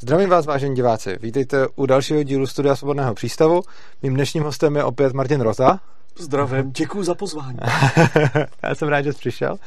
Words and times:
Zdravím 0.00 0.28
vás, 0.28 0.46
vážení 0.46 0.74
diváci. 0.74 1.18
Vítejte 1.20 1.66
u 1.76 1.86
dalšího 1.86 2.22
dílu 2.22 2.46
Studia 2.46 2.76
Svobodného 2.76 3.14
přístavu. 3.14 3.62
Mým 4.02 4.14
dnešním 4.14 4.42
hostem 4.42 4.76
je 4.76 4.84
opět 4.84 5.12
Martin 5.12 5.40
Rota. 5.40 5.80
Zdravím, 6.18 6.72
děkuji 6.72 7.02
za 7.02 7.14
pozvání. 7.14 7.58
Já 8.62 8.74
jsem 8.74 8.88
rád, 8.88 9.02
že 9.02 9.12
jsi 9.12 9.18
přišel. 9.18 9.52
Uh, 9.52 9.58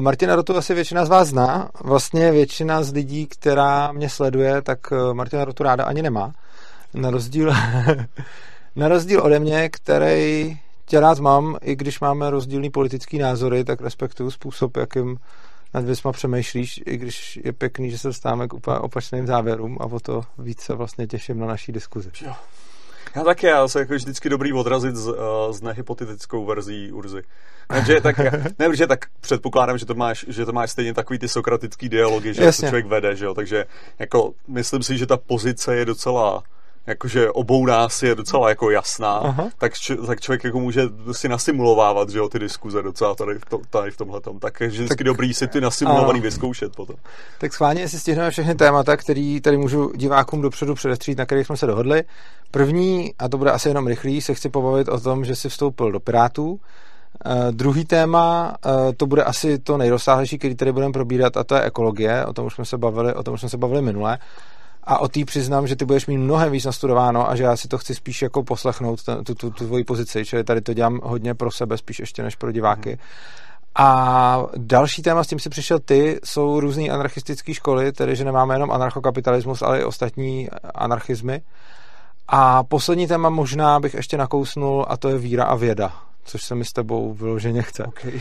Martina 0.00 0.36
Rotu 0.36 0.56
asi 0.56 0.74
většina 0.74 1.04
z 1.04 1.08
vás 1.08 1.28
zná. 1.28 1.70
Vlastně 1.84 2.32
většina 2.32 2.82
z 2.82 2.92
lidí, 2.92 3.26
která 3.26 3.92
mě 3.92 4.08
sleduje, 4.08 4.62
tak 4.62 4.78
uh, 4.92 5.14
Martina 5.14 5.44
Rotu 5.44 5.62
ráda 5.62 5.84
ani 5.84 6.02
nemá. 6.02 6.32
Na 6.94 7.10
rozdíl, 7.10 7.52
na 8.76 8.88
rozdíl 8.88 9.22
ode 9.22 9.38
mě, 9.38 9.68
který 9.68 10.58
tě 10.86 11.00
rád 11.00 11.18
mám, 11.18 11.56
i 11.62 11.76
když 11.76 12.00
máme 12.00 12.30
rozdílný 12.30 12.70
politický 12.70 13.18
názory, 13.18 13.64
tak 13.64 13.80
respektuju 13.80 14.30
způsob, 14.30 14.76
jakým 14.76 15.18
nad 15.76 15.84
věcma 15.84 16.12
přemýšlíš, 16.12 16.82
i 16.86 16.96
když 16.96 17.40
je 17.44 17.52
pěkný, 17.52 17.90
že 17.90 17.98
se 17.98 18.08
dostáváme 18.08 18.48
k 18.48 18.54
úplně 18.54 18.78
opačným 18.78 19.26
závěrům 19.26 19.76
a 19.80 19.84
o 19.84 20.00
to 20.00 20.22
víc 20.38 20.60
se 20.60 20.74
vlastně 20.74 21.06
těším 21.06 21.38
na 21.38 21.46
naší 21.46 21.72
diskuzi. 21.72 22.10
Jo. 22.22 22.32
Já 23.16 23.24
taky, 23.24 23.46
já 23.46 23.68
se 23.68 23.78
jako 23.78 23.94
vždycky 23.94 24.28
dobrý 24.28 24.52
odrazit 24.52 24.96
z, 24.96 25.08
uh, 25.08 25.14
s 25.50 25.62
nehypotetickou 25.62 26.44
verzí 26.44 26.92
Urzy. 26.92 27.22
Ne, 27.88 28.00
tak, 28.00 28.18
ne, 28.58 28.68
protože 28.68 28.86
tak 28.86 29.06
předpokládám, 29.20 29.78
že 29.78 29.86
to 29.86 29.94
máš, 29.94 30.24
že 30.28 30.44
to 30.44 30.52
máš 30.52 30.70
stejně 30.70 30.94
takový 30.94 31.18
ty 31.18 31.28
sokratický 31.28 31.88
dialogy, 31.88 32.34
že 32.34 32.44
Jasně. 32.44 32.60
se 32.60 32.70
člověk 32.70 32.86
vede, 32.86 33.16
že 33.16 33.24
jo, 33.24 33.34
takže 33.34 33.64
jako 33.98 34.32
myslím 34.48 34.82
si, 34.82 34.98
že 34.98 35.06
ta 35.06 35.16
pozice 35.16 35.76
je 35.76 35.84
docela 35.84 36.42
jakože 36.86 37.30
obou 37.30 37.66
nás 37.66 38.02
je 38.02 38.14
docela 38.14 38.48
jako 38.48 38.70
jasná, 38.70 39.12
Aha. 39.12 39.48
tak, 39.58 39.74
č- 39.74 39.96
tak 40.06 40.20
člověk 40.20 40.44
jako 40.44 40.60
může 40.60 40.82
si 41.12 41.28
nasimulovávat, 41.28 42.10
že 42.10 42.18
jo, 42.18 42.28
ty 42.28 42.38
diskuze 42.38 42.82
docela 42.82 43.14
tady 43.14 43.38
v, 43.38 43.44
to, 43.44 43.60
tady 43.70 43.90
v 43.90 43.96
tomhle 43.96 44.20
tom. 44.20 44.38
Tak 44.38 44.60
je 44.60 44.68
vždycky 44.68 44.96
tak, 44.96 45.04
dobrý 45.04 45.34
si 45.34 45.48
ty 45.48 45.60
nasimulovaný 45.60 46.18
ano. 46.18 46.24
vyzkoušet 46.24 46.76
potom. 46.76 46.96
Tak 47.38 47.52
schválně 47.52 47.88
si 47.88 47.98
stihneme 47.98 48.30
všechny 48.30 48.54
témata, 48.54 48.96
který 48.96 49.40
tady 49.40 49.56
můžu 49.56 49.92
divákům 49.96 50.42
dopředu 50.42 50.74
předestřít, 50.74 51.18
na 51.18 51.26
kterých 51.26 51.46
jsme 51.46 51.56
se 51.56 51.66
dohodli. 51.66 52.04
První, 52.50 53.14
a 53.18 53.28
to 53.28 53.38
bude 53.38 53.50
asi 53.50 53.68
jenom 53.68 53.86
rychlý, 53.86 54.20
se 54.20 54.34
chci 54.34 54.48
pobavit 54.48 54.88
o 54.88 55.00
tom, 55.00 55.24
že 55.24 55.36
si 55.36 55.48
vstoupil 55.48 55.92
do 55.92 56.00
Pirátů. 56.00 56.60
Uh, 57.26 57.32
druhý 57.50 57.84
téma, 57.84 58.56
uh, 58.66 58.92
to 58.96 59.06
bude 59.06 59.24
asi 59.24 59.58
to 59.58 59.76
nejrozsáhlejší, 59.76 60.38
který 60.38 60.54
tady 60.54 60.72
budeme 60.72 60.92
probírat, 60.92 61.36
a 61.36 61.44
to 61.44 61.54
je 61.54 61.62
ekologie. 61.62 62.26
O 62.26 62.32
tom 62.32 62.46
už 62.46 62.54
jsme 62.54 62.64
se 62.64 62.78
bavili, 62.78 63.14
o 63.14 63.22
tom 63.22 63.34
už 63.34 63.40
jsme 63.40 63.48
se 63.48 63.56
bavili 63.56 63.82
minule 63.82 64.18
a 64.86 64.98
o 64.98 65.08
té 65.08 65.24
přiznám, 65.24 65.66
že 65.66 65.76
ty 65.76 65.84
budeš 65.84 66.06
mít 66.06 66.18
mnohem 66.18 66.52
víc 66.52 66.64
nastudováno 66.64 67.30
a 67.30 67.36
že 67.36 67.44
já 67.44 67.56
si 67.56 67.68
to 67.68 67.78
chci 67.78 67.94
spíš 67.94 68.22
jako 68.22 68.42
poslechnout, 68.42 69.02
tu, 69.02 69.22
tu, 69.24 69.34
tu, 69.34 69.50
tvoji 69.50 69.84
pozici, 69.84 70.24
čili 70.24 70.44
tady 70.44 70.60
to 70.60 70.74
dělám 70.74 71.00
hodně 71.02 71.34
pro 71.34 71.50
sebe, 71.50 71.78
spíš 71.78 71.98
ještě 71.98 72.22
než 72.22 72.36
pro 72.36 72.52
diváky. 72.52 72.90
Mm. 72.90 72.98
A 73.78 74.46
další 74.56 75.02
téma, 75.02 75.24
s 75.24 75.26
tím 75.26 75.38
si 75.38 75.48
přišel 75.48 75.78
ty, 75.78 76.20
jsou 76.24 76.60
různé 76.60 76.88
anarchistické 76.88 77.54
školy, 77.54 77.92
tedy 77.92 78.16
že 78.16 78.24
nemáme 78.24 78.54
jenom 78.54 78.70
anarchokapitalismus, 78.70 79.62
ale 79.62 79.80
i 79.80 79.84
ostatní 79.84 80.48
anarchizmy. 80.74 81.40
A 82.28 82.64
poslední 82.64 83.06
téma 83.06 83.28
možná 83.28 83.80
bych 83.80 83.94
ještě 83.94 84.16
nakousnul 84.16 84.86
a 84.88 84.96
to 84.96 85.08
je 85.08 85.18
víra 85.18 85.44
a 85.44 85.54
věda, 85.54 85.92
což 86.24 86.42
se 86.42 86.54
mi 86.54 86.64
s 86.64 86.72
tebou 86.72 87.14
vyloženě 87.14 87.62
chce. 87.62 87.84
Okay. 87.84 88.20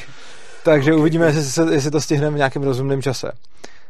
Takže 0.64 0.92
okay. 0.92 1.02
uvidíme, 1.02 1.26
jestli, 1.26 1.74
jestli 1.74 1.92
to 1.92 2.02
stihneme 2.02 2.34
v 2.34 2.38
nějakém 2.38 2.64
rozumném 2.64 3.02
čase. 3.02 3.32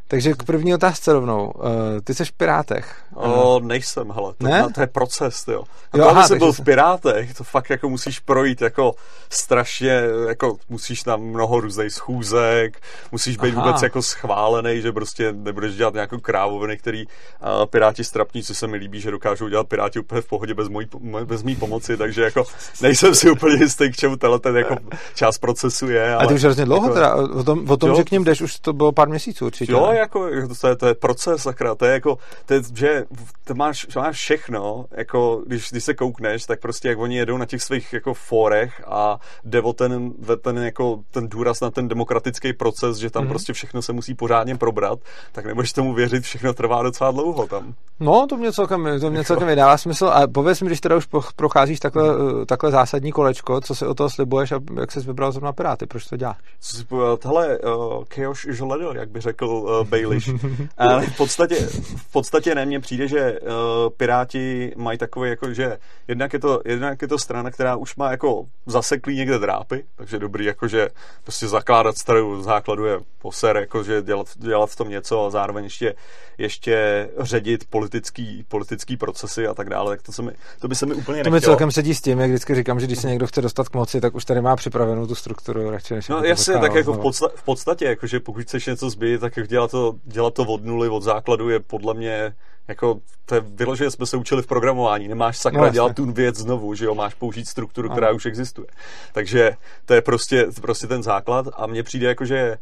Takže 0.07 0.33
k 0.33 0.43
první 0.43 0.73
otázce 0.73 1.13
rovnou. 1.13 1.51
Uh, 1.55 1.71
ty 2.03 2.13
jsi 2.13 2.25
v 2.25 2.31
Pirátech. 2.31 2.95
O, 3.15 3.59
nejsem, 3.59 4.11
hele. 4.11 4.33
To, 4.37 4.47
ne? 4.47 4.67
to 4.75 4.81
je 4.81 4.87
proces, 4.87 5.47
jo. 5.47 5.63
A 5.91 5.97
jo, 5.97 6.07
aha, 6.07 6.27
jsi 6.27 6.35
byl 6.35 6.53
v 6.53 6.61
Pirátech, 6.61 7.33
to 7.33 7.43
fakt 7.43 7.69
jako 7.69 7.89
musíš 7.89 8.19
projít 8.19 8.61
jako 8.61 8.95
strašně, 9.29 10.01
jako 10.27 10.57
musíš 10.69 11.03
tam 11.03 11.21
mnoho 11.21 11.59
různých 11.59 11.93
schůzek, 11.93 12.81
musíš 13.11 13.37
být 13.37 13.55
aha. 13.55 13.65
vůbec 13.65 13.81
jako 13.81 14.01
schválený, 14.01 14.81
že 14.81 14.91
prostě 14.91 15.31
nebudeš 15.31 15.75
dělat 15.75 15.93
nějakou 15.93 16.19
krávoviny, 16.19 16.77
který 16.77 17.05
uh, 17.05 17.65
Piráti 17.65 18.03
strapní, 18.03 18.43
co 18.43 18.55
se 18.55 18.67
mi 18.67 18.77
líbí, 18.77 19.01
že 19.01 19.11
dokážou 19.11 19.47
dělat 19.47 19.67
Piráti 19.67 19.99
úplně 19.99 20.21
v 20.21 20.27
pohodě 20.27 20.53
bez, 20.53 20.67
mojí, 20.67 20.87
bez 21.25 21.43
mý 21.43 21.55
pomoci, 21.55 21.97
takže 21.97 22.23
jako 22.23 22.43
nejsem 22.81 23.15
si 23.15 23.31
úplně 23.31 23.55
jistý, 23.55 23.91
k 23.91 23.95
čemu 23.95 24.15
tenhle 24.15 24.39
ten 24.39 24.57
jako 24.57 24.75
část 25.15 25.37
procesu 25.37 25.89
je. 25.89 26.13
Ale, 26.13 26.25
a 26.25 26.27
ty 26.27 26.33
už 26.33 26.43
hrozně 26.43 26.65
dlouho 26.65 26.85
jako, 26.85 26.93
teda, 26.93 27.15
o 27.15 27.43
tom, 27.43 27.69
o 27.69 27.77
tom 27.77 27.89
jo, 27.89 27.95
že 27.95 28.03
k 28.03 28.11
něm 28.11 28.23
jdeš, 28.23 28.41
už 28.41 28.59
to 28.59 28.73
bylo 28.73 28.91
pár 28.91 29.09
měsíců 29.09 29.45
určitě. 29.45 29.71
Jo, 29.71 29.94
jako, 29.97 30.29
to 30.61 30.67
je, 30.67 30.75
to 30.75 30.87
je 30.87 30.93
proces, 30.93 31.41
sakra, 31.41 31.75
to 31.75 31.85
je 31.85 31.93
jako, 31.93 32.17
to 32.45 32.53
je, 32.53 32.61
že 32.75 33.05
to 33.43 33.55
máš, 33.55 33.87
to 33.93 33.99
máš 33.99 34.15
všechno, 34.15 34.85
jako, 34.91 35.43
když, 35.47 35.71
když 35.71 35.83
se 35.83 35.93
koukneš, 35.93 36.45
tak 36.45 36.59
prostě 36.59 36.87
jak 36.87 36.99
oni 36.99 37.17
jedou 37.17 37.37
na 37.37 37.45
těch 37.45 37.63
svých 37.63 37.93
jako 37.93 38.13
fórech 38.13 38.83
a 38.87 39.19
jde 39.43 39.61
o 39.61 39.73
ten, 39.73 40.13
ten, 40.41 40.57
jako, 40.57 40.99
ten 41.11 41.27
důraz 41.27 41.61
na 41.61 41.71
ten 41.71 41.87
demokratický 41.87 42.53
proces, 42.53 42.97
že 42.97 43.09
tam 43.09 43.23
mm. 43.23 43.29
prostě 43.29 43.53
všechno 43.53 43.81
se 43.81 43.93
musí 43.93 44.15
pořádně 44.15 44.55
probrat, 44.55 44.99
tak 45.31 45.45
nebudeš 45.45 45.73
tomu 45.73 45.93
věřit, 45.93 46.23
všechno 46.23 46.53
trvá 46.53 46.83
docela 46.83 47.11
dlouho 47.11 47.47
tam. 47.47 47.73
No, 47.99 48.27
to 48.29 48.37
mě 48.37 48.51
celkem, 48.51 48.99
to 48.99 49.09
mě 49.09 49.23
celkem 49.23 49.47
vydává 49.47 49.77
smysl 49.77 50.05
a 50.05 50.27
pověz 50.27 50.61
mi, 50.61 50.67
když 50.67 50.81
teda 50.81 50.95
už 50.95 51.07
procházíš 51.35 51.79
takhle, 51.79 52.17
mm. 52.17 52.45
takhle 52.45 52.71
zásadní 52.71 53.11
kolečko, 53.11 53.61
co 53.61 53.75
si 53.75 53.85
o 53.85 53.93
toho 53.93 54.09
slibuješ 54.09 54.51
a 54.51 54.59
jak 54.79 54.91
jsi 54.91 54.99
vybral 54.99 55.31
zrovna 55.31 55.53
Piráty, 55.53 55.85
proč 55.85 56.05
to 56.05 56.17
děláš? 56.17 56.37
Co 56.59 56.77
si, 56.77 56.85
tohle 57.19 57.59
uh, 57.59 58.03
chaos 58.15 58.45
is 58.45 58.61
jak 58.93 59.09
by 59.09 59.21
řekl 59.21 59.45
uh, 59.45 59.84
Baelish. 59.85 60.29
Ale 60.77 61.05
v 61.05 61.17
podstatě, 61.17 61.55
v 61.97 62.11
podstatě 62.11 62.55
ne, 62.55 62.65
mně 62.65 62.79
přijde, 62.79 63.07
že 63.07 63.39
uh, 63.39 63.49
Piráti 63.97 64.73
mají 64.75 64.97
takový, 64.97 65.29
jako, 65.29 65.53
že 65.53 65.77
jednak 66.07 66.33
je, 66.33 66.39
to, 66.39 66.61
jednak 66.65 67.01
je 67.01 67.07
to 67.07 67.17
strana, 67.17 67.51
která 67.51 67.75
už 67.75 67.95
má 67.95 68.11
jako 68.11 68.45
zaseklý 68.65 69.15
někde 69.15 69.39
drápy, 69.39 69.83
takže 69.95 70.19
dobrý, 70.19 70.45
jako, 70.45 70.67
že 70.67 70.89
prostě 71.23 71.47
zakládat 71.47 71.97
starou 71.97 72.41
základu 72.41 72.85
je 72.85 72.99
poser, 73.21 73.57
jako, 73.57 73.83
že 73.83 74.01
dělat, 74.01 74.27
dělat 74.35 74.69
v 74.69 74.75
tom 74.75 74.89
něco 74.89 75.25
a 75.25 75.29
zároveň 75.29 75.63
ještě, 75.63 75.95
ještě 76.37 77.09
ředit 77.19 77.65
politický, 77.69 78.45
politický 78.47 78.97
procesy 78.97 79.47
a 79.47 79.53
tak 79.53 79.69
dále, 79.69 79.91
tak 79.91 80.01
to, 80.01 80.11
se 80.11 80.21
mi, 80.21 80.31
to 80.59 80.67
by 80.67 80.75
se 80.75 80.85
mi 80.85 80.93
úplně 80.93 81.23
To 81.23 81.31
mi 81.31 81.41
celkem 81.41 81.71
sedí 81.71 81.95
s 81.95 82.01
tím, 82.01 82.19
jak 82.19 82.29
vždycky 82.29 82.55
říkám, 82.55 82.79
že 82.79 82.85
když 82.85 82.99
se 82.99 83.07
někdo 83.07 83.27
chce 83.27 83.41
dostat 83.41 83.69
k 83.69 83.75
moci, 83.75 84.01
tak 84.01 84.15
už 84.15 84.25
tady 84.25 84.41
má 84.41 84.55
připravenou 84.55 85.07
tu 85.07 85.15
strukturu, 85.15 85.69
radši 85.69 85.93
než 85.93 86.07
No 86.07 86.23
jasně, 86.23 86.53
tak 86.53 86.75
jako 86.75 86.93
v, 86.93 86.99
podsta- 86.99 87.31
v 87.35 87.43
podstatě, 87.43 87.85
jako, 87.85 88.07
že 88.07 88.19
pokud 88.19 88.41
chceš 88.41 88.65
něco 88.65 88.89
zbyt, 88.89 89.21
tak 89.21 89.37
jak 89.37 89.47
dělat 89.47 89.71
to, 89.75 89.95
dělat 90.03 90.33
to 90.33 90.43
od 90.43 90.65
nuly, 90.65 90.89
od 90.89 91.03
základu 91.03 91.49
je 91.49 91.59
podle 91.59 91.93
mě 91.93 92.35
jako 92.67 92.99
to 93.25 93.35
je 93.35 93.41
vyloženě 93.41 93.91
jsme 93.91 94.05
se 94.05 94.17
učili 94.17 94.41
v 94.41 94.47
programování, 94.47 95.07
nemáš 95.07 95.37
sakra 95.37 95.61
no, 95.61 95.69
dělat 95.69 95.95
tu 95.95 96.11
věc 96.11 96.35
znovu, 96.35 96.75
že 96.75 96.85
jo, 96.85 96.95
máš 96.95 97.13
použít 97.13 97.47
strukturu, 97.47 97.89
která 97.89 98.11
už 98.11 98.25
existuje. 98.25 98.67
Takže 99.13 99.55
to 99.85 99.93
je 99.93 100.01
prostě, 100.01 100.47
prostě 100.61 100.87
ten 100.87 101.03
základ. 101.03 101.45
A 101.53 101.67
mně 101.67 101.83
přijde 101.83 102.07
jako, 102.07 102.25
že 102.25 102.57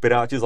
Piráti, 0.00 0.38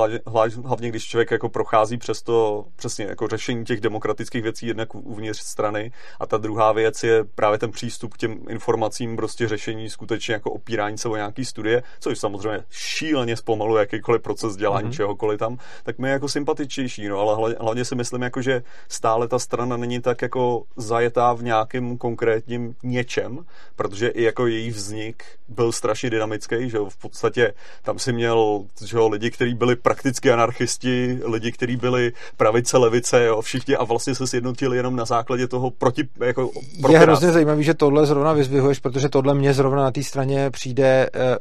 hlavně 0.64 0.88
když 0.88 1.06
člověk 1.06 1.30
jako 1.30 1.48
prochází 1.48 1.96
přes 1.96 2.22
to 2.22 2.64
přesně 2.76 3.04
jako 3.04 3.28
řešení 3.28 3.64
těch 3.64 3.80
demokratických 3.80 4.42
věcí 4.42 4.66
jednak 4.66 4.94
uvnitř 4.94 5.40
strany. 5.40 5.92
A 6.20 6.26
ta 6.26 6.36
druhá 6.36 6.72
věc 6.72 7.04
je 7.04 7.24
právě 7.24 7.58
ten 7.58 7.70
přístup 7.70 8.14
k 8.14 8.18
těm 8.18 8.38
informacím, 8.48 9.16
prostě 9.16 9.48
řešení 9.48 9.90
skutečně 9.90 10.34
jako 10.34 10.50
opírání 10.50 10.98
se 10.98 11.08
o 11.08 11.16
nějaký 11.16 11.44
studie, 11.44 11.82
což 12.00 12.18
samozřejmě 12.18 12.64
šíleně 12.70 13.36
zpomaluje 13.36 13.80
jakýkoliv 13.80 14.22
proces 14.22 14.56
dělání 14.56 14.88
mm-hmm. 14.88 14.96
čehokoliv 14.96 15.38
tam, 15.38 15.58
tak 15.82 15.98
mi 15.98 16.08
je 16.08 16.12
jako 16.12 16.28
sympatičnější, 16.28 17.08
no 17.08 17.18
ale 17.18 17.56
hlavně 17.60 17.84
si 17.84 17.94
myslím 17.94 18.22
jako, 18.22 18.42
že 18.42 18.62
stále 18.88 19.28
ta 19.28 19.38
strana 19.38 19.76
není 19.76 20.00
tak 20.00 20.22
jako 20.22 20.62
zajetá 20.76 21.32
v 21.32 21.42
nějakém 21.42 21.98
konkrétním 21.98 22.74
něčem, 22.82 23.38
protože 23.76 24.08
i 24.08 24.22
jako 24.22 24.46
její 24.46 24.70
vznik 24.70 25.24
byl 25.48 25.72
strašně 25.72 26.10
dynamický, 26.10 26.70
že 26.70 26.78
v 26.88 26.96
podstatě 26.96 27.52
tam 27.82 27.98
si 27.98 28.12
měl 28.12 28.64
že 28.84 28.96
jo, 28.96 29.08
lidi, 29.08 29.30
kteří 29.30 29.54
byli 29.54 29.76
prakticky 29.76 30.32
anarchisti, 30.32 31.20
lidi, 31.24 31.52
kteří 31.52 31.76
byli 31.76 32.12
pravice, 32.36 32.78
levice, 32.78 33.24
jo, 33.24 33.42
všichni 33.42 33.76
a 33.76 33.84
vlastně 33.84 34.14
se 34.14 34.26
sjednotili 34.26 34.76
jenom 34.76 34.96
na 34.96 35.04
základě 35.04 35.48
toho 35.48 35.70
proti, 35.70 36.08
jako 36.20 36.50
pro 36.82 36.92
Je 36.92 36.98
hrozně 36.98 37.32
zajímavý, 37.32 37.64
že 37.64 37.74
tohle 37.74 38.06
zrovna 38.06 38.32
vyzvihuješ, 38.32 38.78
protože 38.78 39.08
tohle 39.08 39.34
mě 39.34 39.54
zrovna 39.54 39.82
na 39.82 39.90
té 39.90 40.02
straně 40.02 40.50
přijde 40.50 41.10
eh, 41.14 41.38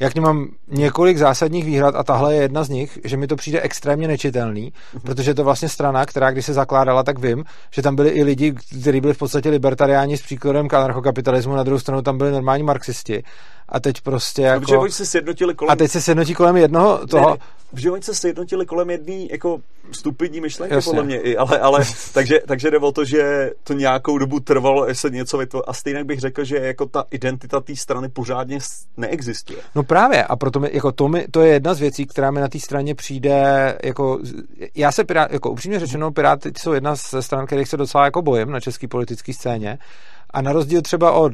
jak 0.00 0.16
mám 0.16 0.48
několik 0.68 1.18
zásadních 1.18 1.64
výhrad 1.64 1.94
a 1.96 2.02
tahle 2.02 2.34
je 2.34 2.42
jedna 2.42 2.64
z 2.64 2.68
nich, 2.68 2.98
že 3.04 3.16
mi 3.16 3.26
to 3.26 3.36
přijde 3.36 3.60
extrémně 3.60 4.08
nečitelný, 4.08 4.72
mm-hmm. 4.72 5.00
protože 5.00 5.34
to 5.34 5.44
vlastně 5.44 5.68
strana, 5.68 6.06
která 6.06 6.30
když 6.30 6.46
se 6.46 6.52
zakládala, 6.52 7.02
tak 7.02 7.18
vím, 7.18 7.44
že 7.70 7.82
tam 7.82 7.96
byli 7.96 8.10
i 8.10 8.24
lidi, 8.24 8.52
kteří 8.80 9.00
byli 9.00 9.14
v 9.14 9.18
podstatě 9.18 9.50
libertariáni 9.50 10.16
s 10.16 10.22
příkladem 10.22 10.68
k 10.68 10.74
anarchokapitalismu, 10.74 11.56
na 11.56 11.62
druhou 11.62 11.78
stranu 11.78 12.02
tam 12.02 12.18
byli 12.18 12.32
normální 12.32 12.62
marxisti 12.62 13.22
a 13.68 13.80
teď 13.80 14.00
prostě 14.00 14.42
jako... 14.42 14.60
Protože 14.60 14.76
oni 14.76 14.92
se 14.92 15.06
sjednotili 15.06 15.54
kolem... 15.54 15.72
A 15.72 15.76
teď 15.76 15.90
se 15.90 16.00
sjednotí 16.00 16.34
kolem 16.34 16.56
jednoho 16.56 17.06
toho... 17.06 17.30
Ne, 17.30 17.90
oni 17.90 18.02
se 18.02 18.14
sjednotili 18.14 18.66
kolem 18.66 18.90
jedné 18.90 19.26
jako 19.30 19.58
stupidní 19.92 20.40
myšlenky, 20.40 20.74
Jasně. 20.74 20.90
podle 20.90 21.04
mě, 21.04 21.20
i, 21.20 21.36
ale, 21.36 21.58
ale 21.58 21.84
takže, 22.14 22.40
takže 22.46 22.70
jde 22.70 22.78
o 22.78 22.92
to, 22.92 23.04
že 23.04 23.50
to 23.64 23.72
nějakou 23.72 24.18
dobu 24.18 24.40
trvalo, 24.40 24.82
až 24.82 24.98
se 24.98 25.10
něco 25.10 25.38
vytvořilo. 25.38 25.70
A 25.70 25.72
stejně 25.72 26.04
bych 26.04 26.20
řekl, 26.20 26.44
že 26.44 26.56
jako 26.56 26.86
ta 26.86 27.04
identita 27.10 27.60
té 27.60 27.76
strany 27.76 28.08
pořádně 28.08 28.58
neexistuje. 28.96 29.58
No 29.74 29.82
právě, 29.82 30.24
a 30.24 30.36
proto 30.36 30.60
mi, 30.60 30.70
jako 30.72 30.92
to, 30.92 31.08
mi, 31.08 31.26
to 31.30 31.40
je 31.40 31.52
jedna 31.52 31.74
z 31.74 31.80
věcí, 31.80 32.06
která 32.06 32.30
mi 32.30 32.40
na 32.40 32.48
té 32.48 32.60
straně 32.60 32.94
přijde, 32.94 33.78
jako, 33.84 34.18
já 34.74 34.92
se 34.92 35.04
pirát, 35.04 35.32
jako 35.32 35.50
upřímně 35.50 35.80
řečeno, 35.80 36.12
Piráty 36.12 36.52
jsou 36.58 36.72
jedna 36.72 36.94
ze 36.94 37.22
stran, 37.22 37.46
kterých 37.46 37.68
se 37.68 37.76
docela 37.76 38.04
jako 38.04 38.22
bojím 38.22 38.50
na 38.50 38.60
české 38.60 38.88
politické 38.88 39.32
scéně. 39.32 39.78
A 40.30 40.42
na 40.42 40.52
rozdíl 40.52 40.82
třeba 40.82 41.12
od 41.12 41.32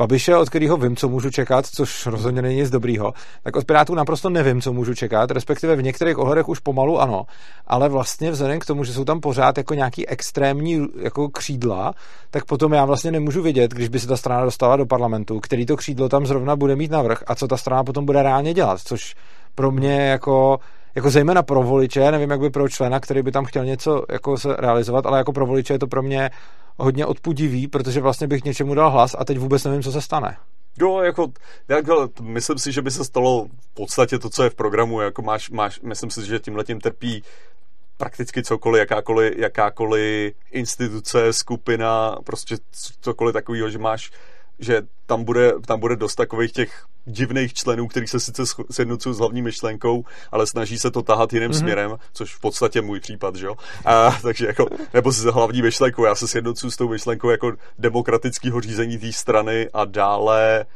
Babiše, 0.00 0.36
od 0.36 0.48
kterého 0.48 0.76
vím, 0.76 0.96
co 0.96 1.08
můžu 1.08 1.30
čekat, 1.30 1.66
což 1.66 2.06
rozhodně 2.06 2.42
není 2.42 2.56
nic 2.56 2.70
dobrýho, 2.70 3.12
tak 3.42 3.56
od 3.56 3.64
Pirátů 3.64 3.94
naprosto 3.94 4.30
nevím, 4.30 4.60
co 4.60 4.72
můžu 4.72 4.94
čekat, 4.94 5.30
respektive 5.30 5.76
v 5.76 5.82
některých 5.82 6.18
ohledech 6.18 6.48
už 6.48 6.58
pomalu 6.58 7.00
ano, 7.00 7.24
ale 7.66 7.88
vlastně 7.88 8.30
vzhledem 8.30 8.58
k 8.58 8.64
tomu, 8.64 8.84
že 8.84 8.92
jsou 8.92 9.04
tam 9.04 9.20
pořád 9.20 9.58
jako 9.58 9.74
nějaký 9.74 10.08
extrémní 10.08 10.86
jako 11.00 11.28
křídla, 11.28 11.94
tak 12.30 12.44
potom 12.44 12.72
já 12.72 12.84
vlastně 12.84 13.10
nemůžu 13.10 13.42
vidět, 13.42 13.70
když 13.70 13.88
by 13.88 14.00
se 14.00 14.06
ta 14.06 14.16
strana 14.16 14.44
dostala 14.44 14.76
do 14.76 14.86
parlamentu, 14.86 15.40
který 15.40 15.66
to 15.66 15.76
křídlo 15.76 16.08
tam 16.08 16.26
zrovna 16.26 16.56
bude 16.56 16.76
mít 16.76 16.90
navrh 16.90 17.22
a 17.26 17.34
co 17.34 17.48
ta 17.48 17.56
strana 17.56 17.84
potom 17.84 18.06
bude 18.06 18.22
reálně 18.22 18.54
dělat, 18.54 18.80
což 18.80 19.14
pro 19.54 19.70
mě 19.70 20.00
jako 20.00 20.58
jako 20.94 21.10
zejména 21.10 21.42
pro 21.42 21.62
voliče, 21.62 22.10
nevím, 22.10 22.30
jak 22.30 22.40
by 22.40 22.50
pro 22.50 22.68
člena, 22.68 23.00
který 23.00 23.22
by 23.22 23.32
tam 23.32 23.44
chtěl 23.44 23.64
něco 23.64 24.04
jako 24.08 24.38
se 24.38 24.56
realizovat, 24.58 25.06
ale 25.06 25.18
jako 25.18 25.32
pro 25.32 25.46
voliče 25.46 25.74
je 25.74 25.78
to 25.78 25.86
pro 25.86 26.02
mě 26.02 26.30
hodně 26.80 27.06
odpudivý, 27.06 27.68
protože 27.68 28.00
vlastně 28.00 28.26
bych 28.26 28.44
něčemu 28.44 28.74
dal 28.74 28.90
hlas 28.90 29.16
a 29.18 29.24
teď 29.24 29.38
vůbec 29.38 29.64
nevím, 29.64 29.82
co 29.82 29.92
se 29.92 30.00
stane. 30.00 30.36
Jo, 30.80 30.98
jako, 30.98 31.32
jako, 31.68 32.10
myslím 32.20 32.58
si, 32.58 32.72
že 32.72 32.82
by 32.82 32.90
se 32.90 33.04
stalo 33.04 33.46
v 33.60 33.74
podstatě 33.74 34.18
to, 34.18 34.30
co 34.30 34.42
je 34.42 34.50
v 34.50 34.54
programu, 34.54 35.00
jako 35.00 35.22
máš, 35.22 35.50
máš 35.50 35.80
myslím 35.80 36.10
si, 36.10 36.26
že 36.26 36.38
tím 36.38 36.56
letím 36.56 36.80
trpí 36.80 37.22
prakticky 37.96 38.42
cokoliv, 38.42 38.78
jakákoliv, 38.80 39.38
jakákoliv 39.38 40.34
instituce, 40.50 41.32
skupina, 41.32 42.16
prostě 42.24 42.56
cokoliv 43.00 43.32
takového, 43.32 43.70
že 43.70 43.78
máš 43.78 44.10
že 44.60 44.82
tam 45.06 45.24
bude, 45.24 45.52
tam 45.66 45.80
bude 45.80 45.96
dost 45.96 46.14
takových 46.14 46.52
těch 46.52 46.84
divných 47.04 47.54
členů, 47.54 47.88
kteří 47.88 48.06
se 48.06 48.20
sice 48.20 48.42
sjednocují 48.70 49.14
s 49.14 49.18
hlavní 49.18 49.42
myšlenkou, 49.42 50.04
ale 50.32 50.46
snaží 50.46 50.78
se 50.78 50.90
to 50.90 51.02
tahat 51.02 51.32
jiným 51.32 51.50
mm-hmm. 51.50 51.58
směrem, 51.58 51.96
což 52.12 52.34
v 52.34 52.40
podstatě 52.40 52.82
můj 52.82 53.00
případ, 53.00 53.36
že 53.36 53.46
jo? 53.46 53.56
A, 53.84 54.18
takže 54.22 54.46
jako, 54.46 54.66
nebo 54.94 55.12
s 55.12 55.24
hlavní 55.24 55.62
myšlenkou, 55.62 56.04
já 56.04 56.14
se 56.14 56.28
sjednocuju 56.28 56.70
s 56.70 56.76
tou 56.76 56.88
myšlenkou 56.88 57.30
jako 57.30 57.52
demokratického 57.78 58.60
řízení 58.60 58.98
té 58.98 59.12
strany 59.12 59.68
a 59.72 59.84
dále 59.84 60.66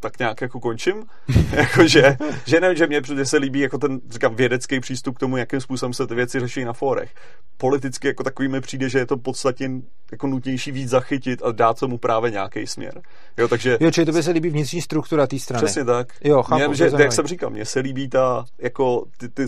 tak 0.00 0.18
nějak 0.18 0.40
jako 0.40 0.60
končím. 0.60 1.04
jako, 1.52 1.86
že, 1.86 2.16
že 2.46 2.60
nevím, 2.60 2.76
že 2.76 2.86
mě, 2.86 3.00
mě 3.14 3.26
se 3.26 3.36
líbí 3.36 3.60
jako 3.60 3.78
ten, 3.78 4.00
říkám, 4.10 4.34
vědecký 4.34 4.80
přístup 4.80 5.16
k 5.16 5.20
tomu, 5.20 5.36
jakým 5.36 5.60
způsobem 5.60 5.94
se 5.94 6.06
ty 6.06 6.14
věci 6.14 6.40
řeší 6.40 6.64
na 6.64 6.72
fórech. 6.72 7.14
Politicky 7.56 8.06
jako 8.06 8.22
takový 8.22 8.48
mi 8.48 8.60
přijde, 8.60 8.88
že 8.88 8.98
je 8.98 9.06
to 9.06 9.16
podstatě 9.16 9.70
jako 10.12 10.26
nutnější 10.26 10.72
víc 10.72 10.90
zachytit 10.90 11.42
a 11.42 11.52
dát 11.52 11.80
tomu 11.80 11.98
právě 11.98 12.30
nějaký 12.30 12.66
směr. 12.66 13.02
Jo, 13.36 13.48
takže... 13.48 13.78
Jo, 13.80 13.90
čili 13.90 14.06
to 14.06 14.12
by 14.12 14.22
se 14.22 14.30
líbí 14.30 14.50
vnitřní 14.50 14.82
struktura 14.82 15.26
té 15.26 15.38
strany. 15.38 15.64
Přesně 15.64 15.84
tak. 15.84 16.12
Jo, 16.24 16.42
chápu, 16.42 16.68
mě, 16.68 16.74
že, 16.74 16.90
jak 16.98 17.12
jsem 17.12 17.26
říkal, 17.26 17.50
mně 17.50 17.64
se 17.64 17.80
líbí 17.80 18.08
ta, 18.08 18.44
jako 18.58 19.04
ty, 19.18 19.28
ty 19.28 19.46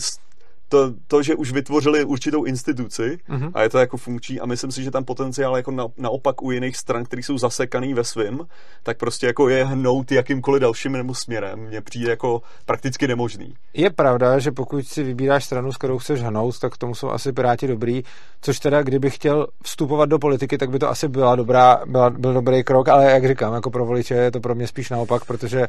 to, 0.72 0.92
to, 1.06 1.22
že 1.22 1.34
už 1.34 1.52
vytvořili 1.52 2.04
určitou 2.04 2.44
instituci 2.44 3.18
uh-huh. 3.28 3.50
a 3.54 3.62
je 3.62 3.68
to 3.68 3.78
jako 3.78 3.96
funkční 3.96 4.40
a 4.40 4.46
myslím 4.46 4.72
si, 4.72 4.82
že 4.82 4.90
tam 4.90 5.04
potenciál 5.04 5.56
jako 5.56 5.70
na, 5.70 5.86
naopak 5.96 6.42
u 6.42 6.50
jiných 6.50 6.76
stran, 6.76 7.04
které 7.04 7.22
jsou 7.22 7.38
zasekaný 7.38 7.94
ve 7.94 8.04
svým, 8.04 8.40
tak 8.82 8.98
prostě 8.98 9.26
jako 9.26 9.48
je 9.48 9.64
hnout 9.64 10.12
jakýmkoliv 10.12 10.60
dalším 10.62 10.92
nebo 10.92 11.14
směrem, 11.14 11.58
mně 11.58 11.80
přijde 11.80 12.10
jako 12.10 12.42
prakticky 12.66 13.08
nemožný. 13.08 13.54
Je 13.74 13.90
pravda, 13.90 14.38
že 14.38 14.50
pokud 14.52 14.86
si 14.86 15.02
vybíráš 15.02 15.44
stranu, 15.44 15.72
s 15.72 15.76
kterou 15.76 15.98
chceš 15.98 16.22
hnout, 16.22 16.58
tak 16.58 16.76
tomu 16.76 16.94
jsou 16.94 17.10
asi 17.10 17.32
Piráti 17.32 17.66
dobrý, 17.66 18.02
což 18.40 18.58
teda, 18.58 18.82
kdybych 18.82 19.14
chtěl 19.14 19.46
vstupovat 19.62 20.08
do 20.08 20.18
politiky, 20.18 20.58
tak 20.58 20.70
by 20.70 20.78
to 20.78 20.88
asi 20.88 21.08
byla 21.08 21.36
dobrá, 21.36 21.80
byla, 21.86 22.10
byl 22.10 22.34
dobrý 22.34 22.64
krok, 22.64 22.88
ale 22.88 23.04
jak 23.12 23.28
říkám, 23.28 23.54
jako 23.54 23.70
pro 23.70 23.86
voliče 23.86 24.14
je 24.14 24.30
to 24.30 24.40
pro 24.40 24.54
mě 24.54 24.66
spíš 24.66 24.90
naopak, 24.90 25.24
protože 25.24 25.68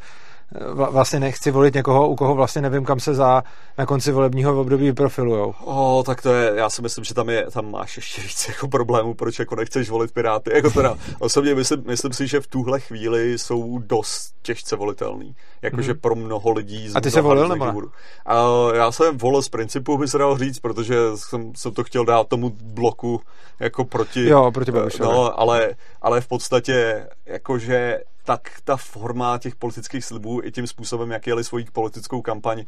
vlastně 0.89 1.19
nechci 1.19 1.51
volit 1.51 1.73
někoho, 1.73 2.09
u 2.09 2.15
koho 2.15 2.35
vlastně 2.35 2.61
nevím, 2.61 2.85
kam 2.85 2.99
se 2.99 3.13
za 3.13 3.43
na 3.77 3.85
konci 3.85 4.11
volebního 4.11 4.61
období 4.61 4.92
vyprofilujou. 4.93 5.53
O, 5.65 6.03
tak 6.05 6.21
to 6.21 6.33
je, 6.33 6.51
já 6.55 6.69
si 6.69 6.81
myslím, 6.81 7.03
že 7.03 7.13
tam, 7.13 7.29
je, 7.29 7.51
tam 7.51 7.71
máš 7.71 7.95
ještě 7.95 8.21
víc 8.21 8.47
jako 8.47 8.67
problémů, 8.67 9.13
proč 9.13 9.39
jako 9.39 9.55
nechceš 9.55 9.89
volit 9.89 10.11
Piráty. 10.11 10.51
Jako 10.53 10.69
teda, 10.69 10.97
osobně 11.19 11.55
myslím, 11.55 11.83
myslím 11.87 12.13
si, 12.13 12.27
že 12.27 12.41
v 12.41 12.47
tuhle 12.47 12.79
chvíli 12.79 13.37
jsou 13.37 13.79
dost 13.79 14.33
těžce 14.41 14.75
volitelný. 14.75 15.35
Jakože 15.61 15.93
mm. 15.93 15.99
pro 15.99 16.15
mnoho 16.15 16.51
lidí. 16.51 16.91
A 16.95 17.01
ty 17.01 17.11
se 17.11 17.21
volil 17.21 17.47
nebo 17.47 17.65
ne? 17.65 17.87
A 18.25 18.35
já 18.75 18.91
jsem 18.91 19.17
volil 19.17 19.41
z 19.41 19.49
principu, 19.49 19.97
by 19.97 20.07
se 20.07 20.17
dal 20.17 20.37
říct, 20.37 20.59
protože 20.59 20.95
jsem, 21.15 21.55
jsem 21.55 21.73
to 21.73 21.83
chtěl 21.83 22.05
dát 22.05 22.27
tomu 22.27 22.49
bloku 22.61 23.21
jako 23.59 23.85
proti. 23.85 24.25
Jo, 24.25 24.51
proti 24.51 24.71
Babišovi. 24.71 25.09
No, 25.09 25.39
ale, 25.39 25.75
ale 26.01 26.21
v 26.21 26.27
podstatě 26.27 27.07
jakože 27.25 27.99
tak 28.25 28.51
ta 28.63 28.77
forma 28.77 29.37
těch 29.37 29.55
politických 29.55 30.05
slibů 30.05 30.41
i 30.43 30.51
tím 30.51 30.67
způsobem, 30.67 31.11
jak 31.11 31.27
jeli 31.27 31.43
svoji 31.43 31.65
politickou 31.73 32.21
kampaň, 32.21 32.65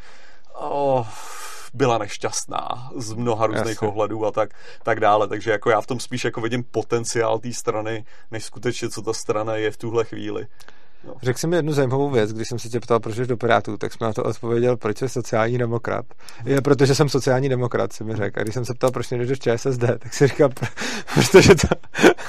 oh, 0.57 1.07
byla 1.73 1.97
nešťastná 1.97 2.91
z 2.95 3.13
mnoha 3.13 3.47
různých 3.47 3.67
Jasně. 3.67 3.87
ohledů 3.87 4.25
a 4.25 4.31
tak, 4.31 4.49
tak 4.83 4.99
dále. 4.99 5.27
Takže 5.27 5.51
jako 5.51 5.69
já 5.69 5.81
v 5.81 5.87
tom 5.87 5.99
spíš 5.99 6.25
jako 6.25 6.41
vidím 6.41 6.63
potenciál 6.63 7.39
té 7.39 7.53
strany, 7.53 8.05
než 8.31 8.45
skutečně 8.45 8.89
co 8.89 9.01
ta 9.01 9.13
strana 9.13 9.55
je 9.55 9.71
v 9.71 9.77
tuhle 9.77 10.05
chvíli. 10.05 10.47
No. 11.07 11.13
Řekl 11.21 11.39
jsem 11.39 11.49
mi 11.49 11.55
jednu 11.55 11.73
zajímavou 11.73 12.09
věc, 12.09 12.33
když 12.33 12.47
jsem 12.47 12.59
se 12.59 12.69
tě 12.69 12.79
ptal, 12.79 12.99
proč 12.99 13.15
jsi 13.15 13.25
do 13.25 13.37
Pirátů, 13.37 13.77
tak 13.77 13.93
jsem 13.93 14.07
na 14.07 14.13
to 14.13 14.23
odpověděl, 14.23 14.77
proč 14.77 14.97
jsi 14.97 15.09
sociální 15.09 15.57
demokrat. 15.57 16.05
Je, 16.45 16.61
protože 16.61 16.95
jsem 16.95 17.09
sociální 17.09 17.49
demokrat, 17.49 17.93
si 17.93 18.03
mi 18.03 18.15
řekl. 18.15 18.39
A 18.39 18.43
když 18.43 18.53
jsem 18.53 18.65
se 18.65 18.73
ptal, 18.73 18.91
proč 18.91 19.09
nejdeš 19.09 19.29
do 19.29 19.35
ČSSD, 19.35 19.81
tak 19.99 20.13
si 20.13 20.27
říkal, 20.27 20.49
protože 21.13 21.55
to... 21.55 21.67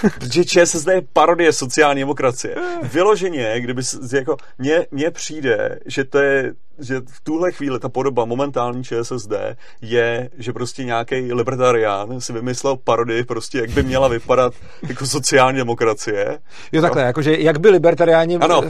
protože 0.18 0.44
ČSSD 0.44 0.86
je 0.86 1.02
parodie 1.12 1.52
sociální 1.52 2.00
demokracie. 2.00 2.54
Vyloženě, 2.82 3.60
kdyby 3.60 3.82
jako, 4.12 4.36
mně, 4.58 4.86
mně 4.90 5.10
přijde, 5.10 5.78
že 5.86 6.04
to 6.04 6.18
je 6.18 6.54
že 6.78 7.00
v 7.00 7.20
tuhle 7.20 7.52
chvíli 7.52 7.80
ta 7.80 7.88
podoba 7.88 8.24
momentální 8.24 8.84
ČSSD 8.84 9.32
je, 9.80 10.30
že 10.38 10.52
prostě 10.52 10.84
nějaký 10.84 11.32
libertarián 11.32 12.20
si 12.20 12.32
vymyslel 12.32 12.76
parodii 12.76 13.24
prostě, 13.24 13.58
jak 13.58 13.70
by 13.70 13.82
měla 13.82 14.08
vypadat 14.08 14.54
jako 14.88 15.06
sociální 15.06 15.58
demokracie. 15.58 16.38
Jo 16.72 16.82
takhle, 16.82 17.02
no. 17.02 17.06
jakože 17.06 17.36
jak 17.36 17.60
by 17.60 17.70
libertariáni 17.70 18.36
ano, 18.36 18.62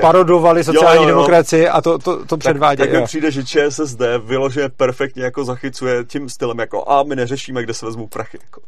parodovali 0.00 0.64
sociální 0.64 0.96
jo, 0.96 1.02
jo, 1.02 1.08
jo. 1.08 1.14
demokracii 1.14 1.68
a 1.68 1.80
to, 1.80 1.98
to, 1.98 2.26
to 2.26 2.36
předvádějí. 2.36 2.86
Tak, 2.86 2.90
tak 2.90 3.00
mi 3.00 3.06
přijde, 3.06 3.30
že 3.30 3.44
ČSSD 3.44 4.00
vyloženě 4.24 4.68
perfektně 4.68 5.24
jako 5.24 5.44
zachycuje 5.44 6.04
tím 6.04 6.28
stylem 6.28 6.58
jako 6.58 6.90
a 6.90 7.02
my 7.02 7.16
neřešíme, 7.16 7.62
kde 7.62 7.74
se 7.74 7.86
vezmou 7.86 8.06
prachy. 8.06 8.38
Jako, 8.42 8.60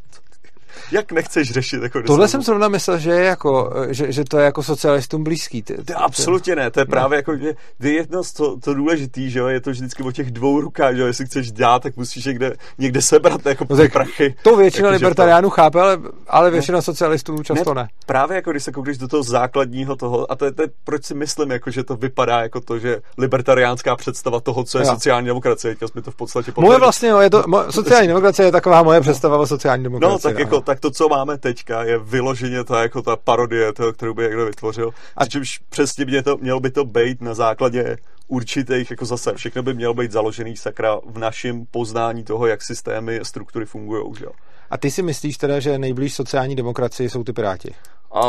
jak 0.92 1.12
nechceš 1.12 1.50
řešit? 1.50 1.82
Jako 1.82 2.02
Tohle 2.02 2.28
jsem 2.28 2.42
zrovna 2.42 2.68
myslel, 2.68 2.98
že, 2.98 3.10
je 3.10 3.24
jako, 3.24 3.72
že, 3.90 4.12
že 4.12 4.24
to 4.24 4.38
je 4.38 4.44
jako 4.44 4.62
socialistům 4.62 5.24
blízký. 5.24 5.62
Ty, 5.62 5.74
ty, 5.74 5.84
ty, 5.84 5.94
absolutně 5.94 6.56
ne, 6.56 6.70
to 6.70 6.80
je 6.80 6.86
právě 6.86 7.16
jako, 7.16 7.36
že 7.36 7.54
je 7.80 7.92
jedno 7.92 8.24
z 8.24 8.32
to, 8.32 8.56
to 8.56 8.74
důležitý, 8.74 9.30
že 9.30 9.38
jo, 9.38 9.46
je 9.46 9.60
to 9.60 9.70
vždycky 9.70 10.02
o 10.02 10.12
těch 10.12 10.30
dvou 10.30 10.60
rukách, 10.60 10.94
že 10.94 11.00
jo, 11.00 11.06
jestli 11.06 11.26
chceš 11.26 11.52
dát, 11.52 11.82
tak 11.82 11.96
musíš 11.96 12.24
někde, 12.24 12.56
někde 12.78 13.02
sebrat 13.02 13.46
jako 13.46 13.66
no, 13.70 13.76
tak 13.76 13.92
prachy. 13.92 14.34
To 14.42 14.56
většina 14.56 14.88
jako, 14.88 14.94
libertariánů 14.94 15.48
to... 15.48 15.54
chápe, 15.54 15.80
ale, 15.80 15.98
ale 16.28 16.50
většina 16.50 16.78
ne. 16.78 16.82
socialistů 16.82 17.42
často 17.42 17.74
ne, 17.74 17.82
ne. 17.82 17.88
Právě 18.06 18.34
jako 18.34 18.50
když 18.50 18.64
se 18.64 18.72
koukneš 18.72 18.98
do 18.98 19.08
toho 19.08 19.22
základního 19.22 19.96
toho, 19.96 20.32
a 20.32 20.36
to 20.36 20.44
je, 20.44 20.52
to 20.52 20.62
je 20.62 20.68
proč 20.84 21.04
si 21.04 21.14
myslím, 21.14 21.50
jako, 21.50 21.70
že 21.70 21.84
to 21.84 21.96
vypadá 21.96 22.40
jako 22.40 22.60
to, 22.60 22.78
že 22.78 23.00
libertariánská 23.18 23.96
představa 23.96 24.40
toho, 24.40 24.64
co 24.64 24.78
je 24.78 24.84
jo. 24.84 24.92
sociální 24.92 25.26
demokracie, 25.26 25.76
jsme 25.86 26.02
to 26.02 26.10
v 26.10 26.14
podstatě 26.16 26.52
Moje 26.56 26.78
vlastně, 26.78 27.08
jo, 27.08 27.18
je 27.18 27.30
to, 27.30 27.44
mo, 27.46 27.72
sociální 27.72 28.08
demokracie 28.14 28.46
je 28.46 28.52
taková 28.52 28.82
moje 28.82 29.00
představa 29.00 29.38
o 29.38 29.46
sociální 29.46 29.84
demokracii. 29.84 30.12
No, 30.12 30.18
tak 30.18 30.38
jako, 30.38 30.60
tak 30.68 30.80
to, 30.80 30.90
co 30.90 31.08
máme 31.08 31.38
teďka, 31.38 31.84
je 31.84 31.98
vyloženě 31.98 32.64
ta, 32.64 32.82
jako 32.82 33.02
ta 33.02 33.16
parodie 33.16 33.72
toho, 33.72 33.92
kterou 33.92 34.14
by 34.14 34.22
někdo 34.22 34.46
vytvořil. 34.46 34.90
A 35.16 35.26
čímž 35.26 35.60
přesně 35.68 36.04
mě 36.04 36.22
to, 36.22 36.36
mělo 36.36 36.60
by 36.60 36.70
to 36.70 36.84
být 36.84 37.20
na 37.20 37.34
základě 37.34 37.96
určitých, 38.26 38.90
jako 38.90 39.04
zase, 39.04 39.34
všechno 39.34 39.62
by 39.62 39.74
mělo 39.74 39.94
být 39.94 40.12
založený 40.12 40.56
sakra 40.56 41.00
v 41.06 41.18
našem 41.18 41.66
poznání 41.70 42.24
toho, 42.24 42.46
jak 42.46 42.62
systémy 42.62 43.20
a 43.20 43.24
struktury 43.24 43.66
fungují. 43.66 44.02
A 44.70 44.78
ty 44.78 44.90
si 44.90 45.02
myslíš 45.02 45.36
teda, 45.36 45.60
že 45.60 45.78
nejblíž 45.78 46.14
sociální 46.14 46.56
demokracii 46.56 47.10
jsou 47.10 47.24
ty 47.24 47.32
piráti? 47.32 47.74
A 48.14 48.22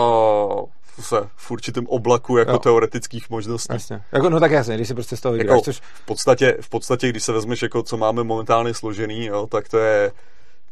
se 1.01 1.29
v 1.35 1.51
určitém 1.51 1.87
oblaku 1.87 2.37
jako 2.37 2.51
jo. 2.51 2.59
teoretických 2.59 3.29
možností. 3.29 3.73
Jasně. 3.73 4.01
Jako, 4.11 4.29
no 4.29 4.39
tak 4.39 4.51
jasně, 4.51 4.75
když 4.75 4.87
si 4.87 4.93
prostě 4.93 5.17
z 5.17 5.21
toho 5.21 5.33
vybíráš, 5.33 5.55
jako, 5.55 5.61
což... 5.61 5.79
v, 5.79 6.05
podstatě, 6.05 6.57
v 6.61 6.69
podstatě, 6.69 7.09
když 7.09 7.23
se 7.23 7.31
vezmeš, 7.31 7.61
jako, 7.61 7.83
co 7.83 7.97
máme 7.97 8.23
momentálně 8.23 8.73
složený, 8.73 9.25
jo, 9.25 9.47
tak 9.47 9.69
to 9.69 9.77
je, 9.77 10.11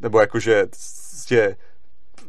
nebo 0.02 0.20
jakože, 0.20 0.68
prostě 1.28 1.58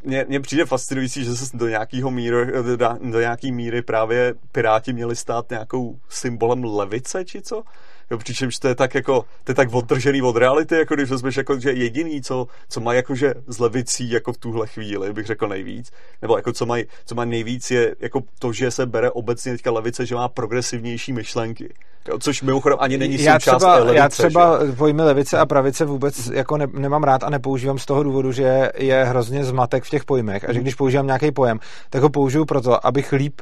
mně, 0.05 0.25
mně 0.29 0.41
přijde 0.41 0.67
fascinující, 0.67 1.25
že 1.25 1.35
se 1.35 1.57
do 1.57 1.69
nějakého 1.69 2.11
míry, 2.11 2.53
do, 2.77 2.89
do 3.01 3.21
nějaký 3.21 3.53
míry 3.53 3.83
právě 3.83 4.35
Piráti 4.53 4.93
měli 4.93 5.17
stát 5.17 5.51
nějakou 5.51 5.99
symbolem 6.09 6.65
levice, 6.65 7.25
či 7.25 7.43
co? 7.43 7.63
Jo, 8.11 8.19
přičemž 8.19 8.59
to 8.59 8.69
je 8.69 8.75
tak 8.75 8.95
jako, 8.95 9.25
to 9.45 9.51
je 9.51 9.55
tak 9.55 9.75
odtržený 9.75 10.23
od 10.23 10.37
reality, 10.37 10.75
jako 10.75 10.95
když 10.95 11.11
vezmeš 11.11 11.37
jako, 11.37 11.61
že 11.61 11.73
jediný, 11.73 12.23
co, 12.23 12.47
co 12.69 12.81
má 12.81 12.93
jakože 12.95 13.35
z 13.47 13.59
levicí 13.59 14.11
jako 14.11 14.33
v 14.33 14.39
tuhle 14.39 14.67
chvíli, 14.67 15.13
bych 15.13 15.27
řekl 15.27 15.49
nejvíc, 15.49 15.91
nebo 16.23 16.37
jako 16.37 16.53
co 16.53 16.67
má, 16.67 16.77
co 17.07 17.15
má 17.15 17.25
nejvíc 17.25 17.71
je 17.71 17.95
jako 18.01 18.21
to, 18.39 18.53
že 18.53 18.71
se 18.71 18.87
bere 18.87 19.11
obecně 19.11 19.53
teďka 19.53 19.71
levice, 19.71 20.07
že 20.07 20.15
má 20.15 20.29
progresivnější 20.29 21.13
myšlenky. 21.13 21.75
Jo, 22.09 22.19
což 22.19 22.43
mimochodem 22.43 22.79
ani 22.81 22.99
není 22.99 23.23
já 23.23 23.33
součást 23.33 23.57
třeba, 23.57 23.75
levice, 23.75 23.97
Já 23.97 24.09
třeba 24.09 24.67
že? 24.67 24.73
pojmy 24.73 25.03
levice 25.03 25.39
a 25.39 25.47
pravice 25.47 25.85
vůbec 25.85 26.27
jako 26.27 26.57
ne, 26.57 26.67
nemám 26.73 27.03
rád 27.03 27.25
a 27.25 27.31
nepoužívám 27.31 27.79
z 27.79 27.87
toho 27.87 28.03
důvodu, 28.03 28.33
že 28.33 28.71
je 28.79 29.05
hrozně 29.05 29.45
zmatek 29.45 29.85
v 29.85 29.91
těch 29.91 30.05
pojmech 30.05 30.49
a 30.49 30.53
že 30.53 30.61
když 30.61 30.75
používám 30.75 31.07
nějaký 31.07 31.33
pojem, 31.33 31.59
tak 31.91 32.03
ho 32.03 32.11
použiju 32.11 32.45
proto, 32.45 32.87
abych 32.87 33.13
líp 33.13 33.41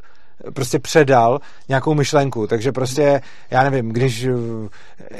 prostě 0.54 0.78
předal 0.78 1.40
nějakou 1.68 1.94
myšlenku. 1.94 2.46
Takže 2.46 2.72
prostě, 2.72 3.20
já 3.50 3.62
nevím, 3.62 3.88
když 3.88 4.24
eh, 4.24 4.30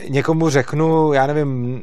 někomu 0.08 0.48
řeknu, 0.48 1.12
já 1.12 1.26
nevím, 1.26 1.80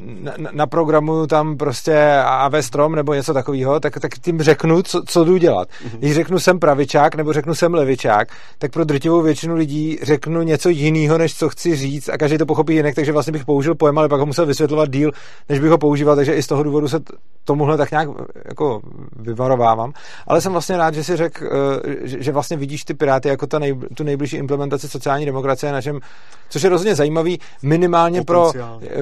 naprogramuju 0.52 1.26
tam 1.26 1.56
prostě 1.56 2.12
AV 2.24 2.54
strom 2.60 2.94
nebo 2.94 3.14
něco 3.14 3.34
takového, 3.34 3.80
tak, 3.80 4.00
tak 4.00 4.18
tím 4.18 4.42
řeknu, 4.42 4.82
co, 4.82 5.02
co 5.06 5.24
jdu 5.24 5.36
dělat. 5.36 5.68
Mm-hmm. 5.68 5.98
Když 5.98 6.14
řeknu 6.14 6.38
jsem 6.38 6.58
pravičák 6.58 7.14
nebo 7.14 7.32
řeknu 7.32 7.54
jsem 7.54 7.74
levičák, 7.74 8.28
tak 8.58 8.72
pro 8.72 8.84
drtivou 8.84 9.22
většinu 9.22 9.54
lidí 9.54 9.98
řeknu 10.02 10.42
něco 10.42 10.68
jiného, 10.68 11.18
než 11.18 11.34
co 11.34 11.48
chci 11.48 11.76
říct 11.76 12.08
a 12.08 12.18
každý 12.18 12.38
to 12.38 12.46
pochopí 12.46 12.74
jinak, 12.74 12.94
takže 12.94 13.12
vlastně 13.12 13.32
bych 13.32 13.44
použil 13.44 13.74
pojem, 13.74 13.98
ale 13.98 14.08
pak 14.08 14.20
ho 14.20 14.26
musel 14.26 14.46
vysvětlovat 14.46 14.90
díl, 14.90 15.10
než 15.48 15.60
bych 15.60 15.70
ho 15.70 15.78
používal, 15.78 16.16
takže 16.16 16.34
i 16.34 16.42
z 16.42 16.46
toho 16.46 16.62
důvodu 16.62 16.88
se 16.88 17.00
tomuhle 17.44 17.76
tak 17.76 17.90
nějak 17.90 18.08
jako 18.48 18.80
vyvarovávám. 19.16 19.92
Ale 20.26 20.40
jsem 20.40 20.52
vlastně 20.52 20.76
rád, 20.76 20.94
že 20.94 21.04
si 21.04 21.16
řekl, 21.16 21.46
eh, 21.46 22.18
že 22.18 22.32
vlastně 22.32 22.56
vidíš 22.56 22.84
ty 22.84 22.94
Piráty 22.94 23.23
jako 23.28 23.46
ta 23.46 23.58
nej, 23.58 23.74
tu 23.94 24.04
nejbližší 24.04 24.36
implementaci 24.36 24.88
sociální 24.88 25.26
demokracie, 25.26 25.72
na 25.72 25.82
čem, 25.82 26.00
což 26.48 26.62
je 26.62 26.70
rozhodně 26.70 26.94
zajímavý, 26.94 27.40
minimálně 27.62 28.22
pro... 28.22 28.52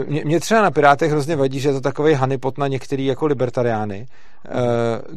Mě, 0.07 0.23
mě 0.25 0.41
třeba 0.41 0.63
na 0.63 0.71
Pirátech 0.71 1.11
hrozně 1.11 1.37
vadí, 1.37 1.61
že 1.61 1.69
je 1.69 1.73
to 1.73 1.81
takový 1.81 2.15
honeypot 2.15 2.59
na 2.59 2.69
některý 2.69 3.07
jako 3.07 3.27
libertariány, 3.27 4.07
eh, 4.47 4.51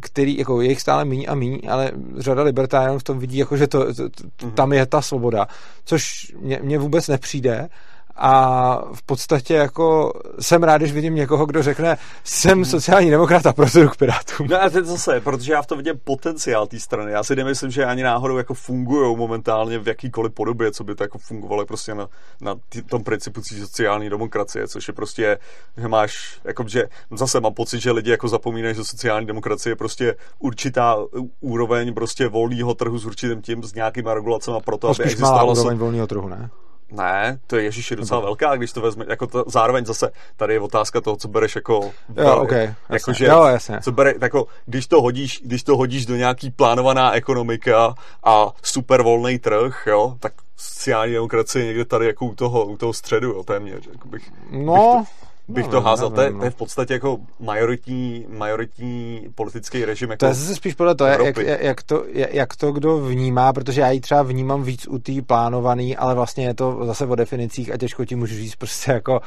který, 0.01 0.37
jako 0.37 0.61
je 0.61 0.69
jich 0.69 0.81
stále 0.81 1.05
míň 1.05 1.25
a 1.29 1.35
míň, 1.35 1.59
ale 1.69 1.91
řada 2.17 2.43
libertariánů 2.43 2.99
v 2.99 3.03
tom 3.03 3.19
vidí, 3.19 3.37
jako, 3.37 3.57
že 3.57 3.67
to, 3.67 3.93
to, 3.93 4.09
to, 4.09 4.45
mhm. 4.45 4.51
tam 4.51 4.73
je 4.73 4.85
ta 4.85 5.01
svoboda, 5.01 5.47
což 5.85 6.31
mě, 6.39 6.59
mě 6.63 6.77
vůbec 6.77 7.07
nepřijde 7.07 7.69
a 8.17 8.81
v 8.93 9.03
podstatě 9.03 9.53
jako 9.53 10.13
jsem 10.39 10.63
rád, 10.63 10.77
když 10.77 10.91
vidím 10.91 11.15
někoho, 11.15 11.45
kdo 11.45 11.63
řekne, 11.63 11.97
jsem 12.23 12.53
hmm. 12.53 12.65
sociální 12.65 13.09
demokrat 13.09 13.45
a 13.45 13.53
proto 13.53 13.79
jdu 13.79 13.89
k 13.89 13.97
Pirátům. 13.97 14.47
No 14.47 14.63
a 14.63 14.69
teď 14.69 14.85
zase, 14.85 15.21
protože 15.21 15.53
já 15.53 15.61
v 15.61 15.67
tom 15.67 15.77
vidím 15.77 15.99
potenciál 16.03 16.67
té 16.67 16.79
strany. 16.79 17.11
Já 17.11 17.23
si 17.23 17.35
nemyslím, 17.35 17.71
že 17.71 17.85
ani 17.85 18.03
náhodou 18.03 18.37
jako 18.37 18.53
fungují 18.53 19.17
momentálně 19.17 19.79
v 19.79 19.87
jakýkoliv 19.87 20.33
podobě, 20.33 20.71
co 20.71 20.83
by 20.83 20.95
to 20.95 21.03
jako 21.03 21.17
fungovalo 21.17 21.65
prostě 21.65 21.95
na, 21.95 22.07
na 22.41 22.55
tý, 22.69 22.81
tom 22.81 23.03
principu 23.03 23.41
sociální 23.43 24.09
demokracie, 24.09 24.67
což 24.67 24.87
je 24.87 24.93
prostě, 24.93 25.37
že 25.77 25.87
máš, 25.87 26.39
jako, 26.43 26.67
že 26.67 26.83
zase 27.11 27.39
mám 27.39 27.53
pocit, 27.53 27.79
že 27.79 27.91
lidi 27.91 28.11
jako 28.11 28.27
zapomínají, 28.27 28.75
že 28.75 28.83
sociální 28.83 29.27
demokracie 29.27 29.71
je 29.71 29.75
prostě 29.75 30.15
určitá 30.39 30.97
úroveň 31.41 31.93
prostě 31.93 32.27
volného 32.27 32.73
trhu 32.73 32.97
s 32.97 33.05
určitým 33.05 33.41
tím, 33.41 33.63
s 33.63 33.73
nějakýma 33.73 34.13
regulacemi 34.13 34.57
pro 34.65 34.77
to, 34.77 34.87
aby 34.89 35.03
existovala... 35.03 35.51
úroveň 35.51 35.77
volného 35.77 36.07
trhu, 36.07 36.27
ne? 36.27 36.49
Ne, 36.91 37.39
to 37.47 37.55
je 37.55 37.63
Ježíši 37.63 37.95
docela 37.95 38.19
Nebo... 38.19 38.27
velká, 38.27 38.55
když 38.55 38.71
to 38.71 38.81
vezme, 38.81 39.05
jako 39.07 39.27
to, 39.27 39.43
zároveň 39.47 39.85
zase 39.85 40.11
tady 40.35 40.53
je 40.53 40.59
otázka 40.59 41.01
toho, 41.01 41.15
co 41.17 41.27
bereš 41.27 41.55
jako... 41.55 41.91
Jo, 42.17 42.37
okay, 42.37 42.73
jako 42.89 43.13
že, 43.13 43.25
jo, 43.25 43.43
jasně. 43.43 43.81
Co 43.81 43.91
bere, 43.91 44.13
jako, 44.21 44.47
když 44.65 44.87
to 44.87 45.01
hodíš, 45.01 45.41
když 45.45 45.63
to 45.63 45.77
hodíš 45.77 46.05
do 46.05 46.15
nějaký 46.15 46.51
plánovaná 46.51 47.11
ekonomika 47.11 47.93
a 48.23 48.47
super 48.63 49.01
volný 49.01 49.39
trh, 49.39 49.83
jo, 49.87 50.15
tak 50.19 50.33
sociální 50.57 51.13
demokracie 51.13 51.65
někde 51.65 51.85
tady 51.85 52.05
jako 52.05 52.25
u 52.25 52.35
toho, 52.35 52.65
u 52.65 52.77
toho 52.77 52.93
středu, 52.93 53.27
jo, 53.27 53.43
téměř. 53.43 53.87
Jako 53.91 54.07
bych, 54.07 54.31
no, 54.51 54.97
bych 54.97 55.09
to, 55.09 55.24
bych 55.47 55.65
no, 55.65 55.71
to 55.71 55.81
házel. 55.81 56.09
to, 56.09 56.21
je, 56.21 56.33
to 56.33 56.43
je 56.43 56.49
v 56.49 56.55
podstatě 56.55 56.93
jako 56.93 57.17
majoritní, 57.39 58.25
majoritní 58.29 59.27
politický 59.35 59.85
režim. 59.85 60.09
Jako 60.09 60.19
to 60.19 60.25
je 60.25 60.33
zase 60.33 60.55
spíš 60.55 60.73
podle 60.73 60.95
toho, 60.95 61.09
jak, 61.09 61.37
jak, 61.37 61.83
to, 61.83 62.03
jak 62.13 62.55
to 62.55 62.71
kdo 62.71 62.99
vnímá, 62.99 63.53
protože 63.53 63.81
já 63.81 63.91
ji 63.91 64.01
třeba 64.01 64.23
vnímám 64.23 64.63
víc 64.63 64.87
u 64.87 64.99
té 64.99 65.11
plánovaný, 65.27 65.97
ale 65.97 66.15
vlastně 66.15 66.45
je 66.45 66.53
to 66.53 66.85
zase 66.85 67.05
o 67.05 67.15
definicích 67.15 67.73
a 67.73 67.77
těžko 67.77 68.05
ti 68.05 68.15
můžu 68.15 68.35
říct 68.35 68.55
prostě 68.55 68.91
jako 68.91 69.21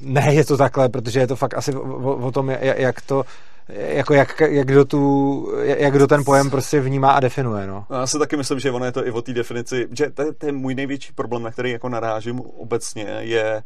ne, 0.00 0.34
je 0.34 0.44
to 0.44 0.56
takhle, 0.56 0.88
protože 0.88 1.20
je 1.20 1.26
to 1.26 1.36
fakt 1.36 1.54
asi 1.54 1.74
o, 1.74 2.16
o 2.16 2.32
tom, 2.32 2.50
jak 2.60 3.00
to 3.00 3.24
jako 3.68 4.14
jak, 4.14 4.40
jak, 4.40 4.66
kdo 4.66 4.84
tu, 4.84 5.52
jak 5.62 5.94
kdo 5.94 6.06
ten 6.06 6.24
pojem 6.24 6.50
prostě 6.50 6.80
vnímá 6.80 7.10
a 7.10 7.20
definuje. 7.20 7.66
No. 7.66 7.86
Já 7.90 8.06
si 8.06 8.18
taky 8.18 8.36
myslím, 8.36 8.60
že 8.60 8.70
ono 8.70 8.84
je 8.84 8.92
to 8.92 9.06
i 9.06 9.10
o 9.10 9.22
té 9.22 9.32
definici, 9.32 9.88
že 9.92 10.10
to 10.10 10.22
je, 10.22 10.32
to 10.32 10.46
je 10.46 10.52
můj 10.52 10.74
největší 10.74 11.12
problém, 11.12 11.42
na 11.42 11.50
který 11.50 11.70
jako 11.70 11.88
narážím 11.88 12.40
obecně, 12.40 13.06
je 13.20 13.62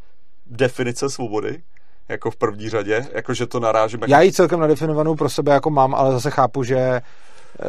definice 0.46 1.10
svobody 1.10 1.62
jako 2.08 2.30
v 2.30 2.36
první 2.36 2.68
řadě, 2.68 3.06
jakože 3.12 3.46
to 3.46 3.60
narážím. 3.60 4.00
Já 4.06 4.20
ji 4.20 4.32
celkem 4.32 4.60
nadefinovanou 4.60 5.14
pro 5.14 5.28
sebe 5.28 5.52
jako 5.52 5.70
mám, 5.70 5.94
ale 5.94 6.12
zase 6.12 6.30
chápu, 6.30 6.62
že 6.62 7.00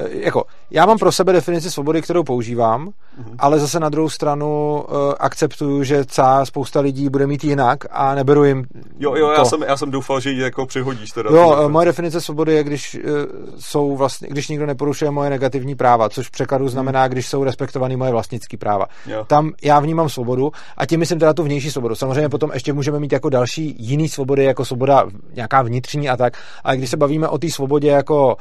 jako, 0.09 0.43
já 0.71 0.85
mám 0.85 0.97
pro 0.97 1.11
sebe 1.11 1.33
definici 1.33 1.71
svobody, 1.71 2.01
kterou 2.01 2.23
používám, 2.23 2.87
mm-hmm. 2.87 3.35
ale 3.39 3.59
zase 3.59 3.79
na 3.79 3.89
druhou 3.89 4.09
stranu 4.09 4.83
uh, 4.89 5.13
akceptuju, 5.19 5.83
že 5.83 6.05
celá 6.05 6.45
spousta 6.45 6.79
lidí 6.79 7.09
bude 7.09 7.27
mít 7.27 7.43
jinak 7.43 7.79
a 7.91 8.15
neberu 8.15 8.43
jim 8.43 8.65
Jo, 8.99 9.15
jo, 9.15 9.27
to. 9.27 9.41
Já, 9.41 9.45
jsem, 9.45 9.61
já 9.61 9.77
jsem 9.77 9.91
doufal, 9.91 10.19
že 10.19 10.31
ji 10.31 10.39
jako 10.39 10.65
přihodíš. 10.65 11.11
Teda 11.11 11.29
jo, 11.33 11.49
uh, 11.49 11.71
moje 11.71 11.85
definice 11.85 12.21
svobody 12.21 12.53
je, 12.53 12.63
když 12.63 12.95
uh, 12.95 13.11
jsou 13.59 13.95
vlastně, 13.95 14.27
když 14.31 14.47
nikdo 14.47 14.65
neporušuje 14.65 15.11
moje 15.11 15.29
negativní 15.29 15.75
práva, 15.75 16.09
což 16.09 16.27
v 16.27 16.31
překladu 16.31 16.63
mhm. 16.63 16.71
znamená, 16.71 17.07
když 17.07 17.27
jsou 17.27 17.43
respektovány 17.43 17.95
moje 17.95 18.11
vlastnické 18.11 18.57
práva. 18.57 18.85
Jo. 19.05 19.25
Tam 19.27 19.51
já 19.61 19.79
vnímám 19.79 20.09
svobodu 20.09 20.51
a 20.77 20.85
tím 20.85 20.99
myslím 20.99 21.19
teda 21.19 21.33
tu 21.33 21.43
vnější 21.43 21.71
svobodu. 21.71 21.95
Samozřejmě 21.95 22.29
potom 22.29 22.51
ještě 22.53 22.73
můžeme 22.73 22.99
mít 22.99 23.11
jako 23.11 23.29
další 23.29 23.75
jiný 23.79 24.09
svobody, 24.09 24.43
jako 24.43 24.65
svoboda 24.65 25.05
nějaká 25.33 25.61
vnitřní 25.61 26.09
a 26.09 26.17
tak, 26.17 26.37
ale 26.63 26.77
když 26.77 26.89
se 26.89 26.97
bavíme 26.97 27.27
o 27.27 27.37
té 27.37 27.51
svobodě 27.51 27.87
jako 27.87 28.37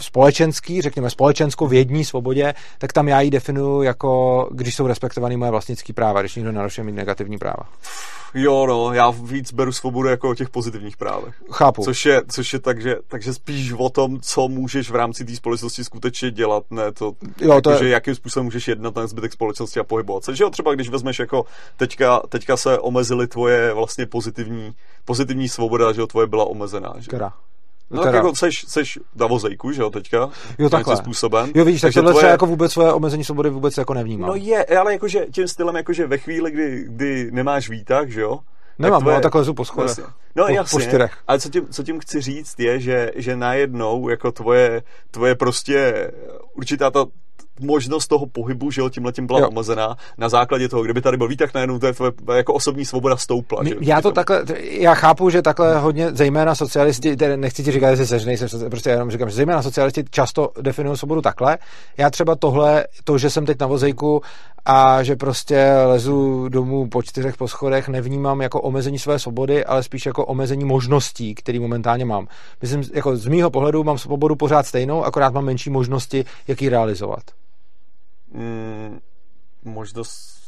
společenské, 0.00 0.41
společenský, 0.42 0.82
řekněme 0.82 1.10
společensko-vědní 1.10 2.04
svobodě, 2.04 2.54
tak 2.78 2.92
tam 2.92 3.08
já 3.08 3.20
ji 3.20 3.30
definuju 3.30 3.82
jako, 3.82 4.48
když 4.52 4.74
jsou 4.76 4.86
respektovány 4.86 5.36
moje 5.36 5.50
vlastnické 5.50 5.92
práva, 5.92 6.20
když 6.20 6.34
někdo 6.34 6.52
narušuje 6.52 6.84
mít 6.84 6.92
negativní 6.92 7.38
práva. 7.38 7.68
Jo, 8.34 8.66
no, 8.66 8.92
já 8.92 9.10
víc 9.10 9.52
beru 9.52 9.72
svobodu 9.72 10.08
jako 10.08 10.30
o 10.30 10.34
těch 10.34 10.50
pozitivních 10.50 10.96
právech. 10.96 11.34
Chápu. 11.50 11.84
Což 11.84 12.06
je, 12.06 12.22
což 12.28 12.52
je 12.52 12.58
tak, 12.58 12.82
že, 12.82 12.96
takže 13.08 13.34
spíš 13.34 13.72
o 13.72 13.88
tom, 13.88 14.20
co 14.20 14.48
můžeš 14.48 14.90
v 14.90 14.94
rámci 14.94 15.24
té 15.24 15.36
společnosti 15.36 15.84
skutečně 15.84 16.30
dělat, 16.30 16.64
ne 16.70 16.92
to, 16.92 17.04
jo, 17.40 17.60
to 17.60 17.70
jako, 17.70 17.70
je... 17.70 17.78
že 17.78 17.88
jakým 17.88 18.14
způsobem 18.14 18.44
můžeš 18.44 18.68
jednat 18.68 18.94
ten 18.94 19.08
zbytek 19.08 19.32
společnosti 19.32 19.80
a 19.80 19.84
pohybovat 19.84 20.24
se. 20.24 20.36
Že 20.36 20.44
jo, 20.44 20.50
třeba 20.50 20.74
když 20.74 20.88
vezmeš 20.88 21.18
jako 21.18 21.44
teďka, 21.76 22.20
teďka 22.28 22.56
se 22.56 22.78
omezily 22.78 23.26
tvoje 23.26 23.74
vlastně 23.74 24.06
pozitivní, 24.06 24.72
pozitivní 25.04 25.48
svoboda, 25.48 25.92
že 25.92 26.00
jo, 26.00 26.06
tvoje 26.06 26.26
byla 26.26 26.44
omezená. 26.44 26.94
Že? 26.98 27.08
Která? 27.08 27.32
No 27.92 28.02
tak 28.02 28.14
jako 28.14 28.34
seš, 28.34 28.64
seš 28.68 28.98
na 29.16 29.26
vozejku, 29.26 29.72
že 29.72 29.82
jo, 29.82 29.90
teďka? 29.90 30.30
Jo, 30.58 30.70
takhle. 30.70 30.96
způsobem. 30.96 31.50
Jo, 31.54 31.64
vidíš, 31.64 31.80
tak 31.80 31.94
tohle 31.94 32.12
tvoje... 32.12 32.26
jako 32.26 32.46
vůbec 32.46 32.72
své 32.72 32.92
omezení 32.92 33.24
svobody 33.24 33.50
vůbec 33.50 33.76
jako 33.76 33.94
nevnímám. 33.94 34.28
No 34.30 34.36
je, 34.36 34.64
ale 34.64 34.92
jakože 34.92 35.26
tím 35.30 35.48
stylem, 35.48 35.76
jakože 35.76 36.06
ve 36.06 36.18
chvíli, 36.18 36.50
kdy, 36.50 36.84
kdy 36.88 37.30
nemáš 37.32 37.68
výtah, 37.68 38.08
že 38.08 38.20
jo? 38.20 38.38
Nemám, 38.78 39.00
tak 39.00 39.02
tvoje... 39.02 39.16
no, 39.16 39.20
takhle 39.22 39.38
lezu 39.38 39.54
po 39.54 39.64
schodech. 39.64 39.98
No 40.36 40.44
po, 40.44 40.52
jasně, 40.52 40.76
po 40.76 40.80
čtyřech. 40.80 41.18
ale 41.28 41.40
co 41.40 41.48
tím, 41.48 41.66
co 41.70 41.82
tím 41.82 42.00
chci 42.00 42.20
říct 42.20 42.60
je, 42.60 42.80
že, 42.80 43.10
že 43.14 43.36
najednou 43.36 44.08
jako 44.08 44.32
tvoje, 44.32 44.82
tvoje 45.10 45.34
prostě 45.34 46.10
určitá 46.54 46.90
ta 46.90 47.06
možnost 47.60 48.06
toho 48.06 48.26
pohybu, 48.26 48.70
že 48.70 48.80
jo, 48.80 48.88
tím 48.88 49.04
letím 49.04 49.26
byla 49.26 49.40
jo. 49.40 49.48
omezená 49.48 49.96
na 50.18 50.28
základě 50.28 50.68
toho, 50.68 50.82
kdyby 50.82 51.00
tady 51.00 51.16
byl 51.16 51.28
výtah 51.28 51.54
najednou, 51.54 51.78
to 51.78 51.86
je 51.86 51.92
jako 52.34 52.54
osobní 52.54 52.84
svoboda 52.84 53.16
stoupla. 53.16 53.64
Že? 53.64 53.74
Já 53.80 54.00
to 54.00 54.12
takhle, 54.12 54.44
já 54.60 54.94
chápu, 54.94 55.30
že 55.30 55.42
takhle 55.42 55.78
hodně, 55.78 56.10
zejména 56.10 56.54
socialisti, 56.54 57.16
tedy 57.16 57.36
nechci 57.36 57.62
ti 57.62 57.72
říkat, 57.72 57.94
že 57.94 58.06
jsi 58.06 58.26
nejsem, 58.26 58.48
prostě 58.70 58.90
jenom 58.90 59.10
říkám, 59.10 59.30
že 59.30 59.36
zejména 59.36 59.62
socialisti 59.62 60.04
často 60.10 60.50
definují 60.60 60.96
svobodu 60.96 61.20
takhle. 61.20 61.58
Já 61.96 62.10
třeba 62.10 62.36
tohle, 62.36 62.84
to, 63.04 63.18
že 63.18 63.30
jsem 63.30 63.46
teď 63.46 63.60
na 63.60 63.66
vozejku 63.66 64.22
a 64.64 65.02
že 65.02 65.16
prostě 65.16 65.72
lezu 65.86 66.48
domů 66.48 66.88
po 66.88 67.02
čtyřech 67.02 67.36
po 67.36 67.48
schodech, 67.48 67.88
nevnímám 67.88 68.40
jako 68.40 68.60
omezení 68.60 68.98
své 68.98 69.18
svobody, 69.18 69.64
ale 69.64 69.82
spíš 69.82 70.06
jako 70.06 70.26
omezení 70.26 70.64
možností, 70.64 71.34
které 71.34 71.60
momentálně 71.60 72.04
mám. 72.04 72.26
Myslím, 72.62 72.82
jako 72.94 73.16
z 73.16 73.26
mýho 73.26 73.50
pohledu 73.50 73.84
mám 73.84 73.98
svobodu 73.98 74.36
pořád 74.36 74.66
stejnou, 74.66 75.04
akorát 75.04 75.34
mám 75.34 75.44
menší 75.44 75.70
možnosti, 75.70 76.24
jak 76.48 76.62
ji 76.62 76.68
realizovat. 76.68 77.22
Mm, 78.34 79.00
možnost 79.64 80.42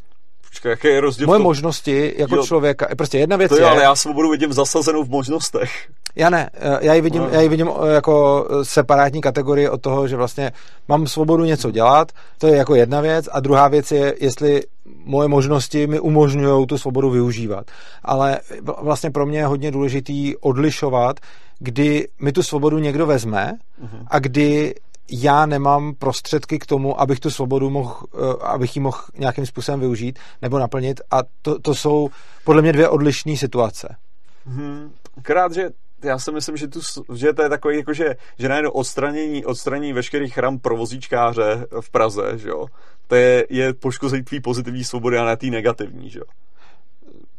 Počkej, 0.55 0.71
jaký 0.71 0.89
je 0.89 1.01
rozdíl? 1.01 1.27
Moje 1.27 1.39
to... 1.39 1.43
možnosti 1.43 2.15
jako 2.17 2.37
jo, 2.37 2.47
člověka, 2.47 2.89
prostě 2.97 3.19
jedna 3.19 3.37
věc 3.37 3.49
to 3.49 3.57
je... 3.57 3.63
jo, 3.63 3.69
ale 3.69 3.83
já 3.83 3.95
svobodu 3.95 4.31
vidím 4.31 4.53
zasazenou 4.53 5.05
v 5.05 5.09
možnostech. 5.09 5.89
Já 6.17 6.31
ne, 6.31 6.51
eh, 6.55 6.79
já 6.81 6.95
ji 6.95 7.01
vidím, 7.01 7.23
no. 7.23 7.29
já 7.29 7.41
ji 7.41 7.49
vidím 7.49 7.69
eh, 7.69 7.95
jako 7.95 8.47
separátní 8.63 9.21
kategorii 9.21 9.69
od 9.69 9.83
toho, 9.83 10.09
že 10.09 10.17
vlastně 10.17 10.53
mám 10.89 11.07
svobodu 11.07 11.45
něco 11.45 11.71
dělat, 11.71 12.13
to 12.39 12.47
je 12.47 12.57
jako 12.57 12.75
jedna 12.75 13.01
věc 13.01 13.29
a 13.33 13.41
druhá 13.41 13.69
věc 13.69 13.93
je, 13.93 14.15
jestli 14.21 14.63
moje 15.05 15.29
možnosti 15.29 15.87
mi 15.87 16.01
umožňují 16.01 16.67
tu 16.67 16.79
svobodu 16.79 17.11
využívat. 17.11 17.67
Ale 18.03 18.41
vlastně 18.83 19.11
pro 19.11 19.27
mě 19.27 19.39
je 19.39 19.47
hodně 19.47 19.71
důležitý 19.71 20.37
odlišovat, 20.37 21.21
kdy 21.59 22.09
mi 22.21 22.33
tu 22.33 22.43
svobodu 22.43 22.79
někdo 22.79 23.07
vezme 23.07 23.53
uh-huh. 23.83 24.07
a 24.07 24.19
kdy 24.19 24.75
já 25.11 25.47
nemám 25.47 25.95
prostředky 25.95 26.59
k 26.59 26.67
tomu, 26.67 27.01
abych 27.01 27.21
tu 27.21 27.31
svobodu 27.31 27.71
mohl, 27.71 27.97
eh, 28.15 28.43
abych 28.43 28.77
ji 28.77 28.83
mohl 28.83 28.99
nějakým 29.19 29.47
způsobem 29.47 29.81
využít 29.81 30.19
nebo 30.43 30.59
naplnit 30.59 31.01
a 31.11 31.19
to, 31.43 31.59
to 31.59 31.75
jsou 31.75 32.11
podle 32.45 32.63
mě 32.63 32.73
dvě 32.73 32.89
odlišné 32.89 33.37
situace. 33.37 33.97
Hmm, 34.47 34.93
krát, 35.23 35.53
že 35.53 35.71
já 36.05 36.19
si 36.19 36.33
myslím, 36.33 36.57
že, 36.57 36.69
tu, 36.69 36.81
že 37.15 37.33
to 37.33 37.43
je 37.43 37.49
takový, 37.49 37.77
jako 37.77 37.93
že, 37.93 38.17
že 38.39 38.49
najednou 38.49 38.71
odstranění, 38.71 39.45
odstranění 39.45 39.93
veškerých 39.93 40.39
ram 40.39 40.59
pro 40.59 40.77
vozíčkáře 40.77 41.67
v 41.81 41.91
Praze, 41.91 42.39
že 42.39 42.49
jo, 42.49 42.67
to 43.07 43.15
je, 43.15 43.47
je 43.51 43.75
poškození 43.75 44.25
tvý 44.25 44.41
pozitivní 44.41 44.85
svobody 44.85 45.19
a 45.19 45.25
ne 45.25 45.37
tý 45.37 45.51
negativní, 45.51 46.11
že 46.11 46.19
jo. 46.19 46.25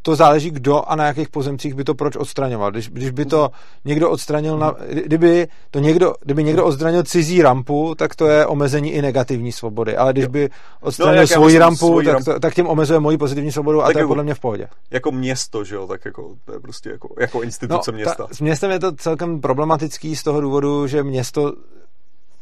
To 0.06 0.16
záleží, 0.16 0.52
kdo 0.52 0.90
a 0.90 0.96
na 0.96 1.06
jakých 1.06 1.30
pozemcích 1.30 1.74
by 1.74 1.84
to 1.84 1.96
proč 1.96 2.16
odstraňoval. 2.16 2.72
Když, 2.72 2.90
když 2.90 3.10
by 3.10 3.26
to 3.26 3.50
někdo 3.86 4.10
odstranil, 4.10 4.58
na, 4.58 4.76
kdyby, 5.04 5.48
to 5.72 5.80
někdo, 5.80 6.14
kdyby 6.22 6.44
někdo 6.44 6.66
odstranil 6.66 7.04
cizí 7.04 7.42
rampu, 7.42 7.96
tak 7.96 8.16
to 8.16 8.28
je 8.28 8.46
omezení 8.46 8.92
i 8.92 9.02
negativní 9.02 9.52
svobody. 9.52 9.98
Ale 9.98 10.14
když 10.14 10.26
by 10.26 10.50
odstranil 10.82 11.22
no, 11.22 11.28
svoji 11.28 11.58
rampu, 11.58 11.76
svoji 11.76 12.06
tak, 12.06 12.14
rampu, 12.14 12.40
tak, 12.40 12.54
tím 12.54 12.68
omezuje 12.68 13.00
moji 13.00 13.18
pozitivní 13.18 13.52
svobodu 13.52 13.82
a 13.82 13.86
tak 13.86 13.94
to 13.94 14.00
je 14.00 14.02
jako, 14.02 14.08
podle 14.08 14.24
mě 14.24 14.34
v 14.34 14.40
pohodě. 14.40 14.68
Jako 14.92 15.12
město, 15.12 15.64
že 15.64 15.76
jo, 15.76 15.88
tak 15.88 16.06
jako, 16.06 16.36
to 16.46 16.54
je 16.54 16.60
prostě 16.60 16.90
jako, 16.90 17.10
jako 17.20 17.42
instituce 17.42 17.92
no, 17.92 17.96
města. 17.96 18.28
Ta, 18.28 18.34
s 18.34 18.42
městem 18.42 18.72
je 18.72 18.80
to 18.80 18.92
celkem 18.92 19.42
problematický 19.42 20.16
z 20.16 20.24
toho 20.24 20.42
důvodu, 20.42 20.88
že 20.88 21.04
město 21.04 21.54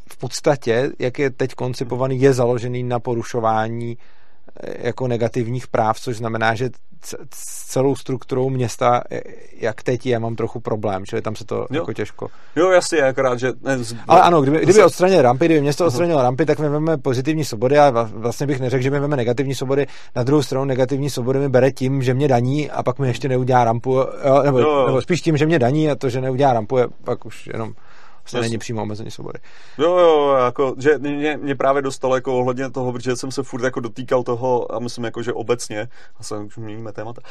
v 0.10 0.17
podstatě, 0.17 0.91
jak 1.00 1.20
je 1.20 1.29
teď 1.29 1.53
koncipovaný, 1.53 2.22
je 2.22 2.34
založený 2.34 2.84
na 2.84 3.00
porušování 3.00 3.98
jako 4.62 5.07
negativních 5.07 5.67
práv, 5.67 6.00
což 6.00 6.17
znamená, 6.17 6.55
že 6.55 6.69
s 7.36 7.65
celou 7.65 7.95
strukturou 7.95 8.50
města, 8.50 9.01
eh, 9.12 9.22
jak 9.60 9.83
teď 9.83 10.05
je, 10.05 10.19
mám 10.19 10.36
trochu 10.36 10.60
problém, 10.60 11.05
čili 11.05 11.22
tam 11.22 11.36
se 11.36 11.45
to 11.45 11.55
jo. 11.55 11.67
jako 11.72 11.93
těžko. 11.93 12.27
Jo, 12.55 12.69
jasně, 12.69 13.01
akorát, 13.01 13.39
že... 13.39 13.51
Ne, 13.62 13.83
z... 13.83 13.95
Ale 14.07 14.22
ano, 14.22 14.41
kdyby, 14.41 14.60
kdyby 14.60 14.83
odstranil 14.83 15.22
rampy, 15.22 15.45
kdyby 15.45 15.62
město 15.62 15.86
odstranilo 15.86 16.22
rampy, 16.22 16.45
tak 16.45 16.60
my 16.60 16.69
máme 16.69 16.98
pozitivní 16.98 17.45
svobody 17.45 17.79
a 17.79 18.10
vlastně 18.13 18.48
bych 18.48 18.60
neřekl, 18.60 18.83
že 18.83 18.89
my 18.89 19.00
máme 19.00 19.17
negativní 19.17 19.55
svobody. 19.55 19.88
Na 20.15 20.24
druhou 20.24 20.43
stranu 20.43 20.65
negativní 20.65 21.10
svobody 21.10 21.39
mi 21.39 21.50
bere 21.50 21.72
tím, 21.72 22.03
že 22.03 22.13
mě 22.13 22.27
daní 22.27 22.72
a 22.72 22.83
pak 22.83 23.00
mi 23.00 23.07
ještě 23.07 23.29
neudělá 23.29 23.63
rampu, 23.63 23.93
jo, 23.95 24.43
nebo, 24.43 24.60
jo. 24.60 24.88
nebo 24.88 25.01
spíš 25.01 25.22
tím, 25.22 25.38
že 25.38 25.45
mě 25.45 25.60
daní 25.60 25.91
a 25.91 25.95
to, 25.95 26.10
že 26.10 26.22
neudělá 26.22 26.53
rampu, 26.53 26.77
je 26.77 26.88
pak 27.03 27.25
už 27.25 27.48
jenom 27.48 27.74
vlastně 28.24 28.42
není 28.42 28.58
přímo 28.58 28.82
omezení 28.82 29.12
svobody. 29.12 29.39
Jo, 29.77 29.98
jo, 29.98 30.36
jako, 30.46 30.75
že 30.77 30.98
mě, 30.98 31.38
mě 31.38 31.56
právě 31.56 31.82
dostalo 31.82 32.15
jako 32.15 32.39
ohledně 32.39 32.70
toho, 32.70 32.94
protože 32.94 33.15
jsem 33.15 33.32
se 33.32 33.44
furt 33.44 33.63
jako 33.63 33.80
dotýkal 33.80 34.24
toho, 34.24 34.75
a 34.75 34.80
myslím 34.80 35.03
jako, 35.06 35.24
že 35.24 35.34
obecně, 35.34 35.88
a 36.20 36.24
se 36.24 36.38
už 36.38 36.58
měníme 36.58 36.92
témata, 36.92 37.22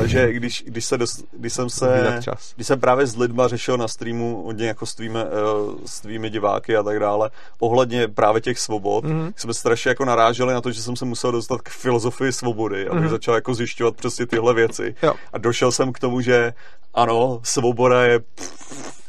uh, 0.00 0.06
že 0.06 0.32
když, 0.32 0.64
když, 0.66 0.84
se 0.84 0.98
dost, 0.98 1.24
když 1.32 1.52
jsem 1.52 1.70
se, 1.70 2.20
když 2.54 2.66
jsem 2.66 2.80
právě 2.80 3.06
s 3.06 3.16
lidma 3.16 3.48
řešil 3.48 3.76
na 3.76 3.88
streamu 3.88 4.42
hodně 4.44 4.66
jako 4.66 4.86
s 4.86 4.94
tvými, 4.94 5.18
uh, 5.18 5.74
s 5.86 6.00
tvými 6.00 6.30
diváky 6.30 6.76
a 6.76 6.82
tak 6.82 6.98
dále, 6.98 7.30
ohledně 7.58 8.08
právě 8.08 8.40
těch 8.40 8.58
svobod, 8.58 9.04
mm-hmm. 9.04 9.32
jsme 9.36 9.54
strašně 9.54 9.88
jako 9.88 10.04
naráželi 10.04 10.54
na 10.54 10.60
to, 10.60 10.72
že 10.72 10.82
jsem 10.82 10.96
se 10.96 11.04
musel 11.04 11.32
dostat 11.32 11.60
k 11.62 11.68
filozofii 11.68 12.32
svobody, 12.32 12.88
abych 12.88 13.04
mm-hmm. 13.04 13.10
začal 13.10 13.34
jako 13.34 13.54
zjišťovat 13.54 13.96
přesně 13.96 14.26
tyhle 14.26 14.54
věci. 14.54 14.94
Jo. 15.02 15.14
A 15.32 15.38
došel 15.38 15.72
jsem 15.72 15.92
k 15.92 15.98
tomu, 15.98 16.20
že 16.20 16.52
ano, 16.94 17.40
svoboda 17.42 18.04
je 18.04 18.20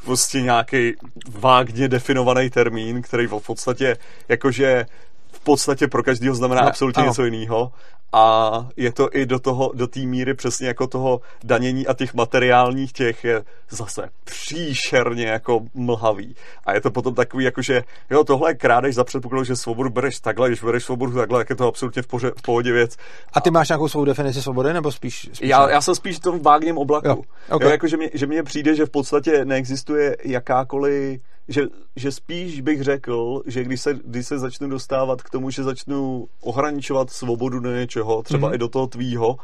prostě 0.05 0.41
nějaký 0.41 0.93
vágně 1.29 1.87
definovaný 1.87 2.49
termín, 2.49 3.01
který 3.01 3.27
v 3.27 3.39
podstatě 3.47 3.97
jakože 4.27 4.85
v 5.31 5.39
podstatě 5.39 5.87
pro 5.87 6.03
každého 6.03 6.35
znamená 6.35 6.61
ne, 6.61 6.67
absolutně 6.67 7.01
ano. 7.01 7.11
něco 7.11 7.25
jiného 7.25 7.71
a 8.13 8.51
je 8.77 8.91
to 8.91 9.09
i 9.11 9.25
do 9.25 9.39
toho, 9.39 9.71
do 9.73 9.87
té 9.87 9.99
míry 9.99 10.33
přesně 10.33 10.67
jako 10.67 10.87
toho 10.87 11.21
danění 11.43 11.87
a 11.87 11.93
těch 11.93 12.13
materiálních 12.13 12.93
těch 12.93 13.23
je 13.23 13.43
zase 13.69 14.09
příšerně 14.23 15.25
jako 15.25 15.59
mlhavý. 15.73 16.35
A 16.65 16.73
je 16.73 16.81
to 16.81 16.91
potom 16.91 17.15
takový 17.15 17.45
jako, 17.45 17.61
že 17.61 17.83
jo, 18.09 18.23
tohle 18.23 18.49
je 18.49 18.55
krádež 18.55 18.95
za 18.95 19.03
předpokladu, 19.03 19.43
že 19.43 19.55
svobodu 19.55 19.89
bereš 19.89 20.19
takhle, 20.19 20.47
když 20.47 20.63
bereš 20.63 20.83
svobodu 20.83 21.11
takhle, 21.11 21.39
tak 21.39 21.49
je 21.49 21.55
to 21.55 21.67
absolutně 21.67 22.01
v, 22.01 22.07
poře, 22.07 22.31
v 22.37 22.41
pohodě 22.41 22.71
věc. 22.71 22.95
A 23.33 23.41
ty 23.41 23.51
máš 23.51 23.69
nějakou 23.69 23.87
svou 23.87 24.05
definici 24.05 24.41
svobody, 24.41 24.73
nebo 24.73 24.91
spíš? 24.91 25.29
spíš 25.33 25.49
já, 25.49 25.69
já 25.69 25.81
jsem 25.81 25.95
spíš 25.95 26.17
v 26.17 26.19
tom 26.19 26.39
vágním 26.39 26.77
oblaku. 26.77 27.07
Jo, 27.07 27.21
okay. 27.49 27.67
jo, 27.67 27.71
jako, 27.71 27.87
že, 27.87 27.97
mě, 27.97 28.09
že 28.13 28.27
mně 28.27 28.43
přijde, 28.43 28.75
že 28.75 28.85
v 28.85 28.89
podstatě 28.89 29.45
neexistuje 29.45 30.17
jakákoliv 30.23 31.21
že, 31.49 31.61
že 31.95 32.11
spíš 32.11 32.61
bych 32.61 32.83
řekl, 32.83 33.43
že 33.45 33.63
když 33.63 33.81
se, 33.81 33.99
když 34.05 34.27
se 34.27 34.39
začnu 34.39 34.69
dostávat 34.69 35.21
k 35.21 35.29
tomu, 35.29 35.49
že 35.49 35.63
začnu 35.63 36.27
ohraničovat 36.41 37.09
svobodu 37.09 37.59
do 37.59 37.71
něčeho, 37.99 38.23
třeba 38.23 38.49
mm-hmm. 38.49 38.55
i 38.55 38.57
do 38.57 38.67
toho 38.67 38.87
tvýho, 38.87 39.37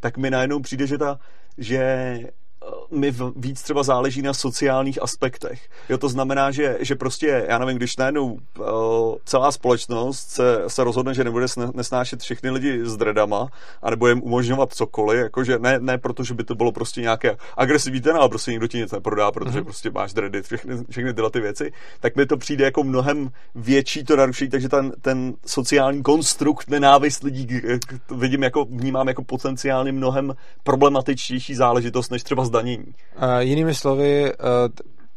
tak 0.00 0.18
mi 0.18 0.30
najednou 0.30 0.60
přijde, 0.60 0.86
že 0.86 0.98
ta, 0.98 1.18
že 1.58 2.18
mi 2.90 3.14
víc 3.36 3.62
třeba 3.62 3.82
záleží 3.82 4.22
na 4.22 4.34
sociálních 4.34 5.02
aspektech. 5.02 5.68
Jo, 5.88 5.98
to 5.98 6.08
znamená, 6.08 6.50
že, 6.50 6.78
že 6.80 6.94
prostě, 6.94 7.46
já 7.48 7.58
nevím, 7.58 7.76
když 7.76 7.96
najednou 7.96 8.32
uh, 8.32 8.66
celá 9.24 9.52
společnost 9.52 10.28
se, 10.28 10.62
se 10.66 10.84
rozhodne, 10.84 11.14
že 11.14 11.24
nebude 11.24 11.46
nesnášet 11.74 12.20
všechny 12.20 12.50
lidi 12.50 12.80
s 12.84 12.96
dredama 12.96 13.48
a 13.82 13.90
nebo 13.90 14.08
jim 14.08 14.22
umožňovat 14.22 14.74
cokoliv, 14.74 15.18
jakože 15.18 15.58
ne, 15.58 15.78
ne 15.78 15.98
proto, 15.98 16.24
že 16.24 16.34
by 16.34 16.44
to 16.44 16.54
bylo 16.54 16.72
prostě 16.72 17.00
nějaké 17.00 17.36
agresivní 17.56 18.00
ten, 18.00 18.16
ale 18.16 18.28
prostě 18.28 18.50
nikdo 18.50 18.66
ti 18.66 18.78
nic 18.78 18.92
neprodá, 18.92 19.32
protože 19.32 19.60
mm-hmm. 19.60 19.64
prostě 19.64 19.90
máš 19.90 20.12
dredy, 20.12 20.42
všechny, 20.42 20.74
všechny 20.90 21.14
tyhle 21.14 21.30
ty 21.30 21.40
věci, 21.40 21.72
tak 22.00 22.16
mi 22.16 22.26
to 22.26 22.36
přijde 22.36 22.64
jako 22.64 22.84
mnohem 22.84 23.30
větší 23.54 24.04
to 24.04 24.16
narušení, 24.16 24.50
takže 24.50 24.68
ten, 24.68 24.92
ten 25.00 25.34
sociální 25.46 26.02
konstrukt 26.02 26.70
nenávist 26.70 27.22
lidí 27.22 27.60
vidím 28.16 28.42
jako, 28.42 28.64
vnímám 28.64 29.08
jako 29.08 29.24
potenciálně 29.24 29.92
mnohem 29.92 30.34
problematičtější 30.62 31.54
záležitost, 31.54 32.10
než 32.10 32.22
třeba 32.22 32.44
zdanění. 32.52 32.86
Uh, 32.86 33.38
jinými 33.38 33.74
slovy, 33.74 34.32
uh, 34.32 34.48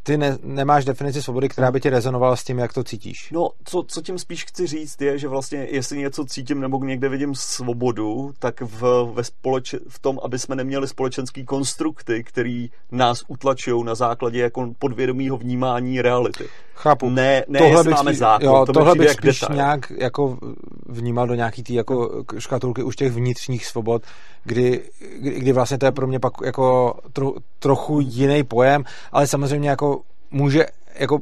ty 0.03 0.17
ne, 0.17 0.37
nemáš 0.43 0.85
definici 0.85 1.21
svobody, 1.21 1.49
která 1.49 1.71
by 1.71 1.81
ti 1.81 1.89
rezonovala 1.89 2.35
s 2.35 2.43
tím, 2.43 2.59
jak 2.59 2.73
to 2.73 2.83
cítíš. 2.83 3.31
No, 3.31 3.49
co, 3.63 3.83
co 3.87 4.01
tím 4.01 4.19
spíš 4.19 4.45
chci 4.45 4.67
říct, 4.67 5.01
je, 5.01 5.17
že 5.17 5.27
vlastně, 5.27 5.67
jestli 5.71 5.97
něco 5.97 6.25
cítím 6.25 6.59
nebo 6.59 6.79
někde 6.83 7.09
vidím 7.09 7.35
svobodu, 7.35 8.33
tak 8.39 8.61
v, 8.61 9.11
ve 9.13 9.23
společ, 9.23 9.75
v 9.89 9.99
tom, 9.99 10.19
aby 10.23 10.39
jsme 10.39 10.55
neměli 10.55 10.87
společenský 10.87 11.45
konstrukty, 11.45 12.23
který 12.23 12.69
nás 12.91 13.23
utlačují 13.27 13.83
na 13.83 13.95
základě 13.95 14.39
jako 14.41 14.73
podvědomího 14.79 15.37
vnímání 15.37 16.01
reality. 16.01 16.45
Chápu. 16.75 17.09
Ne, 17.09 17.43
ne 17.47 17.59
tohle 17.59 17.83
bych 17.83 17.93
máme 17.93 18.11
spíš, 18.11 18.19
zákon, 18.19 18.45
jo, 18.45 18.65
to 18.65 18.73
tohle 18.73 18.95
bych 18.95 19.09
spíš 19.09 19.39
detail. 19.39 19.55
nějak 19.55 19.91
jako 19.97 20.37
vnímal 20.85 21.27
do 21.27 21.35
nějaký 21.35 21.63
tý 21.63 21.73
jako 21.73 22.23
škatulky 22.37 22.83
už 22.83 22.95
těch 22.95 23.11
vnitřních 23.11 23.65
svobod, 23.65 24.03
kdy, 24.43 24.81
kdy 25.19 25.51
vlastně 25.51 25.77
to 25.77 25.85
je 25.85 25.91
pro 25.91 26.07
mě 26.07 26.19
pak 26.19 26.33
jako 26.45 26.93
tro, 27.13 27.33
trochu 27.59 27.99
jiný 27.99 28.43
pojem, 28.43 28.83
ale 29.11 29.27
samozřejmě 29.27 29.69
jako 29.69 30.01
může, 30.31 30.65
jako 30.99 31.19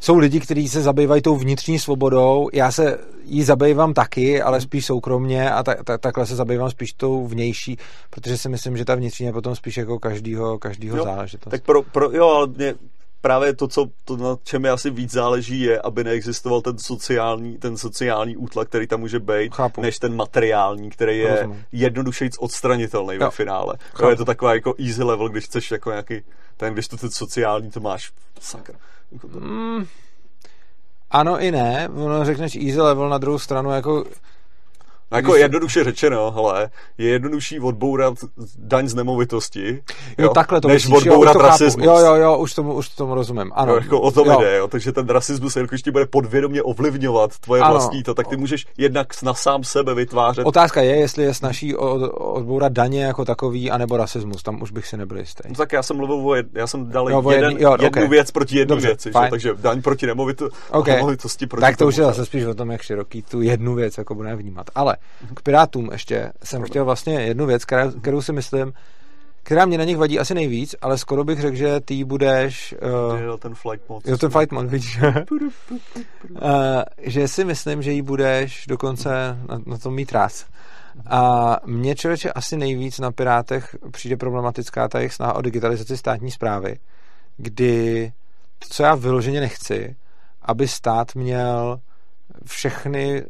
jsou 0.00 0.18
lidi, 0.18 0.40
kteří 0.40 0.68
se 0.68 0.82
zabývají 0.82 1.22
tou 1.22 1.36
vnitřní 1.36 1.78
svobodou, 1.78 2.48
já 2.52 2.72
se 2.72 2.98
jí 3.24 3.42
zabývám 3.42 3.94
taky, 3.94 4.42
ale 4.42 4.60
spíš 4.60 4.86
soukromně 4.86 5.50
a 5.50 5.62
ta, 5.62 5.74
ta, 5.84 5.98
takhle 5.98 6.26
se 6.26 6.36
zabývám 6.36 6.70
spíš 6.70 6.92
tou 6.92 7.26
vnější, 7.26 7.78
protože 8.10 8.38
si 8.38 8.48
myslím, 8.48 8.76
že 8.76 8.84
ta 8.84 8.94
vnitřní 8.94 9.26
je 9.26 9.32
potom 9.32 9.56
spíš 9.56 9.76
jako 9.76 9.98
každýho, 9.98 10.58
každýho 10.58 11.04
záležitost. 11.04 11.50
Tak 11.50 11.62
pro, 11.62 11.82
pro, 11.82 12.10
jo, 12.10 12.28
ale 12.28 12.46
mě, 12.46 12.74
právě 13.26 13.54
to, 13.54 13.68
co, 13.68 13.86
to, 14.04 14.16
na 14.16 14.36
čem 14.42 14.62
mi 14.62 14.68
asi 14.68 14.90
víc 14.90 15.12
záleží, 15.12 15.60
je, 15.60 15.80
aby 15.80 16.04
neexistoval 16.04 16.60
ten 16.60 16.78
sociální, 16.78 17.58
ten 17.58 17.76
sociální 17.76 18.36
útlak, 18.36 18.68
který 18.68 18.86
tam 18.86 19.00
může 19.00 19.20
být, 19.20 19.54
Chápu. 19.54 19.82
než 19.82 19.98
ten 19.98 20.16
materiální, 20.16 20.90
který 20.90 21.18
je 21.18 21.34
Rozumím. 21.34 21.64
jednodušeji 21.72 22.30
odstranitelný 22.38 23.14
jo. 23.14 23.20
ve 23.20 23.30
finále. 23.30 23.74
To 23.98 24.10
je 24.10 24.16
to 24.16 24.24
taková 24.24 24.54
jako 24.54 24.74
easy 24.78 25.02
level, 25.02 25.28
když 25.28 25.44
chceš 25.44 25.70
jako 25.70 25.90
nějaký, 25.90 26.22
ten, 26.56 26.72
když 26.72 26.88
to 26.88 26.96
ten 26.96 27.10
sociální, 27.10 27.70
to 27.70 27.80
máš 27.80 28.12
sakra. 28.40 28.78
To... 29.20 29.40
Mm, 29.40 29.86
ano 31.10 31.40
i 31.40 31.50
ne, 31.50 31.88
ono 31.94 32.24
řekneš 32.24 32.56
easy 32.56 32.80
level 32.80 33.08
na 33.08 33.18
druhou 33.18 33.38
stranu, 33.38 33.70
jako 33.70 34.04
No 35.12 35.18
jako 35.18 35.36
jednoduše 35.36 35.84
řečeno, 35.84 36.30
hele, 36.30 36.70
je 36.98 37.08
jednodušší 37.08 37.60
odbourat 37.60 38.14
daň 38.58 38.88
z 38.88 38.94
nemovitosti, 38.94 39.82
jo, 40.18 40.24
jo 40.24 40.28
takhle 40.28 40.60
to 40.60 40.68
než 40.68 40.88
myslíš, 40.88 41.06
odbourat 41.06 41.34
jo, 41.34 41.40
to 41.40 41.46
rasismus. 41.46 41.86
Jo, 41.86 41.98
jo, 41.98 42.14
jo, 42.14 42.38
už 42.38 42.54
tomu, 42.54 42.74
už 42.74 42.88
tomu 42.88 43.14
rozumím. 43.14 43.52
Ano. 43.54 43.72
Jo, 43.72 43.78
jako 43.82 44.00
o 44.00 44.10
tom 44.10 44.26
jo. 44.26 44.40
jde, 44.40 44.56
jo, 44.56 44.68
takže 44.68 44.92
ten 44.92 45.08
rasismus, 45.08 45.56
jelikož 45.56 45.82
ti 45.82 45.90
bude 45.90 46.06
podvědomě 46.06 46.62
ovlivňovat 46.62 47.38
tvoje 47.38 47.62
ano. 47.62 47.72
vlastní 47.72 48.02
to, 48.02 48.14
tak 48.14 48.28
ty 48.28 48.36
můžeš 48.36 48.66
jednak 48.78 49.22
na 49.22 49.34
sám 49.34 49.64
sebe 49.64 49.94
vytvářet. 49.94 50.46
Otázka 50.46 50.82
je, 50.82 50.96
jestli 50.96 51.24
je 51.24 51.34
snaží 51.34 51.76
odbourat 51.76 52.72
daně 52.72 53.04
jako 53.04 53.24
takový, 53.24 53.70
anebo 53.70 53.96
rasismus, 53.96 54.42
tam 54.42 54.62
už 54.62 54.70
bych 54.70 54.86
si 54.86 54.96
nebyl 54.96 55.18
jistý. 55.18 55.48
No, 55.48 55.54
tak 55.54 55.72
já 55.72 55.82
jsem 55.82 55.96
mluvil 55.96 56.28
o 56.28 56.34
jed, 56.34 56.46
já 56.54 56.66
jsem 56.66 56.90
dal 56.90 57.10
jo, 57.10 57.30
jeden, 57.30 57.56
jo, 57.58 57.72
jednu 57.72 57.88
okay. 57.88 58.08
věc 58.08 58.30
proti 58.30 58.58
jednu 58.58 58.74
Dobře, 58.74 58.88
věci, 58.88 59.08
že? 59.08 59.30
takže 59.30 59.54
daň 59.54 59.82
proti 59.82 60.06
nemovito, 60.06 60.48
okay. 60.70 60.94
nemovitosti 60.94 61.46
proti 61.46 61.60
Tak 61.60 61.76
to 61.76 61.86
už 61.86 61.96
je 61.96 62.04
zase 62.04 62.26
spíš 62.26 62.44
o 62.44 62.54
tom, 62.54 62.70
jak 62.70 62.82
široký 62.82 63.22
tu 63.22 63.42
jednu 63.42 63.74
věc 63.74 63.98
jako 63.98 64.14
budeme 64.14 64.36
vnímat. 64.36 64.66
Ale 64.74 64.95
k 65.34 65.42
Pirátům 65.42 65.88
ještě 65.92 66.32
jsem 66.44 66.62
chtěl 66.62 66.84
vlastně 66.84 67.14
jednu 67.14 67.46
věc, 67.46 67.64
která, 67.64 67.90
kterou 67.90 68.22
si 68.22 68.32
myslím, 68.32 68.72
která 69.42 69.66
mě 69.66 69.78
na 69.78 69.84
nich 69.84 69.96
vadí 69.96 70.18
asi 70.18 70.34
nejvíc, 70.34 70.74
ale 70.80 70.98
skoro 70.98 71.24
bych 71.24 71.40
řekl, 71.40 71.56
že 71.56 71.80
ty 71.80 72.04
budeš... 72.04 72.74
Uh, 73.12 73.20
jo, 73.20 73.36
ten 73.36 73.54
flight 73.54 73.88
mod. 73.88 74.08
Jo, 74.08 74.18
ten 74.18 74.30
flight 74.30 74.52
mod, 74.52 74.66
vidíš. 74.66 74.98
uh, 75.02 75.10
že 76.98 77.28
si 77.28 77.44
myslím, 77.44 77.82
že 77.82 77.92
jí 77.92 78.02
budeš 78.02 78.66
dokonce 78.66 79.38
na, 79.48 79.60
na 79.66 79.78
tom 79.78 79.94
mít 79.94 80.12
rád. 80.12 80.32
A 81.06 81.56
mně 81.64 81.94
člověče 81.94 82.32
asi 82.32 82.56
nejvíc 82.56 82.98
na 82.98 83.12
Pirátech 83.12 83.76
přijde 83.92 84.16
problematická 84.16 84.88
ta 84.88 84.98
jejich 84.98 85.12
snaha 85.12 85.32
o 85.34 85.42
digitalizaci 85.42 85.96
státní 85.96 86.30
zprávy, 86.30 86.78
kdy 87.36 88.12
to, 88.58 88.68
co 88.68 88.82
já 88.82 88.94
vyloženě 88.94 89.40
nechci, 89.40 89.96
aby 90.42 90.68
stát 90.68 91.14
měl 91.14 91.80
všechny 92.44 93.24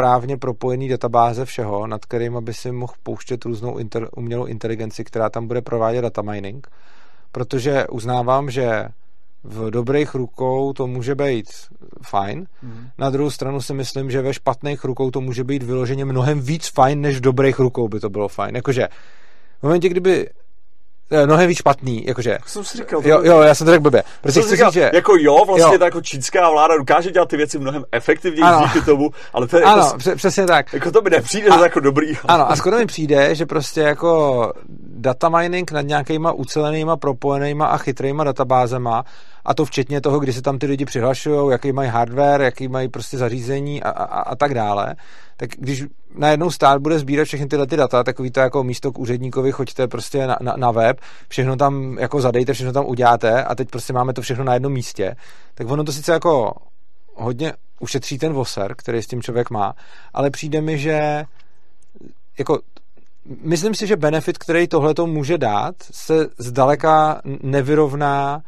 správně 0.00 0.36
propojený 0.36 0.88
databáze 0.88 1.44
všeho, 1.44 1.86
nad 1.86 2.04
kterým 2.04 2.44
by 2.44 2.54
si 2.54 2.72
mohl 2.72 2.92
pouštět 3.02 3.44
různou 3.44 3.78
inter, 3.78 4.08
umělou 4.16 4.46
inteligenci, 4.46 5.04
která 5.04 5.30
tam 5.30 5.46
bude 5.46 5.62
provádět 5.62 6.02
data 6.02 6.22
mining, 6.22 6.68
protože 7.32 7.86
uznávám, 7.86 8.50
že 8.50 8.88
v 9.44 9.70
dobrých 9.70 10.14
rukou 10.14 10.72
to 10.72 10.86
může 10.86 11.14
být 11.14 11.46
fajn. 12.02 12.46
Mm. 12.62 12.88
Na 12.98 13.10
druhou 13.10 13.30
stranu 13.30 13.60
si 13.60 13.74
myslím, 13.74 14.10
že 14.10 14.22
ve 14.22 14.34
špatných 14.34 14.84
rukou 14.84 15.10
to 15.10 15.20
může 15.20 15.44
být 15.44 15.62
vyloženě 15.62 16.04
mnohem 16.04 16.40
víc 16.40 16.68
fajn, 16.68 17.00
než 17.00 17.16
v 17.16 17.20
dobrých 17.20 17.58
rukou 17.58 17.88
by 17.88 18.00
to 18.00 18.10
bylo 18.10 18.28
fajn. 18.28 18.56
Jakože 18.56 18.88
v 19.58 19.62
momentě, 19.62 19.88
kdyby 19.88 20.30
mnohem 21.26 21.48
víc 21.48 21.58
špatný, 21.58 22.04
jakože. 22.06 22.30
Jak 22.30 22.48
jsem 22.48 22.64
si 22.64 22.78
říkal, 22.78 23.00
Jo, 23.04 23.20
jo, 23.24 23.40
já 23.40 23.54
jsem 23.54 23.64
to 23.64 23.70
řekl 23.70 23.82
blbě. 23.82 24.02
Prostě 24.20 24.40
chci 24.40 24.50
říkal, 24.50 24.70
říct, 24.70 24.74
že... 24.82 24.90
jako 24.94 25.12
jo, 25.20 25.44
vlastně 25.46 25.74
Jo. 25.74 25.78
ta 25.78 25.84
jako 25.84 26.00
čínská 26.00 26.50
vláda 26.50 26.76
dokáže 26.76 27.10
dělat 27.10 27.28
ty 27.28 27.36
věci 27.36 27.58
mnohem 27.58 27.84
efektivněji 27.92 28.42
Ano. 28.42 28.66
díky 28.66 28.80
tomu, 28.86 29.10
ale 29.32 29.46
to 29.46 29.56
je 29.56 29.62
Ano, 29.62 29.82
jako, 29.84 29.98
pře- 29.98 30.16
přesně 30.16 30.46
tak. 30.46 30.72
jako 30.72 30.90
to 30.90 31.02
mi 31.02 31.10
nepřijde 31.10 31.48
A- 31.48 31.62
jako 31.62 31.80
dobrý. 31.80 32.12
Ano, 32.28 32.50
a 32.50 32.56
skoro 32.56 32.76
mi 32.76 32.86
přijde, 32.86 33.34
že 33.34 33.46
prostě 33.46 33.80
jako 33.80 34.52
data 34.86 35.28
mining 35.28 35.70
nad 35.72 35.80
nějakýma 35.82 36.32
ucelenýma, 36.32 36.96
propojenýma 36.96 37.66
a 37.66 37.76
chytrýma 37.76 38.24
databázema, 38.24 39.04
a 39.44 39.54
to 39.54 39.64
včetně 39.64 40.00
toho, 40.00 40.18
kdy 40.18 40.32
se 40.32 40.42
tam 40.42 40.58
ty 40.58 40.66
lidi 40.66 40.84
přihlašují, 40.84 41.52
jaký 41.52 41.72
mají 41.72 41.90
hardware, 41.90 42.40
jaký 42.40 42.68
mají 42.68 42.88
prostě 42.88 43.18
zařízení 43.18 43.82
a, 43.82 43.90
a, 43.90 44.20
a 44.20 44.36
tak 44.36 44.54
dále, 44.54 44.96
tak 45.36 45.50
když 45.58 45.84
najednou 46.14 46.50
stát 46.50 46.82
bude 46.82 46.98
sbírat 46.98 47.24
všechny 47.24 47.46
tyhle 47.46 47.66
ty 47.66 47.76
data, 47.76 48.04
takový 48.04 48.30
to 48.30 48.40
jako 48.40 48.64
místo 48.64 48.92
k 48.92 48.98
úředníkovi, 48.98 49.52
choďte 49.52 49.88
prostě 49.88 50.26
na, 50.26 50.36
na, 50.40 50.54
na 50.56 50.70
web, 50.70 51.00
všechno 51.28 51.56
tam 51.56 51.98
jako 51.98 52.20
zadejte, 52.20 52.52
všechno 52.52 52.72
tam 52.72 52.86
uděláte 52.86 53.44
a 53.44 53.54
teď 53.54 53.68
prostě 53.70 53.92
máme 53.92 54.12
to 54.12 54.22
všechno 54.22 54.44
na 54.44 54.54
jednom 54.54 54.72
místě, 54.72 55.16
tak 55.54 55.70
ono 55.70 55.84
to 55.84 55.92
sice 55.92 56.12
jako 56.12 56.54
hodně 57.14 57.52
ušetří 57.80 58.18
ten 58.18 58.32
voser, 58.32 58.74
který 58.76 59.02
s 59.02 59.06
tím 59.06 59.22
člověk 59.22 59.50
má, 59.50 59.74
ale 60.14 60.30
přijde 60.30 60.60
mi, 60.60 60.78
že 60.78 61.24
jako 62.38 62.58
myslím 63.42 63.74
si, 63.74 63.86
že 63.86 63.96
benefit, 63.96 64.38
který 64.38 64.68
tohle 64.68 64.94
může 65.06 65.38
dát, 65.38 65.74
se 65.90 66.26
zdaleka 66.38 67.20
nevyrovná 67.42 68.42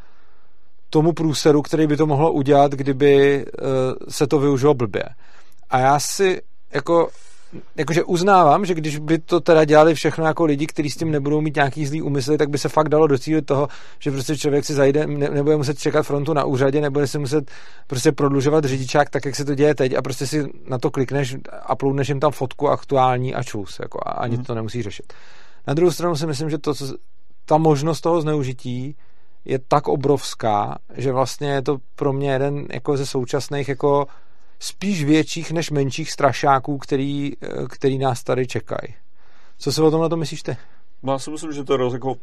tomu 0.93 1.13
průseru, 1.13 1.61
který 1.61 1.87
by 1.87 1.97
to 1.97 2.05
mohlo 2.05 2.31
udělat, 2.31 2.71
kdyby 2.71 3.45
uh, 3.45 3.67
se 4.09 4.27
to 4.27 4.39
využilo 4.39 4.73
blbě. 4.73 5.03
A 5.69 5.79
já 5.79 5.99
si 5.99 6.41
jako 6.73 7.09
jakože 7.77 8.03
uznávám, 8.03 8.65
že 8.65 8.73
když 8.73 8.97
by 8.97 9.19
to 9.19 9.39
teda 9.39 9.65
dělali 9.65 9.95
všechno 9.95 10.25
jako 10.25 10.45
lidi, 10.45 10.67
kteří 10.67 10.89
s 10.89 10.97
tím 10.97 11.11
nebudou 11.11 11.41
mít 11.41 11.55
nějaký 11.55 11.85
zlý 11.85 12.01
úmysly, 12.01 12.37
tak 12.37 12.49
by 12.49 12.57
se 12.57 12.69
fakt 12.69 12.89
dalo 12.89 13.07
docílit 13.07 13.45
toho, 13.45 13.67
že 13.99 14.11
prostě 14.11 14.37
člověk 14.37 14.65
si 14.65 14.73
zajde, 14.73 15.07
ne, 15.07 15.29
nebude 15.29 15.57
muset 15.57 15.79
čekat 15.79 16.03
frontu 16.03 16.33
na 16.33 16.45
úřadě, 16.45 16.81
nebude 16.81 17.07
si 17.07 17.19
muset 17.19 17.51
prostě 17.87 18.11
prodlužovat 18.11 18.65
řidičák 18.65 19.09
tak, 19.09 19.25
jak 19.25 19.35
se 19.35 19.45
to 19.45 19.55
děje 19.55 19.75
teď 19.75 19.93
a 19.95 20.01
prostě 20.01 20.27
si 20.27 20.45
na 20.69 20.77
to 20.77 20.91
klikneš, 20.91 21.35
uploadneš 21.71 22.09
jim 22.09 22.19
tam 22.19 22.31
fotku 22.31 22.69
aktuální 22.69 23.35
a 23.35 23.43
čus, 23.43 23.79
jako 23.81 23.99
a 24.05 24.09
ani 24.11 24.35
Mhm. 24.35 24.45
to 24.45 24.55
nemusí 24.55 24.81
řešit. 24.81 25.13
Na 25.67 25.73
druhou 25.73 25.91
stranu 25.91 26.15
si 26.15 26.27
myslím, 26.27 26.49
že 26.49 26.57
to, 26.57 26.73
co, 26.73 26.85
ta 27.45 27.57
možnost 27.57 28.01
toho 28.01 28.21
zneužití 28.21 28.95
je 29.45 29.59
tak 29.59 29.87
obrovská, 29.87 30.77
že 30.93 31.11
vlastně 31.11 31.49
je 31.49 31.61
to 31.61 31.77
pro 31.95 32.13
mě 32.13 32.31
jeden 32.31 32.67
jako 32.73 32.97
ze 32.97 33.05
současných 33.05 33.69
jako 33.69 34.07
spíš 34.59 35.03
větších 35.03 35.51
než 35.51 35.71
menších 35.71 36.11
strašáků, 36.11 36.77
který, 36.77 37.31
eh, 37.41 37.47
který 37.69 37.97
nás 37.97 38.23
tady 38.23 38.47
čekají. 38.47 38.95
Co 39.57 39.71
si 39.71 39.81
o 39.81 39.91
tomhle 39.91 40.09
to 40.09 40.17
myslíš 40.17 40.43
ty? 40.43 40.57
Já 41.07 41.19
si 41.19 41.31
myslím, 41.31 41.53
že 41.53 41.63
to 41.63 41.73
je 41.73 41.93
jako 41.93 42.15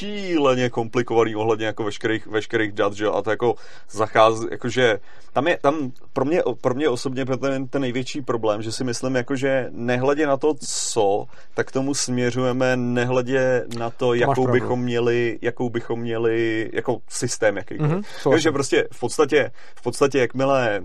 šíleně 0.00 0.70
komplikovaný 0.70 1.36
ohledně 1.36 1.66
jako 1.66 1.84
veškerých, 1.84 2.26
veškerých 2.26 2.72
dat, 2.72 2.92
že 2.92 3.06
a 3.06 3.22
to 3.22 3.30
jako 3.30 3.54
zachází, 3.90 4.46
jakože 4.50 4.98
tam 5.32 5.48
je, 5.48 5.58
tam 5.62 5.92
pro 6.12 6.24
mě, 6.24 6.42
pro 6.60 6.74
mě 6.74 6.88
osobně 6.88 7.24
ten, 7.24 7.68
ten 7.68 7.82
největší 7.82 8.22
problém, 8.22 8.62
že 8.62 8.72
si 8.72 8.84
myslím, 8.84 9.14
jakože 9.14 9.68
nehledě 9.70 10.26
na 10.26 10.36
to, 10.36 10.54
co, 10.66 11.26
tak 11.54 11.68
k 11.68 11.72
tomu 11.72 11.94
směřujeme, 11.94 12.76
nehledě 12.76 13.64
na 13.78 13.90
to, 13.90 14.14
jakou 14.14 14.44
pravdu. 14.44 14.52
bychom 14.52 14.82
měli, 14.82 15.38
jakou 15.42 15.70
bychom 15.70 16.00
měli, 16.00 16.70
jako 16.72 16.98
systém. 17.08 17.54
Mhm, 17.54 18.02
souhlasím. 18.02 18.30
Takže 18.30 18.52
prostě 18.52 18.88
v 18.92 19.00
podstatě, 19.00 19.50
v 19.76 19.82
podstatě 19.82 20.18
jakmile 20.18 20.82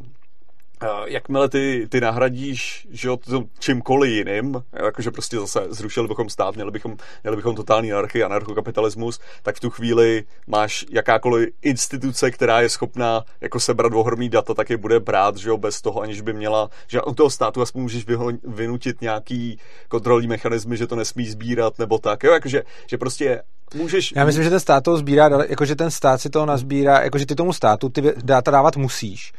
jakmile 1.05 1.49
ty, 1.49 1.87
ty 1.89 2.01
nahradíš 2.01 2.87
že 2.91 3.07
jo, 3.07 3.17
čímkoliv 3.59 4.11
jiným, 4.11 4.63
jakože 4.73 5.11
prostě 5.11 5.39
zase 5.39 5.59
zrušili 5.69 6.07
bychom 6.07 6.29
stát, 6.29 6.55
měli 6.55 6.71
bychom, 6.71 6.97
měli 7.23 7.35
bychom 7.35 7.55
totální 7.55 7.93
anarchii, 7.93 8.23
anarchokapitalismus, 8.23 9.19
tak 9.43 9.55
v 9.55 9.59
tu 9.59 9.69
chvíli 9.69 10.23
máš 10.47 10.85
jakákoliv 10.91 11.49
instituce, 11.61 12.31
která 12.31 12.61
je 12.61 12.69
schopná 12.69 13.23
jako 13.41 13.59
sebrat 13.59 13.93
ohromný 13.93 14.29
data, 14.29 14.53
tak 14.53 14.69
je 14.69 14.77
bude 14.77 14.99
brát, 14.99 15.37
že 15.37 15.49
jo, 15.49 15.57
bez 15.57 15.81
toho, 15.81 16.01
aniž 16.01 16.21
by 16.21 16.33
měla, 16.33 16.69
že 16.87 17.01
u 17.01 17.13
toho 17.13 17.29
státu 17.29 17.61
aspoň 17.61 17.81
můžeš 17.81 18.07
vyho- 18.07 18.39
vynutit 18.43 19.01
nějaký 19.01 19.59
kontrolní 19.87 20.27
mechanismy, 20.27 20.77
že 20.77 20.87
to 20.87 20.95
nesmí 20.95 21.27
sbírat 21.27 21.79
nebo 21.79 21.97
tak, 21.97 22.23
jo, 22.23 22.33
jakože, 22.33 22.63
že 22.87 22.97
prostě 22.97 23.41
můžeš... 23.73 24.13
Já 24.15 24.25
myslím, 24.25 24.43
že 24.43 24.49
ten 24.49 24.59
stát 24.59 24.83
toho 24.83 24.97
sbírá, 24.97 25.29
jakože 25.49 25.75
ten 25.75 25.91
stát 25.91 26.21
si 26.21 26.29
toho 26.29 26.45
nazbírá, 26.45 27.03
jakože 27.03 27.25
ty 27.25 27.35
tomu 27.35 27.53
státu 27.53 27.89
ty 27.89 28.13
data 28.23 28.51
dávat 28.51 28.77
musíš. 28.77 29.33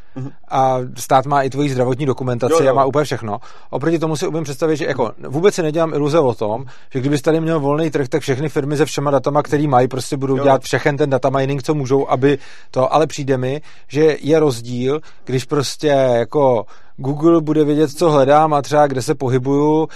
A 0.49 0.79
stát 0.97 1.27
má 1.27 1.43
i 1.43 1.51
tvoji 1.51 1.69
zdravotní 1.69 2.07
dokumentaci. 2.07 2.53
Jo, 2.53 2.63
jo. 2.63 2.71
a 2.71 2.75
má 2.75 2.85
úplně 2.85 3.05
všechno. 3.05 3.39
Oproti 3.71 3.99
tomu 3.99 4.17
si 4.17 4.27
umím 4.27 4.45
představit, 4.45 4.77
že 4.77 4.87
jako 4.87 5.13
vůbec 5.29 5.55
si 5.55 5.63
nedělám 5.63 5.95
iluze 5.95 6.19
o 6.19 6.35
tom, 6.35 6.65
že 6.93 7.01
kdybys 7.01 7.23
tady 7.23 7.41
měl 7.41 7.61
volný 7.61 7.91
trh, 7.91 8.09
tak 8.09 8.23
všechny 8.23 8.49
firmy 8.49 8.77
se 8.77 8.85
všema 8.85 9.11
datama, 9.11 9.43
který 9.43 9.67
mají, 9.67 9.89
prostě 9.89 10.17
budou 10.17 10.37
Jo. 10.37 10.45
dělat 10.45 10.63
všechen 10.63 10.97
ten 10.97 11.11
data 11.11 11.31
mining, 11.31 11.63
co 11.63 11.75
můžou, 11.75 12.11
aby 12.11 12.39
to, 12.71 12.95
ale 12.95 13.07
přijde 13.07 13.39
mi, 13.39 13.61
že 13.89 14.17
je 14.21 14.41
rozdíl, 14.41 15.01
když 15.25 15.45
prostě 15.45 15.87
jako 15.87 16.67
Google 16.97 17.41
bude 17.41 17.65
vědět, 17.65 17.91
co 17.91 18.11
hledám 18.11 18.55
a 18.55 18.63
třeba 18.63 18.87
kde 18.87 19.03
se 19.03 19.15
pohybuju, 19.15 19.89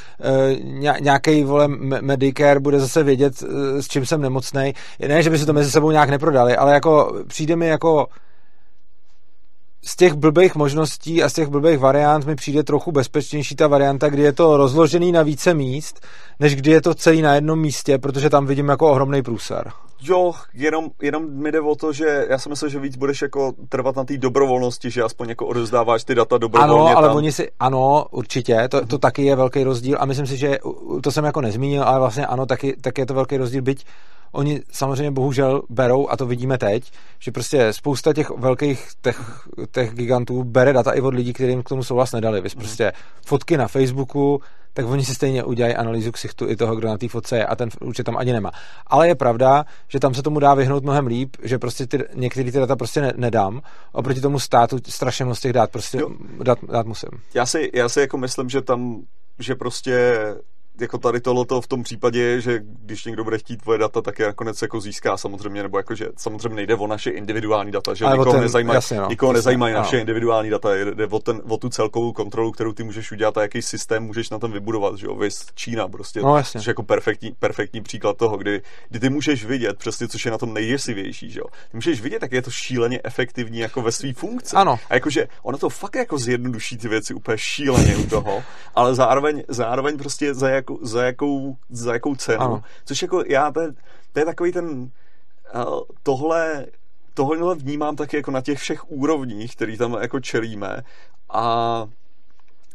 nějaký 1.01 1.45
vole 1.45 1.69
me- 1.69 2.03
Medicare 2.03 2.61
bude 2.61 2.81
zase 2.81 3.03
vědět, 3.03 3.43
eh, 3.43 3.83
s 3.83 3.89
čím 3.89 4.07
jsem 4.07 4.21
nemocnej. 4.21 4.75
Ne, 5.09 5.23
že 5.23 5.31
by 5.31 5.39
si 5.39 5.47
to 5.47 5.53
mezi 5.53 5.71
sebou 5.71 5.91
nějak 5.91 6.11
neprodali, 6.11 6.57
ale 6.57 6.75
jako 6.75 7.23
přijde 7.27 7.57
mi 7.57 7.67
jako 7.67 8.07
z 9.85 9.97
těch 9.97 10.15
blbých 10.15 10.55
možností 10.55 11.23
a 11.23 11.29
z 11.29 11.33
těch 11.33 11.49
blbých 11.49 11.79
variant 11.79 12.27
mi 12.27 12.35
přijde 12.37 12.63
trochu 12.63 12.93
bezpečnější 12.93 13.57
ta 13.57 13.67
varianta, 13.67 14.09
kdy 14.09 14.23
je 14.23 14.33
to 14.33 14.57
rozložený 14.57 15.13
na 15.13 15.23
více 15.23 15.55
míst, 15.55 16.07
než 16.41 16.57
kdy 16.57 16.71
je 16.71 16.81
to 16.81 16.95
celý 16.95 17.23
na 17.23 17.35
jednom 17.35 17.61
místě, 17.61 17.99
protože 17.99 18.31
tam 18.31 18.47
vidím 18.47 18.69
jako 18.69 18.91
ohromný 18.91 19.23
průser. 19.23 19.73
Jo, 20.03 20.33
jenom, 20.55 20.91
jenom 21.03 21.31
mi 21.31 21.53
jde 21.53 21.61
o 21.61 21.75
to, 21.75 21.93
že 21.93 22.27
já 22.31 22.39
si 22.39 22.49
myslím, 22.49 22.71
že 22.71 22.79
víc 22.79 22.97
budeš 22.97 23.23
jako 23.23 23.53
trvat 23.69 23.97
na 23.97 24.05
té 24.05 24.17
dobrovolnosti, 24.17 24.91
že 24.91 25.03
aspoň 25.03 25.29
jako 25.29 25.47
odevzdáváš 25.47 26.05
ty 26.05 26.15
data 26.15 26.39
dobrovolně 26.39 26.91
Ano, 26.91 26.99
ale 26.99 27.09
tam. 27.09 27.17
oni 27.17 27.33
si, 27.33 27.49
ano, 27.61 28.07
určitě, 28.11 28.69
to, 28.69 28.87
to 28.87 28.99
taky 28.99 29.25
je 29.25 29.37
velký 29.37 29.65
rozdíl 29.65 29.97
a 30.01 30.07
myslím 30.07 30.27
si, 30.27 30.37
že 30.37 30.59
to 31.03 31.11
jsem 31.11 31.25
jako 31.25 31.41
nezmínil, 31.41 31.83
ale 31.83 32.01
vlastně 32.01 32.27
ano, 32.27 32.47
taky, 32.47 32.77
taky 32.81 33.01
je 33.01 33.07
to 33.07 33.15
velký 33.15 33.37
rozdíl, 33.37 33.63
byť 33.63 33.85
oni 34.33 34.63
samozřejmě 34.73 35.11
bohužel 35.11 35.63
berou, 35.69 36.09
a 36.09 36.17
to 36.17 36.27
vidíme 36.27 36.59
teď, 36.59 36.93
že 37.19 37.33
prostě 37.33 37.73
spousta 37.73 38.13
těch 38.13 38.31
velkých 38.31 38.89
těch, 39.03 39.49
těch 39.71 39.95
gigantů 39.95 40.45
bere 40.45 40.73
data 40.73 40.93
i 40.93 41.01
od 41.01 41.15
lidí, 41.15 41.33
kterým 41.33 41.63
k 41.63 41.69
tomu 41.69 41.83
souhlas 41.83 42.13
nedali. 42.13 42.41
Vys 42.41 42.55
prostě 42.55 42.93
fotky 43.27 43.57
na 43.57 43.69
Facebooku, 43.69 44.41
tak 44.73 44.87
oni 44.87 45.05
si 45.05 45.15
stejně 45.15 45.45
udělají 45.45 45.75
analýzu 45.75 46.13
ksichtu 46.13 46.49
i 46.49 46.57
toho, 46.57 46.77
kdo 46.77 46.89
na 46.89 46.99
té 46.99 47.09
fotce 47.09 47.37
je 47.37 47.47
a 47.47 47.57
ten 47.57 47.69
účet 47.81 48.05
tam 48.05 48.17
ani 48.17 48.33
nemá. 48.33 48.51
Ale 48.87 49.09
je 49.09 49.15
pravda, 49.15 49.65
že 49.89 50.01
tam 50.01 50.15
se 50.15 50.23
tomu 50.23 50.39
dá 50.41 50.55
vyhnout 50.55 50.83
mnohem 50.83 51.07
líp, 51.07 51.37
že 51.43 51.59
prostě 51.59 51.87
ty, 51.87 51.99
některé 52.15 52.53
ty 52.53 52.59
data 52.59 52.77
prostě 52.77 53.01
ne, 53.01 53.13
nedám. 53.17 53.61
Oproti 53.93 54.21
tomu 54.21 54.39
státu 54.39 54.77
strašně 54.89 55.25
moc 55.25 55.41
těch 55.41 55.53
dát 55.53 55.71
prostě 55.71 55.99
Jo. 55.99 56.09
dát, 56.43 56.59
dát 56.73 56.87
musím. 56.87 57.09
Já 57.35 57.47
si, 57.47 57.71
já 57.75 57.89
si 57.89 58.01
jako 58.01 58.19
myslím, 58.19 58.49
že 58.49 58.63
tam, 58.63 59.03
že 59.39 59.55
prostě 59.55 60.17
jako 60.81 60.99
tady 60.99 61.21
tohleto 61.21 61.61
v 61.61 61.67
tom 61.67 61.83
případě, 61.83 62.41
že 62.41 62.61
když 62.63 63.05
někdo 63.05 63.25
bude 63.25 63.39
chtít 63.39 63.63
tvoje 63.63 63.79
data, 63.79 64.03
tak 64.03 64.19
je 64.19 64.27
nakonec 64.27 64.63
jako 64.63 64.81
získá 64.81 65.17
samozřejmě, 65.17 65.63
nebo 65.63 65.79
jako, 65.79 65.95
že 65.95 66.09
samozřejmě 66.17 66.55
nejde 66.57 66.75
o 66.75 66.87
naše 66.87 67.11
individuální 67.11 67.71
data, 67.73 67.95
že 67.95 68.05
nikoho, 68.05 68.33
ten- 68.33 68.41
nezajímají, 68.41 68.75
jasně, 68.75 68.97
no, 69.01 69.09
nikoho 69.09 69.33
jasně, 69.33 69.39
nezajímají 69.39 69.75
ano. 69.75 69.83
naše 69.83 69.99
individuální 69.99 70.51
data, 70.51 70.75
jde 70.75 71.07
o, 71.07 71.19
ten, 71.19 71.43
o 71.49 71.57
tu 71.57 71.69
celkovou 71.69 72.13
kontrolu, 72.13 72.53
kterou 72.53 72.73
ty 72.73 72.83
můžeš 72.83 73.13
udělat 73.13 73.39
a 73.39 73.43
jaký 73.43 73.63
systém 73.63 74.03
můžeš 74.03 74.31
na 74.31 74.39
tom 74.39 74.53
vybudovat, 74.53 74.97
že 74.97 75.07
jo, 75.07 75.15
vys 75.15 75.47
Čína 75.55 75.89
prostě, 75.89 76.21
No, 76.21 76.37
jasně. 76.37 76.61
což 76.61 76.67
je 76.67 76.71
jako 76.71 76.83
perfektní, 76.83 77.35
perfektní 77.39 77.81
příklad 77.83 78.17
toho, 78.17 78.37
kdy, 78.37 78.63
kdy 78.89 79.01
ty 79.01 79.11
můžeš 79.11 79.45
vidět 79.45 79.79
přesně, 79.79 80.09
což 80.09 80.25
je 80.25 80.31
na 80.31 80.39
tom 80.39 80.55
nejděsivější, 80.55 81.31
že 81.31 81.41
jo, 81.41 81.47
ty 81.71 81.77
můžeš 81.77 82.01
vidět, 82.01 82.23
jak 82.23 82.33
je 82.33 82.43
to 82.43 82.51
šíleně 82.51 83.01
efektivní 83.05 83.59
jako 83.59 83.83
ve 83.83 83.93
své 83.93 84.13
funkci. 84.13 84.57
Ano. 84.57 84.79
A 84.91 84.95
jakože 84.95 85.29
ono 85.43 85.59
to 85.59 85.69
fakt 85.69 85.95
jako 85.97 86.19
zjednoduší 86.19 86.77
ty 86.79 86.89
věci 86.89 87.15
úplně 87.15 87.39
šíleně 87.39 87.97
u 87.97 88.07
toho, 88.07 88.43
ale 88.75 88.95
zároveň, 88.95 89.43
zároveň 89.49 89.99
prostě 89.99 90.35
za 90.35 90.49
jakou, 90.61 90.79
za 90.83 91.05
jakou, 91.05 91.57
za 91.71 91.93
jakou 91.93 92.15
cenu. 92.15 92.41
Ano. 92.41 92.63
Což 92.85 93.03
jako 93.03 93.25
já, 93.27 93.51
to 93.51 93.61
je, 93.61 93.73
to 94.13 94.19
je 94.19 94.25
takový 94.25 94.53
ten, 94.53 94.91
uh, 95.55 95.81
tohle, 96.03 96.67
tohle 97.15 97.55
vnímám 97.55 97.97
taky 97.97 98.17
jako 98.17 98.31
na 98.31 98.41
těch 98.41 98.59
všech 98.59 98.91
úrovních, 98.91 99.57
který 99.57 99.77
tam 99.77 99.97
jako 100.01 100.21
čelíme 100.21 100.83
a 101.29 101.87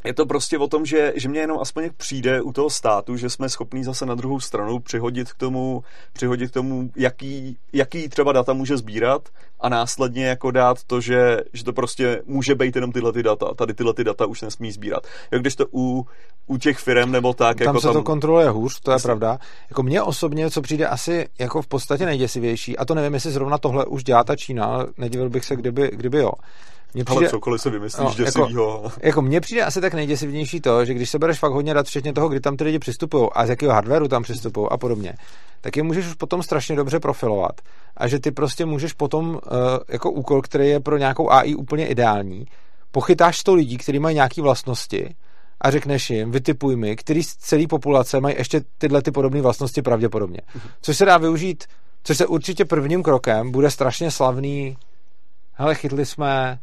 je 0.06 0.14
to 0.14 0.26
prostě 0.26 0.58
o 0.58 0.68
tom, 0.68 0.86
že, 0.86 1.14
že 1.16 1.30
mě 1.30 1.40
jenom 1.40 1.60
aspoň 1.60 1.90
přijde 1.98 2.42
u 2.42 2.52
toho 2.52 2.70
státu, 2.70 3.18
že 3.18 3.30
jsme 3.30 3.50
schopní 3.50 3.84
zase 3.84 4.06
na 4.06 4.16
druhou 4.16 4.40
stranu 4.40 4.80
přihodit 4.80 5.34
k 5.34 5.38
tomu, 5.38 5.84
přihodit 6.14 6.52
k 6.52 6.54
tomu 6.54 6.90
jaký, 6.96 7.58
jaký 7.74 8.10
třeba 8.10 8.32
data 8.32 8.54
může 8.54 8.78
sbírat 8.78 9.30
a 9.60 9.70
následně 9.70 10.26
jako 10.26 10.52
dát 10.52 10.84
to, 10.84 11.02
že, 11.02 11.38
že 11.54 11.64
to 11.64 11.74
prostě 11.74 12.22
může 12.26 12.56
být 12.56 12.76
jenom 12.76 12.92
tyhle 12.92 13.14
ty 13.14 13.24
data. 13.24 13.54
Tady 13.54 13.74
tyhle 13.74 13.94
ty 13.94 14.04
data 14.04 14.26
už 14.26 14.42
nesmí 14.42 14.72
sbírat. 14.72 15.04
Jak 15.32 15.42
když 15.42 15.56
to 15.56 15.66
u, 15.74 16.08
u 16.48 16.58
těch 16.58 16.78
firm 16.78 17.12
nebo 17.12 17.34
tak, 17.34 17.58
Tam 17.58 17.68
jako 17.68 17.82
se 17.82 17.88
tam... 17.88 17.94
to 17.94 18.04
kontroluje 18.04 18.50
hůř, 18.50 18.80
to 18.80 18.92
je 18.92 18.94
Jasně. 18.94 19.08
pravda. 19.08 19.40
Jako 19.70 19.84
mně 19.84 20.02
osobně, 20.02 20.52
co 20.52 20.62
přijde 20.62 20.88
asi 20.88 21.28
jako 21.40 21.62
v 21.62 21.68
podstatě 21.68 22.06
nejděsivější, 22.06 22.78
a 22.78 22.86
to 22.86 22.96
nevím, 22.96 23.14
jestli 23.14 23.32
zrovna 23.32 23.58
tohle 23.58 23.86
už 23.86 24.04
dělá 24.04 24.24
ta 24.24 24.36
Čína, 24.36 24.66
ale 24.66 24.88
nedivil 24.98 25.30
bych 25.30 25.46
se, 25.46 25.56
kdyby, 25.56 25.92
kdyby 25.94 26.18
jo. 26.18 26.32
Mně 26.96 27.04
přijde, 27.04 27.20
Ale 27.20 27.30
cokoliv 27.30 27.62
se 27.62 27.70
vymyslíš 27.70 28.18
no, 28.18 28.26
děsivýho. 28.26 28.82
Jako, 28.84 29.00
jako 29.04 29.22
mně 29.22 29.42
přijde 29.42 29.64
asi 29.64 29.82
tak 29.82 29.94
nejděsivnější 29.94 30.62
to, 30.62 30.86
že 30.86 30.94
když 30.94 31.10
se 31.10 31.20
bereš 31.20 31.40
fakt 31.40 31.52
hodně 31.52 31.74
dat, 31.74 31.88
včetně 31.88 32.14
toho, 32.14 32.30
kdy 32.30 32.40
tam 32.40 32.58
ty 32.58 32.64
lidi 32.64 32.80
přistupují 32.80 33.28
a 33.34 33.46
z 33.46 33.50
jakého 33.50 33.74
hardwareu 33.74 34.08
tam 34.08 34.24
přistupují 34.24 34.68
a 34.72 34.78
podobně, 34.78 35.14
tak 35.62 35.78
je 35.78 35.84
můžeš 35.84 36.08
už 36.08 36.14
potom 36.14 36.44
strašně 36.44 36.76
dobře 36.76 37.00
profilovat. 37.00 37.62
A 37.98 38.08
že 38.08 38.20
ty 38.20 38.32
prostě 38.32 38.66
můžeš 38.66 38.94
potom 38.94 39.30
uh, 39.30 39.40
jako 39.90 40.12
úkol, 40.12 40.42
který 40.42 40.70
je 40.70 40.80
pro 40.80 40.98
nějakou 40.98 41.32
AI 41.32 41.56
úplně 41.56 41.88
ideální, 41.88 42.46
pochytáš 42.92 43.38
100 43.38 43.56
lidí, 43.56 43.78
kteří 43.78 44.00
mají 44.00 44.16
nějaké 44.16 44.42
vlastnosti 44.42 45.16
a 45.62 45.72
řekneš 45.72 46.10
jim, 46.10 46.32
vytipuj 46.32 46.76
mi, 46.76 46.96
který 46.96 47.24
z 47.24 47.36
celé 47.36 47.68
populace 47.68 48.20
mají 48.20 48.36
ještě 48.38 48.62
tyhle 48.78 49.02
ty 49.02 49.12
podobné 49.12 49.42
vlastnosti 49.42 49.82
pravděpodobně. 49.82 50.40
Mhm. 50.56 50.70
Což 50.82 50.98
se 50.98 51.06
dá 51.06 51.18
využít, 51.18 51.64
což 52.04 52.18
se 52.18 52.26
určitě 52.26 52.66
prvním 52.66 53.04
krokem 53.04 53.52
bude 53.52 53.72
strašně 53.72 54.12
slavný 54.12 54.78
hele, 55.54 55.76
chytli 55.76 56.06
jsme 56.06 56.60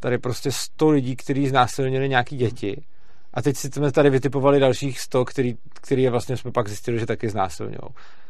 tady 0.00 0.18
prostě 0.18 0.52
100 0.52 0.90
lidí, 0.90 1.16
kteří 1.16 1.48
znásilnili 1.48 2.08
nějaký 2.08 2.36
děti 2.36 2.82
a 3.34 3.42
teď 3.42 3.56
si 3.56 3.68
jsme 3.68 3.92
tady 3.92 4.10
vytipovali 4.10 4.60
dalších 4.60 5.00
100, 5.00 5.24
který, 5.24 5.56
který 5.74 6.02
je 6.02 6.10
vlastně 6.10 6.36
jsme 6.36 6.52
pak 6.52 6.68
zjistili, 6.68 6.98
že 6.98 7.06
taky 7.06 7.28
znásilňují. 7.28 7.78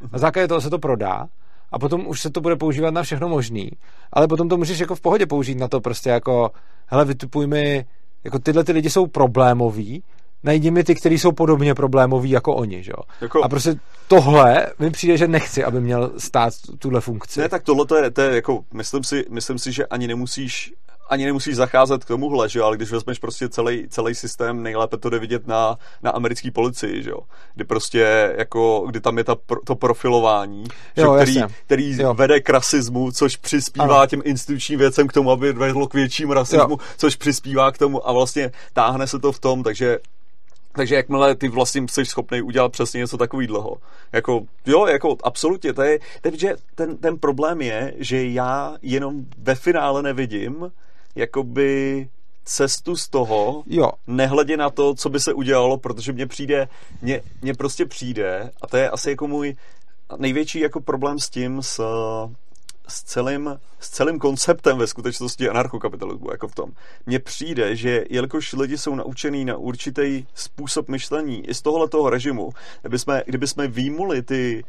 Mhm. 0.01 0.11
Na 0.13 0.19
základě 0.19 0.49
toho 0.49 0.61
se 0.61 0.71
to 0.71 0.79
prodá 0.79 1.27
a 1.73 1.79
potom 1.79 2.07
už 2.07 2.21
se 2.21 2.31
to 2.31 2.41
bude 2.41 2.57
používat 2.57 2.95
na 2.95 3.03
všechno 3.03 3.29
možný, 3.29 3.71
ale 4.13 4.29
potom 4.29 4.49
to 4.49 4.57
můžeš 4.57 4.79
jako 4.79 4.95
v 4.95 5.01
pohodě 5.01 5.27
použít 5.27 5.59
na 5.59 5.69
to 5.69 5.81
prostě 5.81 6.11
jako, 6.11 6.51
hele, 6.87 7.05
vytipuj 7.05 7.47
mi, 7.47 7.87
jako 8.25 8.39
tyhle 8.39 8.65
ty 8.65 8.73
lidi 8.73 8.91
jsou 8.91 9.07
problémoví, 9.07 10.03
najdi 10.43 10.71
mi 10.71 10.85
ty, 10.85 10.95
kteří 10.95 11.19
jsou 11.19 11.33
podobně 11.33 11.75
problémoví 11.75 12.31
jako 12.31 12.55
oni, 12.55 12.83
že 12.83 12.91
jo? 12.91 13.03
Jako... 13.21 13.45
A 13.45 13.49
prostě 13.49 13.75
tohle 14.09 14.67
mi 14.79 14.91
přijde, 14.91 15.17
že 15.17 15.29
nechci, 15.29 15.65
aby 15.65 15.81
měl 15.81 16.13
stát 16.19 16.53
tuhle 16.79 17.01
funkci. 17.01 17.41
Ne, 17.41 17.49
tak 17.49 17.63
tohle 17.63 17.87
to 17.87 17.97
je, 17.97 18.11
to 18.11 18.21
je 18.21 18.35
jako, 18.35 18.65
myslím 18.75 19.05
si, 19.05 19.25
myslím 19.31 19.59
si, 19.59 19.73
že 19.73 19.87
ani 19.87 20.07
nemusíš 20.07 20.75
ani 21.09 21.25
nemusíš 21.25 21.57
zacházet 21.57 22.05
k 22.05 22.09
tomuhle, 22.09 22.49
že 22.49 22.59
jo, 22.59 22.65
ale 22.65 22.77
když 22.77 22.91
vezmeš 22.91 23.19
prostě 23.19 23.49
celý, 23.49 23.89
celý 23.89 24.15
systém, 24.15 24.63
nejlépe 24.63 24.97
to 24.97 25.11
jde 25.11 25.19
vidět 25.19 25.47
na, 25.47 25.79
na 26.03 26.11
americké 26.11 26.51
policii, 26.51 27.03
že 27.03 27.11
jo, 27.11 27.19
kdy 27.55 27.65
prostě 27.65 28.35
jako, 28.39 28.87
kdy 28.91 29.01
tam 29.01 29.19
je 29.19 29.25
ta, 29.25 29.37
to 29.67 29.75
profilování, 29.75 30.65
jo, 30.97 31.19
že, 31.19 31.23
který, 31.23 31.53
který 31.67 32.03
jo. 32.03 32.15
vede 32.15 32.41
k 32.41 32.51
rasismu, 32.51 33.13
což 33.13 33.37
přispívá 33.37 33.99
ano. 33.99 34.07
těm 34.07 34.23
institučním 34.25 34.79
věcem 34.79 35.09
k 35.09 35.13
tomu, 35.13 35.31
aby 35.31 35.53
vedlo 35.53 35.87
k 35.87 35.95
větším 35.95 36.31
rasismu, 36.31 36.71
jo. 36.71 36.79
což 36.97 37.17
přispívá 37.17 37.73
k 37.73 37.79
tomu 37.79 38.09
a 38.09 38.13
vlastně 38.13 38.53
táhne 38.73 39.07
se 39.07 39.19
to 39.19 39.33
v 39.33 39.39
tom, 39.39 39.63
takže 39.63 39.99
takže 40.77 40.95
jakmile 40.95 41.35
ty 41.35 41.49
vlastně 41.49 41.87
jsi 41.91 42.05
schopný 42.05 42.43
udělat 42.43 42.73
přesně 42.73 42.99
něco 42.99 43.17
takový 43.17 43.47
dlouho. 43.47 43.77
Jako, 44.13 44.41
jo, 44.67 44.87
jako 44.87 45.17
absolutně, 45.23 45.73
to 45.73 45.83
je, 45.83 45.99
takže 46.21 46.57
ten, 46.75 46.97
ten 46.97 47.19
problém 47.19 47.63
je, 47.63 47.95
že 47.97 48.27
já 48.27 48.77
jenom 48.83 49.25
ve 49.39 49.55
finále 49.55 50.03
nevidím, 50.03 50.73
jakoby 51.17 52.09
cestu 52.45 52.97
z 52.97 53.09
toho, 53.09 53.63
jo. 53.67 53.91
nehledě 54.07 54.57
na 54.57 54.71
to, 54.71 54.95
co 54.95 55.09
by 55.09 55.21
se 55.21 55.33
udělalo, 55.33 55.79
protože 55.79 56.13
mně 56.13 56.27
přijde, 56.27 56.69
mně, 57.03 57.23
mně 57.43 57.55
prostě 57.55 57.87
přijde, 57.87 58.51
a 58.63 58.67
to 58.67 58.77
je 58.77 58.91
asi 58.91 59.11
jako 59.11 59.29
můj 59.29 59.57
největší 60.17 60.61
jako 60.61 60.81
problém 60.81 61.19
s 61.19 61.31
tím, 61.31 61.63
s, 61.63 61.81
s 62.89 63.03
celým, 63.03 63.59
s 63.81 63.91
celým 63.91 64.19
konceptem 64.19 64.79
ve 64.79 64.87
skutečnosti 64.87 65.49
anarchokapitalismu, 65.49 66.31
jako 66.31 66.49
v 66.49 66.55
tom. 66.55 66.71
Mně 67.07 67.19
přijde, 67.19 67.77
že 67.77 68.05
jelikož 68.11 68.53
lidi 68.53 68.79
jsou 68.79 68.95
naučený 68.95 69.45
na 69.45 69.57
určitý 69.57 70.27
způsob 70.35 70.89
myšlení 70.89 71.49
i 71.49 71.55
z 71.55 71.63
tohohle 71.63 71.89
toho 71.89 72.11
režimu, 72.11 72.51
kdyby 72.81 72.99
jsme, 72.99 73.23
kdyby 73.27 73.47
jsme 73.47 73.69
výmuli 73.69 74.23
ty, 74.23 74.65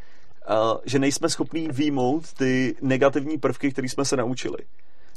uh, 0.50 0.78
že 0.86 1.00
nejsme 1.00 1.30
schopní 1.30 1.68
výmout 1.72 2.34
ty 2.34 2.76
negativní 2.82 3.38
prvky, 3.38 3.72
které 3.72 3.90
jsme 3.90 4.06
se 4.06 4.18
naučili. 4.18 4.58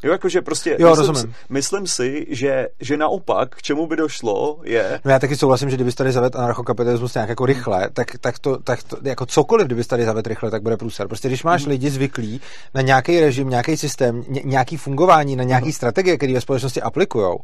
Jo, 0.03 0.13
jakože 0.13 0.43
prostě 0.43 0.77
jo, 0.79 0.97
myslím, 0.97 1.15
si, 1.15 1.33
myslím 1.49 1.87
si, 1.87 2.27
že, 2.31 2.69
že 2.81 2.97
naopak, 2.97 3.57
k 3.57 3.63
čemu 3.63 3.87
by 3.87 3.97
došlo, 3.97 4.61
je... 4.65 5.01
No 5.05 5.11
já 5.11 5.19
taky 5.19 5.37
souhlasím, 5.37 5.71
že 5.71 5.77
kdybys 5.77 5.95
tady 5.95 6.13
zavedl 6.13 6.39
anarchokapitalismus 6.39 7.15
nějak 7.15 7.29
jako 7.29 7.47
rychle, 7.47 7.91
tak, 7.93 8.19
tak, 8.21 8.39
to, 8.39 8.57
tak 8.57 8.83
to, 8.83 8.97
jako 9.03 9.27
cokoliv, 9.27 9.67
kdybys 9.67 9.87
tady 9.87 10.05
zavedl 10.05 10.29
rychle, 10.29 10.51
tak 10.51 10.63
bude 10.63 10.77
průser. 10.77 11.09
Prostě 11.09 11.29
když 11.29 11.45
máš 11.45 11.65
mm. 11.65 11.71
lidi 11.71 11.91
zvyklí 11.91 12.41
na 12.75 12.81
nějaký 12.81 13.21
režim, 13.21 13.49
nějaký 13.49 13.77
systém, 13.77 14.25
ně, 14.29 14.43
nějaký 14.45 14.77
fungování, 14.77 15.37
na 15.37 15.45
nějaký 15.45 15.67
mm. 15.67 15.73
strategie, 15.73 16.17
které 16.17 16.35
ve 16.35 16.41
společnosti 16.41 16.83
aplikují, 16.83 17.39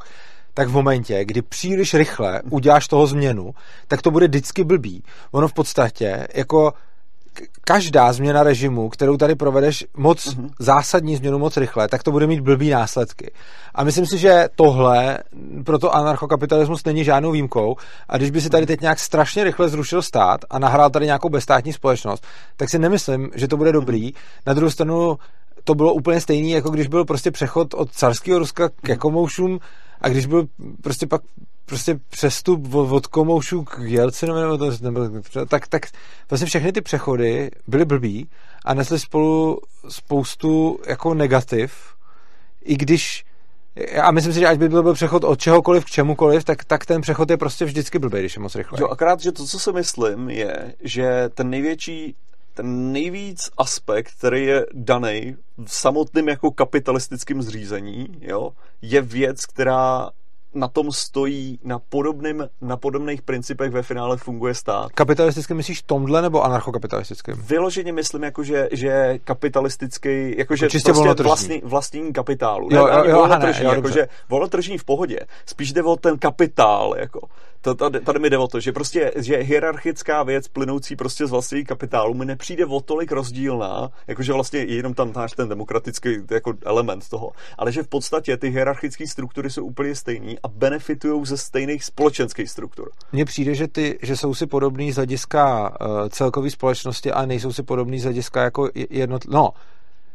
tak 0.55 0.69
v 0.69 0.73
momentě, 0.73 1.25
kdy 1.25 1.43
příliš 1.43 1.95
rychle 1.95 2.43
uděláš 2.51 2.89
toho 2.89 3.07
změnu, 3.07 3.55
tak 3.89 4.03
to 4.03 4.11
bude 4.11 4.27
vždycky 4.27 4.65
blbý. 4.65 5.03
Ono 5.31 5.49
v 5.49 5.53
podstatě, 5.53 6.27
jako 6.35 6.73
každá 7.61 8.13
změna 8.13 8.43
režimu, 8.43 8.89
kterou 8.89 9.17
tady 9.17 9.35
provedeš 9.35 9.85
moc 9.97 10.27
uh-huh. 10.27 10.51
zásadní 10.59 11.17
změnu 11.17 11.39
moc 11.39 11.57
rychle, 11.57 11.89
tak 11.89 12.03
to 12.03 12.11
bude 12.11 12.27
mít 12.27 12.41
blbý 12.41 12.71
následky. 12.71 13.31
A 13.75 13.85
myslím 13.85 14.07
si, 14.07 14.19
že 14.19 14.49
tohle 14.57 15.19
proto 15.65 15.95
anarchokapitalismus 15.95 16.85
není 16.85 17.05
žádnou 17.05 17.33
výjimkou. 17.33 17.77
A 18.09 18.17
když 18.17 18.31
by 18.31 18.41
si 18.41 18.51
tady 18.51 18.67
teď 18.67 18.81
nějak 18.81 18.99
strašně 18.99 19.45
rychle 19.45 19.69
zrušil 19.69 20.03
stát 20.03 20.41
a 20.51 20.59
nahrál 20.59 20.91
tady 20.91 21.07
nějakou 21.07 21.29
bezstátní 21.29 21.73
společnost, 21.73 22.27
tak 22.57 22.71
si 22.71 22.79
nemyslím, 22.79 23.31
že 23.35 23.49
to 23.49 23.57
bude 23.57 23.73
dobrý. 23.73 24.13
Na 24.47 24.55
druhou 24.55 24.71
stranu 24.71 25.19
to 25.67 25.75
bylo 25.75 25.95
úplně 25.95 26.21
stejný, 26.21 26.51
jako 26.51 26.71
když 26.71 26.87
byl 26.87 27.05
prostě 27.05 27.31
přechod 27.31 27.75
od 27.75 27.93
carského 27.93 28.39
Ruska 28.39 28.69
k 28.69 28.89
Jakomoušům 28.89 29.59
a 30.01 30.09
když 30.09 30.27
byl 30.27 30.47
prostě 30.83 31.07
pak 31.07 31.23
prostě 31.65 31.99
přestup 32.11 32.75
od 32.75 33.07
komoušů 33.07 33.65
k 33.65 33.79
Jelcinovi, 33.79 34.41
nebo 34.41 34.59
to, 34.59 34.71
nebo, 34.81 35.01
tak, 35.49 35.69
tak 35.69 35.87
vlastně 36.31 36.47
všechny 36.47 36.73
ty 36.73 36.81
přechody 36.81 37.51
byly 37.67 37.85
blbý 37.85 38.29
a 38.65 38.75
nesly 38.75 38.99
spolu 38.99 39.61
spoustu 39.89 40.79
jako 40.87 41.15
negativ, 41.15 41.73
i 42.65 42.77
když 42.77 43.25
a 44.03 44.11
myslím 44.11 44.33
si, 44.33 44.41
že 44.41 44.47
ať 44.47 44.59
by 44.59 44.69
byl, 44.69 44.83
byl 44.83 44.95
přechod 44.95 45.25
od 45.25 45.41
čehokoliv 45.41 45.85
k 45.85 45.91
čemukoliv, 45.91 46.45
tak, 46.45 46.65
tak 46.65 46.87
ten 46.87 47.01
přechod 47.01 47.31
je 47.31 47.37
prostě 47.37 47.65
vždycky 47.65 47.99
blbý, 47.99 48.19
když 48.19 48.37
je 48.37 48.43
moc 48.43 48.55
rychle. 48.55 48.81
Jo, 48.81 48.89
akorát, 48.89 49.21
že 49.21 49.33
to, 49.33 49.47
co 49.47 49.59
si 49.59 49.73
myslím, 49.73 50.31
je, 50.31 50.75
že 50.81 51.29
ten 51.35 51.51
největší 51.51 52.17
ten 52.57 52.93
nejvíc 52.93 53.51
aspekt, 53.59 54.11
který 54.19 54.45
je 54.45 54.67
daný 54.73 55.37
v 55.65 55.73
samotném 55.75 56.29
jako 56.29 56.51
kapitalistickém 56.51 57.43
zřízení, 57.43 58.07
jo, 58.21 58.53
je 58.83 59.03
věc, 59.03 59.47
která 59.47 60.11
na 60.57 60.69
tom 60.69 60.93
stojí 60.93 61.59
na, 61.65 61.79
podobným, 61.79 62.49
na 62.61 62.77
podobných 62.77 63.23
principech 63.23 63.71
ve 63.71 63.83
finále 63.83 64.17
funguje 64.17 64.55
stát. 64.55 64.93
Kapitalisticky 64.93 65.55
myslíš 65.55 65.83
tomhle 65.83 66.23
nebo 66.23 66.45
anarchokapitalistickým? 66.45 67.35
Vyloženě 67.35 67.93
myslím, 67.93 68.23
jako, 68.23 68.45
že, 68.45 68.69
že 68.73 69.19
kapitalistický, 69.25 70.39
jako, 70.39 70.57
že 70.57 70.69
Čistě 70.69 70.93
prostě 70.93 71.23
vlastní, 71.23 71.61
vlastní 71.65 72.13
kapitálu. 72.13 72.69
Jo, 72.73 72.87
ne, 72.87 72.93
jo, 72.93 73.05
jo, 73.05 73.17
volnotržní, 73.17 73.65
ne, 73.65 73.71
jo, 73.71 73.75
jako, 73.75 73.91
že 73.91 74.09
volnotržní 74.29 74.79
v 74.79 74.85
pohodě. 74.85 75.19
Spíš 75.47 75.73
jde 75.73 75.83
o 75.83 75.97
ten 75.97 76.19
kapitál. 76.19 76.95
Jako. 76.99 77.21
To, 77.61 77.75
tady, 77.75 78.01
tady 78.01 78.19
mi 78.19 78.31
jde 78.31 78.39
o 78.39 78.49
to, 78.49 78.61
že 78.61 78.73
prostě 78.73 79.13
že 79.17 79.37
hierarchická 79.37 80.23
věc 80.23 80.49
plynoucí 80.49 80.97
prostě 80.97 81.27
z 81.27 81.31
vlastní 81.31 81.65
kapitálu 81.65 82.15
mi 82.15 82.25
nepřijde 82.25 82.67
o 82.67 82.81
tolik 82.81 83.13
rozdílná, 83.13 83.91
jakože 84.07 84.33
vlastně 84.33 84.61
jenom 84.61 84.95
tam 84.95 85.13
máš 85.15 85.33
ten 85.33 85.49
demokratický 85.49 86.09
jako 86.31 86.55
element 86.65 87.09
toho, 87.09 87.33
ale 87.59 87.73
že 87.73 87.83
v 87.83 87.89
podstatě 87.89 88.37
ty 88.37 88.49
hierarchické 88.49 89.07
struktury 89.07 89.51
jsou 89.51 89.65
úplně 89.65 89.95
stejné 89.95 90.35
a 90.47 90.49
benefitují 90.49 91.27
ze 91.27 91.37
stejných 91.37 91.85
společenských 91.85 92.51
struktur. 92.51 92.91
Mně 93.13 93.25
přijde, 93.25 93.55
že, 93.55 93.69
ty, 93.69 93.99
že 94.03 94.17
jsou 94.17 94.35
si 94.35 94.47
podobný 94.47 94.93
z 94.93 94.97
hlediska 94.97 95.71
uh, 95.81 96.09
celkové 96.09 96.51
společnosti 96.51 97.13
a 97.13 97.27
nejsou 97.27 97.53
si 97.53 97.63
podobný 97.63 98.01
z 98.01 98.05
hlediska 98.05 98.43
jako 98.43 98.69
jednot... 98.91 99.25
No, 99.29 99.51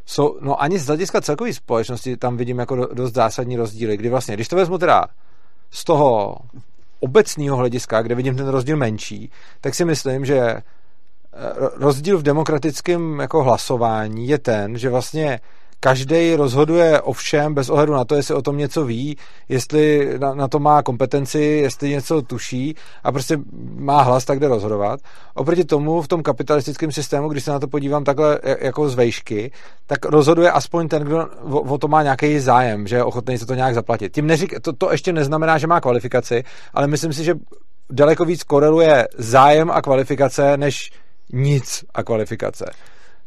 jsou, 0.06 0.38
no 0.42 0.62
ani 0.62 0.80
z 0.80 0.88
hlediska 0.88 1.22
celkové 1.22 1.54
společnosti 1.54 2.18
tam 2.18 2.38
vidím 2.38 2.60
jako 2.60 2.76
dost 2.76 3.14
zásadní 3.14 3.58
rozdíly, 3.58 3.98
kdy 3.98 4.10
vlastně, 4.10 4.34
když 4.34 4.48
to 4.48 4.56
vezmu 4.56 4.78
teda 4.78 5.06
z 5.72 5.84
toho 5.84 6.38
obecného 7.00 7.58
hlediska, 7.58 8.02
kde 8.02 8.16
vidím 8.16 8.36
ten 8.36 8.48
rozdíl 8.48 8.78
menší, 8.78 9.32
tak 9.62 9.76
si 9.76 9.86
myslím, 9.86 10.26
že 10.26 10.40
eh, 10.40 10.64
rozdíl 11.76 12.18
v 12.18 12.24
demokratickém 12.24 13.20
jako 13.20 13.44
hlasování 13.44 14.28
je 14.28 14.38
ten, 14.38 14.78
že 14.78 14.90
vlastně 14.90 15.40
každý 15.84 16.36
rozhoduje 16.36 17.02
o 17.02 17.14
všem 17.14 17.54
bez 17.54 17.70
ohledu 17.70 17.94
na 17.94 18.06
to, 18.06 18.16
jestli 18.16 18.36
o 18.36 18.42
tom 18.42 18.58
něco 18.58 18.86
ví, 18.86 19.18
jestli 19.50 20.10
na, 20.20 20.34
na 20.34 20.48
to 20.48 20.60
má 20.60 20.84
kompetenci, 20.84 21.40
jestli 21.40 21.90
něco 21.90 22.22
tuší 22.22 22.76
a 23.04 23.12
prostě 23.12 23.38
má 23.76 24.02
hlas, 24.02 24.26
tak 24.26 24.40
jde 24.40 24.48
rozhodovat. 24.48 25.00
Oproti 25.34 25.64
tomu 25.64 26.02
v 26.02 26.08
tom 26.08 26.24
kapitalistickém 26.24 26.92
systému, 26.92 27.30
když 27.30 27.44
se 27.44 27.52
na 27.52 27.60
to 27.60 27.68
podívám 27.68 28.04
takhle 28.04 28.40
jako 28.62 28.90
z 28.90 28.96
vejšky, 28.96 29.52
tak 29.88 30.06
rozhoduje 30.06 30.52
aspoň 30.52 30.88
ten, 30.88 31.04
kdo 31.04 31.28
o, 31.50 31.62
o 31.62 31.78
to 31.78 31.88
má 31.88 32.04
nějaký 32.04 32.40
zájem, 32.40 32.88
že 32.88 32.96
je 32.96 33.04
ochotný 33.04 33.38
se 33.38 33.46
to 33.46 33.56
nějak 33.56 33.76
zaplatit. 33.76 34.14
Tím 34.14 34.28
neřík, 34.28 34.60
to, 34.62 34.74
to 34.74 34.92
ještě 34.92 35.14
neznamená, 35.14 35.58
že 35.58 35.68
má 35.68 35.82
kvalifikaci, 35.82 36.44
ale 36.74 36.88
myslím 36.88 37.14
si, 37.14 37.24
že 37.24 37.34
daleko 37.90 38.26
víc 38.26 38.44
koreluje 38.44 39.08
zájem 39.18 39.72
a 39.72 39.82
kvalifikace, 39.82 40.58
než 40.58 40.92
nic 41.34 41.86
a 41.94 42.04
kvalifikace. 42.04 42.66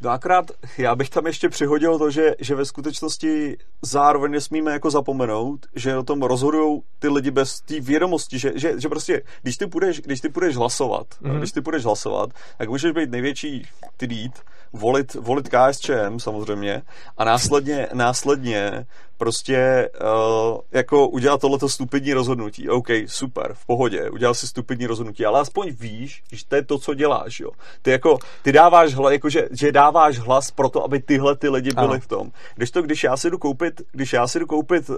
No 0.01 0.09
akorát 0.09 0.51
já 0.77 0.95
bych 0.95 1.09
tam 1.09 1.27
ještě 1.27 1.49
přihodil 1.49 1.99
to, 1.99 2.11
že, 2.11 2.35
že 2.39 2.55
ve 2.55 2.65
skutečnosti 2.65 3.57
zároveň 3.81 4.31
nesmíme 4.31 4.71
jako 4.71 4.91
zapomenout, 4.91 5.65
že 5.75 5.97
o 5.97 6.03
tom 6.03 6.21
rozhodují 6.21 6.81
ty 6.99 7.07
lidi 7.09 7.31
bez 7.31 7.61
té 7.61 7.79
vědomosti, 7.79 8.39
že, 8.39 8.51
že, 8.55 8.79
že 8.79 8.89
prostě, 8.89 9.21
když 9.41 9.57
ty 9.57 9.67
půjdeš, 9.67 10.01
když 10.01 10.21
ty 10.21 10.29
půjdeš 10.29 10.55
hlasovat, 10.55 11.07
mm-hmm. 11.07 11.37
když 11.37 11.51
ty 11.51 11.61
půjdeš 11.61 11.83
hlasovat, 11.83 12.29
tak 12.57 12.69
můžeš 12.69 12.91
být 12.91 13.11
největší 13.11 13.63
ty 13.97 14.07
dít, 14.07 14.39
volit, 14.75 15.13
volit 15.13 15.49
KSČM 15.49 16.19
samozřejmě 16.19 16.81
a 17.17 17.23
následně, 17.25 17.87
následně 17.93 18.85
prostě 19.17 19.89
uh, 20.01 20.59
jako 20.71 21.07
udělat 21.07 21.41
tohleto 21.41 21.69
stupidní 21.69 22.13
rozhodnutí. 22.13 22.69
OK, 22.69 22.87
super, 23.05 23.53
v 23.53 23.65
pohodě, 23.65 24.09
udělal 24.09 24.33
si 24.33 24.47
stupidní 24.47 24.85
rozhodnutí, 24.85 25.25
ale 25.25 25.39
aspoň 25.39 25.71
víš, 25.79 26.23
že 26.31 26.45
to 26.47 26.55
je 26.55 26.63
to, 26.63 26.79
co 26.79 26.93
děláš, 26.93 27.39
jo. 27.39 27.49
Ty 27.81 27.91
jako, 27.91 28.17
ty 28.41 28.51
dáváš 28.51 28.93
hlas, 28.93 29.11
jako 29.11 29.29
že, 29.29 29.47
že 29.51 29.71
dáváš 29.71 30.19
hlas 30.19 30.51
pro 30.51 30.69
to, 30.69 30.83
aby 30.83 30.99
tyhle 30.99 31.35
ty 31.35 31.49
lidi 31.49 31.71
byli 31.71 31.87
ano. 31.87 31.99
v 31.99 32.07
tom. 32.07 32.31
Když 32.55 32.71
to, 32.71 32.81
když 32.81 33.03
já 33.03 33.17
si 33.17 33.29
jdu 33.29 33.37
koupit, 33.37 33.81
když 33.91 34.13
já 34.13 34.27
si 34.27 34.39
jdu 34.39 34.45
koupit, 34.45 34.89
uh, 34.89 34.95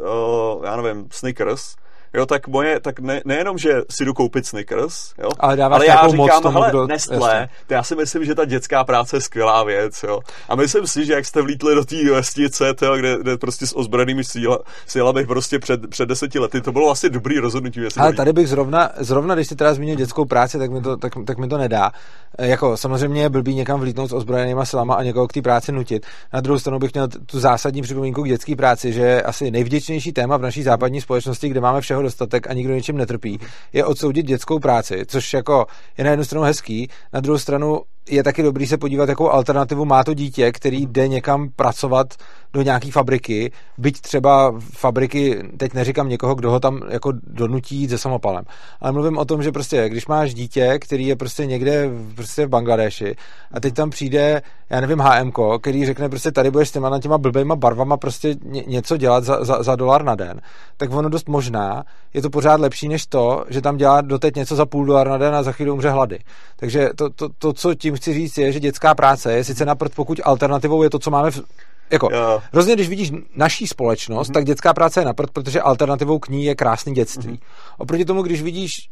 já 0.65 0.75
nevím, 0.75 1.07
Snickers, 1.11 1.75
jo, 2.13 2.25
tak 2.25 2.47
moje, 2.47 2.79
tak 2.79 2.99
ne, 2.99 3.21
nejenom, 3.25 3.57
že 3.57 3.81
si 3.89 4.05
jdu 4.05 4.13
koupit 4.13 4.45
Snickers, 4.45 5.13
jo, 5.17 5.29
ale, 5.39 5.63
ale 5.63 5.85
já 5.85 6.07
říkám, 6.07 6.15
moc 6.15 6.41
tomu, 6.41 6.57
hele, 6.57 6.69
kdo, 6.69 6.87
Nestlé, 6.87 7.49
to 7.67 7.73
já 7.73 7.83
si 7.83 7.95
myslím, 7.95 8.25
že 8.25 8.35
ta 8.35 8.45
dětská 8.45 8.83
práce 8.83 9.17
je 9.17 9.21
skvělá 9.21 9.63
věc, 9.63 10.03
jo. 10.03 10.19
A 10.49 10.55
myslím 10.55 10.87
si, 10.87 11.05
že 11.05 11.13
jak 11.13 11.25
jste 11.25 11.41
vlítli 11.41 11.75
do 11.75 11.85
té 11.85 12.11
vesnice, 12.11 12.73
jo, 12.81 12.97
kde, 12.97 13.17
kde, 13.21 13.37
prostě 13.37 13.67
s 13.67 13.77
ozbrojenými 13.77 14.23
síla, 14.23 14.59
sílami 14.87 15.25
prostě 15.25 15.59
před, 15.59 15.89
před 15.89 16.09
deseti 16.09 16.39
lety, 16.39 16.61
to 16.61 16.71
bylo 16.71 16.91
asi 16.91 17.09
dobrý 17.09 17.39
rozhodnutí. 17.39 17.81
Ale 17.97 18.13
tady 18.13 18.33
bych 18.33 18.49
zrovna, 18.49 18.89
zrovna, 18.97 19.35
když 19.35 19.47
jsi 19.47 19.55
teda 19.55 19.73
zmínil 19.73 19.95
dětskou 19.95 20.25
práci, 20.25 20.57
tak 20.57 20.71
mi 20.71 20.81
to, 20.81 20.97
tak, 20.97 21.13
tak 21.25 21.37
mi 21.37 21.47
to 21.47 21.57
nedá. 21.57 21.91
Jako 22.39 22.77
samozřejmě 22.77 23.21
je 23.21 23.29
blbý 23.29 23.55
někam 23.55 23.79
vlítnout 23.79 24.07
s 24.07 24.13
ozbrojenýma 24.13 24.65
silama 24.65 24.95
a 24.95 25.03
někoho 25.03 25.27
k 25.27 25.33
té 25.33 25.41
práci 25.41 25.71
nutit. 25.71 26.05
Na 26.33 26.41
druhou 26.41 26.59
stranu 26.59 26.79
bych 26.79 26.93
měl 26.93 27.07
tu 27.07 27.39
zásadní 27.39 27.81
připomínku 27.81 28.23
k 28.23 28.27
dětské 28.27 28.55
práci, 28.55 28.93
že 28.93 29.01
je 29.01 29.21
asi 29.21 29.51
nejvděčnější 29.51 30.11
téma 30.11 30.37
v 30.37 30.41
naší 30.41 30.63
západní 30.63 31.01
společnosti, 31.01 31.49
kde 31.49 31.61
máme 31.61 31.81
všeho 31.81 31.96
dostatek 32.01 32.49
a 32.49 32.53
nikdo 32.53 32.73
ničím 32.73 32.97
netrpí, 32.97 33.39
je 33.73 33.85
odsoudit 33.85 34.25
dětskou 34.25 34.59
práci, 34.59 35.05
což 35.07 35.33
jako 35.33 35.65
je 35.97 36.03
na 36.03 36.09
jednu 36.09 36.25
stranu 36.25 36.45
hezký, 36.45 36.89
na 37.13 37.19
druhou 37.19 37.37
stranu 37.37 37.81
je 38.09 38.23
taky 38.23 38.43
dobrý 38.43 38.67
se 38.67 38.77
podívat, 38.77 39.09
jakou 39.09 39.29
alternativu 39.29 39.85
má 39.85 40.03
to 40.03 40.13
dítě, 40.13 40.51
který 40.51 40.85
jde 40.85 41.07
někam 41.07 41.49
pracovat 41.55 42.13
do 42.53 42.61
nějaké 42.61 42.91
fabriky, 42.91 43.51
byť 43.77 44.01
třeba 44.01 44.53
fabriky, 44.59 45.43
teď 45.57 45.73
neříkám 45.73 46.09
někoho, 46.09 46.35
kdo 46.35 46.51
ho 46.51 46.59
tam 46.59 46.81
jako 46.89 47.13
donutí 47.23 47.89
se 47.89 47.97
samopalem, 47.97 48.45
ale 48.81 48.91
mluvím 48.91 49.17
o 49.17 49.25
tom, 49.25 49.43
že 49.43 49.51
prostě, 49.51 49.89
když 49.89 50.07
máš 50.07 50.33
dítě, 50.33 50.79
který 50.79 51.07
je 51.07 51.15
prostě 51.15 51.45
někde 51.45 51.89
prostě 52.15 52.45
v 52.45 52.49
Bangladeši 52.49 53.15
a 53.51 53.59
teď 53.59 53.73
tam 53.73 53.89
přijde, 53.89 54.41
já 54.69 54.81
nevím, 54.81 54.99
HM, 54.99 55.31
který 55.61 55.85
řekne 55.85 56.09
prostě 56.09 56.31
tady 56.31 56.51
budeš 56.51 56.69
s 56.69 56.71
těma 56.71 56.89
na 56.89 56.99
těma 56.99 57.17
blbejma 57.17 57.55
barvama 57.55 57.97
prostě 57.97 58.35
ně, 58.43 58.63
něco 58.67 58.97
dělat 58.97 59.23
za, 59.23 59.45
za, 59.45 59.63
za 59.63 59.75
dolar 59.75 60.03
na 60.03 60.15
den, 60.15 60.41
tak 60.77 60.91
ono 60.91 61.09
dost 61.09 61.29
možná 61.29 61.83
je 62.13 62.21
to 62.21 62.29
pořád 62.29 62.59
lepší 62.59 62.87
než 62.87 63.05
to, 63.05 63.45
že 63.49 63.61
tam 63.61 63.77
dělá 63.77 64.01
doteď 64.01 64.35
něco 64.35 64.55
za 64.55 64.65
půl 64.65 64.85
dolar 64.85 65.07
na 65.07 65.17
den 65.17 65.35
a 65.35 65.43
za 65.43 65.51
chvíli 65.51 65.71
umře 65.71 65.89
hlady. 65.89 66.19
Takže 66.55 66.89
to, 66.95 67.09
to, 67.09 67.29
to, 67.37 67.53
co 67.53 67.75
tím 67.75 67.95
chci 67.95 68.13
říct, 68.13 68.37
je, 68.37 68.51
že 68.51 68.59
dětská 68.59 68.95
práce 68.95 69.33
je 69.33 69.43
sice 69.43 69.65
napřed, 69.65 69.95
pokud 69.95 70.19
alternativou 70.23 70.83
je 70.83 70.89
to, 70.89 70.99
co 70.99 71.11
máme 71.11 71.31
v, 71.31 71.41
jako, 71.91 72.09
hrozně, 72.53 72.75
když 72.75 72.89
vidíš 72.89 73.11
naší 73.35 73.67
společnost, 73.67 74.29
mm-hmm. 74.29 74.33
tak 74.33 74.45
dětská 74.45 74.73
práce 74.73 75.01
je 75.01 75.05
napřed, 75.05 75.31
protože 75.31 75.61
alternativou 75.61 76.19
k 76.19 76.29
ní 76.29 76.45
je 76.45 76.55
krásný 76.55 76.93
dětství. 76.93 77.33
Mm-hmm. 77.33 77.77
Oproti 77.77 78.05
tomu, 78.05 78.21
když 78.21 78.41
vidíš 78.41 78.89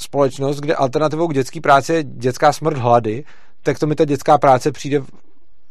společnost, 0.00 0.60
kde 0.60 0.74
alternativou 0.74 1.28
k 1.28 1.34
dětské 1.34 1.60
práci 1.60 1.92
je 1.92 2.04
dětská 2.04 2.52
smrt 2.52 2.76
hlady, 2.76 3.24
tak 3.62 3.78
to 3.78 3.86
mi 3.86 3.94
ta 3.94 4.04
dětská 4.04 4.38
práce 4.38 4.72
přijde 4.72 5.02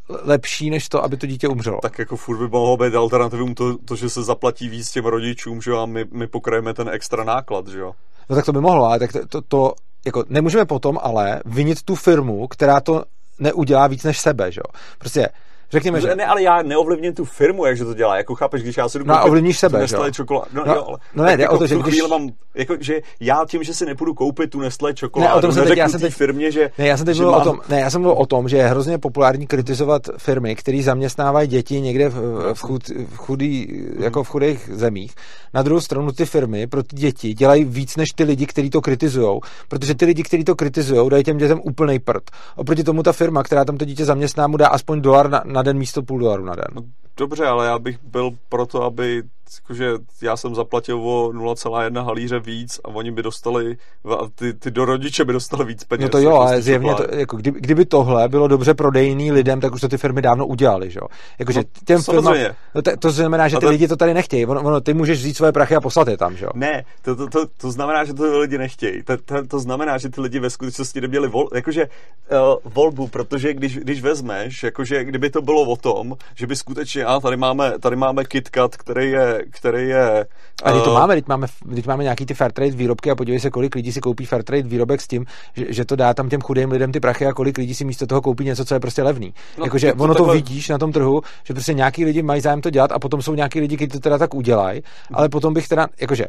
lepší, 0.09 0.69
než 0.69 0.89
to, 0.89 1.03
aby 1.03 1.17
to 1.17 1.27
dítě 1.27 1.47
umřelo. 1.47 1.79
Tak 1.81 1.99
jako 1.99 2.17
furt 2.17 2.38
by 2.38 2.47
mohlo 2.47 2.77
být 2.77 2.95
alternativum 2.95 3.55
to, 3.55 3.77
to 3.77 3.95
že 3.95 4.09
se 4.09 4.23
zaplatí 4.23 4.69
víc 4.69 4.91
těm 4.91 5.05
rodičům, 5.05 5.61
že 5.61 5.71
jo, 5.71 5.77
a 5.77 5.85
my, 5.85 6.05
my 6.11 6.27
pokrajeme 6.27 6.73
ten 6.73 6.89
extra 6.89 7.23
náklad, 7.23 7.67
že 7.67 7.79
jo. 7.79 7.91
No 8.29 8.35
tak 8.35 8.45
to 8.45 8.53
by 8.53 8.61
mohlo, 8.61 8.85
ale 8.85 8.99
tak 8.99 9.11
to, 9.11 9.27
to, 9.27 9.41
to 9.41 9.73
jako 10.05 10.23
nemůžeme 10.29 10.65
potom 10.65 10.99
ale 11.01 11.41
vinit 11.45 11.83
tu 11.83 11.95
firmu, 11.95 12.47
která 12.47 12.79
to 12.81 13.03
neudělá 13.39 13.88
víc 13.88 14.03
než 14.03 14.19
sebe, 14.19 14.51
že 14.51 14.59
jo. 14.59 14.73
Prostě 14.97 15.29
Řekněme, 15.71 16.01
že... 16.01 16.15
Ne, 16.15 16.25
ale 16.25 16.41
já 16.41 16.62
neovlivním 16.62 17.13
tu 17.13 17.25
firmu, 17.25 17.65
jakže 17.65 17.86
to 17.86 17.93
dělá. 17.93 18.17
Jako 18.17 18.36
chápeš, 18.36 18.62
když 18.62 18.78
já 18.78 18.89
si 18.89 18.99
jdu 18.99 19.06
no, 19.06 19.25
ovlivníš 19.25 19.60
sebe, 19.60 19.80
Nestlé 19.80 20.12
čokoládu. 20.12 20.49
No, 20.54 20.63
no, 20.65 20.73
jo, 20.73 20.86
ale, 20.88 20.97
no 21.15 21.23
ne, 21.23 21.38
jde 21.38 21.43
jako 21.43 21.56
o 21.56 21.58
to, 21.58 21.67
že 21.67 21.75
když... 21.75 22.01
Mám, 22.10 22.30
jako, 22.56 22.75
že 22.80 23.01
já 23.19 23.45
tím, 23.47 23.63
že 23.63 23.73
si 23.73 23.86
nepůjdu 23.86 24.13
koupit 24.13 24.49
tu 24.49 24.60
Nestlé 24.60 24.93
čokoládu, 24.93 25.32
ne, 25.32 25.38
o 25.38 25.41
tom 25.41 25.51
jsem 25.51 25.67
teď, 25.67 25.78
já 25.78 25.89
jsem 25.89 26.01
teď, 26.01 26.13
firmě, 26.13 26.51
že... 26.51 26.71
Ne, 26.78 26.88
já 26.88 26.97
jsem 26.97 27.06
teď 27.06 27.17
mluvil 27.17 27.32
mám... 27.32 27.41
o 27.41 27.43
tom, 27.43 27.60
ne, 27.69 27.80
já 27.80 27.89
jsem 27.89 28.01
mluvil 28.01 28.21
o 28.21 28.25
tom, 28.25 28.49
že 28.49 28.58
je 28.58 28.67
hrozně 28.67 28.97
populární 28.97 29.47
kritizovat 29.47 30.01
firmy, 30.17 30.56
které 30.56 30.84
zaměstnávají 30.84 31.47
děti 31.47 31.82
někde 31.82 32.10
v, 32.10 32.54
v, 32.54 32.62
chud, 32.62 32.88
v, 32.88 33.17
chudý, 33.17 33.67
hmm. 33.67 34.04
jako 34.04 34.23
v 34.23 34.30
chudých 34.30 34.69
zemích. 34.73 35.15
Na 35.54 35.62
druhou 35.62 35.82
stranu 35.82 36.12
ty 36.12 36.25
firmy 36.25 36.67
pro 36.67 36.84
ty 36.84 36.95
děti 36.95 37.34
dělají 37.34 37.63
víc 37.63 37.97
než 37.97 38.10
ty 38.15 38.23
lidi, 38.23 38.45
kteří 38.45 38.69
to 38.69 38.82
kritizují, 38.82 39.39
protože 39.67 39.95
ty 39.95 40.06
lidi, 40.06 40.23
kteří 40.23 40.43
to 40.43 40.56
kritizují, 40.56 41.10
dají 41.10 41.23
těm 41.23 41.38
dětem 41.38 41.60
úplný 41.63 41.99
prd. 41.99 42.23
Oproti 42.56 42.84
tomu 42.84 43.04
ta 43.04 43.12
firma, 43.12 43.43
která 43.43 43.65
tam 43.65 43.78
to 43.78 43.86
dítě 43.86 44.06
zaměstná, 44.06 44.47
mu 44.47 44.58
dá 44.58 44.67
aspoň 44.67 45.01
dolar 45.01 45.30
na, 45.30 45.43
na 45.56 45.62
den 45.62 45.78
místo 45.78 46.02
půl 46.04 46.20
dolaru 46.20 46.46
na 46.46 46.56
den. 46.56 46.65
No, 46.74 46.82
dobře, 47.17 47.45
ale 47.45 47.65
já 47.65 47.80
bych 47.80 48.04
byl 48.04 48.32
proto, 48.49 48.84
aby 48.84 49.23
jakože 49.62 49.91
já 50.21 50.38
jsem 50.38 50.56
zaplatil 50.56 50.97
o 50.97 51.30
0,1 51.34 52.06
halíře 52.06 52.39
víc 52.39 52.80
a 52.84 52.88
oni 52.88 53.12
by 53.12 53.23
dostali, 53.23 53.78
a 54.10 54.30
ty, 54.36 54.54
ty 54.54 54.71
do 54.71 54.86
rodiče 54.86 55.25
by 55.25 55.34
dostali 55.34 55.65
víc 55.65 55.84
peněz. 55.84 56.04
No 56.04 56.10
to 56.10 56.17
jo, 56.17 56.30
jako 56.30 56.41
ale 56.41 56.62
zjevně, 56.62 56.95
to, 56.95 57.06
jako 57.12 57.38
kdyby, 57.38 57.62
kdyby 57.62 57.86
tohle 57.86 58.30
bylo 58.30 58.47
dobře 58.47 58.73
prodejný 58.73 59.32
lidem, 59.32 59.62
tak 59.62 59.73
už 59.73 59.82
to 59.82 59.89
ty 59.89 59.97
firmy 59.97 60.21
dávno 60.21 60.47
udělali, 60.47 60.91
že 60.91 60.99
jo? 60.99 61.08
Jakože 61.39 61.60
no, 61.60 61.65
těm 61.86 62.01
firmám, 62.01 62.36
no 62.75 62.82
to, 62.82 62.97
to 62.97 63.12
znamená, 63.12 63.47
že 63.47 63.56
ty 63.56 63.62
to... 63.62 63.69
lidi 63.69 63.88
to 63.88 63.95
tady 63.95 64.13
nechtějí. 64.13 64.45
Ono, 64.45 64.62
ono, 64.62 64.82
ty 64.82 64.93
můžeš 64.93 65.19
vzít 65.19 65.38
svoje 65.38 65.51
prachy 65.51 65.75
a 65.75 65.82
poslat 65.82 66.08
je 66.08 66.17
tam, 66.17 66.38
že 66.38 66.45
jo? 66.45 66.51
Ne, 66.54 66.86
to, 67.01 67.15
to, 67.15 67.28
to, 67.28 67.45
to 67.58 67.71
znamená, 67.71 68.04
že 68.04 68.13
to 68.13 68.39
lidi 68.39 68.58
nechtějí. 68.58 69.04
To, 69.04 69.17
to, 69.17 69.47
to 69.47 69.60
znamená, 69.60 69.97
že 69.97 70.10
ty 70.10 70.21
lidi 70.21 70.39
ve 70.39 70.49
skutečnosti 70.49 71.01
neměli 71.01 71.28
vol, 71.28 71.47
jakože, 71.56 71.88
uh, 72.32 72.71
volbu, 72.73 73.08
protože 73.08 73.54
když, 73.54 73.78
když 73.78 74.01
vezmeš, 74.01 74.63
jakože 74.63 75.04
kdyby 75.04 75.30
to 75.30 75.41
bylo 75.41 75.62
o 75.62 75.75
tom, 75.75 76.13
že 76.36 76.47
by 76.47 76.56
skutečně, 76.56 77.05
a 77.06 77.20
tady 77.20 77.38
máme, 77.38 77.80
tady 77.80 77.96
máme 77.96 78.26
KitKat, 78.26 78.78
který 78.78 79.12
je, 79.12 79.44
který 79.52 79.89
je 79.89 80.26
a 80.63 80.72
teď 80.72 80.84
to 80.84 80.91
eh, 80.91 80.94
máme, 80.94 81.15
teď 81.15 81.28
máme, 81.28 81.48
teď 81.76 81.88
máme 81.88 82.04
nějaký 82.04 82.26
ty 82.26 82.34
fair 82.34 82.52
trade 82.52 82.72
výrobky 82.72 83.12
a 83.12 83.15
podívej 83.15 83.39
se, 83.39 83.50
kolik 83.50 83.76
lidí 83.76 83.91
si 83.91 84.02
koupí 84.02 84.26
fair 84.26 84.44
trade 84.44 84.63
výrobek 84.63 85.02
s 85.02 85.08
tím, 85.08 85.26
že, 85.56 85.65
že 85.70 85.86
to 85.86 85.96
dá 85.96 86.13
tam 86.13 86.30
těm 86.30 86.41
chudým 86.41 86.72
lidem 86.72 86.91
ty 86.91 87.00
prachy 87.00 87.26
a 87.26 87.34
kolik 87.34 87.58
lidí 87.58 87.76
si 87.76 87.86
místo 87.86 88.08
toho 88.08 88.22
koupí 88.22 88.44
něco, 88.44 88.65
co 88.65 88.74
je 88.74 88.80
prostě 88.80 89.04
levný. 89.04 89.34
No, 89.58 89.65
Jakože 89.65 89.94
to, 89.94 90.04
ono 90.04 90.13
to 90.13 90.24
takhle... 90.24 90.36
vidíš 90.36 90.70
na 90.70 90.78
tom 90.78 90.91
trhu, 90.91 91.22
že 91.44 91.54
prostě 91.54 91.74
nějaký 91.74 92.06
lidi 92.06 92.24
mají 92.24 92.41
zájem 92.41 92.62
to 92.62 92.70
dělat 92.70 92.91
a 92.91 93.00
potom 93.00 93.22
jsou 93.22 93.36
nějaký 93.36 93.60
lidi, 93.60 93.76
kteří 93.76 93.89
to 93.89 94.00
teda 94.00 94.18
tak 94.18 94.34
udělají, 94.34 94.82
ale 95.13 95.30
potom 95.30 95.54
bych 95.54 95.68
teda, 95.68 95.88
jakože 96.02 96.26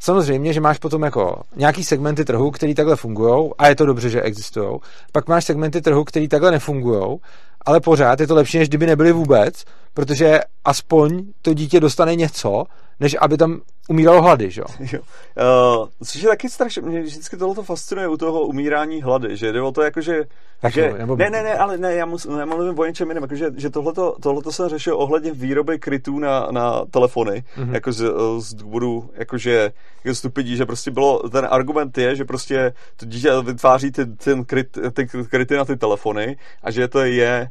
Samozřejmě, 0.00 0.52
že 0.52 0.60
máš 0.60 0.78
potom 0.78 1.02
jako 1.02 1.42
nějaký 1.56 1.84
segmenty 1.84 2.24
trhu, 2.24 2.50
který 2.50 2.74
takhle 2.74 2.96
fungují 2.96 3.50
a 3.58 3.68
je 3.68 3.76
to 3.76 3.86
dobře, 3.86 4.10
že 4.10 4.22
existují. 4.22 4.78
Pak 5.12 5.28
máš 5.28 5.44
segmenty 5.44 5.80
trhu, 5.80 6.04
který 6.04 6.28
takhle 6.28 6.50
nefungují, 6.50 7.18
ale 7.66 7.80
pořád 7.80 8.20
je 8.20 8.26
to 8.26 8.34
lepší, 8.34 8.58
než 8.58 8.68
kdyby 8.68 8.86
nebyly 8.86 9.12
vůbec, 9.12 9.64
protože 9.94 10.40
aspoň 10.64 11.24
to 11.42 11.54
dítě 11.54 11.80
dostane 11.80 12.14
něco, 12.14 12.64
než 13.00 13.16
aby 13.20 13.36
tam 13.36 13.60
umíralo 13.88 14.22
hlady, 14.22 14.50
že 14.50 14.60
jo? 14.60 14.98
Uh, 15.38 15.88
což 16.04 16.22
je 16.22 16.28
taky 16.28 16.48
strašně, 16.48 16.82
mě 16.82 17.02
vždycky 17.02 17.36
tohle 17.36 17.64
fascinuje 17.64 18.08
u 18.08 18.16
toho 18.16 18.40
umírání 18.40 19.02
hlady, 19.02 19.36
že 19.36 19.52
jde 19.52 19.62
o 19.62 19.72
to 19.72 19.82
jako, 19.82 20.00
že... 20.00 20.24
Tak 20.60 20.72
že 20.72 20.94
nebo... 20.98 21.16
Ne, 21.16 21.30
ne, 21.30 21.42
ne, 21.42 21.54
ale 21.54 21.78
ne, 21.78 21.94
já, 21.94 22.06
mus, 22.06 22.26
já 22.38 22.44
mluvím 22.44 22.78
o 22.78 22.84
něčem 22.84 23.08
jiném, 23.08 23.22
jako, 23.22 23.34
že, 23.34 23.50
že 23.56 23.70
tohleto, 23.70 24.16
tohleto 24.22 24.52
jsem 24.52 24.68
řešil 24.68 24.96
ohledně 24.96 25.32
výroby 25.32 25.78
krytů 25.78 26.18
na, 26.18 26.48
na 26.50 26.84
telefony, 26.90 27.44
mm-hmm. 27.56 27.74
jako 27.74 27.92
z, 27.92 28.12
z 28.38 28.54
důvodu, 28.54 29.10
jakože 29.14 29.72
jako 30.04 30.14
stupidí, 30.14 30.56
že 30.56 30.66
prostě 30.66 30.90
bylo, 30.90 31.28
ten 31.28 31.48
argument 31.50 31.98
je, 31.98 32.16
že 32.16 32.24
prostě 32.24 32.72
to 32.96 33.06
dítě 33.06 33.30
vytváří 33.42 33.90
ty, 33.90 34.06
ten 34.06 34.44
kryt, 34.44 34.78
ty 34.92 35.06
kryty 35.06 35.56
na 35.56 35.64
ty 35.64 35.76
telefony 35.76 36.36
a 36.62 36.70
že 36.70 36.88
to 36.88 37.00
je 37.00 37.50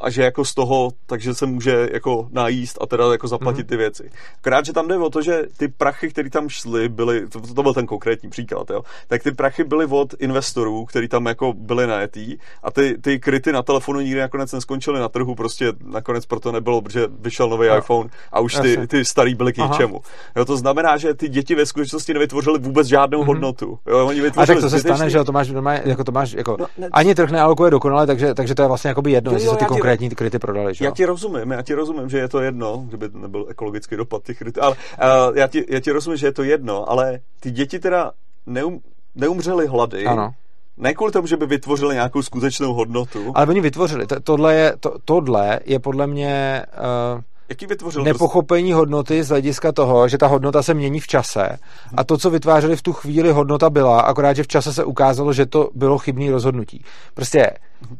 a 0.00 0.10
že 0.10 0.22
jako 0.22 0.44
z 0.44 0.54
toho, 0.54 0.90
takže 1.06 1.34
se 1.34 1.46
může 1.46 1.88
jako 1.92 2.28
najíst 2.32 2.78
a 2.80 2.86
teda 2.86 3.12
jako 3.12 3.28
zaplatit 3.28 3.66
mm-hmm. 3.66 3.68
ty 3.68 3.76
věci. 3.76 4.10
Akorát, 4.38 4.64
že 4.64 4.72
tam 4.72 4.88
jde 4.88 4.96
o 4.96 5.10
to, 5.10 5.22
že 5.22 5.42
ty 5.56 5.68
prachy, 5.68 6.08
které 6.08 6.30
tam 6.30 6.48
šly, 6.48 6.88
byly, 6.88 7.28
to, 7.28 7.40
to 7.40 7.62
byl 7.62 7.74
ten 7.74 7.86
konkrétní 7.86 8.30
příklad, 8.30 8.70
jo, 8.70 8.82
tak 9.08 9.22
ty 9.22 9.32
prachy 9.32 9.64
byly 9.64 9.86
od 9.90 10.14
investorů, 10.18 10.84
kteří 10.84 11.08
tam 11.08 11.26
jako 11.26 11.52
byli 11.52 11.86
najetý 11.86 12.36
a 12.62 12.70
ty, 12.70 12.98
ty 13.00 13.18
kryty 13.18 13.52
na 13.52 13.62
telefonu 13.62 14.00
nikdy 14.00 14.20
nakonec 14.20 14.52
neskončily 14.52 15.00
na 15.00 15.08
trhu, 15.08 15.34
prostě 15.34 15.72
nakonec 15.84 16.26
proto 16.26 16.52
nebylo, 16.52 16.82
protože 16.82 17.08
vyšel 17.20 17.48
nový 17.48 17.68
no. 17.68 17.78
iPhone 17.78 18.10
a 18.32 18.40
už 18.40 18.54
ty, 18.54 18.86
ty 18.86 19.04
starý 19.04 19.34
byly 19.34 19.52
k 19.52 19.58
ničemu. 19.58 20.00
Jo, 20.36 20.44
to 20.44 20.56
znamená, 20.56 20.96
že 20.96 21.14
ty 21.14 21.28
děti 21.28 21.54
ve 21.54 21.66
skutečnosti 21.66 22.14
nevytvořily 22.14 22.58
vůbec 22.58 22.86
žádnou 22.86 23.22
mm-hmm. 23.22 23.26
hodnotu. 23.26 23.78
Jo, 23.86 24.06
oni 24.06 24.22
a 24.26 24.46
tak 24.46 24.60
to 24.60 24.70
se 24.70 24.80
stane, 24.80 25.10
že 25.10 25.24
to 25.24 25.32
máš, 25.32 25.48
jako 25.84 26.04
to 26.04 26.12
máš, 26.12 26.32
jako, 26.32 26.56
no, 26.60 26.66
ne, 26.78 26.88
ani 26.92 27.14
trh 27.14 27.30
nealokuje 27.30 27.70
dokonale, 27.70 28.06
takže, 28.06 28.34
takže 28.34 28.54
to 28.54 28.62
je 28.62 28.68
vlastně 28.68 28.94
jedno, 29.06 29.33
jestli 29.34 29.48
se 29.48 29.56
ty 29.56 29.64
konkrétní 29.64 30.08
ty 30.08 30.14
kryty 30.14 30.38
prodali. 30.38 30.74
Že? 30.74 30.84
Já 30.84 30.90
ti 30.90 31.04
rozumím, 31.04 31.50
já 31.50 31.62
ti 31.62 31.74
rozumím, 31.74 32.08
že 32.08 32.18
je 32.18 32.28
to 32.28 32.40
jedno, 32.40 32.84
kdyby 32.88 33.08
nebyl 33.12 33.46
ekologický 33.48 33.96
dopad 33.96 34.22
těch 34.22 34.38
kryty, 34.38 34.60
ale 34.60 34.76
uh, 34.76 35.36
já, 35.36 35.46
ti, 35.46 35.64
já 35.68 35.80
ti 35.80 35.90
rozumím, 35.92 36.16
že 36.16 36.26
je 36.26 36.32
to 36.32 36.42
jedno, 36.42 36.90
ale 36.90 37.20
ty 37.40 37.50
děti 37.50 37.78
teda 37.78 38.12
neum, 38.46 38.80
neumřely 39.14 39.66
hlady, 39.66 40.06
ano. 40.06 40.30
Ne 40.76 40.94
kvůli 40.94 41.12
tomu, 41.12 41.26
že 41.26 41.36
by 41.36 41.46
vytvořili 41.46 41.94
nějakou 41.94 42.22
skutečnou 42.22 42.72
hodnotu. 42.74 43.32
Ale 43.34 43.46
oni 43.46 43.60
vytvořili. 43.60 44.06
Tohle 44.24 44.54
je, 44.54 44.76
to, 44.80 44.94
tohle 45.04 45.60
je 45.64 45.78
podle 45.78 46.06
mě 46.06 46.66
uh, 47.14 47.20
Jaký 47.48 47.66
vytvořil 47.66 48.04
nepochopení 48.04 48.70
to... 48.70 48.76
hodnoty 48.76 49.24
z 49.24 49.28
hlediska 49.28 49.72
toho, 49.72 50.08
že 50.08 50.18
ta 50.18 50.26
hodnota 50.26 50.62
se 50.62 50.74
mění 50.74 51.00
v 51.00 51.06
čase 51.06 51.58
a 51.96 52.04
to, 52.04 52.18
co 52.18 52.30
vytvářeli 52.30 52.76
v 52.76 52.82
tu 52.82 52.92
chvíli, 52.92 53.32
hodnota 53.32 53.70
byla, 53.70 54.00
akorát, 54.00 54.32
že 54.32 54.42
v 54.42 54.48
čase 54.48 54.72
se 54.72 54.84
ukázalo, 54.84 55.32
že 55.32 55.46
to 55.46 55.70
bylo 55.74 55.98
chybný 55.98 56.30
rozhodnutí. 56.30 56.84
Prostě 57.14 57.50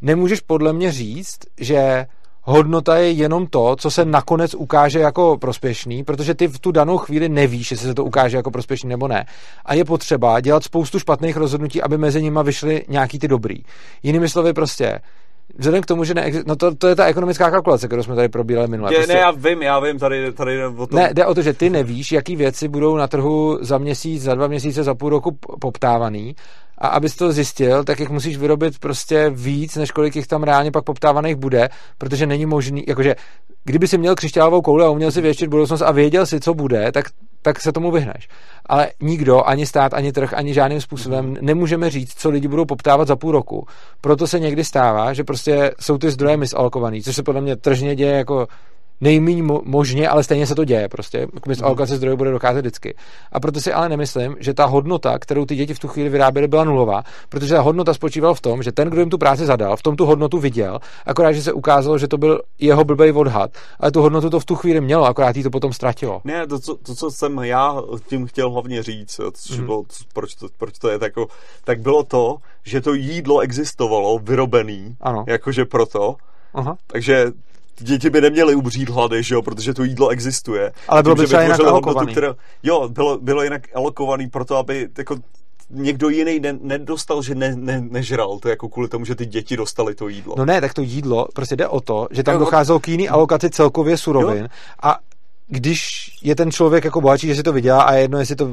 nemůžeš 0.02 0.40
podle 0.40 0.72
mě 0.72 0.92
říct, 0.92 1.38
že 1.60 2.06
hodnota 2.42 2.96
je 2.96 3.10
jenom 3.10 3.46
to, 3.46 3.76
co 3.76 3.90
se 3.90 4.04
nakonec 4.04 4.54
ukáže 4.54 4.98
jako 4.98 5.38
prospěšný, 5.38 6.04
protože 6.04 6.34
ty 6.34 6.48
v 6.48 6.58
tu 6.58 6.72
danou 6.72 6.98
chvíli 6.98 7.28
nevíš, 7.28 7.70
jestli 7.70 7.88
se 7.88 7.94
to 7.94 8.04
ukáže 8.04 8.36
jako 8.36 8.50
prospěšný 8.50 8.88
nebo 8.88 9.08
ne. 9.08 9.26
A 9.64 9.74
je 9.74 9.84
potřeba 9.84 10.40
dělat 10.40 10.64
spoustu 10.64 10.98
špatných 10.98 11.36
rozhodnutí, 11.36 11.82
aby 11.82 11.98
mezi 11.98 12.22
nimi 12.22 12.40
vyšly 12.42 12.84
nějaký 12.88 13.18
ty 13.18 13.28
dobrý. 13.28 13.56
Jinými 14.02 14.28
slovy 14.28 14.52
prostě, 14.52 15.00
vzhledem 15.58 15.82
k 15.82 15.86
tomu, 15.86 16.04
že 16.04 16.14
ne, 16.14 16.30
no 16.46 16.56
to, 16.56 16.74
to 16.74 16.88
je 16.88 16.94
ta 16.94 17.06
ekonomická 17.06 17.50
kalkulace, 17.50 17.86
kterou 17.86 18.02
jsme 18.02 18.14
tady 18.14 18.28
probírali 18.28 18.68
minule. 18.68 18.92
Je, 18.92 18.98
prostě, 18.98 19.12
ne, 19.12 19.20
já 19.20 19.30
vím, 19.30 19.62
já 19.62 19.80
vím, 19.80 19.98
tady, 19.98 20.32
tady 20.32 20.66
o 20.66 20.86
tom. 20.86 20.98
Ne, 20.98 21.10
jde 21.14 21.26
o 21.26 21.34
to, 21.34 21.42
že 21.42 21.52
ty 21.52 21.70
nevíš, 21.70 22.12
jaký 22.12 22.36
věci 22.36 22.68
budou 22.68 22.96
na 22.96 23.06
trhu 23.06 23.58
za 23.60 23.78
měsíc, 23.78 24.22
za 24.22 24.34
dva 24.34 24.46
měsíce, 24.46 24.82
za 24.82 24.94
půl 24.94 25.10
roku 25.10 25.38
poptávaný 25.60 26.34
a 26.78 26.88
abys 26.88 27.16
to 27.16 27.32
zjistil, 27.32 27.84
tak 27.84 28.00
jich 28.00 28.10
musíš 28.10 28.36
vyrobit 28.36 28.78
prostě 28.78 29.30
víc, 29.30 29.76
než 29.76 29.90
kolik 29.90 30.16
jich 30.16 30.26
tam 30.26 30.42
reálně 30.42 30.70
pak 30.70 30.84
poptávaných 30.84 31.36
bude, 31.36 31.68
protože 31.98 32.26
není 32.26 32.46
možný, 32.46 32.84
jakože 32.88 33.16
kdyby 33.64 33.88
si 33.88 33.98
měl 33.98 34.14
křišťálovou 34.14 34.62
kouli 34.62 34.84
a 34.84 34.90
uměl 34.90 35.10
si 35.10 35.20
věštit 35.20 35.46
budoucnost 35.46 35.82
a 35.82 35.92
věděl 35.92 36.26
si, 36.26 36.40
co 36.40 36.54
bude, 36.54 36.92
tak, 36.92 37.04
tak 37.42 37.60
se 37.60 37.72
tomu 37.72 37.90
vyhneš. 37.90 38.28
Ale 38.66 38.88
nikdo, 39.00 39.48
ani 39.48 39.66
stát, 39.66 39.94
ani 39.94 40.12
trh, 40.12 40.34
ani 40.34 40.54
žádným 40.54 40.80
způsobem 40.80 41.26
mhm. 41.26 41.36
nemůžeme 41.40 41.90
říct, 41.90 42.14
co 42.14 42.30
lidi 42.30 42.48
budou 42.48 42.64
poptávat 42.64 43.08
za 43.08 43.16
půl 43.16 43.32
roku. 43.32 43.66
Proto 44.00 44.26
se 44.26 44.38
někdy 44.38 44.64
stává, 44.64 45.12
že 45.12 45.24
prostě 45.24 45.70
jsou 45.80 45.98
ty 45.98 46.10
zdroje 46.10 46.36
misalokovaný, 46.36 47.02
což 47.02 47.16
se 47.16 47.22
podle 47.22 47.40
mě 47.40 47.56
tržně 47.56 47.96
děje 47.96 48.16
jako 48.16 48.46
nejméně 49.00 49.42
možně, 49.64 50.08
ale 50.08 50.24
stejně 50.24 50.46
se 50.46 50.54
to 50.54 50.64
děje 50.64 50.88
prostě. 50.88 51.26
K 51.40 51.46
mhm. 51.46 51.64
alokace 51.64 51.96
zdrojů 51.96 52.16
bude 52.16 52.30
docházet 52.30 52.60
vždycky. 52.60 52.94
A 53.32 53.40
proto 53.40 53.60
si 53.60 53.72
ale 53.72 53.88
nemyslím, 53.88 54.36
že 54.40 54.54
ta 54.54 54.64
hodnota, 54.64 55.18
kterou 55.18 55.44
ty 55.44 55.56
děti 55.56 55.74
v 55.74 55.78
tu 55.78 55.88
chvíli 55.88 56.08
vyráběly, 56.08 56.48
byla 56.48 56.64
nulová, 56.64 57.02
protože 57.28 57.54
ta 57.54 57.60
hodnota 57.60 57.94
spočívala 57.94 58.34
v 58.34 58.40
tom, 58.40 58.62
že 58.62 58.72
ten, 58.72 58.90
kdo 58.90 59.00
jim 59.00 59.10
tu 59.10 59.18
práci 59.18 59.46
zadal, 59.46 59.76
v 59.76 59.82
tom 59.82 59.96
tu 59.96 60.06
hodnotu 60.06 60.38
viděl, 60.38 60.78
akorát, 61.06 61.32
že 61.32 61.42
se 61.42 61.52
ukázalo, 61.52 61.98
že 61.98 62.08
to 62.08 62.18
byl 62.18 62.40
jeho 62.58 62.84
blbej 62.84 63.12
odhad, 63.12 63.50
ale 63.80 63.92
tu 63.92 64.02
hodnotu 64.02 64.30
to 64.30 64.40
v 64.40 64.44
tu 64.44 64.54
chvíli 64.54 64.80
mělo, 64.80 65.04
akorát 65.04 65.36
jí 65.36 65.42
to 65.42 65.50
potom 65.50 65.72
ztratilo. 65.72 66.20
Ne, 66.24 66.46
to, 66.46 66.58
co, 66.58 66.76
to, 66.76 66.94
co 66.94 67.10
jsem 67.10 67.38
já 67.38 67.82
tím 68.08 68.26
chtěl 68.26 68.50
hlavně 68.50 68.82
říct, 68.82 69.20
což 69.32 69.58
mm. 69.58 69.66
bylo, 69.66 69.84
proč, 70.12 70.34
to, 70.34 70.48
proč 70.58 70.78
to 70.78 70.88
je 70.88 70.98
tak, 70.98 71.12
tak 71.64 71.80
bylo 71.80 72.02
to, 72.02 72.36
že 72.64 72.80
to 72.80 72.94
jídlo 72.94 73.40
existovalo, 73.40 74.18
vyrobený, 74.18 74.96
ano. 75.00 75.24
jakože 75.28 75.64
proto, 75.64 76.16
Aha. 76.54 76.76
Takže 76.86 77.32
děti 77.78 78.10
by 78.10 78.20
neměly 78.20 78.54
umřít 78.54 78.90
hlady, 78.90 79.22
že 79.22 79.34
jo, 79.34 79.42
protože 79.42 79.74
to 79.74 79.84
jídlo 79.84 80.08
existuje. 80.08 80.72
Ale 80.88 81.02
bylo 81.02 81.14
by 81.14 81.26
třeba 81.26 81.42
jinak 81.42 81.60
alokovaný. 81.60 82.12
Které, 82.12 82.28
jo, 82.62 82.88
bylo, 82.88 83.18
bylo 83.18 83.42
jinak 83.42 83.62
alokovaný 83.74 84.30
proto, 84.30 84.56
aby 84.56 84.88
jako 84.98 85.16
někdo 85.70 86.08
jiný 86.08 86.40
ne, 86.40 86.58
nedostal, 86.60 87.22
že 87.22 87.34
ne, 87.34 87.56
ne, 87.56 87.80
nežral 87.80 88.38
to 88.38 88.48
jako 88.48 88.68
kvůli 88.68 88.88
tomu, 88.88 89.04
že 89.04 89.14
ty 89.14 89.26
děti 89.26 89.56
dostali 89.56 89.94
to 89.94 90.08
jídlo. 90.08 90.34
No 90.38 90.44
ne, 90.44 90.60
tak 90.60 90.74
to 90.74 90.82
jídlo, 90.82 91.28
prostě 91.34 91.56
jde 91.56 91.68
o 91.68 91.80
to, 91.80 92.08
že 92.10 92.22
tam 92.22 92.38
docházelo 92.38 92.80
k 92.80 92.88
jiný 92.88 93.08
alokaci 93.08 93.50
celkově 93.50 93.96
surovin 93.96 94.42
jo? 94.42 94.48
a 94.82 94.98
když 95.46 96.10
je 96.22 96.36
ten 96.36 96.50
člověk 96.50 96.84
jako 96.84 97.00
bohatší, 97.00 97.26
že 97.26 97.34
si 97.34 97.42
to 97.42 97.52
vydělá 97.52 97.82
a 97.82 97.94
jedno, 97.94 98.18
jestli 98.18 98.36
to 98.36 98.48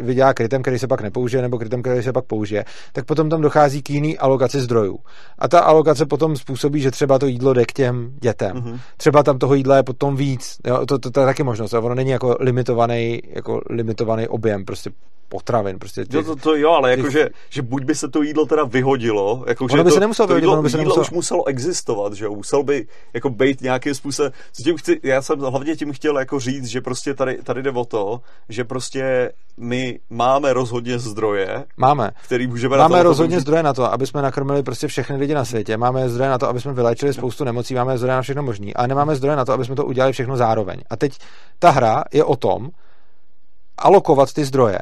vydělá 0.00 0.34
krytem, 0.34 0.62
který 0.62 0.78
se 0.78 0.86
pak 0.86 1.00
nepoužije, 1.00 1.42
nebo 1.42 1.58
krytem, 1.58 1.82
který 1.82 2.02
se 2.02 2.12
pak 2.12 2.24
použije, 2.24 2.64
tak 2.92 3.04
potom 3.04 3.28
tam 3.28 3.40
dochází 3.40 3.82
k 3.82 3.90
jiný 3.90 4.18
alokaci 4.18 4.60
zdrojů. 4.60 4.98
A 5.38 5.48
ta 5.48 5.60
alokace 5.60 6.06
potom 6.06 6.36
způsobí, 6.36 6.80
že 6.80 6.90
třeba 6.90 7.18
to 7.18 7.26
jídlo 7.26 7.52
jde 7.52 7.64
k 7.64 7.72
těm 7.72 8.10
dětem. 8.20 8.56
Mm-hmm. 8.56 8.78
Třeba 8.96 9.22
tam 9.22 9.38
toho 9.38 9.54
jídla 9.54 9.76
je 9.76 9.82
potom 9.82 10.16
víc. 10.16 10.56
Jo, 10.66 10.86
to, 10.86 10.98
to, 10.98 11.10
to, 11.10 11.20
je 11.20 11.26
taky 11.26 11.42
možnost. 11.42 11.72
Ono 11.72 11.94
není 11.94 12.10
jako 12.10 12.36
limitovaný, 12.40 13.20
jako 13.26 13.60
limitovaný 13.70 14.28
objem. 14.28 14.64
Prostě 14.64 14.90
potravin. 15.28 15.78
Prostě 15.78 16.04
těch, 16.04 16.14
jo, 16.14 16.22
to, 16.22 16.36
to 16.36 16.56
jo, 16.56 16.70
ale 16.70 16.96
těch... 16.96 17.04
jako, 17.14 17.30
že, 17.50 17.62
buď 17.62 17.84
by 17.84 17.94
se 17.94 18.08
to 18.08 18.22
jídlo 18.22 18.46
teda 18.46 18.64
vyhodilo, 18.64 19.44
jako, 19.46 19.64
ono 19.64 19.84
by 19.84 19.90
to, 19.90 19.94
se 19.94 20.00
nemuselo 20.00 20.28
vyhodit, 20.28 20.44
jídlo, 20.48 20.62
by 20.62 20.70
se 20.70 20.76
nemuselo... 20.76 21.02
už 21.02 21.10
muselo 21.10 21.48
existovat, 21.48 22.12
že 22.12 22.24
jo, 22.24 22.34
musel 22.34 22.62
by 22.62 22.86
jako 23.14 23.30
být 23.30 23.60
nějakým 23.60 23.94
způsobem, 23.94 24.32
tím 24.64 24.76
chci, 24.76 25.00
já 25.02 25.22
jsem 25.22 25.38
hlavně 25.38 25.76
tím 25.76 25.92
chtěl 25.92 26.18
jako 26.18 26.40
říct, 26.40 26.66
že 26.66 26.80
prostě 26.80 27.14
tady, 27.14 27.42
tady 27.42 27.62
jde 27.62 27.70
o 27.70 27.84
to, 27.84 28.20
že 28.48 28.64
prostě 28.64 29.32
my 29.56 30.00
máme 30.10 30.52
rozhodně 30.52 30.98
zdroje, 30.98 31.64
máme. 31.76 32.10
který 32.24 32.46
můžeme 32.46 32.76
Máme 32.76 32.96
na 32.96 33.02
to, 33.02 33.08
rozhodně 33.08 33.36
to... 33.36 33.40
zdroje 33.40 33.62
na 33.62 33.72
to, 33.72 33.92
aby 33.92 34.06
jsme 34.06 34.22
nakrmili 34.22 34.62
prostě 34.62 34.86
všechny 34.86 35.16
lidi 35.16 35.34
na 35.34 35.44
světě, 35.44 35.76
máme 35.76 36.08
zdroje 36.08 36.30
na 36.30 36.38
to, 36.38 36.48
aby 36.48 36.60
jsme 36.60 36.72
vylečili 36.72 37.12
spoustu 37.12 37.44
nemocí, 37.44 37.74
máme 37.74 37.98
zdroje 37.98 38.16
na 38.16 38.22
všechno 38.22 38.42
možný, 38.42 38.74
ale 38.74 38.88
nemáme 38.88 39.16
zdroje 39.16 39.36
na 39.36 39.44
to, 39.44 39.52
aby 39.52 39.64
jsme 39.64 39.76
to 39.76 39.84
udělali 39.84 40.12
všechno 40.12 40.36
zároveň. 40.36 40.80
A 40.90 40.96
teď 40.96 41.18
ta 41.58 41.70
hra 41.70 42.04
je 42.12 42.24
o 42.24 42.36
tom, 42.36 42.70
alokovat 43.78 44.32
ty 44.32 44.44
zdroje 44.44 44.78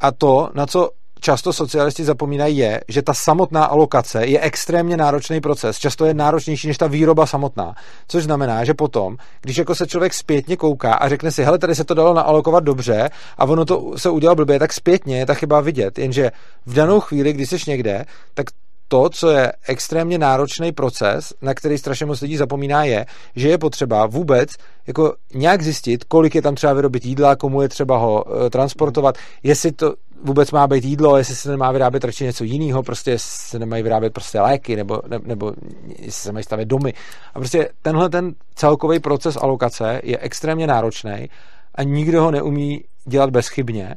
a 0.00 0.12
to, 0.12 0.50
na 0.54 0.66
co 0.66 0.90
často 1.20 1.52
socialisti 1.52 2.04
zapomínají, 2.04 2.56
je, 2.56 2.80
že 2.88 3.02
ta 3.02 3.14
samotná 3.14 3.64
alokace 3.64 4.26
je 4.26 4.40
extrémně 4.40 4.96
náročný 4.96 5.40
proces. 5.40 5.78
Často 5.78 6.04
je 6.04 6.14
náročnější 6.14 6.68
než 6.68 6.78
ta 6.78 6.86
výroba 6.86 7.26
samotná. 7.26 7.74
Což 8.08 8.24
znamená, 8.24 8.64
že 8.64 8.74
potom, 8.74 9.16
když 9.40 9.56
jako 9.56 9.74
se 9.74 9.86
člověk 9.86 10.14
zpětně 10.14 10.56
kouká 10.56 10.94
a 10.94 11.08
řekne 11.08 11.30
si, 11.30 11.44
hele, 11.44 11.58
tady 11.58 11.74
se 11.74 11.84
to 11.84 11.94
dalo 11.94 12.14
naalokovat 12.14 12.64
dobře 12.64 13.10
a 13.38 13.44
ono 13.44 13.64
to 13.64 13.92
se 13.96 14.10
udělalo 14.10 14.36
blbě, 14.36 14.58
tak 14.58 14.72
zpětně 14.72 15.18
je 15.18 15.26
ta 15.26 15.34
chyba 15.34 15.60
vidět. 15.60 15.98
Jenže 15.98 16.30
v 16.66 16.74
danou 16.74 17.00
chvíli, 17.00 17.32
kdy 17.32 17.46
jsi 17.46 17.56
někde, 17.66 18.04
tak 18.34 18.46
to, 18.88 19.08
co 19.10 19.30
je 19.30 19.52
extrémně 19.68 20.18
náročný 20.18 20.72
proces, 20.72 21.32
na 21.42 21.54
který 21.54 21.78
strašně 21.78 22.06
moc 22.06 22.20
lidí 22.20 22.36
zapomíná, 22.36 22.84
je, 22.84 23.06
že 23.36 23.48
je 23.48 23.58
potřeba 23.58 24.06
vůbec 24.06 24.50
jako 24.86 25.14
nějak 25.34 25.62
zjistit, 25.62 26.04
kolik 26.04 26.34
je 26.34 26.42
tam 26.42 26.54
třeba 26.54 26.72
vyrobit 26.72 27.04
jídla, 27.04 27.36
komu 27.36 27.62
je 27.62 27.68
třeba 27.68 27.98
ho 27.98 28.24
e, 28.46 28.50
transportovat, 28.50 29.18
jestli 29.42 29.72
to 29.72 29.94
vůbec 30.22 30.50
má 30.50 30.66
být 30.66 30.84
jídlo, 30.84 31.16
jestli 31.16 31.34
se 31.34 31.50
nemá 31.50 31.72
vyrábět 31.72 32.04
radši 32.04 32.24
něco 32.24 32.44
jiného, 32.44 32.82
prostě 32.82 33.14
se 33.16 33.58
nemají 33.58 33.82
vyrábět 33.82 34.12
prostě 34.12 34.40
léky, 34.40 34.76
nebo, 34.76 35.02
ne, 35.08 35.18
nebo 35.24 35.52
jestli 35.88 36.22
se 36.22 36.32
mají 36.32 36.44
stavět 36.44 36.68
domy. 36.68 36.94
A 37.34 37.38
prostě 37.38 37.68
tenhle 37.82 38.08
ten 38.08 38.34
celkový 38.54 39.00
proces 39.00 39.36
alokace 39.36 40.00
je 40.04 40.18
extrémně 40.18 40.66
náročný 40.66 41.30
a 41.74 41.82
nikdo 41.82 42.22
ho 42.22 42.30
neumí 42.30 42.84
dělat 43.04 43.30
bezchybně, 43.30 43.94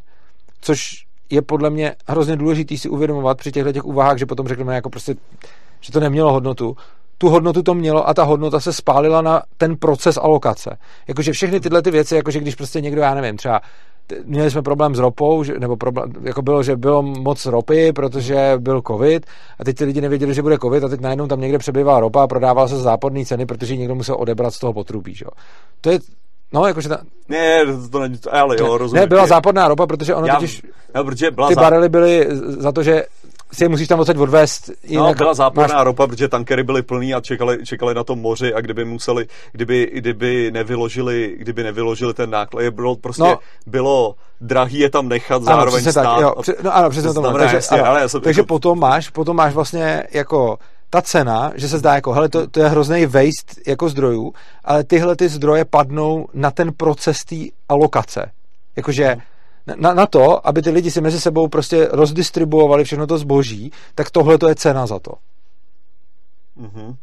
což 0.62 1.06
je 1.32 1.42
podle 1.42 1.70
mě 1.70 1.96
hrozně 2.08 2.36
důležitý 2.36 2.78
si 2.78 2.90
uvědomovat 2.90 3.38
při 3.38 3.52
těchto 3.52 3.72
těch 3.72 3.86
úvahách, 3.86 4.18
že 4.18 4.26
potom 4.26 4.48
řekneme 4.48 4.76
jako 4.76 4.90
prostě, 4.90 5.16
že 5.82 5.92
to 5.92 6.00
nemělo 6.00 6.34
hodnotu. 6.34 6.78
Tu 7.18 7.30
hodnotu 7.30 7.64
to 7.64 7.74
mělo 7.74 8.10
a 8.10 8.14
ta 8.14 8.24
hodnota 8.24 8.60
se 8.60 8.74
spálila 8.74 9.22
na 9.22 9.44
ten 9.58 9.78
proces 9.78 10.18
alokace. 10.18 10.78
Jakože 11.08 11.32
všechny 11.32 11.60
tyhle 11.60 11.82
ty 11.82 11.92
věci, 11.92 12.16
jakože 12.16 12.40
když 12.40 12.56
prostě 12.56 12.82
někdo, 12.82 13.02
já 13.02 13.14
nevím, 13.14 13.38
třeba 13.38 13.62
měli 14.26 14.52
jsme 14.52 14.62
problém 14.62 14.96
s 14.96 15.00
ropou, 15.00 15.44
že, 15.44 15.60
nebo 15.60 15.78
problém, 15.78 16.14
jako 16.22 16.42
bylo, 16.42 16.64
že 16.64 16.76
bylo 16.76 17.02
moc 17.02 17.46
ropy, 17.46 17.94
protože 17.94 18.54
byl 18.58 18.82
covid 18.88 19.26
a 19.60 19.64
teď 19.64 19.78
ty 19.78 19.86
lidi 19.86 20.02
nevěděli, 20.02 20.34
že 20.34 20.42
bude 20.42 20.58
covid 20.58 20.84
a 20.84 20.88
teď 20.88 21.02
najednou 21.02 21.28
tam 21.28 21.42
někde 21.42 21.58
přebývala 21.58 22.00
ropa 22.00 22.24
a 22.24 22.28
prodával 22.28 22.68
se 22.68 22.78
záporné 22.78 23.26
ceny, 23.26 23.46
protože 23.46 23.78
někdo 23.78 23.96
musel 23.96 24.16
odebrat 24.20 24.54
z 24.54 24.60
toho 24.60 24.74
potrubí. 24.74 25.16
Že? 25.16 25.26
To 25.82 25.90
je 25.90 26.00
No, 26.54 26.68
jakože 26.68 26.90
ta... 26.90 26.98
Ne, 27.30 27.66
to, 27.66 27.90
to 27.90 28.00
není, 28.00 28.20
ale 28.32 28.56
jo, 28.60 28.78
rozumím. 28.78 29.02
Ne, 29.02 29.08
byla 29.08 29.28
záporná 29.28 29.68
ropa, 29.68 29.88
protože 29.88 30.16
ono 30.16 30.28
Já, 30.28 30.36
totiž... 30.36 30.62
No, 30.96 31.04
protože 31.04 31.32
byla 31.32 31.48
ty 31.48 31.56
zá... 31.56 31.62
barely 31.62 31.90
byly 31.90 32.28
za 32.32 32.72
to, 32.72 32.84
že 32.84 33.04
si 33.54 33.64
je 33.64 33.70
musíš 33.70 33.88
tam 33.88 34.00
odsaď 34.00 34.18
odvést. 34.18 34.72
No, 34.92 35.14
byla 35.14 35.34
záporná 35.34 35.76
máš... 35.76 35.86
ropa, 35.86 36.08
protože 36.08 36.28
tankery 36.28 36.64
byly 36.64 36.82
plný 36.82 37.14
a 37.14 37.22
čekali, 37.22 37.66
čekali 37.66 37.94
na 37.94 38.04
tom 38.04 38.20
moři 38.20 38.54
a 38.54 38.62
kdyby 38.62 38.86
museli, 38.86 39.28
kdyby, 39.52 39.92
kdyby 39.94 40.52
nevyložili, 40.52 41.36
kdyby 41.40 41.64
nevyložili 41.64 42.14
ten 42.14 42.30
náklad, 42.30 42.70
bylo 42.70 42.96
prostě, 42.96 43.24
no. 43.24 43.40
bylo 43.66 44.16
drahý 44.42 44.80
je 44.80 44.90
tam 44.90 45.10
nechat, 45.10 45.44
zároveň 45.44 45.84
ano, 45.84 45.92
stát. 45.92 46.04
Tak, 46.04 46.22
jo, 46.22 46.34
při, 46.42 46.54
no 46.64 46.76
ano, 46.76 46.90
přesně 46.90 47.14
to, 47.14 47.22
to 47.22 47.34
takže, 47.34 47.56
jasně, 47.56 47.80
ano, 47.80 47.90
ale 47.90 48.02
já 48.02 48.08
jsem, 48.08 48.22
takže 48.22 48.42
jako... 48.42 48.48
potom 48.48 48.80
máš, 48.80 49.10
potom 49.10 49.36
máš 49.36 49.54
vlastně 49.54 50.04
jako 50.12 50.58
ta 50.92 51.02
cena, 51.02 51.52
že 51.56 51.70
se 51.70 51.78
zdá 51.78 51.96
jako, 51.96 52.14
hele, 52.14 52.30
to, 52.30 52.48
to 52.48 52.60
je 52.60 52.68
hrozný 52.68 53.06
waste 53.06 53.62
jako 53.68 53.90
zdrojů, 53.90 54.34
ale 54.64 54.84
tyhle 54.84 55.16
ty 55.16 55.30
zdroje 55.30 55.66
padnou 55.66 56.28
na 56.34 56.52
ten 56.52 56.74
proces 56.74 57.24
té 57.24 57.36
alokace. 57.70 58.32
Jakože 58.76 59.18
na, 59.76 59.94
na 59.94 60.06
to, 60.06 60.48
aby 60.48 60.62
ty 60.62 60.70
lidi 60.70 60.92
si 60.92 61.02
mezi 61.02 61.20
sebou 61.20 61.48
prostě 61.48 61.88
rozdistribuovali 61.92 62.84
všechno 62.84 63.08
to 63.08 63.18
zboží, 63.18 63.72
tak 63.96 64.12
tohle 64.12 64.38
to 64.38 64.48
je 64.48 64.56
cena 64.56 64.86
za 64.86 65.00
to. 65.00 65.12
Mm-hmm. 66.60 66.96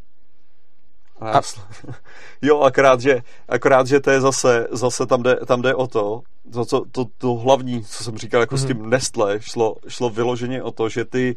A... 1.20 1.40
Jo, 2.42 2.60
akorát 2.60 3.00
že, 3.00 3.22
akorát, 3.48 3.86
že 3.86 4.00
to 4.00 4.10
je 4.10 4.20
zase, 4.20 4.66
zase 4.70 5.06
tam, 5.06 5.22
jde, 5.22 5.36
tam 5.46 5.62
jde 5.62 5.74
o 5.74 5.86
to, 5.86 6.22
to, 6.52 6.64
to, 6.64 6.84
to, 6.92 7.04
to 7.18 7.34
hlavní, 7.34 7.84
co 7.84 8.04
jsem 8.04 8.18
říkal 8.18 8.40
jako 8.40 8.54
mm-hmm. 8.54 8.64
s 8.64 8.66
tím 8.66 8.76
mhm. 8.76 8.90
Nestle, 8.90 9.40
šlo, 9.40 9.76
šlo 9.88 10.10
vyloženě 10.10 10.62
o 10.62 10.70
to, 10.70 10.88
že 10.88 11.04
ty 11.04 11.36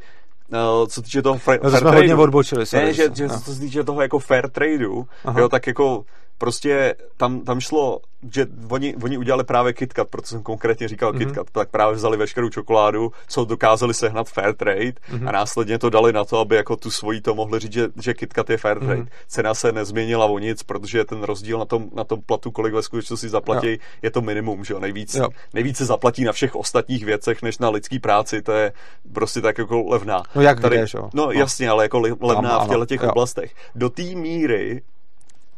Uh, 0.51 0.87
co 0.87 1.01
týče 1.01 1.21
toho 1.21 1.37
fair, 1.37 1.59
no, 1.63 1.69
fair 1.69 1.81
jsme 1.81 1.91
hodně 1.91 2.15
odbočili. 2.15 2.65
Sorry, 2.65 2.85
ne, 2.85 2.93
že, 2.93 3.09
že 3.13 3.27
no. 3.27 3.39
co 3.39 3.53
se 3.53 3.59
týče 3.59 3.83
toho 3.83 4.01
jako 4.01 4.19
fair 4.19 4.49
tradeu, 4.49 5.05
jo, 5.37 5.49
tak 5.49 5.67
jako 5.67 6.03
prostě 6.41 6.95
tam, 7.17 7.39
tam 7.39 7.59
šlo, 7.59 7.99
že 8.33 8.45
oni, 8.69 8.95
oni 9.03 9.17
udělali 9.17 9.43
právě 9.43 9.73
KitKat, 9.73 10.09
proto 10.09 10.27
jsem 10.27 10.43
konkrétně 10.43 10.87
říkal 10.87 11.13
mm-hmm. 11.13 11.17
KitKat, 11.17 11.49
tak 11.51 11.69
právě 11.69 11.95
vzali 11.95 12.17
veškerou 12.17 12.49
čokoládu, 12.49 13.11
co 13.27 13.45
dokázali 13.45 13.93
sehnat 13.93 14.29
fair 14.29 14.53
trade 14.53 14.91
mm-hmm. 14.91 15.27
a 15.27 15.31
následně 15.31 15.77
to 15.77 15.89
dali 15.89 16.13
na 16.13 16.25
to, 16.25 16.39
aby 16.39 16.55
jako 16.55 16.75
tu 16.75 16.91
svojí 16.91 17.21
to 17.21 17.35
mohli 17.35 17.59
říct, 17.59 17.73
že, 17.73 17.87
že 18.01 18.13
KitKat 18.13 18.49
je 18.49 18.57
fair 18.57 18.79
trade. 18.79 19.01
Mm-hmm. 19.01 19.07
Cena 19.27 19.53
se 19.53 19.71
nezměnila 19.71 20.25
o 20.25 20.39
nic, 20.39 20.63
protože 20.63 21.05
ten 21.05 21.23
rozdíl 21.23 21.59
na 21.59 21.65
tom, 21.65 21.89
na 21.93 22.03
tom 22.03 22.21
platu, 22.21 22.51
kolik 22.51 22.73
ve 22.73 22.83
skutečnosti 22.83 23.29
zaplatí, 23.29 23.71
jo. 23.71 23.77
je 24.01 24.11
to 24.11 24.21
minimum, 24.21 24.65
že 24.65 24.73
jo, 24.73 24.79
nejvíc, 24.79 25.15
jo. 25.15 25.29
nejvíc 25.53 25.77
se 25.77 25.85
zaplatí 25.85 26.23
na 26.23 26.31
všech 26.31 26.55
ostatních 26.55 27.05
věcech, 27.05 27.41
než 27.41 27.57
na 27.57 27.69
lidský 27.69 27.99
práci, 27.99 28.41
to 28.41 28.51
je 28.51 28.73
prostě 29.13 29.41
tak 29.41 29.57
jako 29.57 29.83
levná. 29.89 30.23
No 30.35 30.41
jak 30.41 30.59
Tady, 30.59 30.77
jdeš, 30.77 30.93
jo. 30.93 31.09
No, 31.13 31.25
no 31.25 31.31
jasně, 31.31 31.69
ale 31.69 31.83
jako 31.83 31.99
levná 32.21 32.57
Tam, 32.57 32.65
v 32.65 32.69
těchto 32.69 32.85
těch 32.85 33.01
jo. 33.01 33.09
oblastech. 33.09 33.53
Do 33.75 33.89
té 33.89 34.03
míry 34.03 34.81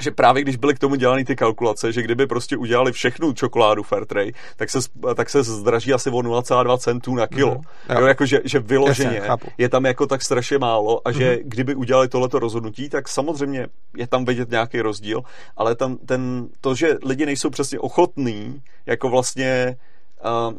že 0.01 0.11
právě 0.11 0.43
když 0.43 0.55
byly 0.55 0.73
k 0.73 0.79
tomu 0.79 0.95
dělané 0.95 1.25
ty 1.25 1.35
kalkulace, 1.35 1.91
že 1.91 2.01
kdyby 2.01 2.27
prostě 2.27 2.57
udělali 2.57 2.91
všechnu 2.91 3.33
čokoládu 3.33 3.83
Fairtrade, 3.83 4.31
tak 4.55 4.69
se, 4.69 4.79
tak 5.15 5.29
se 5.29 5.43
zdraží 5.43 5.93
asi 5.93 6.09
o 6.09 6.13
0,2 6.13 6.77
centů 6.77 7.15
na 7.15 7.27
kilo. 7.27 7.55
Mm-hmm. 7.55 7.99
Jo, 7.99 8.05
jako 8.05 8.25
že, 8.25 8.41
že 8.43 8.59
vyloženě 8.59 9.21
Jasně, 9.23 9.51
je 9.57 9.69
tam 9.69 9.85
jako 9.85 10.07
tak 10.07 10.21
strašně 10.21 10.57
málo 10.57 11.07
a 11.07 11.11
že 11.11 11.35
mm-hmm. 11.35 11.41
kdyby 11.43 11.75
udělali 11.75 12.07
tohleto 12.07 12.39
rozhodnutí, 12.39 12.89
tak 12.89 13.09
samozřejmě 13.09 13.67
je 13.97 14.07
tam 14.07 14.25
vidět 14.25 14.51
nějaký 14.51 14.81
rozdíl, 14.81 15.21
ale 15.57 15.75
tam 15.75 15.97
ten, 15.97 16.47
to, 16.61 16.75
že 16.75 16.97
lidi 17.05 17.25
nejsou 17.25 17.49
přesně 17.49 17.79
ochotní 17.79 18.61
jako 18.85 19.09
vlastně 19.09 19.77
uh, 20.25 20.53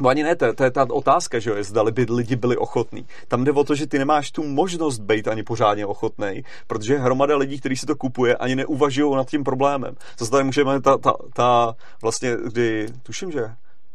No 0.00 0.08
ani 0.08 0.22
ne, 0.22 0.36
to, 0.36 0.54
to 0.54 0.64
je 0.64 0.70
ta 0.70 0.86
otázka, 0.90 1.38
že 1.38 1.50
jo, 1.50 1.56
zdali 1.60 1.92
by 1.92 2.06
lidi 2.10 2.36
byli 2.36 2.56
ochotní. 2.56 3.06
Tam 3.28 3.44
jde 3.44 3.52
o 3.52 3.64
to, 3.64 3.74
že 3.74 3.86
ty 3.86 3.98
nemáš 3.98 4.30
tu 4.30 4.42
možnost 4.42 4.98
být 4.98 5.28
ani 5.28 5.42
pořádně 5.42 5.86
ochotný, 5.86 6.44
protože 6.66 6.98
hromada 6.98 7.36
lidí, 7.36 7.60
kteří 7.60 7.76
si 7.76 7.86
to 7.86 7.96
kupuje, 7.96 8.36
ani 8.36 8.56
neuvažují 8.56 9.16
nad 9.16 9.28
tím 9.28 9.44
problémem. 9.44 9.94
Zase 10.18 10.30
tady 10.30 10.44
můžeme 10.44 10.80
ta, 10.80 10.98
ta, 10.98 11.12
ta 11.32 11.74
vlastně, 12.02 12.36
kdy, 12.52 12.86
tuším, 13.02 13.30
že 13.30 13.50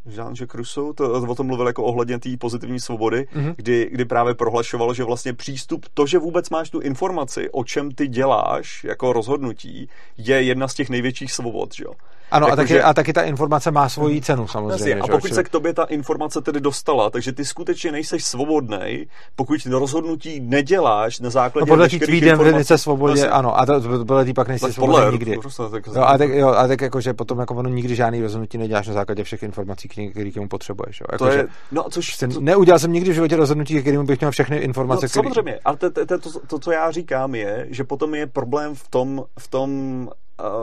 Jean-Jacques 0.10 0.56
Rousseau 0.56 0.94
to, 0.94 1.14
o 1.14 1.36
tom 1.36 1.48
mluvil 1.48 1.68
jako 1.68 1.84
ohledně 1.84 2.20
té 2.20 2.30
pozitivní 2.40 2.80
svobody, 2.80 3.28
mm-hmm. 3.36 3.54
kdy, 3.56 3.90
kdy 3.92 4.06
právě 4.06 4.34
prohlašoval, 4.34 4.94
že 4.94 5.04
vlastně 5.04 5.34
přístup, 5.34 5.86
to, 5.94 6.06
že 6.06 6.20
vůbec 6.20 6.50
máš 6.50 6.70
tu 6.70 6.80
informaci, 6.80 7.50
o 7.52 7.64
čem 7.64 7.92
ty 7.92 8.08
děláš 8.08 8.84
jako 8.84 9.14
rozhodnutí, 9.14 9.90
je 10.18 10.42
jedna 10.42 10.68
z 10.68 10.74
těch 10.74 10.90
největších 10.90 11.32
svobod, 11.32 11.74
že 11.76 11.84
jo. 11.84 11.94
Ano, 12.32 12.48
jako, 12.48 12.54
a, 12.54 12.56
taky, 12.56 12.68
že... 12.68 12.84
a 12.84 12.94
taky 12.94 13.14
ta 13.14 13.22
informace 13.22 13.72
má 13.72 13.90
svoji 13.90 14.22
cenu 14.22 14.48
samozřejmě. 14.48 14.74
Jasně, 14.74 14.96
a 14.96 15.08
pokud 15.08 15.34
se 15.34 15.44
k 15.44 15.50
tobě 15.50 15.74
ta 15.74 15.84
informace 15.84 16.42
tedy 16.42 16.60
dostala, 16.60 17.10
takže 17.10 17.32
ty 17.32 17.46
skutečně 17.46 17.92
nejseš 17.92 18.24
svobodný, 18.24 19.08
pokud 19.36 19.66
rozhodnutí 19.66 20.40
neděláš 20.40 21.20
na 21.20 21.30
základě 21.30 21.64
no 21.64 21.68
podle 21.68 21.90
té 21.90 22.00
tvý 22.00 22.22
definice 22.22 22.78
svobodě, 22.78 23.20
Jasně. 23.20 23.30
ano, 23.30 23.60
a 23.60 23.66
to, 23.66 23.82
podle 23.82 24.26
té 24.26 24.34
pak 24.34 24.48
nejsi 24.48 24.74
svobodný 24.74 25.12
nikdy. 25.12 25.38
Prostě, 25.38 25.64
tak, 25.72 25.88
jo, 25.88 26.02
a 26.02 26.18
tak, 26.18 26.30
jo, 26.30 26.48
a 26.48 26.68
tak 26.68 26.82
jako, 26.82 27.02
že 27.02 27.14
potom 27.14 27.40
jako 27.40 27.56
ono 27.56 27.70
nikdy 27.70 27.96
žádný 27.96 28.22
rozhodnutí 28.22 28.58
neděláš 28.58 28.88
na 28.88 28.94
základě 28.94 29.24
všech 29.24 29.44
informací, 29.44 29.88
které 29.88 30.32
k 30.32 30.36
němu 30.36 30.48
potřebuješ. 30.48 31.00
Jo. 31.02 31.06
Jako, 31.12 31.26
to 31.26 31.32
je, 31.32 31.48
no, 31.72 31.86
což, 31.90 32.18
to... 32.18 32.28
neudělal 32.40 32.80
jsem 32.80 32.94
nikdy 32.94 33.12
v 33.12 33.14
životě 33.14 33.36
rozhodnutí, 33.36 33.82
kterým 33.82 34.06
bych 34.06 34.20
měl 34.20 34.32
všechny 34.32 34.58
informace. 34.58 35.06
No. 35.06 35.10
Samozřejmě, 35.10 35.60
ale 35.66 35.78
to, 35.78 35.92
to, 35.92 36.06
to, 36.06 36.40
to, 36.48 36.60
co 36.60 36.72
já 36.72 36.92
říkám, 36.92 37.36
je, 37.36 37.68
že 37.70 37.84
potom 37.84 38.16
je 38.16 38.28
problém 38.28 38.76
v 38.76 38.88
tom, 38.88 39.26
v 39.40 39.48
tom 39.48 40.10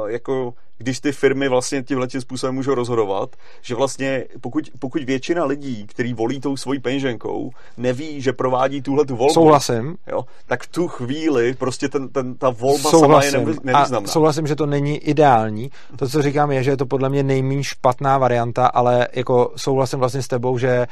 jako 0.06 0.54
když 0.78 1.00
ty 1.00 1.12
firmy 1.12 1.48
vlastně 1.48 1.82
tímhle 1.82 2.06
tím 2.06 2.20
způsobem 2.20 2.54
můžou 2.54 2.74
rozhodovat, 2.74 3.36
že 3.62 3.74
vlastně 3.74 4.24
pokud, 4.40 4.70
pokud 4.78 5.02
většina 5.04 5.44
lidí, 5.44 5.86
kteří 5.86 6.14
volí 6.14 6.40
tou 6.40 6.56
svojí 6.56 6.80
peněženkou, 6.80 7.50
neví, 7.76 8.20
že 8.20 8.32
provádí 8.32 8.82
tuhle 8.82 9.04
tu 9.04 9.16
volbu, 9.16 9.34
souhlasím. 9.34 9.96
Jo, 10.06 10.24
tak 10.46 10.62
v 10.62 10.66
tu 10.66 10.88
chvíli 10.88 11.54
prostě 11.54 11.88
ten, 11.88 12.08
ten, 12.08 12.34
ta 12.34 12.50
volba 12.50 12.90
souhlasím. 12.90 13.30
sama 13.30 13.44
je 13.44 13.56
nevýznamná. 13.64 14.08
A 14.08 14.12
souhlasím, 14.12 14.46
že 14.46 14.56
to 14.56 14.66
není 14.66 14.98
ideální. 14.98 15.70
To, 15.96 16.08
co 16.08 16.22
říkám, 16.22 16.52
je, 16.52 16.62
že 16.62 16.70
je 16.70 16.76
to 16.76 16.86
podle 16.86 17.08
mě 17.08 17.22
nejméně 17.22 17.64
špatná 17.64 18.18
varianta, 18.18 18.66
ale 18.66 19.08
jako 19.12 19.52
souhlasím 19.56 19.98
vlastně 19.98 20.22
s 20.22 20.28
tebou, 20.28 20.58
že 20.58 20.86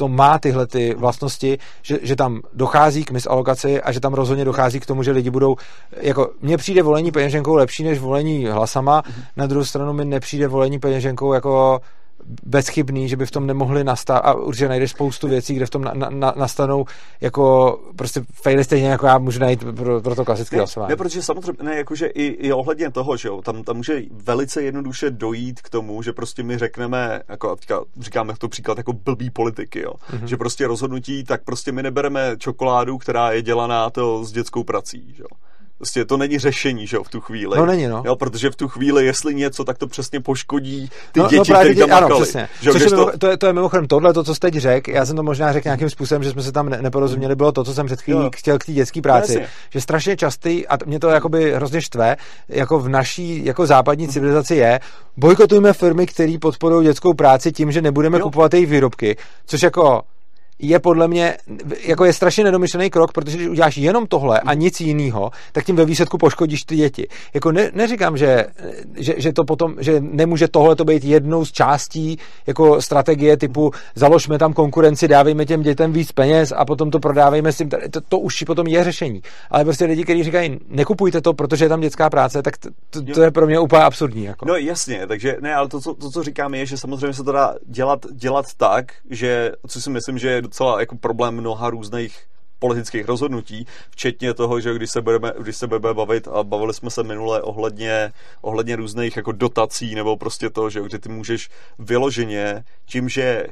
to 0.00 0.08
má 0.08 0.38
tyhle 0.38 0.66
ty 0.66 0.94
vlastnosti, 0.94 1.58
že, 1.82 1.98
že 2.02 2.16
tam 2.16 2.40
dochází 2.54 3.04
k 3.04 3.10
misalokaci 3.10 3.82
a 3.82 3.92
že 3.92 4.00
tam 4.00 4.14
rozhodně 4.14 4.44
dochází 4.44 4.80
k 4.80 4.86
tomu, 4.86 5.02
že 5.02 5.10
lidi 5.10 5.30
budou, 5.30 5.56
jako 6.00 6.30
mně 6.40 6.56
přijde 6.56 6.82
volení 6.82 7.12
peněženkou 7.12 7.54
lepší 7.54 7.84
než 7.84 7.98
volení 7.98 8.46
hlasama, 8.46 9.02
mm-hmm. 9.02 9.24
na 9.36 9.46
druhou 9.46 9.64
stranu 9.64 9.92
mi 9.92 10.04
nepřijde 10.04 10.48
volení 10.48 10.78
peněženkou 10.78 11.32
jako 11.32 11.80
bezchybný, 12.42 13.08
že 13.08 13.16
by 13.16 13.26
v 13.26 13.30
tom 13.30 13.46
nemohli 13.46 13.84
nastat 13.84 14.18
a 14.18 14.34
určitě 14.34 14.68
najdeš 14.68 14.90
spoustu 14.90 15.28
věcí, 15.28 15.54
kde 15.54 15.66
v 15.66 15.70
tom 15.70 15.82
na, 15.82 15.92
na, 15.94 16.32
nastanou 16.36 16.84
jako 17.20 17.76
prostě 17.96 18.22
faily 18.42 18.64
stejně 18.64 18.88
jako 18.88 19.06
já 19.06 19.18
můžu 19.18 19.40
najít 19.40 19.64
pro, 19.76 20.00
pro 20.00 20.14
to 20.14 20.24
klasické 20.24 20.56
ne, 20.56 20.60
hlasování. 20.60 20.90
Ne, 20.90 20.96
protože 20.96 21.22
samozřejmě, 21.22 21.62
ne, 21.62 21.76
jakože 21.76 22.06
i, 22.06 22.24
i 22.24 22.52
ohledně 22.52 22.90
toho, 22.90 23.16
že 23.16 23.28
jo, 23.28 23.42
tam, 23.42 23.62
tam 23.62 23.76
může 23.76 24.02
velice 24.10 24.62
jednoduše 24.62 25.10
dojít 25.10 25.60
k 25.60 25.70
tomu, 25.70 26.02
že 26.02 26.12
prostě 26.12 26.42
my 26.42 26.58
řekneme, 26.58 27.20
jako 27.28 27.56
teďka 27.56 27.80
říkáme 28.00 28.34
to 28.38 28.48
příklad 28.48 28.78
jako 28.78 28.92
blbý 28.92 29.30
politiky, 29.30 29.80
jo, 29.80 29.92
mm-hmm. 30.10 30.24
že 30.24 30.36
prostě 30.36 30.66
rozhodnutí, 30.66 31.24
tak 31.24 31.44
prostě 31.44 31.72
my 31.72 31.82
nebereme 31.82 32.36
čokoládu, 32.38 32.98
která 32.98 33.32
je 33.32 33.42
dělaná 33.42 33.90
to 33.90 34.24
s 34.24 34.32
dětskou 34.32 34.64
prací, 34.64 35.14
že 35.16 35.22
jo 35.22 35.50
Prostě 35.80 36.04
to 36.04 36.16
není 36.16 36.38
řešení, 36.38 36.86
že 36.86 36.96
jo, 36.96 37.04
v 37.04 37.08
tu 37.08 37.20
chvíli. 37.20 37.58
No 37.58 37.66
není, 37.66 37.86
no. 37.86 38.02
Jo, 38.06 38.16
protože 38.16 38.50
v 38.50 38.56
tu 38.56 38.68
chvíli, 38.68 39.06
jestli 39.06 39.34
něco, 39.34 39.64
tak 39.64 39.78
to 39.78 39.86
přesně 39.86 40.20
poškodí 40.20 40.90
ty 41.12 41.20
no, 41.20 41.24
no 41.24 41.30
děti, 41.30 41.52
no, 41.52 41.58
které 41.58 41.74
tam 41.74 41.92
ano, 41.92 42.20
přesně. 42.20 42.48
Že, 42.62 42.72
Což 42.72 42.82
je, 42.82 42.90
to... 42.90 43.18
To, 43.18 43.26
je, 43.26 43.36
to 43.36 43.46
je 43.46 43.52
mimochodem 43.52 43.86
tohle, 43.86 44.12
to, 44.12 44.24
co 44.24 44.34
jsi 44.34 44.40
teď 44.40 44.54
řekl, 44.54 44.90
já 44.90 45.06
jsem 45.06 45.16
to 45.16 45.22
možná 45.22 45.52
řekl 45.52 45.66
nějakým 45.68 45.90
způsobem, 45.90 46.22
že 46.22 46.30
jsme 46.30 46.42
se 46.42 46.52
tam 46.52 46.68
ne- 46.68 46.82
neporozuměli, 46.82 47.36
bylo 47.36 47.52
to, 47.52 47.64
co 47.64 47.74
jsem 47.74 47.86
před 47.86 48.00
chvílí 48.00 48.28
chtěl 48.36 48.58
k 48.58 48.64
té 48.64 48.72
dětské 48.72 49.02
práci. 49.02 49.32
Jasně. 49.32 49.48
Že 49.70 49.80
strašně 49.80 50.16
častý, 50.16 50.66
a 50.66 50.78
mě 50.86 51.00
to 51.00 51.08
jakoby 51.08 51.54
hrozně 51.54 51.82
štve, 51.82 52.16
jako 52.48 52.78
v 52.78 52.88
naší 52.88 53.44
jako 53.44 53.66
západní 53.66 54.08
civilizaci 54.08 54.54
je, 54.54 54.80
bojkotujeme 55.16 55.72
firmy, 55.72 56.06
které 56.06 56.36
podporují 56.40 56.86
dětskou 56.86 57.14
práci 57.14 57.52
tím, 57.52 57.72
že 57.72 57.82
nebudeme 57.82 58.18
jo. 58.18 58.24
kupovat 58.24 58.54
jejich 58.54 58.70
výrobky, 58.70 59.16
což 59.46 59.62
jako 59.62 60.02
je 60.62 60.78
podle 60.78 61.08
mě, 61.08 61.36
jako 61.82 62.04
je 62.04 62.12
strašně 62.12 62.44
nedomyšlený 62.44 62.90
krok, 62.90 63.12
protože 63.12 63.36
když 63.36 63.48
uděláš 63.48 63.76
jenom 63.76 64.06
tohle 64.06 64.40
a 64.40 64.54
nic 64.54 64.80
jiného, 64.80 65.30
tak 65.52 65.64
tím 65.64 65.76
ve 65.76 65.84
výsledku 65.84 66.18
poškodíš 66.18 66.64
ty 66.64 66.76
děti. 66.76 67.08
Jako 67.34 67.52
ne, 67.52 67.70
neříkám, 67.74 68.16
že, 68.16 68.46
že, 68.96 69.14
že, 69.16 69.32
to 69.32 69.44
potom, 69.44 69.74
že 69.78 70.00
nemůže 70.00 70.48
tohle 70.48 70.76
to 70.76 70.84
být 70.84 71.04
jednou 71.04 71.44
z 71.44 71.52
částí 71.52 72.18
jako 72.46 72.82
strategie 72.82 73.36
typu 73.36 73.70
založme 73.94 74.38
tam 74.38 74.52
konkurenci, 74.52 75.08
dávejme 75.08 75.46
těm 75.46 75.62
dětem 75.62 75.92
víc 75.92 76.12
peněz 76.12 76.52
a 76.56 76.64
potom 76.64 76.90
to 76.90 77.00
prodávejme 77.00 77.52
s 77.52 77.56
tím, 77.56 77.68
to, 77.68 78.00
to 78.00 78.18
už 78.18 78.42
potom 78.42 78.66
je 78.66 78.84
řešení. 78.84 79.22
Ale 79.50 79.64
prostě 79.64 79.84
lidi, 79.84 80.04
kteří 80.04 80.22
říkají, 80.22 80.58
nekupujte 80.68 81.20
to, 81.20 81.34
protože 81.34 81.64
je 81.64 81.68
tam 81.68 81.80
dětská 81.80 82.10
práce, 82.10 82.42
tak 82.42 82.58
to, 82.58 82.68
to, 82.90 83.02
to 83.02 83.22
je 83.22 83.30
pro 83.30 83.46
mě 83.46 83.58
úplně 83.58 83.82
absurdní. 83.82 84.24
Jako. 84.24 84.46
No 84.46 84.56
jasně, 84.56 85.06
takže 85.06 85.36
ne, 85.40 85.54
ale 85.54 85.68
to, 85.68 85.80
co, 85.80 85.94
to, 85.94 86.10
co 86.10 86.22
říkám, 86.22 86.54
je, 86.54 86.66
že 86.66 86.78
samozřejmě 86.78 87.12
se 87.12 87.24
to 87.24 87.32
dá 87.32 87.54
dělat, 87.66 88.06
dělat 88.12 88.46
tak, 88.56 88.92
že, 89.10 89.52
co 89.68 89.80
si 89.80 89.90
myslím, 89.90 90.18
že 90.18 90.28
je 90.28 90.42
docela 90.50 90.80
jako 90.80 90.96
problém 90.96 91.34
mnoha 91.34 91.70
různých 91.70 92.26
politických 92.58 93.06
rozhodnutí, 93.06 93.66
včetně 93.90 94.34
toho, 94.34 94.60
že 94.60 94.74
když 94.74 94.90
se 94.90 95.00
budeme, 95.00 95.32
když 95.38 95.56
se 95.56 95.66
budeme 95.66 95.94
bavit 95.94 96.28
a 96.28 96.42
bavili 96.42 96.74
jsme 96.74 96.90
se 96.90 97.02
minule 97.02 97.42
ohledně, 97.42 98.12
ohledně 98.42 98.76
různých 98.76 99.16
jako 99.16 99.32
dotací 99.32 99.94
nebo 99.94 100.16
prostě 100.16 100.50
to, 100.50 100.70
že 100.70 100.80
kdy 100.80 100.98
ty 100.98 101.08
můžeš 101.08 101.50
vyloženě 101.78 102.64
tím, 102.84 103.08
že 103.08 103.46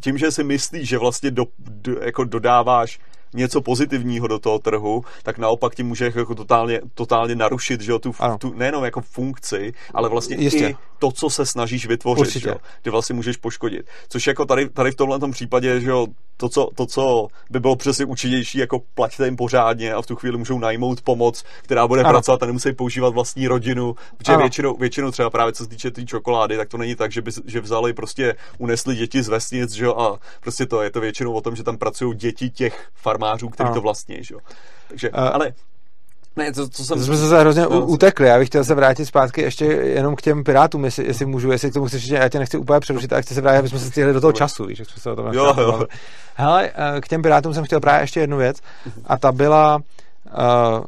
tím, 0.00 0.18
že 0.18 0.30
si 0.30 0.44
myslíš, 0.44 0.88
že 0.88 0.98
vlastně 0.98 1.30
do, 1.30 1.44
do, 1.58 2.00
jako 2.02 2.24
dodáváš 2.24 2.98
něco 3.34 3.60
pozitivního 3.60 4.26
do 4.26 4.38
toho 4.38 4.58
trhu, 4.58 5.04
tak 5.22 5.38
naopak 5.38 5.74
ti 5.74 5.82
může 5.82 6.12
jako 6.14 6.34
totálně, 6.34 6.80
totálně 6.94 7.34
narušit 7.34 7.80
že 7.80 7.92
jo, 7.92 7.98
tu, 7.98 8.14
tu, 8.38 8.54
nejenom 8.54 8.84
jako 8.84 9.00
funkci, 9.00 9.72
ale 9.94 10.08
vlastně 10.08 10.36
Jistě. 10.36 10.68
i 10.68 10.76
to, 10.98 11.12
co 11.12 11.30
se 11.30 11.46
snažíš 11.46 11.86
vytvořit, 11.86 12.42
že 12.42 12.48
jo, 12.48 12.56
ty 12.82 12.90
vlastně 12.90 13.14
můžeš 13.14 13.36
poškodit. 13.36 13.86
Což 14.08 14.26
jako 14.26 14.44
tady, 14.44 14.68
tady 14.68 14.90
v 14.90 14.94
tomhle 14.94 15.30
případě, 15.30 15.80
že 15.80 15.90
jo, 15.90 16.06
to 16.36 16.48
co, 16.48 16.68
to, 16.74 16.86
co 16.86 17.28
by 17.50 17.60
bylo 17.60 17.76
přesně 17.76 18.04
účinnější, 18.04 18.58
jako 18.58 18.82
plaťte 18.94 19.24
jim 19.24 19.36
pořádně 19.36 19.92
a 19.92 20.02
v 20.02 20.06
tu 20.06 20.16
chvíli 20.16 20.38
můžou 20.38 20.58
najmout 20.58 21.00
pomoc, 21.00 21.44
která 21.62 21.86
bude 21.86 22.00
ano. 22.00 22.10
pracovat 22.10 22.42
a 22.42 22.46
nemusí 22.46 22.72
používat 22.72 23.14
vlastní 23.14 23.48
rodinu, 23.48 23.96
protože 24.16 24.36
většinou, 24.36 24.76
většinou 24.76 25.10
třeba 25.10 25.30
právě 25.30 25.52
co 25.52 25.64
se 25.64 25.70
týče 25.70 25.90
té 25.90 26.00
tý 26.00 26.06
čokolády, 26.06 26.56
tak 26.56 26.68
to 26.68 26.78
není 26.78 26.94
tak, 26.94 27.12
že 27.12 27.22
by 27.22 27.30
že 27.44 27.60
vzali 27.60 27.92
prostě, 27.92 28.34
unesli 28.58 28.96
děti 28.96 29.22
z 29.22 29.28
vesnic, 29.28 29.72
že 29.72 29.84
jo, 29.84 29.94
a 29.96 30.18
prostě 30.40 30.66
to 30.66 30.82
je 30.82 30.90
to 30.90 31.00
většinou 31.00 31.32
o 31.32 31.40
tom, 31.40 31.56
že 31.56 31.62
tam 31.62 31.76
pracují 31.76 32.16
děti 32.16 32.50
těch 32.50 32.88
farmářů, 32.94 33.15
kteří 33.50 33.70
to 33.74 33.80
vlastní, 33.80 34.16
že 34.20 34.34
jo. 34.34 34.40
Takže, 34.88 35.10
uh, 35.10 35.18
ale 35.18 35.52
ne, 36.36 36.52
to, 36.52 36.68
to 36.68 36.84
jsem... 36.84 37.04
Jsme 37.04 37.16
se 37.16 37.40
hrozně 37.40 37.62
no, 37.62 37.86
utekli. 37.86 38.26
Já 38.26 38.38
bych 38.38 38.48
chtěl 38.48 38.64
se 38.64 38.74
vrátit 38.74 39.06
zpátky 39.06 39.42
ještě 39.42 39.64
jenom 39.64 40.16
k 40.16 40.22
těm 40.22 40.44
pirátům, 40.44 40.84
jestli, 40.84 41.06
jestli 41.06 41.26
můžu, 41.26 41.50
jestli 41.50 41.70
k 41.70 41.74
tomu 41.74 41.86
chceš, 41.86 42.08
já 42.08 42.28
tě 42.28 42.38
nechci 42.38 42.58
úplně 42.58 42.80
přerušit, 42.80 43.12
ale 43.12 43.22
chci 43.22 43.34
se 43.34 43.40
vrátit, 43.40 43.58
aby 43.58 43.68
jsme 43.68 43.78
se 43.78 43.90
stihli 43.90 44.12
do 44.12 44.20
toho 44.20 44.32
času, 44.32 44.66
víš, 44.66 44.78
jak 44.78 44.90
jsme 44.90 45.02
se 45.02 45.10
o 45.10 45.16
tom 45.16 45.26
jo, 45.32 45.54
jo. 45.60 45.86
Hele, 46.34 46.70
eh, 46.74 47.00
k 47.00 47.08
těm 47.08 47.22
pirátům 47.22 47.54
jsem 47.54 47.64
chtěl 47.64 47.80
právě 47.80 48.02
ještě 48.02 48.20
jednu 48.20 48.36
věc 48.36 48.56
a 49.04 49.18
ta 49.18 49.32
byla 49.32 49.76
uh, 49.76 50.84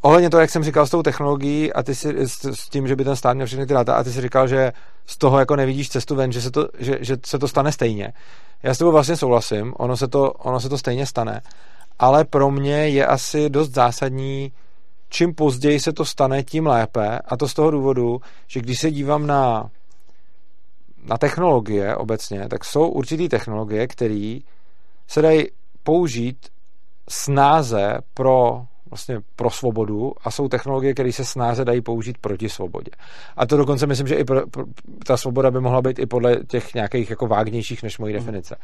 ohledně 0.00 0.30
toho, 0.30 0.40
jak 0.40 0.50
jsem 0.50 0.64
říkal 0.64 0.86
s 0.86 0.90
tou 0.90 1.02
technologií 1.02 1.72
a 1.72 1.82
ty 1.82 1.94
si, 1.94 2.28
s, 2.28 2.44
s 2.44 2.68
tím, 2.68 2.88
že 2.88 2.96
by 2.96 3.04
ten 3.04 3.16
stát 3.16 3.34
měl 3.34 3.46
všechny 3.46 3.66
ty 3.66 3.74
data 3.74 3.94
a 3.94 4.04
ty 4.04 4.12
si 4.12 4.20
říkal, 4.20 4.48
že 4.48 4.72
z 5.06 5.18
toho 5.18 5.38
jako 5.38 5.56
nevidíš 5.56 5.88
cestu 5.88 6.14
ven, 6.14 6.32
že 6.32 6.42
se 6.42 6.50
to, 6.50 6.68
že, 6.78 6.98
že 7.00 7.16
se 7.26 7.38
to 7.38 7.48
stane 7.48 7.72
stejně. 7.72 8.12
Já 8.62 8.74
s 8.74 8.78
tebou 8.78 8.92
vlastně 8.92 9.16
souhlasím, 9.16 9.74
ono 9.76 9.96
se 9.96 10.08
to, 10.08 10.32
ono 10.32 10.60
se 10.60 10.68
to 10.68 10.78
stejně 10.78 11.06
stane 11.06 11.42
ale 11.98 12.24
pro 12.24 12.50
mě 12.50 12.88
je 12.88 13.06
asi 13.06 13.50
dost 13.50 13.70
zásadní, 13.70 14.52
čím 15.08 15.34
později 15.34 15.80
se 15.80 15.92
to 15.92 16.04
stane, 16.04 16.42
tím 16.42 16.66
lépe. 16.66 17.18
A 17.18 17.36
to 17.36 17.48
z 17.48 17.54
toho 17.54 17.70
důvodu, 17.70 18.20
že 18.46 18.60
když 18.60 18.80
se 18.80 18.90
dívám 18.90 19.26
na, 19.26 19.70
na 21.04 21.18
technologie 21.18 21.96
obecně, 21.96 22.48
tak 22.48 22.64
jsou 22.64 22.88
určitý 22.88 23.28
technologie, 23.28 23.86
které 23.86 24.38
se 25.08 25.22
dají 25.22 25.46
použít 25.82 26.48
snáze 27.08 27.98
pro 28.14 28.66
vlastně 28.96 29.20
pro 29.36 29.50
svobodu 29.50 30.12
a 30.24 30.30
jsou 30.30 30.48
technologie, 30.48 30.94
které 30.94 31.12
se 31.12 31.24
snáze 31.24 31.64
dají 31.64 31.80
použít 31.80 32.18
proti 32.18 32.48
svobodě. 32.48 32.90
A 33.36 33.46
to 33.46 33.56
dokonce 33.56 33.86
myslím, 33.86 34.06
že 34.06 34.14
i 34.14 34.24
pro, 34.24 34.46
pro, 34.46 34.64
ta 35.06 35.16
svoboda 35.16 35.50
by 35.50 35.60
mohla 35.60 35.82
být 35.82 35.98
i 35.98 36.06
podle 36.06 36.36
těch 36.48 36.74
nějakých 36.74 37.10
jako 37.10 37.26
vágnějších 37.26 37.82
než 37.82 37.98
mojí 37.98 38.14
mm. 38.14 38.18
definice. 38.20 38.56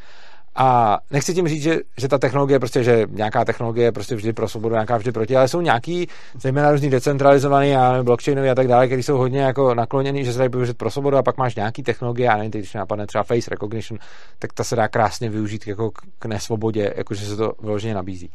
A 0.54 0.98
nechci 1.10 1.34
tím 1.34 1.48
říct, 1.48 1.62
že, 1.62 1.78
že 1.98 2.08
ta 2.08 2.18
technologie, 2.18 2.58
prostě, 2.58 2.84
že 2.84 3.06
nějaká 3.10 3.44
technologie 3.44 3.86
je 3.86 3.92
prostě 3.92 4.14
vždy 4.14 4.32
pro 4.32 4.48
svobodu, 4.48 4.74
nějaká 4.74 4.96
vždy 4.96 5.12
proti, 5.12 5.36
ale 5.36 5.48
jsou 5.48 5.60
nějaký, 5.60 6.08
zejména 6.40 6.72
různý 6.72 6.90
decentralizovaný 6.90 7.76
a 7.76 8.02
blockchainový 8.02 8.50
a 8.50 8.54
tak 8.54 8.68
dále, 8.68 8.86
které 8.86 9.02
jsou 9.02 9.18
hodně 9.18 9.40
jako 9.40 9.74
nakloněný, 9.74 10.24
že 10.24 10.32
se 10.32 10.38
dají 10.38 10.50
použít 10.50 10.78
pro 10.78 10.90
svobodu 10.90 11.16
a 11.16 11.22
pak 11.22 11.36
máš 11.36 11.54
nějaký 11.54 11.82
technologie, 11.82 12.28
a 12.28 12.36
nevím, 12.36 12.50
když 12.50 12.74
napadne 12.74 13.06
třeba 13.06 13.24
face 13.24 13.50
recognition, 13.50 13.98
tak 14.38 14.52
ta 14.52 14.64
se 14.64 14.76
dá 14.76 14.88
krásně 14.88 15.30
využít 15.30 15.66
jako 15.66 15.90
k 16.18 16.26
nesvobodě, 16.26 16.94
jakože 16.96 17.26
se 17.26 17.36
to 17.36 17.52
vyloženě 17.62 17.94
nabízí. 17.94 18.30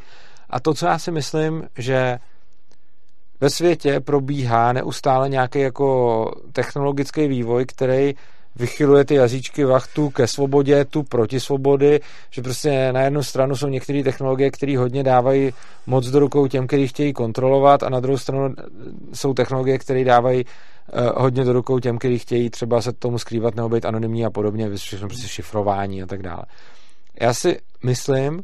A 0.50 0.60
to, 0.60 0.74
co 0.74 0.86
já 0.86 1.00
si 1.00 1.12
myslím, 1.12 1.64
že 1.78 2.20
ve 3.42 3.50
světě 3.50 4.00
probíhá 4.00 4.74
neustále 4.74 5.30
nějaký 5.30 5.60
jako 5.60 6.32
technologický 6.52 7.28
vývoj, 7.28 7.66
který 7.66 8.14
vychyluje 8.60 9.06
ty 9.06 9.16
jazyčky 9.16 9.66
vachtu 9.66 10.10
ke 10.10 10.28
svobodě, 10.28 10.86
tu 10.86 11.04
proti 11.04 11.40
svobody, 11.40 12.00
že 12.30 12.42
prostě 12.42 12.92
na 12.92 13.02
jednu 13.02 13.24
stranu 13.24 13.56
jsou 13.56 13.68
některé 13.68 14.04
technologie, 14.04 14.52
které 14.52 14.78
hodně 14.78 15.04
dávají 15.04 15.54
moc 15.88 16.08
do 16.08 16.20
rukou 16.20 16.48
těm, 16.48 16.68
kteří 16.68 16.88
chtějí 16.88 17.14
kontrolovat 17.14 17.84
a 17.84 17.90
na 17.90 18.00
druhou 18.00 18.18
stranu 18.18 18.54
jsou 19.14 19.34
technologie, 19.34 19.78
které 19.78 20.04
dávají 20.04 20.46
uh, 20.46 21.24
hodně 21.24 21.44
do 21.44 21.54
rukou 21.54 21.80
těm, 21.80 21.98
kteří 21.98 22.20
chtějí 22.20 22.50
třeba 22.50 22.82
se 22.82 22.94
tomu 22.94 23.20
skrývat 23.20 23.56
nebo 23.56 23.70
být 23.70 23.86
anonymní 23.86 24.26
a 24.26 24.30
podobně, 24.30 24.70
všechno 24.76 25.08
prostě 25.08 25.28
šifrování 25.28 26.04
a 26.04 26.06
tak 26.06 26.24
dále. 26.24 26.44
Já 27.22 27.34
si 27.34 27.60
myslím, 27.84 28.44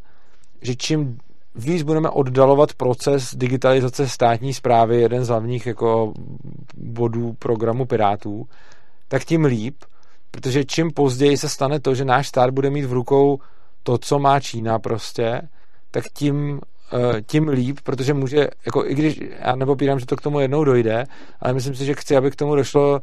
že 0.61 0.76
čím 0.76 1.18
víc 1.55 1.84
budeme 1.84 2.09
oddalovat 2.09 2.74
proces 2.74 3.36
digitalizace 3.36 4.09
státní 4.09 4.53
zprávy, 4.53 5.01
jeden 5.01 5.26
z 5.26 5.28
hlavních 5.28 5.66
jako 5.66 6.14
bodů 6.78 7.34
programu 7.39 7.86
Pirátů, 7.86 8.47
tak 9.07 9.24
tím 9.24 9.45
líp, 9.45 9.76
protože 10.34 10.65
čím 10.65 10.91
později 10.91 11.38
se 11.38 11.49
stane 11.49 11.79
to, 11.79 11.95
že 11.95 12.05
náš 12.05 12.27
stát 12.27 12.49
bude 12.49 12.69
mít 12.69 12.86
v 12.86 12.93
rukou 12.93 13.39
to, 13.84 13.97
co 13.97 14.19
má 14.19 14.39
Čína 14.39 14.79
prostě, 14.79 15.41
tak 15.91 16.03
tím, 16.13 16.61
eh, 16.93 17.21
tím 17.21 17.47
líp, 17.47 17.79
protože 17.84 18.13
může, 18.13 18.47
jako 18.65 18.86
i 18.86 18.95
když, 18.95 19.19
já 19.39 19.55
nepopírám, 19.55 19.99
že 19.99 20.05
to 20.05 20.15
k 20.15 20.21
tomu 20.21 20.39
jednou 20.39 20.63
dojde, 20.63 21.05
ale 21.39 21.53
myslím 21.53 21.75
si, 21.75 21.86
že 21.86 21.93
chci, 21.93 22.17
aby 22.17 22.31
k 22.31 22.36
tomu 22.36 22.55
došlo 22.55 23.01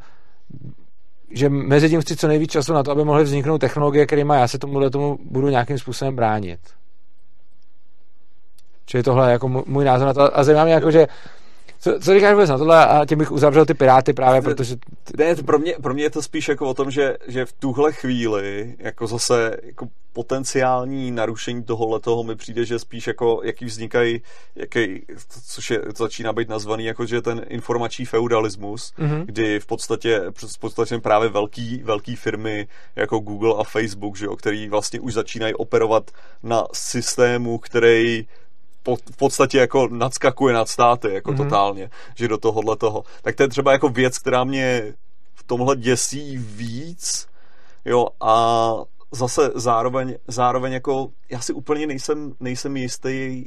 že 1.33 1.49
mezi 1.49 1.89
tím 1.89 2.01
chci 2.01 2.15
co 2.15 2.27
nejvíc 2.27 2.51
času 2.51 2.73
na 2.73 2.83
to, 2.83 2.91
aby 2.91 3.03
mohly 3.03 3.23
vzniknout 3.23 3.57
technologie, 3.57 4.05
má 4.23 4.35
já 4.35 4.47
se 4.47 4.59
tomu 4.59 4.89
tomu 4.89 5.17
budu 5.23 5.49
nějakým 5.49 5.77
způsobem 5.77 6.15
bránit. 6.15 6.59
Čili 8.85 9.03
tohle 9.03 9.27
je 9.27 9.31
jako 9.31 9.47
můj 9.65 9.85
názor 9.85 10.07
na 10.07 10.13
to. 10.13 10.37
A 10.37 10.43
zajímá 10.43 10.63
mě 10.63 10.73
jako, 10.73 10.91
že 10.91 11.07
co, 11.81 11.99
co 11.99 12.13
říkáš 12.13 12.33
vůbec 12.33 12.49
na 12.49 12.57
tohle 12.57 12.87
a 12.87 13.05
tím 13.05 13.17
bych 13.17 13.31
uzavřel 13.31 13.65
ty 13.65 13.73
piráty 13.73 14.13
právě, 14.13 14.41
protože... 14.41 14.75
Ne, 15.17 15.35
pro 15.35 15.59
mě, 15.59 15.73
pro 15.81 15.93
mě 15.93 16.03
je 16.03 16.09
to 16.09 16.21
spíš 16.21 16.47
jako 16.47 16.69
o 16.69 16.73
tom, 16.73 16.91
že, 16.91 17.17
že 17.27 17.45
v 17.45 17.53
tuhle 17.53 17.91
chvíli 17.91 18.75
jako 18.79 19.07
zase 19.07 19.57
jako 19.63 19.87
potenciální 20.13 21.11
narušení 21.11 21.63
tohohle 21.63 21.99
toho 21.99 22.23
mi 22.23 22.35
přijde, 22.35 22.65
že 22.65 22.79
spíš 22.79 23.07
jako 23.07 23.41
jaký 23.43 23.65
vznikají, 23.65 24.21
jaký, 24.55 25.05
což 25.47 25.71
je, 25.71 25.79
to 25.79 26.03
začíná 26.03 26.33
být 26.33 26.49
nazvaný 26.49 26.85
jako, 26.85 27.05
že 27.05 27.21
ten 27.21 27.41
informační 27.47 28.05
feudalismus, 28.05 28.93
mm-hmm. 28.99 29.25
kdy 29.25 29.59
v 29.59 29.65
podstatě, 29.65 30.21
v 30.53 30.59
podstatě 30.59 30.97
právě 30.97 31.29
velký, 31.29 31.81
velký 31.83 32.15
firmy 32.15 32.67
jako 32.95 33.19
Google 33.19 33.53
a 33.57 33.63
Facebook, 33.63 34.17
že 34.17 34.25
jo, 34.25 34.35
který 34.35 34.69
vlastně 34.69 34.99
už 34.99 35.13
začínají 35.13 35.53
operovat 35.53 36.11
na 36.43 36.63
systému, 36.73 37.57
který 37.57 38.27
v 39.11 39.17
podstatě 39.17 39.57
jako 39.57 39.87
nadskakuje 39.87 40.53
nad 40.53 40.69
státy, 40.69 41.13
jako 41.13 41.31
mm-hmm. 41.31 41.37
totálně, 41.37 41.89
že 42.15 42.27
do 42.27 42.37
tohohle 42.37 42.77
toho. 42.77 43.03
Tak 43.21 43.35
to 43.35 43.43
je 43.43 43.49
třeba 43.49 43.71
jako 43.71 43.89
věc, 43.89 44.17
která 44.17 44.43
mě 44.43 44.93
v 45.35 45.43
tomhle 45.43 45.75
děsí 45.75 46.37
víc, 46.37 47.27
jo, 47.85 48.07
a 48.21 48.75
zase 49.11 49.51
zároveň, 49.55 50.15
zároveň 50.27 50.73
jako 50.73 51.09
já 51.29 51.41
si 51.41 51.53
úplně 51.53 51.87
nejsem, 51.87 52.33
nejsem 52.39 52.77
jistý, 52.77 53.45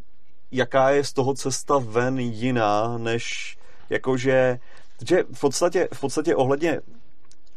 jaká 0.52 0.90
je 0.90 1.04
z 1.04 1.12
toho 1.12 1.34
cesta 1.34 1.78
ven 1.78 2.18
jiná, 2.18 2.98
než 2.98 3.56
jakože, 3.90 4.58
že 5.08 5.24
v 5.32 5.40
podstatě, 5.40 5.88
v 5.94 6.00
podstatě 6.00 6.36
ohledně, 6.36 6.80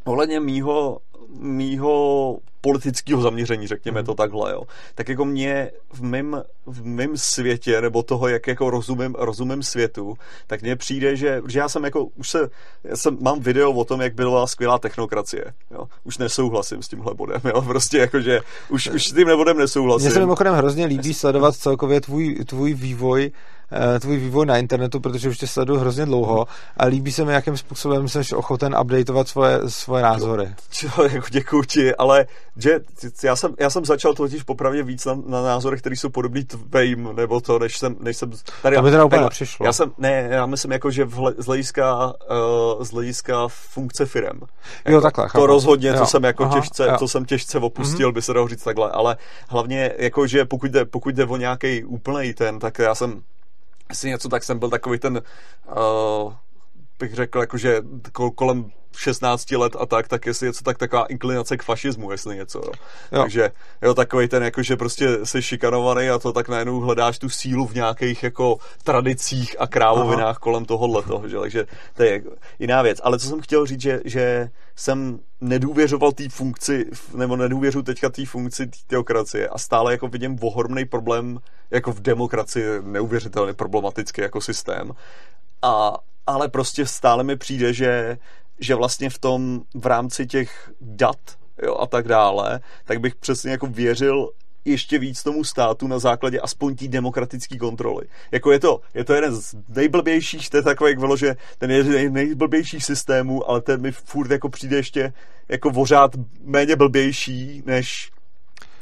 ohledně 0.06 0.40
mýho, 0.40 1.00
mýho 1.40 2.38
politického 2.68 3.22
zaměření, 3.22 3.68
řekněme 3.68 4.00
mm. 4.00 4.06
to 4.06 4.14
takhle, 4.14 4.52
jo. 4.52 4.64
Tak 4.96 5.10
jako 5.10 5.26
mě 5.26 5.72
v 5.94 6.02
mém, 6.02 6.44
v 6.66 6.86
mém 6.86 7.18
světě, 7.18 7.82
nebo 7.82 8.04
toho, 8.04 8.28
jak 8.28 8.48
jako 8.48 8.70
rozumím, 8.70 9.16
rozumím 9.18 9.64
světu, 9.64 10.18
tak 10.48 10.62
mně 10.62 10.76
přijde, 10.76 11.16
že, 11.16 11.42
že 11.48 11.60
já 11.60 11.70
jsem 11.70 11.84
jako, 11.84 12.06
už 12.06 12.30
se, 12.30 12.50
já 12.84 12.96
jsem, 12.96 13.18
mám 13.22 13.40
video 13.40 13.72
o 13.72 13.86
tom, 13.86 14.02
jak 14.02 14.14
byla 14.14 14.48
skvělá 14.48 14.80
technokracie, 14.80 15.46
jo. 15.72 15.88
Už 16.04 16.18
nesouhlasím 16.18 16.84
s 16.84 16.88
tímhle 16.88 17.14
bodem, 17.14 17.42
jo. 17.46 17.62
Prostě 17.62 17.98
jako, 17.98 18.20
že 18.20 18.40
už, 18.70 18.88
už 18.88 19.08
s 19.08 19.14
tím 19.14 19.28
nebodem 19.28 19.58
nesouhlasím. 19.58 20.06
Mně 20.06 20.14
se 20.14 20.20
mimochodem 20.20 20.54
hrozně 20.54 20.86
líbí 20.86 21.14
sledovat 21.14 21.56
celkově 21.56 22.02
tvůj, 22.02 22.36
tvůj 22.46 22.74
vývoj 22.74 23.32
Eh, 23.72 24.00
tvůj 24.00 24.18
vývoj 24.18 24.46
na 24.46 24.58
internetu, 24.58 25.00
protože 25.00 25.30
už 25.30 25.38
tě 25.38 25.48
sleduju 25.48 25.80
hrozně 25.80 26.06
dlouho 26.06 26.48
a 26.78 26.86
líbí 26.86 27.12
se 27.12 27.26
mi, 27.26 27.34
jakým 27.34 27.58
způsobem 27.58 28.08
jsi 28.08 28.36
ochoten 28.36 28.76
updateovat 28.82 29.28
svoje, 29.28 29.60
svoje 29.68 30.04
názory. 30.04 30.56
Čo, 30.70 31.04
jako 31.04 31.28
děkuji 31.32 31.64
ti, 31.64 31.96
ale 31.96 32.26
že, 32.58 32.80
já, 33.24 33.36
jsem, 33.36 33.54
já 33.60 33.70
jsem 33.70 33.86
začal 33.86 34.14
totiž 34.14 34.44
popravdě 34.44 34.84
víc 34.84 35.06
na, 35.06 35.18
na 35.26 35.42
názorech, 35.42 35.80
které 35.80 35.96
jsou 35.96 36.10
podobný 36.10 36.44
tvým, 36.44 37.10
nebo 37.16 37.42
to, 37.42 37.60
než 37.60 37.78
jsem, 37.78 37.96
než 38.00 38.18
jsem 38.18 38.32
tady. 38.62 38.76
To 38.76 38.82
by 38.82 38.92
teda 38.92 39.06
úplně 39.06 39.22
nepřišlo. 39.22 39.66
Já 39.66 39.74
jsem, 39.74 39.92
ne, 39.98 40.28
já 40.32 40.46
myslím 40.46 40.72
jako, 40.72 40.92
že 40.92 41.06
vhle, 41.06 41.34
z 41.38 41.46
hlediska, 41.46 42.06
uh, 42.06 42.84
z 42.84 42.92
hlediska 42.92 43.48
funkce 43.48 44.06
firem. 44.06 44.40
Jako, 44.86 44.96
jo, 44.96 45.02
takhle. 45.02 45.30
To 45.36 45.46
rozhodně, 45.46 45.90
jo. 45.90 45.96
co 45.98 46.06
jsem 46.06 46.24
jako 46.24 46.44
Aha, 46.44 46.60
těžce, 46.60 46.88
jo. 46.88 46.96
co 47.00 47.08
jsem 47.08 47.26
těžce 47.26 47.60
opustil, 47.60 48.10
mm-hmm. 48.10 48.14
by 48.14 48.22
se 48.22 48.34
dalo 48.34 48.48
říct 48.48 48.64
takhle, 48.64 48.92
ale 48.92 49.18
hlavně 49.50 49.94
jako, 49.98 50.28
že 50.28 50.46
pokud 50.46 50.72
jde, 50.72 50.86
pokud 50.86 51.16
jde 51.16 51.26
o 51.26 51.38
nějaký 51.38 51.84
úplný 51.84 52.34
ten, 52.34 52.60
tak 52.60 52.80
já 52.80 52.96
jsem 52.96 53.22
jestli 53.90 54.10
něco, 54.10 54.30
tak 54.30 54.44
jsem 54.44 54.60
byl 54.60 54.70
takový 54.70 55.00
ten, 55.00 55.22
uh, 56.24 56.34
bych 57.00 57.14
řekl, 57.14 57.40
jakože 57.40 57.82
kolem 58.36 58.72
16 58.98 59.52
let 59.52 59.76
a 59.80 59.86
tak, 59.86 60.08
tak 60.08 60.26
jestli 60.26 60.48
něco, 60.48 60.64
tak 60.64 60.78
taková 60.78 61.06
inklinace 61.06 61.58
k 61.58 61.64
fašismu, 61.64 62.12
jestli 62.12 62.36
něco. 62.36 62.62
Jo. 62.66 62.72
Jo. 63.12 63.22
Takže 63.22 63.52
jo, 63.82 63.94
takový 63.94 64.28
ten, 64.28 64.44
jakože 64.44 64.76
prostě 64.76 65.26
jsi 65.26 65.42
šikanovaný 65.42 66.10
a 66.10 66.20
to 66.20 66.34
tak 66.34 66.50
najednou 66.50 66.80
hledáš 66.80 67.20
tu 67.20 67.30
sílu 67.30 67.68
v 67.68 67.74
nějakých 67.74 68.24
jako 68.24 68.58
tradicích 68.84 69.56
a 69.60 69.68
krávovinách 69.68 70.24
Aha. 70.24 70.40
kolem 70.40 70.66
tohohle 70.66 71.04
toho, 71.04 71.30
že? 71.30 71.40
takže 71.40 71.66
to 71.94 72.04
je 72.04 72.24
jiná 72.60 72.82
věc. 72.82 73.00
Ale 73.04 73.20
co 73.20 73.28
jsem 73.28 73.42
chtěl 73.42 73.66
říct, 73.66 73.82
že, 73.82 74.02
že 74.06 74.50
jsem 74.76 75.20
nedůvěřoval 75.42 76.12
té 76.12 76.30
funkci, 76.30 76.86
nebo 77.16 77.36
nedůvěřu 77.36 77.82
teďka 77.82 78.10
té 78.10 78.26
funkci 78.26 78.70
teokracie 78.88 79.50
a 79.50 79.58
stále 79.58 79.92
jako 79.92 80.08
vidím 80.08 80.40
ohromný 80.42 80.86
problém 80.86 81.40
jako 81.72 81.92
v 81.92 82.00
demokracii, 82.00 82.66
neuvěřitelně 82.82 83.54
problematický 83.54 84.22
jako 84.22 84.42
systém. 84.42 84.92
A, 85.62 85.98
ale 86.28 86.50
prostě 86.50 86.86
stále 86.86 87.24
mi 87.24 87.36
přijde, 87.36 87.74
že 87.74 88.18
že 88.60 88.76
vlastně 88.76 89.10
v 89.10 89.20
tom, 89.20 89.62
v 89.76 89.86
rámci 89.86 90.28
těch 90.28 90.72
dat 90.82 91.18
jo, 91.64 91.78
a 91.78 91.88
tak 91.88 92.08
dále, 92.08 92.60
tak 92.86 93.00
bych 93.00 93.16
přesně 93.16 93.52
jako 93.52 93.68
věřil 93.68 94.30
ještě 94.66 95.00
víc 95.00 95.24
tomu 95.24 95.44
státu 95.44 95.88
na 95.88 96.00
základě 96.00 96.40
aspoň 96.40 96.76
té 96.76 96.88
demokratické 96.88 97.58
kontroly. 97.58 98.06
Jako 98.32 98.52
je 98.52 98.60
to, 98.60 98.82
je 98.94 99.04
to 99.04 99.14
jeden 99.14 99.36
z 99.36 99.56
nejblbějších, 99.70 100.50
to 100.50 100.58
je 100.58 100.64
takový, 100.64 100.92
jak 100.92 101.00
bylo, 101.00 101.18
že 101.18 101.36
ten 101.58 101.72
je 101.72 101.84
nej, 101.84 102.10
nejblbějších 102.10 102.86
systémů, 102.86 103.50
ale 103.50 103.62
ten 103.62 103.82
mi 103.82 103.92
furt 103.92 104.32
jako 104.32 104.50
přijde 104.50 104.76
ještě 104.76 105.14
jako 105.50 105.70
vořád 105.70 106.12
méně 106.44 106.76
blbější, 106.76 107.64
než 107.66 108.12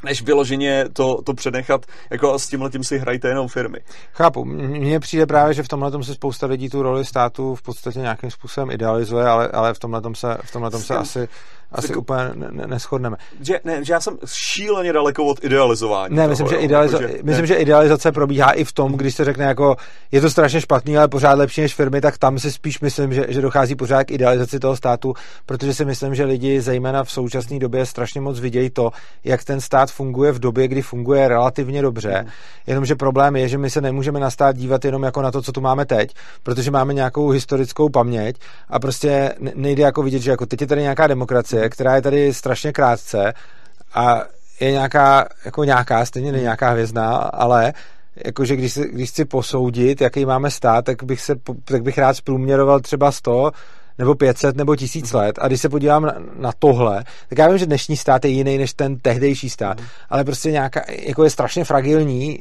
než 0.06 0.22
vyloženě 0.22 0.84
to, 0.92 1.22
to 1.22 1.34
přenechat, 1.34 1.86
jako 2.10 2.38
s 2.38 2.48
tímhle 2.48 2.70
tím 2.70 2.84
si 2.84 2.98
hrajte 2.98 3.28
jenom 3.28 3.48
firmy. 3.48 3.78
Chápu. 4.12 4.44
Mně 4.44 5.00
přijde 5.00 5.26
právě, 5.26 5.54
že 5.54 5.62
v 5.62 5.68
tomhle 5.68 6.04
se 6.04 6.14
spousta 6.14 6.46
lidí 6.46 6.68
tu 6.68 6.82
roli 6.82 7.04
státu 7.04 7.54
v 7.54 7.62
podstatě 7.62 7.98
nějakým 7.98 8.30
způsobem 8.30 8.70
idealizuje, 8.70 9.24
ale, 9.24 9.48
ale 9.48 9.74
v 9.74 9.78
tomhle 9.78 10.02
se, 10.14 10.36
v 10.44 10.52
tomhletom 10.52 10.80
se 10.82 10.96
asi 10.96 11.28
asi 11.72 11.88
tak, 11.88 11.96
úplně 11.96 12.18
ne, 12.34 12.66
neschodneme. 12.66 13.16
Že, 13.40 13.60
ne, 13.64 13.84
že 13.84 13.92
já 13.92 14.00
jsem 14.00 14.18
šíleně 14.26 14.92
daleko 14.92 15.24
od 15.24 15.44
idealizování. 15.44 16.14
Ne, 16.14 16.22
toho, 16.22 16.28
myslím, 16.28 16.48
že, 16.48 16.56
idealizo- 16.56 17.02
jako, 17.02 17.12
že, 17.12 17.18
myslím 17.22 17.42
ne. 17.42 17.46
že 17.46 17.54
idealizace 17.54 18.12
probíhá 18.12 18.52
i 18.52 18.64
v 18.64 18.72
tom, 18.72 18.92
když 18.92 19.14
se 19.14 19.24
řekne 19.24 19.44
jako 19.44 19.76
je 20.12 20.20
to 20.20 20.30
strašně 20.30 20.60
špatný, 20.60 20.98
ale 20.98 21.08
pořád 21.08 21.32
lepší 21.32 21.60
než 21.60 21.74
firmy, 21.74 22.00
tak 22.00 22.18
tam 22.18 22.38
si 22.38 22.52
spíš 22.52 22.80
myslím, 22.80 23.12
že, 23.12 23.26
že 23.28 23.40
dochází 23.40 23.74
pořád 23.74 24.04
k 24.04 24.10
idealizaci 24.10 24.58
toho 24.58 24.76
státu, 24.76 25.14
protože 25.46 25.74
si 25.74 25.84
myslím, 25.84 26.14
že 26.14 26.24
lidi 26.24 26.60
zejména 26.60 27.04
v 27.04 27.10
současné 27.10 27.58
době 27.58 27.86
strašně 27.86 28.20
moc 28.20 28.40
vidějí 28.40 28.70
to, 28.70 28.90
jak 29.24 29.44
ten 29.44 29.60
stát 29.60 29.90
funguje 29.90 30.32
v 30.32 30.38
době, 30.38 30.68
kdy 30.68 30.82
funguje 30.82 31.28
relativně 31.28 31.82
dobře. 31.82 32.22
Mm. 32.22 32.30
Jenomže 32.66 32.94
problém 32.94 33.36
je, 33.36 33.48
že 33.48 33.58
my 33.58 33.70
se 33.70 33.80
nemůžeme 33.80 34.20
na 34.20 34.30
stát 34.30 34.56
dívat 34.56 34.84
jenom 34.84 35.02
jako 35.02 35.22
na 35.22 35.30
to, 35.30 35.42
co 35.42 35.52
tu 35.52 35.60
máme 35.60 35.86
teď, 35.86 36.14
protože 36.42 36.70
máme 36.70 36.94
nějakou 36.94 37.28
historickou 37.30 37.88
paměť 37.88 38.36
a 38.68 38.78
prostě 38.78 39.34
nejde 39.54 39.82
jako 39.82 40.02
vidět, 40.02 40.22
že 40.22 40.30
jako 40.30 40.46
teď 40.46 40.60
je 40.60 40.66
tady 40.66 40.82
nějaká 40.82 41.06
demokracie, 41.06 41.55
která 41.68 41.94
je 41.94 42.02
tady 42.02 42.34
strašně 42.34 42.72
krátce 42.72 43.32
a 43.94 44.22
je 44.60 44.70
nějaká, 44.72 45.28
jako 45.44 45.64
nějaká, 45.64 46.04
stejně 46.04 46.32
není 46.32 46.42
nějaká 46.42 46.70
hvězdná, 46.70 47.16
ale 47.16 47.72
jakože 48.24 48.56
když, 48.56 48.78
když 48.78 49.10
chci 49.10 49.24
posoudit, 49.24 50.00
jaký 50.00 50.24
máme 50.24 50.50
stát, 50.50 50.84
tak 50.84 51.04
bych, 51.04 51.20
se, 51.20 51.34
tak 51.64 51.82
bych 51.82 51.98
rád 51.98 52.14
zprůměroval 52.14 52.80
třeba 52.80 53.12
100 53.12 53.52
nebo 53.98 54.14
500 54.14 54.56
nebo 54.56 54.76
1000 54.76 55.12
let 55.12 55.38
a 55.40 55.46
když 55.46 55.60
se 55.60 55.68
podívám 55.68 56.02
na, 56.02 56.14
na 56.38 56.52
tohle, 56.58 57.04
tak 57.28 57.38
já 57.38 57.48
vím, 57.48 57.58
že 57.58 57.66
dnešní 57.66 57.96
stát 57.96 58.24
je 58.24 58.30
jiný 58.30 58.58
než 58.58 58.74
ten 58.74 58.98
tehdejší 58.98 59.50
stát, 59.50 59.80
mm. 59.80 59.86
ale 60.10 60.24
prostě 60.24 60.50
nějaká, 60.50 60.82
jako 60.88 61.24
je 61.24 61.30
strašně 61.30 61.64
fragilní, 61.64 62.38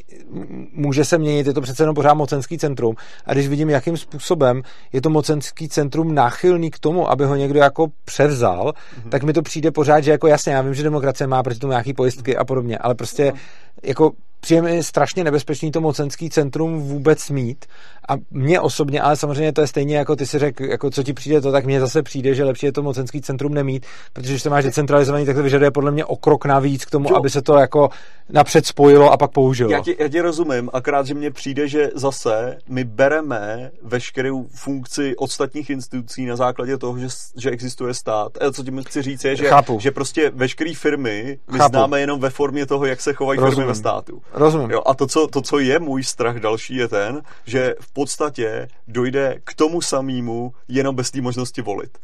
může 0.74 1.06
se 1.06 1.18
měnit, 1.18 1.48
je 1.48 1.54
to 1.54 1.62
přece 1.62 1.84
jenom 1.84 1.96
pořád 1.96 2.14
mocenský 2.14 2.58
centrum 2.58 2.96
a 3.26 3.34
když 3.34 3.48
vidím, 3.48 3.70
jakým 3.70 3.98
způsobem 3.98 4.62
je 4.94 5.02
to 5.02 5.10
mocenský 5.10 5.70
centrum 5.70 6.16
náchylný 6.16 6.72
k 6.72 6.80
tomu, 6.80 7.12
aby 7.12 7.26
ho 7.26 7.36
někdo 7.36 7.60
jako 7.60 7.88
převzal, 8.06 8.74
mm. 9.04 9.10
tak 9.10 9.24
mi 9.24 9.34
to 9.34 9.42
přijde 9.42 9.72
pořád, 9.72 10.02
že 10.02 10.12
jako 10.12 10.28
jasně, 10.28 10.54
já 10.54 10.62
vím, 10.62 10.74
že 10.74 10.84
demokracie 10.84 11.28
má 11.28 11.44
proti 11.44 11.60
tomu 11.60 11.72
nějaký 11.72 11.94
pojistky 11.94 12.38
a 12.38 12.46
podobně, 12.46 12.78
ale 12.78 12.96
prostě 12.96 13.32
mm. 13.32 13.38
jako 13.84 14.12
přijde 14.46 14.62
mi 14.62 14.84
strašně 14.84 15.24
nebezpečný 15.24 15.72
to 15.72 15.82
mocenský 15.82 16.30
centrum 16.30 16.82
vůbec 16.82 17.30
mít 17.30 17.66
a 18.10 18.14
mně 18.32 18.60
osobně, 18.60 19.02
ale 19.02 19.16
samozřejmě 19.16 19.54
to 19.54 19.62
je 19.62 19.68
stejně 19.68 19.98
jako 19.98 20.16
ty 20.16 20.26
si 20.26 20.40
řekl, 20.40 20.64
jako 20.64 20.90
co 20.90 21.04
ti 21.04 21.14
přijde 21.14 21.42
to, 21.42 21.52
tak 21.52 21.66
mně 21.66 21.80
zase 21.80 22.04
přijde, 22.04 22.36
že 22.36 22.44
lepší 22.44 22.66
je 22.66 22.72
to 22.72 22.84
mocenský 22.84 23.22
centrum 23.22 23.54
nemít, 23.54 23.86
protože 24.14 24.34
když 24.34 24.44
to 24.44 24.50
máš 24.50 24.64
decentralizovaný, 24.64 25.26
tak 25.26 25.36
to 25.36 25.44
vyžaduje 25.44 25.72
podle 25.72 25.92
mě 25.92 26.06
o 26.06 26.16
krok 26.16 26.46
navíc 26.46 26.86
k 26.86 26.92
tomu, 26.92 27.10
jo. 27.10 27.16
aby 27.16 27.30
se 27.30 27.42
to 27.42 27.58
jako 27.58 27.90
napřed 28.30 28.66
spojilo 28.66 29.12
a 29.12 29.18
pak 29.18 29.32
použilo. 29.32 29.72
Já 29.72 29.80
ti, 29.80 29.96
já 30.00 30.08
ti 30.08 30.22
rozumím, 30.22 30.70
akorát, 30.74 31.08
že 31.08 31.14
mně 31.14 31.32
přijde, 31.32 31.68
že 31.68 31.90
zase 31.96 32.58
my 32.70 32.84
bereme 32.84 33.72
veškerou 33.84 34.46
funkci 34.56 35.16
ostatních 35.16 35.70
institucí 35.70 36.26
na 36.26 36.36
základě 36.36 36.78
toho, 36.78 37.00
že, 37.00 37.08
že 37.38 37.50
existuje 37.50 37.94
stát. 37.94 38.38
A 38.42 38.52
co 38.52 38.64
tím 38.64 38.84
chci 38.84 39.02
říct 39.02 39.26
je, 39.26 39.36
že, 39.36 39.46
Chápu. 39.46 39.80
že 39.80 39.92
prostě 39.92 40.32
veškeré 40.36 40.74
firmy 40.76 41.40
my 41.52 41.58
Chápu. 41.58 41.70
známe 41.70 42.00
jenom 42.00 42.20
ve 42.20 42.30
formě 42.30 42.66
toho, 42.66 42.86
jak 42.86 43.02
se 43.02 43.14
chovají 43.14 43.40
Rozumím. 43.40 43.56
firmy 43.56 43.68
ve 43.68 43.76
státu. 43.76 44.22
Rozumím. 44.36 44.72
Jo, 44.72 44.82
a 44.86 44.94
to 44.94 45.08
co, 45.08 45.28
to, 45.28 45.42
co 45.42 45.60
je 45.60 45.80
můj 45.80 46.04
strach 46.04 46.40
další, 46.40 46.76
je 46.76 46.88
ten, 46.88 47.22
že 47.46 47.76
v 47.80 47.94
podstatě 47.94 48.68
dojde 48.88 49.40
k 49.44 49.54
tomu 49.54 49.82
samému 49.82 50.54
jenom 50.68 50.96
bez 50.96 51.12
té 51.12 51.22
možnosti 51.22 51.62
volit. 51.62 51.98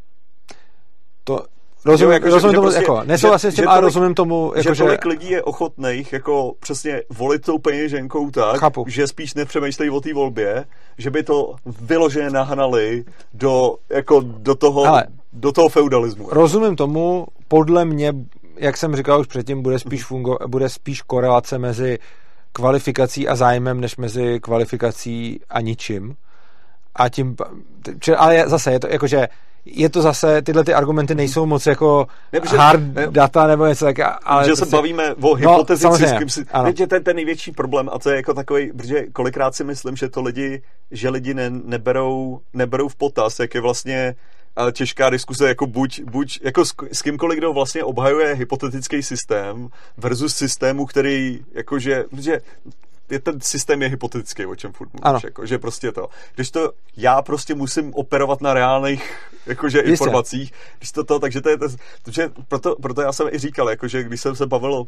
To, 1.24 1.46
Rozumím, 1.86 2.10
jo, 2.10 2.14
jako, 2.14 2.30
rozumím 2.30 2.52
že, 2.52 2.56
tomu, 2.56 2.72
že 2.72 2.78
prostě, 2.78 2.92
jako, 2.92 3.04
nesouhlasím 3.04 3.52
s 3.52 3.56
tím, 3.56 3.68
ale 3.68 3.82
rozumím 3.82 4.16
tomu, 4.16 4.54
jako, 4.56 4.74
že... 4.74 4.84
tolik 4.84 5.06
lidí 5.06 5.30
je 5.30 5.44
ochotných 5.44 6.14
jako 6.14 6.54
přesně 6.60 7.02
volit 7.10 7.46
tou 7.46 7.58
peněženkou 7.58 8.32
tak, 8.32 8.60
Chápu. 8.60 8.86
že 8.88 9.08
spíš 9.08 9.34
nepřemýšlejí 9.34 9.90
o 9.90 10.02
té 10.02 10.14
volbě, 10.14 10.66
že 10.98 11.10
by 11.10 11.24
to 11.24 11.56
vyloženě 11.66 12.30
nahnali 12.30 13.04
do, 13.34 13.76
jako, 13.90 14.22
do 14.26 14.56
toho, 14.56 14.86
ale, 14.86 15.04
do 15.34 15.52
toho 15.52 15.70
feudalismu. 15.70 16.28
Rozumím 16.32 16.76
tomu, 16.76 17.28
podle 17.48 17.86
mě, 17.86 18.14
jak 18.62 18.78
jsem 18.78 18.96
říkal 18.96 19.20
už 19.20 19.28
předtím, 19.28 19.62
bude 19.62 19.80
spíš, 19.80 20.04
fungo, 20.04 20.38
bude 20.48 20.70
spíš 20.70 21.02
korelace 21.02 21.58
mezi 21.58 22.00
kvalifikací 22.54 23.28
a 23.28 23.36
zájmem, 23.36 23.82
než 23.82 23.98
mezi 23.98 24.40
kvalifikací 24.40 25.40
a 25.50 25.62
ničím. 25.62 26.16
A 26.96 27.10
tím, 27.10 27.36
ale 28.18 28.50
zase 28.50 28.72
je 28.72 28.80
to 28.80 28.88
jakože 28.88 29.28
je 29.66 29.90
to 29.90 30.02
zase, 30.02 30.42
tyhle 30.42 30.64
ty 30.64 30.74
argumenty 30.74 31.16
nejsou 31.16 31.46
moc 31.46 31.66
jako 31.66 32.08
ne, 32.34 32.40
protože, 32.40 32.58
hard 32.58 32.82
ne, 32.94 33.08
data 33.10 33.48
nebo 33.48 33.66
něco 33.66 33.86
tak, 33.86 33.96
ale... 34.24 34.46
Že 34.46 34.56
se 34.56 34.62
prostě- 34.62 34.76
bavíme 34.76 35.16
o 35.16 35.34
hypotetickém... 35.34 36.28
No, 36.54 36.64
Víte, 36.64 36.88
ten, 36.88 37.04
ten 37.04 37.16
největší 37.16 37.52
problém, 37.52 37.90
a 37.94 38.00
to 38.00 38.10
je 38.10 38.16
jako 38.16 38.34
takový, 38.34 38.72
protože 38.72 39.04
kolikrát 39.14 39.56
si 39.56 39.64
myslím, 39.64 39.96
že 39.96 40.10
to 40.10 40.22
lidi, 40.22 40.62
že 40.92 41.10
lidi 41.10 41.34
ne, 41.34 41.50
neberou, 41.50 42.40
neberou 42.54 42.88
v 42.88 42.96
potaz, 42.96 43.40
jak 43.40 43.56
je 43.56 43.62
vlastně 43.62 44.16
těžká 44.72 45.10
diskuse, 45.10 45.48
jako 45.48 45.68
buď, 45.68 46.02
buď 46.02 46.40
jako 46.44 46.66
s, 46.66 46.74
s 46.92 47.02
kýmkoliv, 47.02 47.38
kdo 47.38 47.54
vlastně 47.54 47.84
obhajuje 47.84 48.34
hypotetický 48.34 49.04
systém 49.04 49.70
versus 49.98 50.36
systému, 50.36 50.86
který 50.86 51.40
jakože, 51.54 52.06
že 52.18 52.42
je, 53.10 53.20
ten 53.20 53.42
systém 53.42 53.82
je 53.82 53.90
hypotetický, 53.90 54.46
o 54.46 54.56
čem 54.56 54.74
furt 54.74 54.90
mluvíš, 54.94 55.24
jako, 55.24 55.46
že 55.46 55.58
prostě 55.58 55.92
to. 55.92 56.10
Když 56.36 56.52
to 56.52 56.72
já 56.98 57.22
prostě 57.22 57.56
musím 57.56 57.94
operovat 57.94 58.42
na 58.42 58.54
reálných 58.54 59.30
jakože, 59.46 59.80
informacích, 59.80 60.54
když 60.78 60.92
to 60.92 61.04
to, 61.04 61.20
takže 61.20 61.42
to 61.42 61.50
je, 61.50 61.58
to, 61.58 61.68
takže 62.04 62.30
proto, 62.48 62.76
proto 62.76 63.02
já 63.02 63.12
jsem 63.12 63.28
i 63.32 63.38
říkal, 63.38 63.70
jakože 63.70 64.04
když 64.04 64.22
jsem 64.22 64.36
se 64.36 64.46
bavil 64.46 64.88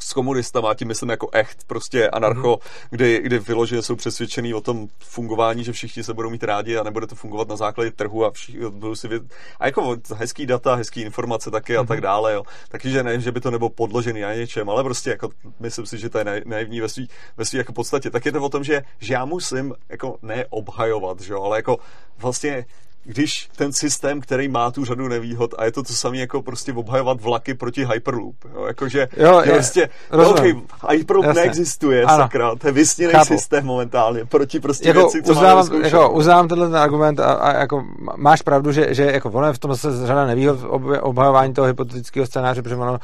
s 0.00 0.12
komunistama, 0.12 0.74
tím 0.74 0.88
myslím 0.88 1.08
jako 1.08 1.28
echt, 1.32 1.64
prostě 1.66 2.10
anarcho, 2.10 2.54
mm-hmm. 2.54 2.86
kdy, 2.90 3.20
kdy 3.22 3.38
vyloženě 3.38 3.82
jsou 3.82 3.96
přesvědčený 3.96 4.54
o 4.54 4.60
tom 4.60 4.88
fungování, 4.98 5.64
že 5.64 5.72
všichni 5.72 6.04
se 6.04 6.14
budou 6.14 6.30
mít 6.30 6.44
rádi 6.44 6.76
a 6.76 6.82
nebude 6.82 7.06
to 7.06 7.14
fungovat 7.14 7.48
na 7.48 7.56
základě 7.56 7.90
trhu 7.90 8.24
a 8.24 8.30
všichni 8.30 8.70
budou 8.70 8.94
si 8.94 9.08
věd... 9.08 9.22
A 9.60 9.66
jako 9.66 9.96
hezký 10.14 10.46
data, 10.46 10.74
hezký 10.74 11.00
informace 11.00 11.50
taky 11.50 11.72
mm-hmm. 11.72 11.80
a 11.80 11.84
tak 11.84 11.98
mhm. 11.98 12.02
dále, 12.02 12.34
jo. 12.34 12.42
Taky, 12.68 12.90
že 12.90 13.02
ne, 13.02 13.20
že 13.20 13.32
by 13.32 13.40
to 13.40 13.50
nebylo 13.50 13.70
podložený 13.70 14.20
na 14.20 14.34
něčem, 14.34 14.70
ale 14.70 14.84
prostě 14.84 15.10
jako 15.10 15.30
myslím 15.60 15.86
si, 15.86 15.98
že 15.98 16.08
to 16.08 16.18
je 16.18 16.42
naivní 16.44 16.80
ve 16.80 16.88
svý, 16.88 17.08
ve 17.36 17.44
svý 17.44 17.58
jako 17.58 17.72
podstatě. 17.72 18.10
Tak 18.10 18.26
je 18.26 18.32
to 18.32 18.42
o 18.42 18.48
tom, 18.48 18.64
že, 18.64 18.82
že 18.98 19.14
já 19.14 19.24
musím 19.24 19.74
jako 19.88 20.18
ne 20.22 20.44
obhajovat, 20.50 21.20
že 21.20 21.32
jo, 21.32 21.42
ale 21.42 21.58
jako 21.58 21.78
vlastně 22.18 22.64
když 23.04 23.48
ten 23.56 23.72
systém, 23.72 24.20
který 24.20 24.48
má 24.48 24.70
tu 24.70 24.84
řadu 24.84 25.08
nevýhod 25.08 25.54
a 25.58 25.64
je 25.64 25.72
to 25.72 25.82
to 25.82 25.92
samé 25.92 26.16
jako 26.16 26.42
prostě 26.42 26.72
obhajovat 26.72 27.20
vlaky 27.20 27.54
proti 27.54 27.86
Hyperloop. 27.92 28.36
Jo? 28.54 28.64
Jakože 28.66 29.08
jo, 29.16 29.40
je, 29.44 29.52
prostě, 29.52 29.88
no, 30.16 30.30
okay, 30.30 30.54
Hyperloop 30.90 31.26
Jasně. 31.26 31.40
neexistuje, 31.40 32.04
ano. 32.04 32.24
sakra, 32.24 32.54
to 32.54 32.66
je 32.66 32.72
vysněný 32.72 33.14
systém 33.24 33.66
momentálně 33.66 34.24
proti 34.24 34.60
prostě 34.60 34.88
jako 34.88 35.00
věci, 35.00 35.22
co 35.22 35.32
uznávám, 35.32 35.82
jako, 35.84 36.10
uznávám 36.10 36.48
tenhle 36.48 36.66
ten 36.68 36.76
argument 36.76 37.20
a, 37.20 37.32
a, 37.32 37.58
jako 37.58 37.84
máš 38.16 38.42
pravdu, 38.42 38.72
že, 38.72 38.94
že 38.94 39.02
jako 39.02 39.30
ono 39.30 39.46
je 39.46 39.52
v 39.52 39.58
tom 39.58 39.74
zase 39.74 40.06
řada 40.06 40.26
nevýhod 40.26 40.58
obhajování 41.00 41.54
toho 41.54 41.66
hypotetického 41.66 42.26
scénáře, 42.26 42.62
protože 42.62 42.76
ono 42.76 42.98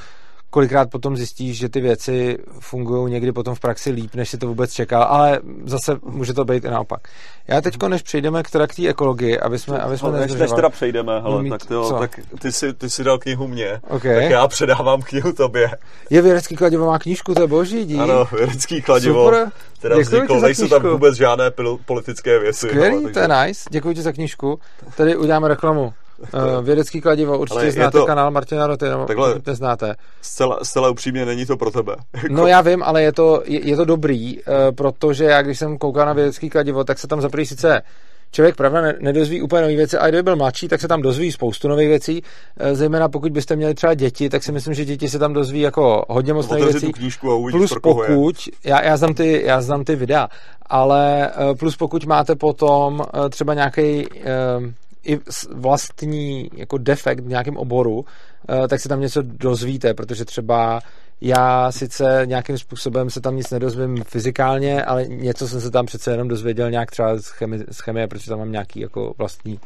kolikrát 0.51 0.91
potom 0.91 1.17
zjistíš, 1.17 1.59
že 1.59 1.69
ty 1.69 1.81
věci 1.81 2.39
fungují 2.61 3.13
někdy 3.13 3.33
potom 3.33 3.55
v 3.55 3.61
praxi 3.61 3.91
líp, 3.91 4.15
než 4.15 4.29
si 4.29 4.39
to 4.39 4.47
vůbec 4.47 4.73
čekal, 4.73 5.03
ale 5.03 5.41
zase 5.65 5.97
může 6.03 6.33
to 6.33 6.45
být 6.45 6.65
i 6.65 6.71
naopak. 6.71 7.01
Já 7.49 7.61
teď, 7.61 7.83
než 7.89 8.03
přejdeme 8.03 8.43
k, 8.43 8.51
teda 8.51 8.67
k 8.67 8.75
té 8.75 8.89
ekologii, 8.89 9.39
aby 9.39 9.59
jsme, 9.59 9.79
aby 9.79 9.99
jsme 9.99 10.11
no, 10.11 10.17
než, 10.17 10.35
než 10.35 10.51
teda 10.51 10.69
přejdeme, 10.71 11.21
hele, 11.21 11.43
mít, 11.43 11.51
tak, 11.51 11.67
to, 11.67 11.99
tak 11.99 12.21
ty, 12.41 12.53
jsi, 12.53 12.73
ty 12.73 12.91
jsi 12.91 13.05
dal 13.05 13.19
knihu 13.19 13.49
mě, 13.49 13.81
okay. 13.89 14.23
tak 14.23 14.31
já 14.31 14.49
předávám 14.49 15.03
knihu 15.03 15.33
tobě. 15.33 15.71
Je 16.11 16.23
vědecký 16.23 16.57
kladivo 16.57 16.87
má 16.87 16.99
knížku, 16.99 17.35
to 17.35 17.41
je 17.41 17.47
boží, 17.47 17.85
dík. 17.85 18.01
Ano, 18.01 18.25
vědecký 18.33 18.83
kladivo. 18.83 19.25
Super. 19.25 19.51
Teda 19.81 19.97
Děkuji 19.97 20.17
vzniklo, 20.17 20.41
nejsou 20.41 20.69
tam 20.69 20.83
vůbec 20.83 21.17
žádné 21.17 21.51
politické 21.87 22.39
věci. 22.39 22.67
Skvělý, 22.67 22.95
ale, 22.95 23.03
takže... 23.03 23.15
to 23.15 23.21
je 23.21 23.47
nice. 23.47 23.69
Děkuji 23.71 23.95
ti 23.95 24.03
za 24.03 24.13
knížku. 24.13 24.61
Tady 24.97 25.17
uděláme 25.17 25.49
reklamu. 25.49 25.93
Uh, 26.19 26.65
vědecký 26.65 27.01
kladivo, 27.01 27.39
určitě 27.39 27.61
Ale 27.61 27.71
znáte 27.71 27.99
to, 27.99 28.07
kanál 28.07 28.31
Martina 28.31 28.67
Roty, 28.67 28.89
nebo 28.89 29.05
takhle, 29.05 29.35
neznáte. 29.47 29.95
Zcela, 30.21 30.59
zcela 30.63 30.91
upřímně 30.91 31.27
není 31.27 31.47
to 31.47 31.57
pro 31.57 31.71
tebe. 31.71 31.97
no 32.31 32.47
já 32.47 32.61
vím, 32.61 32.83
ale 32.83 33.03
je 33.03 33.13
to, 33.13 33.43
je, 33.45 33.69
je 33.69 33.77
to 33.77 33.85
dobrý, 33.85 34.39
uh, 34.39 34.55
protože 34.75 35.25
já 35.25 35.43
když 35.43 35.59
jsem 35.59 35.79
koukal 35.79 36.07
na 36.07 36.13
vědecký 36.13 36.51
kladivo, 36.51 36.85
tak 36.85 36.99
se 36.99 37.07
tam 37.07 37.21
zaprý 37.21 37.47
sice 37.47 37.83
člověk 38.31 38.57
pravda 38.57 38.83
nedozví 39.01 39.43
úplně 39.43 39.63
nové 39.63 39.77
věci, 39.77 39.99
ale 39.99 40.09
kdyby 40.09 40.23
byl 40.23 40.37
mladší, 40.37 40.69
tak 40.69 40.81
se 40.81 40.89
tam 40.89 41.03
dozví 41.03 41.33
spoustu 41.33 41.69
nových 41.69 41.89
věcí. 41.89 42.23
Eh, 42.57 42.75
zejména 42.75 43.09
pokud 43.09 43.33
byste 43.33 43.57
měli 43.57 43.75
třeba 43.75 43.95
děti, 43.95 44.29
tak 44.29 44.43
si 44.43 44.53
myslím, 44.53 44.75
že 44.75 44.85
děti 44.85 45.09
se 45.09 45.19
tam 45.19 45.33
dozví 45.33 45.61
jako 45.61 46.05
hodně 46.09 46.33
moc 46.33 46.49
nových 46.49 46.65
věcí. 46.65 46.93
knížku 46.93 47.31
a 47.31 47.35
uvidíš, 47.35 47.59
plus 47.59 47.81
pokud, 47.83 48.37
já, 48.65 48.85
já, 48.85 48.97
znám 48.97 49.15
ty, 49.15 49.43
já 49.45 49.61
znám 49.61 49.85
ty 49.85 49.97
videa, 49.97 50.29
ale 50.67 51.31
plus 51.59 51.77
pokud 51.77 52.05
máte 52.05 52.37
potom 52.37 53.03
třeba 53.31 53.55
nějaký 53.55 54.07
i 55.05 55.21
vlastní 55.55 56.51
jako 56.57 56.79
defekt 56.79 57.21
v 57.21 57.29
nějakém 57.29 57.57
oboru, 57.57 58.05
eh, 58.49 58.69
tak 58.69 58.81
se 58.81 58.89
tam 58.89 59.01
něco 59.01 59.23
dozvíte, 59.23 59.95
protože 59.95 60.25
třeba 60.25 60.81
já 61.21 61.73
sice 61.73 62.23
nějakým 62.25 62.59
způsobem 62.59 63.11
se 63.11 63.21
tam 63.21 63.37
nic 63.37 63.51
nedozvím 63.51 64.05
fyzikálně, 64.05 64.85
ale 64.85 65.07
něco 65.07 65.49
jsem 65.49 65.61
se 65.61 65.71
tam 65.71 65.87
přece 65.87 66.11
jenom 66.11 66.29
dozvěděl 66.29 66.71
nějak 66.71 66.91
třeba 66.91 67.17
z 67.19 67.27
chemie, 67.27 67.65
z 67.71 67.81
chemie 67.81 68.07
protože 68.07 68.31
tam 68.31 68.39
mám 68.39 68.53
nějaký 68.53 68.81
jako 68.81 69.15
vlastní 69.19 69.61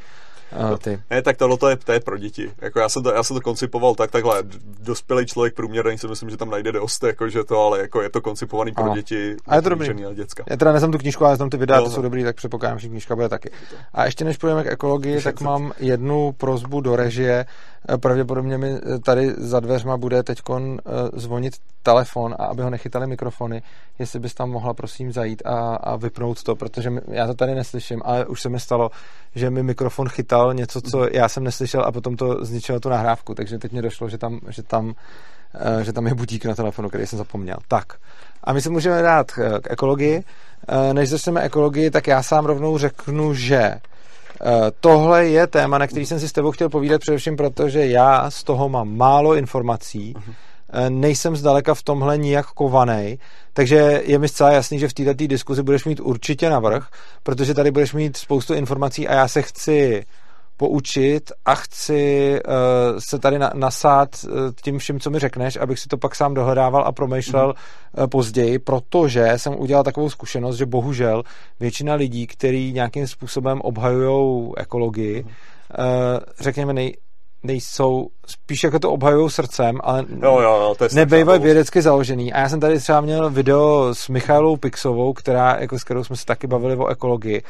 a 0.53 0.78
ty. 0.78 1.03
Ne, 1.11 1.22
tak 1.22 1.36
tohle 1.36 1.59
to 1.59 1.68
je, 1.68 1.76
to 1.76 1.92
je 1.92 2.00
pro 2.00 2.18
děti. 2.18 2.50
Jako 2.61 2.78
já, 2.78 2.88
jsem 2.88 3.03
to, 3.03 3.12
já 3.12 3.22
jsem 3.22 3.36
to 3.36 3.40
koncipoval 3.40 3.94
tak, 3.94 4.11
takhle. 4.11 4.42
Dospělý 4.80 5.26
člověk 5.26 5.55
průměrný 5.55 5.98
si 5.98 6.09
myslím, 6.09 6.30
že 6.30 6.36
tam 6.36 6.50
najde 6.50 6.72
dost, 6.72 7.05
jako, 7.05 7.28
že 7.28 7.44
to, 7.44 7.61
ale 7.61 7.80
jako 7.80 8.03
je 8.03 8.11
to 8.11 8.20
koncipovaný 8.20 8.72
pro 8.72 8.94
děti. 8.94 9.36
A 9.46 9.57
je 9.57 9.62
to 9.62 9.68
dobrý. 9.68 10.05
A 10.05 10.12
děcka. 10.14 10.44
Já 10.50 10.57
teda 10.57 10.72
neznám 10.72 10.92
tu 10.92 10.98
knížku, 10.98 11.24
ale 11.24 11.36
znám 11.36 11.50
ty 11.50 11.57
videa, 11.57 11.80
no, 11.80 11.86
ty 11.86 11.90
jsou 11.90 12.03
dobrý, 12.03 12.24
tak 12.24 12.36
předpokládám, 12.36 12.78
že 12.78 12.88
knížka 12.88 13.14
bude 13.14 13.28
taky. 13.28 13.50
A 13.92 14.05
ještě 14.05 14.24
než 14.24 14.36
půjdeme 14.36 14.64
k 14.64 14.72
ekologii, 14.72 15.22
tak 15.22 15.40
mám 15.40 15.72
jednu 15.78 16.32
prozbu 16.32 16.80
do 16.80 16.96
režie. 16.96 17.46
Eh, 17.88 17.98
pravděpodobně 17.98 18.59
mi 18.59 18.70
eh, 18.70 18.98
tady 18.98 19.34
za 19.36 19.61
dveřma 19.61 19.96
bude 19.96 20.22
teď 20.22 20.38
eh, 20.50 20.80
zvonit 21.12 21.55
telefon 21.82 22.34
a 22.38 22.44
aby 22.44 22.62
ho 22.62 22.70
nechytali 22.70 23.07
mikrofony, 23.07 23.62
jestli 23.98 24.20
bys 24.20 24.34
tam 24.34 24.50
mohla 24.50 24.74
prosím 24.74 25.12
zajít 25.12 25.42
a, 25.46 25.74
a 25.74 25.96
vypnout 25.96 26.42
to, 26.42 26.57
protože 26.57 26.90
já 27.09 27.26
to 27.26 27.34
tady 27.34 27.55
neslyším, 27.55 28.03
ale 28.05 28.26
už 28.26 28.42
se 28.42 28.48
mi 28.48 28.61
stalo, 28.61 28.90
že 29.34 29.50
mi 29.50 29.62
mikrofon 29.62 30.09
chytal 30.09 30.41
něco, 30.53 30.80
co 30.80 31.09
já 31.12 31.28
jsem 31.28 31.45
neslyšel 31.45 31.82
a 31.84 31.93
potom 31.93 32.16
to 32.16 32.45
zničilo 32.45 32.80
tu 32.80 32.88
nahrávku, 32.88 33.34
takže 33.34 33.59
teď 33.59 33.72
mi 33.72 33.82
došlo, 33.82 34.09
že 34.09 34.18
tam, 34.18 34.40
že 34.49 34.62
tam, 34.62 34.95
že 35.82 35.93
tam 35.93 36.07
je 36.07 36.14
budík 36.14 36.45
na 36.45 36.55
telefonu, 36.55 36.88
který 36.88 37.07
jsem 37.07 37.18
zapomněl. 37.18 37.57
Tak, 37.68 37.93
a 38.45 38.53
my 38.53 38.61
se 38.61 38.70
můžeme 38.70 39.03
dát 39.03 39.32
k 39.32 39.70
ekologii. 39.70 40.24
Než 40.93 41.09
začneme 41.09 41.40
ekologii, 41.40 41.90
tak 41.90 42.07
já 42.07 42.22
sám 42.22 42.47
rovnou 42.47 42.78
řeknu, 42.78 43.34
že 43.34 43.80
Eh, 44.45 44.70
tohle 44.80 45.26
je 45.26 45.47
téma, 45.47 45.78
na 45.78 45.86
který 45.86 46.07
jsem 46.07 46.20
si 46.20 46.28
s 46.28 46.32
tebou 46.32 46.51
chtěl 46.51 46.68
povídat 46.68 47.01
především 47.01 47.36
proto, 47.36 47.68
že 47.68 47.86
já 47.86 48.30
z 48.30 48.45
toho 48.45 48.68
mám 48.68 48.97
málo 48.97 49.34
informací. 49.34 50.14
Uh-huh. 50.14 50.34
eh, 50.72 50.90
nejsem 50.90 51.36
zdaleka 51.36 51.74
v 51.74 51.82
tomhle 51.82 52.18
nijak 52.18 52.47
kovaný, 52.47 53.18
takže 53.53 54.03
je 54.05 54.18
mi 54.18 54.28
zcela 54.28 54.53
jasný, 54.53 54.78
že 54.78 54.88
v 54.88 54.95
této 54.95 55.26
diskuzi 55.26 55.62
budeš 55.62 55.84
mít 55.84 56.01
určitě 56.01 56.51
navrh, 56.51 56.86
protože 57.22 57.55
tady 57.55 57.70
budeš 57.70 57.93
mít 57.95 58.16
spoustu 58.16 58.55
informací 58.55 59.09
a 59.09 59.14
já 59.14 59.28
se 59.28 59.43
chci 59.43 60.05
poučit 60.62 61.32
a 61.44 61.54
chci 61.54 62.40
uh, 62.46 62.98
se 62.98 63.18
tady 63.18 63.38
na, 63.38 63.50
nasát 63.54 64.08
uh, 64.24 64.32
tím 64.64 64.78
vším, 64.78 65.00
co 65.00 65.10
mi 65.10 65.18
řekneš, 65.18 65.56
abych 65.56 65.78
si 65.78 65.88
to 65.88 65.98
pak 65.98 66.14
sám 66.14 66.34
dohledával 66.34 66.84
a 66.86 66.92
promýšlel 66.92 67.46
mm. 67.46 68.02
uh, 68.02 68.06
později, 68.06 68.58
protože 68.58 69.32
jsem 69.36 69.54
udělal 69.58 69.84
takovou 69.84 70.10
zkušenost, 70.10 70.56
že 70.56 70.66
bohužel 70.66 71.22
většina 71.60 71.94
lidí, 71.94 72.26
kteří 72.26 72.72
nějakým 72.72 73.06
způsobem 73.06 73.60
obhajují 73.60 74.52
ekologii, 74.56 75.22
mm. 75.22 75.28
uh, 75.28 76.20
řekněme 76.40 76.72
nej, 76.72 76.96
nejsou, 77.42 78.08
spíš 78.26 78.64
jako 78.64 78.78
to 78.78 78.92
obhajují 78.92 79.30
srdcem, 79.30 79.78
ale 79.82 80.04
jo, 80.22 80.40
jo, 80.40 80.74
jo, 80.80 80.88
nebejvají 80.94 81.40
vědecky 81.40 81.82
založený. 81.82 82.32
A 82.32 82.40
já 82.40 82.48
jsem 82.48 82.60
tady 82.60 82.78
třeba 82.78 83.00
měl 83.00 83.30
video 83.30 83.94
s 83.94 84.08
Michailou 84.08 84.56
Pixovou, 84.56 85.12
která, 85.12 85.56
jako 85.60 85.78
s 85.78 85.84
kterou 85.84 86.04
jsme 86.04 86.16
se 86.16 86.26
taky 86.26 86.46
bavili 86.46 86.76
o 86.76 86.86
ekologii 86.86 87.42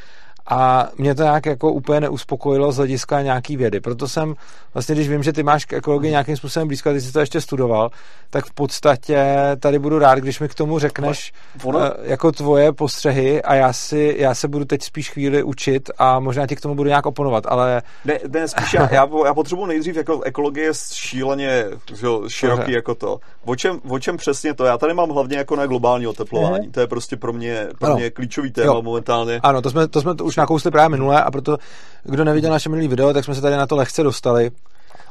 a 0.46 0.88
mě 0.98 1.14
to 1.14 1.22
nějak 1.22 1.46
jako 1.46 1.72
úplně 1.72 2.00
neuspokojilo 2.00 2.72
z 2.72 2.76
hlediska 2.76 3.22
nějaký 3.22 3.56
vědy. 3.56 3.80
Proto 3.80 4.08
jsem, 4.08 4.34
vlastně 4.74 4.94
když 4.94 5.08
vím, 5.08 5.22
že 5.22 5.32
ty 5.32 5.42
máš 5.42 5.64
k 5.64 5.72
ekologii 5.72 6.10
nějakým 6.10 6.36
způsobem 6.36 6.68
blízko, 6.68 6.92
ty 6.92 7.00
jsi 7.00 7.12
to 7.12 7.20
ještě 7.20 7.40
studoval, 7.40 7.90
tak 8.30 8.44
v 8.44 8.54
podstatě 8.54 9.36
tady 9.60 9.78
budu 9.78 9.98
rád, 9.98 10.18
když 10.18 10.40
mi 10.40 10.48
k 10.48 10.54
tomu 10.54 10.78
řekneš 10.78 11.32
ono... 11.64 11.78
uh, 11.78 11.84
jako 12.02 12.32
tvoje 12.32 12.72
postřehy 12.72 13.42
a 13.42 13.54
já, 13.54 13.72
si, 13.72 14.16
já 14.18 14.34
se 14.34 14.48
budu 14.48 14.64
teď 14.64 14.82
spíš 14.82 15.10
chvíli 15.10 15.42
učit 15.42 15.90
a 15.98 16.20
možná 16.20 16.46
ti 16.46 16.56
k 16.56 16.60
tomu 16.60 16.74
budu 16.74 16.88
nějak 16.88 17.06
oponovat, 17.06 17.44
ale... 17.48 17.82
Ne, 18.04 18.18
ne 18.28 18.48
spíš 18.48 18.74
já, 18.74 18.88
já, 18.92 19.08
já 19.26 19.34
potřebuji 19.34 19.66
nejdřív, 19.66 19.96
jako 19.96 20.20
ekologie 20.22 20.66
je 20.66 20.72
šíleně 20.92 21.64
že, 21.94 22.06
široký 22.28 22.60
Dobře. 22.60 22.72
jako 22.72 22.94
to. 22.94 23.18
O 23.44 23.56
čem, 23.56 23.80
o 23.88 23.98
čem 23.98 24.16
přesně 24.16 24.54
to? 24.54 24.64
Já 24.64 24.78
tady 24.78 24.94
mám 24.94 25.10
hlavně 25.10 25.36
jako 25.36 25.56
na 25.56 25.66
globální 25.66 26.06
oteplování. 26.06 26.68
Mm-hmm. 26.68 26.72
To 26.72 26.80
je 26.80 26.86
prostě 26.86 27.16
pro 27.16 27.32
mě, 27.32 27.68
pro 27.78 27.94
mě 27.94 28.10
klíčový 28.10 28.50
téma 28.50 28.66
jo. 28.66 28.82
momentálně. 28.82 29.40
Ano, 29.42 29.62
to 29.62 29.70
jsme, 29.70 29.88
to 29.88 30.00
jsme 30.00 30.14
to 30.14 30.24
už 30.24 30.31
nakousli 30.36 30.70
právě 30.70 30.88
minule 30.88 31.22
a 31.22 31.30
proto, 31.30 31.58
kdo 32.04 32.24
neviděl 32.24 32.50
naše 32.50 32.68
minulý 32.68 32.88
video, 32.88 33.12
tak 33.12 33.24
jsme 33.24 33.34
se 33.34 33.40
tady 33.40 33.56
na 33.56 33.66
to 33.66 33.76
lehce 33.76 34.02
dostali. 34.02 34.50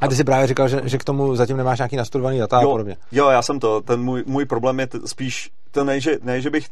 A 0.00 0.08
ty 0.08 0.16
si 0.16 0.24
právě 0.24 0.46
říkal, 0.46 0.68
že, 0.68 0.80
že 0.84 0.98
k 0.98 1.04
tomu 1.04 1.36
zatím 1.36 1.56
nemáš 1.56 1.78
nějaký 1.78 1.96
nastudovaný 1.96 2.38
data 2.38 2.60
jo, 2.62 2.68
a 2.68 2.72
podobně. 2.72 2.96
Jo, 3.12 3.28
já 3.28 3.42
jsem 3.42 3.60
to. 3.60 3.80
Ten 3.80 4.00
můj, 4.00 4.24
můj 4.26 4.44
problém 4.44 4.80
je 4.80 4.86
t- 4.86 4.98
spíš 5.04 5.50
to 5.70 5.84
ne, 5.84 6.00
že, 6.00 6.18
ne, 6.22 6.40
že 6.40 6.50
bych 6.50 6.66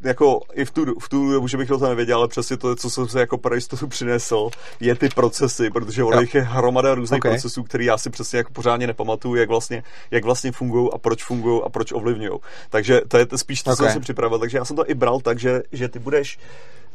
jako 0.00 0.40
i 0.52 0.64
v 0.64 0.70
tu, 0.70 1.00
v 1.00 1.08
tu 1.08 1.32
dobu, 1.32 1.48
že 1.48 1.56
bych 1.56 1.68
to 1.68 1.88
nevěděl, 1.88 2.18
ale 2.18 2.28
přesně 2.28 2.56
to, 2.56 2.76
co 2.76 2.90
jsem 2.90 3.08
se 3.08 3.20
jako 3.20 3.38
pro 3.38 3.54
jistotu 3.54 3.86
přinesl, 3.88 4.50
je 4.80 4.94
ty 4.94 5.08
procesy, 5.08 5.70
protože 5.70 6.04
ono 6.04 6.20
jich 6.20 6.34
je 6.34 6.42
hromada 6.42 6.94
různých 6.94 7.20
okay. 7.20 7.32
procesů, 7.32 7.62
který 7.62 7.84
já 7.84 7.98
si 7.98 8.10
přesně 8.10 8.36
jako 8.36 8.52
pořádně 8.52 8.86
nepamatuju, 8.86 9.34
jak 9.34 9.48
vlastně, 9.48 9.82
jak 10.10 10.24
vlastně 10.24 10.52
fungují 10.52 10.90
a 10.92 10.98
proč 10.98 11.24
fungují 11.24 11.62
a 11.64 11.68
proč 11.68 11.92
ovlivňují. 11.92 12.38
Takže 12.70 13.00
to 13.08 13.18
je 13.18 13.26
to 13.26 13.38
spíš 13.38 13.62
to, 13.62 13.70
okay. 13.70 13.76
co 13.76 13.82
jsem 13.82 13.92
si 13.92 14.00
připravil. 14.00 14.38
Takže 14.38 14.58
já 14.58 14.64
jsem 14.64 14.76
to 14.76 14.90
i 14.90 14.94
bral 14.94 15.20
tak, 15.20 15.38
že, 15.38 15.62
že 15.72 15.88
ty 15.88 15.98
budeš 15.98 16.38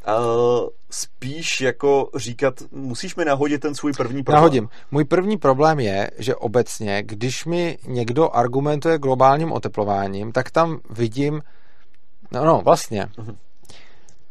Uh, 0.08 0.70
spíš 0.92 1.62
jako 1.62 2.10
říkat, 2.16 2.54
musíš 2.72 3.16
mi 3.16 3.26
nahodit 3.26 3.62
ten 3.62 3.76
svůj 3.76 3.94
první 3.94 4.24
problém. 4.24 4.42
Nahodím. 4.42 4.70
Můj 4.92 5.06
první 5.06 5.38
problém 5.38 5.80
je, 5.80 6.12
že 6.18 6.36
obecně, 6.36 7.04
když 7.04 7.46
mi 7.46 7.78
někdo 7.88 8.36
argumentuje 8.36 8.98
globálním 8.98 9.52
oteplováním, 9.52 10.32
tak 10.32 10.52
tam 10.52 10.80
vidím, 10.90 11.42
no, 12.32 12.46
no 12.46 12.62
vlastně, 12.64 13.08
uh-huh. 13.18 13.36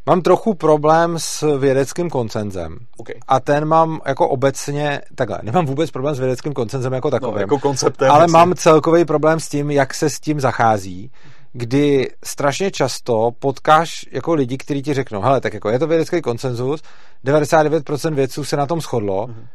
Mám 0.07 0.23
trochu 0.23 0.55
problém 0.55 1.15
s 1.19 1.59
vědeckým 1.59 2.11
koncenzem. 2.11 2.79
Okay. 2.97 3.15
A 3.29 3.41
ten 3.41 3.65
mám 3.65 4.01
jako 4.07 4.29
obecně, 4.29 5.01
takhle, 5.15 5.39
nemám 5.43 5.67
vůbec 5.67 5.91
problém 5.91 6.15
s 6.15 6.19
vědeckým 6.19 6.53
koncenzem 6.53 6.93
jako 6.93 7.11
takovým. 7.11 7.35
No, 7.35 7.41
jako 7.41 7.59
konceptem. 7.59 8.11
Ale 8.11 8.27
mám 8.27 8.55
celkový 8.55 9.05
problém 9.05 9.41
s 9.41 9.49
tím, 9.49 9.71
jak 9.71 9.95
se 9.95 10.11
s 10.11 10.21
tím 10.21 10.41
zachází 10.41 11.11
kdy 11.53 12.11
strašně 12.25 12.71
často 12.71 13.31
potkáš 13.39 14.07
jako 14.11 14.35
lidi, 14.35 14.57
kteří 14.57 14.83
ti 14.83 14.95
řeknou, 14.95 15.21
hele, 15.21 15.41
tak 15.41 15.55
jako 15.55 15.69
je 15.71 15.79
to 15.79 15.87
vědecký 15.87 16.23
konsenzus, 16.23 16.83
99% 17.25 18.15
vědců 18.15 18.45
se 18.45 18.57
na 18.57 18.67
tom 18.67 18.81
shodlo, 18.81 19.27
mm-hmm. 19.27 19.47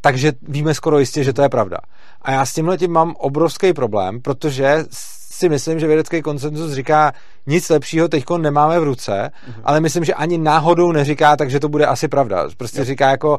takže 0.00 0.32
víme 0.42 0.74
skoro 0.74 0.98
jistě, 0.98 1.24
že 1.24 1.32
to 1.32 1.42
je 1.42 1.48
pravda. 1.48 1.78
A 2.22 2.32
já 2.32 2.46
s 2.46 2.54
tímhle 2.54 2.78
tím 2.78 2.92
mám 2.92 3.14
obrovský 3.18 3.72
problém, 3.72 4.20
protože 4.20 4.84
si 5.30 5.48
myslím, 5.48 5.80
že 5.80 5.86
vědecký 5.86 6.22
konsenzus 6.22 6.72
říká, 6.72 7.12
nic 7.46 7.68
lepšího 7.68 8.08
teď 8.08 8.24
nemáme 8.38 8.80
v 8.80 8.84
ruce, 8.84 9.12
mm-hmm. 9.12 9.60
ale 9.64 9.80
myslím, 9.80 10.04
že 10.04 10.14
ani 10.14 10.38
náhodou 10.38 10.92
neříká, 10.92 11.36
takže 11.36 11.60
to 11.60 11.68
bude 11.68 11.86
asi 11.86 12.08
pravda. 12.08 12.48
Prostě 12.56 12.78
jo. 12.78 12.84
říká 12.84 13.10
jako, 13.10 13.38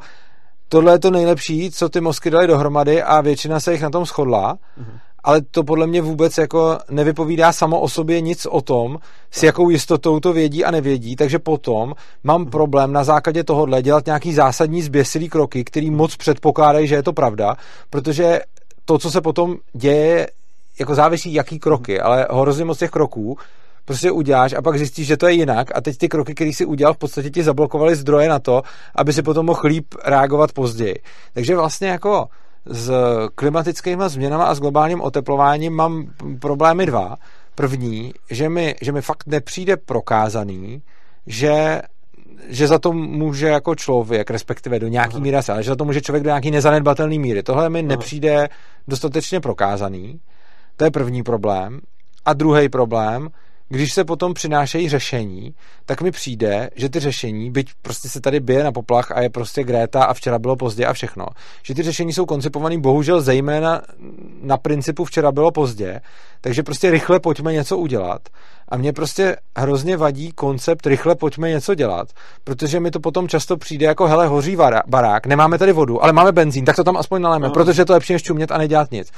tohle 0.69 0.93
je 0.93 0.99
to 0.99 1.11
nejlepší, 1.11 1.71
co 1.71 1.89
ty 1.89 2.01
mozky 2.01 2.29
dali 2.29 2.47
dohromady 2.47 3.03
a 3.03 3.21
většina 3.21 3.59
se 3.59 3.71
jich 3.71 3.81
na 3.81 3.89
tom 3.89 4.05
shodla. 4.05 4.53
Mm-hmm 4.53 4.99
ale 5.25 5.41
to 5.41 5.63
podle 5.63 5.87
mě 5.87 6.01
vůbec 6.01 6.37
jako 6.37 6.77
nevypovídá 6.89 7.51
samo 7.51 7.79
o 7.79 7.89
sobě 7.89 8.21
nic 8.21 8.45
o 8.45 8.61
tom, 8.61 8.97
s 9.31 9.43
jakou 9.43 9.69
jistotou 9.69 10.19
to 10.19 10.33
vědí 10.33 10.65
a 10.65 10.71
nevědí, 10.71 11.15
takže 11.15 11.39
potom 11.39 11.93
mám 12.23 12.45
problém 12.45 12.93
na 12.93 13.03
základě 13.03 13.43
tohohle 13.43 13.81
dělat 13.81 14.05
nějaký 14.05 14.33
zásadní 14.33 14.81
zběsilý 14.81 15.29
kroky, 15.29 15.63
který 15.63 15.91
moc 15.91 16.15
předpokládají, 16.15 16.87
že 16.87 16.95
je 16.95 17.03
to 17.03 17.13
pravda, 17.13 17.55
protože 17.89 18.39
to, 18.85 18.97
co 18.97 19.11
se 19.11 19.21
potom 19.21 19.55
děje, 19.73 20.27
jako 20.79 20.95
závisí 20.95 21.33
jaký 21.33 21.59
kroky, 21.59 22.01
ale 22.01 22.27
hrozně 22.31 22.65
moc 22.65 22.77
těch 22.77 22.91
kroků 22.91 23.37
prostě 23.85 24.11
uděláš 24.11 24.53
a 24.53 24.61
pak 24.61 24.77
zjistíš, 24.77 25.07
že 25.07 25.17
to 25.17 25.27
je 25.27 25.33
jinak 25.33 25.67
a 25.75 25.81
teď 25.81 25.97
ty 25.97 26.09
kroky, 26.09 26.35
které 26.35 26.53
si 26.53 26.65
udělal, 26.65 26.93
v 26.93 26.97
podstatě 26.97 27.29
ti 27.29 27.43
zablokovaly 27.43 27.95
zdroje 27.95 28.29
na 28.29 28.39
to, 28.39 28.61
aby 28.95 29.13
si 29.13 29.21
potom 29.21 29.45
mohl 29.45 29.67
líp 29.67 29.85
reagovat 30.05 30.51
později. 30.51 30.95
Takže 31.33 31.55
vlastně 31.55 31.87
jako 31.87 32.27
s 32.65 32.91
klimatickými 33.35 34.03
změnami 34.07 34.43
a 34.43 34.55
s 34.55 34.59
globálním 34.59 35.01
oteplováním 35.01 35.73
mám 35.73 36.05
problémy 36.39 36.85
dva. 36.85 37.15
První, 37.55 38.13
že 38.31 38.49
mi, 38.49 38.75
že 38.81 38.91
mi 38.91 39.01
fakt 39.01 39.27
nepřijde 39.27 39.77
prokázaný, 39.77 40.81
že 41.27 41.81
že 42.47 42.67
za 42.67 42.79
to 42.79 42.93
může 42.93 43.47
jako 43.47 43.75
člověk, 43.75 44.29
respektive 44.29 44.79
do 44.79 44.87
nějaký 44.87 45.21
míry, 45.21 45.37
ale 45.49 45.63
že 45.63 45.69
za 45.69 45.75
to 45.75 45.85
může 45.85 46.01
člověk 46.01 46.23
do 46.23 46.29
nějaký 46.29 46.51
nezanedbatelný 46.51 47.19
míry. 47.19 47.43
Tohle 47.43 47.69
mi 47.69 47.79
Aha. 47.79 47.87
nepřijde 47.87 48.49
dostatečně 48.87 49.39
prokázaný. 49.39 50.19
To 50.77 50.83
je 50.83 50.91
první 50.91 51.23
problém. 51.23 51.79
A 52.25 52.33
druhý 52.33 52.69
problém, 52.69 53.29
když 53.69 53.93
se 53.93 54.03
potom 54.03 54.33
přinášejí 54.33 54.89
řešení, 54.89 55.53
tak 55.85 56.01
mi 56.01 56.11
přijde, 56.11 56.69
že 56.75 56.89
ty 56.89 56.99
řešení, 56.99 57.51
byť 57.51 57.71
prostě 57.81 58.09
se 58.09 58.21
tady 58.21 58.39
bije 58.39 58.63
na 58.63 58.71
poplach 58.71 59.11
a 59.11 59.21
je 59.21 59.29
prostě 59.29 59.63
Gréta 59.63 60.03
a 60.03 60.13
včera 60.13 60.39
bylo 60.39 60.55
pozdě 60.55 60.85
a 60.85 60.93
všechno, 60.93 61.25
že 61.63 61.73
ty 61.73 61.83
řešení 61.83 62.13
jsou 62.13 62.25
koncipované 62.25 62.77
bohužel 62.77 63.21
zejména 63.21 63.81
na 64.41 64.57
principu 64.57 65.05
včera 65.05 65.31
bylo 65.31 65.51
pozdě, 65.51 66.01
takže 66.41 66.63
prostě 66.63 66.91
rychle 66.91 67.19
pojďme 67.19 67.53
něco 67.53 67.77
udělat. 67.77 68.21
A 68.69 68.77
mě 68.77 68.93
prostě 68.93 69.35
hrozně 69.57 69.97
vadí 69.97 70.31
koncept 70.31 70.87
rychle 70.87 71.15
pojďme 71.15 71.49
něco 71.49 71.75
dělat, 71.75 72.07
protože 72.43 72.79
mi 72.79 72.91
to 72.91 72.99
potom 72.99 73.27
často 73.27 73.57
přijde 73.57 73.85
jako 73.85 74.07
hele, 74.07 74.27
hoří 74.27 74.57
barák, 74.87 75.25
nemáme 75.25 75.57
tady 75.57 75.71
vodu, 75.71 76.03
ale 76.03 76.13
máme 76.13 76.31
benzín, 76.31 76.65
tak 76.65 76.75
to 76.75 76.83
tam 76.83 76.97
aspoň 76.97 77.21
naléme, 77.21 77.47
no. 77.47 77.53
protože 77.53 77.85
to 77.85 77.93
je 77.93 77.95
lepší 77.95 78.13
než 78.13 78.23
čumět 78.23 78.51
a 78.51 78.57
nedělat 78.57 78.91
nic. 78.91 79.11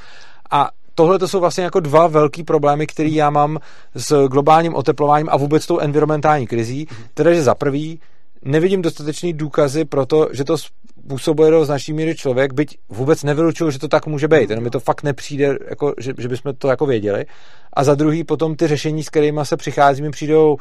A 0.51 0.69
tohle 0.97 1.19
to 1.19 1.27
jsou 1.27 1.39
vlastně 1.39 1.63
jako 1.63 1.79
dva 1.79 2.07
velký 2.07 2.43
problémy, 2.43 2.87
které 2.87 3.09
já 3.09 3.29
mám 3.29 3.59
s 3.95 4.27
globálním 4.27 4.75
oteplováním 4.75 5.29
a 5.31 5.37
vůbec 5.37 5.65
tou 5.65 5.79
environmentální 5.79 6.47
krizí. 6.47 6.87
Teda, 7.13 7.33
že 7.33 7.43
za 7.43 7.55
prvý 7.55 7.99
nevidím 8.45 8.81
dostatečný 8.81 9.33
důkazy 9.33 9.85
pro 9.85 10.05
to, 10.05 10.29
že 10.31 10.43
to 10.43 10.57
způsobuje 10.57 11.51
do 11.51 11.65
značné 11.65 11.93
míry 11.93 12.15
člověk, 12.15 12.53
byť 12.53 12.77
vůbec 12.89 13.23
nevylučuju, 13.23 13.71
že 13.71 13.79
to 13.79 13.87
tak 13.87 14.07
může 14.07 14.27
být, 14.27 14.49
jenom 14.49 14.63
mi 14.63 14.69
to 14.69 14.79
fakt 14.79 15.03
nepřijde, 15.03 15.57
jako, 15.69 15.93
že, 15.97 16.13
že 16.17 16.27
bychom 16.27 16.53
to 16.55 16.67
jako 16.67 16.85
věděli. 16.85 17.25
A 17.73 17.83
za 17.83 17.95
druhý 17.95 18.23
potom 18.23 18.55
ty 18.55 18.67
řešení, 18.67 19.03
s 19.03 19.09
kterými 19.09 19.41
se 19.43 19.57
přichází, 19.57 20.01
mi 20.01 20.11
přijdou 20.11 20.57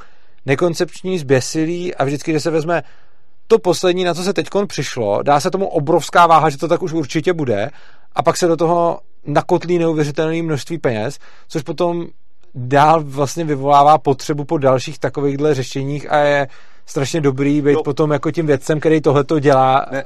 nekoncepční, 0.47 1.19
zběsilí 1.19 1.95
a 1.95 2.05
vždycky, 2.05 2.33
že 2.33 2.41
se 2.41 2.51
vezme 2.51 2.83
to 3.47 3.59
poslední, 3.59 4.05
na 4.05 4.15
co 4.15 4.23
se 4.23 4.33
teď 4.33 4.49
přišlo, 4.67 5.23
dá 5.23 5.41
se 5.41 5.51
tomu 5.51 5.67
obrovská 5.69 6.27
váha, 6.27 6.51
že 6.51 6.59
to 6.59 6.69
tak 6.69 6.83
už 6.83 6.93
určitě 6.93 7.33
bude 7.33 7.71
a 8.15 8.23
pak 8.23 8.37
se 8.37 8.47
do 8.47 8.57
toho 8.57 9.01
nakotlí 9.27 9.79
neuvěřitelné 9.79 10.43
množství 10.43 10.79
peněz, 10.79 11.19
což 11.49 11.63
potom 11.63 12.07
dál 12.55 13.03
vlastně 13.05 13.45
vyvolává 13.45 13.99
potřebu 13.99 14.45
po 14.45 14.59
dalších 14.59 14.99
takovýchhle 14.99 15.55
řešeních 15.55 16.13
a 16.13 16.17
je 16.19 16.49
strašně 16.87 17.21
dobrý 17.21 17.63
být 17.63 17.75
no. 17.75 17.83
potom 17.83 18.11
jako 18.11 18.31
tím 18.31 18.47
vědcem, 18.47 18.81
který 18.81 19.01
tohle 19.01 19.25
to 19.25 19.39
dělá. 19.39 19.87
Ne. 19.91 20.05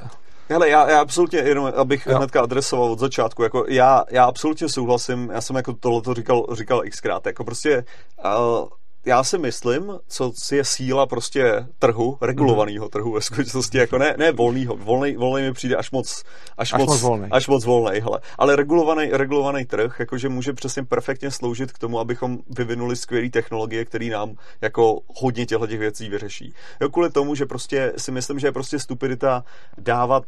Hele, 0.49 0.69
já, 0.69 0.89
já 0.89 0.99
absolutně, 0.99 1.39
jenom 1.39 1.73
abych 1.75 2.07
jo. 2.07 2.17
hnedka 2.17 2.41
adresoval 2.41 2.91
od 2.91 2.99
začátku, 2.99 3.43
jako 3.43 3.65
já, 3.67 4.03
já 4.09 4.25
absolutně 4.25 4.69
souhlasím, 4.69 5.29
já 5.33 5.41
jsem 5.41 5.55
jako 5.55 5.73
tohle 5.73 6.15
říkal, 6.15 6.45
říkal 6.53 6.81
xkrát, 6.89 7.25
jako 7.25 7.43
prostě 7.43 7.83
uh, 8.25 8.67
já 9.05 9.23
si 9.23 9.37
myslím, 9.37 9.93
co 10.07 10.33
je 10.51 10.65
síla 10.65 11.05
prostě 11.05 11.67
trhu, 11.79 12.17
regulovaného 12.21 12.89
trhu 12.89 13.11
ve 13.11 13.21
skutečnosti, 13.21 13.77
jako 13.77 13.97
ne, 13.97 14.15
ne 14.17 14.31
volnýho, 14.31 14.75
volný, 14.77 15.15
volný 15.15 15.43
mi 15.43 15.53
přijde 15.53 15.75
až 15.75 15.91
moc, 15.91 16.23
až, 16.57 16.73
až 16.73 16.79
moc, 16.79 16.89
moc 16.89 17.01
volný. 17.01 17.27
Až 17.31 17.47
moc 17.47 17.65
volný, 17.65 17.99
hele. 17.99 18.19
Ale 18.37 18.55
regulovaný, 18.55 19.09
regulovaný 19.11 19.65
trh, 19.65 19.95
jakože 19.99 20.29
může 20.29 20.53
přesně 20.53 20.83
perfektně 20.83 21.31
sloužit 21.31 21.71
k 21.71 21.79
tomu, 21.79 21.99
abychom 21.99 22.39
vyvinuli 22.49 22.95
skvělé 22.95 23.29
technologie, 23.29 23.85
které 23.85 24.05
nám 24.05 24.35
jako 24.61 24.99
hodně 25.07 25.45
těchto 25.45 25.67
těch 25.67 25.79
věcí 25.79 26.09
vyřeší. 26.09 26.53
Jo, 26.81 26.89
kvůli 26.89 27.09
tomu, 27.09 27.35
že 27.35 27.45
prostě 27.45 27.93
si 27.97 28.11
myslím, 28.11 28.39
že 28.39 28.47
je 28.47 28.51
prostě 28.51 28.79
stupidita 28.79 29.43
dávat 29.77 30.23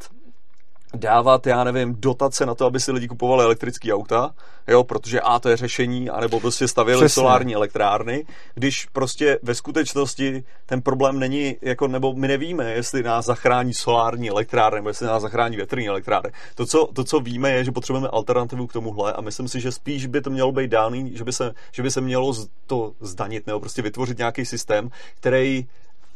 dávat, 0.96 1.48
já 1.48 1.64
nevím, 1.64 1.96
dotace 2.00 2.46
na 2.46 2.56
to, 2.56 2.66
aby 2.66 2.80
si 2.80 2.92
lidi 2.92 3.08
kupovali 3.08 3.44
elektrické 3.44 3.94
auta, 3.94 4.32
jo, 4.68 4.84
protože 4.84 5.22
a 5.22 5.40
to 5.40 5.50
je 5.50 5.58
řešení, 5.58 6.10
anebo 6.10 6.40
prostě 6.40 6.68
stavěli 6.68 7.02
Přesně. 7.02 7.22
solární 7.22 7.56
elektrárny, 7.56 8.26
když 8.56 8.86
prostě 8.86 9.40
ve 9.44 9.56
skutečnosti 9.56 10.44
ten 10.66 10.82
problém 10.82 11.20
není, 11.20 11.56
jako, 11.62 11.88
nebo 11.88 12.14
my 12.14 12.28
nevíme, 12.28 12.72
jestli 12.72 13.04
nás 13.04 13.26
zachrání 13.26 13.74
solární 13.74 14.30
elektrárny, 14.30 14.76
nebo 14.78 14.90
jestli 14.90 15.08
nás 15.08 15.22
zachrání 15.22 15.56
větrní 15.56 15.88
elektrárny. 15.88 16.32
To 16.56 16.66
co, 16.66 16.90
to, 16.94 17.04
co 17.04 17.20
víme, 17.20 17.52
je, 17.52 17.64
že 17.64 17.72
potřebujeme 17.72 18.08
alternativu 18.08 18.68
k 18.68 18.74
tomuhle 18.74 19.14
a 19.14 19.22
myslím 19.22 19.48
si, 19.48 19.60
že 19.60 19.72
spíš 19.72 20.06
by 20.06 20.22
to 20.22 20.30
mělo 20.30 20.52
být 20.52 20.72
dálný, 20.72 21.18
že 21.18 21.24
by 21.24 21.34
se, 21.34 21.54
že 21.72 21.84
by 21.84 21.92
se 21.92 22.02
mělo 22.02 22.34
to 22.68 22.92
zdanit, 23.02 23.48
nebo 23.48 23.60
prostě 23.60 23.82
vytvořit 23.82 24.18
nějaký 24.18 24.46
systém, 24.46 24.90
který 25.16 25.68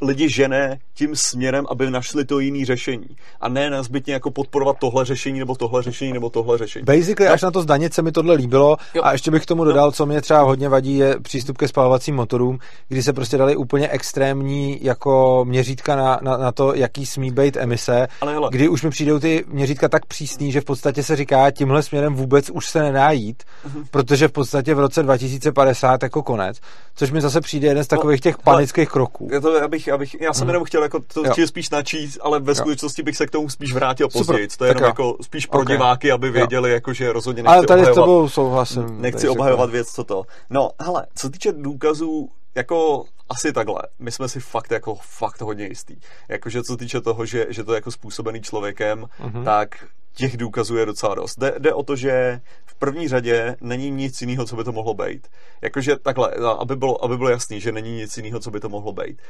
lidi 0.02 0.30
žene 0.30 0.80
tím 0.94 1.16
směrem, 1.16 1.66
aby 1.70 1.92
našli 1.92 2.26
to 2.26 2.40
jiný 2.40 2.66
řešení. 2.66 3.08
A 3.42 3.50
ne 3.50 3.70
nezbytně 3.70 4.14
jako 4.14 4.32
podporovat 4.32 4.78
tohle 4.80 5.06
řešení, 5.06 5.40
nebo 5.40 5.56
tohle 5.56 5.84
řešení, 5.84 6.14
nebo 6.14 6.30
tohle 6.30 6.58
řešení. 6.58 6.86
Basically, 6.86 7.28
no. 7.28 7.34
až 7.34 7.42
na 7.42 7.52
to 7.52 7.62
zdanit 7.62 7.94
se 7.94 8.02
mi 8.02 8.12
tohle 8.12 8.36
líbilo. 8.36 8.78
Jo. 8.94 9.02
A 9.04 9.12
ještě 9.12 9.32
bych 9.32 9.44
k 9.44 9.46
tomu 9.46 9.64
no. 9.64 9.72
dodal, 9.72 9.88
no. 9.88 9.92
co 9.92 10.06
mě 10.06 10.22
třeba 10.22 10.42
hodně 10.42 10.70
vadí, 10.70 10.98
je 10.98 11.20
přístup 11.20 11.58
ke 11.58 11.68
spalovacím 11.68 12.16
motorům, 12.16 12.60
kdy 12.88 13.04
se 13.04 13.14
prostě 13.14 13.38
dali 13.38 13.56
úplně 13.56 13.90
extrémní 13.90 14.80
jako 14.82 15.46
měřítka 15.48 15.96
na, 15.96 16.20
na, 16.22 16.38
na 16.38 16.52
to, 16.52 16.74
jaký 16.76 17.06
smí 17.06 17.32
být 17.32 17.58
emise. 17.58 18.08
Ale 18.22 18.34
hele. 18.34 18.50
Kdy 18.52 18.70
už 18.70 18.84
mi 18.84 18.90
přijdou 18.90 19.20
ty 19.20 19.46
měřítka 19.48 19.90
tak 19.90 20.06
přísný, 20.06 20.52
že 20.52 20.62
v 20.62 20.66
podstatě 20.66 21.04
se 21.04 21.16
říká, 21.16 21.52
tímhle 21.52 21.84
směrem 21.84 22.16
vůbec 22.16 22.50
už 22.50 22.70
se 22.70 22.82
nedá 22.82 23.12
jít, 23.12 23.44
uh-huh. 23.44 23.84
protože 23.92 24.28
v 24.28 24.32
podstatě 24.32 24.76
v 24.76 24.80
roce 24.80 25.04
2050 25.04 26.04
jako 26.04 26.24
konec. 26.24 26.58
Což 26.96 27.12
mi 27.12 27.22
zase 27.22 27.42
přijde 27.42 27.68
jeden 27.68 27.84
z 27.84 27.90
no, 27.92 27.98
takových 27.98 28.22
těch 28.22 28.38
panických 28.38 28.90
kroků. 28.90 29.30
Je 29.32 29.42
to, 29.42 29.54
abych, 29.92 30.16
abych, 30.16 30.22
já 30.22 30.34
jsem 30.34 30.44
mm. 30.44 30.50
jenom 30.50 30.64
chtěl 30.64 30.84
jako 30.84 31.00
to 31.00 31.24
jo. 31.38 31.48
spíš 31.48 31.70
načíst, 31.70 32.20
ale 32.22 32.40
ve 32.40 32.56
skutečnosti 32.56 33.04
bych 33.04 33.18
se 33.18 33.28
k 33.28 33.32
tomu 33.32 33.50
spíš 33.50 33.74
vrátil 33.74 34.10
později. 34.10 34.48
To 34.58 34.66
je 34.66 34.72
jenom 34.72 34.84
jako 34.84 35.18
spíš 35.22 35.46
pro 35.46 35.62
okay. 35.62 35.76
diváky, 35.76 36.12
aby 36.12 36.32
věděli, 36.32 36.72
jako, 36.72 36.94
že 36.94 37.14
rozhodně 37.14 37.44
nechci 37.44 37.56
ale 37.56 37.66
tady 37.66 37.82
obhajovat, 37.82 38.04
s 38.04 38.06
tebou 38.06 38.30
souhlasím. 38.30 38.86
Nechci 39.02 39.30
obhajovat 39.30 39.70
věc, 39.70 39.88
co 39.88 40.04
to. 40.04 40.24
No, 40.50 40.70
hele, 40.80 41.08
co 41.16 41.30
týče 41.30 41.52
důkazů, 41.52 42.30
jako 42.56 43.06
asi 43.30 43.54
takhle. 43.54 43.82
My 44.00 44.12
jsme 44.12 44.30
si 44.30 44.40
fakt 44.40 44.72
jako 44.72 44.96
fakt 45.02 45.42
hodně 45.42 45.66
jistý. 45.66 45.96
Jakože 46.30 46.64
co 46.64 46.78
týče 46.78 47.02
toho, 47.02 47.26
že, 47.26 47.46
že 47.50 47.64
to 47.64 47.74
je 47.74 47.78
jako 47.78 47.92
způsobený 47.92 48.42
člověkem, 48.42 49.06
mm-hmm. 49.22 49.44
tak 49.44 49.86
těch 50.18 50.38
důkazů 50.38 50.78
je 50.78 50.86
docela 50.86 51.16
dost. 51.16 51.40
Jde, 51.40 51.54
jde 51.60 51.74
o 51.74 51.84
to, 51.84 51.96
že 51.96 52.42
v 52.66 52.76
první 52.76 53.08
řadě 53.08 53.56
není 53.62 53.90
nic 53.90 54.22
jiného, 54.22 54.46
co 54.46 54.56
by 54.56 54.64
to 54.64 54.72
mohlo 54.72 54.94
být. 54.94 55.28
Jakože 55.62 55.96
takhle, 55.98 56.32
aby 56.60 56.76
bylo, 56.76 57.04
aby 57.04 57.18
bylo 57.18 57.30
jasný, 57.30 57.62
že 57.62 57.72
není 57.72 57.96
nic 57.96 58.18
jiného, 58.18 58.40
co 58.40 58.52
by 58.52 58.60
to 58.60 58.70
mohlo 58.70 58.94
být. 58.94 59.22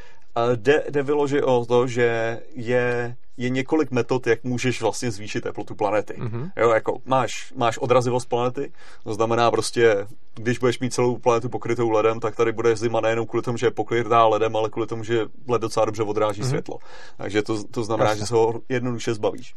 Jde, 0.56 0.84
jde 0.90 1.04
vyložit 1.04 1.44
o 1.44 1.66
to, 1.66 1.88
že 1.88 2.40
je, 2.56 3.16
je 3.38 3.50
několik 3.50 3.92
metod, 3.92 4.28
jak 4.28 4.44
můžeš 4.44 4.82
vlastně 4.82 5.12
zvýšit 5.12 5.42
teplotu 5.42 5.76
planety. 5.76 6.14
Mm-hmm. 6.14 6.52
Jo, 6.58 6.70
jako 6.70 6.98
máš, 7.06 7.54
máš 7.56 7.78
odrazivost 7.78 8.30
planety, 8.30 8.72
to 9.04 9.14
znamená 9.14 9.52
prostě, 9.52 10.08
když 10.36 10.58
budeš 10.58 10.80
mít 10.80 10.94
celou 10.94 11.18
planetu 11.18 11.50
pokrytou 11.50 11.90
ledem, 11.90 12.20
tak 12.20 12.36
tady 12.36 12.52
bude 12.52 12.76
zima 12.76 13.02
nejenom 13.02 13.26
kvůli 13.26 13.44
tomu, 13.44 13.58
že 13.58 13.68
je 13.68 13.72
pokrytá 13.72 14.26
ledem, 14.26 14.56
ale 14.56 14.70
kvůli 14.70 14.88
tomu, 14.88 15.04
že 15.04 15.26
led 15.48 15.62
docela 15.62 15.86
dobře 15.86 16.04
odráží 16.04 16.42
mm-hmm. 16.42 16.50
světlo. 16.50 16.80
Takže 17.18 17.42
to, 17.42 17.64
to 17.64 17.84
znamená, 17.84 18.10
Jasně. 18.10 18.20
že 18.20 18.28
se 18.28 18.36
ho 18.36 18.62
jednoduše 18.70 19.14
zbavíš. 19.14 19.54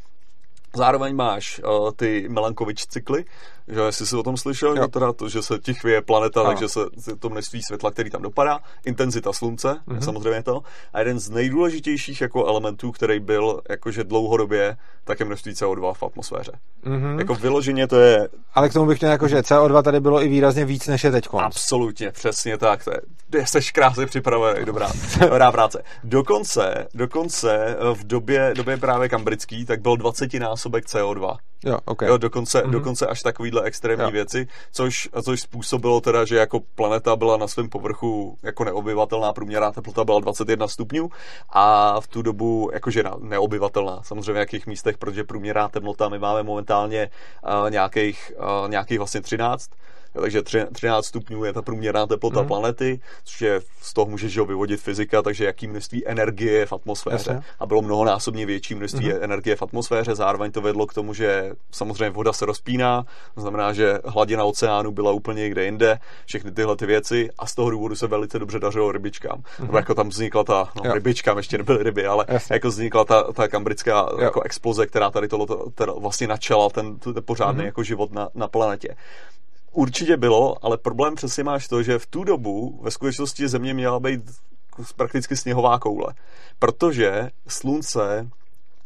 Zároveň 0.77 1.17
máš 1.17 1.61
uh, 1.65 1.91
ty 1.97 2.29
Melankovič 2.29 2.87
cykly, 2.87 3.25
že 3.71 3.81
jestli 3.81 4.07
jsi 4.07 4.17
o 4.17 4.23
tom 4.23 4.37
slyšel, 4.37 4.77
jo. 4.77 4.89
teda 4.89 5.13
to, 5.13 5.29
že 5.29 5.43
se 5.43 5.59
ti 5.59 5.75
chvěje 5.75 6.03
planeta, 6.03 6.41
ano. 6.41 6.51
takže 6.51 6.69
se 6.69 6.81
to 7.19 7.29
množství 7.29 7.63
světla, 7.63 7.91
který 7.91 8.11
tam 8.11 8.23
dopadá, 8.23 8.61
intenzita 8.85 9.33
slunce, 9.33 9.69
mm-hmm. 9.69 9.99
samozřejmě 9.99 10.43
to. 10.43 10.63
A 10.93 10.99
jeden 10.99 11.19
z 11.19 11.31
nejdůležitějších 11.31 12.21
jako 12.21 12.47
elementů, 12.47 12.93
který 12.93 13.21
byl 13.21 13.61
jakože 13.71 14.05
dlouhodobě, 14.05 14.77
tak 15.05 15.21
je 15.21 15.27
množství 15.27 15.53
CO2 15.53 15.95
v 15.95 16.03
atmosféře. 16.03 16.53
Mm-hmm. 16.85 17.19
Jako 17.19 17.35
vyloženě 17.35 17.87
to 17.87 18.01
je... 18.01 18.29
Ale 18.55 18.69
k 18.69 18.73
tomu 18.73 18.87
bych 18.87 19.01
měl 19.01 19.13
jako, 19.13 19.29
že 19.29 19.41
CO2 19.41 19.83
tady 19.83 20.01
bylo 20.01 20.23
i 20.23 20.29
výrazně 20.29 20.65
víc, 20.65 20.87
než 20.87 21.05
je 21.05 21.11
teď. 21.11 21.29
Absolutně, 21.39 22.11
přesně 22.11 22.59
tak. 22.59 22.85
To 23.31 23.37
je, 23.37 23.47
jsi 23.47 23.73
krásně 23.73 24.07
připravený, 24.07 24.65
dobrá, 24.65 24.93
dobrá 25.21 25.53
práce. 25.53 25.83
Dokonce, 26.05 26.89
dokonce 26.95 27.77
v 27.95 28.07
době, 28.07 28.53
době 28.57 28.77
právě 28.77 29.09
kambrický, 29.09 29.65
tak 29.65 29.81
byl 29.81 29.97
20 29.97 30.35
násobek 30.61 30.85
CO2. 30.85 31.37
Jo, 31.65 31.79
okay. 31.85 32.09
jo, 32.09 32.19
dokonce, 32.19 32.63
mm-hmm. 32.63 32.71
dokonce 32.71 33.07
až 33.07 33.23
takovýhle 33.23 33.63
extrémní 33.63 34.05
jo. 34.05 34.11
věci, 34.11 34.49
což, 34.73 35.09
což 35.23 35.41
způsobilo 35.41 36.01
teda, 36.01 36.25
že 36.25 36.37
jako 36.37 36.61
planeta 36.75 37.17
byla 37.17 37.37
na 37.37 37.49
svém 37.49 37.69
povrchu 37.69 38.39
jako 38.43 38.65
neobyvatelná, 38.65 39.33
průměrná 39.33 39.73
teplota 39.73 40.05
byla 40.05 40.21
21 40.21 40.69
stupňů 40.69 41.09
a 41.51 42.01
v 42.01 42.07
tu 42.07 42.23
dobu 42.23 42.71
jakože 42.73 43.05
neobyvatelná, 43.19 44.03
samozřejmě 44.03 44.33
v 44.33 44.37
jakých 44.37 44.67
místech, 44.67 44.99
protože 44.99 45.25
průměrná 45.25 45.69
teplota 45.69 46.09
my 46.09 46.19
máme 46.19 46.43
momentálně 46.43 47.11
uh, 47.45 47.71
nějakých, 47.71 48.33
uh, 48.39 48.71
nějakých 48.71 48.99
vlastně 48.99 49.21
13, 49.21 49.71
takže 50.13 50.43
13 50.73 51.07
stupňů 51.07 51.45
je 51.45 51.53
ta 51.53 51.63
průměrná 51.63 52.07
teplota 52.07 52.43
mm. 52.43 52.49
planety, 52.49 53.01
což 53.25 53.41
je, 53.43 53.61
z 53.81 53.93
toho 53.95 54.07
můžeš 54.07 54.39
ho 54.39 54.45
vyvodit 54.45 54.81
fyzika, 54.81 55.23
takže 55.23 55.45
jaký 55.45 55.67
množství 55.67 56.07
energie 56.07 56.53
je 56.53 56.67
v 56.67 56.73
atmosféře. 56.73 57.15
Jasně. 57.15 57.43
A 57.61 57.67
bylo 57.67 57.83
mnohonásobně 57.83 58.47
větší 58.47 58.75
množství 58.75 59.07
mm. 59.07 59.19
energie 59.21 59.57
v 59.57 59.63
atmosféře, 59.63 60.15
zároveň 60.15 60.53
to 60.53 60.61
vedlo 60.61 60.87
k 60.87 60.95
tomu, 60.95 61.15
že 61.15 61.53
samozřejmě 61.71 62.11
voda 62.11 62.33
se 62.33 62.47
rozpíná, 62.47 63.05
to 63.35 63.41
znamená, 63.41 63.73
že 63.73 63.99
hladina 64.05 64.45
oceánu 64.45 64.91
byla 64.91 65.13
úplně 65.13 65.43
někde 65.43 65.65
jinde, 65.65 65.99
všechny 66.27 66.53
tyhle 66.53 66.77
ty 66.77 66.87
věci 66.87 67.31
a 67.39 67.47
z 67.47 67.55
toho 67.55 67.71
důvodu 67.71 67.97
se 67.97 68.07
velice 68.07 68.39
dobře 68.39 68.59
dařilo 68.59 68.93
rybičkám. 68.93 69.43
Mm. 69.59 69.67
Nebo 69.67 69.77
jako 69.77 69.95
tam 69.95 70.09
vznikla 70.09 70.45
ta, 70.45 70.69
no, 70.85 70.95
rybičkám 70.95 71.37
ještě 71.37 71.59
nebyly 71.59 71.83
ryby, 71.83 72.07
ale 72.07 72.25
Jasně. 72.29 72.55
jako 72.55 72.69
vznikla 72.69 73.05
ta, 73.05 73.33
ta 73.33 73.49
kambrická 73.49 74.09
jako 74.21 74.43
exploze, 74.43 74.87
která 74.87 75.11
tady 75.11 75.29
tohle 75.29 75.47
teda 75.75 75.93
vlastně 75.93 76.27
načala 76.27 76.69
ten, 76.69 76.99
ten 76.99 77.15
pořádný 77.25 77.61
mm. 77.61 77.67
jako 77.67 77.83
život 77.83 78.13
na, 78.13 78.29
na 78.35 78.49
planetě. 78.49 78.97
Určitě 79.73 80.17
bylo, 80.17 80.65
ale 80.65 80.79
problém 80.79 81.15
přesně 81.15 81.45
máš 81.45 81.69
to, 81.69 81.83
že 81.83 81.99
v 81.99 82.07
tu 82.07 82.25
dobu 82.25 82.81
ve 82.83 82.91
skutečnosti 82.91 83.49
země 83.49 83.75
měla 83.75 84.01
být 84.01 84.21
prakticky 84.97 85.37
sněhová 85.37 85.79
koule, 85.79 86.15
protože 86.59 87.31
slunce 87.49 88.31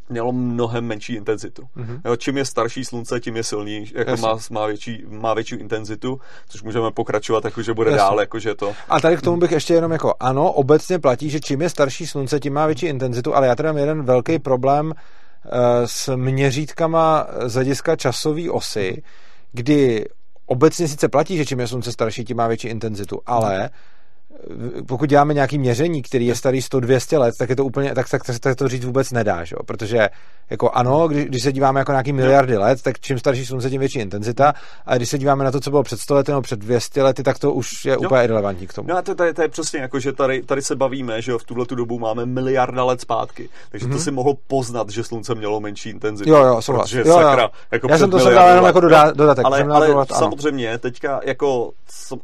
mělo 0.09 0.31
mnohem 0.31 0.85
menší 0.85 1.15
intenzitu. 1.15 1.63
Mm-hmm. 1.77 2.01
Jo, 2.05 2.15
čím 2.15 2.37
je 2.37 2.45
starší 2.45 2.85
slunce, 2.85 3.19
tím 3.19 3.35
je 3.35 3.43
silnější, 3.43 3.93
jako 3.97 4.17
má, 4.17 4.37
má, 4.49 4.67
větší, 4.67 5.03
má 5.07 5.33
větší 5.33 5.55
intenzitu, 5.55 6.19
což 6.49 6.63
můžeme 6.63 6.91
pokračovat, 6.91 7.45
jako 7.45 7.61
že 7.61 7.73
bude 7.73 7.91
Jasně. 7.91 7.97
dál, 7.97 8.19
jakože 8.19 8.55
to. 8.55 8.73
A 8.89 8.99
tady 8.99 9.17
k 9.17 9.21
tomu 9.21 9.37
bych 9.37 9.51
ještě 9.51 9.73
jenom 9.73 9.91
jako, 9.91 10.13
ano, 10.19 10.51
obecně 10.51 10.99
platí, 10.99 11.29
že 11.29 11.39
čím 11.39 11.61
je 11.61 11.69
starší 11.69 12.07
slunce, 12.07 12.39
tím 12.39 12.53
má 12.53 12.65
větší 12.65 12.85
intenzitu, 12.85 13.35
ale 13.35 13.47
já 13.47 13.55
tady 13.55 13.69
mám 13.69 13.77
jeden 13.77 14.03
velký 14.03 14.39
problém 14.39 14.85
uh, 14.85 14.93
s 15.85 16.15
měřítkama 16.15 17.27
z 17.45 17.53
hlediska 17.53 17.95
časové 17.95 18.49
osy, 18.49 19.03
kdy 19.51 20.05
obecně 20.45 20.87
sice 20.87 21.09
platí, 21.09 21.37
že 21.37 21.45
čím 21.45 21.59
je 21.59 21.67
slunce 21.67 21.91
starší, 21.91 22.25
tím 22.25 22.37
má 22.37 22.47
větší 22.47 22.67
intenzitu, 22.67 23.21
ale 23.25 23.69
pokud 24.87 25.09
děláme 25.09 25.33
nějaký 25.33 25.57
měření, 25.57 26.01
který 26.01 26.27
je 26.27 26.35
starý 26.35 26.59
100-200 26.59 27.19
let, 27.19 27.35
tak 27.39 27.49
je 27.49 27.55
to 27.55 27.65
úplně, 27.65 27.95
tak, 27.95 28.09
tak, 28.09 28.21
tak, 28.39 28.55
to 28.55 28.67
říct 28.67 28.85
vůbec 28.85 29.11
nedá, 29.11 29.43
že? 29.43 29.55
protože 29.65 30.09
jako 30.49 30.69
ano, 30.69 31.07
když, 31.07 31.25
když 31.25 31.43
se 31.43 31.51
díváme 31.51 31.79
jako 31.79 31.91
nějaký 31.91 32.13
miliardy 32.13 32.57
let, 32.57 32.81
tak 32.81 32.99
čím 32.99 33.19
starší 33.19 33.45
slunce, 33.45 33.69
tím 33.69 33.79
větší 33.79 33.99
intenzita, 33.99 34.53
a 34.85 34.95
když 34.95 35.09
se 35.09 35.17
díváme 35.17 35.43
na 35.43 35.51
to, 35.51 35.59
co 35.59 35.69
bylo 35.69 35.83
před 35.83 35.99
100 35.99 36.15
lety 36.15 36.31
nebo 36.31 36.41
před 36.41 36.59
200 36.59 37.03
lety, 37.03 37.23
tak 37.23 37.39
to 37.39 37.53
už 37.53 37.85
je 37.85 37.93
jo. 37.93 37.99
úplně 37.99 38.23
irrelevantní 38.23 38.67
k 38.67 38.73
tomu. 38.73 38.89
No 38.89 38.97
a 38.97 39.01
to, 39.01 39.15
to, 39.15 39.23
je, 39.23 39.33
to 39.33 39.41
je 39.41 39.47
přesně 39.47 39.79
jako, 39.79 39.99
že 39.99 40.13
tady, 40.13 40.41
tady 40.41 40.61
se 40.61 40.75
bavíme, 40.75 41.21
že 41.21 41.31
jo, 41.31 41.37
v 41.37 41.43
tuhle 41.43 41.65
tu 41.65 41.75
dobu 41.75 41.99
máme 41.99 42.25
miliarda 42.25 42.83
let 42.83 43.01
zpátky, 43.01 43.49
takže 43.71 43.85
mm-hmm. 43.85 43.89
to 43.89 43.95
mhm. 43.95 44.03
si 44.03 44.11
mohl 44.11 44.33
poznat, 44.47 44.89
že 44.89 45.03
slunce 45.03 45.35
mělo 45.35 45.59
menší 45.59 45.89
intenzitu. 45.89 46.29
Jo, 46.29 46.45
jo, 46.45 46.61
souhlas. 46.61 46.89
Protože 46.89 46.99
jo, 46.99 47.07
jo. 47.07 47.13
sakra, 47.13 47.49
jako 47.71 47.87
Já 47.89 47.97
jsem 47.97 48.11
to 48.11 48.29
dal 48.29 48.49
jenom 48.49 48.65
jako 48.65 48.79
dodá, 48.79 49.11
dodatek. 49.11 49.45
Ale, 49.45 49.63
ale 49.63 49.87
dodat, 49.87 50.07
samozřejmě, 50.11 50.77
teďka 50.77 51.19
jako 51.23 51.71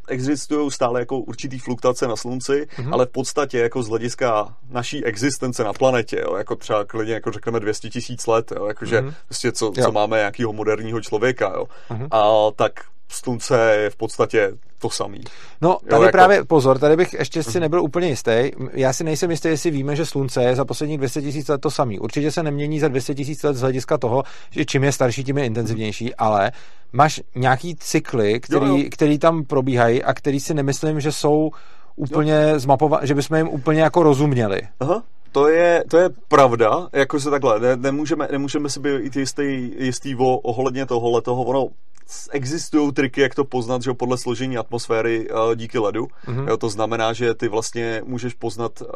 existují 0.07 0.72
stále 0.72 0.99
jako 0.99 1.18
určitý 1.18 1.59
fluktuace 1.59 2.01
na 2.08 2.16
slunci, 2.16 2.68
mm-hmm. 2.78 2.93
ale 2.93 3.06
v 3.06 3.10
podstatě 3.10 3.60
jako 3.60 3.84
z 3.84 3.89
hlediska 3.89 4.56
naší 4.70 5.06
existence 5.06 5.64
na 5.64 5.74
planetě, 5.74 6.22
jo, 6.22 6.36
jako 6.36 6.56
třeba 6.56 6.86
klidně 6.86 7.14
jako 7.14 7.32
řekneme 7.32 7.60
200 7.60 7.89
tisíc 7.89 8.28
let, 8.28 8.52
jo, 8.56 8.66
jakože 8.66 9.02
mm-hmm. 9.02 9.14
prostě 9.26 9.52
co, 9.52 9.72
co 9.84 9.91
máme 9.91 10.18
nějakého 10.18 10.54
moderního 10.54 11.02
člověka, 11.02 11.54
jo, 11.56 11.66
mm-hmm. 11.89 12.08
a 12.12 12.52
tak 12.56 12.72
slunce 13.12 13.76
je 13.76 13.89
v 13.89 13.95
podstatě 13.95 14.52
to 14.80 14.89
samý. 14.89 15.22
No, 15.62 15.78
tady 15.89 15.95
jo, 15.95 16.02
jako... 16.02 16.12
právě 16.12 16.43
pozor, 16.43 16.80
tady 16.80 16.95
bych 16.95 17.14
ještě 17.14 17.43
si 17.43 17.49
mhm. 17.49 17.62
nebyl 17.62 17.82
úplně 17.84 18.08
jistý. 18.08 18.52
Já 18.74 18.93
si 18.93 19.04
nejsem 19.04 19.32
jistý, 19.32 19.47
jestli 19.47 19.72
víme, 19.72 19.95
že 19.95 20.06
slunce 20.06 20.43
je 20.43 20.56
za 20.56 20.66
posledních 20.66 20.97
200 20.97 21.22
tisíc 21.22 21.47
let 21.47 21.62
to 21.62 21.72
samý. 21.72 21.99
Určitě 21.99 22.32
se 22.32 22.43
nemění 22.43 22.80
za 22.80 22.88
200 22.88 23.16
tisíc 23.16 23.43
let 23.43 23.56
z 23.56 23.62
hlediska 23.62 23.97
toho, 23.97 24.24
že 24.52 24.66
čím 24.66 24.84
je 24.84 24.91
starší, 24.91 25.24
tím 25.24 25.38
je 25.38 25.45
intenzivnější, 25.45 26.16
ale 26.16 26.52
máš 26.93 27.22
nějaký 27.36 27.76
cykly, 27.76 28.39
který, 28.39 28.66
jo, 28.66 28.78
jo. 28.78 28.84
který 28.91 29.20
tam 29.20 29.43
probíhají 29.43 30.04
a 30.04 30.14
který 30.14 30.39
si 30.39 30.54
nemyslím, 30.54 30.99
že 30.99 31.12
jsou 31.12 31.52
úplně 32.02 32.60
zmapovat, 32.60 33.04
že 33.04 33.16
bychom 33.16 33.38
jim 33.38 33.47
úplně 33.47 33.82
jako 33.82 34.04
rozuměli. 34.04 34.62
Aha. 34.80 35.04
To 35.32 35.47
je, 35.47 35.84
to 35.89 35.97
je 35.97 36.10
pravda, 36.28 36.88
jako 36.93 37.20
se 37.20 37.30
takhle, 37.30 37.60
ne, 37.60 37.76
nemůžeme, 37.76 38.28
nemůžeme 38.32 38.70
si 38.70 38.80
být 38.80 39.16
jistý, 39.16 39.72
jistý 39.78 40.16
o, 40.16 40.38
ohledně 40.38 40.86
tohohle 40.86 41.22
toho, 41.22 41.43
ono 41.43 41.68
existují 42.32 42.91
triky, 42.91 43.22
jak 43.22 43.36
to 43.36 43.45
poznat, 43.45 43.82
že 43.82 43.93
podle 43.93 44.18
složení 44.18 44.57
atmosféry 44.57 45.30
uh, 45.30 45.55
díky 45.55 45.80
ledu. 45.80 46.07
Mm-hmm. 46.28 46.49
Jo, 46.49 46.57
to 46.57 46.70
znamená, 46.70 47.14
že 47.14 47.34
ty 47.34 47.47
vlastně 47.47 48.01
můžeš 48.05 48.34
poznat, 48.34 48.82
uh, 48.82 48.88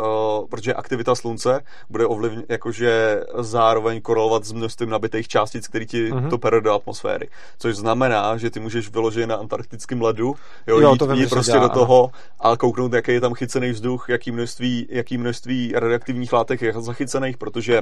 protože 0.49 0.73
aktivita 0.73 1.15
slunce 1.15 1.63
bude 1.89 2.05
ovlivňovat, 2.05 2.45
jakože 2.49 3.23
zároveň 3.39 4.01
korelovat 4.01 4.45
s 4.45 4.51
množstvím 4.51 4.89
nabitých 4.89 5.27
částic, 5.27 5.67
který 5.67 5.85
ti 5.85 6.11
mm-hmm. 6.11 6.29
to 6.29 6.37
pere 6.37 6.61
do 6.61 6.73
atmosféry. 6.73 7.29
Což 7.57 7.75
znamená, 7.75 8.37
že 8.37 8.49
ty 8.49 8.59
můžeš 8.59 8.89
vyložit 8.89 9.27
na 9.27 9.35
antarktickém 9.35 10.01
ledu, 10.01 10.35
jo, 10.67 10.79
jo 10.79 10.91
jít, 10.91 10.97
to 10.97 11.07
vím, 11.07 11.21
jít 11.21 11.29
prostě 11.29 11.51
dělá, 11.51 11.67
do 11.67 11.73
toho 11.73 12.11
a 12.39 12.57
kouknout, 12.57 12.93
jaký 12.93 13.11
je 13.11 13.21
tam 13.21 13.33
chycený 13.33 13.69
vzduch, 13.69 14.05
jaký 14.09 14.31
množství, 14.31 14.87
jaký 14.89 15.17
množství 15.17 15.73
radioaktivních 15.75 16.33
látek 16.33 16.61
je 16.61 16.73
zachycených, 16.73 17.37
protože 17.37 17.81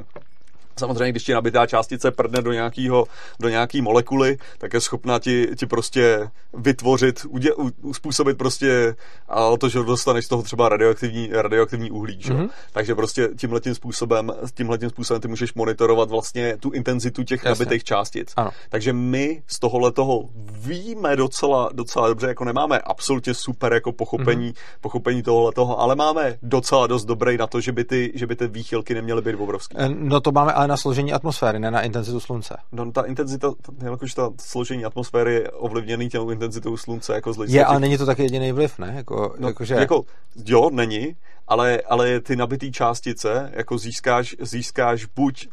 Samozřejmě, 0.80 1.12
když 1.12 1.24
ti 1.24 1.34
nabitá 1.34 1.66
částice 1.66 2.12
prdne 2.12 2.42
do, 2.42 2.52
nějakého, 2.52 3.06
do 3.40 3.50
nějaký 3.50 3.82
molekuly, 3.82 4.38
tak 4.58 4.74
je 4.74 4.82
schopná 4.82 5.20
ti, 5.20 5.48
ti 5.56 5.66
prostě 5.66 6.30
vytvořit, 6.54 7.26
udě, 7.30 7.54
uspůsobit 7.82 8.38
prostě 8.38 8.96
a 9.30 9.58
to, 9.58 9.70
že 9.70 9.80
dostaneš 9.80 10.26
z 10.26 10.28
toho 10.28 10.44
třeba 10.44 10.70
radioaktivní, 10.70 11.30
radioaktivní 11.32 11.92
uhlí. 11.92 12.20
Mm-hmm. 12.20 12.50
Takže 12.72 12.96
prostě 12.96 13.30
tímhletím 13.38 13.76
způsobem, 13.76 14.32
tímhletím 14.54 14.90
způsobem 14.90 15.22
ty 15.22 15.28
můžeš 15.28 15.54
monitorovat 15.54 16.10
vlastně 16.10 16.58
tu 16.58 16.72
intenzitu 16.72 17.24
těch 17.24 17.44
Jasně. 17.46 17.66
nabitých 17.66 17.84
částic. 17.84 18.34
Ano. 18.36 18.52
Takže 18.70 18.94
my 18.94 19.44
z 19.48 19.60
tohohle 19.60 19.92
toho 19.92 20.30
víme 20.52 21.16
docela, 21.16 21.70
docela 21.74 22.08
dobře, 22.08 22.28
jako 22.28 22.46
nemáme 22.46 22.80
absolutně 22.80 23.34
super 23.34 23.74
jako 23.74 23.92
pochopení, 23.92 24.52
mm-hmm. 24.52 24.78
pochopení 24.82 25.24
tohohle 25.24 25.52
toho, 25.52 25.80
ale 25.80 25.96
máme 25.96 26.38
docela 26.42 26.88
dost 26.88 27.06
dobrý 27.06 27.38
na 27.38 27.48
to, 27.48 27.62
že 27.62 27.72
by 27.72 27.84
ty, 27.84 28.12
že 28.16 28.28
by 28.28 28.36
ty 28.36 28.48
výchylky 28.48 28.94
neměly 28.94 29.22
být 29.22 29.36
obrovské. 29.36 29.90
No 29.90 30.22
to 30.22 30.32
máme 30.32 30.54
ale 30.64 30.68
na 30.68 30.78
složení 30.78 31.14
atmosféry, 31.14 31.60
ne 31.60 31.72
na 31.72 31.82
intenzitu 31.82 32.20
slunce. 32.20 32.58
No, 32.72 32.92
ta 32.92 33.02
intenzita, 33.02 33.54
jakož 33.84 34.14
ta 34.14 34.30
složení 34.40 34.86
atmosféry 34.86 35.34
je 35.34 35.52
ovlivněný 35.52 36.10
těm 36.10 36.30
intenzitou 36.30 36.78
slunce 36.78 37.14
jako 37.14 37.34
z 37.34 37.38
Je, 37.48 37.66
ale 37.66 37.80
není 37.80 37.98
to 37.98 38.06
tak 38.06 38.20
jediný 38.20 38.52
vliv, 38.52 38.80
ne? 38.80 38.94
Jako, 38.96 39.36
no, 39.40 39.48
jako, 39.48 39.66
že... 39.66 39.74
jako, 39.76 40.04
jo, 40.46 40.70
není, 40.70 41.16
ale, 41.48 41.82
ale 41.82 42.20
ty 42.20 42.36
nabitý 42.36 42.72
částice 42.72 43.52
jako 43.54 43.78
získáš, 43.78 44.36
získáš 44.40 45.06
buď 45.06 45.48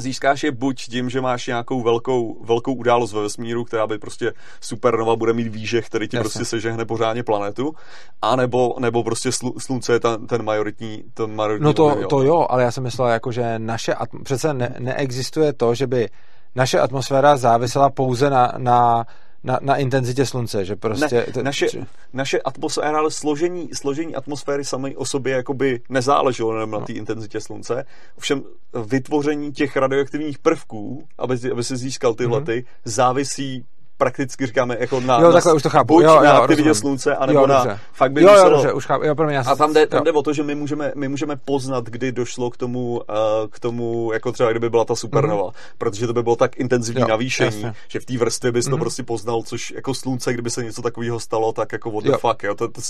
získáš 0.00 0.42
je 0.42 0.52
buď 0.52 0.82
tím, 0.82 1.10
že 1.10 1.20
máš 1.20 1.46
nějakou 1.46 1.82
velkou, 1.82 2.44
velkou 2.44 2.72
událost 2.74 3.12
ve 3.12 3.22
vesmíru, 3.22 3.64
která 3.64 3.86
by 3.86 3.98
prostě 3.98 4.32
supernova 4.60 5.16
bude 5.16 5.32
mít 5.32 5.48
výžeh, 5.48 5.86
který 5.86 6.08
ti 6.08 6.16
Jasně. 6.16 6.24
prostě 6.24 6.44
sežehne 6.44 6.84
pořádně 6.84 7.22
planetu, 7.22 7.74
a 8.22 8.36
nebo, 8.36 8.74
nebo 8.78 9.04
prostě 9.04 9.32
slu, 9.32 9.54
slunce 9.58 9.92
je 9.92 10.00
ten, 10.00 10.26
ten 10.26 10.42
majoritní, 10.42 11.04
ten 11.14 11.34
majoritní 11.34 11.64
No 11.64 11.72
to, 11.72 12.08
to 12.08 12.22
jo, 12.22 12.46
ale 12.50 12.62
já 12.62 12.70
jsem 12.70 12.82
myslel, 12.82 13.08
jako, 13.08 13.32
že 13.32 13.58
naše, 13.58 13.92
atm- 13.92 14.22
přece 14.22 14.54
ne, 14.54 14.74
neexistuje 14.78 15.52
to, 15.52 15.74
že 15.74 15.86
by 15.86 16.08
naše 16.54 16.80
atmosféra 16.80 17.36
závisela 17.36 17.90
pouze 17.90 18.30
na, 18.30 18.52
na 18.58 19.04
na, 19.44 19.58
na 19.62 19.76
intenzitě 19.76 20.26
slunce, 20.26 20.64
že 20.64 20.76
prostě... 20.76 21.26
Ne, 21.36 21.42
naše, 21.42 21.66
naše 22.12 22.40
atmosféra, 22.40 22.98
ale 22.98 23.10
složení, 23.10 23.68
složení 23.74 24.14
atmosféry 24.14 24.64
samé 24.64 24.96
o 24.96 25.04
sobě 25.04 25.32
jakoby 25.34 25.80
nezáleželo 25.88 26.58
na 26.58 26.66
no. 26.66 26.80
té 26.80 26.92
intenzitě 26.92 27.40
slunce. 27.40 27.84
Ovšem 28.18 28.42
vytvoření 28.86 29.52
těch 29.52 29.76
radioaktivních 29.76 30.38
prvků, 30.38 31.04
aby, 31.18 31.38
aby 31.52 31.64
se 31.64 31.76
získal 31.76 32.14
tyhle, 32.14 32.40
mm-hmm. 32.40 32.64
závisí 32.84 33.64
prakticky 34.00 34.46
říkáme 34.46 34.76
jako 34.80 35.00
na, 35.00 35.20
jo, 35.20 35.32
takhle 35.32 35.54
už 35.54 35.62
to 35.62 35.70
chápu. 35.70 35.94
buď 35.94 36.04
jo, 36.04 36.22
na 36.22 36.38
aktivitě 36.38 36.74
slunce, 36.74 37.16
anebo 37.16 37.40
jo, 37.40 37.46
na 37.46 37.78
fakt 37.92 38.12
by 38.12 38.22
jo, 38.22 38.30
muselo... 38.30 38.50
jo, 38.50 38.56
dobře, 38.56 38.72
už 38.72 38.86
chápu. 38.86 39.04
Jo, 39.04 39.14
pro 39.14 39.26
mě, 39.26 39.38
a 39.38 39.56
tam 39.56 39.72
jde, 39.72 39.86
tam 39.86 40.04
jde 40.04 40.12
o 40.12 40.22
to, 40.22 40.32
že 40.32 40.42
my 40.42 40.54
můžeme, 40.54 40.92
my 40.96 41.08
můžeme 41.08 41.36
poznat, 41.36 41.84
kdy 41.84 42.12
došlo 42.12 42.50
k 42.50 42.56
tomu, 42.56 42.90
uh, 42.90 43.04
k 43.50 43.60
tomu, 43.60 44.10
jako 44.12 44.32
třeba 44.32 44.50
kdyby 44.50 44.70
byla 44.70 44.84
ta 44.84 44.94
supernova, 44.94 45.42
mm-hmm. 45.42 45.74
protože 45.78 46.06
to 46.06 46.12
by 46.12 46.22
bylo 46.22 46.36
tak 46.36 46.56
intenzivní 46.60 47.00
jo, 47.00 47.08
navýšení, 47.08 47.62
jasně. 47.62 47.74
že 47.88 48.00
v 48.00 48.04
té 48.04 48.18
vrstvě 48.18 48.52
bys 48.52 48.66
mm-hmm. 48.66 48.70
to 48.70 48.76
mhm. 48.76 48.80
prostě 48.80 49.02
poznal, 49.02 49.42
což 49.42 49.70
jako 49.70 49.94
slunce, 49.94 50.32
kdyby 50.32 50.50
se 50.50 50.64
něco 50.64 50.82
takového 50.82 51.20
stalo, 51.20 51.52
tak 51.52 51.72
jako 51.72 51.90
what 51.90 52.04
the 52.04 52.10
jo. 52.10 52.18
fuck, 52.18 52.42
jo. 52.42 52.54
To, 52.54 52.68
to, 52.68 52.80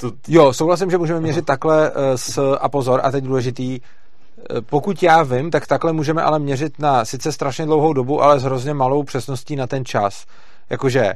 to, 0.00 0.10
to, 0.10 0.16
jo, 0.28 0.52
souhlasím, 0.52 0.90
že 0.90 0.98
můžeme 0.98 1.20
měřit 1.20 1.44
takhle 1.44 1.90
uh, 1.90 1.96
s, 2.16 2.56
a 2.60 2.68
pozor, 2.68 3.00
a 3.02 3.10
teď 3.10 3.24
důležitý, 3.24 3.80
eh, 3.80 4.60
pokud 4.60 5.02
já 5.02 5.22
vím, 5.22 5.50
tak 5.50 5.66
takhle 5.66 5.92
můžeme 5.92 6.22
ale 6.22 6.38
měřit 6.38 6.78
na 6.78 7.04
sice 7.04 7.32
strašně 7.32 7.66
dlouhou 7.66 7.92
dobu, 7.92 8.22
ale 8.22 8.40
s 8.40 8.42
hrozně 8.42 8.74
malou 8.74 9.02
přesností 9.02 9.56
na 9.56 9.66
ten 9.66 9.84
čas. 9.84 10.26
Jakože 10.70 11.12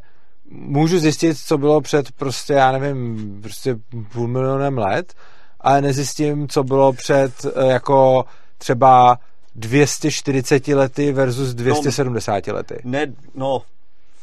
můžu 0.51 0.99
zjistit, 0.99 1.39
co 1.39 1.59
bylo 1.59 1.81
před 1.81 2.13
prostě, 2.13 2.53
já 2.53 2.73
nevím, 2.73 3.39
prostě 3.43 3.77
půl 4.13 4.29
milionem 4.29 4.79
let, 4.79 5.15
ale 5.61 5.81
nezjistím, 5.81 6.49
co 6.49 6.65
bylo 6.65 6.93
před 6.93 7.33
eh, 7.45 7.67
jako 7.67 8.25
třeba 8.59 9.19
240 9.55 10.69
lety 10.69 11.13
versus 11.13 11.55
270 11.55 12.47
no, 12.47 12.55
lety. 12.55 12.81
Ne, 12.85 13.07
no, 13.35 13.63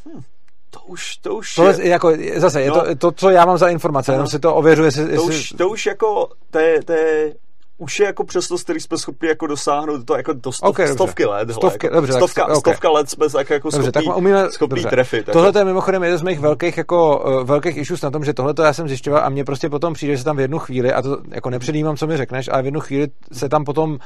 hm, 0.06 0.22
to 0.70 0.80
už, 0.80 1.18
to 1.18 1.36
už 1.36 1.56
to 1.56 1.68
je... 1.68 1.88
jako, 1.88 2.12
zase, 2.36 2.62
je 2.62 2.70
no, 2.70 2.82
to, 2.82 2.96
to, 2.96 3.12
co 3.12 3.30
já 3.30 3.46
mám 3.46 3.58
za 3.58 3.68
informace, 3.68 4.12
no, 4.12 4.16
jenom 4.16 4.28
si 4.28 4.40
to 4.40 4.56
ověřuje. 4.56 4.88
Jestli, 4.88 5.06
to, 5.06 5.12
jestli... 5.12 5.28
už, 5.28 5.50
to 5.50 5.70
už 5.70 5.86
jako, 5.86 6.30
to 6.52 6.60
je, 6.60 6.84
to 6.84 6.94
je 6.94 7.34
už 7.78 8.00
je 8.00 8.06
jako 8.06 8.24
přesnost, 8.24 8.64
který 8.64 8.80
jsme 8.80 8.98
schopni 8.98 9.28
jako 9.28 9.48
dosáhnout, 9.48 10.06
to 10.06 10.18
jako 10.18 10.34
do 10.34 10.52
stov, 10.52 10.70
okay, 10.70 10.88
stovky 10.88 11.26
let. 11.26 11.50
Stovky, 11.50 11.88
hele, 11.88 11.96
dobře, 11.96 12.14
stovka, 12.14 12.42
tak, 12.42 12.58
okay. 12.58 12.74
stovka 12.74 12.90
let 12.90 13.10
jsme 13.10 13.30
tak 13.30 13.50
jako 13.50 13.70
dobře, 13.70 13.92
schopný, 13.92 14.08
tak 14.08 14.18
umíme, 14.18 14.52
schopný 14.52 14.76
dobře. 14.76 14.90
trefit. 14.90 15.26
Tohle 15.26 15.48
jako. 15.48 15.58
je 15.58 15.66
mimochodem 15.66 16.04
jeden 16.04 16.18
z 16.18 16.22
mých 16.22 16.40
velkých, 16.40 16.78
jako, 16.78 17.24
uh, 17.26 17.44
velkých 17.44 17.78
issues 17.78 18.02
na 18.02 18.12
tom, 18.12 18.26
že 18.26 18.34
tohle 18.34 18.54
já 18.64 18.74
jsem 18.74 18.88
zjišťoval 18.88 19.24
a 19.24 19.30
mně 19.30 19.44
prostě 19.44 19.70
potom 19.70 19.94
přijde, 19.94 20.14
že 20.14 20.18
se 20.18 20.26
tam 20.26 20.38
v 20.38 20.40
jednu 20.40 20.60
chvíli, 20.60 20.94
a 20.94 21.02
to 21.02 21.18
jako 21.32 21.50
nepředjímám, 21.50 21.98
co 21.98 22.08
mi 22.08 22.18
řekneš, 22.18 22.50
ale 22.52 22.62
v 22.62 22.66
jednu 22.66 22.80
chvíli 22.80 23.08
se 23.32 23.50
tam 23.50 23.66
potom 23.66 24.00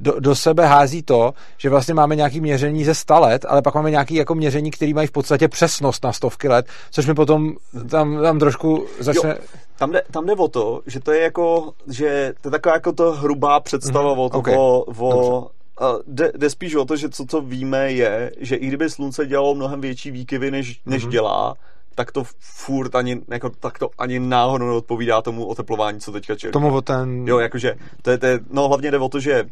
do, 0.00 0.20
do 0.20 0.34
sebe 0.34 0.66
hází 0.66 1.02
to, 1.02 1.34
že 1.58 1.70
vlastně 1.70 1.94
máme 1.94 2.16
nějaké 2.16 2.40
měření 2.40 2.84
ze 2.84 2.94
100 2.94 3.20
let, 3.20 3.46
ale 3.48 3.62
pak 3.62 3.74
máme 3.74 3.90
nějaké 3.90 4.14
jako 4.14 4.34
měření, 4.34 4.70
které 4.70 4.94
mají 4.94 5.08
v 5.08 5.12
podstatě 5.12 5.48
přesnost 5.48 6.04
na 6.04 6.12
stovky 6.12 6.48
let, 6.48 6.66
což 6.90 7.06
mi 7.06 7.14
potom 7.14 7.52
tam, 7.90 8.22
tam 8.22 8.38
trošku 8.38 8.86
začne... 9.00 9.30
Jo, 9.30 9.36
tam 9.78 9.92
jde, 9.92 10.02
tam 10.10 10.26
jde 10.26 10.32
o 10.32 10.48
to, 10.48 10.82
že 10.86 11.00
to 11.00 11.12
je 11.12 11.22
jako, 11.22 11.72
že 11.90 12.34
to 12.40 12.48
je 12.48 12.50
taková 12.50 12.74
jako 12.74 12.92
to 12.92 13.12
hrubá 13.12 13.60
představa 13.60 14.14
mm-hmm. 14.14 14.20
o, 14.20 14.28
to, 14.30 14.38
okay. 14.38 14.54
o, 14.56 14.84
o 15.00 15.50
jde, 16.06 16.32
jde 16.36 16.50
spíš 16.50 16.74
o 16.74 16.84
to, 16.84 16.96
že 16.96 17.08
co, 17.08 17.26
co 17.26 17.40
víme 17.40 17.92
je, 17.92 18.32
že 18.40 18.56
i 18.56 18.66
kdyby 18.66 18.90
slunce 18.90 19.26
dělalo 19.26 19.54
mnohem 19.54 19.80
větší 19.80 20.10
výkyvy, 20.10 20.50
než, 20.50 20.80
než 20.86 21.06
mm-hmm. 21.06 21.10
dělá, 21.10 21.54
tak 21.94 22.12
to 22.12 22.24
furt 22.40 22.94
ani, 22.94 23.20
jako, 23.28 23.50
tak 23.50 23.78
to 23.78 23.90
ani 23.98 24.20
náhodou 24.20 24.66
neodpovídá 24.66 25.22
tomu 25.22 25.46
oteplování, 25.46 26.00
co 26.00 26.12
teďka 26.12 26.36
čelí. 26.36 26.52
Tomu 26.52 26.74
o 26.74 26.82
ten... 26.82 27.28
Jo, 27.28 27.38
jakože, 27.38 27.74
to 28.02 28.10
je, 28.10 28.18
to 28.18 28.26
je, 28.26 28.40
no 28.50 28.68
hlavně 28.68 28.90
jde 28.90 28.98
o 28.98 29.08
to, 29.08 29.20
že 29.20 29.44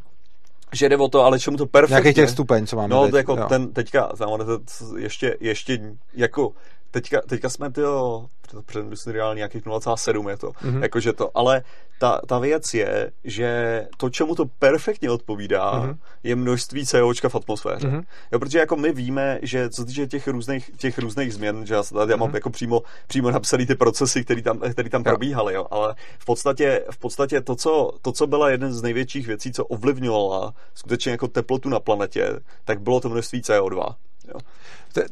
že 0.72 0.88
jde 0.88 0.96
o 0.96 1.08
to, 1.08 1.24
ale 1.24 1.40
čemu 1.40 1.56
to 1.56 1.66
perfektně... 1.66 2.02
Nějaký 2.02 2.14
těch 2.14 2.30
stupeň, 2.30 2.66
co 2.66 2.76
máme 2.76 2.88
No, 2.88 3.04
teď, 3.04 3.14
jako 3.14 3.36
jo. 3.36 3.46
ten 3.48 3.72
teďka, 3.72 4.10
znamená, 4.14 4.44
to 4.44 4.58
ještě, 4.98 5.36
ještě 5.40 5.78
jako 6.14 6.52
teďka, 6.92 7.20
teďka 7.20 7.48
jsme 7.50 7.72
tyjo, 7.72 8.26
předindustriální 8.66 9.38
nějakých 9.38 9.64
0,7 9.64 10.28
je 10.28 10.36
to, 10.36 10.50
mm-hmm. 10.50 10.82
jakože 10.82 11.12
to, 11.12 11.30
ale 11.34 11.62
ta, 11.98 12.20
ta 12.26 12.38
věc 12.38 12.74
je, 12.74 13.12
že 13.24 13.82
to, 13.96 14.10
čemu 14.10 14.34
to 14.34 14.44
perfektně 14.46 15.10
odpovídá, 15.10 15.72
mm-hmm. 15.72 15.96
je 16.22 16.36
množství 16.36 16.86
COčka 16.86 17.28
v 17.28 17.34
atmosféře. 17.34 17.88
Mm-hmm. 17.88 18.02
Jo, 18.32 18.38
protože 18.38 18.58
jako 18.58 18.76
my 18.76 18.92
víme, 18.92 19.38
že 19.42 19.70
co 19.70 19.84
týče 19.84 20.06
těch 20.06 20.28
různých, 20.28 20.70
těch 20.76 20.98
různých 20.98 21.34
změn, 21.34 21.66
že 21.66 21.74
já, 21.74 21.82
tady 21.82 22.12
já 22.12 22.16
mám 22.16 22.30
mm-hmm. 22.30 22.34
jako 22.34 22.50
přímo, 22.50 22.82
přímo 23.06 23.30
napsaný 23.30 23.66
ty 23.66 23.74
procesy, 23.74 24.24
které 24.24 24.42
tam, 24.42 24.58
který 24.58 24.90
tam 24.90 25.04
probíhaly, 25.04 25.54
jo, 25.54 25.66
ale 25.70 25.94
v 26.18 26.24
podstatě, 26.24 26.84
v 26.90 26.98
podstatě 26.98 27.40
to, 27.40 27.56
co, 27.56 27.90
to, 28.02 28.12
co 28.12 28.26
byla 28.26 28.50
jeden 28.50 28.72
z 28.72 28.82
největších 28.82 29.26
věcí, 29.26 29.52
co 29.52 29.64
ovlivňovala 29.64 30.54
skutečně 30.74 31.12
jako 31.12 31.28
teplotu 31.28 31.68
na 31.68 31.80
planetě, 31.80 32.40
tak 32.64 32.80
bylo 32.80 33.00
to 33.00 33.08
množství 33.08 33.40
CO2. 33.40 33.94
Jo. 34.28 34.40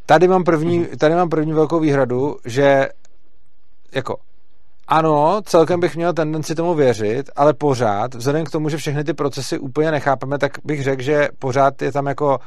Tady 0.06 0.28
mám, 0.28 0.44
první, 0.44 0.86
tady 0.86 1.14
mám 1.14 1.28
první 1.28 1.52
velkou 1.52 1.80
výhradu, 1.80 2.36
že 2.44 2.88
jako 3.92 4.16
ano, 4.88 5.40
celkem 5.44 5.80
bych 5.80 5.96
měl 5.96 6.12
tendenci 6.12 6.54
tomu 6.54 6.74
věřit, 6.74 7.30
ale 7.36 7.54
pořád, 7.54 8.14
vzhledem 8.14 8.44
k 8.44 8.50
tomu, 8.50 8.68
že 8.68 8.76
všechny 8.76 9.04
ty 9.04 9.14
procesy 9.14 9.58
úplně 9.58 9.90
nechápeme, 9.90 10.38
tak 10.38 10.52
bych 10.64 10.82
řekl, 10.82 11.02
že 11.02 11.28
pořád 11.38 11.82
je 11.82 11.92
tam 11.92 12.06
jako 12.06 12.38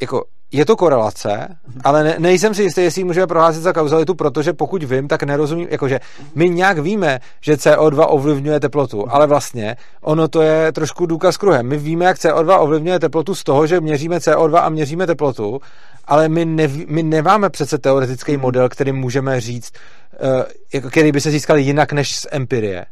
jako 0.00 0.24
je 0.52 0.64
to 0.66 0.76
korelace, 0.76 1.56
ale 1.84 2.04
ne, 2.04 2.16
nejsem 2.18 2.54
si 2.54 2.62
jistý, 2.62 2.82
jestli 2.82 3.00
ji 3.00 3.04
můžeme 3.04 3.26
prohlásit 3.26 3.62
za 3.62 3.72
kauzalitu, 3.72 4.14
protože 4.14 4.52
pokud 4.52 4.82
vím, 4.82 5.08
tak 5.08 5.22
nerozumím, 5.22 5.68
jakože 5.70 6.00
my 6.34 6.50
nějak 6.50 6.78
víme, 6.78 7.20
že 7.40 7.54
CO2 7.54 8.06
ovlivňuje 8.08 8.60
teplotu, 8.60 9.04
ale 9.08 9.26
vlastně 9.26 9.76
ono 10.00 10.28
to 10.28 10.42
je 10.42 10.72
trošku 10.72 11.06
důkaz 11.06 11.36
kruhem. 11.36 11.66
My 11.66 11.76
víme, 11.76 12.04
jak 12.04 12.16
CO2 12.16 12.60
ovlivňuje 12.60 12.98
teplotu 12.98 13.34
z 13.34 13.44
toho, 13.44 13.66
že 13.66 13.80
měříme 13.80 14.18
CO2 14.18 14.56
a 14.56 14.68
měříme 14.68 15.06
teplotu, 15.06 15.60
ale 16.04 16.28
my, 16.28 16.44
neví, 16.44 16.86
my 16.88 17.02
nemáme 17.02 17.50
přece 17.50 17.78
teoretický 17.78 18.36
model, 18.36 18.68
který 18.68 18.92
můžeme 18.92 19.40
říct, 19.40 19.72
uh, 20.22 20.42
jako, 20.74 20.90
který 20.90 21.12
by 21.12 21.20
se 21.20 21.30
získal 21.30 21.58
jinak 21.58 21.92
než 21.92 22.16
z 22.16 22.26
empirie. 22.30 22.86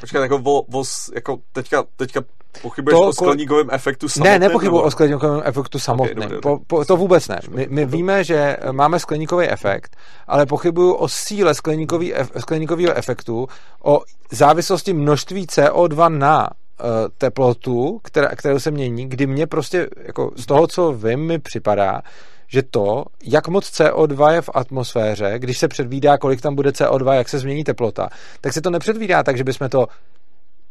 Počkej, 0.00 0.20
jako, 0.22 0.38
vo, 0.38 0.64
vo, 0.68 0.82
jako 1.14 1.38
teďka, 1.52 1.84
teďka 1.96 2.22
Pochybuješ 2.62 2.98
to, 2.98 3.08
o 3.08 3.12
skleníkovém 3.12 3.68
efektu 3.72 4.08
samotném? 4.08 4.40
Ne, 4.40 4.48
nepochybuji 4.48 4.82
o 4.82 4.90
skleníkovém 4.90 5.42
efektu 5.44 5.78
samotném. 5.78 6.26
Okay, 6.28 6.38
po, 6.40 6.60
po, 6.66 6.84
to 6.84 6.96
vůbec 6.96 7.28
ne. 7.28 7.40
My, 7.50 7.66
my 7.70 7.84
víme, 7.84 8.24
že 8.24 8.56
máme 8.72 9.00
skleníkový 9.00 9.46
efekt, 9.46 9.96
ale 10.26 10.46
pochybuju 10.46 10.92
o 10.92 11.08
síle 11.08 11.54
skleníkový, 11.54 12.14
skleníkového 12.38 12.94
efektu, 12.94 13.48
o 13.82 14.00
závislosti 14.30 14.92
množství 14.92 15.46
CO2 15.46 16.18
na 16.18 16.50
uh, 16.50 16.86
teplotu, 17.18 18.00
která, 18.02 18.28
kterou 18.28 18.58
se 18.58 18.70
mění, 18.70 19.08
kdy 19.08 19.26
mě 19.26 19.46
prostě, 19.46 19.88
jako 20.06 20.30
z 20.36 20.46
toho, 20.46 20.66
co 20.66 20.92
vím, 20.92 21.20
mi 21.20 21.38
připadá, 21.38 22.02
že 22.48 22.62
to, 22.62 23.04
jak 23.24 23.48
moc 23.48 23.64
CO2 23.64 24.32
je 24.32 24.42
v 24.42 24.50
atmosféře, 24.54 25.34
když 25.38 25.58
se 25.58 25.68
předvídá, 25.68 26.18
kolik 26.18 26.40
tam 26.40 26.54
bude 26.54 26.70
CO2, 26.70 27.12
jak 27.12 27.28
se 27.28 27.38
změní 27.38 27.64
teplota, 27.64 28.08
tak 28.40 28.52
se 28.52 28.60
to 28.60 28.70
nepředvídá 28.70 29.22
tak, 29.22 29.36
že 29.36 29.44
bychom 29.44 29.68
to 29.68 29.86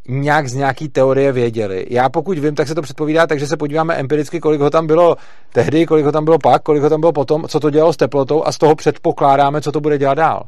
nějak 0.08 0.48
z 0.48 0.54
nějaký 0.54 0.90
teorie 0.90 1.32
věděli. 1.32 1.86
Já 1.90 2.10
pokud 2.10 2.38
vím, 2.38 2.56
tak 2.56 2.68
se 2.68 2.76
to 2.76 2.82
předpovídá, 2.82 3.28
takže 3.28 3.48
se 3.48 3.58
podíváme 3.58 3.96
empiricky, 3.96 4.40
kolik 4.40 4.62
ho 4.62 4.70
tam 4.70 4.88
bylo 4.88 5.16
tehdy, 5.54 5.86
kolik 5.86 6.06
ho 6.06 6.12
tam 6.12 6.26
bylo 6.26 6.40
pak, 6.40 6.64
kolik 6.64 6.84
ho 6.84 6.90
tam 6.90 7.00
bylo 7.00 7.14
potom, 7.14 7.48
co 7.48 7.60
to 7.60 7.70
dělalo 7.70 7.94
s 7.94 7.98
teplotou 7.98 8.44
a 8.46 8.52
z 8.52 8.58
toho 8.58 8.76
předpokládáme, 8.76 9.62
co 9.62 9.72
to 9.72 9.82
bude 9.82 9.98
dělat 9.98 10.14
dál. 10.14 10.44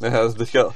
Ne, 0.00 0.10
teďka, 0.38 0.74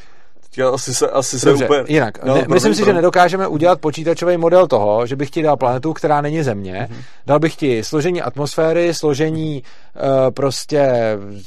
teďka 0.57 0.74
asi 0.74 0.95
se, 0.95 1.11
asi 1.11 1.41
se 1.41 1.49
Dobře, 1.49 1.65
úplně... 1.65 1.85
jinak. 1.89 2.24
No, 2.24 2.35
ne, 2.35 2.41
promiň, 2.41 2.55
myslím 2.55 2.74
si, 2.74 2.78
že 2.78 2.85
promiň. 2.85 2.97
nedokážeme 2.97 3.47
udělat 3.47 3.81
počítačový 3.81 4.37
model 4.37 4.66
toho, 4.66 5.07
že 5.07 5.16
bych 5.16 5.31
ti 5.31 5.43
dal 5.43 5.57
planetu, 5.57 5.93
která 5.93 6.20
není 6.20 6.43
Země. 6.43 6.89
Mm-hmm. 6.91 7.03
Dal 7.27 7.39
bych 7.39 7.57
ti 7.57 7.85
složení 7.85 8.23
atmosféry, 8.23 8.95
složení 8.95 9.62
uh, 9.62 10.31
prostě, 10.31 10.91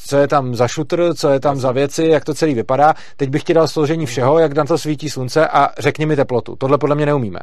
co 0.06 0.18
je 0.18 0.27
tam 0.27 0.56
za 0.56 0.68
šutr, 0.68 1.14
co 1.15 1.30
je 1.30 1.40
tam 1.40 1.60
za 1.60 1.72
věci, 1.72 2.06
jak 2.06 2.26
to 2.26 2.34
celý 2.34 2.53
vypadá. 2.53 2.94
Teď 3.18 3.30
bych 3.30 3.44
ti 3.44 3.53
dal 3.53 3.68
složení 3.68 4.06
všeho, 4.06 4.40
jak 4.40 4.53
na 4.53 4.65
to 4.65 4.77
svítí 4.77 5.10
slunce 5.10 5.48
a 5.48 5.69
řekni 5.80 6.06
mi 6.06 6.15
teplotu. 6.15 6.56
Tohle 6.56 6.77
podle 6.77 6.95
mě 6.95 7.06
neumíme. 7.06 7.40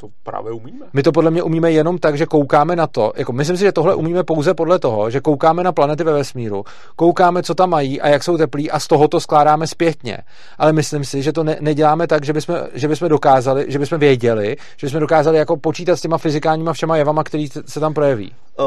To 0.00 0.08
právě 0.22 0.52
umíme. 0.52 0.86
My 0.92 1.02
to 1.02 1.12
podle 1.12 1.30
mě 1.30 1.42
umíme 1.42 1.72
jenom 1.72 1.98
tak, 1.98 2.18
že 2.18 2.26
koukáme 2.26 2.76
na 2.76 2.86
to. 2.86 3.12
Jako 3.16 3.32
myslím 3.32 3.56
si, 3.56 3.64
že 3.64 3.72
tohle 3.72 3.94
umíme 3.94 4.24
pouze 4.24 4.54
podle 4.54 4.78
toho, 4.78 5.10
že 5.10 5.20
koukáme 5.20 5.62
na 5.62 5.72
planety 5.72 6.04
ve 6.04 6.12
vesmíru, 6.12 6.64
koukáme, 6.96 7.42
co 7.42 7.54
tam 7.54 7.70
mají 7.70 8.00
a 8.00 8.08
jak 8.08 8.22
jsou 8.22 8.36
teplí 8.36 8.70
a 8.70 8.78
z 8.78 8.86
toho 8.86 9.08
to 9.08 9.20
skládáme 9.20 9.66
zpětně. 9.66 10.18
Ale 10.58 10.72
myslím 10.72 11.04
si, 11.04 11.22
že 11.22 11.32
to 11.32 11.44
ne, 11.44 11.56
neděláme 11.60 12.06
tak, 12.06 12.24
že 12.24 12.32
bychom, 12.32 12.56
že 12.74 12.88
bychom 12.88 13.08
dokázali, 13.08 13.66
že 13.68 13.78
bychom 13.78 13.98
věděli, 13.98 14.56
že 14.76 14.86
bychom 14.86 15.00
dokázali 15.00 15.38
jako 15.38 15.56
počítat 15.56 15.96
s 15.96 16.00
těma 16.00 16.18
fyzikálníma 16.18 16.72
všema 16.72 16.96
jevama, 16.96 17.24
který 17.24 17.48
se 17.66 17.80
tam 17.80 17.94
projeví. 17.94 18.32
Uh, 18.58 18.66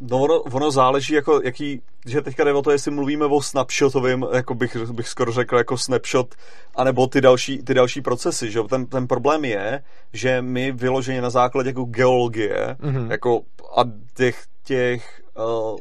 no 0.00 0.18
ono, 0.18 0.40
ono 0.40 0.70
záleží, 0.70 1.14
jako, 1.14 1.40
jaký, 1.44 1.80
že 2.06 2.22
teďka 2.22 2.44
jde 2.44 2.52
o 2.52 2.62
to, 2.62 2.70
jestli 2.70 2.90
mluvíme 2.90 3.24
o 3.24 3.42
snapshotovém, 3.42 4.26
jako 4.34 4.54
bych, 4.54 4.76
bych 4.76 5.08
skoro 5.08 5.32
řekl, 5.32 5.56
jako 5.56 5.78
snapshot, 5.78 6.34
anebo 6.74 7.06
ty 7.06 7.20
další, 7.20 7.62
ty 7.62 7.74
další 7.74 8.00
procesy, 8.00 8.50
že 8.50 8.60
ten, 8.62 8.86
ten 8.86 9.06
problém 9.06 9.44
je, 9.44 9.82
že 10.12 10.42
my 10.42 10.72
vyloženě 10.72 11.22
na 11.22 11.30
základě 11.30 11.68
jako 11.68 11.84
geologie, 11.84 12.76
mm-hmm. 12.80 13.10
jako 13.10 13.42
a 13.76 13.82
těch, 14.14 14.42
těch 14.64 15.21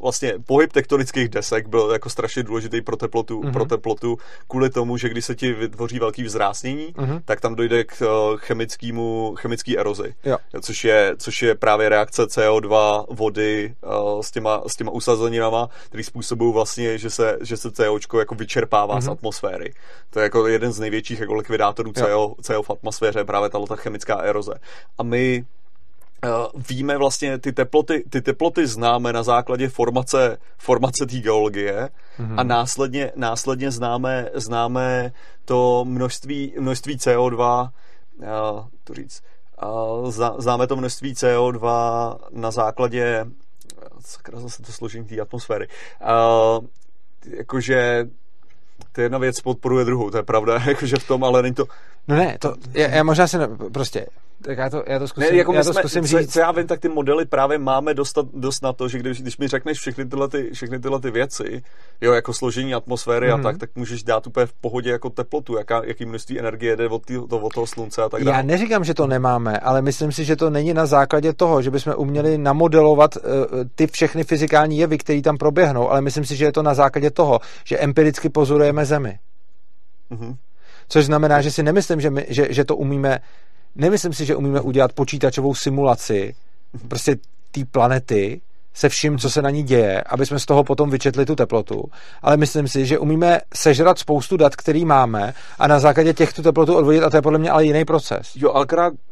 vlastně 0.01 0.33
pohyb 0.45 0.73
tektonických 0.73 1.29
desek 1.29 1.67
byl 1.67 1.89
jako 1.91 2.09
strašně 2.09 2.43
důležitý 2.43 2.81
pro 2.81 2.95
teplotu, 2.97 3.41
mm-hmm. 3.41 3.53
pro 3.53 3.65
teplotu 3.65 4.17
kvůli 4.47 4.69
tomu, 4.69 4.97
že 4.97 5.09
když 5.09 5.25
se 5.25 5.35
ti 5.35 5.53
vytvoří 5.53 5.99
velký 5.99 6.23
vzrásnění, 6.23 6.93
mm-hmm. 6.93 7.21
tak 7.25 7.41
tam 7.41 7.55
dojde 7.55 7.83
k 7.83 8.01
uh, 8.01 8.37
chemickému, 8.37 9.35
chemický 9.37 9.77
erozi, 9.77 10.15
jo. 10.25 10.37
což, 10.61 10.83
je, 10.83 11.15
což 11.17 11.41
je 11.41 11.55
právě 11.55 11.89
reakce 11.89 12.23
CO2, 12.23 13.05
vody 13.09 13.75
uh, 13.83 14.21
s, 14.21 14.31
těma, 14.31 14.61
s 14.67 14.75
těma 14.75 14.91
usazeninama, 14.91 15.69
který 15.85 16.03
způsobují 16.03 16.53
vlastně, 16.53 16.97
že 16.97 17.09
se, 17.09 17.37
že 17.41 17.57
se 17.57 17.71
COčko 17.71 18.19
jako 18.19 18.35
vyčerpává 18.35 18.97
mm-hmm. 18.97 19.01
z 19.01 19.07
atmosféry. 19.07 19.73
To 20.09 20.19
je 20.19 20.23
jako 20.23 20.47
jeden 20.47 20.71
z 20.71 20.79
největších 20.79 21.19
jako 21.19 21.33
likvidátorů 21.33 21.91
CO, 21.93 22.35
CO 22.41 22.63
v 22.63 22.69
atmosféře, 22.69 23.23
právě 23.23 23.49
tato 23.49 23.75
chemická 23.75 24.15
eroze. 24.15 24.53
A 24.97 25.03
my 25.03 25.45
víme 26.69 26.97
vlastně 26.97 27.37
ty 27.37 27.51
teploty, 27.51 28.03
ty 28.09 28.21
teploty 28.21 28.67
známe 28.67 29.13
na 29.13 29.23
základě 29.23 29.69
formace, 29.69 30.37
formace 30.57 31.05
té 31.05 31.17
geologie 31.17 31.89
mm-hmm. 32.19 32.39
a 32.39 32.43
následně, 32.43 33.11
následně 33.15 33.71
známe, 33.71 34.29
známe 34.33 35.11
to 35.45 35.85
množství, 35.85 36.53
množství 36.59 36.97
CO2, 36.97 37.69
uh, 38.17 38.27
to 38.83 38.93
říct, 38.93 39.23
uh, 39.63 40.11
zná, 40.11 40.35
známe 40.37 40.67
to 40.67 40.75
množství 40.75 41.13
CO2 41.13 42.17
na 42.31 42.51
základě 42.51 43.25
sakra 44.05 44.39
zase 44.39 44.63
to 44.63 44.71
složení 44.71 45.05
té 45.05 45.19
atmosféry. 45.19 45.67
Uh, 46.01 46.65
jakože 47.37 48.07
to 48.91 49.01
jedna 49.01 49.17
věc 49.17 49.41
podporuje 49.41 49.85
druhou, 49.85 50.09
to 50.09 50.17
je 50.17 50.23
pravda, 50.23 50.61
jakože 50.67 50.97
v 50.97 51.07
tom, 51.07 51.23
ale 51.23 51.41
není 51.41 51.55
to... 51.55 51.65
No 52.07 52.15
ne, 52.15 52.37
to, 52.39 52.55
já, 52.73 52.87
já 52.87 53.03
možná 53.03 53.27
se 53.27 53.37
ne, 53.37 53.47
prostě, 53.73 54.05
tak 54.41 54.57
já 54.57 54.69
to, 54.69 54.83
já 54.87 54.99
to 54.99 55.07
zkusím, 55.07 55.31
ne, 55.31 55.37
jako 55.37 55.53
já 55.53 55.63
to 55.63 55.73
jsme, 55.73 55.81
zkusím 55.81 56.03
co, 56.03 56.19
říct. 56.19 56.33
Co 56.33 56.39
já 56.39 56.51
vím, 56.51 56.67
tak 56.67 56.79
ty 56.79 56.89
modely 56.89 57.25
právě 57.25 57.57
máme 57.57 57.93
dostat, 57.93 58.25
dost 58.33 58.63
na 58.63 58.73
to, 58.73 58.87
že 58.87 58.99
když, 58.99 59.21
když 59.21 59.37
mi 59.37 59.47
řekneš 59.47 59.77
všechny 59.77 60.05
tyhle, 60.05 60.29
ty, 60.29 60.49
všechny 60.53 60.79
tyhle 60.79 60.99
ty 60.99 61.11
věci, 61.11 61.63
jo, 62.01 62.13
jako 62.13 62.33
složení 62.33 62.73
atmosféry 62.73 63.27
mm-hmm. 63.27 63.39
a 63.39 63.43
tak, 63.43 63.57
tak 63.57 63.69
můžeš 63.75 64.03
dát 64.03 64.27
úplně 64.27 64.45
v 64.45 64.53
pohodě 64.53 64.89
jako 64.89 65.09
teplotu, 65.09 65.57
jaká, 65.57 65.81
jaký 65.85 66.05
množství 66.05 66.39
energie 66.39 66.75
jde 66.75 66.87
od, 66.89 67.05
tý, 67.05 67.13
to, 67.29 67.39
od 67.39 67.53
toho 67.53 67.67
slunce 67.67 68.01
a 68.01 68.09
tak 68.09 68.23
dále. 68.23 68.37
Já 68.37 68.43
neříkám, 68.43 68.83
že 68.83 68.93
to 68.93 69.07
nemáme, 69.07 69.59
ale 69.59 69.81
myslím 69.81 70.11
si, 70.11 70.25
že 70.25 70.35
to 70.35 70.49
není 70.49 70.73
na 70.73 70.85
základě 70.85 71.33
toho, 71.33 71.61
že 71.61 71.71
bychom 71.71 71.93
uměli 71.97 72.37
namodelovat 72.37 73.15
uh, 73.15 73.21
ty 73.75 73.87
všechny 73.87 74.23
fyzikální 74.23 74.77
jevy, 74.77 74.97
které 74.97 75.21
tam 75.21 75.37
proběhnou, 75.37 75.89
ale 75.89 76.01
myslím 76.01 76.25
si, 76.25 76.35
že 76.35 76.45
je 76.45 76.51
to 76.51 76.63
na 76.63 76.73
základě 76.73 77.11
toho, 77.11 77.39
že 77.63 77.77
empiricky 77.77 78.29
pozorujeme 78.29 78.85
Zemi. 78.85 79.19
Mm-hmm. 80.11 80.35
Což 80.87 81.05
znamená, 81.05 81.41
že 81.41 81.51
si 81.51 81.63
nemyslím, 81.63 82.01
že, 82.01 82.09
my, 82.09 82.25
že, 82.29 82.47
že 82.49 82.65
to 82.65 82.75
umíme, 82.75 83.19
nemyslím 83.75 84.13
si, 84.13 84.25
že 84.25 84.35
umíme 84.35 84.61
udělat 84.61 84.93
počítačovou 84.93 85.55
simulaci 85.55 86.35
prostě 86.87 87.15
té 87.51 87.65
planety 87.71 88.41
se 88.73 88.89
vším, 88.89 89.17
co 89.17 89.29
se 89.29 89.41
na 89.41 89.49
ní 89.49 89.63
děje, 89.63 90.01
aby 90.01 90.25
jsme 90.25 90.39
z 90.39 90.45
toho 90.45 90.63
potom 90.63 90.89
vyčetli 90.89 91.25
tu 91.25 91.35
teplotu. 91.35 91.83
Ale 92.21 92.37
myslím 92.37 92.67
si, 92.67 92.85
že 92.85 92.99
umíme 92.99 93.39
sežrat 93.53 93.99
spoustu 93.99 94.37
dat, 94.37 94.55
který 94.55 94.85
máme 94.85 95.33
a 95.59 95.67
na 95.67 95.79
základě 95.79 96.13
těch 96.13 96.33
tu 96.33 96.41
teplotu 96.41 96.75
odvodit 96.75 97.03
a 97.03 97.09
to 97.09 97.17
je 97.17 97.21
podle 97.21 97.39
mě 97.39 97.49
ale 97.49 97.65
jiný 97.65 97.85
proces. 97.85 98.31
Jo, 98.35 98.51
ale 98.51 98.65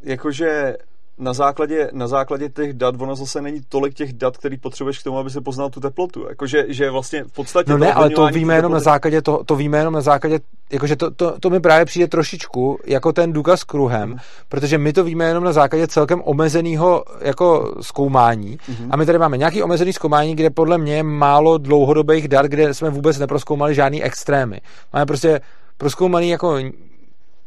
jakože 0.03 0.77
na 1.20 1.34
základě, 1.34 1.90
na 1.94 2.08
základě 2.08 2.50
těch 2.50 2.74
dat, 2.74 2.96
ono 3.00 3.16
zase 3.16 3.41
není 3.41 3.62
tolik 3.70 3.94
těch 3.94 4.14
dat, 4.14 4.38
který 4.38 4.58
potřebuješ 4.58 5.00
k 5.00 5.04
tomu, 5.04 5.18
aby 5.18 5.30
se 5.30 5.41
poznal 5.41 5.70
tu 5.70 5.80
teplotu. 5.80 6.26
Jakože, 6.30 6.66
že 6.68 6.90
vlastně 6.90 7.24
v 7.24 7.32
podstatě... 7.32 7.72
No 7.72 7.78
ne, 7.78 7.94
ale 7.94 8.10
to 8.10 8.28
víme 8.28 8.56
jenom 8.56 8.72
na 8.72 8.80
základě, 8.80 9.22
to, 9.22 9.44
to 9.44 9.56
víme 9.56 9.78
jenom 9.78 9.94
na 9.94 10.02
základě, 10.02 10.40
jakože 10.72 10.96
to, 10.96 11.12
to, 11.12 11.40
to 11.40 11.50
mi 11.50 11.60
právě 11.60 11.86
přijde 11.86 12.08
trošičku 12.08 12.80
jako 12.86 13.14
ten 13.14 13.34
důkaz 13.34 13.64
kruhem, 13.64 14.10
mm. 14.10 14.18
protože 14.50 14.78
my 14.78 14.94
to 14.94 15.04
víme 15.04 15.26
jenom 15.26 15.44
na 15.44 15.52
základě 15.52 15.88
celkem 15.88 16.22
omezeného 16.26 17.04
jako 17.22 17.76
zkoumání 17.82 18.58
mm. 18.68 18.90
a 18.91 18.98
my 18.98 19.06
tady 19.06 19.18
máme 19.18 19.38
nějaký 19.38 19.64
omezený 19.64 19.94
zkoumání, 19.94 20.36
kde 20.36 20.50
podle 20.50 20.78
mě 20.78 20.96
je 20.96 21.04
málo 21.04 21.58
dlouhodobých 21.58 22.28
dat, 22.28 22.46
kde 22.46 22.74
jsme 22.74 22.90
vůbec 22.90 23.20
neproskoumali 23.20 23.76
žádný 23.76 24.04
extrémy. 24.04 24.62
Máme 24.94 25.06
prostě 25.06 25.41
proskoumaný 25.78 26.30
jako 26.30 26.58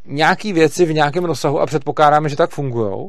nějaký 0.06 0.52
věci 0.52 0.84
v 0.84 0.92
nějakém 0.92 1.24
rozsahu 1.24 1.60
a 1.60 1.66
předpokládáme, 1.66 2.28
že 2.28 2.36
tak 2.36 2.50
fungují 2.50 3.08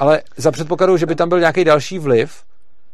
ale 0.00 0.22
za 0.36 0.50
předpokladu, 0.50 0.96
že 0.96 1.06
by 1.06 1.14
tam 1.14 1.28
byl 1.28 1.40
nějaký 1.40 1.64
další 1.64 1.98
vliv. 1.98 2.42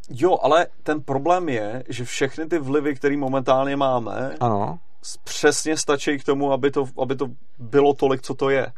Jo, 0.09 0.37
ale 0.41 0.67
ten 0.83 1.01
problém 1.01 1.49
je, 1.49 1.83
že 1.89 2.03
všechny 2.03 2.45
ty 2.45 2.59
vlivy, 2.59 2.95
které 2.95 3.17
momentálně 3.17 3.75
máme, 3.75 4.35
ano. 4.39 4.79
přesně 5.23 5.77
stačí 5.77 6.17
k 6.17 6.23
tomu, 6.23 6.51
aby 6.51 6.71
to, 6.71 6.85
aby 7.01 7.15
to 7.15 7.27
bylo 7.59 7.93
tolik, 7.93 8.21
co 8.21 8.33
to 8.33 8.49
je. 8.49 8.71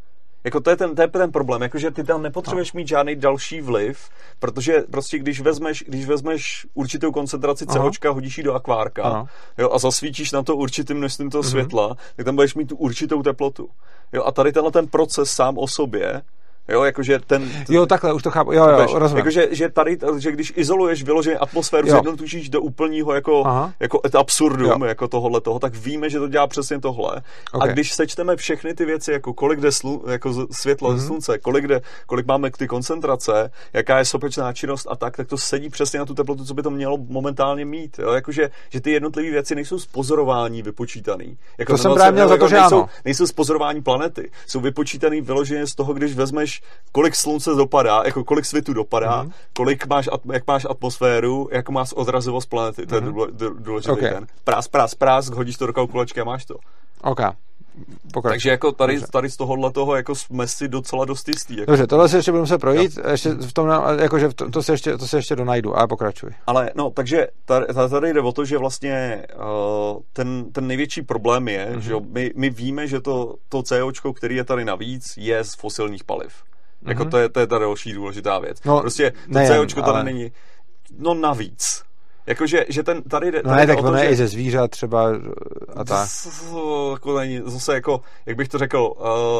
Jako 0.43 0.59
to 0.59 0.69
je 0.69 0.75
ten, 0.75 0.95
to 0.95 1.01
je 1.01 1.07
ten 1.07 1.31
problém, 1.31 1.61
jakože 1.61 1.91
ty 1.91 2.03
tam 2.03 2.21
nepotřebuješ 2.21 2.73
no. 2.73 2.77
mít 2.77 2.87
žádný 2.87 3.15
další 3.15 3.61
vliv, 3.61 4.09
protože 4.39 4.83
prostě 4.91 5.19
když 5.19 5.41
vezmeš, 5.41 5.83
když 5.87 6.05
vezmeš 6.05 6.67
určitou 6.73 7.11
koncentraci 7.11 7.65
COčka, 7.65 8.11
hodíš 8.11 8.37
ji 8.37 8.43
do 8.43 8.53
akvárka 8.53 9.27
jo, 9.57 9.69
a 9.71 9.79
zasvítíš 9.79 10.31
na 10.31 10.43
to 10.43 10.55
určitým 10.55 10.97
množstvím 10.97 11.29
toho 11.29 11.41
mm-hmm. 11.41 11.49
světla, 11.49 11.95
tak 12.15 12.25
tam 12.25 12.35
budeš 12.35 12.55
mít 12.55 12.65
tu 12.65 12.75
určitou 12.75 13.23
teplotu. 13.23 13.69
Jo, 14.13 14.23
a 14.23 14.31
tady 14.31 14.51
tenhle 14.51 14.71
ten 14.71 14.87
proces 14.87 15.31
sám 15.31 15.57
o 15.57 15.67
sobě 15.67 16.21
Jo, 16.69 16.83
jakože 16.83 17.19
ten... 17.27 17.51
Jo, 17.69 17.85
takhle, 17.85 18.13
už 18.13 18.23
to 18.23 18.31
chápu. 18.31 18.53
Jo, 18.53 18.67
jo, 18.69 18.99
rozumím. 18.99 19.17
Jakože 19.17 19.47
že 19.51 19.69
tady, 19.69 19.97
že 20.17 20.31
když 20.31 20.53
izoluješ 20.55 21.03
vyloženě 21.03 21.37
atmosféru, 21.37 21.89
zjednotučíš 21.89 22.49
do 22.49 22.61
úplního 22.61 23.13
jako, 23.13 23.43
Aha. 23.45 23.73
jako 23.79 24.01
absurdum, 24.19 24.81
jo. 24.81 24.87
jako 24.87 25.07
tohohle 25.07 25.41
toho, 25.41 25.59
tak 25.59 25.75
víme, 25.75 26.09
že 26.09 26.19
to 26.19 26.27
dělá 26.27 26.47
přesně 26.47 26.79
tohle. 26.79 27.21
Okay. 27.51 27.69
A 27.69 27.73
když 27.73 27.93
sečteme 27.93 28.35
všechny 28.35 28.73
ty 28.73 28.85
věci, 28.85 29.11
jako 29.11 29.33
kolik 29.33 29.59
jde 29.59 29.71
slu, 29.71 30.03
jako 30.07 30.47
světlo 30.51 30.91
mm-hmm. 30.91 30.97
ze 30.97 31.07
slunce, 31.07 31.37
kolik, 31.37 31.67
jde, 31.67 31.81
kolik 32.05 32.27
máme 32.27 32.51
ty 32.51 32.67
koncentrace, 32.67 33.51
jaká 33.73 33.97
je 33.97 34.05
sopečná 34.05 34.53
činnost 34.53 34.87
a 34.89 34.95
tak, 34.95 35.17
tak 35.17 35.27
to 35.27 35.37
sedí 35.37 35.69
přesně 35.69 35.99
na 35.99 36.05
tu 36.05 36.13
teplotu, 36.13 36.45
co 36.45 36.53
by 36.53 36.63
to 36.63 36.69
mělo 36.69 36.97
momentálně 36.97 37.65
mít. 37.65 37.99
Jo? 37.99 38.11
Jakože, 38.11 38.49
že 38.69 38.81
ty 38.81 38.91
jednotlivé 38.91 39.31
věci 39.31 39.55
nejsou 39.55 39.79
z 39.79 39.85
pozorování 39.85 40.61
vypočítaný. 40.61 41.37
Jako 41.57 41.73
to 41.73 41.77
jsem 41.77 41.93
právě 41.93 42.11
měl 42.11 42.27
za 42.27 42.37
to, 42.37 42.47
že 42.47 42.55
nejsou, 42.55 42.75
ano. 42.75 42.89
nejsou 43.05 43.27
z 43.27 43.31
pozorování 43.31 43.81
planety. 43.81 44.31
Jsou 44.47 44.59
vypočítaný 44.59 45.21
vyloženě 45.21 45.67
z 45.67 45.75
toho, 45.75 45.93
když 45.93 46.15
vezmeš 46.15 46.58
kolik 46.91 47.15
slunce 47.15 47.49
dopadá, 47.49 48.01
jako 48.05 48.23
kolik 48.23 48.45
světu 48.45 48.73
dopadá, 48.73 49.23
mm-hmm. 49.23 49.31
kolik 49.53 49.87
máš, 49.87 50.09
jak 50.33 50.47
máš 50.47 50.65
atmosféru, 50.69 51.49
jak 51.51 51.69
máš 51.69 51.93
odrazivost 51.93 52.49
planety, 52.49 52.85
to 52.85 52.95
mm-hmm. 52.95 53.43
je 53.43 53.49
mhm. 53.49 53.63
důležitý 53.63 53.91
okay. 53.91 54.09
ten. 54.09 54.27
Prás, 54.43 54.67
prás, 54.67 54.95
prás, 54.95 55.29
hodíš 55.29 55.57
to 55.57 55.67
do 55.67 55.73
kalkulačky 55.73 56.21
a 56.21 56.23
máš 56.23 56.45
to. 56.45 56.55
OK. 57.01 57.19
Pokrač. 58.13 58.33
Takže 58.33 58.49
jako 58.49 58.71
tady, 58.71 59.01
tady 59.11 59.29
z 59.29 59.37
tohohle 59.37 59.71
toho 59.71 59.95
jako 59.95 60.15
jsme 60.15 60.47
si 60.47 60.67
docela 60.67 61.05
dost 61.05 61.27
jistý. 61.27 61.57
Jako. 61.57 61.71
Dobře, 61.71 61.87
tohle 61.87 62.09
se 62.09 62.17
ještě 62.17 62.31
budeme 62.31 62.47
se 62.47 62.57
projít, 62.57 62.97
jo. 62.97 63.09
ještě 63.11 63.29
v 63.29 63.53
tom, 63.53 63.69
jakože 64.01 64.29
to, 64.29 64.49
to, 64.49 64.63
se 64.63 64.73
ještě, 64.73 64.97
to 64.97 65.07
se 65.07 65.17
ještě 65.17 65.35
donajdu, 65.35 65.77
ale 65.77 65.87
pokračuj. 65.87 66.29
Ale 66.47 66.71
no, 66.75 66.89
takže 66.89 67.27
tady, 67.45 67.65
tady 67.89 68.13
jde 68.13 68.21
o 68.21 68.31
to, 68.31 68.45
že 68.45 68.57
vlastně 68.57 69.25
uh, 69.35 70.01
ten, 70.13 70.51
ten 70.51 70.67
největší 70.67 71.01
problém 71.01 71.47
je, 71.47 71.69
mm-hmm. 71.71 71.79
že 71.79 71.93
my, 72.09 72.31
my 72.35 72.49
víme, 72.49 72.87
že 72.87 73.01
to, 73.01 73.35
to 73.49 73.63
COčko, 73.63 74.13
který 74.13 74.35
je 74.35 74.43
tady 74.43 74.65
navíc, 74.65 75.13
je 75.17 75.43
z 75.43 75.53
fosilních 75.55 76.03
paliv. 76.03 76.33
Jako 76.87 77.05
to 77.05 77.17
je, 77.17 77.29
to 77.29 77.39
je 77.39 77.47
ta 77.47 77.57
další 77.57 77.93
důležitá 77.93 78.39
věc. 78.39 78.63
No, 78.65 78.79
prostě 78.79 79.11
to 79.11 79.17
nejen, 79.27 79.53
COčko 79.53 79.81
tady 79.81 79.91
ale- 79.91 80.03
není, 80.03 80.31
no 80.97 81.13
navíc. 81.13 81.88
Jakože, 82.29 82.65
že 82.69 82.83
ten, 82.83 83.01
tady, 83.03 83.31
jde- 83.31 83.41
No 83.43 83.49
tady 83.49 83.55
ne, 83.61 83.67
jde 83.67 83.73
tak 83.75 83.83
ono 83.83 83.91
to, 83.91 83.97
je 83.97 84.03
že- 84.03 84.09
i 84.11 84.15
ze 84.15 84.27
zvířat 84.27 84.71
třeba 84.71 85.09
a 85.75 85.83
tak. 85.83 85.87
Zase, 86.07 86.29
jako 86.91 87.17
není, 87.19 87.41
zase 87.45 87.73
jako, 87.73 88.01
jak 88.25 88.37
bych 88.37 88.47
to 88.47 88.57
řekl, 88.57 88.93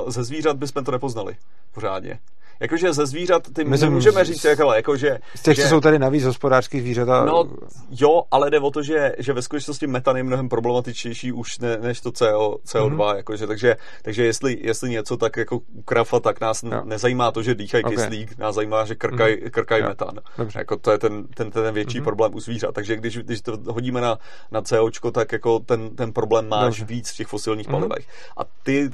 uh, 0.03 0.10
ze 0.11 0.24
zvířat 0.24 0.57
bychom 0.57 0.84
to 0.84 0.91
nepoznali 0.91 1.36
pořádně. 1.72 2.20
Jakože 2.60 2.94
ze 2.94 3.06
zvířat, 3.06 3.44
ty 3.44 3.49
Myslím, 3.49 3.69
Myslím, 3.69 3.94
můžeme 3.94 4.26
z- 4.26 4.27
říct, 4.27 4.44
jak, 4.44 4.60
ale, 4.60 4.76
jakože, 4.76 5.19
Z 5.36 5.41
těch, 5.41 5.56
že, 5.56 5.64
co 5.64 5.69
jsou 5.69 5.80
tady 5.81 5.99
navíc 5.99 6.23
hospodářský 6.23 6.81
zvířata, 6.81 7.26
No, 7.26 7.49
jo, 7.90 8.23
ale 8.31 8.49
jde 8.49 8.60
o 8.60 8.72
to, 8.72 8.84
že, 8.84 9.15
že 9.19 9.34
ve 9.34 9.41
skutečnosti 9.41 9.88
metan 9.88 10.18
je 10.18 10.23
mnohem 10.23 10.49
problematičnější 10.49 11.31
už 11.31 11.60
ne, 11.60 11.77
než 11.77 12.02
to 12.02 12.11
CO, 12.11 12.57
CO2, 12.65 12.88
Mhm. 12.90 12.98
mm-hmm. 12.99 13.15
jakože, 13.15 13.48
takže, 13.48 13.77
takže 14.02 14.26
jestli, 14.26 14.57
jestli 14.61 14.90
něco 14.90 15.18
tak 15.18 15.38
jako 15.38 15.60
krafa, 15.86 16.19
tak 16.19 16.41
nás 16.41 16.64
Jo. 16.64 16.81
nezajímá 16.84 17.31
to, 17.31 17.44
že 17.44 17.56
dýchají 17.56 17.84
Ok. 17.84 17.91
okay. 17.94 18.06
kyslík, 18.07 18.38
nás 18.38 18.56
zajímá, 18.56 18.86
že 18.86 18.95
krkají 18.95 19.38
Mhm. 19.41 19.49
krkaj 19.52 19.81
Jo. 19.81 19.88
metan. 19.90 20.14
Dobře. 20.38 20.60
Jako 20.60 20.77
to 20.77 20.91
je 20.91 20.98
ten, 20.98 21.27
ten, 21.27 21.52
ten 21.52 21.73
větší 21.73 21.98
Mhm. 21.98 22.02
mm-hmm. 22.02 22.03
problém 22.06 22.36
u 22.36 22.40
zvířat. 22.40 22.76
Takže 22.76 22.95
když, 22.95 23.18
když 23.18 23.41
to 23.41 23.57
hodíme 23.68 24.02
na, 24.02 24.18
na 24.52 24.61
COčko, 24.61 25.11
tak 25.11 25.31
jako 25.31 25.60
ten, 25.60 25.95
ten 25.95 26.14
problém 26.14 26.48
máš 26.49 26.65
Dobře. 26.80 26.86
Víc 26.86 27.10
v 27.11 27.15
těch 27.18 27.27
fosilních 27.27 27.68
Mhm. 27.68 27.76
palivech. 27.77 28.06
A 28.38 28.41
ty 28.64 28.90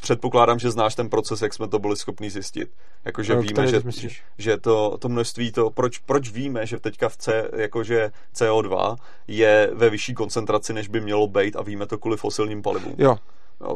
předpokládám, 0.00 0.58
že 0.58 0.70
znáš 0.70 0.94
ten 0.94 1.08
proces, 1.08 1.42
jak 1.42 1.54
jsme 1.54 1.68
to 1.68 1.78
byli 1.78 1.96
schopni 1.96 2.30
zjistit. 2.30 2.68
Jakože 3.04 3.34
No, 3.34 3.42
víme, 3.42 3.66
že, 3.66 3.80
myslíš? 3.84 4.22
že 4.38 4.56
to, 4.56 4.98
to 5.00 5.08
množství, 5.08 5.52
to, 5.52 5.70
proč, 5.70 5.98
proč 5.98 6.30
víme, 6.30 6.66
že 6.66 6.78
teďka 6.78 7.08
v 7.08 7.16
C, 7.16 7.50
jakože 7.56 8.12
CO2 8.34 8.96
je 9.28 9.70
ve 9.74 9.90
vyšší 9.90 10.14
koncentraci, 10.14 10.72
než 10.72 10.88
by 10.88 11.00
mělo 11.00 11.26
být 11.26 11.56
a 11.56 11.62
víme 11.62 11.86
to 11.86 11.98
kvůli 11.98 12.16
fosilním 12.16 12.62
palivům. 12.62 12.94
jo, 12.98 13.16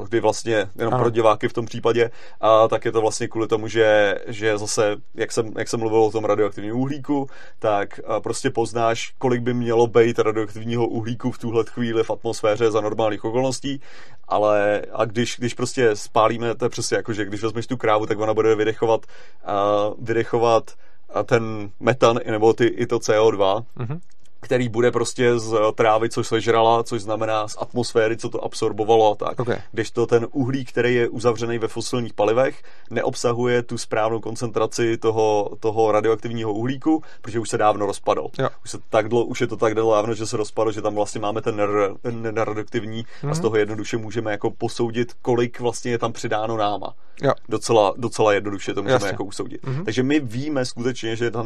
kdy 0.09 0.21
vlastně, 0.21 0.69
jenom 0.79 0.95
Ano. 0.95 1.03
pro 1.03 1.11
diváky 1.11 1.49
v 1.49 1.53
tom 1.53 1.67
případě, 1.67 2.11
a 2.41 2.69
tak 2.69 2.85
je 2.85 2.93
to 2.93 3.01
vlastně 3.01 3.29
kvůli 3.29 3.49
tomu, 3.49 3.69
že, 3.69 4.19
že 4.27 4.59
zase, 4.59 4.97
jak 5.15 5.33
jsem, 5.33 5.53
jak 5.59 5.69
jsem 5.69 5.81
mluvil 5.81 5.99
o 6.03 6.11
tom 6.11 6.25
radioaktivním 6.25 6.77
uhlíku, 6.77 7.27
tak 7.59 8.01
prostě 8.23 8.51
poznáš, 8.51 9.15
kolik 9.19 9.41
by 9.43 9.55
mělo 9.55 9.87
být 9.87 10.19
radioaktivního 10.19 10.87
uhlíku 10.87 11.31
v 11.31 11.39
tuhle 11.39 11.65
chvíli 11.69 12.05
v 12.05 12.11
atmosféře 12.11 12.71
za 12.71 12.81
normálních 12.81 13.25
okolností, 13.25 13.81
ale 14.29 14.83
a 14.93 15.05
když, 15.05 15.37
když 15.39 15.55
prostě 15.55 15.97
spálíme, 15.97 16.55
to 16.55 16.65
je 16.65 16.69
přesně 16.69 16.97
jako, 16.97 17.13
že 17.13 17.25
když 17.25 17.43
vezmeš 17.43 17.67
tu 17.67 17.77
krávu, 17.77 18.07
tak 18.07 18.19
ona 18.19 18.35
bude 18.35 18.55
vydechovat, 18.55 19.07
a, 19.45 19.55
vydechovat 19.99 20.71
a 21.15 21.23
ten 21.23 21.71
metan, 21.81 22.19
nebo 22.31 22.53
ty, 22.53 22.65
i 22.67 22.87
to 22.87 22.99
CO2, 22.99 23.65
Mhm. 23.77 24.01
Který 24.41 24.69
bude 24.69 24.91
prostě 24.91 25.39
z 25.39 25.55
trávy, 25.75 26.09
co 26.09 26.25
sežrala, 26.25 26.83
což 26.83 27.03
znamená 27.03 27.49
z 27.49 27.57
atmosféry, 27.61 28.17
co 28.17 28.29
to 28.29 28.45
absorbovalo 28.45 29.13
a 29.13 29.15
tak. 29.15 29.41
Ok. 29.41 29.49
Když 29.73 29.91
to 29.91 30.07
ten 30.07 30.27
uhlík, 30.33 30.69
který 30.71 30.95
je 30.95 31.09
uzavřený 31.09 31.59
ve 31.59 31.69
fosilních 31.69 32.15
palivech, 32.15 32.63
neobsahuje 32.91 33.63
tu 33.63 33.79
správnou 33.79 34.21
koncentraci 34.21 34.97
toho, 34.97 35.51
toho 35.61 35.93
radioaktivního 35.93 36.53
uhlíku, 36.53 37.03
protože 37.23 37.39
už 37.41 37.49
se 37.49 37.59
dávno 37.59 37.87
rozpadl. 37.87 38.27
Jo. 38.39 38.49
Už, 38.65 38.71
se 38.71 38.79
tak 38.91 39.09
dlouho, 39.09 39.25
už 39.25 39.41
je 39.41 39.47
to 39.47 39.57
tak 39.57 39.75
dávno, 39.75 40.15
že 40.15 40.27
se 40.27 40.37
rozpadl, 40.37 40.73
že 40.73 40.83
tam 40.83 40.95
vlastně 40.95 41.21
máme 41.21 41.43
ten, 41.43 41.57
ner- 41.57 41.97
ten 42.03 42.23
neradioaktivní 42.23 43.03
mm-hmm. 43.05 43.31
a 43.31 43.35
z 43.35 43.39
Mhm. 43.39 43.43
toho 43.43 43.57
jednoduše 43.57 43.97
můžeme 43.97 44.31
jako 44.31 44.51
posoudit, 44.51 45.13
kolik 45.23 45.61
vlastně 45.61 45.91
je 45.91 45.99
tam 45.99 46.13
přidáno 46.13 46.57
náma. 46.57 46.95
jo, 47.23 47.33
Docela, 47.49 47.95
docela 47.97 48.33
jednoduše 48.33 48.75
to 48.75 48.83
můžeme 48.83 48.95
Jasně. 48.95 49.09
jako 49.09 49.25
usoudit. 49.25 49.67
Mhm. 49.67 49.75
Mm-hmm. 49.81 49.85
Takže 49.85 50.03
my 50.03 50.21
víme 50.21 50.65
skutečně, 50.65 51.17
že 51.17 51.31
ta 51.31 51.43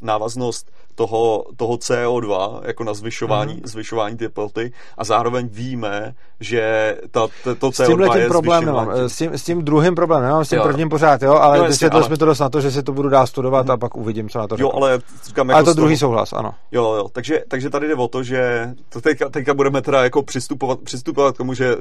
návaznost 0.00 0.70
toho, 0.94 1.44
toho 1.56 1.76
CO2 2.20 2.60
jako 2.64 2.84
na 2.84 2.94
zvyšování, 2.94 3.52
Mhm. 3.52 3.62
mm-hmm. 3.62 3.68
zvyšování 3.68 4.16
teploty 4.16 4.72
a 4.98 5.04
zároveň 5.04 5.48
víme, 5.52 6.14
že 6.40 6.96
ta, 7.10 7.26
to, 7.44 7.54
to 7.54 7.72
s 7.72 7.86
tímhle 7.86 8.06
CO2 8.08 8.12
tím 8.12 8.20
je 8.22 8.28
problém 8.28 8.64
nemám. 8.64 8.90
S 8.90 9.16
tím, 9.16 9.32
s 9.32 9.42
tím 9.42 9.62
druhým 9.64 9.94
problém 9.94 10.22
nemám, 10.22 10.44
s 10.44 10.48
tím 10.48 10.58
Jo. 10.58 10.64
prvním 10.64 10.88
pořád, 10.88 11.22
jo, 11.22 11.32
ale 11.34 11.58
No, 11.58 11.64
vysvětlil 11.64 12.04
jsme 12.04 12.16
to 12.16 12.24
dost 12.24 12.38
na 12.38 12.48
to, 12.48 12.60
že 12.60 12.70
si 12.70 12.82
to 12.82 12.92
budu 12.92 13.08
dál 13.08 13.26
studovat 13.26 13.70
a 13.70 13.76
pak 13.76 13.96
uvidím, 13.96 14.28
co 14.28 14.38
na 14.38 14.46
to 14.48 14.54
Jo, 14.54 14.58
řeknu. 14.58 14.76
ale 14.76 15.00
říkám, 15.26 15.48
jako 15.48 15.56
ale 15.56 15.64
to 15.64 15.74
toho- 15.74 15.74
druhý 15.74 15.96
souhlas, 15.96 16.32
ano. 16.32 16.54
Jo, 16.72 16.94
jo, 16.94 17.08
takže, 17.12 17.44
takže 17.48 17.70
tady 17.70 17.88
jde 17.88 17.94
o 17.94 18.08
to, 18.08 18.22
že 18.22 18.70
to 18.88 19.00
teďka, 19.00 19.28
teďka 19.28 19.54
budeme 19.54 19.82
teda 19.82 20.02
jako 20.04 20.22
přistupovat, 20.22 20.80
přistupovat 20.80 21.34
k 21.34 21.38
tomu, 21.38 21.54
že 21.54 21.76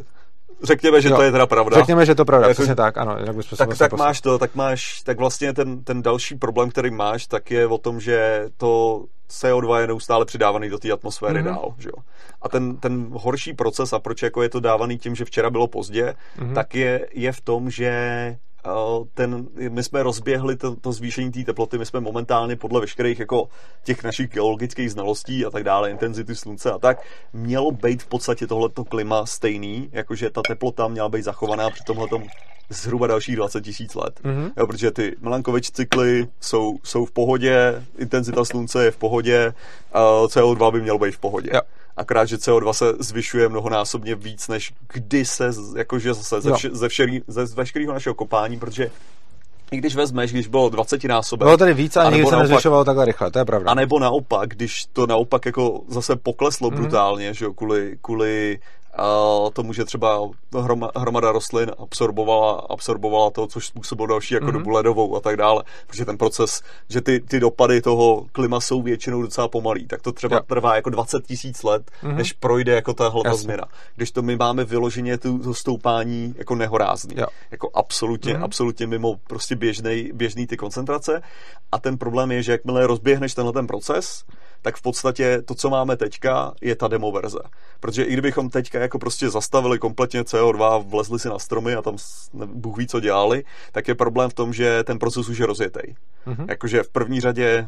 řekněme, 0.64 1.02
že 1.02 1.10
Jo. 1.10 1.16
to 1.16 1.22
je 1.22 1.32
teda 1.32 1.46
pravda. 1.46 1.78
Řekněme, 1.78 2.06
že 2.06 2.12
je 2.12 2.16
to 2.16 2.26
pravda, 2.26 2.48
Jako- 2.48 2.54
přesně 2.62 2.76
tak, 2.76 2.98
ano. 2.98 3.18
Jinak 3.20 3.36
bychom 3.36 3.58
tak, 3.58 3.78
tak 3.78 3.90
poslali. 3.92 4.08
máš 4.10 4.22
to, 4.22 4.38
tak 4.38 4.56
máš, 4.56 5.02
tak 5.02 5.18
vlastně 5.18 5.54
ten, 5.54 5.84
ten 5.84 6.02
další 6.02 6.36
problém, 6.36 6.70
který 6.70 6.92
máš, 6.92 7.28
tak 7.28 7.52
je 7.52 7.68
o 7.68 7.78
tom, 7.78 8.00
že 8.00 8.46
to 8.58 9.04
CO2 9.30 9.80
je 9.80 9.88
neustále 9.88 10.26
přidávaný 10.26 10.70
do 10.70 10.78
té 10.80 10.92
atmosféry 10.92 11.34
Mhm. 11.42 11.48
mm-hmm. 11.52 11.56
dál, 11.56 11.74
že 11.78 11.90
jo. 11.90 12.04
A 12.42 12.50
ten, 12.50 12.78
ten 12.78 13.08
horší 13.12 13.54
proces, 13.54 13.94
a 13.94 14.00
proč 14.00 14.22
jako 14.22 14.42
je 14.44 14.50
to 14.50 14.60
dávaný 14.60 14.98
tím, 14.98 15.16
že 15.16 15.26
včera 15.26 15.50
bylo 15.50 15.68
pozdě, 15.68 16.14
Mhm. 16.38 16.48
mm-hmm. 16.50 16.56
tak 16.56 16.76
je, 16.76 17.08
je 17.14 17.32
v 17.32 17.42
tom, 17.42 17.70
že 17.70 17.92
ten, 19.14 19.48
my 19.70 19.84
jsme 19.84 20.04
rozběhli 20.04 20.56
to, 20.56 20.76
to 20.76 20.92
zvýšení 20.92 21.32
té 21.32 21.44
teploty, 21.44 21.78
my 21.78 21.86
jsme 21.86 22.00
momentálně 22.00 22.56
podle 22.56 22.82
veškerých 22.82 23.20
jako 23.20 23.50
těch 23.84 24.04
našich 24.04 24.30
geologických 24.30 24.92
znalostí 24.92 25.46
a 25.46 25.50
tak 25.50 25.64
dále, 25.64 25.92
intenzity 25.92 26.36
slunce 26.36 26.72
a 26.72 26.78
tak, 26.78 27.04
mělo 27.34 27.72
být 27.72 28.04
v 28.04 28.08
podstatě 28.08 28.48
tohleto 28.48 28.84
klima 28.84 29.26
stejný, 29.26 29.90
jakože 29.92 30.30
ta 30.30 30.42
teplota 30.48 30.88
měla 30.88 31.10
být 31.10 31.24
zachovaná 31.24 31.70
při 31.70 31.84
tomhletom 31.84 32.24
zhruba 32.70 33.08
dalších 33.08 33.36
20 33.36 33.62
tisíc 33.62 33.96
let. 33.96 34.20
Mhm. 34.24 34.52
Jo, 34.58 34.68
protože 34.68 34.92
ty 34.92 35.16
Milankovič 35.22 35.72
cykly 35.72 36.28
jsou, 36.42 36.78
jsou 36.84 37.06
v 37.06 37.12
pohodě, 37.12 37.84
intenzita 37.98 38.46
slunce 38.46 38.86
je 38.86 38.92
v 38.92 38.98
pohodě, 38.98 39.54
a 39.94 40.02
CO2 40.26 40.72
by 40.72 40.82
měl 40.82 40.98
být 40.98 41.16
v 41.16 41.20
pohodě. 41.20 41.50
Jo. 41.54 41.62
Akorát, 41.98 42.26
že 42.26 42.36
CO2 42.36 42.74
se 42.74 42.86
zvyšuje 43.00 43.50
mnohonásobně 43.50 44.16
víc, 44.16 44.48
než 44.48 44.74
kdy 44.94 45.26
se, 45.26 45.52
jakože 45.78 46.14
zase 46.14 46.42
ze, 46.42 46.54
vše, 46.54 46.70
ze, 46.72 46.90
všerý, 46.90 47.22
ze, 47.28 47.46
veškerého 47.46 47.94
našeho 47.94 48.16
kopání, 48.16 48.60
protože 48.60 48.92
i 49.72 49.78
když 49.78 49.96
vezmeš, 49.96 50.32
když 50.32 50.48
bylo 50.48 50.70
20 50.70 51.04
násobek, 51.04 51.46
Bylo 51.46 51.58
tady 51.58 51.74
víc, 51.74 51.98
ale 51.98 52.12
nikdy 52.12 52.28
se 52.30 52.36
nezvyšovalo 52.36 52.86
takhle 52.86 53.06
rychle, 53.06 53.32
to 53.32 53.40
je 53.40 53.46
pravda. 53.46 53.72
a 53.72 53.74
nebo 53.74 54.00
naopak, 54.00 54.50
když 54.50 54.86
to 54.94 55.08
naopak 55.08 55.46
jako 55.46 55.82
zase 55.88 56.16
pokleslo 56.16 56.70
Mhm. 56.70 56.78
mm. 56.78 56.84
brutálně, 56.84 57.34
že 57.34 57.46
jo, 57.46 57.54
kvůli, 57.54 57.98
kvůli 58.02 58.60
uh, 59.00 59.50
tomu, 59.50 59.74
že 59.74 59.86
třeba 59.86 60.30
hroma, 60.60 60.92
hromada 60.96 61.32
rostlin 61.32 61.72
absorbovala, 61.80 62.52
absorbovala 62.70 63.30
to, 63.32 63.48
což 63.48 63.68
způsobilo 63.68 64.08
další 64.08 64.34
jako 64.34 64.46
Mhm. 64.46 64.54
mm. 64.56 64.60
dobu 64.60 64.70
ledovou 64.70 65.16
a 65.16 65.20
tak 65.20 65.38
dále, 65.38 65.64
protože 65.88 66.06
ten 66.06 66.18
proces, 66.18 66.62
že 66.90 67.02
ty, 67.02 67.20
ty 67.20 67.40
dopady 67.40 67.82
toho 67.82 68.26
klima 68.32 68.60
jsou 68.60 68.82
většinou 68.82 69.22
docela 69.22 69.48
pomalý, 69.48 69.88
tak 69.88 70.02
to 70.02 70.12
třeba 70.12 70.36
Jo. 70.36 70.42
trvá 70.48 70.76
jako 70.76 70.90
20 70.90 71.28
tisíc 71.28 71.64
let, 71.64 71.92
Mhm. 72.04 72.12
mm. 72.12 72.18
než 72.18 72.34
projde 72.34 72.72
jako 72.76 72.94
tahle 72.94 73.24
ta 73.24 73.36
změna. 73.36 73.64
Když 73.96 74.12
to 74.12 74.22
my 74.22 74.36
máme 74.36 74.64
vyloženě 74.64 75.18
tu, 75.18 75.40
to 75.40 75.54
stoupání 75.54 76.36
jako 76.38 76.56
nehorázný, 76.56 77.16
Jo. 77.18 77.26
jako 77.52 77.70
absolutně, 77.74 78.32
Mhm. 78.32 78.40
mm. 78.40 78.46
absolutně 78.46 78.88
mimo 78.88 79.16
prostě 79.28 79.56
běžnej, 79.56 80.12
běžný 80.14 80.48
ty 80.48 80.58
koncentrace 80.58 81.22
a 81.72 81.80
ten 81.80 81.98
problém 81.98 82.32
je, 82.32 82.44
že 82.44 82.52
jakmile 82.52 82.88
rozběhneš 82.88 83.34
tenhle 83.34 83.54
ten 83.54 83.68
proces, 83.68 84.24
tak 84.66 84.76
v 84.76 84.82
podstatě 84.82 85.42
to, 85.42 85.56
co 85.56 85.70
máme 85.70 85.98
teďka, 85.98 86.54
je 86.62 86.76
ta 86.76 86.88
demo 86.88 87.12
verze. 87.12 87.40
Protože 87.80 88.04
i 88.04 88.14
kdybychom 88.14 88.50
teďka 88.50 88.80
jako 88.80 89.00
prostě 89.00 89.30
zastavili 89.30 89.80
kompletně 89.80 90.22
CO2, 90.22 90.84
vlezli 90.90 91.20
si 91.20 91.30
na 91.30 91.40
stromy 91.40 91.76
a 91.76 91.82
tam 91.82 91.98
Bůh 92.34 92.78
ví, 92.78 92.88
co 92.88 93.00
dělali, 93.00 93.44
tak 93.72 93.88
je 93.88 93.96
problém 93.96 94.30
v 94.30 94.34
tom, 94.34 94.54
že 94.54 94.84
ten 94.84 95.00
proces 95.00 95.30
už 95.30 95.38
je 95.38 95.46
rozjetý. 95.46 95.82
Mhm. 96.26 96.46
Jakože 96.50 96.84
v 96.84 96.90
první 96.90 97.22
řadě 97.22 97.68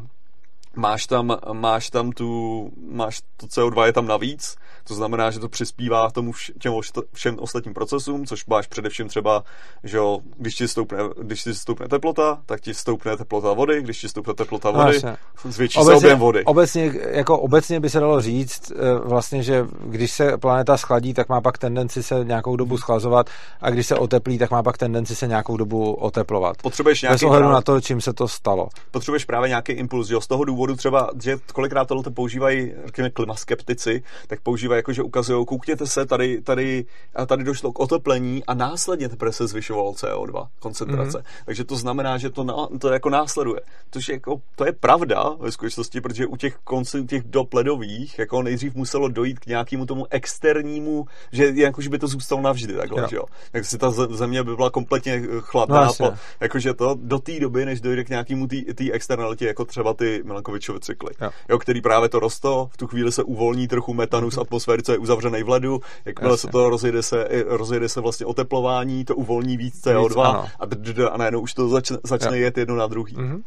máš 0.76 1.06
tam, 1.06 1.36
máš 1.52 1.90
tam 1.90 2.12
tu, 2.12 2.70
máš 2.90 3.20
to 3.36 3.46
CO2 3.46 3.86
je 3.86 3.92
tam 3.92 4.06
navíc, 4.06 4.56
to 4.88 4.94
znamená, 4.94 5.30
že 5.30 5.38
to 5.38 5.48
přispívá 5.48 6.10
tomu 6.10 6.32
vš, 6.32 6.52
těm 6.58 6.72
všem 7.12 7.36
ostatním 7.38 7.74
procesům, 7.74 8.26
což 8.26 8.46
máš 8.46 8.66
především 8.66 9.08
třeba, 9.08 9.44
že 9.84 9.96
jo, 9.96 10.18
když 10.38 10.54
ti 10.54 10.68
stoupne, 10.68 10.98
když 11.22 11.42
ti 11.44 11.54
stoupne 11.54 11.88
teplota, 11.88 12.38
tak 12.46 12.60
ti 12.60 12.74
stoupne 12.74 13.16
teplota 13.16 13.52
vody, 13.52 13.82
když 13.82 14.00
ti 14.00 14.08
stoupne 14.08 14.34
teplota 14.34 14.70
No, 14.70 14.78
vody, 14.78 14.94
jasně. 14.94 15.16
zvětší 15.44 15.84
se 15.84 15.94
objem 15.94 16.18
vody. 16.18 16.44
Obecně, 16.44 16.92
jako 17.10 17.38
obecně 17.38 17.80
by 17.80 17.90
se 17.90 18.00
dalo 18.00 18.20
říct, 18.20 18.70
eh, 18.70 18.74
vlastně, 19.04 19.42
že 19.42 19.66
když 19.84 20.12
se 20.12 20.38
planeta 20.38 20.76
schladí, 20.76 21.14
tak 21.14 21.28
má 21.28 21.40
pak 21.40 21.58
tendenci 21.58 22.02
se 22.02 22.24
nějakou 22.24 22.56
dobu 22.56 22.78
schlazovat 22.78 23.30
a 23.60 23.70
když 23.70 23.86
se 23.86 23.94
oteplí, 23.94 24.38
tak 24.38 24.50
má 24.50 24.62
pak 24.62 24.78
tendenci 24.78 25.16
se 25.16 25.26
nějakou 25.28 25.56
dobu 25.56 25.92
oteplovat. 25.94 26.56
Potřebuješ 26.62 26.98
Bez 26.98 27.02
nějaký 27.02 27.24
ohledu 27.24 27.42
právě, 27.42 27.54
na 27.54 27.60
to, 27.60 27.80
čím 27.80 28.00
se 28.00 28.12
to 28.12 28.28
stalo. 28.28 28.68
potřebuješ 28.90 29.24
právě 29.24 29.48
nějaký 29.48 29.72
impuls, 29.72 30.10
jo, 30.10 30.20
z 30.20 30.26
toho 30.26 30.44
důvodu 30.44 30.76
třeba, 30.76 31.10
že 31.22 31.36
kolikrát 31.52 31.88
tohle 31.88 32.04
používají, 32.14 32.72
řekněme, 32.86 33.10
klimaskeptici, 33.10 34.02
tak 34.26 34.40
používají 34.40 34.77
jako, 34.78 34.92
že 34.92 35.02
ukazují, 35.02 35.46
koukněte 35.46 35.86
se, 35.86 36.06
tady, 36.06 36.42
tady, 36.42 36.84
a 37.14 37.26
tady 37.26 37.44
došlo 37.44 37.72
k 37.72 37.80
oteplení 37.80 38.44
a 38.44 38.54
následně 38.54 39.08
teprve 39.08 39.32
se 39.32 39.46
zvyšovalo 39.46 39.92
CO2 39.92 40.48
koncentrace. 40.58 41.18
Mhm. 41.18 41.26
Mm-hmm. 41.26 41.44
Takže 41.46 41.64
to 41.64 41.76
znamená, 41.76 42.18
že 42.18 42.30
to, 42.30 42.44
na, 42.44 42.54
to 42.80 42.88
jako 42.92 43.10
následuje. 43.10 43.60
Což 43.90 44.08
je 44.08 44.14
jako, 44.14 44.40
to 44.56 44.66
je 44.66 44.72
pravda 44.72 45.24
ve 45.38 45.52
skutečnosti, 45.52 46.00
protože 46.00 46.26
u 46.26 46.36
těch 46.36 46.56
konců, 46.64 47.06
těch 47.06 47.22
dob 47.22 47.54
ledových, 47.54 48.18
jako 48.18 48.42
nejdřív 48.42 48.74
muselo 48.74 49.08
dojít 49.08 49.38
k 49.38 49.46
nějakému 49.46 49.86
tomu 49.86 50.06
externímu, 50.10 51.06
že 51.32 51.52
jako, 51.54 51.80
že 51.82 51.88
by 51.88 51.98
to 51.98 52.06
zůstalo 52.06 52.40
navždy 52.40 52.74
takhle, 52.74 53.02
Jo. 53.02 53.06
že 53.10 53.16
jo. 53.16 53.24
Tak 53.52 53.64
si 53.64 53.78
ta 53.78 53.90
ze- 53.90 54.06
země 54.06 54.42
by 54.42 54.56
byla 54.56 54.70
kompletně 54.70 55.14
eh, 55.14 55.26
chladná, 55.40 55.84
No, 55.84 55.92
po, 55.98 56.12
jakože 56.40 56.74
to 56.74 56.96
do 57.02 57.18
té 57.18 57.40
doby, 57.40 57.64
než 57.66 57.80
dojde 57.80 58.04
k 58.04 58.08
nějakému 58.08 58.46
té 58.74 58.92
externalitě, 58.92 59.46
jako 59.46 59.64
třeba 59.64 59.94
ty 59.94 60.22
Milankovičovi 60.24 60.80
cykly, 60.80 61.10
jo. 61.20 61.30
Jo, 61.48 61.58
který 61.58 61.80
právě 61.80 62.08
to 62.08 62.18
rosto, 62.18 62.68
v 62.72 62.76
tu 62.76 62.86
chvíli 62.86 63.12
se 63.12 63.22
uvolní 63.22 63.68
trochu 63.68 63.94
metanu 63.94 64.30
z 64.30 64.36
mhm. 64.36 64.40
Atmosféry, 64.68 64.82
co 64.82 64.92
je 64.92 64.98
uzavřený 64.98 65.42
v 65.42 65.48
ledu, 65.48 65.80
jakmile 66.04 66.32
Jasně. 66.32 66.48
se 66.48 66.52
to 66.52 66.70
rozjede 66.70 67.02
se, 67.02 67.28
rozjede 67.46 67.88
se 67.88 68.00
vlastně 68.00 68.26
oteplování, 68.26 69.04
to 69.04 69.16
uvolní 69.16 69.56
víc 69.56 69.84
CO2 69.84 70.46
víc, 70.58 70.98
a, 70.98 71.08
a 71.08 71.16
najednou 71.16 71.40
už 71.40 71.54
to 71.54 71.68
začne, 71.68 71.98
začne 72.04 72.38
jet 72.38 72.58
jedno 72.58 72.76
na 72.76 72.86
druhý. 72.86 73.16
Mm-hmm 73.16 73.42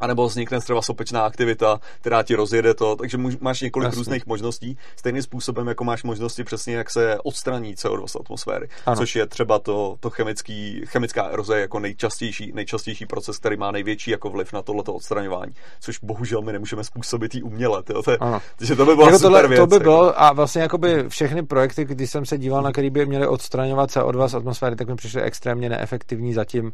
anebo 0.00 0.26
vznikne 0.26 0.60
třeba 0.60 0.82
sopečná 0.82 1.26
aktivita, 1.26 1.80
která 2.00 2.22
ti 2.22 2.34
rozjede 2.34 2.74
to, 2.74 2.96
takže 2.96 3.18
máš 3.40 3.60
několik 3.60 3.86
Jasně. 3.86 3.98
různých 3.98 4.26
možností, 4.26 4.78
stejným 4.96 5.22
způsobem, 5.22 5.68
jako 5.68 5.84
máš 5.84 6.02
možnosti 6.02 6.44
přesně, 6.44 6.74
jak 6.74 6.90
se 6.90 7.18
odstraní 7.24 7.74
CO2 7.74 8.06
z 8.06 8.16
atmosféry, 8.16 8.68
ano. 8.86 8.96
což 8.96 9.16
je 9.16 9.26
třeba 9.26 9.58
to, 9.58 9.96
to 10.00 10.10
chemický, 10.10 10.82
chemická 10.84 11.22
eroze 11.22 11.60
jako 11.60 11.78
nejčastější, 11.78 12.52
nejčastější 12.54 13.06
proces, 13.06 13.38
který 13.38 13.56
má 13.56 13.70
největší 13.70 14.10
jako 14.10 14.30
vliv 14.30 14.52
na 14.52 14.62
tohleto 14.62 14.94
odstraňování, 14.94 15.52
což 15.80 15.98
bohužel 16.02 16.42
my 16.42 16.52
nemůžeme 16.52 16.84
způsobit 16.84 17.34
i 17.34 17.42
uměle, 17.42 17.82
tyjo, 17.82 18.02
to, 18.02 18.16
takže 18.56 18.76
to 18.76 18.86
by 18.86 18.94
bylo 18.94 19.06
jako 19.06 19.18
tohle, 19.18 19.48
věc, 19.48 19.60
to 19.60 19.66
by 19.66 19.78
bylo 19.78 20.06
jako. 20.06 20.20
a 20.20 20.32
vlastně 20.32 20.62
jakoby 20.62 21.04
všechny 21.08 21.42
projekty, 21.42 21.84
když 21.84 22.10
jsem 22.10 22.26
se 22.26 22.38
díval, 22.38 22.62
na 22.62 22.72
který 22.72 22.90
by 22.90 23.06
měli 23.06 23.26
odstraňovat 23.26 23.90
CO2 23.90 24.28
z 24.28 24.34
atmosféry, 24.34 24.76
tak 24.76 24.88
mi 24.88 24.96
přišly 24.96 25.22
extrémně 25.22 25.68
neefektivní 25.68 26.34
zatím 26.34 26.72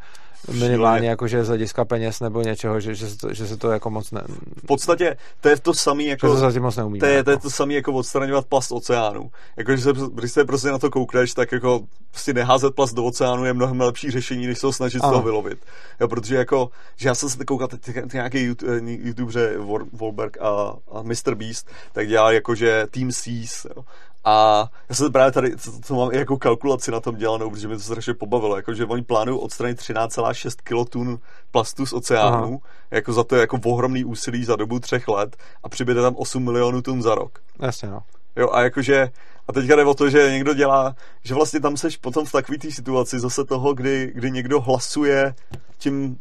minimálně 0.53 1.09
jakože 1.09 1.45
z 1.45 1.49
hlediska 1.49 1.85
peněz 1.85 2.21
nebo 2.21 2.43
něčeho, 2.43 2.81
že, 2.81 2.95
že, 2.95 3.07
se 3.15 3.21
to, 3.21 3.35
že 3.35 3.47
se 3.47 3.57
to 3.57 3.71
jako 3.71 3.91
moc 3.91 4.11
ne... 4.11 4.23
V 4.57 4.67
podstatě 4.67 5.17
to 5.41 5.49
je 5.49 5.59
to 5.59 5.75
samé 5.75 6.03
jako... 6.03 6.27
To, 6.27 6.37
zatím 6.37 6.63
moc 6.63 6.77
neumíme, 6.77 7.01
to, 7.01 7.07
je, 7.07 7.15
jako. 7.15 7.25
to 7.25 7.31
je 7.31 7.37
to 7.37 7.51
samé 7.51 7.75
jako 7.75 7.93
odstraňovat 7.93 8.47
plast 8.47 8.73
oceánu. 8.73 9.31
Jako, 9.57 9.77
že 9.77 9.83
se, 9.83 9.93
když 10.15 10.33
se 10.33 10.45
prostě 10.45 10.69
na 10.69 10.79
to 10.79 10.91
koukneš, 10.91 11.35
tak 11.35 11.53
jako 11.53 11.81
prostě 12.11 12.33
neházet 12.33 12.75
plast 12.75 12.95
do 12.95 13.05
oceánu 13.05 13.45
je 13.45 13.53
mnohem 13.53 13.81
lepší 13.81 14.11
řešení, 14.11 14.47
než 14.47 14.59
se 14.59 14.67
ho 14.67 14.73
snažit 14.73 14.99
ano. 15.03 15.09
z 15.09 15.13
toho 15.13 15.23
vylovit. 15.23 15.59
Jo, 16.01 16.09
protože 16.09 16.37
jako, 16.37 16.71
že 16.97 17.09
já 17.09 17.15
jsem 17.15 17.29
se 17.29 17.45
koukal, 17.45 17.69
ty 17.69 17.95
nějaký 18.13 18.39
eh, 18.49 18.81
youtubeře, 18.85 19.55
Volberg 19.93 20.37
a, 20.41 20.77
a 20.93 21.03
Mr. 21.03 21.35
Beast, 21.35 21.69
tak 21.93 22.09
dělá 22.09 22.33
jako, 22.33 22.55
že 22.55 22.87
Team 22.91 23.13
Seas, 23.13 23.67
jo. 23.77 23.85
A 24.25 24.69
já 24.89 24.95
jsem 24.95 25.13
právě 25.13 25.33
tady, 25.33 25.57
to, 25.57 25.71
to 25.87 25.95
mám 25.95 26.13
i 26.13 26.17
jako 26.17 26.37
kalkulaci 26.37 26.91
na 26.91 27.01
tom 27.01 27.17
dělanou, 27.17 27.51
protože 27.51 27.69
mi 27.69 27.75
to 27.75 27.81
strašně 27.81 28.15
pobavilo, 28.15 28.57
jako, 28.57 28.75
že 28.75 28.85
oni 28.85 29.03
plánují 29.03 29.41
odstranit 29.41 29.79
13,6 29.79 30.51
kilotun 30.65 31.19
plastu 31.51 31.87
z 31.87 31.93
oceánu, 31.93 32.61
Aha. 32.63 32.73
jako 32.91 33.13
za 33.13 33.25
to 33.25 33.37
jako 33.37 33.61
ohromný 33.65 34.05
úsilí 34.05 34.45
za 34.45 34.57
dobu 34.57 34.81
třech 34.81 35.09
let 35.09 35.37
a 35.63 35.69
přibyde 35.69 36.03
tam 36.03 36.15
8 36.17 36.45
milionů 36.45 36.83
tun 36.83 37.03
za 37.03 37.15
rok. 37.15 37.39
Jasně, 37.61 37.89
no. 37.89 38.01
Jo, 38.37 38.51
a 38.53 38.63
jakože, 38.63 39.11
a 39.49 39.53
teďka 39.53 39.77
jde 39.77 39.85
o 39.85 39.95
to, 39.95 40.11
že 40.11 40.31
někdo 40.31 40.55
dělá, 40.55 40.97
že 41.23 41.35
vlastně 41.35 41.61
tam 41.61 41.77
seš 41.77 41.97
potom 41.97 42.27
v 42.27 42.33
takové 42.33 42.59
té 42.59 42.71
situaci 42.71 43.21
zase 43.21 43.45
toho, 43.45 43.75
kdy, 43.75 44.13
kdy 44.15 44.31
někdo 44.31 44.61
hlasuje 44.61 45.35
tím 45.79 46.19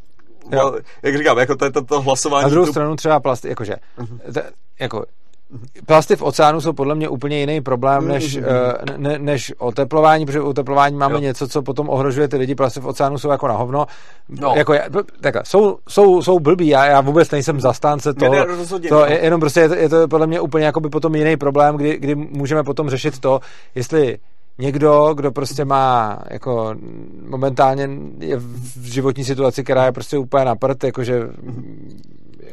Jo. 0.52 0.80
Jak 1.04 1.18
říkám, 1.18 1.38
jako 1.38 1.56
to, 1.56 1.72
to, 1.72 1.84
to 1.84 2.02
hlasování... 2.02 2.44
Na 2.44 2.50
druhou 2.50 2.66
tu... 2.66 2.72
stranu 2.72 2.96
třeba 2.96 3.20
plasty, 3.20 3.50
jakože, 3.50 3.76
uh-huh. 3.98 4.34
to, 4.34 4.42
jako 4.80 5.06
Plasty 5.86 6.16
v 6.16 6.22
oceánu 6.22 6.62
jsou 6.62 6.74
podle 6.74 6.96
mě 6.96 7.10
úplně 7.10 7.40
jiný 7.40 7.62
problém 7.62 8.08
než, 8.08 8.38
mm-hmm. 8.38 8.98
ne, 8.98 9.20
než 9.20 9.54
oteplování, 9.58 10.26
protože 10.26 10.42
oteplování 10.42 10.98
máme 10.98 11.14
jo. 11.14 11.20
něco, 11.20 11.48
co 11.48 11.62
potom 11.62 11.90
ohrožuje 11.90 12.28
ty 12.28 12.38
lidi. 12.38 12.56
Plasty 12.56 12.80
v 12.80 12.88
oceánu 12.88 13.18
jsou 13.18 13.30
jako 13.30 13.48
na 13.48 13.54
hovno. 13.54 13.86
No. 14.30 14.54
Jako, 14.56 14.74
takhle, 15.22 15.42
jsou, 15.46 15.78
jsou, 15.90 16.22
jsou 16.22 16.40
blbí, 16.40 16.68
já, 16.68 16.86
já 16.86 17.02
vůbec 17.02 17.32
nejsem 17.32 17.60
zastánce 17.60 18.14
toho. 18.14 18.34
Ne, 18.34 18.46
ne, 18.46 18.90
to, 18.90 19.06
je, 19.06 19.20
jenom 19.24 19.40
prostě 19.40 19.60
je 19.60 19.70
to, 19.70 19.76
je 19.76 19.90
to 19.90 20.08
podle 20.08 20.28
mě 20.28 20.42
úplně 20.42 20.66
jako 20.66 20.80
by 20.80 20.90
potom 20.90 21.16
jiný 21.16 21.38
problém, 21.38 21.76
kdy, 21.76 21.98
kdy 21.98 22.16
můžeme 22.16 22.64
potom 22.64 22.90
řešit 22.90 23.20
to, 23.20 23.40
jestli 23.76 24.18
někdo, 24.58 25.14
kdo 25.14 25.32
prostě 25.32 25.66
má 25.66 26.20
jako 26.30 26.76
momentálně 27.30 27.90
je 28.20 28.38
v 28.38 28.84
životní 28.84 29.24
situaci, 29.24 29.64
která 29.64 29.86
je 29.86 29.92
prostě 29.92 30.18
úplně 30.18 30.46
na 30.46 30.56
prd, 30.56 30.84
jakože 30.84 31.22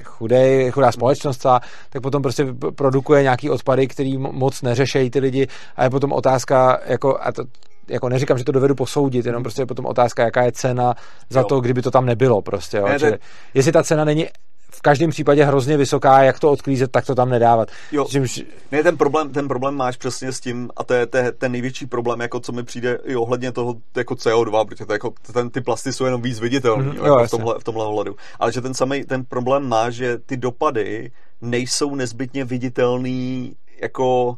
chudej, 0.05 0.71
chudá 0.71 0.93
společnost, 0.93 1.47
a, 1.47 1.61
tak 1.91 2.03
potom 2.03 2.23
prostě 2.23 2.47
produkuje 2.75 3.23
nějaký 3.23 3.51
odpady, 3.51 3.87
který 3.87 4.19
moc 4.19 4.63
neřešejí 4.63 5.11
ty 5.11 5.19
lidi 5.19 5.49
a 5.77 5.85
je 5.85 5.91
potom 5.91 6.13
otázka, 6.13 6.81
jako, 6.87 7.19
a 7.21 7.33
to, 7.33 7.45
jako 7.89 8.09
neříkám, 8.09 8.39
že 8.39 8.45
to 8.45 8.53
dovedu 8.53 8.75
posoudit, 8.75 9.27
jenom 9.27 9.43
prostě 9.43 9.63
je 9.63 9.67
potom 9.67 9.87
otázka, 9.87 10.25
jaká 10.25 10.43
je 10.43 10.53
cena 10.53 10.95
za 11.31 11.41
jo. 11.41 11.47
to, 11.47 11.61
kdyby 11.61 11.83
to 11.83 11.91
tam 11.91 12.07
nebylo 12.07 12.43
prostě, 12.43 12.77
jo. 12.77 12.89
Ne, 12.89 12.99
Že, 12.99 13.19
jestli 13.55 13.73
ta 13.73 13.83
cena 13.83 14.05
není 14.05 14.27
v 14.73 14.83
každém 14.83 15.11
případě 15.11 15.45
hrozně 15.45 15.77
vysoká, 15.77 16.23
jak 16.23 16.41
to 16.41 16.51
odklízet, 16.51 16.91
tak 16.91 17.07
to 17.07 17.15
tam 17.15 17.31
nedávat. 17.31 17.69
Jo. 17.93 18.05
Čímž... 18.05 18.43
Ne, 18.73 18.83
ten 18.83 18.97
problém, 18.97 19.33
ten 19.33 19.49
problém 19.49 19.75
máš 19.75 19.97
přesně 19.97 20.33
s 20.33 20.41
tím, 20.41 20.71
a 20.77 20.85
to 20.85 20.95
je, 20.95 21.07
to 21.07 21.17
je 21.17 21.33
ten 21.33 21.53
největší 21.53 21.87
problém, 21.87 22.21
jako 22.21 22.41
co 22.41 22.53
mi 22.53 22.63
přijde 22.63 22.99
i 23.05 23.17
ohledně 23.17 23.53
toho 23.53 23.75
jako 23.97 24.15
CO2, 24.15 24.67
protože 24.67 24.87
to 24.87 24.93
jako, 24.93 25.15
ten, 25.33 25.51
ty 25.51 25.61
plasty 25.61 25.93
jsou 25.93 26.05
jenom 26.05 26.23
víc 26.23 26.41
viditelné 26.41 26.85
mm, 26.85 26.97
jako 26.97 27.25
v, 27.27 27.31
tomhle, 27.31 27.55
v 27.59 27.65
tomhle 27.65 27.85
ohledu. 27.85 28.17
Ale 28.39 28.53
že 28.53 28.61
ten 28.61 28.75
samý 28.75 29.05
ten 29.05 29.25
problém 29.25 29.69
má, 29.69 29.91
že 29.91 30.19
ty 30.19 30.37
dopady 30.37 31.11
nejsou 31.41 31.95
nezbytně 31.95 32.45
viditelný 32.45 33.57
jako 33.83 34.37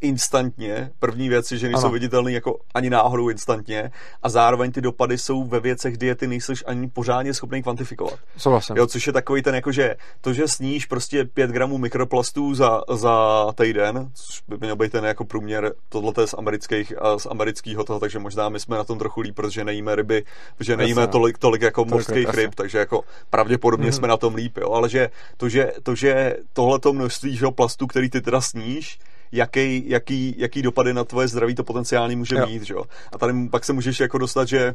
instantně. 0.00 0.90
První 0.98 1.28
věc 1.28 1.52
je, 1.52 1.58
že 1.58 1.66
nejsou 1.66 1.84
ano. 1.84 1.92
viditelný 1.92 2.32
jako 2.32 2.58
ani 2.74 2.90
náhodou 2.90 3.28
instantně 3.28 3.90
a 4.22 4.28
zároveň 4.28 4.72
ty 4.72 4.80
dopady 4.80 5.18
jsou 5.18 5.44
ve 5.44 5.60
věcech, 5.60 5.94
kdy 5.94 6.06
je 6.06 6.14
ty 6.14 6.26
nejseš 6.26 6.64
ani 6.66 6.88
pořádně 6.88 7.34
schopný 7.34 7.62
kvantifikovat. 7.62 8.18
Souhlasím. 8.36 8.76
Jo, 8.76 8.86
což 8.86 9.06
je 9.06 9.12
takový 9.12 9.42
ten 9.42 9.54
jako, 9.54 9.72
že 9.72 9.96
to, 10.20 10.32
že 10.32 10.48
sníš 10.48 10.86
prostě 10.86 11.24
5 11.24 11.50
gramů 11.50 11.78
mikroplastů 11.78 12.54
za, 12.54 12.82
za 12.90 13.46
týden, 13.54 14.10
což 14.14 14.42
by 14.48 14.56
měl 14.60 14.76
být 14.76 14.92
ten 14.92 15.04
jako 15.04 15.24
průměr, 15.24 15.74
tohle 15.88 16.12
je 16.20 16.26
z 16.26 16.34
amerických, 16.38 16.92
z 17.16 17.26
amerického 17.26 17.84
toho, 17.84 18.00
takže 18.00 18.18
možná 18.18 18.48
my 18.48 18.60
jsme 18.60 18.76
na 18.76 18.84
tom 18.84 18.98
trochu 18.98 19.20
líp, 19.20 19.34
protože 19.34 19.64
nejíme 19.64 19.96
ryby, 19.96 20.24
protože 20.56 20.76
nejíme 20.76 21.00
jasně, 21.00 21.12
tolik, 21.12 21.38
tolik 21.38 21.62
jako 21.62 21.84
mořských 21.84 22.34
ryb, 22.34 22.54
takže 22.54 22.78
jako 22.78 23.04
pravděpodobně 23.30 23.90
mm-hmm. 23.90 23.96
jsme 23.96 24.08
na 24.08 24.16
tom 24.16 24.34
líp, 24.34 24.56
jo, 24.56 24.72
ale 24.72 24.88
že 24.88 25.10
to, 25.36 25.48
že, 25.48 25.72
to, 25.82 25.94
že 25.94 26.36
tohleto 26.52 26.92
množství 26.92 27.36
že, 27.36 27.46
plastů, 27.50 27.86
který 27.86 28.10
ty 28.10 28.20
teda 28.20 28.40
sníš, 28.40 28.98
jaký, 29.32 29.84
jaký, 29.86 30.34
jaký 30.38 30.62
dopady 30.62 30.94
na 30.94 31.04
tvoje 31.04 31.28
zdraví 31.28 31.54
to 31.54 31.64
potenciálně 31.64 32.16
může 32.16 32.36
jo. 32.36 32.46
mít. 32.46 32.62
Že? 32.62 32.74
A 33.12 33.18
tady 33.18 33.48
pak 33.48 33.64
se 33.64 33.72
můžeš 33.72 34.00
jako 34.00 34.18
dostat, 34.18 34.48
že 34.48 34.74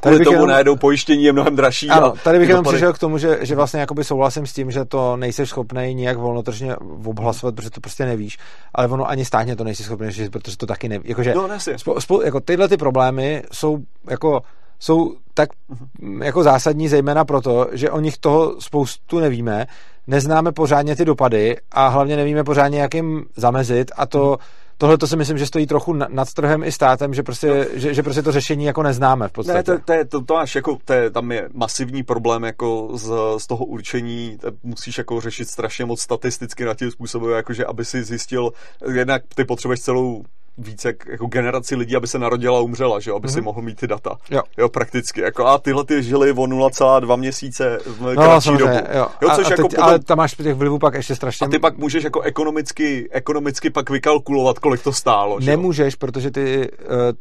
kvůli 0.00 0.24
tomu 0.24 0.34
jenom... 0.34 0.48
najedou 0.48 0.76
pojištění 0.76 1.24
je 1.24 1.32
mnohem 1.32 1.56
dražší. 1.56 1.88
Ano, 1.88 2.14
tady 2.24 2.38
bych 2.38 2.48
jenom 2.48 2.64
dopady... 2.64 2.76
přišel 2.76 2.92
k 2.92 2.98
tomu, 2.98 3.18
že, 3.18 3.38
že 3.40 3.54
vlastně 3.54 3.80
jakoby 3.80 4.04
souhlasím 4.04 4.46
s 4.46 4.52
tím, 4.52 4.70
že 4.70 4.84
to 4.84 5.16
nejsi 5.16 5.46
schopný 5.46 5.94
nijak 5.94 6.16
volnotržně 6.16 6.76
obhlasovat, 7.04 7.54
protože 7.54 7.70
to 7.70 7.80
prostě 7.80 8.04
nevíš, 8.04 8.38
ale 8.74 8.88
ono 8.88 9.08
ani 9.08 9.24
státně 9.24 9.56
to 9.56 9.64
nejsi 9.64 9.82
schopný 9.82 10.10
řešit, 10.10 10.32
protože 10.32 10.56
to 10.56 10.66
taky 10.66 10.88
neví. 10.88 11.08
Jakože, 11.08 11.34
no, 11.34 11.48
spou, 11.76 12.00
spou, 12.00 12.22
jako 12.22 12.40
tyhle 12.40 12.68
ty 12.68 12.76
problémy 12.76 13.42
jsou 13.52 13.78
jako 14.10 14.42
jsou 14.78 15.16
tak 15.34 15.48
uh-huh. 15.52 16.24
jako 16.24 16.42
zásadní 16.42 16.88
zejména 16.88 17.24
proto, 17.24 17.68
že 17.72 17.90
o 17.90 18.00
nich 18.00 18.18
toho 18.18 18.60
spoustu 18.60 19.18
nevíme, 19.18 19.66
neznáme 20.06 20.52
pořádně 20.52 20.96
ty 20.96 21.04
dopady 21.04 21.56
a 21.72 21.88
hlavně 21.88 22.16
nevíme 22.16 22.44
pořádně, 22.44 22.80
jak 22.80 22.94
jim 22.94 23.24
zamezit 23.36 23.90
a 23.96 24.06
to 24.06 24.38
tohle 24.78 24.98
to 24.98 25.06
si 25.06 25.16
myslím, 25.16 25.38
že 25.38 25.46
stojí 25.46 25.66
trochu 25.66 25.92
nad 25.92 26.32
trhem 26.34 26.64
i 26.64 26.72
státem, 26.72 27.14
že 27.14 27.22
prostě, 27.22 27.46
no. 27.46 27.64
že, 27.74 27.94
že 27.94 28.02
prostě 28.02 28.22
to 28.22 28.32
řešení 28.32 28.64
jako 28.64 28.82
neznáme 28.82 29.28
v 29.28 29.32
podstatě. 29.32 29.56
Ne, 29.56 29.78
to, 29.78 29.78
to, 29.84 30.04
to, 30.08 30.24
to 30.24 30.34
máš 30.34 30.54
jako, 30.54 30.78
to 30.84 30.92
je, 30.92 31.10
tam 31.10 31.32
je 31.32 31.48
masivní 31.52 32.02
problém 32.02 32.42
jako 32.42 32.90
z, 32.94 33.12
z 33.38 33.46
toho 33.46 33.64
určení, 33.64 34.38
musíš 34.62 34.98
jako 34.98 35.20
řešit 35.20 35.48
strašně 35.48 35.84
moc 35.84 36.00
statisticky 36.00 36.64
na 36.64 36.74
tím 36.74 36.90
způsobem, 36.90 37.30
jakože 37.30 37.64
aby 37.64 37.84
si 37.84 38.04
zjistil, 38.04 38.52
jednak 38.92 39.22
ty 39.34 39.44
potřebuješ 39.44 39.80
celou 39.80 40.24
více 40.58 40.94
jako 41.10 41.26
generaci 41.26 41.76
lidí, 41.76 41.96
aby 41.96 42.06
se 42.06 42.18
narodila 42.18 42.58
a 42.58 42.60
umřela, 42.60 43.00
že 43.00 43.10
aby 43.10 43.28
mm-hmm. 43.28 43.32
si 43.32 43.38
mhm. 43.38 43.44
mohl 43.44 43.62
mít 43.62 43.80
ty 43.80 43.86
data. 43.86 44.16
Jo. 44.30 44.42
jo 44.58 44.68
prakticky. 44.68 45.20
Jako, 45.20 45.46
a 45.46 45.58
tyhle 45.58 45.84
ty 45.84 46.02
žili 46.02 46.32
o 46.32 46.34
0,2 46.34 47.16
měsíce 47.16 47.78
v 47.86 48.00
no, 48.00 48.22
kratší 48.22 48.56
dobu. 48.56 48.72
Jo. 48.94 49.06
jo 49.22 49.28
což 49.34 49.44
a, 49.44 49.48
a 49.48 49.50
jako 49.50 49.62
teď, 49.62 49.70
potom, 49.70 49.84
ale 49.84 49.98
tam 49.98 50.18
máš 50.18 50.34
těch 50.34 50.54
vlivů 50.54 50.78
pak 50.78 50.94
ještě 50.94 51.14
strašně... 51.16 51.46
A 51.46 51.50
ty 51.50 51.58
pak 51.58 51.78
můžeš 51.78 52.04
jako 52.04 52.20
ekonomicky, 52.20 53.08
ekonomicky 53.10 53.70
pak 53.70 53.90
vykalkulovat, 53.90 54.58
kolik 54.58 54.82
to 54.82 54.92
stálo. 54.92 55.40
Že 55.40 55.50
Nemůžeš, 55.50 55.94
protože 55.94 56.30
ty, 56.30 56.70
uh, 56.70 57.12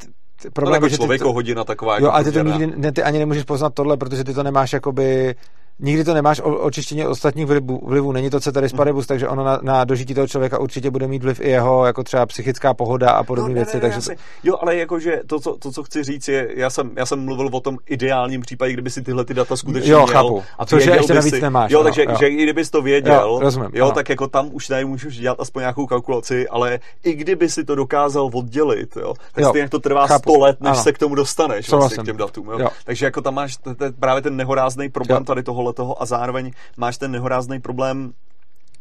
ty 0.42 0.50
problém 0.50 0.72
no, 0.72 0.76
jako 0.76 0.86
je, 0.86 1.18
že 1.18 1.24
ty 1.24 1.30
hodina 1.30 1.64
taková. 1.64 1.94
Jo, 1.94 2.06
jako 2.06 2.16
ale 2.16 2.24
ty 2.24 2.32
to 2.32 2.40
nikdy, 2.40 2.74
ne, 2.78 2.92
ty 2.92 3.04
ani 3.04 3.20
nemůžeš 3.20 3.44
poznat 3.44 3.74
tohle, 3.74 3.98
protože 3.98 4.24
ty 4.24 4.34
to 4.34 4.44
nemáš 4.44 4.74
jakoby 4.74 5.36
nikdy 5.80 6.04
to 6.04 6.14
nemáš 6.14 6.40
o 6.40 6.60
očištění 6.60 7.06
ostatních 7.06 7.46
vlivů, 7.46 7.82
vlivů. 7.86 8.12
Není 8.12 8.30
to 8.30 8.40
ceteris 8.40 8.74
paribus, 8.74 9.08
takže 9.08 9.28
ono 9.28 9.44
na, 9.44 9.60
na 9.62 9.84
dožití 9.84 10.14
toho 10.14 10.28
člověka 10.28 10.60
určitě 10.60 10.92
bude 10.92 11.08
mít 11.08 11.24
vliv 11.24 11.40
i 11.42 11.50
jeho 11.50 11.86
jako 11.86 12.04
třeba 12.04 12.26
psychická 12.26 12.74
pohoda 12.74 13.12
a 13.12 13.24
podobné 13.24 13.50
no, 13.50 13.56
věci. 13.56 13.78
Ne, 13.78 13.82
takže 13.82 14.02
to... 14.02 14.12
Jo, 14.44 14.58
ale 14.62 14.76
jakože 14.76 15.22
to 15.28 15.40
co, 15.40 15.58
to, 15.58 15.72
co 15.72 15.84
chci 15.84 16.04
říct, 16.04 16.28
je, 16.28 16.50
já 16.56 16.70
jsem, 16.70 16.92
já 16.96 17.06
jsem 17.06 17.26
mluvil 17.26 17.50
o 17.52 17.60
tom 17.60 17.78
ideálním 17.88 18.42
případě, 18.42 18.74
kdyby 18.74 18.90
si 18.90 19.02
tyhle 19.02 19.26
ty 19.26 19.34
data 19.34 19.56
skutečně 19.56 19.92
jo, 19.92 20.04
měl. 20.04 20.14
Chápu. 20.14 20.44
A 20.58 20.66
Což 20.66 20.86
ještě 20.86 21.14
navíc 21.14 21.34
si, 21.34 21.42
nemáš. 21.42 21.72
Jo, 21.72 21.84
takže 21.84 22.04
jo. 22.04 22.16
Že, 22.20 22.28
i 22.28 22.44
kdybys 22.44 22.70
to 22.70 22.82
věděl, 22.82 23.22
jo, 23.22 23.40
rozumím, 23.40 23.70
jo 23.74 23.92
tak 23.92 24.10
jako 24.10 24.28
tam 24.28 24.50
už 24.52 24.68
tady 24.68 24.86
můžeš 24.86 25.18
dělat 25.18 25.40
aspoň 25.40 25.62
nějakou 25.62 25.86
kalkulaci, 25.86 26.48
ale 26.48 26.80
i 27.04 27.14
kdyby 27.14 27.50
si 27.50 27.64
to 27.64 27.76
dokázal 27.76 28.30
oddělit, 28.34 28.98
jo, 28.98 29.14
tak 29.34 29.44
jo, 29.44 29.50
stejně 29.50 29.70
to 29.70 29.80
trvá 29.80 30.08
chápu. 30.08 30.32
100 30.32 30.40
let, 30.40 30.62
než 30.62 30.72
ano. 30.72 30.84
se 30.84 30.94
k 30.94 30.98
tomu 30.98 31.16
dostaneš 31.16 31.70
vlastně 31.70 32.04
k 32.04 32.06
těm 32.06 32.18
datům. 32.18 32.48
Jo. 32.50 32.60
Jo. 32.60 32.68
Takže 32.86 33.06
jako 33.06 33.22
tam 33.22 33.34
máš 33.34 33.58
právě 34.00 34.22
ten 34.22 34.36
nehorázný 34.36 34.90
problém 34.90 35.26
tady 35.26 35.44
tohohle 35.74 35.96
toho 35.96 36.02
a 36.02 36.06
zároveň 36.06 36.52
máš 36.78 36.98
ten 36.98 37.12
nehorázný 37.12 37.62
problém 37.62 38.14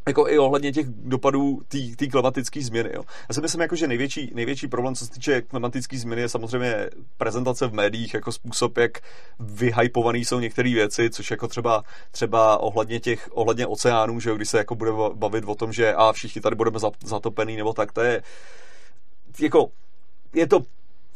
jako 0.06 0.28
i 0.28 0.38
ohledně 0.38 0.72
těch 0.72 0.86
dopadů 0.88 1.60
té 1.96 2.06
klimatické 2.06 2.62
změny. 2.62 2.90
Jo. 2.94 3.02
Já 3.28 3.34
si 3.34 3.40
myslím, 3.40 3.60
jako, 3.60 3.76
že 3.76 3.88
největší, 3.88 4.30
největší 4.34 4.68
problém, 4.68 4.94
co 4.94 5.06
se 5.06 5.12
týče 5.12 5.42
klimatické 5.42 5.98
změny, 5.98 6.22
je 6.22 6.28
samozřejmě 6.28 6.90
prezentace 7.16 7.66
v 7.66 7.72
médiích, 7.72 8.14
jako 8.14 8.32
způsob, 8.32 8.78
jak 8.78 8.98
vyhypovaný 9.38 10.24
jsou 10.24 10.40
některé 10.40 10.74
věci, 10.74 11.10
což 11.10 11.30
jako 11.30 11.48
třeba, 11.48 11.82
třeba 12.10 12.58
ohledně 12.58 13.00
těch, 13.00 13.28
ohledně 13.32 13.66
oceánů, 13.66 14.20
že 14.20 14.30
jo, 14.30 14.36
když 14.36 14.48
se 14.48 14.58
jako 14.58 14.74
bude 14.74 14.90
bavit 15.14 15.44
o 15.46 15.54
tom, 15.54 15.72
že 15.72 15.94
a 15.94 16.12
všichni 16.12 16.40
tady 16.40 16.56
budeme 16.56 16.78
zatopený, 17.04 17.56
nebo 17.56 17.72
tak, 17.72 17.92
to 17.92 18.00
je 18.00 18.22
jako 19.40 19.70
je 20.34 20.46
to 20.46 20.60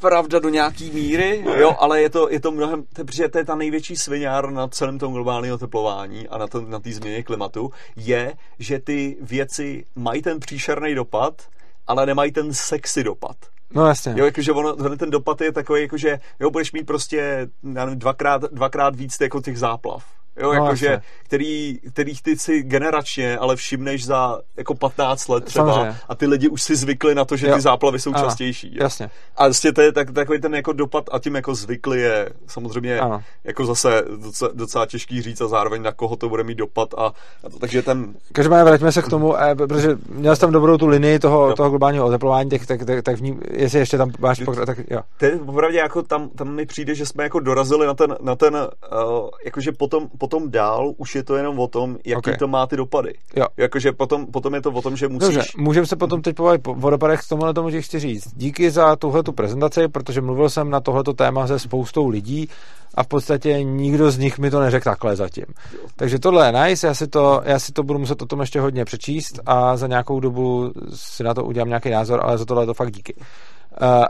pravda 0.00 0.38
do 0.38 0.48
nějaký 0.48 0.90
míry, 0.90 1.44
jo, 1.56 1.76
ale 1.78 2.02
je 2.02 2.10
to, 2.10 2.30
je 2.30 2.40
to 2.40 2.50
mnohem, 2.50 2.84
protože 2.94 3.28
to 3.28 3.38
je 3.38 3.44
ta 3.44 3.54
největší 3.54 3.96
sviňár 3.96 4.50
na 4.50 4.68
celém 4.68 4.98
tom 4.98 5.12
globálním 5.12 5.52
oteplování 5.52 6.28
a 6.28 6.38
na, 6.38 6.46
to, 6.46 6.60
na 6.60 6.80
té 6.80 6.92
změně 6.92 7.22
klimatu, 7.22 7.70
je, 7.96 8.34
že 8.58 8.78
ty 8.78 9.16
věci 9.20 9.84
mají 9.96 10.22
ten 10.22 10.40
příšerný 10.40 10.94
dopad, 10.94 11.42
ale 11.86 12.06
nemají 12.06 12.32
ten 12.32 12.54
sexy 12.54 13.04
dopad. 13.04 13.36
No 13.74 13.86
jasně. 13.86 14.14
Jo, 14.16 14.24
jakože 14.24 14.52
ono, 14.52 14.96
ten 14.96 15.10
dopad 15.10 15.40
je 15.40 15.52
takový, 15.52 15.82
jakože 15.82 16.20
jo, 16.40 16.50
budeš 16.50 16.72
mít 16.72 16.86
prostě 16.86 17.48
já 17.74 17.84
nevím, 17.84 17.98
dvakrát, 17.98 18.42
dvakrát 18.42 18.96
víc 18.96 19.16
jako 19.20 19.40
těch 19.40 19.58
záplav. 19.58 20.17
Jo, 20.38 20.52
no, 20.52 20.64
jakože, 20.64 21.00
který, 21.22 21.78
kterých 21.92 22.22
ty 22.22 22.38
si 22.38 22.62
generačně, 22.62 23.38
ale 23.38 23.56
všimneš 23.56 24.04
za 24.04 24.40
jako 24.56 24.74
15 24.74 25.28
let 25.28 25.44
třeba 25.44 25.72
Samozřejmě. 25.72 25.98
a 26.08 26.14
ty 26.14 26.26
lidi 26.26 26.48
už 26.48 26.62
si 26.62 26.76
zvykli 26.76 27.14
na 27.14 27.24
to, 27.24 27.36
že 27.36 27.48
jo. 27.48 27.54
ty 27.54 27.60
záplavy 27.60 27.98
jsou 27.98 28.14
ano. 28.14 28.24
častější. 28.24 28.74
Jo. 28.74 28.82
Jasně. 28.82 29.10
A 29.36 29.44
vlastně 29.44 29.72
to 29.72 29.80
je 29.80 29.92
tak, 29.92 30.10
takový 30.10 30.40
ten 30.40 30.54
jako 30.54 30.72
dopad 30.72 31.04
a 31.12 31.18
tím 31.18 31.34
jako 31.34 31.54
zvykli 31.54 32.00
je 32.00 32.30
samozřejmě 32.46 33.00
ano. 33.00 33.22
jako 33.44 33.66
zase 33.66 34.04
docela, 34.16 34.50
docela 34.54 34.86
těžký 34.86 35.22
říct 35.22 35.40
a 35.40 35.48
zároveň 35.48 35.82
na 35.82 35.92
koho 35.92 36.16
to 36.16 36.28
bude 36.28 36.44
mít 36.44 36.58
dopad 36.58 36.94
a, 36.94 37.12
a 37.44 37.50
to, 37.50 37.58
takže 37.58 37.82
ten... 37.82 38.14
Každopádně 38.32 38.64
vraťme 38.64 38.92
se 38.92 39.02
k 39.02 39.08
tomu, 39.08 39.42
eh, 39.42 39.54
protože 39.54 39.98
měl 40.08 40.34
jsi 40.36 40.40
tam 40.40 40.52
dobrou 40.52 40.76
tu 40.76 40.86
linii 40.86 41.18
toho, 41.18 41.54
toho 41.54 41.70
globálního 41.70 42.06
oteplování, 42.06 42.50
tak, 42.50 42.66
tak, 42.66 42.84
tak, 42.84 43.02
tak 43.02 43.16
v 43.16 43.22
ní, 43.22 43.38
jestli 43.50 43.78
ještě 43.78 43.98
tam 43.98 44.10
máš 44.18 44.40
pokra- 44.40 44.66
tak 44.66 44.78
jo. 44.90 45.00
To 45.18 45.24
je 45.24 45.40
opravdu 45.46 45.76
jako 45.76 46.02
tam, 46.02 46.28
tam 46.28 46.48
mi 46.54 46.66
přijde, 46.66 46.94
že 46.94 47.06
jsme 47.06 47.24
jako 47.24 47.40
dorazili 47.40 47.86
na 47.86 47.94
ten, 47.94 48.16
na 48.20 48.36
ten 48.36 48.54
uh, 48.54 49.28
jakože 49.44 49.72
potom, 49.72 50.08
potom 50.18 50.27
dál 50.50 50.92
už 50.96 51.14
je 51.14 51.22
to 51.22 51.36
jenom 51.36 51.58
o 51.58 51.68
tom, 51.68 51.96
jaký 52.04 52.18
okay. 52.18 52.36
to 52.36 52.48
má 52.48 52.66
ty 52.66 52.76
dopady. 52.76 53.14
Jo. 53.36 53.46
Jakože 53.56 53.92
potom, 53.92 54.26
potom 54.26 54.54
je 54.54 54.62
to 54.62 54.70
o 54.70 54.82
tom, 54.82 54.96
že 54.96 55.08
musíš... 55.08 55.34
Dobře, 55.34 55.50
můžeme 55.58 55.86
se 55.86 55.96
potom 55.96 56.22
teď 56.22 56.36
povědět 56.36 56.68
o 56.82 56.90
dopadech 56.90 57.20
k 57.20 57.28
tomu, 57.28 57.52
tomu, 57.52 57.70
že 57.70 57.82
chci 57.82 57.98
říct. 57.98 58.34
Díky 58.36 58.70
za 58.70 58.96
tuhle 58.96 59.22
tu 59.22 59.32
prezentaci, 59.32 59.88
protože 59.88 60.20
mluvil 60.20 60.50
jsem 60.50 60.70
na 60.70 60.80
tohleto 60.80 61.12
téma 61.12 61.46
se 61.46 61.58
spoustou 61.58 62.08
lidí 62.08 62.48
a 62.94 63.02
v 63.02 63.06
podstatě 63.06 63.62
nikdo 63.62 64.10
z 64.10 64.18
nich 64.18 64.38
mi 64.38 64.50
to 64.50 64.60
neřekl 64.60 64.84
takhle 64.84 65.16
zatím. 65.16 65.44
Jo. 65.72 65.80
Takže 65.96 66.18
tohle 66.18 66.46
je 66.46 66.52
nice, 66.52 66.86
já 66.86 66.94
si, 66.94 67.06
to, 67.06 67.42
já 67.44 67.58
si 67.58 67.72
to 67.72 67.82
budu 67.82 67.98
muset 67.98 68.22
o 68.22 68.26
tom 68.26 68.40
ještě 68.40 68.60
hodně 68.60 68.84
přečíst 68.84 69.40
a 69.46 69.76
za 69.76 69.86
nějakou 69.86 70.20
dobu 70.20 70.72
si 70.94 71.24
na 71.24 71.34
to 71.34 71.44
udělám 71.44 71.68
nějaký 71.68 71.90
názor, 71.90 72.20
ale 72.22 72.38
za 72.38 72.44
tohle 72.44 72.66
to 72.66 72.74
fakt 72.74 72.90
díky. 72.90 73.14
Uh, 73.14 73.24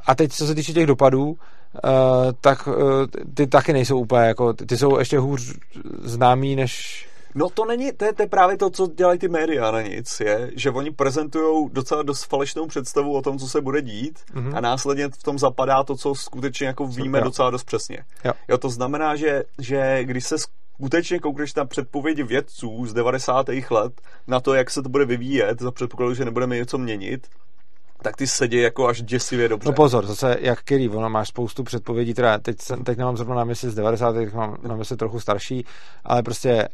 a 0.06 0.14
teď, 0.14 0.32
co 0.32 0.46
se 0.46 0.54
týče 0.54 0.72
těch 0.72 0.86
dopadů, 0.86 1.36
Uh, 1.84 2.32
tak 2.40 2.66
uh, 2.66 2.74
ty 3.34 3.46
taky 3.46 3.72
nejsou 3.72 3.98
úplně 3.98 4.22
jako, 4.22 4.52
ty 4.52 4.76
jsou 4.76 4.98
ještě 4.98 5.18
hůř 5.18 5.54
známý 6.02 6.56
než 6.56 7.04
No 7.34 7.50
to 7.50 7.64
není, 7.64 7.92
to 7.92 8.04
je, 8.04 8.12
to 8.12 8.22
je 8.22 8.28
právě 8.28 8.56
to, 8.56 8.70
co 8.70 8.86
dělají 8.86 9.18
ty 9.18 9.28
média 9.28 9.70
na 9.70 9.82
nic, 9.82 10.20
je, 10.20 10.50
že 10.56 10.70
oni 10.70 10.90
prezentují 10.90 11.68
docela 11.72 12.02
dost 12.02 12.24
falešnou 12.24 12.66
představu 12.66 13.16
o 13.16 13.22
tom, 13.22 13.38
co 13.38 13.48
se 13.48 13.60
bude 13.60 13.82
dít 13.82 14.18
mm-hmm. 14.34 14.56
a 14.56 14.60
následně 14.60 15.08
v 15.08 15.22
tom 15.22 15.38
zapadá 15.38 15.82
to, 15.82 15.96
co 15.96 16.14
skutečně 16.14 16.66
jako 16.66 16.86
víme 16.86 17.18
jo. 17.18 17.24
docela 17.24 17.50
dost 17.50 17.64
přesně. 17.64 18.04
Jo. 18.24 18.32
jo, 18.48 18.58
to 18.58 18.70
znamená, 18.70 19.16
že, 19.16 19.44
že 19.58 20.04
když 20.04 20.24
se 20.24 20.36
skutečně 20.38 21.18
koukneš 21.18 21.54
na 21.54 21.64
předpovědi 21.64 22.22
vědců 22.22 22.86
z 22.86 22.92
90. 22.92 23.46
let 23.70 24.00
na 24.26 24.40
to, 24.40 24.54
jak 24.54 24.70
se 24.70 24.82
to 24.82 24.88
bude 24.88 25.04
vyvíjet, 25.04 25.62
za 25.62 25.70
předpokladu, 25.70 26.14
že 26.14 26.24
nebudeme 26.24 26.56
něco 26.56 26.78
měnit, 26.78 27.28
tak 28.02 28.16
ty 28.16 28.26
sedí 28.26 28.56
jako 28.56 28.88
až 28.88 29.02
děsivě 29.02 29.48
dobře. 29.48 29.68
No 29.68 29.72
pozor, 29.72 30.06
zase 30.06 30.36
jak 30.40 30.60
který, 30.60 30.88
ono 30.88 31.10
máš 31.10 31.28
spoustu 31.28 31.64
předpovědí, 31.64 32.14
teda 32.14 32.38
teď, 32.38 32.56
teď 32.84 32.98
nemám 32.98 33.16
zrovna 33.16 33.34
na 33.34 33.44
mysli 33.44 33.70
z 33.70 33.74
90. 33.74 34.14
mám 34.34 34.56
na 34.62 34.76
mysli 34.76 34.96
trochu 34.96 35.20
starší, 35.20 35.64
ale 36.04 36.22
prostě 36.22 36.68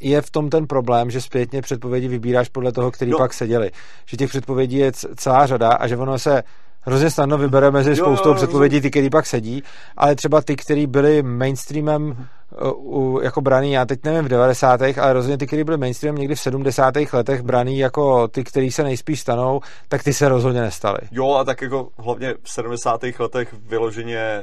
je 0.00 0.22
v 0.22 0.30
tom 0.30 0.50
ten 0.50 0.66
problém, 0.66 1.10
že 1.10 1.20
zpětně 1.20 1.62
předpovědi 1.62 2.08
vybíráš 2.08 2.48
podle 2.48 2.72
toho, 2.72 2.90
který 2.90 3.10
no. 3.10 3.18
pak 3.18 3.32
seděli. 3.32 3.70
Že 4.06 4.16
těch 4.16 4.28
předpovědí 4.28 4.76
je 4.76 4.92
celá 5.16 5.46
řada 5.46 5.68
a 5.68 5.86
že 5.86 5.96
ono 5.96 6.18
se 6.18 6.42
hrozně 6.80 7.10
snadno 7.10 7.38
vybere 7.38 7.70
mezi 7.70 7.96
spoustou 7.96 8.28
jo, 8.28 8.34
předpovědí, 8.34 8.80
ty, 8.80 8.90
který 8.90 9.10
pak 9.10 9.26
sedí, 9.26 9.62
ale 9.96 10.14
třeba 10.14 10.42
ty, 10.42 10.56
který 10.56 10.86
byli 10.86 11.22
mainstreamem 11.22 12.26
uh, 12.60 13.22
jako 13.22 13.40
braný, 13.40 13.72
já 13.72 13.86
teď 13.86 14.00
nevím 14.04 14.24
v 14.24 14.28
90. 14.28 14.80
ale 14.82 15.12
rozhodně 15.12 15.38
ty, 15.38 15.46
který 15.46 15.64
byly 15.64 15.76
mainstreamem 15.76 16.20
někdy 16.20 16.34
v 16.34 16.40
70. 16.40 16.94
letech 17.12 17.42
braný 17.42 17.78
jako 17.78 18.28
ty, 18.28 18.44
který 18.44 18.70
se 18.70 18.82
nejspíš 18.82 19.20
stanou, 19.20 19.60
tak 19.88 20.02
ty 20.02 20.12
se 20.12 20.28
rozhodně 20.28 20.60
nestaly. 20.60 20.98
Jo, 21.10 21.32
a 21.32 21.44
tak 21.44 21.62
jako 21.62 21.88
hlavně 21.98 22.34
v 22.42 22.50
70. 22.50 23.00
letech 23.18 23.54
vyloženě 23.68 24.42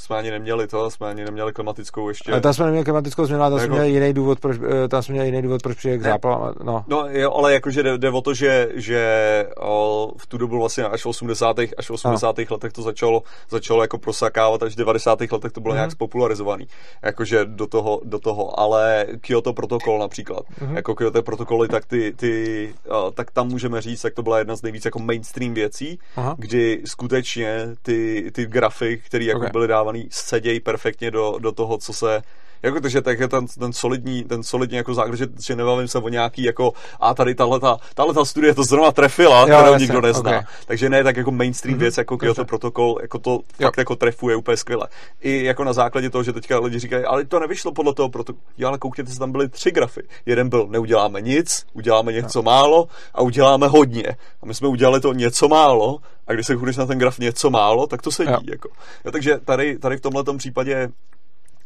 jsme 0.00 0.16
ani 0.16 0.30
neměli 0.30 0.66
to, 0.66 0.90
jsme 0.90 1.08
ani 1.08 1.24
neměli 1.24 1.52
klimatickou 1.52 2.08
ještě. 2.08 2.32
Ale 2.32 2.40
tam 2.40 2.54
jsme 2.54 2.64
neměli 2.64 2.84
klimatickou 2.84 3.24
změnu, 3.24 3.42
ale 3.42 3.50
tam 3.50 3.58
jako... 3.58 3.74
jsme 3.74 3.82
měli 3.82 3.94
jiný 3.94 4.12
důvod, 4.12 4.40
proč, 4.40 4.56
eh, 4.84 4.88
tam 4.88 5.02
jsme 5.02 5.12
měli 5.12 5.28
jiný 5.28 5.42
důvod, 5.42 5.62
proč 5.62 5.76
přijde 5.76 5.98
k 5.98 6.02
záplavám. 6.02 6.54
No. 6.64 6.84
no 6.88 7.06
jo, 7.08 7.32
ale 7.32 7.52
jakože 7.52 7.82
jde, 7.82 7.98
jde, 7.98 8.10
o 8.10 8.20
to, 8.20 8.34
že, 8.34 8.68
že 8.74 9.46
o, 9.58 10.12
v 10.16 10.26
tu 10.26 10.38
dobu 10.38 10.58
vlastně 10.58 10.84
až 10.84 11.04
v 11.04 11.06
80. 11.06 11.58
až 11.58 11.88
v 11.88 11.90
80. 11.90 12.38
No. 12.38 12.44
letech 12.50 12.72
to 12.72 12.82
začalo, 12.82 13.22
začalo 13.50 13.82
jako 13.82 13.98
prosakávat, 13.98 14.62
až 14.62 14.72
v 14.72 14.76
90. 14.76 15.20
letech 15.20 15.52
to 15.52 15.60
bylo 15.60 15.72
mm-hmm. 15.72 15.76
nějak 15.76 15.92
spopularizovaný. 15.92 16.66
Jakože 17.02 17.44
do 17.44 17.66
toho, 17.66 18.00
do 18.04 18.18
toho, 18.18 18.60
ale 18.60 19.06
Kyoto 19.20 19.52
protokol 19.52 19.98
například. 19.98 20.44
Mm-hmm. 20.60 20.76
Jako 20.76 20.94
Kyoto 20.94 21.22
protokoly, 21.22 21.68
tak 21.68 21.86
ty, 21.86 22.12
ty 22.16 22.74
o, 22.88 23.10
tak 23.10 23.30
tam 23.30 23.48
můžeme 23.48 23.80
říct, 23.80 24.02
tak 24.02 24.14
to 24.14 24.22
byla 24.22 24.38
jedna 24.38 24.56
z 24.56 24.62
nejvíc 24.62 24.84
jako 24.84 24.98
mainstream 24.98 25.54
věcí, 25.54 25.98
Aha. 26.16 26.34
kdy 26.38 26.82
skutečně 26.84 27.68
ty, 27.82 28.30
ty 28.32 28.46
grafy, 28.46 29.02
které 29.06 29.24
jako 29.24 29.40
okay. 29.40 29.50
byly 29.52 29.68
dávány 29.68 29.89
namalovaný, 29.92 30.08
sedějí 30.10 30.60
perfektně 30.60 31.10
do, 31.10 31.38
do 31.38 31.52
toho, 31.52 31.78
co 31.78 31.92
se 31.92 32.22
jako 32.62 32.80
takže 32.80 33.02
tak 33.02 33.20
je 33.20 33.28
ten, 33.28 33.46
ten 33.46 33.72
solidní, 33.72 34.24
ten 34.24 34.42
solidní 34.42 34.76
jako 34.76 34.94
základ, 34.94 35.16
že, 35.16 35.26
že 35.46 35.56
nebavím 35.56 35.88
se 35.88 35.98
o 35.98 36.08
nějaký 36.08 36.42
jako 36.42 36.72
a 37.00 37.14
tady 37.14 37.34
tahle 37.34 37.60
ta 37.60 38.24
studie 38.24 38.54
to 38.54 38.64
zrovna 38.64 38.92
trefila, 38.92 39.40
jo, 39.40 39.46
kterou 39.46 39.76
nikdo 39.78 40.00
nezná. 40.00 40.30
Okay. 40.30 40.42
Takže 40.66 40.88
ne 40.88 41.04
tak 41.04 41.16
jako 41.16 41.30
mainstream 41.30 41.76
mm-hmm. 41.76 41.80
věc, 41.80 41.98
jako 41.98 42.18
Kyoto 42.18 42.44
protokol, 42.44 42.98
jako 43.02 43.18
to 43.18 43.30
jo. 43.30 43.68
fakt 43.68 43.78
jako 43.78 43.96
trefuje 43.96 44.36
úplně 44.36 44.56
skvěle. 44.56 44.88
I 45.20 45.44
jako 45.44 45.64
na 45.64 45.72
základě 45.72 46.10
toho, 46.10 46.24
že 46.24 46.32
teďka 46.32 46.58
lidi 46.58 46.78
říkají, 46.78 47.04
ale 47.04 47.24
to 47.24 47.40
nevyšlo 47.40 47.72
podle 47.72 47.94
toho 47.94 48.08
protokolu. 48.08 48.44
Jo, 48.58 48.68
ale 48.68 48.78
koukněte, 48.78 49.14
tam 49.18 49.32
byly 49.32 49.48
tři 49.48 49.70
grafy. 49.70 50.02
Jeden 50.26 50.48
byl, 50.48 50.66
neuděláme 50.66 51.20
nic, 51.20 51.66
uděláme 51.72 52.12
něco 52.12 52.38
jo. 52.38 52.42
málo 52.42 52.88
a 53.14 53.22
uděláme 53.22 53.66
hodně. 53.66 54.16
A 54.42 54.46
my 54.46 54.54
jsme 54.54 54.68
udělali 54.68 55.00
to 55.00 55.12
něco 55.12 55.48
málo 55.48 55.98
a 56.26 56.32
když 56.32 56.46
se 56.46 56.56
chodíš 56.56 56.76
na 56.76 56.86
ten 56.86 56.98
graf 56.98 57.18
něco 57.18 57.50
málo, 57.50 57.86
tak 57.86 58.02
to 58.02 58.10
sedí. 58.10 58.30
Jo. 58.30 58.40
Jako. 58.44 58.68
Jo, 59.04 59.12
takže 59.12 59.38
tady, 59.44 59.78
tady 59.78 59.96
v 59.96 60.00
tomhle 60.00 60.24
případě 60.36 60.88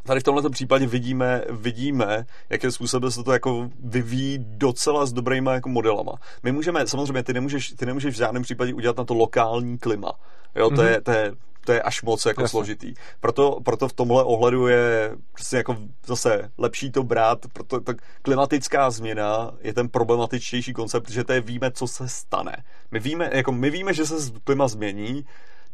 tady 0.04 0.20
v 0.20 0.22
tomto 0.22 0.50
případě 0.50 0.86
vidíme, 0.86 1.42
vidíme, 1.50 2.26
jakým 2.50 2.70
způsobem 2.70 3.10
se 3.10 3.24
to 3.24 3.32
jako 3.32 3.70
vyvíjí 3.84 4.38
docela 4.40 5.06
s 5.06 5.12
dobrýma 5.12 5.52
jako 5.52 5.68
modelama. 5.68 6.12
My 6.42 6.52
můžeme, 6.52 6.86
samozřejmě, 6.86 7.22
ty 7.22 7.32
nemůžeš, 7.32 7.74
ty 7.76 7.86
nemůžeš 7.86 8.14
v 8.14 8.18
žádném 8.18 8.42
případě 8.42 8.74
udělat 8.74 8.96
na 8.96 9.04
to 9.04 9.14
lokální 9.14 9.78
klima. 9.78 10.12
Jo, 10.56 10.70
to, 10.70 10.76
mm-hmm. 10.76 10.90
je, 10.90 11.00
to, 11.00 11.10
je, 11.10 11.32
to 11.64 11.72
je 11.72 11.82
až 11.82 12.02
moc 12.02 12.26
jako 12.26 12.48
složitý. 12.48 12.94
Proto, 13.20 13.60
proto 13.64 13.88
v 13.88 13.92
tomhle 13.92 14.24
ohledu 14.24 14.66
je 14.66 15.16
prostě 15.32 15.56
jako 15.56 15.76
zase 16.06 16.50
lepší 16.58 16.90
to 16.90 17.02
brát, 17.02 17.38
proto 17.52 17.80
tak 17.80 17.96
klimatická 18.22 18.90
změna 18.90 19.54
je 19.60 19.74
ten 19.74 19.88
problematičtější 19.88 20.72
koncept, 20.72 21.04
protože 21.04 21.24
to 21.24 21.32
je 21.32 21.40
víme, 21.40 21.70
co 21.70 21.86
se 21.86 22.08
stane. 22.08 22.64
My 22.90 23.00
víme, 23.00 23.30
jako 23.32 23.52
my 23.52 23.70
víme, 23.70 23.94
že 23.94 24.06
se 24.06 24.32
klima 24.44 24.68
změní, 24.68 25.24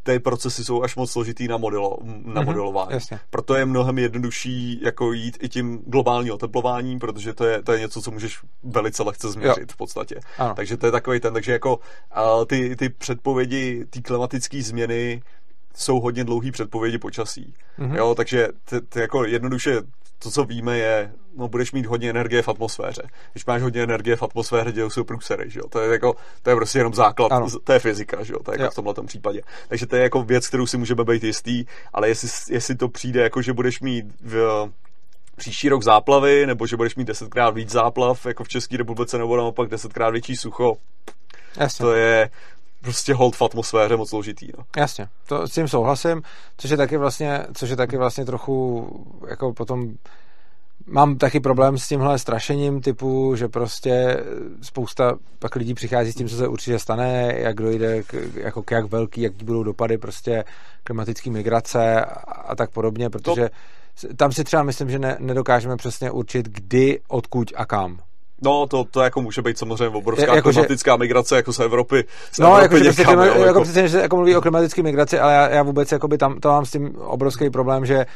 ty 0.02 0.18
procesy 0.18 0.64
jsou 0.64 0.82
až 0.82 0.96
moc 0.96 1.12
složitý 1.12 1.48
na, 1.48 1.56
modelo, 1.56 1.98
na 2.02 2.12
mm-hmm, 2.14 2.44
modelování. 2.44 2.92
Jasně. 2.92 3.20
Proto 3.30 3.54
je 3.54 3.64
mnohem 3.64 3.98
jednodušší 3.98 4.80
jako 4.82 5.12
jít 5.12 5.38
i 5.40 5.48
tím 5.48 5.82
globálním 5.86 6.32
oteplováním, 6.32 6.98
protože 6.98 7.32
to 7.32 7.44
je, 7.44 7.62
to 7.62 7.72
je 7.72 7.80
něco, 7.80 8.02
co 8.02 8.10
můžeš 8.10 8.38
velice 8.62 9.02
lehce 9.02 9.30
změřit 9.30 9.60
jo. 9.60 9.72
v 9.72 9.76
podstatě. 9.76 10.20
Ano. 10.38 10.54
Takže 10.54 10.76
to 10.76 10.86
je 10.86 10.92
takový 10.92 11.20
ten, 11.20 11.34
takže 11.34 11.52
jako 11.52 11.76
uh, 11.76 12.44
ty, 12.46 12.76
ty 12.76 12.88
předpovědi, 12.88 13.84
ty 13.90 14.02
klimatické 14.02 14.62
změny 14.62 15.22
jsou 15.74 16.00
hodně 16.00 16.24
dlouhý 16.24 16.50
předpovědi 16.50 16.98
počasí. 16.98 17.54
Mm-hmm. 17.78 17.96
Jo, 17.96 18.14
takže 18.14 18.48
ty, 18.64 18.80
ty 18.80 19.00
jako 19.00 19.24
jednoduše 19.24 19.82
to, 20.22 20.30
co 20.30 20.44
víme, 20.44 20.78
je, 20.78 21.12
no 21.36 21.48
budeš 21.48 21.72
mít 21.72 21.86
hodně 21.86 22.10
energie 22.10 22.42
v 22.42 22.48
atmosféře. 22.48 23.02
Když 23.32 23.46
máš 23.46 23.62
hodně 23.62 23.82
energie 23.82 24.16
v 24.16 24.22
atmosféře, 24.22 24.72
dějou 24.72 24.90
se 24.90 25.04
průsery, 25.04 25.50
že 25.50 25.60
jo? 25.60 25.68
To 25.68 25.80
je 25.80 25.92
jako, 25.92 26.16
to 26.42 26.50
je 26.50 26.56
prostě 26.56 26.78
jenom 26.78 26.94
základ, 26.94 27.32
ano. 27.32 27.46
to 27.64 27.72
je 27.72 27.78
fyzika, 27.78 28.24
že 28.24 28.32
jo? 28.32 28.38
To 28.42 28.52
je 28.52 28.60
jako 28.60 28.72
v 28.72 28.74
tomhle 28.74 28.94
případě. 29.06 29.42
Takže 29.68 29.86
to 29.86 29.96
je 29.96 30.02
jako 30.02 30.22
věc, 30.22 30.48
kterou 30.48 30.66
si 30.66 30.78
můžeme 30.78 31.04
být 31.04 31.24
jistý, 31.24 31.64
ale 31.92 32.08
jestli, 32.08 32.54
jestli 32.54 32.74
to 32.76 32.88
přijde, 32.88 33.22
jako 33.22 33.42
že 33.42 33.52
budeš 33.52 33.80
mít 33.80 34.04
v, 34.20 34.68
příští 35.36 35.68
rok 35.68 35.82
záplavy, 35.82 36.46
nebo 36.46 36.66
že 36.66 36.76
budeš 36.76 36.96
mít 36.96 37.08
desetkrát 37.08 37.54
víc 37.54 37.70
záplav, 37.70 38.26
jako 38.26 38.44
v 38.44 38.48
České 38.48 38.76
republice, 38.76 39.18
nebo 39.18 39.36
naopak 39.36 39.68
desetkrát 39.68 40.12
větší 40.12 40.36
sucho, 40.36 40.76
Jasně. 41.56 41.84
to 41.84 41.94
je, 41.94 42.30
prostě 42.80 43.14
hold 43.14 43.36
v 43.36 43.42
atmosféře 43.42 43.96
moc 43.96 44.08
složitý. 44.08 44.48
No. 44.58 44.64
Jasně, 44.76 45.08
to 45.26 45.48
s 45.48 45.50
tím 45.50 45.68
souhlasím, 45.68 46.22
což 46.56 46.70
je 46.70 46.76
taky 46.76 46.96
vlastně, 46.96 47.46
což 47.54 47.70
je 47.70 47.76
taky 47.76 47.96
vlastně 47.96 48.24
trochu 48.24 48.88
jako 49.28 49.52
potom 49.52 49.92
Mám 50.86 51.18
taky 51.18 51.40
problém 51.40 51.78
s 51.78 51.88
tímhle 51.88 52.18
strašením 52.18 52.80
typu, 52.80 53.36
že 53.36 53.48
prostě 53.48 54.24
spousta 54.62 55.18
pak 55.38 55.56
lidí 55.56 55.74
přichází 55.74 56.12
s 56.12 56.14
tím, 56.14 56.28
co 56.28 56.36
se 56.36 56.48
určitě 56.48 56.78
stane, 56.78 57.34
jak 57.36 57.56
dojde, 57.56 58.02
k, 58.02 58.14
jako 58.34 58.62
k 58.62 58.70
jak 58.70 58.84
velký, 58.84 59.20
jaký 59.20 59.44
budou 59.44 59.62
dopady 59.62 59.98
prostě 59.98 60.44
klimatické 60.84 61.30
migrace 61.30 62.00
a, 62.00 62.04
a 62.24 62.54
tak 62.54 62.70
podobně, 62.70 63.10
protože 63.10 63.50
to... 64.00 64.14
tam 64.14 64.32
si 64.32 64.44
třeba 64.44 64.62
myslím, 64.62 64.90
že 64.90 64.98
ne, 64.98 65.16
nedokážeme 65.18 65.76
přesně 65.76 66.10
určit, 66.10 66.48
kdy, 66.48 67.00
odkud 67.08 67.52
a 67.56 67.66
kam. 67.66 67.98
No, 68.42 68.66
to, 68.66 68.84
to 68.84 69.00
jako 69.00 69.22
může 69.22 69.42
být 69.42 69.58
samozřejmě 69.58 69.88
obrovská 69.88 70.34
jako 70.34 70.52
klimatická 70.52 70.92
že... 70.92 70.98
migrace 70.98 71.36
jako 71.36 71.52
z 71.52 71.60
Evropy. 71.60 72.04
Z 72.32 72.38
no, 72.38 72.56
Evropy 72.56 72.62
jako, 72.62 72.76
někam, 72.76 72.92
že 72.92 73.04
klima, 73.04 73.26
jo, 73.26 73.42
jako, 73.42 73.62
přesně, 73.62 73.88
že 73.88 73.98
jako 73.98 74.16
mluví 74.16 74.36
o 74.36 74.40
klimatické 74.40 74.82
migraci, 74.82 75.18
ale 75.18 75.32
já, 75.32 75.48
já 75.48 75.62
vůbec 75.62 75.92
jakoby 75.92 76.18
tam 76.18 76.40
to 76.40 76.48
mám 76.48 76.66
s 76.66 76.70
tím 76.70 76.96
obrovský 76.96 77.50
problém, 77.50 77.86
že 77.86 78.06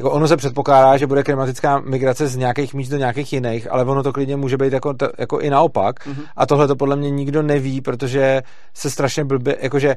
jako 0.00 0.10
ono 0.10 0.28
se 0.28 0.36
předpokládá, 0.36 0.96
že 0.96 1.06
bude 1.06 1.22
klimatická 1.22 1.80
migrace 1.80 2.28
z 2.28 2.36
nějakých 2.36 2.74
míst 2.74 2.88
do 2.88 2.96
nějakých 2.96 3.32
jiných, 3.32 3.70
ale 3.70 3.84
ono 3.84 4.02
to 4.02 4.12
klidně 4.12 4.36
může 4.36 4.56
být 4.56 4.72
jako, 4.72 4.94
to, 4.94 5.08
jako 5.18 5.40
i 5.40 5.50
naopak. 5.50 6.06
Mm-hmm. 6.06 6.22
A 6.36 6.46
tohle 6.46 6.68
to 6.68 6.76
podle 6.76 6.96
mě 6.96 7.10
nikdo 7.10 7.42
neví, 7.42 7.80
protože 7.80 8.42
se 8.74 8.90
strašně 8.90 9.24
blbě, 9.24 9.56
jakože 9.60 9.96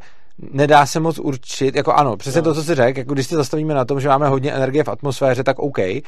nedá 0.52 0.86
se 0.86 1.00
moc 1.00 1.20
určit, 1.20 1.76
jako 1.76 1.94
ano, 1.94 2.18
přesně 2.18 2.42
no. 2.42 2.46
to, 2.46 2.54
co 2.54 2.64
jsi 2.64 2.76
řekl, 2.76 3.00
jako 3.00 3.14
když 3.14 3.28
si 3.28 3.36
zastavíme 3.36 3.74
na 3.74 3.86
tom, 3.86 4.00
že 4.00 4.08
máme 4.08 4.28
hodně 4.28 4.52
energie 4.52 4.84
v 4.84 4.88
atmosféře, 4.88 5.44
tak 5.44 5.60
OK, 5.60 5.78
mm-hmm. 5.78 6.02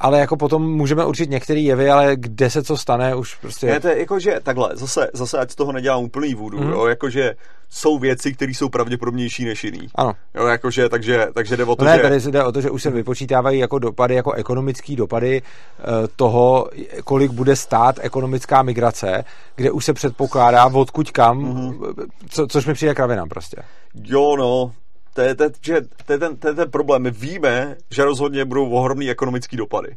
ale 0.00 0.20
jako 0.20 0.36
potom 0.36 0.72
můžeme 0.72 1.04
určit 1.04 1.30
některé 1.30 1.60
jevy, 1.60 1.90
ale 1.90 2.16
kde 2.16 2.50
se 2.50 2.62
co 2.62 2.76
stane, 2.76 3.14
už 3.14 3.34
prostě... 3.34 3.66
Ne, 3.66 3.80
to 3.80 3.88
je 3.88 3.98
jako, 3.98 4.20
že 4.20 4.40
takhle, 4.42 4.70
zase, 4.74 5.10
zase 5.14 5.38
ať 5.38 5.50
z 5.50 5.54
toho 5.54 5.72
nedělám 5.72 6.02
úplný 6.04 6.34
vůdu, 6.34 6.58
mm-hmm. 6.58 6.70
jo, 6.70 6.86
jakože 6.86 7.34
jsou 7.70 7.98
věci, 7.98 8.32
které 8.32 8.52
jsou 8.52 8.68
pravděpodobnější 8.68 9.44
než 9.44 9.64
jiný. 9.64 9.88
Ano. 9.94 10.12
Jo, 10.34 10.46
jakože, 10.46 10.88
takže, 10.88 11.26
takže 11.34 11.56
jde 11.56 11.64
o 11.64 11.76
to, 11.76 11.84
ne, 11.84 11.96
že... 11.96 12.02
tady 12.02 12.20
se 12.20 12.30
jde 12.30 12.44
o 12.44 12.52
to, 12.52 12.60
že 12.60 12.70
už 12.70 12.82
se 12.82 12.90
vypočítávají 12.90 13.58
jako 13.58 13.78
dopady, 13.78 14.14
jako 14.14 14.32
ekonomické 14.32 14.96
dopady 14.96 15.42
uh, 15.42 16.06
toho, 16.16 16.68
kolik 17.04 17.30
bude 17.30 17.56
stát 17.56 17.98
ekonomická 18.00 18.62
migrace, 18.62 19.24
kde 19.56 19.70
už 19.70 19.84
se 19.84 19.92
předpokládá 19.92 20.66
odkud 20.66 21.10
kam, 21.10 21.38
mm-hmm. 21.38 22.06
co, 22.28 22.46
což 22.46 22.66
mi 22.66 22.74
přijde 22.74 22.94
kravinám 22.94 23.28
prostě. 23.28 23.56
Jo, 24.04 24.36
no, 24.36 24.72
to 25.14 25.20
je, 25.20 25.34
to, 25.34 25.44
že, 25.60 25.80
to, 26.06 26.12
je 26.12 26.18
ten, 26.18 26.36
to 26.36 26.48
je 26.48 26.54
ten 26.54 26.70
problém. 26.70 27.02
My 27.02 27.10
víme, 27.10 27.76
že 27.90 28.04
rozhodně 28.04 28.44
budou 28.44 28.70
ohromný 28.70 29.10
ekonomický 29.10 29.56
dopady. 29.56 29.96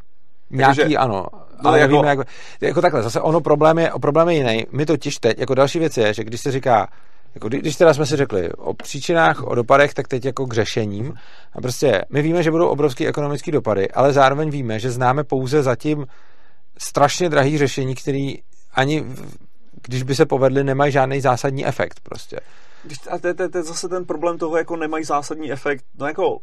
Nějaký 0.49 0.78
Takže, 0.78 0.98
ano, 0.98 1.26
no, 1.64 1.70
ale 1.70 1.80
jako... 1.80 1.94
nevíme, 1.94 2.10
jak, 2.10 2.28
jako 2.62 2.82
takhle, 2.82 3.03
zase 3.03 3.22
ono 3.22 3.41
problém 3.41 3.80
je, 3.80 3.91
problém 4.02 4.30
je 4.30 4.36
jiný. 4.36 4.66
My 4.72 4.86
totiž 4.86 5.18
teď, 5.18 5.40
jako 5.40 5.56
další 5.56 5.80
věc 5.80 5.98
je, 5.98 6.14
že 6.14 6.24
když 6.24 6.41
se 6.41 6.52
říká, 6.52 6.88
jako 7.36 7.49
když 7.49 7.76
teda 7.76 7.94
jsme 7.94 8.06
si 8.06 8.16
řekli 8.16 8.52
o 8.52 8.74
příčinách, 8.74 9.44
o 9.44 9.56
dopadech, 9.56 9.94
tak 9.94 10.07
teď 10.07 10.26
jako 10.26 10.45
k 10.45 10.53
řešením. 10.53 11.14
A 11.53 11.62
prostě 11.62 12.06
my 12.10 12.22
víme, 12.22 12.44
že 12.44 12.52
budou 12.52 12.68
obrovské 12.68 13.07
ekonomické 13.07 13.52
dopady, 13.52 13.91
ale 13.91 14.14
zároveň 14.14 14.49
víme, 14.49 14.80
že 14.80 14.91
známe 14.91 15.24
pouze 15.24 15.64
zatím 15.64 16.07
strašně 16.78 17.30
drahý 17.30 17.57
řešení, 17.57 17.95
který 17.95 18.36
ani 18.74 19.06
když 19.88 20.03
by 20.03 20.16
se 20.16 20.26
povedly, 20.26 20.64
nemají 20.64 20.91
žádný 20.91 21.22
zásadní 21.22 21.66
efekt 21.66 21.99
prostě. 22.03 22.40
A 23.10 23.18
to 23.18 23.28
je 23.57 23.64
zase 23.64 23.90
ten 23.90 24.06
problém 24.06 24.38
toho, 24.38 24.57
jako 24.57 24.76
nemají 24.76 25.03
zásadní 25.03 25.52
efekt. 25.52 25.86
No 25.99 26.07
jako 26.07 26.40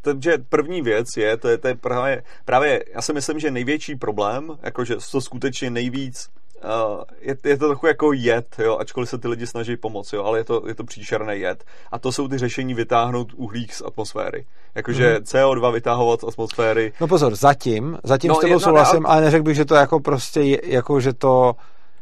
takže 0.00 0.38
první 0.48 0.82
věc 0.82 1.06
je, 1.16 1.36
to 1.36 1.48
je, 1.48 1.58
to 1.58 1.68
je 1.68 1.74
právě, 1.74 2.22
právě, 2.44 2.84
já 2.94 3.02
si 3.02 3.12
myslím, 3.12 3.38
že 3.38 3.50
největší 3.50 3.96
problém, 3.96 4.58
jakože 4.62 4.96
to 5.12 5.20
skutečně 5.20 5.70
nejvíc 5.70 6.28
Uh, 6.64 7.02
je, 7.20 7.36
je 7.44 7.56
to 7.58 7.66
trochu 7.66 7.86
jako 7.86 8.12
jed, 8.12 8.56
jo, 8.58 8.78
ačkoliv 8.78 9.08
se 9.08 9.18
ty 9.18 9.28
lidi 9.28 9.46
snaží 9.46 9.76
pomoct, 9.76 10.12
jo, 10.12 10.24
ale 10.24 10.38
je 10.38 10.44
to, 10.44 10.62
je 10.68 10.74
to 10.74 10.84
příšerný 10.84 11.40
jed. 11.40 11.64
A 11.92 11.98
to 11.98 12.12
jsou 12.12 12.28
ty 12.28 12.38
řešení 12.38 12.74
vytáhnout 12.74 13.32
uhlík 13.36 13.74
z 13.74 13.82
atmosféry. 13.82 14.46
Jakože 14.74 15.14
hmm. 15.14 15.22
CO2 15.22 15.72
vytahovat 15.72 16.20
z 16.20 16.24
atmosféry. 16.24 16.92
No 17.00 17.08
pozor, 17.08 17.34
zatím, 17.34 17.98
zatím 18.04 18.28
no, 18.28 18.34
s 18.34 18.38
tebou 18.38 18.58
souhlasím, 18.58 19.06
ale 19.06 19.20
neřekl 19.20 19.44
bych, 19.44 19.56
že 19.56 19.64
to 19.64 19.74
jako 19.74 20.00
prostě, 20.00 20.40
je, 20.40 20.60
jako 20.64 21.00
že 21.00 21.12
to 21.12 21.56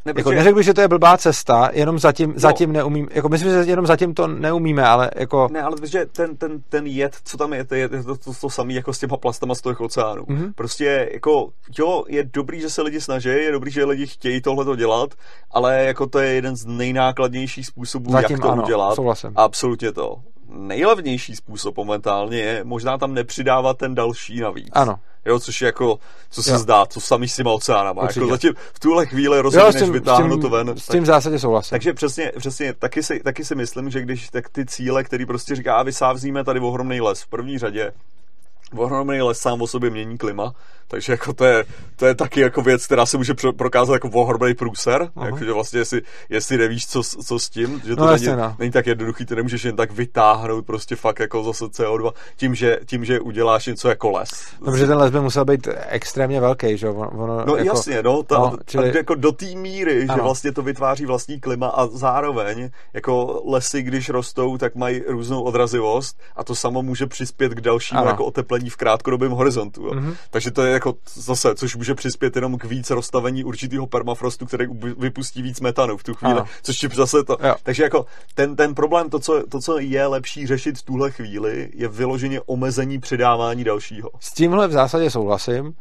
ne, 0.07 0.13
jako 0.17 0.31
neřekl 0.31 0.57
bych, 0.57 0.65
že 0.65 0.75
to 0.75 0.81
je 0.81 0.89
blbá 0.89 1.17
cesta, 1.17 1.71
jenom 1.73 1.99
zatím, 1.99 2.33
no. 2.33 2.39
zatím 2.39 2.73
neumím, 2.73 3.09
jako 3.13 3.29
myslím, 3.29 3.51
že 3.51 3.71
jenom 3.71 3.87
zatím 3.87 4.15
to 4.15 4.27
neumíme, 4.27 4.85
ale 4.85 5.11
jako... 5.17 5.49
Ne, 5.53 5.63
ale 5.63 5.77
protože 5.77 6.07
ten, 6.07 6.37
ten, 6.37 6.63
ten 6.69 6.87
jed, 6.87 7.17
co 7.25 7.37
tam 7.37 7.53
je, 7.53 7.65
to 7.65 7.75
je 7.75 7.89
to, 7.89 8.03
to, 8.03 8.17
to, 8.17 8.33
to 8.41 8.51
samé 8.51 8.73
jako 8.73 8.93
s 8.93 8.99
těma 8.99 9.17
plastama 9.17 9.55
z 9.55 9.61
těch 9.61 9.81
oceánů. 9.81 10.23
Mm-hmm. 10.23 10.53
Prostě 10.55 11.11
jako, 11.13 11.49
jo, 11.79 12.05
je 12.09 12.25
dobrý, 12.25 12.61
že 12.61 12.71
se 12.71 12.83
lidi 12.83 13.01
snaží, 13.01 13.29
je 13.29 13.53
dobrý, 13.53 13.71
že 13.71 13.85
lidi 13.85 14.07
chtějí 14.07 14.41
tohle 14.41 14.77
dělat, 14.77 15.15
ale 15.51 15.85
jako 15.85 16.07
to 16.07 16.19
je 16.19 16.33
jeden 16.33 16.57
z 16.57 16.67
nejnákladnějších 16.67 17.67
způsobů, 17.67 18.13
zatím 18.13 18.35
jak 18.35 18.43
to 18.43 18.51
ano, 18.51 18.63
udělat. 18.63 18.95
Souhlasím. 18.95 19.33
Absolutně 19.37 19.93
to. 19.93 20.17
Nejlevnější 20.49 21.37
způsob 21.37 21.77
momentálně 21.77 22.39
je 22.39 22.65
možná 22.65 22.99
tam 22.99 23.15
nepřidávat 23.15 23.79
ten 23.79 23.95
další 23.95 24.41
navíc. 24.41 24.69
Ano 24.73 24.99
jo, 25.27 25.41
což 25.41 25.61
je 25.61 25.67
jako, 25.67 25.99
co 26.31 26.43
se 26.43 26.51
jo. 26.51 26.59
zdá, 26.59 26.87
co 26.87 27.01
samý 27.01 27.29
s 27.29 27.37
těma 27.37 27.51
oceánama. 27.51 28.03
Jako 28.03 28.27
zatím 28.27 28.55
v 28.73 28.81
tuhle 28.81 29.07
chvíli 29.07 29.41
rozhodně, 29.41 29.81
než 29.81 29.91
vytáhnu 29.91 30.39
to 30.39 30.49
ven. 30.49 30.75
S 30.79 30.87
tím 30.87 31.03
v 31.03 31.07
zásadě 31.07 31.39
souhlasím. 31.39 31.71
Takže 31.71 31.95
přesně, 31.95 32.33
přesně 32.39 32.73
taky, 32.73 33.03
si, 33.03 33.21
taky 33.21 33.45
si 33.45 33.55
myslím, 33.55 33.91
že 33.91 34.01
když 34.01 34.29
tak 34.29 34.49
ty 34.49 34.67
cíle, 34.67 35.05
který 35.05 35.27
prostě 35.27 35.57
říká, 35.57 35.77
a 35.77 35.83
vysávzíme 35.83 36.45
tady 36.45 36.61
ohromný 36.61 37.01
les 37.01 37.23
v 37.23 37.27
první 37.27 37.59
řadě, 37.59 37.93
ohromný 38.77 39.23
les 39.23 39.39
sám 39.39 39.63
o 39.63 39.67
sobě 39.67 39.91
mění 39.91 40.19
klima, 40.19 40.55
takže 40.89 41.13
jako 41.13 41.33
to 41.33 41.45
je, 41.45 41.65
to 41.97 42.07
je 42.07 42.15
taky 42.15 42.41
jako 42.41 42.63
věc, 42.63 42.87
která 42.87 43.07
se 43.07 43.17
může 43.17 43.35
prokázat 43.57 43.93
jako 43.93 44.09
ohromný 44.09 44.55
průser, 44.55 45.11
jakože 45.25 45.53
vlastně 45.53 45.79
jestli, 45.79 46.03
jestli 46.29 46.59
nevíš, 46.59 46.87
co, 46.87 47.03
co 47.03 47.39
s 47.39 47.49
tím, 47.49 47.83
že 47.85 47.97
to 47.97 48.07
no, 48.07 48.13
není, 48.13 48.27
no. 48.27 48.57
není, 48.59 48.71
tak 48.71 48.87
jednoduchý, 48.87 49.27
ty 49.27 49.37
nemůžeš 49.37 49.65
jen 49.65 49.77
tak 49.77 49.93
vytáhnout 49.93 50.67
prostě 50.67 50.97
fakt 50.97 51.21
jako 51.21 51.43
zase 51.43 51.65
CO2 51.65 52.13
tím, 52.37 52.55
že, 52.55 52.79
tím, 52.87 53.05
že 53.05 53.21
uděláš 53.21 53.67
něco 53.67 53.89
jako 53.89 54.11
les. 54.11 54.31
No, 54.61 54.73
protože 54.73 54.87
ten 54.87 54.97
les 54.97 55.11
by 55.11 55.21
musel 55.21 55.45
být 55.45 55.69
extrémně 55.89 56.41
velký, 56.41 56.79
že 56.79 56.89
ono, 56.89 57.45
No 57.47 57.57
jako, 57.57 57.69
jasně, 57.69 58.03
no, 58.03 58.23
ta, 58.23 58.39
no 58.39 58.57
čili... 58.67 58.97
jako 58.97 59.15
do 59.15 59.33
té 59.33 59.47
míry, 59.47 60.03
ano. 60.09 60.15
že 60.15 60.23
vlastně 60.23 60.53
to 60.53 60.63
vytváří 60.63 61.07
vlastní 61.07 61.41
klima 61.41 61.67
a 61.69 61.87
zároveň 61.87 62.71
jako 62.93 63.43
lesy, 63.45 63.83
když 63.83 64.09
rostou, 64.09 64.59
tak 64.59 64.75
mají 64.75 65.03
různou 65.09 65.43
odrazivost 65.43 66.19
a 66.37 66.45
to 66.45 66.55
samo 66.55 66.83
může 66.83 67.07
přispět 67.07 67.53
k 67.55 67.61
dalšímu 67.61 68.01
ano. 68.01 68.11
jako 68.11 68.25
oteplení 68.25 68.71
v 68.71 68.77
krátkodobém 68.77 69.33
horizontu. 69.33 69.83
Mm-hmm. 69.83 70.15
Takže 70.31 70.51
to 70.51 70.63
je 70.63 70.76
jako 70.77 70.95
zase, 71.15 71.55
což 71.55 71.77
může 71.77 71.95
přispět 71.95 72.37
jenom 72.37 72.59
k 72.59 72.65
víc 72.65 72.91
rozstavení 72.91 73.45
určitého 73.45 73.87
permafrostu, 73.87 74.47
který 74.47 74.67
vypustí 74.99 75.43
víc 75.43 75.61
metanu 75.61 75.97
v 75.97 76.03
tu 76.03 76.15
chvíli, 76.15 76.35
ano. 76.35 76.45
což 76.63 76.79
ti 76.79 76.89
zase 76.95 77.25
to. 77.25 77.37
Jo. 77.43 77.55
Takže 77.63 77.83
jako 77.83 78.07
ten, 78.35 78.57
ten 78.57 78.75
problém, 78.75 79.11
to 79.11 79.19
co, 79.19 79.43
to, 79.49 79.61
co 79.61 79.79
je 79.79 80.07
lepší 80.07 80.47
řešit 80.47 80.79
v 80.79 80.83
tuhle 80.83 81.11
chvíli, 81.11 81.71
je 81.75 81.89
vyloženě 81.89 82.41
omezení 82.41 82.99
předávání 83.01 83.65
dalšího. 83.65 84.11
S 84.21 84.33
tímhle 84.33 84.69
v 84.69 84.73
zásadě 84.73 85.11
souhlasím. 85.11 85.75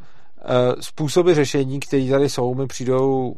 Eh, 0.48 0.82
způsoby 0.82 1.32
řešení, 1.32 1.80
které 1.80 2.10
tady 2.10 2.28
jsou, 2.28 2.54
mi 2.54 2.66
přijdou 2.66 3.34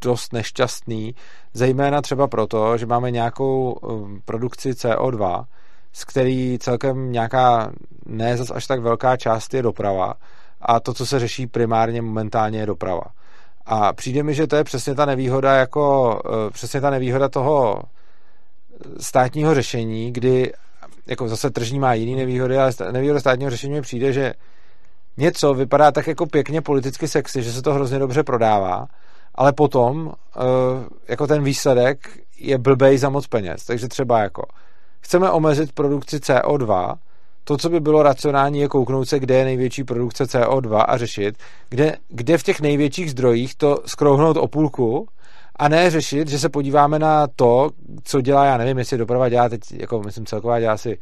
dost 0.00 0.32
nešťastný, 0.32 1.14
zejména 1.54 2.02
třeba 2.02 2.28
proto, 2.28 2.78
že 2.78 2.86
máme 2.86 3.10
nějakou 3.10 3.72
um, 3.72 4.20
produkci 4.24 4.70
CO2, 4.70 5.44
z 5.92 6.04
který 6.04 6.58
celkem 6.58 7.12
nějaká 7.12 7.72
ne 8.06 8.36
zas 8.36 8.50
až 8.50 8.66
tak 8.66 8.80
velká 8.80 9.16
část 9.16 9.54
je 9.54 9.62
doprava 9.62 10.14
a 10.62 10.80
to, 10.80 10.94
co 10.94 11.06
se 11.06 11.18
řeší 11.18 11.46
primárně 11.46 12.02
momentálně 12.02 12.58
je 12.58 12.66
doprava. 12.66 13.02
A 13.66 13.92
přijde 13.92 14.22
mi, 14.22 14.34
že 14.34 14.46
to 14.46 14.56
je 14.56 14.64
přesně 14.64 14.94
ta 14.94 15.06
nevýhoda 15.06 15.54
jako, 15.54 16.18
eh, 16.26 16.50
přesně 16.50 16.80
ta 16.80 16.90
nevýhoda 16.90 17.28
toho 17.28 17.82
státního 19.00 19.54
řešení, 19.54 20.12
kdy 20.12 20.52
jako 21.06 21.28
zase 21.28 21.50
tržní 21.50 21.78
má 21.78 21.94
jiný 21.94 22.14
nevýhody, 22.14 22.58
ale 22.58 22.72
nevýhoda 22.90 23.20
státního 23.20 23.50
řešení 23.50 23.72
mi 23.72 23.82
přijde, 23.82 24.12
že 24.12 24.34
něco 25.16 25.54
vypadá 25.54 25.92
tak 25.92 26.06
jako 26.06 26.26
pěkně 26.26 26.62
politicky 26.62 27.08
sexy, 27.08 27.42
že 27.42 27.52
se 27.52 27.62
to 27.62 27.74
hrozně 27.74 27.98
dobře 27.98 28.22
prodává, 28.22 28.86
ale 29.34 29.52
potom 29.52 30.12
eh, 30.36 30.40
jako 31.08 31.26
ten 31.26 31.42
výsledek 31.42 32.18
je 32.38 32.58
blbej 32.58 32.98
za 32.98 33.08
moc 33.08 33.26
peněz. 33.26 33.64
Takže 33.64 33.88
třeba 33.88 34.20
jako 34.20 34.42
chceme 35.00 35.30
omezit 35.30 35.72
produkci 35.72 36.16
CO2, 36.16 36.94
to, 37.44 37.56
co 37.56 37.68
by 37.68 37.80
bylo 37.80 38.02
racionální, 38.02 38.60
je 38.60 38.68
kouknout 38.68 39.08
se, 39.08 39.18
kde 39.18 39.34
je 39.34 39.44
největší 39.44 39.84
produkce 39.84 40.24
CO2 40.24 40.84
a 40.88 40.96
řešit, 40.96 41.38
kde, 41.68 41.96
kde 42.08 42.38
v 42.38 42.42
těch 42.42 42.60
největších 42.60 43.10
zdrojích 43.10 43.54
to 43.54 43.78
skrouhnout 43.86 44.36
o 44.36 44.48
půlku 44.48 45.08
a 45.56 45.68
ne 45.68 45.90
řešit, 45.90 46.28
že 46.28 46.38
se 46.38 46.48
podíváme 46.48 46.98
na 46.98 47.26
to, 47.36 47.70
co 48.04 48.20
dělá, 48.20 48.44
já 48.44 48.56
nevím, 48.56 48.78
jestli 48.78 48.98
doprava 48.98 49.28
dělá 49.28 49.48
teď, 49.48 49.60
jako 49.72 50.02
myslím 50.02 50.26
celková 50.26 50.60
dělá 50.60 50.72
asi 50.72 50.98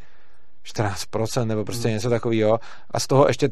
14% 0.64 1.46
nebo 1.46 1.64
prostě 1.64 1.88
hmm. 1.88 1.94
něco 1.94 2.10
takového 2.10 2.60
a 2.90 3.00
z 3.00 3.06
toho 3.06 3.24
ještě 3.28 3.48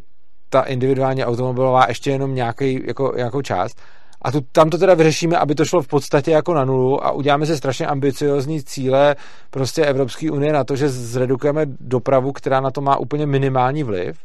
ta 0.48 0.62
individuálně 0.62 1.26
automobilová 1.26 1.84
ještě 1.88 2.10
jenom 2.10 2.34
nějaký, 2.34 2.82
jako, 2.86 3.12
nějakou 3.16 3.42
část 3.42 3.80
a 4.26 4.30
tu, 4.30 4.40
tam 4.52 4.70
to 4.70 4.78
teda 4.78 4.94
vyřešíme, 4.94 5.38
aby 5.38 5.54
to 5.54 5.64
šlo 5.64 5.82
v 5.82 5.86
podstatě 5.86 6.30
jako 6.30 6.54
na 6.54 6.64
nulu 6.64 7.04
a 7.04 7.10
uděláme 7.10 7.46
si 7.46 7.56
strašně 7.56 7.86
ambiciozní 7.86 8.62
cíle 8.62 9.16
prostě 9.50 9.84
Evropské 9.84 10.30
unie 10.30 10.52
na 10.52 10.64
to, 10.64 10.76
že 10.76 10.88
zredukujeme 10.88 11.66
dopravu, 11.80 12.32
která 12.32 12.60
na 12.60 12.70
to 12.70 12.80
má 12.80 12.96
úplně 12.96 13.26
minimální 13.26 13.82
vliv. 13.82 14.18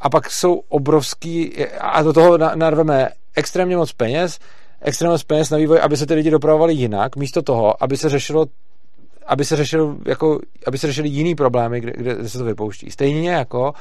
A 0.00 0.10
pak 0.10 0.30
jsou 0.30 0.62
obrovský, 0.68 1.52
a 1.80 2.02
do 2.02 2.12
toho 2.12 2.38
narveme 2.38 3.08
extrémně 3.34 3.76
moc 3.76 3.92
peněz, 3.92 4.38
extrémně 4.80 5.12
moc 5.12 5.22
peněz 5.22 5.50
na 5.50 5.58
vývoj, 5.58 5.80
aby 5.82 5.96
se 5.96 6.06
ty 6.06 6.14
lidi 6.14 6.30
dopravovali 6.30 6.74
jinak, 6.74 7.16
místo 7.16 7.42
toho, 7.42 7.82
aby 7.82 7.96
se 7.96 8.08
řešilo 8.08 8.46
aby 9.26 9.44
se 9.44 9.56
řešilo 9.56 9.96
jako, 10.06 10.40
aby 10.66 10.78
se 10.78 10.86
řešili 10.86 11.08
jiný 11.08 11.34
problémy, 11.34 11.80
kde, 11.80 11.92
kde 11.96 12.28
se 12.28 12.38
to 12.38 12.44
vypouští. 12.44 12.90
Stejně 12.90 13.30
jako 13.30 13.72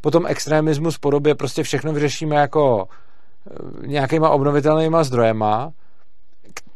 potom 0.00 0.26
extremismus 0.26 0.96
v 0.96 1.00
podobě 1.00 1.34
prostě 1.34 1.62
všechno 1.62 1.92
vyřešíme 1.92 2.36
jako 2.36 2.88
nějakýma 3.86 4.30
obnovitelnýma 4.30 5.04
zdrojema, 5.04 5.72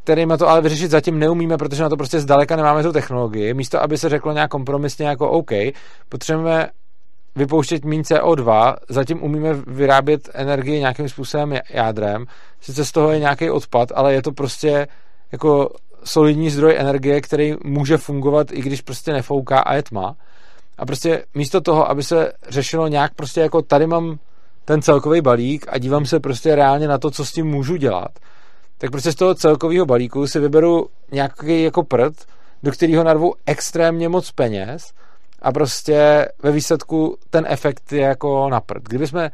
kterýma 0.04 0.36
to 0.36 0.48
ale 0.48 0.60
vyřešit 0.60 0.90
zatím 0.90 1.18
neumíme, 1.18 1.56
protože 1.56 1.82
na 1.82 1.88
to 1.88 1.96
prostě 1.96 2.20
zdaleka 2.20 2.56
nemáme 2.56 2.82
tu 2.82 2.92
technologii. 2.92 3.54
Místo, 3.54 3.82
aby 3.82 3.98
se 3.98 4.08
řeklo 4.08 4.32
nějak 4.32 4.50
kompromisně 4.50 5.06
jako 5.06 5.30
OK, 5.30 5.50
potřebujeme 6.08 6.68
vypouštět 7.36 7.84
méně 7.84 8.02
CO2, 8.02 8.76
zatím 8.88 9.22
umíme 9.22 9.54
vyrábět 9.66 10.30
energii 10.34 10.78
nějakým 10.78 11.08
způsobem 11.08 11.54
jádrem, 11.70 12.26
sice 12.60 12.84
z 12.84 12.92
toho 12.92 13.12
je 13.12 13.18
nějaký 13.18 13.50
odpad, 13.50 13.88
ale 13.94 14.14
je 14.14 14.22
to 14.22 14.32
prostě 14.32 14.86
jako 15.32 15.70
solidní 16.04 16.50
zdroj 16.50 16.76
energie, 16.78 17.20
který 17.20 17.54
může 17.64 17.96
fungovat, 17.96 18.52
i 18.52 18.62
když 18.62 18.80
prostě 18.80 19.12
nefouká 19.12 19.58
a 19.58 19.74
je 19.74 19.82
tma. 19.82 20.16
A 20.78 20.86
prostě 20.86 21.24
místo 21.34 21.60
toho, 21.60 21.90
aby 21.90 22.02
se 22.02 22.32
řešilo 22.48 22.88
nějak 22.88 23.14
prostě 23.14 23.40
jako 23.40 23.62
tady 23.62 23.86
mám 23.86 24.18
ten 24.64 24.82
celkový 24.82 25.20
balík 25.20 25.66
a 25.68 25.78
dívám 25.78 26.06
se 26.06 26.20
prostě 26.20 26.54
reálně 26.54 26.88
na 26.88 26.98
to, 26.98 27.10
co 27.10 27.24
s 27.24 27.32
tím 27.32 27.46
můžu 27.46 27.76
dělat, 27.76 28.10
tak 28.78 28.90
prostě 28.90 29.12
z 29.12 29.14
toho 29.14 29.34
celkového 29.34 29.86
balíku 29.86 30.26
si 30.26 30.40
vyberu 30.40 30.88
nějaký 31.12 31.62
jako 31.62 31.82
prd, 31.82 32.14
do 32.62 32.72
kterého 32.72 33.04
narvu 33.04 33.34
extrémně 33.46 34.08
moc 34.08 34.30
peněz 34.30 34.92
a 35.42 35.52
prostě 35.52 36.28
ve 36.42 36.52
výsledku 36.52 37.16
ten 37.30 37.46
efekt 37.48 37.92
je 37.92 38.00
jako 38.00 38.48
na 38.50 38.60
prd. 38.60 38.82
Kdyby 38.82 39.06
jsme, 39.06 39.30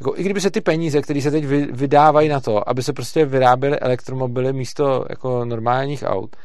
jako, 0.00 0.14
i 0.16 0.22
kdyby 0.22 0.40
se 0.40 0.50
ty 0.50 0.60
peníze, 0.60 1.02
které 1.02 1.22
se 1.22 1.30
teď 1.30 1.44
vydávají 1.72 2.28
na 2.28 2.40
to, 2.40 2.68
aby 2.68 2.82
se 2.82 2.92
prostě 2.92 3.24
vyráběly 3.24 3.78
elektromobily 3.78 4.52
místo 4.52 5.04
jako 5.10 5.44
normálních 5.44 6.02
aut, 6.06 6.36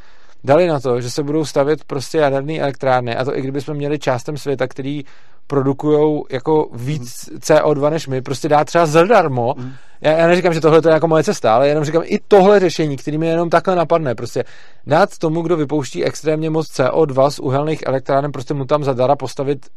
dali 0.43 0.67
na 0.67 0.79
to, 0.79 1.01
že 1.01 1.11
se 1.11 1.23
budou 1.23 1.45
stavět 1.45 1.83
prostě 1.83 2.17
jaderné 2.17 2.59
elektrárny, 2.59 3.15
a 3.15 3.25
to 3.25 3.37
i 3.37 3.41
kdybychom 3.41 3.77
měli 3.77 3.99
částem 3.99 4.37
světa, 4.37 4.67
který 4.67 5.03
produkují 5.49 6.23
jako 6.29 6.69
víc 6.73 7.29
CO2 7.39 7.89
než 7.89 8.07
my, 8.07 8.21
prostě 8.21 8.49
dá 8.49 8.65
třeba 8.65 8.85
zadarmo. 8.85 9.55
Mm. 9.57 9.73
Já, 10.01 10.11
já 10.11 10.27
neříkám, 10.27 10.53
že 10.53 10.61
tohle 10.61 10.81
je 10.85 10.93
jako 10.93 11.07
moje 11.07 11.23
cesta, 11.23 11.55
ale 11.55 11.67
jenom 11.67 11.83
říkám 11.83 12.01
i 12.05 12.19
tohle 12.27 12.59
řešení, 12.59 12.97
který 12.97 13.17
mi 13.17 13.27
jenom 13.27 13.49
takhle 13.49 13.75
napadne, 13.75 14.15
prostě 14.15 14.43
dát 14.87 15.17
tomu, 15.17 15.41
kdo 15.41 15.57
vypouští 15.57 16.05
extrémně 16.05 16.49
moc 16.49 16.67
CO2 16.67 17.29
z 17.29 17.39
uhelných 17.39 17.83
elektráren, 17.85 18.31
prostě 18.31 18.53
mu 18.53 18.65
tam 18.65 18.83
zadara 18.83 19.15
postavit 19.15 19.67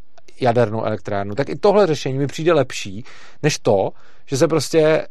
jadernou 0.41 0.85
elektrárnu. 0.85 1.35
Tak 1.35 1.49
i 1.49 1.57
tohle 1.57 1.87
řešení 1.87 2.19
mi 2.19 2.27
přijde 2.27 2.53
lepší, 2.53 3.05
než 3.43 3.59
to, 3.59 3.91
že 4.27 4.37
se 4.37 4.49
prostě 4.49 5.07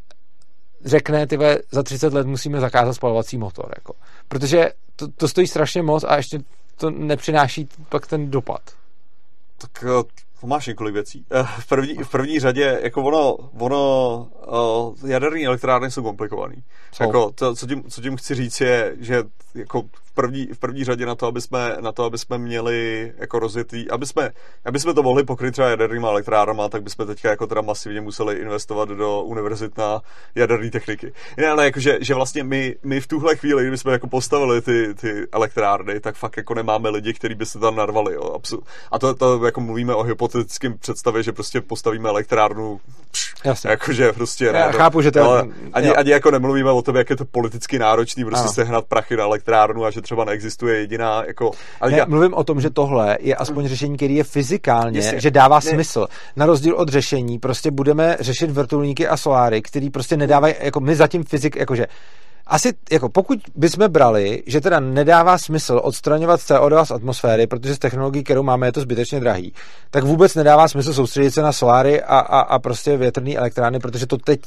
řekne, 0.86 1.28
ty 1.28 1.38
za 1.72 1.84
30 1.84 2.14
let 2.14 2.28
musíme 2.28 2.60
zakázat 2.60 2.96
spalovací 2.96 3.38
motor. 3.38 3.66
Jako. 3.76 3.94
Protože 4.28 4.72
to, 4.96 5.08
to 5.08 5.28
stojí 5.28 5.48
strašně 5.48 5.82
moc 5.82 6.04
a 6.04 6.18
ještě 6.18 6.40
to 6.78 6.90
nepřináší 6.90 7.70
pak 7.90 8.08
ten 8.08 8.32
dopad. 8.32 8.62
Tak 9.58 9.84
eh, 9.84 10.04
to 10.42 10.48
máš 10.48 10.68
několik 10.68 10.94
věcí. 10.94 11.26
Eh, 11.32 11.44
v 11.60 11.68
první, 11.68 11.94
v 11.94 12.10
první 12.10 12.40
řadě, 12.40 12.80
jako 12.84 13.04
ono, 13.04 13.36
ono 13.60 14.28
uh, 15.02 15.10
jaderní 15.10 15.46
elektrárny 15.46 15.92
jsou 15.92 16.04
komplikovaný. 16.04 16.64
Jako 17.00 17.32
to, 17.32 17.56
co, 17.56 17.68
tím, 17.68 17.84
co 17.90 18.02
tím 18.02 18.18
chci 18.18 18.36
říct 18.36 18.62
je, 18.62 18.96
že 19.00 19.24
jako 19.56 19.84
v 20.04 20.14
první, 20.14 20.46
v 20.46 20.60
první 20.60 20.84
řadě 20.84 21.06
na 21.06 21.16
to, 21.16 21.28
aby 21.28 21.42
jsme, 21.42 21.78
na 21.82 21.92
to, 21.92 22.04
aby 22.04 22.18
jsme 22.18 22.38
měli 22.38 23.14
jako 23.18 23.40
rozjetý, 23.40 23.90
aby 23.90 24.06
jsme, 24.06 24.32
aby 24.66 24.80
jsme 24.80 24.94
to 24.94 25.04
mohli 25.04 25.24
pokryt 25.24 25.52
třeba 25.52 25.68
jadernýma 25.68 26.10
elektrárnama, 26.10 26.70
tak 26.70 26.84
bychom 26.84 27.08
teďka 27.08 27.30
jako 27.30 27.48
teda 27.48 27.62
masivně 27.62 28.02
museli 28.02 28.36
investovat 28.36 28.90
do 28.90 29.22
univerzit 29.22 29.78
na 29.78 30.02
jaderné 30.36 30.70
techniky. 30.70 31.14
Ne, 31.38 31.48
ale 31.48 31.66
jakože, 31.66 31.98
že 32.02 32.14
vlastně 32.14 32.44
my, 32.44 32.76
my 32.84 33.02
v 33.02 33.08
tuhle 33.08 33.36
chvíli, 33.36 33.64
kdyby 33.64 33.78
jsme 33.78 33.92
jako 33.92 34.08
postavili 34.08 34.62
ty, 34.62 34.94
ty 34.94 35.28
elektrárny, 35.32 36.00
tak 36.00 36.16
fakt 36.16 36.38
jako 36.38 36.54
nemáme 36.54 36.90
lidi, 36.90 37.14
kteří 37.14 37.36
by 37.36 37.46
se 37.46 37.60
tam 37.60 37.76
narvali. 37.76 38.14
Jo, 38.14 38.38
A 38.92 39.00
to, 39.00 39.16
to 39.16 39.46
jako 39.46 39.62
mluvíme 39.62 39.96
o 39.96 40.04
hypotetickém 40.38 40.78
představě, 40.78 41.24
že 41.24 41.32
prostě 41.32 41.62
postavíme 41.62 42.10
elektrárnu, 42.10 42.80
pš, 43.12 43.34
Jasně. 43.46 43.70
jakože 43.70 44.12
prostě. 44.12 44.46
Já 44.46 44.72
chápu, 44.72 45.02
že 45.02 45.12
to 45.12 45.24
ale 45.24 45.48
ani, 45.74 45.90
ani, 45.90 46.12
jako 46.12 46.32
nemluvíme 46.32 46.72
o 46.72 46.82
tom, 46.82 46.96
jak 46.96 47.10
je 47.10 47.16
to 47.16 47.26
politicky 47.26 47.80
náročný, 47.80 48.26
prostě 48.26 48.44
ano. 48.44 48.54
sehnat 48.54 48.86
prachy 48.86 49.18
na 49.18 49.24
elektrárnu 49.24 49.86
a 49.86 49.92
že 49.92 50.02
třeba 50.02 50.26
neexistuje 50.26 50.80
jediná, 50.80 51.24
jako... 51.28 51.52
Ale 51.82 51.92
ne, 51.92 51.98
já... 51.98 52.06
mluvím 52.06 52.34
o 52.34 52.44
tom, 52.44 52.62
že 52.62 52.70
tohle 52.70 53.18
je 53.22 53.36
aspoň 53.36 53.68
řešení, 53.68 53.98
který 53.98 54.16
je 54.16 54.24
fyzikálně, 54.24 55.00
Jestli, 55.00 55.22
že 55.22 55.32
dává 55.32 55.56
ne. 55.56 55.62
smysl. 55.62 56.08
Na 56.36 56.46
rozdíl 56.46 56.76
od 56.76 56.90
řešení, 56.90 57.40
prostě 57.40 57.72
budeme 57.72 58.18
řešit 58.20 58.52
vrtulníky 58.52 59.08
a 59.08 59.18
soláry, 59.18 59.62
který 59.62 59.90
prostě 59.90 60.18
nedávají, 60.18 60.56
jako 60.60 60.80
my 60.80 60.96
zatím 60.96 61.24
fyzik, 61.24 61.56
jakože 61.56 61.88
asi, 62.52 62.74
jako 62.92 63.10
pokud 63.10 63.40
bychom 63.56 63.88
brali, 63.88 64.44
že 64.46 64.62
teda 64.62 64.80
nedává 64.80 65.38
smysl 65.38 65.82
odstraňovat 65.84 66.40
CO2 66.40 66.86
z 66.86 66.92
atmosféry, 66.92 67.48
protože 67.48 67.76
z 67.76 67.80
technologií, 67.80 68.24
kterou 68.24 68.44
máme, 68.44 68.68
je 68.68 68.72
to 68.72 68.82
zbytečně 68.82 69.20
drahý, 69.20 69.54
tak 69.90 70.04
vůbec 70.04 70.36
nedává 70.36 70.68
smysl 70.68 70.94
soustředit 70.94 71.32
se 71.32 71.42
na 71.42 71.52
soláry 71.52 72.02
a, 72.02 72.20
a, 72.20 72.40
a 72.40 72.60
prostě 72.60 72.98
větrné 72.98 73.36
elektrárny, 73.36 73.80
protože 73.80 74.08
to 74.08 74.18
teď, 74.18 74.40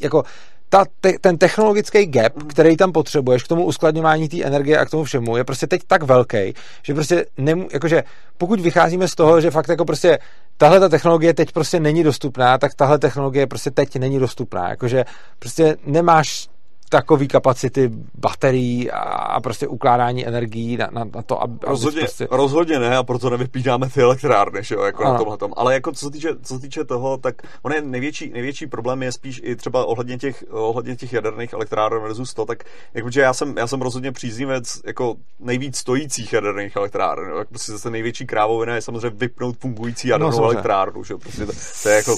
jako 0.00 0.22
ta, 0.68 0.84
te, 1.00 1.12
ten 1.20 1.38
technologický 1.38 2.06
gap, 2.06 2.32
který 2.48 2.76
tam 2.76 2.92
potřebuješ 2.92 3.42
k 3.42 3.48
tomu 3.48 3.64
uskladňování 3.64 4.28
té 4.28 4.44
energie 4.44 4.78
a 4.78 4.84
k 4.84 4.90
tomu 4.90 5.04
všemu, 5.04 5.36
je 5.36 5.44
prostě 5.44 5.66
teď 5.66 5.80
tak 5.86 6.02
velký, 6.02 6.54
že 6.82 6.94
prostě 6.94 7.26
nemů, 7.38 7.68
jakože 7.72 8.02
pokud 8.38 8.60
vycházíme 8.60 9.08
z 9.08 9.14
toho, 9.14 9.40
že 9.40 9.50
fakt 9.50 9.68
jako 9.68 9.84
prostě 9.84 10.18
tahle 10.56 10.80
ta 10.80 10.88
technologie 10.88 11.34
teď 11.34 11.52
prostě 11.52 11.80
není 11.80 12.02
dostupná, 12.02 12.58
tak 12.58 12.74
tahle 12.74 12.98
technologie 12.98 13.46
prostě 13.46 13.70
teď 13.70 13.96
není 13.96 14.18
dostupná. 14.18 14.68
Jakože 14.68 15.04
prostě 15.38 15.76
nemáš 15.86 16.48
takový 16.90 17.28
kapacity 17.28 17.90
baterií 18.14 18.90
a 18.90 19.40
prostě 19.40 19.68
ukládání 19.68 20.26
energií 20.26 20.76
na, 20.76 20.88
na, 20.92 21.04
na 21.04 21.22
to, 21.22 21.42
aby... 21.42 21.58
Rozhodně, 21.62 22.00
prostě... 22.00 22.28
rozhodně 22.30 22.78
ne 22.78 22.96
a 22.96 23.02
proto 23.02 23.30
nevypínáme 23.30 23.90
ty 23.90 24.02
elektrárny, 24.02 24.64
že 24.64 24.74
jo, 24.74 24.82
jako 24.82 25.02
ano. 25.02 25.12
na 25.12 25.18
tomhle 25.18 25.36
tom. 25.36 25.52
Ale 25.56 25.74
jako 25.74 25.92
co 25.92 26.04
se 26.06 26.10
týče, 26.10 26.28
co 26.42 26.54
se 26.54 26.60
týče 26.60 26.84
toho, 26.84 27.16
tak 27.16 27.34
on 27.62 27.72
je 27.72 27.82
největší, 27.82 28.30
největší 28.30 28.66
problém 28.66 29.02
je 29.02 29.12
spíš 29.12 29.40
i 29.44 29.56
třeba 29.56 29.84
ohledně 29.84 30.18
těch, 30.18 30.44
ohledně 30.50 30.96
těch 30.96 31.12
jaderných 31.12 31.52
elektráren 31.52 32.02
versus 32.02 32.34
to, 32.34 32.46
tak 32.46 32.64
jakože 32.94 33.20
já 33.20 33.32
jsem, 33.32 33.58
já 33.58 33.66
jsem 33.66 33.82
rozhodně 33.82 34.12
příznivec 34.12 34.80
jako 34.86 35.14
nejvíc 35.40 35.76
stojících 35.76 36.32
jaderných 36.32 36.76
elektráren. 36.76 37.30
Jo. 37.30 37.44
Prostě 37.48 37.72
zase 37.72 37.90
největší 37.90 38.26
krávovina 38.26 38.74
je 38.74 38.82
samozřejmě 38.82 39.10
vypnout 39.10 39.56
fungující 39.58 40.08
jadernou 40.08 40.38
no, 40.38 40.44
elektrárnu, 40.44 41.04
že 41.04 41.14
jo. 41.14 41.18
Prostě 41.18 41.46
to, 41.46 41.52
to, 41.82 41.88
je 41.88 41.96
jako 41.96 42.16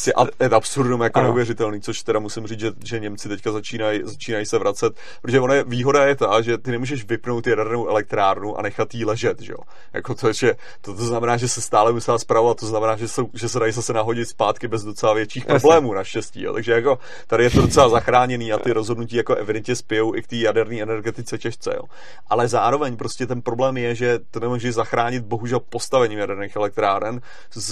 prostě 0.00 0.12
je 0.40 0.48
absurdum 0.48 1.00
jako 1.00 1.18
ano. 1.18 1.28
neuvěřitelný, 1.28 1.80
což 1.80 2.02
teda 2.02 2.18
musím 2.18 2.46
říct, 2.46 2.60
že, 2.60 2.72
že 2.84 3.00
Němci 3.00 3.28
teďka 3.28 3.52
začínají, 3.52 4.02
začínají 4.10 4.46
se 4.46 4.58
vracet, 4.58 4.92
protože 5.22 5.40
ona 5.40 5.54
je, 5.54 5.64
výhoda 5.64 6.04
je 6.04 6.16
ta, 6.16 6.40
že 6.40 6.58
ty 6.58 6.70
nemůžeš 6.70 7.04
vypnout 7.04 7.46
jadernou 7.46 7.88
elektrárnu 7.88 8.58
a 8.58 8.62
nechat 8.62 8.94
jí 8.94 9.04
ležet, 9.04 9.40
že 9.40 9.52
jo. 9.52 9.58
Jako 9.92 10.14
to, 10.14 10.32
že 10.32 10.54
to, 10.80 10.94
to 10.94 11.04
znamená, 11.04 11.36
že 11.36 11.48
se 11.48 11.60
stále 11.60 11.92
musela 11.92 12.18
zpravovat, 12.18 12.60
to 12.60 12.66
znamená, 12.66 12.96
že, 12.96 13.08
jsou, 13.08 13.30
že 13.34 13.48
se 13.48 13.58
dají 13.58 13.72
zase 13.72 13.92
nahodit 13.92 14.28
zpátky 14.28 14.68
bez 14.68 14.84
docela 14.84 15.14
větších 15.14 15.44
Jasně. 15.48 15.60
problémů, 15.60 15.94
naštěstí, 15.94 16.42
jo. 16.42 16.52
Takže 16.52 16.72
jako 16.72 16.98
tady 17.26 17.44
je 17.44 17.50
to 17.50 17.60
docela 17.60 17.88
zachráněný 17.88 18.52
a 18.52 18.58
ty 18.58 18.72
rozhodnutí 18.72 19.16
jako 19.16 19.34
evidentně 19.34 19.76
spijou 19.76 20.14
i 20.14 20.22
k 20.22 20.26
té 20.26 20.36
jaderné 20.36 20.82
energetice 20.82 21.38
těžce, 21.38 21.70
jo. 21.76 21.82
Ale 22.28 22.48
zároveň 22.48 22.96
prostě 22.96 23.26
ten 23.26 23.42
problém 23.42 23.76
je, 23.76 23.94
že 23.94 24.18
to 24.30 24.40
nemůžeš 24.40 24.74
zachránit 24.74 25.24
bohužel 25.24 25.60
postavením 25.60 26.18
jaderných 26.18 26.56
elektráren, 26.56 27.20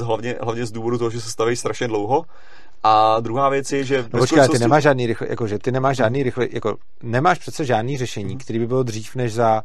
hlavně, 0.02 0.36
hlavně 0.40 0.66
z 0.66 0.72
důvodu 0.72 0.98
toho, 0.98 1.10
že 1.10 1.20
se 1.20 1.30
staví 1.30 1.56
strašně 1.56 1.88
dlouho 1.88 2.24
a 2.82 3.20
druhá 3.20 3.48
věc 3.48 3.72
je, 3.72 3.84
že... 3.84 4.04
No 4.12 4.18
počkej, 4.18 4.48
ty 4.48 4.58
nemáš 4.58 4.82
žádný 4.82 5.06
rychle, 5.06 5.26
jako, 5.30 5.46
že 5.46 5.58
ty 5.58 5.72
nemáš 5.72 5.96
žádný 5.96 6.22
rychle, 6.22 6.48
jako, 6.50 6.76
nemáš 7.02 7.38
přece 7.38 7.64
žádný 7.64 7.98
řešení, 7.98 8.34
mhm. 8.34 8.38
který 8.38 8.58
by 8.58 8.66
bylo 8.66 8.82
dřív 8.82 9.14
než 9.14 9.34
za 9.34 9.62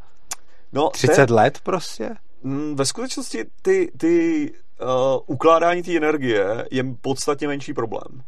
no, 0.74 0.90
30 0.90 1.26
te... 1.26 1.34
let 1.34 1.60
prostě? 1.64 2.10
Mm, 2.44 2.76
ve 2.76 2.86
skutečnosti 2.86 3.46
ty, 3.62 3.92
ty 3.98 4.52
uh, 4.82 4.88
ukládání 5.26 5.84
té 5.84 5.98
energie 5.98 6.68
je 6.72 6.84
podstatně 7.02 7.48
menší 7.48 7.74
problém. 7.74 8.24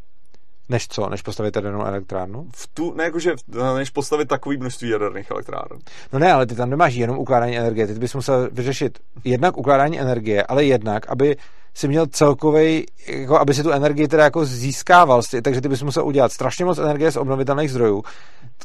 Než 0.68 0.88
co? 0.88 1.08
Než 1.08 1.22
postavit 1.22 1.56
jadernou 1.56 1.84
elektrárnu? 1.84 2.48
V 2.54 2.66
tu, 2.74 2.94
ne, 2.94 3.04
jakože, 3.04 3.34
než 3.74 3.90
postavit 3.90 4.28
takový 4.28 4.56
množství 4.56 4.88
jaderných 4.88 5.30
elektráren. 5.30 5.78
No 6.12 6.18
ne, 6.18 6.32
ale 6.32 6.46
ty 6.46 6.54
tam 6.54 6.70
nemáš 6.70 6.94
jenom 6.94 7.18
ukládání 7.18 7.58
energie. 7.58 7.86
Ty 7.86 7.94
bys 7.94 8.14
musel 8.14 8.48
vyřešit 8.52 8.98
jednak 9.24 9.56
ukládání 9.56 10.00
energie, 10.00 10.42
ale 10.42 10.64
jednak, 10.64 11.08
aby 11.08 11.36
si 11.76 11.88
měl 11.88 12.06
celkový, 12.06 12.86
jako 13.08 13.38
aby 13.38 13.54
si 13.54 13.62
tu 13.62 13.70
energii 13.70 14.08
teda 14.08 14.24
jako 14.24 14.44
získával, 14.44 15.22
takže 15.42 15.60
ty 15.60 15.68
bys 15.68 15.82
musel 15.82 16.06
udělat 16.06 16.32
strašně 16.32 16.64
moc 16.64 16.78
energie 16.78 17.12
z 17.12 17.16
obnovitelných 17.16 17.70
zdrojů, 17.70 18.04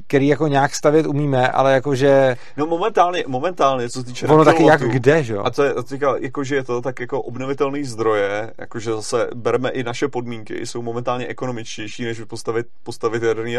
který 0.08 0.28
jako 0.28 0.48
nějak 0.48 0.76
stavět 0.76 1.06
umíme, 1.06 1.48
ale 1.48 1.74
jakože... 1.74 2.38
No 2.58 2.66
momentálně, 2.66 3.24
momentálně, 3.28 3.90
co 3.90 4.00
se 4.00 4.06
týče... 4.06 4.28
Ono 4.28 4.46
taky 4.46 4.64
jak 4.64 4.82
kde, 4.82 5.24
že 5.24 5.34
jo? 5.34 5.44
A 5.46 5.52
to 5.52 5.64
je, 5.64 5.74
to 5.74 6.18
jakože 6.20 6.56
je 6.56 6.64
to 6.64 6.82
tak 6.82 7.00
jako 7.00 7.22
obnovitelný 7.22 7.84
zdroje, 7.84 8.54
jakože 8.58 8.92
zase 8.92 9.28
bereme 9.36 9.70
i 9.70 9.84
naše 9.84 10.08
podmínky, 10.08 10.66
jsou 10.66 10.82
momentálně 10.82 11.28
ekonomičtější, 11.28 12.06
než 12.06 12.22
postavit, 12.22 12.66
postavit 12.84 13.24
jaderný 13.24 13.58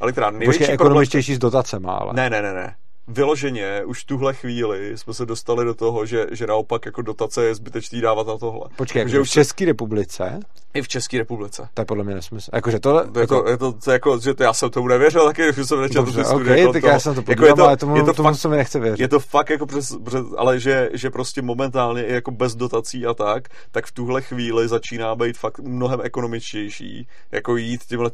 elektrárny. 0.00 0.46
Počkej, 0.46 0.66
ekonomičtější 0.70 1.32
problém... 1.32 1.50
s 1.50 1.52
dotacema, 1.52 1.92
ale... 1.92 2.12
Ne, 2.14 2.30
ne, 2.30 2.42
ne, 2.42 2.54
ne. 2.54 2.74
Vyloženě 3.08 3.82
už 3.84 4.04
tuhle 4.04 4.34
chvíli 4.34 4.98
jsme 4.98 5.14
se 5.14 5.26
dostali 5.26 5.64
do 5.64 5.74
toho, 5.74 6.06
že, 6.06 6.26
že 6.30 6.46
naopak 6.46 6.86
jako 6.86 7.02
dotace 7.02 7.44
je 7.44 7.54
zbytečný 7.54 8.00
dávat 8.00 8.26
na 8.26 8.38
tohle. 8.38 8.60
Počkej, 8.76 9.00
jako 9.00 9.10
že 9.10 9.22
v 9.22 9.28
České 9.28 9.64
republice? 9.64 10.40
I 10.74 10.82
v 10.82 10.88
České 10.88 11.18
republice. 11.18 11.68
To 11.74 11.80
je 11.80 11.86
podle 11.86 12.04
mě 12.04 12.14
nesmysl. 12.14 12.50
Jako, 12.54 12.70
že 12.70 12.78
tohle, 12.78 13.10
to, 13.10 13.20
jako, 13.20 13.44
je 13.48 13.56
to, 13.56 13.72
to, 13.72 13.90
jako, 13.90 14.18
že 14.18 14.34
to, 14.34 14.42
já 14.42 14.52
jsem 14.52 14.70
tomu 14.70 14.88
nevěřil, 14.88 15.24
taky 15.24 15.52
že 15.52 15.64
jsem 15.64 15.80
nečetl 15.80 16.12
ty 16.12 16.24
studie. 16.24 16.54
Okay, 16.54 16.72
tak 16.72 16.82
toho. 16.82 16.92
já 16.92 17.00
jsem 17.00 17.14
to 17.14 17.22
podíval, 17.22 17.48
jako 17.48 17.60
je 17.60 17.62
to, 17.62 17.68
ale 17.68 17.76
tomu, 17.76 17.96
je 17.96 18.02
to 18.02 18.12
tomu 18.12 18.28
fakt, 18.28 18.36
se 18.36 18.48
mi 18.48 18.56
nechce 18.56 18.80
věřit. 18.80 19.02
Je 19.02 19.08
to 19.08 19.20
fakt 19.20 19.50
jako 19.50 19.66
přes, 19.66 19.96
přes 20.04 20.26
ale 20.36 20.60
že, 20.60 20.90
že 20.92 21.10
prostě 21.10 21.42
momentálně 21.42 22.06
i 22.06 22.12
jako 22.12 22.30
bez 22.30 22.54
dotací 22.54 23.06
a 23.06 23.14
tak, 23.14 23.48
tak 23.70 23.86
v 23.86 23.92
tuhle 23.92 24.22
chvíli 24.22 24.68
začíná 24.68 25.14
být 25.14 25.38
fakt 25.38 25.58
mnohem 25.58 26.00
ekonomičtější, 26.02 27.08
jako 27.32 27.56
jít 27.56 27.84
tímhle, 27.84 28.10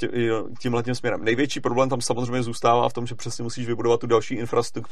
tímhle 0.58 0.82
tím 0.82 0.94
směrem. 0.94 1.24
Největší 1.24 1.60
problém 1.60 1.88
tam 1.88 2.00
samozřejmě 2.00 2.42
zůstává 2.42 2.88
v 2.88 2.92
tom, 2.92 3.06
že 3.06 3.14
přesně 3.14 3.44
musíš 3.44 3.66
vybudovat 3.66 4.00
tu 4.00 4.06
další 4.06 4.34
infrastrukturu, 4.34 4.83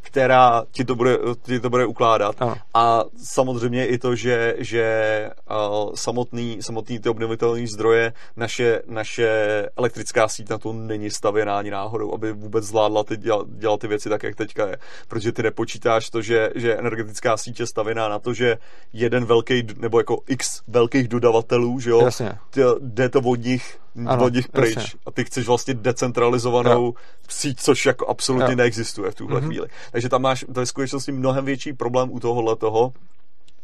která 0.00 0.62
ti 0.70 0.84
to 0.84 0.94
bude, 0.94 1.18
ti 1.42 1.60
to 1.60 1.70
bude 1.70 1.86
ukládat. 1.86 2.42
Ano. 2.42 2.56
A 2.74 3.04
samozřejmě 3.16 3.86
i 3.86 3.98
to, 3.98 4.16
že, 4.16 4.54
že 4.58 4.84
uh, 5.50 5.94
samotný, 5.94 6.58
samotný 6.60 6.98
ty 6.98 7.08
obnovitelné 7.08 7.66
zdroje, 7.66 8.12
naše, 8.36 8.82
naše 8.86 9.28
elektrická 9.76 10.28
síť 10.28 10.50
na 10.50 10.58
to 10.58 10.72
není 10.72 11.10
stavěná 11.10 11.58
ani 11.58 11.70
náhodou, 11.70 12.14
aby 12.14 12.32
vůbec 12.32 12.64
zvládla 12.64 13.04
ty, 13.04 13.16
dělat, 13.16 13.46
dělat 13.48 13.80
ty 13.80 13.86
věci 13.86 14.08
tak, 14.08 14.22
jak 14.22 14.36
teďka 14.36 14.66
je. 14.66 14.76
Protože 15.08 15.32
ty 15.32 15.42
nepočítáš 15.42 16.10
to, 16.10 16.22
že, 16.22 16.50
že 16.54 16.76
energetická 16.76 17.36
síť 17.36 17.60
je 17.60 17.66
stavěná 17.66 18.08
na 18.08 18.18
to, 18.18 18.34
že 18.34 18.58
jeden 18.92 19.24
velký, 19.24 19.66
nebo 19.78 19.98
jako 19.98 20.18
x 20.26 20.62
velkých 20.68 21.08
dodavatelů, 21.08 21.80
že 21.80 21.90
jo, 21.90 22.04
Jasně. 22.04 22.38
jde 22.80 23.08
to 23.08 23.20
od 23.20 23.40
nich 23.40 23.78
ano, 24.06 24.24
od 24.24 24.34
nich 24.34 24.48
pryč. 24.48 24.76
Jasně. 24.76 24.98
A 25.06 25.10
ty 25.10 25.24
chceš 25.24 25.46
vlastně 25.46 25.74
decentralizovanou 25.74 26.84
jo. 26.84 26.92
síť, 27.28 27.60
což 27.60 27.86
jako 27.86 28.06
absolutně 28.06 28.52
jo. 28.52 28.56
neexistuje 28.56 29.10
v 29.10 29.14
tuhle 29.14 29.40
mm-hmm. 29.40 29.46
chvíli. 29.46 29.68
Takže 29.92 30.08
tam 30.08 30.22
máš, 30.22 30.44
to 30.54 30.60
je 30.60 30.66
skutečnosti 30.66 31.12
mnohem 31.12 31.44
větší 31.44 31.72
problém 31.72 32.08
u 32.12 32.20
tohohle 32.20 32.56
toho, 32.56 32.92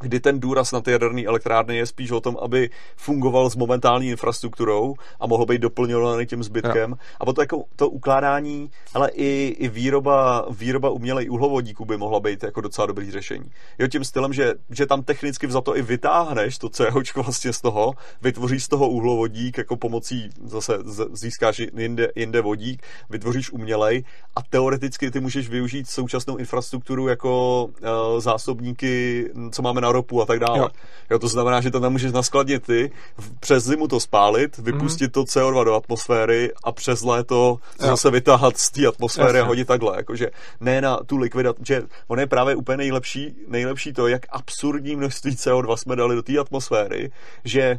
kdy 0.00 0.20
ten 0.20 0.40
důraz 0.40 0.72
na 0.72 0.80
ty 0.80 0.90
jaderné 0.92 1.24
elektrárny 1.24 1.76
je 1.76 1.86
spíš 1.86 2.10
o 2.10 2.20
tom, 2.20 2.36
aby 2.42 2.70
fungoval 2.96 3.50
s 3.50 3.56
momentální 3.56 4.08
infrastrukturou 4.08 4.94
a 5.20 5.26
mohl 5.26 5.46
být 5.46 5.60
doplňovaný 5.60 6.26
tím 6.26 6.42
zbytkem. 6.42 6.90
Ja. 6.90 6.96
A 7.20 7.24
potom 7.24 7.42
jako 7.42 7.64
to 7.76 7.88
ukládání, 7.88 8.70
ale 8.94 9.10
i, 9.10 9.56
i 9.58 9.68
výroba, 9.68 10.46
výroba 10.50 10.90
umělej 10.90 11.30
uhlovodíků 11.30 11.84
by 11.84 11.96
mohla 11.96 12.20
být 12.20 12.42
jako 12.42 12.60
docela 12.60 12.86
dobrý 12.86 13.10
řešení. 13.10 13.44
Jo, 13.78 13.88
tím 13.88 14.04
stylem, 14.04 14.32
že, 14.32 14.54
že 14.70 14.86
tam 14.86 15.02
technicky 15.02 15.50
za 15.50 15.60
to 15.60 15.76
i 15.76 15.82
vytáhneš 15.82 16.58
to 16.58 16.68
CO 16.68 17.02
vlastně 17.16 17.52
z 17.52 17.60
toho, 17.60 17.92
vytvoříš 18.22 18.64
z 18.64 18.68
toho 18.68 18.88
uhlovodík 18.88 19.58
jako 19.58 19.76
pomocí, 19.76 20.30
zase 20.44 20.78
získáš 21.12 21.58
jinde, 21.76 22.08
jinde 22.16 22.40
vodík, 22.40 22.82
vytvoříš 23.10 23.50
umělej 23.50 24.04
a 24.36 24.42
teoreticky 24.42 25.10
ty 25.10 25.20
můžeš 25.20 25.48
využít 25.48 25.90
současnou 25.90 26.36
infrastrukturu 26.36 27.08
jako 27.08 27.64
uh, 27.64 28.20
zásobníky, 28.20 29.24
co 29.50 29.62
máme 29.62 29.80
na 29.80 29.89
ropu 29.92 30.22
a 30.22 30.26
tak 30.26 30.38
dále. 30.38 30.58
Jo. 30.58 30.68
jo 31.10 31.18
to 31.18 31.28
znamená, 31.28 31.60
že 31.60 31.70
to 31.70 31.80
tam 31.80 31.92
můžeš 31.92 32.12
naskladnit 32.12 32.66
ty, 32.66 32.92
přes 33.40 33.64
zimu 33.64 33.88
to 33.88 34.00
spálit, 34.00 34.58
vypustit 34.58 35.06
mm. 35.06 35.12
to 35.12 35.22
CO2 35.22 35.64
do 35.64 35.74
atmosféry 35.74 36.52
a 36.64 36.72
přes 36.72 37.02
léto 37.02 37.58
jo. 37.80 37.86
zase 37.86 38.10
vytáhat 38.10 38.58
z 38.58 38.70
té 38.70 38.86
atmosféry 38.86 39.26
Jasně. 39.28 39.40
a 39.40 39.44
hodit 39.44 39.68
takhle. 39.68 39.96
Jakože 39.96 40.30
ne 40.60 40.80
na 40.80 40.96
tu 41.06 41.16
likvidaci, 41.16 41.60
že 41.66 41.82
on 42.08 42.20
je 42.20 42.26
právě 42.26 42.54
úplně 42.54 42.76
nejlepší, 42.76 43.34
nejlepší 43.48 43.92
to, 43.92 44.08
jak 44.08 44.26
absurdní 44.30 44.96
množství 44.96 45.30
CO2 45.30 45.76
jsme 45.76 45.96
dali 45.96 46.16
do 46.16 46.22
té 46.22 46.38
atmosféry, 46.38 47.10
že 47.44 47.78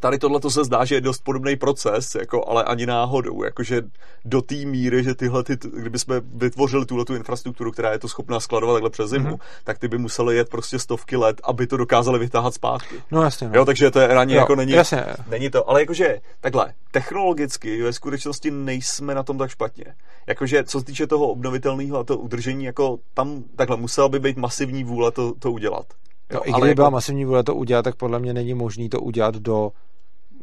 tady 0.00 0.18
tohle 0.18 0.40
to 0.40 0.50
se 0.50 0.64
zdá, 0.64 0.84
že 0.84 0.94
je 0.94 1.00
dost 1.00 1.24
podobný 1.24 1.56
proces, 1.56 2.14
jako, 2.14 2.48
ale 2.48 2.64
ani 2.64 2.86
náhodou, 2.86 3.44
jakože 3.44 3.82
do 4.24 4.42
té 4.42 4.54
míry, 4.54 5.04
že 5.04 5.14
tyhle, 5.14 5.44
ty, 5.44 5.56
kdyby 5.76 5.98
jsme 5.98 6.20
vytvořili 6.20 6.86
tuhle 6.86 7.04
tu 7.04 7.14
infrastrukturu, 7.14 7.72
která 7.72 7.92
je 7.92 7.98
to 7.98 8.08
schopná 8.08 8.40
skladovat 8.40 8.74
takhle 8.74 8.90
přes 8.90 9.10
zimu, 9.10 9.28
mm-hmm. 9.28 9.40
tak 9.64 9.78
ty 9.78 9.88
by 9.88 9.98
museli 9.98 10.36
jet 10.36 10.48
prostě 10.48 10.78
stovky 10.78 11.16
let, 11.16 11.40
aby 11.44 11.66
to 11.66 11.76
dokázali 11.76 12.18
vytáhat 12.18 12.54
zpátky. 12.54 12.94
No 13.10 13.22
jasně. 13.22 13.48
No. 13.48 13.54
Jo, 13.54 13.64
takže 13.64 13.90
to 13.90 14.00
je 14.00 14.08
ani 14.08 14.34
jo, 14.34 14.40
jako 14.40 14.56
není, 14.56 14.72
jasně. 14.72 15.04
není 15.28 15.50
to, 15.50 15.70
ale 15.70 15.80
jakože 15.80 16.20
takhle, 16.40 16.74
technologicky 16.90 17.82
ve 17.82 17.92
skutečnosti 17.92 18.50
nejsme 18.50 19.14
na 19.14 19.22
tom 19.22 19.38
tak 19.38 19.50
špatně. 19.50 19.84
Jakože 20.26 20.64
co 20.64 20.78
se 20.80 20.86
týče 20.86 21.06
toho 21.06 21.28
obnovitelného 21.28 21.98
a 21.98 22.04
toho 22.04 22.18
udržení, 22.18 22.64
jako 22.64 22.98
tam 23.14 23.44
takhle 23.56 23.76
musela 23.76 24.08
by 24.08 24.18
být 24.18 24.36
masivní 24.36 24.84
vůle 24.84 25.12
to, 25.12 25.34
to 25.38 25.52
udělat. 25.52 25.86
Jo, 26.32 26.40
no, 26.40 26.48
I 26.48 26.52
kdyby 26.52 26.68
jako... 26.68 26.74
byla 26.74 26.90
masivní 26.90 27.24
vůle 27.24 27.42
to 27.42 27.54
udělat, 27.54 27.82
tak 27.82 27.94
podle 27.94 28.18
mě 28.18 28.34
není 28.34 28.54
možný 28.54 28.88
to 28.88 29.00
udělat 29.00 29.34
do 29.34 29.70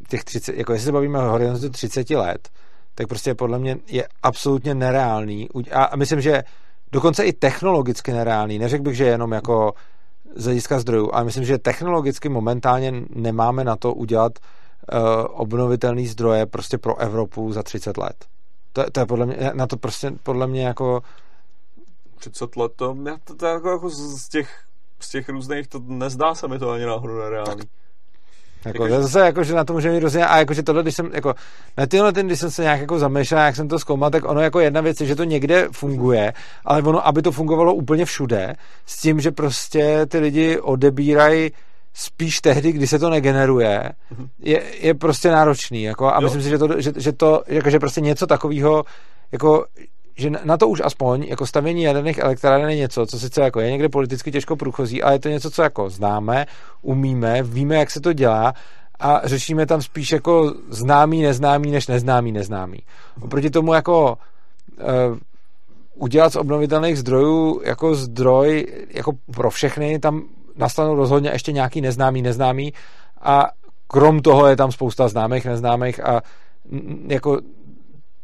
těch 0.10 0.24
30, 0.24 0.58
jako 0.58 0.74
jestli 0.74 0.86
se 0.86 0.92
bavíme 0.92 1.20
o 1.20 1.30
horizontu 1.32 1.70
30 1.70 2.10
let, 2.10 2.50
tak 2.96 3.08
prostě 3.08 3.36
podle 3.36 3.60
mě 3.60 3.78
je 3.88 4.08
absolutně 4.24 4.76
nereálný. 4.76 5.50
A 5.72 5.96
myslím, 5.96 6.22
že 6.22 6.44
dokonce 6.92 7.24
i 7.24 7.34
technologicky 7.34 8.14
nereálný. 8.14 8.60
Neřekl 8.60 8.84
bych, 8.84 8.96
že 8.96 9.06
jenom 9.06 9.32
jako 9.32 9.74
z 10.36 10.44
hlediska 10.44 10.80
zdrojů, 10.80 11.10
ale 11.14 11.26
myslím, 11.26 11.46
že 11.46 11.58
technologicky 11.58 12.30
momentálně 12.30 12.94
nemáme 13.10 13.64
na 13.64 13.76
to 13.76 13.94
udělat 13.94 14.40
uh, 14.40 15.00
obnovitelný 15.30 16.08
zdroje 16.08 16.46
prostě 16.46 16.78
pro 16.78 16.98
Evropu 16.98 17.52
za 17.52 17.64
30 17.64 17.98
let. 17.98 18.26
To, 18.74 18.84
to 18.92 19.00
je 19.00 19.06
podle 19.06 19.26
mě, 19.26 19.52
na 19.54 19.68
to 19.68 19.78
prostě 19.78 20.12
podle 20.24 20.48
mě 20.48 20.66
jako 20.66 21.02
30 22.20 22.56
let, 22.56 22.72
to, 22.76 22.96
to, 23.24 23.36
to 23.36 23.46
jako, 23.46 23.70
jako 23.70 23.90
z 23.90 24.30
těch 24.30 24.66
z 25.06 25.10
těch 25.10 25.30
různých, 25.30 25.68
to 25.68 25.82
nezdá 25.88 26.36
se 26.36 26.48
mi 26.48 26.60
to 26.60 26.72
ani 26.72 26.86
náhodou 26.86 27.20
nereálný. 27.20 27.64
Tak 28.66 28.76
jako, 28.76 28.88
to 28.88 29.02
zase 29.02 29.20
jako, 29.20 29.44
že 29.44 29.54
na 29.54 29.64
to 29.64 29.74
může 29.74 29.92
mít 29.92 30.00
různě, 30.00 30.26
a 30.26 30.38
jakože 30.38 30.64
tohle, 30.64 30.82
když 30.82 30.96
jsem, 30.96 31.10
jako, 31.14 31.34
na 31.78 31.86
tyhle 31.86 32.14
ten, 32.14 32.28
když 32.28 32.40
jsem 32.40 32.52
se 32.52 32.62
nějak 32.62 32.80
jako 32.80 33.00
zamýšlel, 33.00 33.42
jak 33.42 33.56
jsem 33.56 33.68
to 33.68 33.80
zkoumal, 33.80 34.10
tak 34.10 34.30
ono 34.30 34.42
jako 34.42 34.60
jedna 34.60 34.82
věc 34.82 35.02
je, 35.02 35.08
že 35.08 35.16
to 35.16 35.24
někde 35.24 35.68
funguje, 35.72 36.34
ale 36.66 36.82
ono, 36.82 37.08
aby 37.08 37.22
to 37.22 37.32
fungovalo 37.32 37.74
úplně 37.74 38.06
všude, 38.06 38.56
s 38.86 39.02
tím, 39.02 39.20
že 39.20 39.32
prostě 39.32 40.06
ty 40.06 40.20
lidi 40.20 40.60
odebírají 40.60 41.52
spíš 41.94 42.42
tehdy, 42.42 42.72
kdy 42.72 42.88
se 42.88 43.00
to 43.00 43.10
negeneruje, 43.10 43.92
mhm. 44.12 44.28
je, 44.40 44.64
je 44.80 44.94
prostě 44.94 45.32
náročný, 45.32 45.84
jako, 45.84 46.08
a 46.08 46.16
jo. 46.16 46.22
myslím 46.22 46.42
si, 46.42 46.50
že 46.50 46.58
to, 46.58 46.82
že, 46.82 46.92
že 46.96 47.12
to, 47.12 47.44
jako, 47.48 47.70
že 47.70 47.80
prostě 47.80 48.02
něco 48.02 48.28
takového, 48.28 48.84
jako, 49.32 49.66
že 50.16 50.30
na 50.30 50.58
to 50.58 50.68
už 50.68 50.82
aspoň 50.86 51.24
jako 51.24 51.48
stavění 51.48 51.84
jaderných 51.84 52.18
elektráren 52.18 52.70
je 52.70 52.76
něco, 52.76 53.06
co 53.06 53.20
sice 53.20 53.42
jako 53.42 53.60
je 53.60 53.72
někde 53.72 53.90
politicky 53.90 54.32
těžko 54.32 54.56
průchozí, 54.56 55.04
ale 55.04 55.16
je 55.16 55.20
to 55.20 55.30
něco, 55.30 55.52
co 55.52 55.62
jako 55.62 55.90
známe, 55.90 56.46
umíme, 56.82 57.44
víme, 57.44 57.76
jak 57.76 57.92
se 57.92 58.02
to 58.02 58.14
dělá 58.14 58.54
a 59.00 59.22
řešíme 59.24 59.66
tam 59.66 59.82
spíš 59.82 60.12
jako 60.12 60.54
známý, 60.70 61.22
neznámý, 61.22 61.72
než 61.72 61.88
neznámý, 61.88 62.32
neznámý. 62.32 62.80
Oproti 63.22 63.50
tomu 63.50 63.74
jako 63.74 64.18
uh, 64.78 65.18
udělat 65.96 66.34
z 66.34 66.36
obnovitelných 66.36 67.00
zdrojů 67.00 67.62
jako 67.64 67.96
zdroj 67.96 68.68
jako 68.90 69.12
pro 69.34 69.50
všechny, 69.50 70.00
tam 70.00 70.24
nastanou 70.58 70.96
rozhodně 70.96 71.30
ještě 71.30 71.52
nějaký 71.52 71.82
neznámý, 71.82 72.22
neznámý 72.22 72.74
a 73.22 73.52
krom 73.88 74.22
toho 74.22 74.48
je 74.48 74.56
tam 74.56 74.72
spousta 74.72 75.08
známých, 75.08 75.46
neznámých 75.46 76.04
a 76.06 76.22
jako 77.08 77.40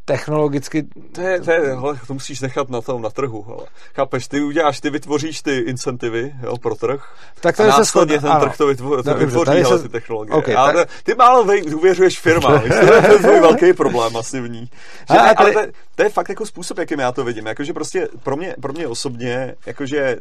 technologicky... 0.05 0.83
To, 1.11 1.21
je, 1.21 1.41
to, 1.41 1.51
je, 1.51 1.59
hele, 1.59 1.99
to 2.07 2.13
musíš 2.13 2.41
nechat 2.41 2.69
na 2.69 2.81
tom, 2.81 3.01
na 3.01 3.09
trhu. 3.09 3.41
Hele. 3.47 3.65
Chápeš, 3.95 4.27
ty 4.27 4.41
uděláš, 4.41 4.79
ty 4.79 4.89
vytvoříš 4.89 5.41
ty 5.41 5.57
incentivy 5.57 6.35
jo, 6.43 6.57
pro 6.57 6.75
trh 6.75 7.13
tak 7.39 7.57
to 7.57 7.63
a 7.63 7.67
následně 7.67 8.19
ten 8.19 8.31
ano. 8.31 8.41
trh 8.41 8.57
to, 8.57 8.67
vytvoří, 8.67 9.03
to 9.03 9.15
vytvoří 9.15 9.63
se... 9.63 9.79
ty 9.79 9.89
technologie. 9.89 10.35
Okay, 10.35 10.55
tak... 10.55 10.75
ale 10.75 10.85
ty 11.03 11.15
málo 11.15 11.47
důvěřuješ 11.69 12.19
firmám, 12.19 12.61
to 12.61 12.93
je 12.93 13.19
tvůj 13.19 13.39
velký 13.39 13.73
problém 13.73 14.13
masivní. 14.13 14.69
Že, 15.11 15.17
a, 15.17 15.23
ne, 15.23 15.33
ale 15.33 15.51
to, 15.51 15.59
to, 15.95 16.03
je 16.03 16.09
fakt 16.09 16.29
jako 16.29 16.45
způsob, 16.45 16.77
jakým 16.77 16.99
já 16.99 17.11
to 17.11 17.23
vidím. 17.23 17.45
Jakože 17.45 17.73
prostě 17.73 18.07
pro 18.23 18.37
mě, 18.37 18.55
pro 18.61 18.73
mě 18.73 18.87
osobně, 18.87 19.55
jakože 19.65 20.17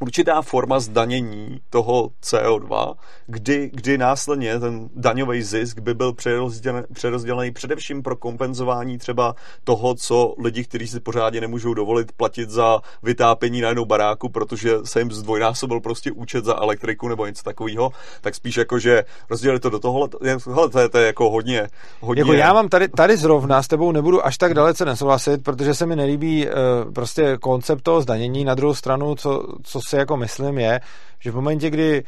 určitá 0.00 0.42
forma 0.42 0.80
zdanění 0.80 1.60
toho 1.70 2.10
CO2, 2.22 2.94
kdy, 3.26 3.70
kdy 3.74 3.98
následně 3.98 4.60
ten 4.60 4.88
daňový 4.94 5.42
zisk 5.42 5.78
by 5.78 5.94
byl 5.94 6.12
přerozdělený, 6.12 6.86
přerozdělený 6.92 7.50
především 7.50 8.02
pro 8.02 8.16
kompenzování 8.16 8.98
třeba 8.98 9.34
toho, 9.64 9.94
co 9.94 10.34
lidi, 10.38 10.64
kteří 10.64 10.88
si 10.88 11.00
pořádně 11.00 11.40
nemůžou 11.40 11.74
dovolit 11.74 12.12
platit 12.12 12.50
za 12.50 12.80
vytápění 13.02 13.60
na 13.60 13.68
jednou 13.68 13.84
baráku, 13.84 14.28
protože 14.28 14.70
se 14.84 14.98
jim 14.98 15.12
zdvojnásobil 15.12 15.80
prostě 15.80 16.12
účet 16.12 16.44
za 16.44 16.54
elektriku 16.54 17.08
nebo 17.08 17.26
něco 17.26 17.42
takového, 17.42 17.92
tak 18.20 18.34
spíš 18.34 18.56
jako, 18.56 18.78
že 18.78 19.04
rozdělit 19.30 19.60
to 19.60 19.70
do 19.70 19.78
tohohle, 19.78 20.08
hele, 20.46 20.68
to 20.68 20.78
je, 20.78 20.88
to 20.88 20.98
je 20.98 21.06
jako 21.06 21.30
hodně, 21.30 21.68
hodně... 22.00 22.20
Jako 22.20 22.32
já 22.32 22.52
mám 22.52 22.68
tady, 22.68 22.88
tady 22.88 23.16
zrovna 23.16 23.62
s 23.62 23.68
tebou 23.68 23.92
nebudu 23.92 24.26
až 24.26 24.38
tak 24.38 24.54
dalece 24.54 24.84
nesouhlasit, 24.84 25.42
protože 25.42 25.74
se 25.74 25.86
mi 25.86 25.96
nelíbí 25.96 26.46
uh, 26.46 26.92
prostě 26.92 27.36
koncept 27.40 27.82
toho 27.82 28.00
zdanění. 28.00 28.44
Na 28.44 28.54
druhou 28.54 28.74
stranu, 28.74 29.14
co, 29.14 29.42
co 29.62 29.80
si 29.86 29.96
jako 29.96 30.16
myslím 30.16 30.58
je, 30.58 30.80
že 31.20 31.30
v 31.30 31.34
momentě, 31.34 31.70
kdy 31.70 32.04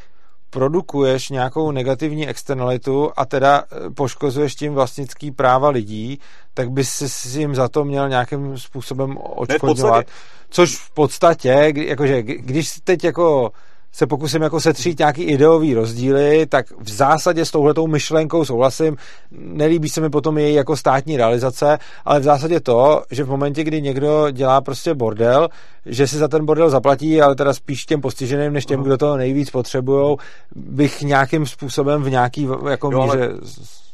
produkuješ 0.51 1.29
nějakou 1.29 1.71
negativní 1.71 2.29
externalitu 2.29 3.11
a 3.17 3.25
teda 3.25 3.63
eh, 3.63 3.91
poškozuješ 3.91 4.55
tím 4.55 4.75
vlastnický 4.75 5.31
práva 5.31 5.69
lidí, 5.69 6.21
tak 6.55 6.71
bys 6.71 7.03
si 7.07 7.41
jim 7.41 7.55
za 7.55 7.69
to 7.69 7.85
měl 7.85 8.09
nějakým 8.09 8.59
způsobem 8.59 9.17
odškodňovat. 9.17 10.07
Což 10.51 10.77
v 10.77 10.91
podstatě, 10.91 11.73
jakože 11.75 12.23
když 12.23 12.81
teď 12.85 13.05
jako 13.05 13.53
se 13.99 14.07
pokusím 14.07 14.43
jako 14.43 14.61
setřít 14.61 14.99
nějaký 14.99 15.23
ideový 15.23 15.75
rozdíly, 15.75 16.47
tak 16.47 16.67
v 16.79 16.91
zásadě 16.91 17.45
s 17.45 17.51
touhletou 17.51 17.87
myšlenkou 17.87 18.45
souhlasím. 18.45 18.97
Nelíbí 19.31 19.89
se 19.89 20.01
mi 20.01 20.11
potom 20.11 20.39
její 20.39 20.55
jako 20.55 20.77
státní 20.77 21.17
realizace, 21.17 21.79
ale 22.05 22.21
v 22.21 22.23
zásadě 22.23 22.61
to, 22.61 23.03
že 23.11 23.25
v 23.25 23.29
momentě, 23.29 23.65
kdy 23.65 23.83
někdo 23.83 24.31
dělá 24.31 24.61
prostě 24.61 24.95
bordel, 24.95 25.49
že 25.87 26.07
si 26.07 26.17
za 26.17 26.29
ten 26.29 26.47
bordel 26.47 26.71
zaplatí, 26.71 27.23
ale 27.23 27.35
teda 27.35 27.55
spíš 27.55 27.87
těm 27.87 28.01
postiženým, 28.01 28.53
než 28.53 28.67
těm, 28.67 28.83
kdo 28.83 28.99
to 28.99 29.17
nejvíc 29.17 29.51
potřebují, 29.51 30.17
bych 30.57 31.03
nějakým 31.03 31.47
způsobem 31.47 32.03
v 32.03 32.11
nějaký 32.11 32.49
jako 32.71 32.91
jo, 32.93 33.03
míře... 33.03 33.19
Ale 33.19 33.35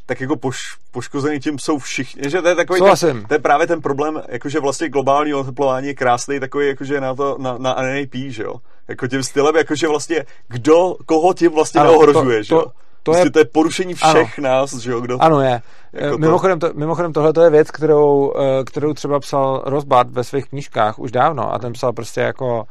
tak 0.07 0.21
jako 0.21 0.37
poš, 0.37 0.59
poškozený 0.91 1.41
tím 1.41 1.59
jsou 1.59 1.79
všichni, 1.79 2.31
že 2.31 2.43
to 2.43 2.49
je 2.49 2.55
takový, 2.55 2.81
ten, 3.01 3.25
to 3.29 3.35
je 3.35 3.39
právě 3.39 3.67
ten 3.67 3.81
problém, 3.81 4.23
jakože 4.29 4.61
vlastně 4.61 4.89
globální 4.89 5.35
oteplování 5.35 5.87
je 5.87 5.95
krásný 5.95 6.41
takový, 6.41 6.67
jakože 6.67 7.01
na 7.01 7.15
to, 7.15 7.37
na, 7.39 7.59
na 7.59 7.75
NAP, 7.75 8.15
že 8.15 8.43
jo, 8.43 8.55
jako 8.89 9.07
tím 9.07 9.23
stylem, 9.23 9.57
jakože 9.57 9.89
vlastně 9.89 10.25
kdo, 10.49 10.97
koho 11.07 11.35
tím 11.35 11.53
vlastně 11.53 11.81
ano, 11.81 11.91
neohrožuje, 11.91 12.45
to. 12.45 12.73
To, 13.03 13.13
to, 13.13 13.19
je, 13.19 13.31
to 13.31 13.39
je 13.39 13.45
porušení 13.45 13.95
všech 13.95 14.39
ano, 14.39 14.49
nás, 14.49 14.75
že 14.75 14.91
jo? 14.91 15.01
Kdo, 15.01 15.23
ano, 15.23 15.41
je. 15.41 15.63
Jako 15.93 16.19
mimochodem, 16.19 16.59
to, 16.59 16.71
mimochodem 16.75 17.13
tohle 17.13 17.33
to 17.33 17.43
je 17.43 17.51
věc, 17.51 17.71
kterou, 17.71 18.33
eh, 18.37 18.65
kterou 18.65 18.95
třeba 18.95 19.21
psal 19.21 19.63
Rosbart 19.67 20.11
ve 20.11 20.25
svých 20.25 20.49
knížkách 20.49 20.99
už 20.99 21.13
dávno 21.13 21.55
a 21.55 21.59
ten 21.59 21.73
psal 21.73 21.93
prostě 21.93 22.21
jako 22.21 22.67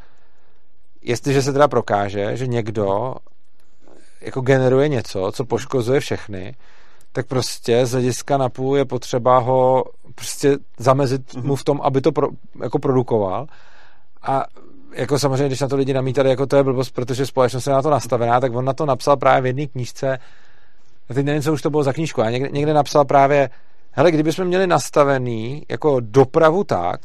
jestliže 1.03 1.41
se 1.41 1.53
teda 1.53 1.67
prokáže, 1.67 2.37
že 2.37 2.47
někdo 2.47 3.15
jako 4.21 4.41
generuje 4.41 4.87
něco, 4.87 5.31
co 5.33 5.45
poškozuje 5.45 5.99
všechny, 5.99 6.55
tak 7.11 7.27
prostě 7.27 7.85
z 7.85 7.91
hlediska 7.91 8.37
NAPu 8.37 8.75
je 8.75 8.85
potřeba 8.85 9.37
ho 9.37 9.83
prostě 10.15 10.57
zamezit 10.77 11.21
mm-hmm. 11.21 11.43
mu 11.43 11.55
v 11.55 11.63
tom, 11.63 11.81
aby 11.83 12.01
to 12.01 12.11
pro, 12.11 12.27
jako 12.63 12.79
produkoval. 12.79 13.47
A 14.21 14.45
jako 14.93 15.19
samozřejmě, 15.19 15.47
když 15.47 15.59
na 15.59 15.67
to 15.67 15.75
lidi 15.75 15.93
namítali, 15.93 16.29
jako 16.29 16.45
to 16.45 16.55
je 16.55 16.63
blbost, 16.63 16.91
protože 16.91 17.25
společnost 17.25 17.67
je 17.67 17.73
na 17.73 17.81
to 17.81 17.89
nastavená, 17.89 18.39
tak 18.39 18.55
on 18.55 18.65
na 18.65 18.73
to 18.73 18.85
napsal 18.85 19.17
právě 19.17 19.41
v 19.41 19.45
jedné 19.45 19.67
knížce, 19.67 20.19
a 21.09 21.13
teď 21.13 21.25
nevím, 21.25 21.41
co 21.41 21.53
už 21.53 21.61
to 21.61 21.69
bylo 21.69 21.83
za 21.83 21.93
knížku, 21.93 22.21
a 22.21 22.29
někde, 22.29 22.49
někde 22.49 22.73
napsal 22.73 23.05
právě, 23.05 23.49
hele, 23.91 24.11
kdybychom 24.11 24.45
měli 24.45 24.67
nastavený 24.67 25.63
jako 25.69 25.97
dopravu 25.99 26.63
tak, 26.63 26.99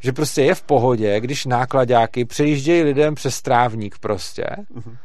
že 0.00 0.12
prostě 0.12 0.42
je 0.42 0.54
v 0.54 0.62
pohodě, 0.62 1.20
když 1.20 1.46
nákladáky 1.46 2.24
přejíždějí 2.24 2.82
lidem 2.82 3.14
přes 3.14 3.42
trávník 3.42 3.98
prostě, 3.98 4.44
mm-hmm 4.76 4.96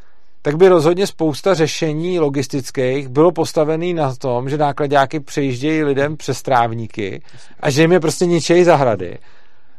tak 0.46 0.56
by 0.56 0.68
rozhodně 0.68 1.08
spousta 1.08 1.54
řešení 1.54 2.20
logistických 2.20 3.08
bylo 3.08 3.32
postavený 3.32 3.94
na 3.94 4.16
tom, 4.16 4.50
že 4.50 4.58
nákladňáky 4.58 5.20
přejíždějí 5.20 5.84
lidem 5.84 6.18
přes 6.18 6.42
trávníky 6.42 7.22
a 7.60 7.70
že 7.70 7.82
jim 7.82 7.92
je 7.92 8.00
prostě 8.00 8.26
ničejí 8.26 8.64
zahrady. 8.64 9.18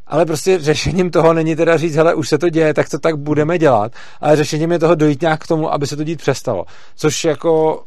Ale 0.06 0.26
prostě 0.26 0.58
řešením 0.58 1.10
toho 1.10 1.32
není 1.32 1.56
teda 1.56 1.76
říct, 1.76 1.94
hele, 1.94 2.14
už 2.14 2.28
se 2.28 2.38
to 2.38 2.48
děje, 2.48 2.74
tak 2.74 2.88
to 2.88 2.98
tak 2.98 3.16
budeme 3.16 3.58
dělat, 3.58 3.92
ale 4.20 4.36
řešením 4.36 4.72
je 4.72 4.78
toho 4.78 4.94
dojít 4.94 5.22
nějak 5.22 5.44
k 5.44 5.46
tomu, 5.46 5.72
aby 5.72 5.86
se 5.86 5.96
to 5.96 6.04
dít 6.04 6.18
přestalo. 6.18 6.64
Což 6.96 7.24
jako 7.24 7.82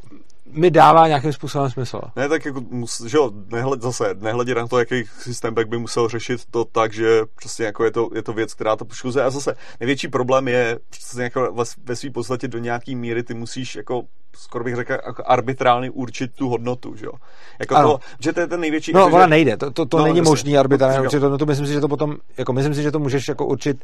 mi 0.58 0.72
dává 0.72 1.08
nějakým 1.08 1.34
způsobem 1.34 1.70
smysl. 1.70 2.02
Ne, 2.16 2.30
tak 2.30 2.46
jako, 2.46 2.62
že 3.06 3.18
jo, 3.18 3.32
nehled, 3.52 3.82
zase, 3.82 4.16
nehledě 4.20 4.56
na 4.56 4.68
to, 4.68 4.80
jaký 4.80 5.04
systém 5.06 5.56
tak 5.56 5.68
by 5.70 5.78
musel 5.78 6.10
řešit 6.10 6.42
to 6.52 6.66
tak, 6.66 6.94
že 6.94 7.22
prostě 7.36 7.64
jako 7.64 7.84
je 7.84 7.92
to, 7.92 8.10
je 8.16 8.24
to 8.24 8.34
věc, 8.34 8.54
která 8.54 8.76
to 8.76 8.86
poškozuje. 8.86 9.26
A 9.26 9.30
zase 9.30 9.56
největší 9.80 10.08
problém 10.08 10.48
je, 10.48 10.80
přesně 10.90 11.24
jako 11.24 11.54
ve, 11.54 11.64
ve 11.84 11.96
své 11.96 12.10
podstatě 12.10 12.48
do 12.48 12.58
nějaký 12.58 12.96
míry 12.96 13.24
ty 13.24 13.34
musíš 13.34 13.76
jako 13.76 14.04
skoro 14.38 14.64
bych 14.64 14.76
řekl, 14.76 14.92
jako 14.94 15.24
arbitrálně 15.26 15.92
určit 15.92 16.32
tu 16.36 16.50
hodnotu, 16.50 16.96
že 16.96 17.06
jo? 17.06 17.12
Jako 17.60 17.76
ano. 17.76 17.92
to, 17.92 18.00
že 18.20 18.34
to 18.34 18.40
je 18.40 18.48
ten 18.48 18.60
největší... 18.60 18.94
No, 18.94 19.06
ona 19.06 19.24
že... 19.24 19.28
nejde, 19.28 19.58
to, 19.58 19.72
to, 19.72 19.86
to 19.86 19.98
no, 19.98 20.04
není 20.04 20.22
možný 20.22 20.58
arbitrálně 20.58 21.02
určit 21.02 21.22
hodnotu, 21.22 21.46
myslím 21.46 21.68
si, 21.68 21.74
že 21.74 21.82
to 21.82 21.88
potom, 21.88 22.16
jako 22.38 22.54
myslím 22.54 22.74
si, 22.74 22.84
že 22.84 22.92
to 22.92 23.00
můžeš 23.00 23.28
jako 23.28 23.46
určit 23.46 23.84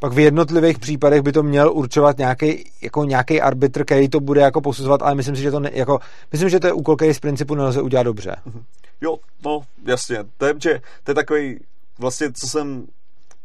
pak 0.00 0.12
v 0.12 0.18
jednotlivých 0.18 0.78
případech 0.78 1.22
by 1.22 1.32
to 1.32 1.42
měl 1.42 1.72
určovat 1.72 2.18
nějaký, 2.18 2.70
jako 2.82 3.04
nějaký 3.04 3.40
arbitr, 3.40 3.84
který 3.84 4.08
to 4.08 4.20
bude 4.20 4.40
jako 4.40 4.60
posuzovat, 4.60 5.02
ale 5.02 5.14
myslím 5.14 5.36
si, 5.36 5.42
že 5.42 5.50
to 5.50 5.60
ne, 5.60 5.70
jako, 5.72 5.98
myslím, 6.32 6.48
že 6.48 6.60
to 6.60 6.66
je 6.66 6.72
úkol, 6.72 6.96
který 6.96 7.14
z 7.14 7.20
principu 7.20 7.54
nelze 7.54 7.82
udělat 7.82 8.02
dobře. 8.02 8.36
Mhm. 8.44 8.64
Jo, 9.00 9.16
no, 9.44 9.60
jasně. 9.86 10.18
To 10.36 10.46
je, 10.46 10.54
že, 10.62 10.80
to 11.04 11.10
je 11.10 11.14
takový, 11.14 11.60
vlastně, 11.98 12.32
co 12.32 12.48
jsem 12.48 12.86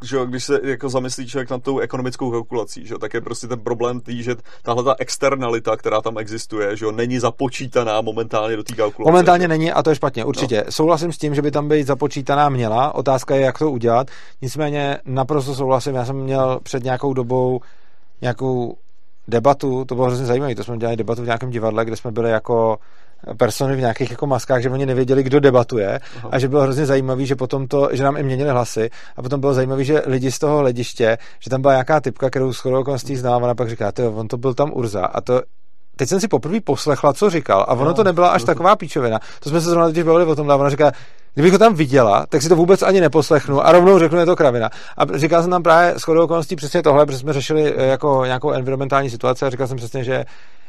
že 0.03 0.15
jo, 0.15 0.25
když 0.25 0.43
se 0.43 0.59
jako 0.63 0.89
zamyslí 0.89 1.27
člověk 1.27 1.49
nad 1.49 1.63
tou 1.63 1.79
ekonomickou 1.79 2.31
kalkulací, 2.31 2.87
že 2.87 2.93
jo, 2.93 2.97
tak 2.97 3.13
je 3.13 3.21
prostě 3.21 3.47
ten 3.47 3.59
problém 3.59 3.99
tý, 3.99 4.23
že 4.23 4.35
tahle 4.61 4.83
ta 4.83 4.95
externalita, 4.99 5.77
která 5.77 6.01
tam 6.01 6.17
existuje, 6.17 6.77
že 6.77 6.85
jo, 6.85 6.91
není 6.91 7.19
započítaná 7.19 8.01
momentálně 8.01 8.55
do 8.55 8.63
té 8.63 8.73
kalkulace. 8.75 9.11
Momentálně 9.11 9.47
není 9.47 9.71
a 9.71 9.83
to 9.83 9.89
je 9.89 9.95
špatně, 9.95 10.25
určitě. 10.25 10.63
No. 10.65 10.71
Souhlasím 10.71 11.11
s 11.13 11.17
tím, 11.17 11.35
že 11.35 11.41
by 11.41 11.51
tam 11.51 11.69
být 11.69 11.87
započítaná 11.87 12.49
měla, 12.49 12.95
otázka 12.95 13.35
je, 13.35 13.41
jak 13.41 13.59
to 13.59 13.71
udělat, 13.71 14.07
nicméně 14.41 14.97
naprosto 15.05 15.55
souhlasím, 15.55 15.95
já 15.95 16.05
jsem 16.05 16.15
měl 16.15 16.59
před 16.63 16.83
nějakou 16.83 17.13
dobou 17.13 17.61
nějakou 18.21 18.77
debatu, 19.27 19.85
to 19.85 19.95
bylo 19.95 20.07
hrozně 20.07 20.25
zajímavé, 20.25 20.55
to 20.55 20.63
jsme 20.63 20.77
dělali 20.77 20.97
debatu 20.97 21.21
v 21.21 21.25
nějakém 21.25 21.49
divadle, 21.49 21.85
kde 21.85 21.95
jsme 21.95 22.11
byli 22.11 22.29
jako 22.29 22.77
persony 23.37 23.75
v 23.75 23.79
nějakých 23.79 24.11
jako 24.11 24.27
maskách, 24.27 24.61
že 24.61 24.69
oni 24.69 24.85
nevěděli, 24.85 25.23
kdo 25.23 25.39
debatuje 25.39 25.99
Aha. 26.17 26.29
a 26.31 26.39
že 26.39 26.47
bylo 26.47 26.61
hrozně 26.61 26.85
zajímavý, 26.85 27.25
že 27.25 27.35
potom 27.35 27.67
to, 27.67 27.89
že 27.91 28.03
nám 28.03 28.17
i 28.17 28.23
měnili 28.23 28.49
hlasy 28.49 28.89
a 29.17 29.21
potom 29.21 29.39
bylo 29.39 29.53
zajímavé, 29.53 29.83
že 29.83 30.01
lidi 30.05 30.31
z 30.31 30.39
toho 30.39 30.57
hlediště, 30.57 31.17
že 31.39 31.49
tam 31.49 31.61
byla 31.61 31.73
nějaká 31.73 32.01
typka, 32.01 32.29
kterou 32.29 32.53
shodou 32.53 32.79
okolností 32.79 33.15
znám, 33.15 33.43
a 33.43 33.55
pak 33.55 33.69
říká, 33.69 33.91
on 34.15 34.27
to 34.27 34.37
byl 34.37 34.53
tam 34.53 34.71
Urza 34.73 35.05
a 35.05 35.21
to 35.21 35.41
teď 35.95 36.09
jsem 36.09 36.19
si 36.19 36.27
poprvé 36.27 36.61
poslechla, 36.61 37.13
co 37.13 37.29
říkal, 37.29 37.65
a 37.67 37.73
ono 37.73 37.85
no, 37.85 37.93
to 37.93 38.03
nebyla 38.03 38.29
až 38.29 38.43
taková 38.43 38.75
píčovina. 38.75 39.19
To 39.39 39.49
jsme 39.49 39.61
se 39.61 39.69
zrovna 39.69 39.91
teď 39.91 40.03
bavili 40.03 40.25
o 40.25 40.35
tom, 40.35 40.51
a 40.51 40.55
ona 40.55 40.69
říká, 40.69 40.91
kdybych 41.33 41.51
ho 41.51 41.57
tam 41.57 41.73
viděla, 41.73 42.25
tak 42.29 42.41
si 42.41 42.49
to 42.49 42.55
vůbec 42.55 42.81
ani 42.81 43.01
neposlechnu 43.01 43.65
a 43.65 43.71
rovnou 43.71 43.99
řeknu, 43.99 44.19
je 44.19 44.25
to 44.25 44.35
kravina. 44.35 44.69
A 44.97 45.17
říkal 45.17 45.41
jsem 45.41 45.51
tam 45.51 45.63
právě 45.63 45.93
shodou 45.99 46.23
okolností 46.23 46.55
přesně 46.55 46.83
tohle, 46.83 47.05
protože 47.05 47.17
jsme 47.17 47.33
řešili 47.33 47.73
eh, 47.77 47.85
jako 47.85 48.25
nějakou 48.25 48.51
environmentální 48.51 49.09
situaci 49.09 49.45
a 49.45 49.49
říkal 49.49 49.67
jsem 49.67 49.77
přesně, 49.77 50.03
že 50.03 50.25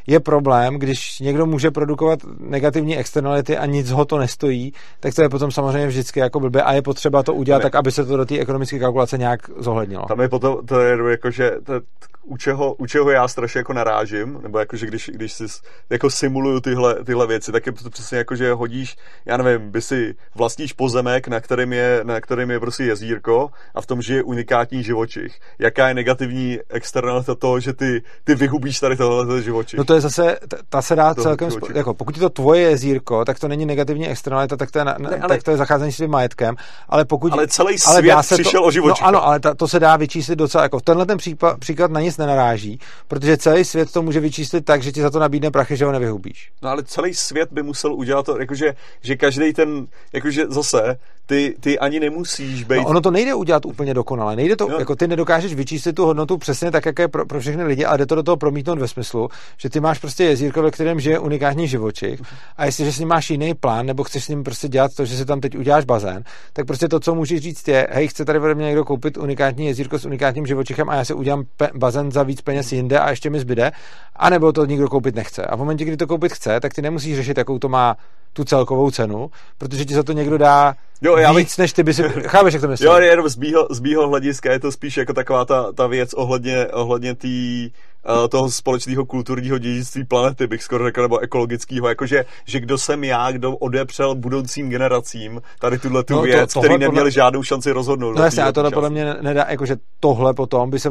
je 0.07 0.21
problém, 0.21 0.79
když 0.79 1.21
někdo 1.21 1.47
může 1.47 1.71
produkovat 1.71 2.19
negativní 2.41 2.97
externality 2.97 3.59
a 3.59 3.67
nic 3.67 3.91
ho 3.91 4.05
to 4.05 4.19
nestojí, 4.19 4.73
tak 5.01 5.15
to 5.15 5.23
je 5.23 5.29
potom 5.29 5.51
samozřejmě 5.51 5.87
vždycky 5.87 6.21
jako 6.21 6.41
blbě 6.41 6.63
a 6.63 6.73
je 6.73 6.83
potřeba 6.83 7.23
to 7.23 7.35
udělat 7.35 7.63
tak, 7.63 7.75
aby 7.75 7.93
se 7.93 8.05
to 8.05 8.17
do 8.17 8.25
té 8.25 8.39
ekonomické 8.39 8.79
kalkulace 8.79 9.19
nějak 9.19 9.41
zohlednilo. 9.59 10.05
Tam 10.09 10.21
je 10.21 10.29
potom, 10.29 10.67
to 10.67 10.81
je 10.81 10.99
jako, 11.11 11.31
že 11.31 11.51
to, 11.65 11.81
u, 12.25 12.37
čeho, 12.37 12.75
u 12.75 12.87
čeho 12.87 13.11
já 13.11 13.29
strašně 13.29 13.59
jako 13.59 13.73
narážím, 13.73 14.39
nebo 14.43 14.59
jako, 14.59 14.77
že 14.77 14.87
když, 14.87 15.11
když 15.15 15.33
si 15.33 15.45
jako 15.91 16.11
simuluju 16.11 16.61
tyhle, 16.61 17.05
tyhle 17.05 17.27
věci, 17.27 17.53
tak 17.53 17.67
je 17.67 17.73
to 17.73 17.91
přesně 17.91 18.19
jako, 18.19 18.37
že 18.37 18.53
hodíš, 18.53 18.97
já 19.25 19.37
nevím, 19.37 19.71
by 19.71 19.83
si 19.83 20.15
vlastníš 20.35 20.73
pozemek, 20.73 21.29
na 21.29 21.41
kterým 21.41 21.73
je, 21.73 22.01
na 22.03 22.21
kterým 22.21 22.51
je 22.51 22.61
prostě 22.61 22.85
jezírko 22.85 23.51
a 23.75 23.81
v 23.81 23.87
tom 23.87 24.03
žije 24.03 24.23
unikátní 24.23 24.83
živočich. 24.83 25.41
Jaká 25.59 25.89
je 25.89 25.95
negativní 25.95 26.59
externalita 26.69 27.35
toho, 27.35 27.61
že 27.61 27.73
ty, 27.73 28.03
ty 28.25 28.35
vyhubíš 28.35 28.81
tady 28.81 28.97
tohle 28.97 29.43
živočich? 29.43 29.79
No 29.79 29.85
to 29.85 29.95
je 29.95 30.01
zase, 30.01 30.39
ta 30.69 30.83
se 30.83 30.97
dá 30.97 31.15
celkem, 31.15 31.51
spo, 31.51 31.67
jako 31.75 31.95
pokud 31.95 32.17
je 32.17 32.21
to 32.21 32.31
tvoje 32.31 32.61
jezírko, 32.61 33.25
tak 33.25 33.39
to 33.39 33.49
není 33.49 33.67
negativní 33.67 34.09
externalita, 34.09 34.57
tak 34.57 34.71
to 34.71 34.79
je, 34.79 34.85
na, 34.85 34.97
ne, 34.99 35.09
ale, 35.09 35.29
tak 35.29 35.43
to 35.43 35.51
je 35.51 35.57
zacházení 35.57 35.93
s 35.93 35.97
tím 35.97 36.11
majetkem, 36.11 36.55
ale 36.89 37.05
pokud... 37.05 37.33
Ale 37.33 37.49
celý 37.49 37.77
ale 37.87 38.01
svět 38.01 38.43
přišel 38.43 38.61
to, 38.61 38.67
o 38.67 38.71
živočich. 38.71 39.03
No 39.03 39.09
ano, 39.09 39.27
ale 39.27 39.41
ta, 39.41 39.55
to 39.55 39.69
se 39.69 39.81
dá 39.81 39.97
vyčíslit 39.97 40.39
docela, 40.39 40.63
jako 40.63 40.81
tenhle 40.81 41.07
ten 41.07 41.19
případ, 41.19 41.59
příklad 41.59 41.91
na 41.91 42.01
nic 42.01 42.14
nenaráží, 42.19 42.81
protože 43.09 43.37
celý 43.37 43.65
svět 43.65 43.93
to 43.93 44.03
může 44.03 44.21
vyčíslit 44.21 44.65
tak, 44.65 44.83
že 44.83 44.93
ti 44.93 45.03
za 45.03 45.11
to 45.11 45.19
nabídne 45.19 45.51
prachy, 45.51 45.77
že 45.77 45.85
ho 45.85 45.93
nevyhubíš. 45.93 46.51
No 46.63 46.69
ale 46.71 46.83
celý 46.83 47.15
svět 47.15 47.49
by 47.53 47.63
musel 47.63 47.95
udělat 47.95 48.27
to, 48.27 48.41
jakože, 48.41 48.75
že 49.03 49.17
každý 49.17 49.53
ten, 49.53 49.87
jakože 50.13 50.47
zase, 50.49 50.99
ty, 51.27 51.55
ty 51.61 51.79
ani 51.79 52.01
nemusíš 52.01 52.65
být... 52.65 52.77
No, 52.77 52.85
ono 52.87 53.01
to 53.01 53.11
nejde 53.11 53.35
udělat 53.35 53.67
úplně 53.67 53.95
dokonale. 53.95 54.37
Nejde 54.37 54.57
to, 54.57 54.69
no. 54.69 54.79
jako 54.79 54.97
ty 54.97 55.09
nedokážeš 55.09 55.55
vyčíslit 55.55 55.97
tu 55.97 56.05
hodnotu 56.05 56.39
přesně 56.39 56.71
tak, 56.71 56.87
jak 56.87 56.99
je 56.99 57.09
pro, 57.09 57.27
pro 57.27 57.41
všechny 57.41 57.65
lidi, 57.65 57.85
ale 57.85 57.99
jde 57.99 58.07
to 58.07 58.15
do 58.15 58.23
toho 58.23 58.37
promítnout 58.37 58.79
ve 58.79 58.89
smyslu, 58.89 59.29
že 59.57 59.71
ty 59.71 59.81
máš 59.81 59.99
prostě 59.99 60.25
jezírko, 60.25 60.63
ve 60.63 60.71
kterém 60.71 61.01
žije 61.01 61.19
unikátní 61.19 61.69
živočich 61.69 62.21
a 62.57 62.65
jestliže 62.65 62.93
s 62.93 62.99
ním 62.99 63.09
máš 63.09 63.31
jiný 63.31 63.55
plán, 63.55 63.87
nebo 63.87 64.05
chceš 64.05 64.25
s 64.25 64.29
ním 64.29 64.45
prostě 64.45 64.69
dělat 64.69 64.95
to, 64.95 65.05
že 65.05 65.17
si 65.17 65.25
tam 65.25 65.41
teď 65.41 65.59
uděláš 65.59 65.85
bazén, 65.85 66.25
tak 66.53 66.67
prostě 66.67 66.89
to, 66.89 67.01
co 67.01 67.15
můžeš 67.15 67.41
říct, 67.41 67.69
je, 67.69 67.89
hej, 67.91 68.09
chce 68.09 68.25
tady 68.25 68.39
ode 68.39 68.55
mě 68.55 68.67
někdo 68.67 68.85
koupit 68.85 69.17
unikátní 69.17 69.67
jezírko 69.67 69.99
s 69.99 70.05
unikátním 70.05 70.47
živočichem 70.47 70.89
a 70.91 70.95
já 70.95 71.05
si 71.05 71.15
udělám 71.15 71.45
pe- 71.59 71.71
bazén 71.75 72.04
za 72.11 72.23
víc 72.23 72.41
peněz 72.41 72.73
jinde 72.73 72.99
a 72.99 73.11
ještě 73.11 73.31
mi 73.31 73.41
zbyde, 73.41 73.73
anebo 74.17 74.53
to 74.53 74.65
nikdo 74.65 74.89
koupit 74.89 75.15
nechce. 75.15 75.45
A 75.45 75.57
v 75.57 75.59
momentě, 75.59 75.85
kdy 75.85 75.97
to 75.97 76.07
koupit 76.07 76.33
chce, 76.33 76.61
tak 76.61 76.75
ty 76.75 76.83
nemusíš 76.83 77.17
řešit, 77.17 77.39
jakou 77.39 77.59
to 77.59 77.69
má 77.69 77.97
tu 78.35 78.45
celkovou 78.45 78.91
cenu, 78.91 79.31
protože 79.59 79.85
ti 79.85 79.95
za 79.95 80.03
to 80.03 80.13
někdo 80.13 80.39
dá 80.39 80.75
jo, 81.03 81.17
já 81.17 81.33
víc, 81.33 81.49
bych... 81.49 81.59
než 81.59 81.73
ty 81.73 81.83
by 81.83 81.95
si... 81.95 82.03
Chápeš, 82.03 82.55
jak 82.55 82.61
to 82.61 82.69
myslím? 82.69 82.91
Jo, 82.91 82.97
jenom 82.97 83.29
z 83.29 83.37
mýho, 83.37 83.67
z 83.71 83.81
mýho 83.81 84.09
hlediska 84.09 84.53
je 84.53 84.61
to 84.61 84.73
spíš 84.73 84.97
jako 84.97 85.13
taková 85.13 85.45
ta, 85.45 85.73
ta 85.73 85.87
věc 85.87 86.15
ohledně, 86.15 86.67
ohledně 86.67 87.15
tý, 87.15 87.71
uh, 88.09 88.29
toho 88.29 88.51
společného 88.51 89.07
kulturního 89.07 89.59
dědictví 89.59 90.05
planety, 90.05 90.47
bych 90.47 90.63
skoro 90.63 90.85
řekl, 90.85 91.03
nebo 91.03 91.19
ekologického, 91.19 91.89
jakože, 91.89 92.25
že 92.45 92.61
kdo 92.61 92.79
jsem 92.79 93.05
já, 93.05 93.31
kdo 93.31 93.57
odepřel 93.57 94.15
budoucím 94.15 94.71
generacím 94.71 95.43
tady 95.61 95.79
tuhle 95.79 96.05
tu 96.05 96.15
no, 96.15 96.23
věc, 96.23 96.53
to, 96.53 96.61
který 96.61 96.73
neměli 96.75 96.95
podle... 96.95 97.11
žádnou 97.11 97.43
šanci 97.43 97.73
rozhodnout. 97.73 98.17
No 98.17 98.25
jasně, 98.25 98.43
a 98.43 98.53
tohle 98.53 98.71
podle 98.71 98.91
mě 98.91 99.15
nedá, 99.21 99.47
jakože 99.49 99.77
tohle 100.01 100.35
potom 100.35 100.71
by 100.71 100.79
se, 100.79 100.91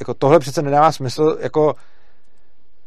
jako 0.00 0.14
tohle 0.14 0.38
přece 0.38 0.62
nedává 0.62 0.92
smysl, 0.92 1.36
jako 1.40 1.74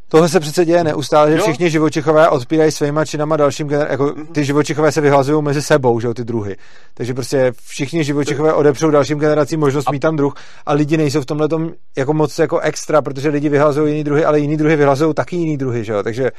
Tohle 0.07 0.29
se 0.29 0.39
přece 0.39 0.65
děje 0.65 0.83
neustále, 0.83 1.31
že 1.31 1.37
všichni 1.37 1.69
živočichové 1.69 2.29
odpírají 2.29 2.71
svýma 2.71 3.05
činama 3.05 3.37
dalším 3.37 3.67
gener- 3.67 3.87
jako 3.89 4.13
ty 4.31 4.45
živočichové 4.45 4.91
se 4.91 5.01
vyhlazují 5.01 5.43
mezi 5.43 5.61
sebou, 5.61 5.99
že 5.99 6.07
jo, 6.07 6.13
ty 6.13 6.23
druhy. 6.23 6.55
Takže 6.93 7.13
prostě 7.13 7.51
všichni 7.67 8.03
živočichové 8.03 8.53
odepřou 8.53 8.89
dalším 8.89 9.19
generacím 9.19 9.59
možnost 9.59 9.87
a... 9.87 9.91
mít 9.91 9.99
tam 9.99 10.15
druh 10.15 10.33
a 10.65 10.73
lidi 10.73 10.97
nejsou 10.97 11.21
v 11.21 11.25
tomhle 11.25 11.47
jako 11.97 12.13
moc 12.13 12.39
jako 12.39 12.59
extra, 12.59 13.01
protože 13.01 13.29
lidi 13.29 13.49
vyhlazují 13.49 13.91
jiný 13.91 14.03
druhy, 14.03 14.25
ale 14.25 14.39
jiný 14.39 14.57
druhy 14.57 14.75
vyhlazují 14.75 15.13
taky 15.13 15.35
jiný 15.35 15.57
druhy, 15.57 15.83
že 15.83 15.93
jo. 15.93 16.03
Takže 16.03 16.31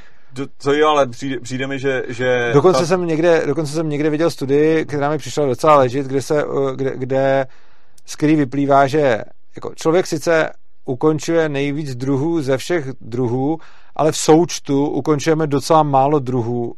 to 0.62 0.72
jo, 0.72 0.88
ale 0.88 1.06
přijde, 1.06 1.40
přijde 1.40 1.66
mi, 1.66 1.78
že... 1.78 2.02
že 2.08 2.50
dokonce, 2.54 2.80
ta... 2.80 2.86
jsem 2.86 3.06
někde, 3.06 3.42
dokonce 3.46 3.72
jsem 3.72 3.88
někde 3.88 4.10
viděl 4.10 4.30
studii, 4.30 4.84
která 4.84 5.10
mi 5.10 5.18
přišla 5.18 5.46
docela 5.46 5.76
ležit, 5.76 6.06
kde, 6.06 6.22
se, 6.22 6.44
kde, 6.74 6.92
kde 6.96 7.46
z 8.06 8.16
který 8.16 8.36
vyplývá, 8.36 8.86
že 8.86 9.22
jako 9.56 9.72
člověk 9.74 10.06
sice 10.06 10.50
ukončuje 10.86 11.48
nejvíc 11.48 11.94
druhů 11.94 12.42
ze 12.42 12.58
všech 12.58 12.86
druhů, 13.00 13.58
ale 13.96 14.12
v 14.12 14.16
součtu 14.16 14.86
ukončujeme 14.86 15.46
docela 15.46 15.82
málo 15.82 16.18
druhů, 16.18 16.74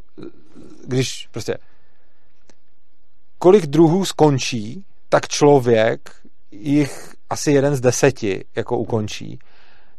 když 0.86 1.28
prostě 1.30 1.58
kolik 3.38 3.66
druhů 3.66 4.04
skončí, 4.04 4.84
tak 5.08 5.28
člověk 5.28 6.10
jich 6.50 7.14
asi 7.30 7.52
jeden 7.52 7.76
z 7.76 7.80
deseti 7.80 8.44
jako 8.56 8.78
ukončí. 8.78 9.38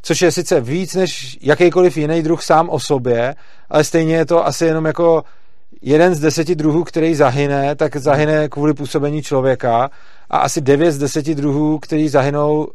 Což 0.01 0.21
je 0.21 0.31
sice 0.31 0.61
víc 0.61 0.95
než 0.95 1.37
jakýkoliv 1.41 1.97
jiný 1.97 2.21
druh 2.21 2.43
sám 2.43 2.69
o 2.69 2.79
sobě, 2.79 3.35
ale 3.69 3.83
stejně 3.83 4.15
je 4.15 4.25
to 4.25 4.45
asi 4.45 4.65
jenom 4.65 4.85
jako 4.85 5.23
jeden 5.81 6.15
z 6.15 6.19
deseti 6.19 6.55
druhů, 6.55 6.83
který 6.83 7.15
zahyne, 7.15 7.75
tak 7.75 7.95
zahyne 7.95 8.49
kvůli 8.49 8.73
působení 8.73 9.21
člověka 9.21 9.89
a 10.29 10.37
asi 10.37 10.61
devět 10.61 10.91
z 10.91 10.97
deseti 10.97 11.35
druhů, 11.35 11.79
který 11.79 12.09
zahynou, 12.09 12.63
uh, 12.63 12.67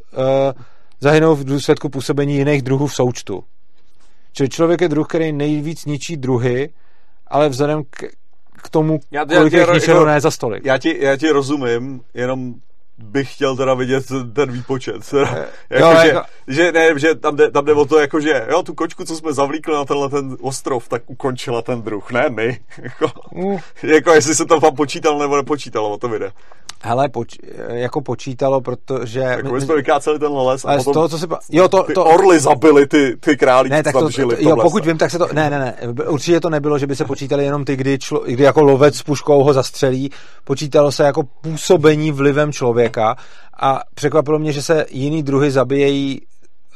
zahynou 1.01 1.35
v 1.35 1.45
důsledku 1.45 1.89
působení 1.89 2.37
jiných 2.37 2.63
druhů 2.63 2.87
v 2.87 2.95
součtu. 2.95 3.45
Čili 4.33 4.49
člověk 4.49 4.81
je 4.81 4.89
druh, 4.89 5.09
který 5.09 5.33
nejvíc 5.33 5.85
ničí 5.85 6.17
druhy, 6.17 6.71
ale 7.27 7.49
vzhledem 7.49 7.85
k, 7.91 8.05
k 8.57 8.69
tomu, 8.71 9.01
já, 9.11 9.25
kolik 9.25 9.53
já, 9.53 9.61
jich 9.61 9.75
ničeno 9.75 10.05
ne 10.05 10.21
za 10.21 10.31
stolik. 10.31 10.65
Já 10.65 10.79
ti, 10.79 10.97
já 11.01 11.17
ti 11.17 11.31
rozumím, 11.31 12.01
jenom 12.15 12.55
bych 12.99 13.35
chtěl 13.35 13.57
teda 13.57 13.75
vidět 13.75 14.05
ten 14.33 14.53
výpočet. 14.53 15.11
Teda, 15.11 15.31
eh, 15.37 15.47
jako, 15.71 15.87
jo, 15.87 15.97
že, 16.03 16.09
jako... 16.09 16.23
že, 16.49 16.73
ne, 16.73 16.99
že 16.99 17.15
tam 17.15 17.37
jde, 17.37 17.51
tam 17.51 17.65
jde 17.65 17.73
o 17.73 17.85
to, 17.85 17.99
jako, 17.99 18.21
že 18.21 18.47
jo, 18.51 18.63
tu 18.63 18.75
kočku, 18.75 19.05
co 19.05 19.17
jsme 19.17 19.33
zavlíkli 19.33 19.75
na 19.75 19.85
tenhle 19.85 20.09
ten 20.09 20.37
ostrov, 20.41 20.89
tak 20.89 21.03
ukončila 21.07 21.63
ten 21.63 21.83
druh, 21.83 22.13
ne 22.13 22.29
my. 22.29 22.59
Jako, 22.83 23.07
mm. 23.35 23.57
jako 23.83 24.13
jestli 24.13 24.35
se 24.35 24.45
tam 24.45 24.61
tam 24.61 24.77
počítalo 24.77 25.23
nebo 25.23 25.37
nepočítalo, 25.37 25.91
o 25.91 25.99
to 25.99 26.19
jde. 26.19 26.33
Hele, 26.87 27.09
poč, 27.09 27.29
jako 27.69 28.01
počítalo, 28.01 28.61
protože... 28.61 29.21
Jako 29.21 29.53
my, 29.53 29.61
jsme 29.61 29.77
vykáceli 29.77 30.19
ten 30.19 30.33
les 30.33 30.65
a 30.65 30.77
potom 30.77 30.93
toho, 30.93 31.09
co 31.09 31.19
si... 31.19 31.27
Jo, 31.53 31.69
to, 31.69 31.83
ty 31.83 31.93
to... 31.93 32.05
orly 32.05 32.41
zabili 32.41 32.87
ty, 32.87 33.17
ty 33.21 33.37
králíky, 33.37 33.75
ne, 33.75 33.83
tak 33.83 33.93
to, 33.93 34.11
žili 34.11 34.37
jo, 34.41 34.57
pokud 34.57 34.87
vím, 34.87 34.99
tak 34.99 35.11
se 35.11 35.19
to... 35.19 35.29
Ne, 35.33 35.51
ne, 35.51 35.59
ne. 35.59 35.75
Určitě 36.09 36.41
to 36.41 36.51
nebylo, 36.51 36.79
že 36.79 36.87
by 36.87 36.97
se 36.97 37.05
počítali 37.05 37.45
jenom 37.45 37.65
ty, 37.65 37.77
kdy, 37.77 37.99
člo, 37.99 38.21
kdy 38.27 38.45
jako 38.45 38.63
lovec 38.63 38.97
s 38.97 39.03
puškou 39.03 39.45
ho 39.45 39.53
zastřelí. 39.53 40.11
Počítalo 40.45 40.93
se 40.93 41.05
jako 41.05 41.23
působení 41.41 42.13
vlivem 42.13 42.53
člověka 42.53 43.17
a 43.61 43.81
překvapilo 43.95 44.39
mě, 44.39 44.53
že 44.53 44.63
se 44.63 44.87
jiný 44.91 45.23
druhy 45.23 45.51
zabíjejí 45.51 46.21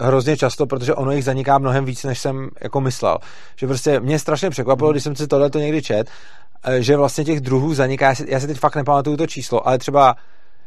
hrozně 0.01 0.37
často, 0.37 0.67
protože 0.67 0.95
ono 0.95 1.13
jich 1.13 1.25
zaniká 1.25 1.59
mnohem 1.59 1.85
víc, 1.85 2.05
než 2.05 2.19
jsem 2.19 2.49
jako 2.61 2.81
myslel. 2.81 3.19
Že 3.57 3.67
prostě 3.67 4.01
mě 4.01 4.19
strašně 4.19 4.51
překvapilo, 4.51 4.91
když 4.91 5.03
jsem 5.03 5.17
si 5.17 5.27
tohle 5.27 5.51
to 5.51 5.59
někdy 5.59 5.83
čet, 5.83 6.09
eh, 6.09 6.48
že 6.79 6.97
vlastně 6.97 7.25
těch 7.25 7.41
druhů 7.41 7.75
zaniká, 7.75 8.15
já 8.27 8.41
si, 8.41 8.47
teď 8.47 8.59
fakt 8.59 8.77
nepamatuju 8.77 9.17
to 9.17 9.27
číslo, 9.27 9.69
ale 9.69 9.79
třeba 9.79 10.15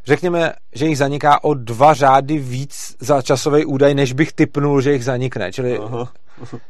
řekněme, 0.06 0.52
že 0.74 0.86
jich 0.86 0.98
zaniká 0.98 1.44
o 1.44 1.54
dva 1.54 1.94
řády 1.94 2.38
víc 2.38 2.96
za 3.00 3.22
časový 3.22 3.64
údaj, 3.64 3.94
než 3.94 4.12
bych 4.12 4.32
typnul, 4.32 4.80
že 4.80 4.92
jich 4.92 5.04
zanikne. 5.04 5.52
Čili. 5.52 5.80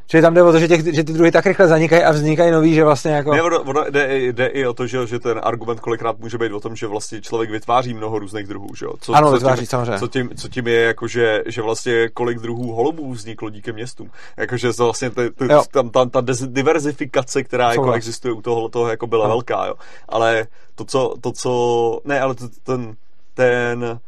Čili 0.07 0.21
tam 0.21 0.33
jde 0.33 0.43
o 0.43 0.51
to, 0.51 0.59
že, 0.59 0.67
těch, 0.67 0.93
že 0.93 1.03
ty 1.03 1.13
druhy 1.13 1.31
tak 1.31 1.45
rychle 1.45 1.67
zanikají 1.67 2.03
a 2.03 2.11
vznikají 2.11 2.51
nový, 2.51 2.73
že 2.73 2.83
vlastně 2.83 3.11
jako... 3.11 3.33
Ne, 3.33 3.41
ono, 3.41 3.61
ono 3.61 3.83
jde, 3.89 4.17
jde, 4.19 4.45
i 4.45 4.65
o 4.65 4.73
to, 4.73 4.87
že, 4.87 5.07
že 5.07 5.19
ten 5.19 5.39
argument 5.43 5.79
kolikrát 5.79 6.19
může 6.19 6.37
být 6.37 6.51
o 6.51 6.59
tom, 6.59 6.75
že 6.75 6.87
vlastně 6.87 7.21
člověk 7.21 7.49
vytváří 7.49 7.93
mnoho 7.93 8.19
různých 8.19 8.47
druhů, 8.47 8.75
že 8.75 8.85
jo? 8.85 8.93
Co, 9.01 9.13
ano, 9.13 9.27
co 9.27 9.33
vytváří, 9.33 9.61
tím, 9.61 9.67
samozřejmě. 9.67 9.99
Co 9.99 10.07
tím, 10.07 10.29
co 10.35 10.49
tím 10.49 10.67
je, 10.67 10.81
jako, 10.81 11.07
že, 11.07 11.43
že 11.45 11.61
vlastně 11.61 12.09
kolik 12.09 12.39
druhů 12.39 12.73
holubů 12.73 13.11
vzniklo 13.11 13.49
díky 13.49 13.73
městům. 13.73 14.11
Jakože 14.37 14.71
vlastně 14.77 15.09
ty, 15.09 15.29
ty, 15.29 15.47
tam, 15.71 15.89
tam, 15.89 16.09
ta 16.09 16.21
diverzifikace, 16.45 17.43
která 17.43 17.71
jako 17.71 17.91
existuje 17.93 18.31
u 18.33 18.41
toho, 18.41 18.69
toho 18.69 18.89
jako 18.89 19.07
byla 19.07 19.25
ano. 19.25 19.33
velká, 19.33 19.65
jo. 19.65 19.73
Ale 20.09 20.47
to, 20.75 20.85
co, 20.85 21.13
to, 21.21 21.31
co, 21.31 21.99
ne, 22.05 22.21
ale 22.21 22.35
to, 22.35 22.45
ten, 22.63 22.95
ten, 23.33 23.99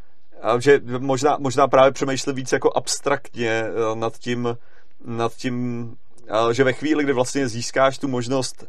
že 0.60 0.82
možná, 1.00 1.38
možná 1.40 1.68
právě 1.68 1.92
přemýšlím 1.92 2.36
víc 2.36 2.52
jako 2.52 2.72
abstraktně 2.76 3.50
eh, 3.50 3.96
nad 3.96 4.18
tím, 4.18 4.58
nad 5.06 5.36
tím, 5.36 5.96
že 6.52 6.64
ve 6.64 6.74
chvíli, 6.74 7.04
kdy 7.04 7.14
vlastně 7.14 7.48
získáš 7.48 7.98
tu 7.98 8.08
možnost, 8.08 8.66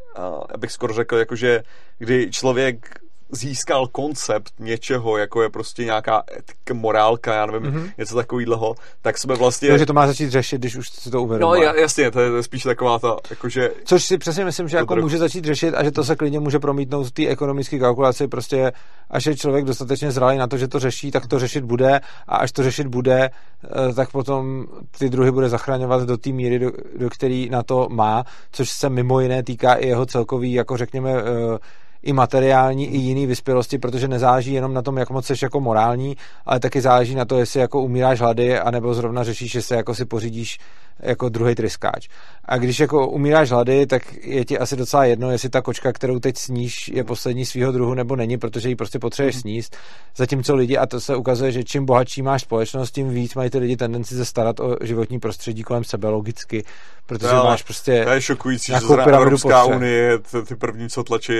abych 0.55 0.73
skoro 0.73 0.95
řekl, 0.95 1.17
jakože 1.17 1.63
kdy 1.99 2.31
člověk 2.31 3.01
získal 3.31 3.87
koncept 3.87 4.53
něčeho, 4.59 5.17
jako 5.17 5.43
je 5.43 5.51
prostě 5.51 5.85
nějaká 5.85 6.23
etika, 6.39 6.75
morálka, 6.75 7.35
já 7.35 7.47
nevím, 7.47 7.73
mm-hmm. 7.73 7.93
něco 7.99 8.15
takového, 8.15 8.75
tak 9.03 9.19
jsme 9.19 9.35
vlastně... 9.35 9.69
Takže 9.69 9.87
to 9.87 9.93
má 9.93 10.07
začít 10.07 10.31
řešit, 10.31 10.59
když 10.59 10.77
už 10.77 10.89
si 10.89 11.11
to 11.11 11.23
uvědomuje. 11.23 11.67
No 11.67 11.75
jasně, 11.75 12.11
to 12.11 12.21
je 12.21 12.43
spíš 12.43 12.63
taková 12.63 12.99
ta, 12.99 13.17
jakože... 13.31 13.71
Což 13.85 14.05
si 14.05 14.19
přesně 14.19 14.45
myslím, 14.45 14.69
že 14.69 14.77
jako 14.77 14.95
trochu... 14.95 15.07
může 15.07 15.19
začít 15.19 15.45
řešit 15.45 15.75
a 15.75 15.85
že 15.85 15.91
to 15.91 16.05
se 16.05 16.17
klidně 16.17 16.41
může 16.41 16.59
promítnout 16.59 17.05
v 17.05 17.11
té 17.11 17.27
ekonomické 17.27 17.79
kalkulaci, 17.79 18.29
prostě 18.29 18.73
až 19.11 19.27
je 19.27 19.37
člověk 19.37 19.65
dostatečně 19.65 20.11
zralý 20.11 20.39
na 20.39 20.47
to, 20.47 20.59
že 20.59 20.69
to 20.69 20.79
řeší, 20.79 21.11
tak 21.11 21.27
to 21.27 21.39
řešit 21.39 21.65
bude 21.65 22.01
a 22.27 22.37
až 22.37 22.53
to 22.53 22.63
řešit 22.63 22.87
bude, 22.87 23.31
eh, 23.31 23.95
tak 23.95 24.11
potom 24.11 24.65
ty 24.99 25.09
druhy 25.09 25.31
bude 25.31 25.49
zachraňovat 25.49 26.03
do 26.03 26.17
té 26.17 26.31
míry, 26.31 26.59
do, 26.59 26.71
do 26.99 27.11
který 27.11 27.49
na 27.49 27.63
to 27.63 27.89
má, 27.91 28.25
což 28.53 28.71
se 28.71 28.89
mimo 28.89 29.21
jiné 29.21 29.43
týká 29.43 29.75
i 29.75 29.89
jeho 29.89 30.07
celkový, 30.07 30.53
jako 30.53 30.77
řekněme, 30.77 31.11
eh, 31.11 31.59
i 32.03 32.13
materiální, 32.13 32.87
i 32.89 32.97
jiný 32.97 33.27
vyspělosti, 33.27 33.79
protože 33.79 34.09
nezáleží 34.09 34.53
jenom 34.53 34.75
na 34.75 34.83
tom, 34.83 34.97
jak 34.97 35.11
moc 35.11 35.27
jsi 35.27 35.35
jako 35.43 35.61
morální, 35.61 36.17
ale 36.47 36.61
taky 36.61 36.81
záleží 36.81 37.15
na 37.15 37.25
to, 37.25 37.39
jestli 37.39 37.61
jako 37.61 37.83
umíráš 37.83 38.21
hlady, 38.21 38.59
anebo 38.59 38.95
zrovna 38.95 39.25
řešíš, 39.25 39.55
jestli 39.55 39.77
jako 39.77 39.95
si 39.95 40.05
pořídíš 40.05 40.59
jako 41.01 41.29
druhý 41.29 41.55
tryskáč. 41.55 42.09
A 42.45 42.59
když 42.59 42.81
jako 42.81 43.09
umíráš 43.09 43.51
hlady, 43.51 43.87
tak 43.87 44.03
je 44.23 44.45
ti 44.45 44.59
asi 44.59 44.77
docela 44.77 45.05
jedno, 45.05 45.31
jestli 45.31 45.49
ta 45.49 45.63
kočka, 45.63 45.93
kterou 45.93 46.19
teď 46.19 46.37
sníš, 46.37 46.89
je 46.89 47.05
poslední 47.05 47.47
svého 47.47 47.73
druhu 47.73 47.95
nebo 47.95 48.17
není, 48.17 48.39
protože 48.39 48.69
ji 48.69 48.77
prostě 48.77 48.99
potřebuješ 48.99 49.35
mm. 49.35 49.41
sníst. 49.41 49.77
Zatímco 50.17 50.55
lidi, 50.55 50.77
a 50.77 50.87
to 50.87 51.01
se 51.01 51.17
ukazuje, 51.17 51.53
že 51.53 51.65
čím 51.65 51.87
bohatší 51.87 52.23
máš 52.23 52.43
společnost, 52.43 52.91
tím 52.91 53.11
víc 53.11 53.35
mají 53.35 53.51
ty 53.51 53.59
lidi 53.59 53.77
tendenci 53.77 54.15
se 54.15 54.25
starat 54.25 54.61
o 54.61 54.77
životní 54.81 55.21
prostředí 55.21 55.63
kolem 55.63 55.85
sebe 55.85 56.09
logicky, 56.09 56.65
protože 57.07 57.35
no, 57.35 57.45
máš 57.45 57.63
prostě. 57.63 58.05
To 58.05 58.11
je 58.11 58.21
šokující, 58.21 58.73
že 58.73 58.95
Evropská 59.13 59.65
unie 59.65 60.19
ty 60.49 60.55
první, 60.57 60.89
co 60.89 61.05
tlačí 61.05 61.33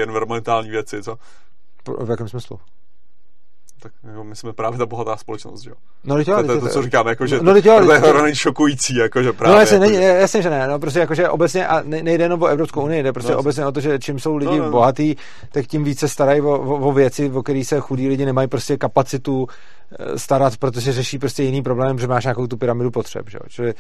environmentální 0.47 0.71
věci, 0.71 1.03
co? 1.03 1.19
V 2.05 2.11
jakém 2.11 2.29
smyslu? 2.29 2.59
tak 3.83 3.93
jako 4.05 4.25
my 4.25 4.37
jsme 4.37 4.53
právě 4.53 4.79
ta 4.79 4.87
bohatá 4.87 5.17
společnost, 5.17 5.63
že 5.63 5.71
jo. 5.71 5.77
No, 6.05 6.25
to, 6.25 6.25
to, 6.25 6.43
to, 6.47 6.61
to, 6.61 6.69
co 6.69 6.83
říkáme, 6.83 7.11
jako, 7.11 7.27
že 7.27 7.41
no, 7.43 7.55
to, 7.55 7.63
to 7.63 7.93
je 7.93 7.99
hrozně 7.99 8.35
šokující, 8.35 8.97
jako, 8.97 9.23
že 9.23 9.33
právě. 9.33 9.55
No, 9.55 9.61
jasně, 9.61 9.77
jako, 9.77 9.89
že... 9.89 10.03
jasně, 10.03 10.43
že 10.43 10.51
ne, 10.51 10.69
no, 10.69 10.79
prostě 10.79 10.99
jako, 10.99 11.15
že 11.15 11.29
obecně, 11.29 11.67
a 11.67 11.83
nejde 11.83 12.25
jenom 12.25 12.43
o 12.43 12.47
Evropskou 12.47 12.85
unii, 12.85 13.03
jde 13.03 13.13
prostě 13.13 13.33
no, 13.33 13.39
obecně 13.39 13.67
o 13.67 13.73
to, 13.73 13.81
že 13.81 13.99
čím 13.99 14.19
jsou 14.19 14.37
lidi 14.37 14.59
no, 14.59 14.65
no. 14.65 14.71
bohatý, 14.71 15.15
tak 15.53 15.67
tím 15.67 15.85
více 15.85 16.09
starají 16.09 16.41
o, 16.41 16.51
o, 16.51 16.89
o 16.89 16.93
věci, 16.93 17.31
o 17.31 17.43
které 17.43 17.65
se 17.65 17.81
chudí 17.81 18.09
lidi 18.09 18.27
nemají 18.27 18.49
prostě 18.49 18.77
kapacitu 18.77 19.47
eh, 19.93 20.19
starat, 20.19 20.57
protože 20.57 20.93
řeší 20.93 21.19
prostě 21.19 21.43
jiný 21.43 21.63
problém, 21.63 21.99
že 21.99 22.07
máš 22.07 22.25
nějakou 22.25 22.47
tu 22.47 22.57
pyramidu 22.57 22.91
potřeb, 22.91 23.31
že 23.31 23.39
jo. 23.39 23.49
Čili 23.49 23.75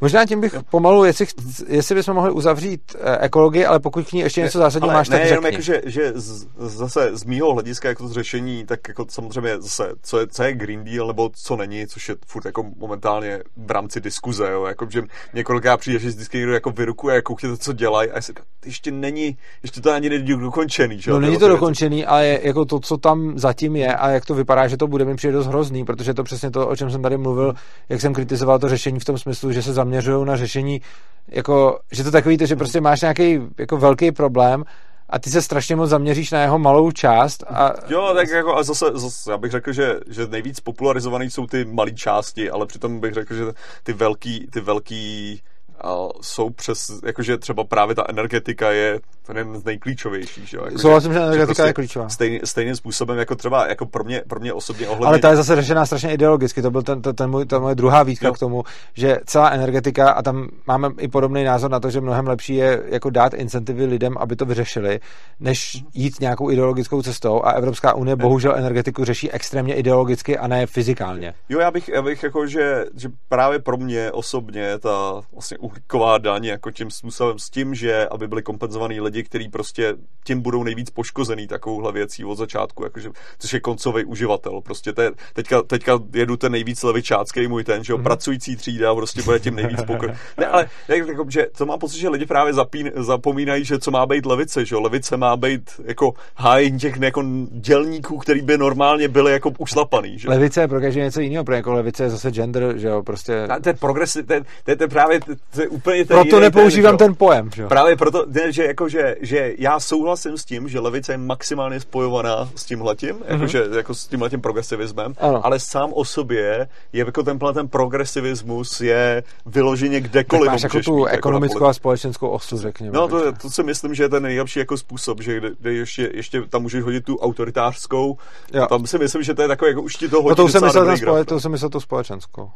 Možná 0.00 0.26
tím 0.26 0.40
bych 0.40 0.54
pomalu, 0.70 1.04
jestli, 1.04 1.26
jestli 1.68 1.94
bychom 1.94 2.14
mohli 2.14 2.30
uzavřít 2.30 2.80
eh, 3.00 3.18
ekologii, 3.20 3.64
ale 3.64 3.80
pokud 3.80 4.08
k 4.08 4.12
ní 4.12 4.20
ještě 4.20 4.40
něco 4.40 4.58
zásadního 4.58 4.94
máš, 4.94 5.08
ne, 5.08 5.18
tak 5.18 5.28
řekni. 5.28 5.46
jako, 5.46 5.62
že, 5.62 5.82
že 5.86 6.12
z, 6.14 6.46
zase 6.56 7.16
z 7.16 7.24
mýho 7.24 7.52
hlediska 7.52 7.88
jako 7.88 8.08
to 8.08 8.14
řešení, 8.14 8.66
tak 8.66 8.88
jako 8.88 9.06
samozřejmě 9.08 9.60
zase, 9.60 9.92
co 10.02 10.18
je, 10.18 10.26
co 10.26 10.42
je 10.42 10.52
Green 10.52 10.84
Deal, 10.84 11.06
nebo 11.06 11.30
co 11.34 11.56
není, 11.56 11.86
což 11.86 12.08
je 12.08 12.16
furt 12.26 12.44
jako 12.44 12.64
momentálně 12.76 13.42
v 13.56 13.70
rámci 13.70 14.00
diskuze, 14.00 14.50
jo, 14.50 14.64
jako, 14.64 14.86
že 14.90 15.02
několikrát 15.34 15.76
přijde, 15.76 15.98
že 15.98 16.08
vždycky 16.08 16.38
někdo 16.38 16.52
jako 16.52 16.70
vyrukuje, 16.70 17.14
jako 17.14 17.32
koukněte, 17.32 17.56
co 17.56 17.72
dělají, 17.72 18.10
a 18.10 18.14
já 18.14 18.22
si 18.22 18.32
ještě 18.64 18.90
není, 18.90 19.36
ještě 19.62 19.80
to 19.80 19.92
ani 19.92 20.08
není 20.08 20.24
dokončený, 20.24 21.00
že? 21.00 21.10
No 21.10 21.20
není 21.20 21.38
to 21.38 21.48
dokončený, 21.48 22.06
ale 22.06 22.26
je, 22.26 22.40
jako 22.42 22.64
to, 22.64 22.80
co 22.80 22.96
tam 22.96 23.38
zatím 23.38 23.76
je 23.76 23.94
a 23.94 24.08
jak 24.08 24.26
to 24.26 24.34
vypadá, 24.34 24.68
že 24.68 24.76
to 24.76 24.86
bude 24.86 25.04
mi 25.04 25.16
přijde 25.16 25.32
dost 25.32 25.46
hrozný, 25.46 25.84
protože 25.84 26.14
to 26.14 26.24
přesně 26.24 26.50
to, 26.50 26.68
o 26.68 26.76
čem 26.76 26.90
jsem 26.90 27.02
tady 27.02 27.16
mluvil, 27.16 27.54
jak 27.88 28.00
jsem 28.00 28.14
kritizoval 28.14 28.58
to 28.58 28.68
řešení 28.68 29.00
v 29.00 29.04
tom 29.04 29.18
smyslu, 29.18 29.52
že 29.52 29.62
se 29.62 29.72
zaměřují 29.88 30.26
na 30.26 30.36
řešení, 30.36 30.80
jako, 31.28 31.80
že 31.92 32.04
to 32.04 32.10
takový 32.10 32.38
to, 32.38 32.46
že 32.46 32.56
prostě 32.56 32.80
máš 32.80 33.00
nějaký 33.00 33.40
jako 33.58 33.76
velký 33.76 34.12
problém 34.12 34.64
a 35.10 35.18
ty 35.18 35.30
se 35.30 35.42
strašně 35.42 35.76
moc 35.76 35.90
zaměříš 35.90 36.30
na 36.30 36.42
jeho 36.42 36.58
malou 36.58 36.90
část. 36.90 37.44
A... 37.48 37.72
Jo, 37.88 38.12
tak 38.14 38.28
jako 38.28 38.56
a 38.56 38.62
zase, 38.62 38.86
zase 38.94 39.30
já 39.30 39.36
bych 39.36 39.50
řekl, 39.50 39.72
že, 39.72 40.00
že 40.06 40.26
nejvíc 40.26 40.60
popularizovaný 40.60 41.30
jsou 41.30 41.46
ty 41.46 41.64
malé 41.64 41.90
části, 41.90 42.50
ale 42.50 42.66
přitom 42.66 43.00
bych 43.00 43.14
řekl, 43.14 43.34
že 43.34 43.44
ty 43.82 43.92
velký, 43.92 44.46
ty 44.50 44.60
velký 44.60 45.42
a 45.80 46.08
jsou 46.20 46.50
přes, 46.50 46.90
jakože 47.06 47.38
třeba 47.38 47.64
právě 47.64 47.94
ta 47.94 48.04
energetika 48.08 48.70
je 48.70 49.00
jeden 49.28 49.56
z 49.60 49.64
nejklíčovějších. 49.64 50.52
Jako 50.52 50.78
Souhlasím, 50.78 51.12
že 51.12 51.18
energetika 51.18 51.46
prostě 51.46 51.62
je 51.62 51.72
klíčová. 51.72 52.08
Stejný, 52.08 52.40
stejným 52.44 52.76
způsobem 52.76 53.18
jako 53.18 53.34
třeba 53.34 53.68
jako 53.68 53.86
pro 53.86 54.04
mě, 54.04 54.22
pro 54.28 54.40
mě 54.40 54.52
osobně 54.52 54.88
ohledně... 54.88 55.06
Ale 55.06 55.18
ta 55.18 55.30
je 55.30 55.36
zase 55.36 55.56
řešená 55.56 55.86
strašně 55.86 56.12
ideologicky, 56.14 56.62
to 56.62 56.70
byl 56.70 56.82
ten, 56.82 57.02
ten, 57.02 57.14
ten 57.14 57.30
můj, 57.30 57.46
ta 57.46 57.58
moje 57.58 57.74
druhá 57.74 58.02
výtka 58.02 58.26
jo. 58.26 58.32
k 58.32 58.38
tomu, 58.38 58.64
že 58.94 59.18
celá 59.24 59.50
energetika, 59.50 60.10
a 60.10 60.22
tam 60.22 60.48
máme 60.66 60.90
i 60.98 61.08
podobný 61.08 61.44
názor 61.44 61.70
na 61.70 61.80
to, 61.80 61.90
že 61.90 62.00
mnohem 62.00 62.26
lepší 62.26 62.54
je 62.54 62.82
jako 62.86 63.10
dát 63.10 63.34
incentivy 63.34 63.84
lidem, 63.84 64.14
aby 64.18 64.36
to 64.36 64.44
vyřešili, 64.44 65.00
než 65.40 65.84
jít 65.94 66.20
nějakou 66.20 66.50
ideologickou 66.50 67.02
cestou 67.02 67.42
a 67.44 67.50
Evropská 67.50 67.94
unie 67.94 68.16
bohužel 68.16 68.56
energetiku 68.56 69.04
řeší 69.04 69.30
extrémně 69.30 69.74
ideologicky 69.74 70.38
a 70.38 70.46
ne 70.46 70.66
fyzikálně. 70.66 71.34
Jo, 71.48 71.60
já 71.60 71.70
bych, 71.70 71.88
já 71.88 72.02
bych 72.02 72.22
jako, 72.22 72.46
že, 72.46 72.84
že 72.96 73.08
právě 73.28 73.58
pro 73.58 73.76
mě 73.76 74.12
osobně 74.12 74.78
ta 74.78 75.20
vlastně 75.32 75.58
uhlíková 75.68 76.18
daň 76.18 76.44
jako 76.44 76.70
tím 76.70 76.90
způsobem 76.90 77.38
s 77.38 77.50
tím, 77.50 77.74
že 77.74 78.08
aby 78.08 78.28
byli 78.28 78.42
kompenzovaní 78.42 79.00
lidi, 79.00 79.22
kteří 79.22 79.48
prostě 79.48 79.94
tím 80.24 80.40
budou 80.40 80.62
nejvíc 80.62 80.90
poškozený 80.90 81.46
takovouhle 81.46 81.92
věcí 81.92 82.24
od 82.24 82.34
začátku, 82.34 82.84
jakože, 82.84 83.10
což 83.38 83.52
je 83.52 83.60
koncový 83.60 84.04
uživatel. 84.04 84.60
Prostě 84.60 84.92
te, 84.92 85.10
teďka, 85.32 85.62
teďka 85.62 85.98
jedu 86.14 86.36
ten 86.36 86.52
nejvíc 86.52 86.82
levičácký 86.82 87.48
můj 87.48 87.64
ten, 87.64 87.84
že 87.84 87.92
jo, 87.92 87.98
mm-hmm. 87.98 88.02
pracující 88.02 88.56
třída 88.56 88.94
prostě 88.94 89.22
bude 89.22 89.40
tím 89.40 89.54
nejvíc 89.54 89.82
pokr... 89.82 90.16
Ne, 90.38 90.46
ale 90.46 90.70
jako, 90.88 91.24
že 91.28 91.46
to 91.58 91.66
mám 91.66 91.78
pocit, 91.78 91.98
že 91.98 92.08
lidi 92.08 92.26
právě 92.26 92.52
zapín, 92.52 92.90
zapomínají, 92.94 93.64
že 93.64 93.78
co 93.78 93.90
má 93.90 94.06
být 94.06 94.26
levice, 94.26 94.64
že 94.64 94.74
jo, 94.74 94.80
levice 94.80 95.16
má 95.16 95.36
být 95.36 95.70
jako 95.84 96.14
hájení 96.36 96.78
těch 96.78 97.00
jako 97.00 97.24
dělníků, 97.50 98.18
který 98.18 98.42
by 98.42 98.58
normálně 98.58 99.08
byli 99.08 99.32
jako 99.32 99.52
ušlapaný, 99.58 100.18
že 100.18 100.28
Levice 100.28 100.60
je 100.60 100.68
pro 100.68 100.80
každý 100.80 101.00
něco 101.00 101.20
jiného, 101.20 101.44
pro 101.44 101.54
jako 101.54 101.72
levice 101.72 102.02
je 102.02 102.10
zase 102.10 102.30
gender, 102.30 102.78
že 102.78 102.88
jo, 102.88 103.02
prostě... 103.02 103.42
A 103.42 103.60
ten 103.60 103.76
progres, 103.76 104.12
ten, 104.12 104.44
ten, 104.64 104.78
ten 104.78 104.90
právě, 104.90 105.20
to 105.58 105.62
je 105.62 105.68
úplně 105.68 106.04
ten 106.04 106.16
Proto 106.16 106.40
nepoužívám 106.40 106.96
ten, 106.96 107.06
ten 107.06 107.14
pojem, 107.14 107.50
že. 107.54 107.66
Právě 107.66 107.96
proto, 107.96 108.24
ne, 108.28 108.52
že, 108.52 108.64
jako, 108.64 108.88
že, 108.88 109.16
že 109.20 109.54
já 109.58 109.80
souhlasím 109.80 110.36
s 110.36 110.44
tím, 110.44 110.68
že 110.68 110.80
levice 110.80 111.12
je 111.12 111.18
maximálně 111.18 111.80
spojovaná 111.80 112.50
s 112.54 112.64
tímhletím, 112.64 113.14
mm-hmm. 113.14 113.32
jakože, 113.32 113.64
jako 113.76 113.94
s 113.94 114.06
tímhletím 114.06 114.40
progresivismem, 114.40 115.14
ano. 115.18 115.46
ale 115.46 115.60
sám 115.60 115.92
o 115.92 116.04
sobě 116.04 116.68
je 116.92 117.04
jako 117.04 117.22
ten, 117.22 117.38
ten 117.38 117.68
progresivismus 117.68 118.80
je 118.80 119.22
vyloženě 119.46 120.00
kdekoliv. 120.00 120.44
Tak 120.44 120.52
máš 120.52 120.62
jako 120.62 120.80
tu 120.80 120.96
mít, 120.96 121.06
ekonomickou 121.10 121.58
jako 121.58 121.66
a 121.66 121.72
společenskou 121.72 122.28
osu, 122.28 122.58
řekněme. 122.58 122.92
No, 122.92 123.08
to, 123.08 123.32
to 123.32 123.50
si 123.50 123.62
myslím, 123.62 123.94
že 123.94 124.02
je 124.02 124.08
ten 124.08 124.22
nejlepší 124.22 124.58
jako 124.58 124.76
způsob, 124.76 125.22
že 125.22 125.36
kde, 125.36 125.50
kde 125.60 125.72
ještě, 125.72 126.10
ještě 126.14 126.42
tam 126.42 126.62
můžeš 126.62 126.84
hodit 126.84 127.04
tu 127.04 127.16
autoritářskou, 127.16 128.16
jo. 128.52 128.66
tam 128.66 128.86
si 128.86 128.98
myslím, 128.98 129.22
že 129.22 129.34
to 129.34 129.42
je 129.42 129.48
takové, 129.48 129.68
jako 129.70 129.82
už 129.82 129.96
ti 129.96 130.08
to 130.08 130.22
hodí 130.22 130.28
no, 130.28 130.34
to 130.34 130.48
jsem 130.48 130.64
myslel, 130.64 130.96
spole, 130.96 131.24
to 131.24 131.40
jsem 131.40 131.50
myslel 131.50 131.70
tu 131.70 131.80
společenskou 131.80 132.50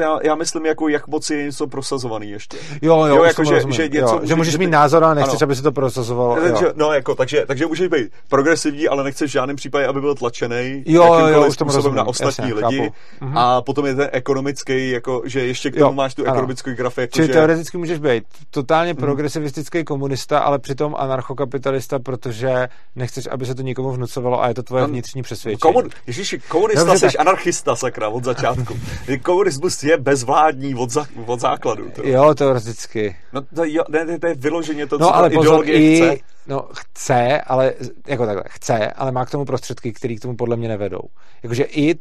já, 0.00 0.18
já 0.22 0.34
myslím, 0.34 0.66
jako 0.66 0.88
jak 0.88 1.08
moc 1.08 1.30
je 1.30 1.44
něco 1.44 1.66
prosazovaný 1.66 2.30
ještě. 2.30 2.56
Jo, 2.82 3.04
jo, 3.04 3.16
jo 3.16 3.24
jako, 3.24 3.44
že, 3.44 3.60
že, 3.70 3.88
něco 3.88 4.06
jo, 4.06 4.14
můžeš, 4.14 4.28
že 4.28 4.34
můžeš 4.34 4.56
mít 4.56 4.70
názor, 4.70 5.04
ale 5.04 5.14
nechceš, 5.14 5.42
ano. 5.42 5.46
aby 5.46 5.56
se 5.56 5.62
to 5.62 5.72
prosazovalo. 5.72 6.36
Takže, 6.36 6.66
no, 6.74 6.92
jako, 6.92 7.14
takže, 7.14 7.44
takže 7.46 7.66
můžeš 7.66 7.88
být 7.88 8.12
progresivní, 8.28 8.88
ale 8.88 9.04
nechceš 9.04 9.30
v 9.30 9.32
žádném 9.32 9.56
případě, 9.56 9.86
aby 9.86 10.00
byl 10.00 10.14
tlačený 10.14 10.82
jo, 10.86 11.28
jo, 11.28 11.46
už 11.46 11.54
způsobem 11.54 11.94
na 11.94 12.04
ostatní 12.04 12.50
jasně, 12.50 12.66
lidi. 12.66 12.78
Chápu. 12.78 12.94
Mhm. 13.20 13.38
A 13.38 13.62
potom 13.62 13.86
je 13.86 13.94
ten 13.94 14.08
ekonomický, 14.12 14.90
jako, 14.90 15.22
že 15.24 15.46
ještě 15.46 15.70
k 15.70 15.74
tomu 15.74 15.84
jo, 15.84 15.92
máš 15.92 16.14
tu 16.14 16.24
ekonomickou 16.24 16.70
grafiku. 16.70 17.00
Jako, 17.00 17.14
Čili 17.14 17.26
že... 17.26 17.32
teoreticky 17.32 17.78
můžeš 17.78 17.98
být 17.98 18.24
totálně 18.50 18.92
mhm. 18.92 19.00
progresivistický 19.00 19.84
komunista, 19.84 20.38
ale 20.38 20.58
přitom 20.58 20.94
anarchokapitalista, 20.98 21.98
protože 21.98 22.68
nechceš, 22.96 23.28
aby 23.30 23.46
se 23.46 23.54
to 23.54 23.62
nikomu 23.62 23.92
vnucovalo 23.92 24.42
a 24.42 24.48
je 24.48 24.54
to 24.54 24.62
tvoje 24.62 24.86
vnitřní 24.86 25.22
přesvědčení. 25.22 25.72
Komun, 25.72 25.90
ježiši, 26.06 26.38
komunista 26.38 26.98
jsi 26.98 27.18
anarchista, 27.18 27.76
sakra, 27.76 28.08
od 28.08 28.24
začátku. 28.24 28.78
Komunismus 29.42 29.82
je 29.82 29.96
bez 29.96 30.22
vládní 30.22 30.74
od, 30.74 30.90
za, 30.90 31.06
od 31.26 31.40
základu. 31.40 31.90
To. 31.90 32.06
Jo, 32.06 32.34
teoreticky. 32.34 33.16
No 33.32 33.42
to, 33.42 33.64
jo, 33.64 33.82
ne, 33.88 34.18
to 34.18 34.26
je 34.26 34.34
vyloženě 34.34 34.86
to, 34.86 34.98
no, 34.98 35.06
co 35.06 35.14
ale 35.14 35.30
ta 35.30 35.36
pozor, 35.36 35.64
i, 35.68 35.96
chce. 35.96 36.16
No, 36.46 36.68
chce, 36.72 37.40
ale 37.40 37.74
jako 38.06 38.26
takhle, 38.26 38.44
chce, 38.48 38.92
ale 38.92 39.12
má 39.12 39.24
k 39.24 39.30
tomu 39.30 39.44
prostředky, 39.44 39.92
které 39.92 40.14
k 40.14 40.20
tomu 40.20 40.36
podle 40.36 40.56
mě 40.56 40.68
nevedou. 40.68 41.02
Jakože 41.42 41.64
i, 41.64 41.94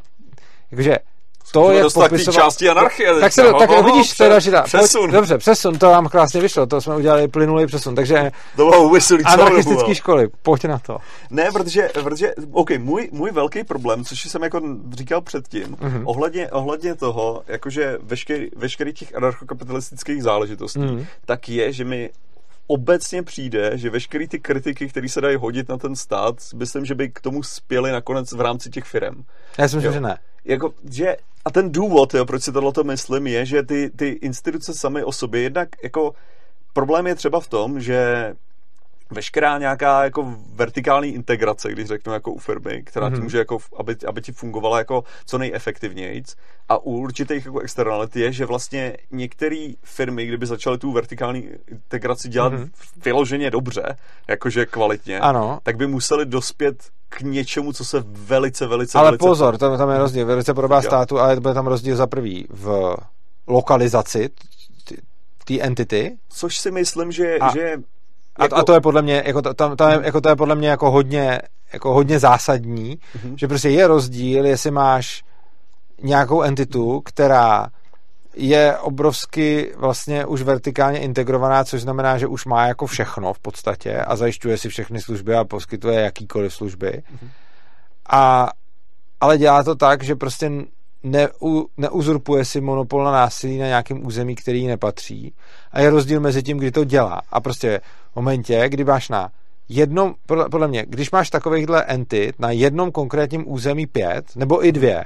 jakože 0.72 0.98
to 1.52 1.72
je 1.72 1.84
popisovat... 1.84 2.36
části 2.36 2.70
anarchie. 2.70 3.20
Tak, 3.20 3.34
se, 3.34 3.54
tak 3.60 3.70
ho, 3.70 3.84
vidíš, 3.84 4.20
ho, 4.20 4.26
je 4.26 4.52
ta, 4.52 4.62
přesun. 4.62 5.02
Pojď, 5.02 5.14
dobře, 5.14 5.38
přesun, 5.38 5.78
to 5.78 5.90
vám 5.90 6.08
krásně 6.08 6.42
vyšlo, 6.42 6.66
to 6.66 6.82
jsme 6.82 6.96
udělali 6.96 7.28
plynulý 7.28 7.66
přesun, 7.66 7.96
takže 7.96 8.32
to 8.56 8.70
bylo 8.70 8.84
úmyslný, 8.84 9.24
anarchistické 9.24 9.96
školy, 9.96 10.30
pojď 10.42 10.66
na 10.66 10.80
to. 10.80 10.98
Ne, 11.30 11.52
protože, 11.54 11.90
protože 12.04 12.34
OK, 12.52 12.70
můj, 12.78 13.10
můj 13.12 13.32
velký 13.32 13.64
problém, 13.64 14.06
což 14.06 14.26
jsem 14.26 14.44
jako 14.44 14.62
říkal 14.92 15.22
předtím, 15.22 15.76
mm-hmm. 15.76 16.02
ohledně, 16.06 16.52
ohledně 16.52 16.96
toho, 16.96 17.44
jakože 17.48 17.98
veškerý, 18.04 18.50
veškerý 18.56 18.94
těch 18.94 19.16
anarchokapitalistických 19.16 20.24
záležitostí, 20.24 20.80
mm-hmm. 20.80 21.06
tak 21.26 21.50
je, 21.50 21.74
že 21.74 21.86
mi 21.86 22.10
obecně 22.68 23.24
přijde, 23.24 23.72
že 23.76 23.90
veškeré 23.90 24.28
ty 24.28 24.40
kritiky, 24.40 24.88
které 24.88 25.10
se 25.10 25.22
dají 25.22 25.36
hodit 25.36 25.70
na 25.70 25.78
ten 25.78 25.96
stát, 25.96 26.36
myslím, 26.56 26.86
že 26.86 26.96
by 26.96 27.10
k 27.10 27.22
tomu 27.22 27.44
spěli 27.44 27.92
nakonec 27.92 28.32
v 28.32 28.42
rámci 28.42 28.70
těch 28.70 28.84
firm. 28.84 29.24
Já 29.58 29.68
si 29.68 29.76
myslím, 29.76 29.94
že 29.94 30.02
ne. 30.02 30.18
Jako, 30.46 30.74
že, 30.90 31.18
a 31.46 31.52
ten 31.52 31.72
důvod, 31.72 32.14
jo, 32.14 32.26
proč 32.26 32.44
si 32.44 32.52
tohle 32.52 32.74
myslím, 32.84 33.28
je, 33.28 33.46
že 33.46 33.64
ty, 33.64 33.90
ty 33.90 34.08
instituce 34.08 34.74
samy 34.74 35.04
o 35.04 35.12
sobě 35.12 35.42
jednak 35.42 35.70
jako 35.84 36.14
problém 36.74 37.08
je 37.08 37.16
třeba 37.16 37.40
v 37.40 37.48
tom, 37.48 37.80
že 37.80 38.34
veškerá 39.12 39.58
nějaká 39.58 40.04
jako 40.04 40.36
vertikální 40.54 41.10
integrace, 41.10 41.72
když 41.72 41.88
řeknu 41.88 42.14
jako 42.14 42.32
u 42.32 42.38
firmy, 42.38 42.84
která 42.84 43.08
mm-hmm. 43.08 43.12
ti 43.12 43.16
mhm. 43.16 43.24
může 43.24 43.38
jako, 43.38 43.58
aby, 43.78 43.96
aby 44.08 44.22
ti 44.22 44.32
fungovala 44.32 44.78
jako 44.78 45.04
co 45.26 45.38
nejefektivněji. 45.38 46.24
A 46.70 46.78
u 46.78 46.92
určitých 46.92 47.46
jako 47.46 47.60
externality 47.60 48.20
je, 48.20 48.32
že 48.34 48.46
vlastně 48.46 48.98
některé 49.12 49.72
firmy, 49.84 50.26
kdyby 50.26 50.46
začaly 50.46 50.78
tu 50.78 50.92
vertikální 50.92 51.50
integraci 51.68 52.30
dělat 52.30 52.54
mm-hmm. 52.54 52.70
vyloženě 53.06 53.52
dobře, 53.52 53.98
jakože 54.28 54.66
kvalitně, 54.66 55.20
ano. 55.20 55.60
tak 55.64 55.78
by 55.78 55.88
museli 55.88 56.26
dospět 56.26 56.76
k 57.10 57.22
něčemu, 57.22 57.74
co 57.74 57.86
se 57.86 58.04
velice, 58.08 58.68
velice... 58.68 58.98
Ale 58.98 59.08
velice 59.08 59.28
pozor, 59.28 59.58
tam, 59.58 59.78
tam 59.78 59.90
je 59.90 59.98
rozdíl, 59.98 60.26
velice 60.26 60.54
podobá 60.54 60.82
státu, 60.82 61.20
ale 61.20 61.40
bude 61.40 61.54
tam 61.54 61.68
rozdíl 61.68 61.96
za 61.96 62.08
prvý 62.08 62.48
v 62.50 62.96
lokalizaci 63.48 64.30
té 65.46 65.60
entity. 65.60 66.18
Což 66.30 66.58
si 66.58 66.72
myslím, 66.72 67.12
že, 67.12 67.38
a, 67.38 67.54
že 67.54 67.78
jako... 68.44 68.56
A, 68.56 68.60
a 68.60 68.64
to 68.64 68.74
je 68.74 68.82
podle 68.82 69.02
mě, 69.02 69.24
jako 69.26 69.42
to, 69.42 69.54
to, 69.54 69.76
to, 69.76 69.88
je, 69.88 70.00
jako 70.04 70.22
to 70.22 70.30
je 70.30 70.36
podle 70.36 70.56
mě 70.56 70.70
jako 70.70 70.92
hodně, 70.92 71.42
jako 71.74 71.94
hodně 71.94 72.20
zásadní, 72.20 72.98
mm-hmm. 72.98 73.36
že 73.36 73.48
prostě 73.48 73.70
je 73.70 73.88
rozdíl, 73.88 74.46
jestli 74.46 74.72
máš 74.72 75.24
nějakou 76.02 76.42
entitu, 76.42 77.02
která 77.06 77.68
je 78.36 78.78
obrovsky 78.78 79.74
vlastně 79.78 80.26
už 80.26 80.42
vertikálně 80.42 81.00
integrovaná, 81.00 81.64
což 81.64 81.82
znamená, 81.82 82.18
že 82.18 82.28
už 82.28 82.46
má 82.46 82.68
jako 82.68 82.86
všechno 82.86 83.34
v 83.34 83.40
podstatě 83.40 83.98
a 83.98 84.16
zajišťuje 84.16 84.58
si 84.58 84.70
všechny 84.70 85.02
služby 85.02 85.36
a 85.36 85.44
poskytuje 85.44 86.02
jakýkoliv 86.02 86.54
služby. 86.54 86.92
Mm-hmm. 86.92 87.30
A, 88.10 88.50
ale 89.22 89.38
dělá 89.38 89.64
to 89.64 89.76
tak, 89.76 90.04
že 90.04 90.16
prostě 90.16 90.52
neu, 91.04 91.66
neuzurpuje 91.78 92.46
si 92.46 92.62
monopol 92.62 93.04
na 93.04 93.12
násilí 93.12 93.58
na 93.58 93.68
nějakém 93.68 94.06
území, 94.06 94.36
který 94.36 94.68
nepatří. 94.68 95.34
A 95.72 95.82
je 95.82 95.90
rozdíl 95.90 96.20
mezi 96.20 96.44
tím, 96.44 96.58
kdy 96.58 96.72
to 96.72 96.84
dělá. 96.84 97.22
A 97.32 97.40
prostě 97.40 97.82
momentě, 98.16 98.70
kdy 98.70 98.84
máš 98.84 99.10
na 99.10 99.32
jednom, 99.70 100.14
podle, 100.26 100.50
podle 100.50 100.68
mě, 100.68 100.86
když 100.88 101.12
máš 101.12 101.30
takovýchhle 101.30 101.84
entit 101.84 102.40
na 102.40 102.52
jednom 102.52 102.92
konkrétním 102.92 103.52
území 103.52 103.88
pět, 103.88 104.26
nebo 104.36 104.66
i 104.66 104.72
dvě, 104.72 105.04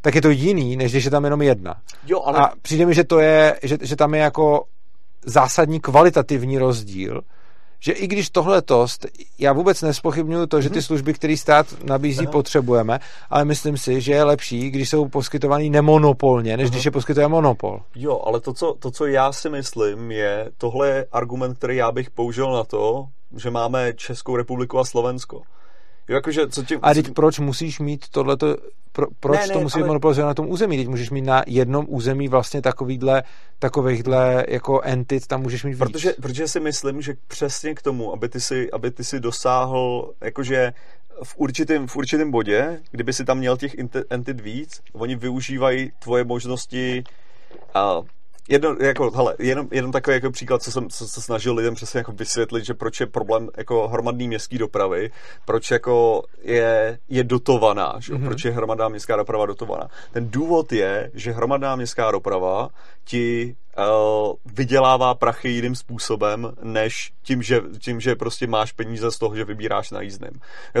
tak 0.00 0.14
je 0.14 0.22
to 0.22 0.30
jiný, 0.30 0.76
než 0.76 0.92
když 0.92 1.04
je 1.04 1.10
tam 1.10 1.24
jenom 1.24 1.42
jedna. 1.42 1.74
Jo, 2.06 2.22
ale... 2.24 2.38
A 2.38 2.52
přijde 2.62 2.86
mi, 2.86 2.94
že 2.94 3.04
to 3.04 3.18
je, 3.18 3.58
že, 3.62 3.78
že 3.80 3.96
tam 3.96 4.14
je 4.14 4.20
jako 4.20 4.64
zásadní 5.24 5.80
kvalitativní 5.80 6.58
rozdíl, 6.58 7.20
že 7.80 7.92
i 7.92 8.06
když 8.06 8.30
tohle 8.30 8.62
tost, 8.62 9.06
já 9.38 9.52
vůbec 9.52 9.82
nespochybnuju 9.82 10.46
to, 10.46 10.60
že 10.60 10.70
ty 10.70 10.74
mhm. 10.74 10.82
služby, 10.82 11.14
které 11.14 11.36
stát 11.36 11.66
nabízí, 11.84 12.24
Aha. 12.24 12.32
potřebujeme, 12.32 13.00
ale 13.30 13.44
myslím 13.44 13.76
si, 13.76 14.00
že 14.00 14.12
je 14.12 14.24
lepší, 14.24 14.70
když 14.70 14.88
jsou 14.88 15.08
poskytovaný 15.08 15.70
nemonopolně, 15.70 16.56
než 16.56 16.64
Aha. 16.64 16.70
když 16.72 16.84
je 16.84 16.90
poskytuje 16.90 17.28
monopol. 17.28 17.80
Jo, 17.94 18.20
ale 18.26 18.40
to 18.40 18.52
co, 18.52 18.76
to, 18.78 18.90
co 18.90 19.06
já 19.06 19.32
si 19.32 19.48
myslím, 19.48 20.10
je, 20.10 20.50
tohle 20.58 20.88
je 20.88 21.06
argument, 21.12 21.58
který 21.58 21.76
já 21.76 21.92
bych 21.92 22.10
použil 22.10 22.52
na 22.52 22.64
to, 22.64 23.06
že 23.36 23.50
máme 23.50 23.92
Českou 23.92 24.36
republiku 24.36 24.78
a 24.78 24.84
Slovensko. 24.84 25.42
Jo, 26.10 26.16
jakože, 26.16 26.48
co 26.48 26.64
tím, 26.64 26.78
a 26.82 26.94
teď 26.94 27.10
proč 27.14 27.38
musíš 27.38 27.80
mít 27.80 28.08
tohleto, 28.08 28.56
pro, 28.92 29.06
proč 29.20 29.40
ne, 29.40 29.46
ne, 29.46 29.52
to 29.52 29.60
musí 29.60 29.74
ale... 29.74 29.82
být 29.82 29.86
monopolizovat 29.86 30.26
na 30.28 30.34
tom 30.34 30.50
území? 30.50 30.76
Teď 30.76 30.88
můžeš 30.88 31.10
mít 31.10 31.22
na 31.22 31.42
jednom 31.46 31.86
území 31.88 32.28
vlastně 32.28 32.62
takovýhle, 32.62 33.22
takovýchhle 33.58 34.44
jako 34.48 34.80
entit, 34.82 35.26
tam 35.26 35.42
můžeš 35.42 35.64
mít 35.64 35.70
víc. 35.70 35.78
Protože, 35.78 36.12
protože 36.22 36.48
si 36.48 36.60
myslím, 36.60 37.02
že 37.02 37.14
přesně 37.28 37.74
k 37.74 37.82
tomu, 37.82 38.12
aby 38.12 38.28
ty 38.28 38.40
si, 38.40 38.70
aby 38.70 38.90
ty 38.90 39.04
si 39.04 39.20
dosáhl, 39.20 40.12
jakože 40.20 40.72
v 41.24 41.34
určitém, 41.36 41.86
v 41.86 41.96
určitém 41.96 42.30
bodě, 42.30 42.80
kdyby 42.90 43.12
si 43.12 43.24
tam 43.24 43.38
měl 43.38 43.56
těch 43.56 43.76
entit 44.10 44.40
víc, 44.40 44.80
oni 44.92 45.16
využívají 45.16 45.92
tvoje 45.98 46.24
možnosti 46.24 47.04
a 47.74 48.00
jedno, 48.50 48.76
jako, 48.80 49.10
hele, 49.10 49.36
jenom, 49.38 49.68
jenom 49.70 49.92
takový 49.92 50.14
jako 50.14 50.30
příklad, 50.30 50.62
co 50.62 50.72
jsem 50.72 50.88
co 50.88 51.08
se 51.08 51.20
snažil 51.22 51.54
lidem 51.54 51.74
přesně 51.74 51.98
jako 51.98 52.12
vysvětlit, 52.12 52.64
že 52.64 52.74
proč 52.74 53.00
je 53.00 53.06
problém 53.06 53.48
jako 53.56 53.88
hromadný 53.88 54.28
městský 54.28 54.58
dopravy, 54.58 55.10
proč 55.44 55.70
jako 55.70 56.22
je, 56.42 56.98
je 57.08 57.24
dotovaná, 57.24 57.94
že? 57.98 58.12
Mm-hmm. 58.12 58.24
proč 58.24 58.44
je 58.44 58.50
hromadná 58.50 58.88
městská 58.88 59.16
doprava 59.16 59.46
dotovaná. 59.46 59.88
Ten 60.12 60.30
důvod 60.30 60.72
je, 60.72 61.10
že 61.14 61.32
hromadná 61.32 61.76
městská 61.76 62.10
doprava 62.10 62.68
ti 63.04 63.56
uh, 63.78 64.32
vydělává 64.54 65.14
prachy 65.14 65.48
jiným 65.48 65.74
způsobem, 65.74 66.52
než 66.62 67.12
tím 67.22 67.42
že, 67.42 67.60
tím, 67.78 68.00
že 68.00 68.14
prostě 68.14 68.46
máš 68.46 68.72
peníze 68.72 69.10
z 69.10 69.18
toho, 69.18 69.36
že 69.36 69.44
vybíráš 69.44 69.90
na 69.90 70.00
jízdném. 70.00 70.32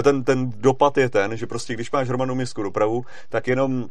ten, 0.02 0.24
ten 0.24 0.50
dopad 0.56 0.98
je 0.98 1.08
ten, 1.08 1.36
že 1.36 1.46
prostě 1.46 1.74
když 1.74 1.90
máš 1.90 2.08
hromadnou 2.08 2.34
městskou 2.34 2.62
dopravu, 2.62 3.04
tak 3.28 3.48
jenom 3.48 3.86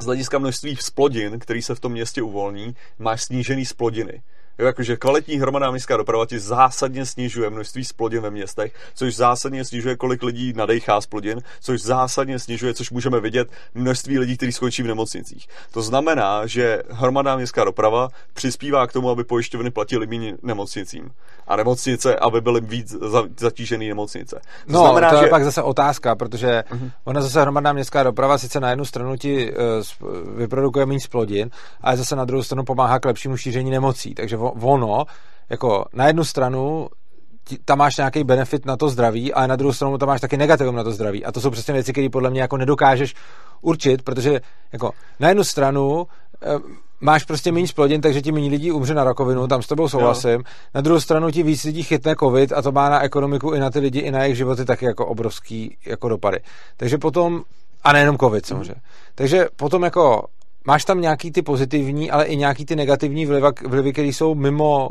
z 0.00 0.04
hlediska 0.04 0.38
množství 0.38 0.76
splodin, 0.76 1.38
který 1.38 1.62
se 1.62 1.74
v 1.74 1.80
tom 1.80 1.92
městě 1.92 2.22
uvolní, 2.22 2.76
máš 2.98 3.22
snížený 3.22 3.66
splodiny. 3.66 4.22
Jo, 4.58 4.66
jakože 4.66 4.96
kvalitní 4.96 5.36
hromadná 5.36 5.70
městská 5.70 5.96
doprava 5.96 6.26
ti 6.26 6.38
zásadně 6.38 7.06
snižuje 7.06 7.50
množství 7.50 7.84
splodin 7.84 8.20
ve 8.20 8.30
městech, 8.30 8.72
což 8.94 9.16
zásadně 9.16 9.64
snižuje, 9.64 9.96
kolik 9.96 10.22
lidí 10.22 10.52
nadechá 10.56 11.00
splodin, 11.00 11.42
což 11.60 11.82
zásadně 11.82 12.38
snižuje, 12.38 12.74
což 12.74 12.90
můžeme 12.90 13.20
vidět, 13.20 13.48
množství 13.74 14.18
lidí, 14.18 14.36
kteří 14.36 14.52
skončí 14.52 14.82
v 14.82 14.86
nemocnicích. 14.86 15.46
To 15.72 15.82
znamená, 15.82 16.46
že 16.46 16.82
hromadná 16.90 17.36
městská 17.36 17.64
doprava 17.64 18.08
přispívá 18.34 18.86
k 18.86 18.92
tomu, 18.92 19.10
aby 19.10 19.24
pojišťovny 19.24 19.70
platily 19.70 20.06
méně 20.06 20.36
nemocnicím. 20.42 21.10
A 21.46 21.56
nemocnice, 21.56 22.16
aby 22.16 22.40
byly 22.40 22.60
víc 22.60 22.96
zatížené 23.38 23.84
nemocnice. 23.84 24.40
To 24.66 24.72
no, 24.72 24.80
znamená, 24.80 25.10
to 25.10 25.16
je 25.16 25.22
že... 25.22 25.28
pak 25.28 25.44
zase 25.44 25.62
otázka, 25.62 26.14
protože 26.14 26.64
uh-huh. 26.70 26.90
ona 27.04 27.22
zase 27.22 27.40
hromadná 27.40 27.72
městská 27.72 28.02
doprava 28.02 28.38
sice 28.38 28.60
na 28.60 28.70
jednu 28.70 28.84
stranu 28.84 29.16
ti 29.16 29.52
uh, 29.52 30.38
vyprodukuje 30.38 30.86
méně 30.86 31.00
splodin, 31.00 31.50
ale 31.80 31.96
zase 31.96 32.16
na 32.16 32.24
druhou 32.24 32.42
stranu 32.42 32.64
pomáhá 32.64 32.98
k 32.98 33.04
lepšímu 33.04 33.36
šíření 33.36 33.70
nemocí. 33.70 34.14
Takže 34.14 34.36
ono, 34.52 35.04
jako 35.50 35.84
na 35.92 36.06
jednu 36.06 36.24
stranu 36.24 36.88
tam 37.64 37.78
máš 37.78 37.96
nějaký 37.96 38.24
benefit 38.24 38.66
na 38.66 38.76
to 38.76 38.88
zdraví, 38.88 39.32
ale 39.32 39.48
na 39.48 39.56
druhou 39.56 39.72
stranu 39.72 39.98
tam 39.98 40.08
máš 40.08 40.20
taky 40.20 40.36
negativum 40.36 40.76
na 40.76 40.84
to 40.84 40.90
zdraví. 40.90 41.24
A 41.24 41.32
to 41.32 41.40
jsou 41.40 41.50
přesně 41.50 41.74
věci, 41.74 41.92
které 41.92 42.08
podle 42.08 42.30
mě 42.30 42.40
jako 42.40 42.56
nedokážeš 42.56 43.14
určit, 43.60 44.02
protože 44.02 44.40
jako 44.72 44.90
na 45.20 45.28
jednu 45.28 45.44
stranu 45.44 46.06
e, 46.42 46.58
máš 47.00 47.24
prostě 47.24 47.52
méně 47.52 47.68
splodin, 47.68 48.00
takže 48.00 48.22
ti 48.22 48.32
méně 48.32 48.50
lidí 48.50 48.72
umře 48.72 48.94
na 48.94 49.04
rakovinu, 49.04 49.46
tam 49.46 49.62
s 49.62 49.66
tebou 49.66 49.88
souhlasím. 49.88 50.30
Jo. 50.30 50.42
Na 50.74 50.80
druhou 50.80 51.00
stranu 51.00 51.30
ti 51.30 51.42
víc 51.42 51.64
lidí 51.64 51.82
chytne 51.82 52.16
covid 52.16 52.52
a 52.52 52.62
to 52.62 52.72
má 52.72 52.88
na 52.88 53.02
ekonomiku 53.02 53.50
i 53.50 53.60
na 53.60 53.70
ty 53.70 53.78
lidi, 53.78 53.98
i 53.98 54.10
na 54.10 54.22
jejich 54.22 54.36
životy 54.36 54.64
taky 54.64 54.84
jako 54.84 55.06
obrovský 55.06 55.76
jako 55.86 56.08
dopady. 56.08 56.38
Takže 56.76 56.98
potom, 56.98 57.42
a 57.82 57.92
nejenom 57.92 58.18
covid 58.18 58.46
samozřejmě. 58.46 58.74
Mm. 58.74 58.80
Takže 59.14 59.48
potom 59.56 59.82
jako 59.82 60.26
máš 60.66 60.84
tam 60.84 61.00
nějaký 61.00 61.32
ty 61.32 61.42
pozitivní, 61.42 62.10
ale 62.10 62.24
i 62.24 62.36
nějaký 62.36 62.66
ty 62.66 62.76
negativní 62.76 63.26
vlivy, 63.26 63.46
vlivy 63.66 63.92
které 63.92 64.08
jsou 64.08 64.34
mimo, 64.34 64.90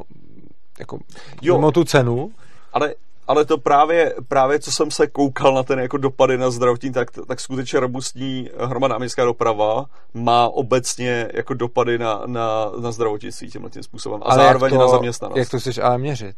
jako, 0.80 1.00
jo, 1.41 1.56
mimo 1.56 1.72
tu 1.72 1.84
cenu. 1.84 2.32
Ale 2.74 2.94
ale 3.28 3.45
to 3.45 3.58
právě, 3.58 4.16
právě 4.28 4.60
co 4.60 4.72
jsem 4.72 4.91
se 4.91 5.08
koukal 5.08 5.54
na 5.54 5.64
ten 5.64 5.80
jako 5.80 5.98
dopady 5.98 6.38
na 6.38 6.52
zdravotní, 6.52 6.91
tak, 6.91 7.12
tak 7.28 7.40
skutečně 7.40 7.80
robustní 7.80 8.50
hromadná 8.60 8.98
městská 8.98 9.26
doprava 9.26 9.86
má 10.14 10.48
obecně 10.48 11.30
jako 11.34 11.54
dopady 11.54 11.98
na, 11.98 12.22
na, 12.26 12.72
na 12.80 12.91
zdravotnictví 12.91 13.50
tímhle 13.50 13.70
tím 13.70 13.84
způsobem 13.84 14.22
a 14.24 14.26
ale 14.26 14.44
zároveň 14.44 14.74
to, 14.74 14.80
na 14.80 14.88
zaměstnanost. 14.88 15.38
Jak 15.38 15.50
to 15.50 15.60
chceš 15.60 15.78
ale 15.78 15.98
měřit? 15.98 16.36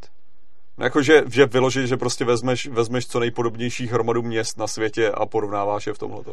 Jako, 0.77 1.01
že, 1.01 1.23
že 1.31 1.45
vyložit, 1.45 1.87
že 1.87 1.97
prostě 1.97 2.25
vezmeš, 2.25 2.67
vezmeš 2.67 3.07
co 3.07 3.19
nejpodobnější 3.19 3.87
hromadu 3.87 4.21
měst 4.21 4.57
na 4.57 4.67
světě 4.67 5.11
a 5.11 5.25
porovnáváš 5.25 5.87
je 5.87 5.93
v 5.93 5.97
tomhle. 5.97 6.23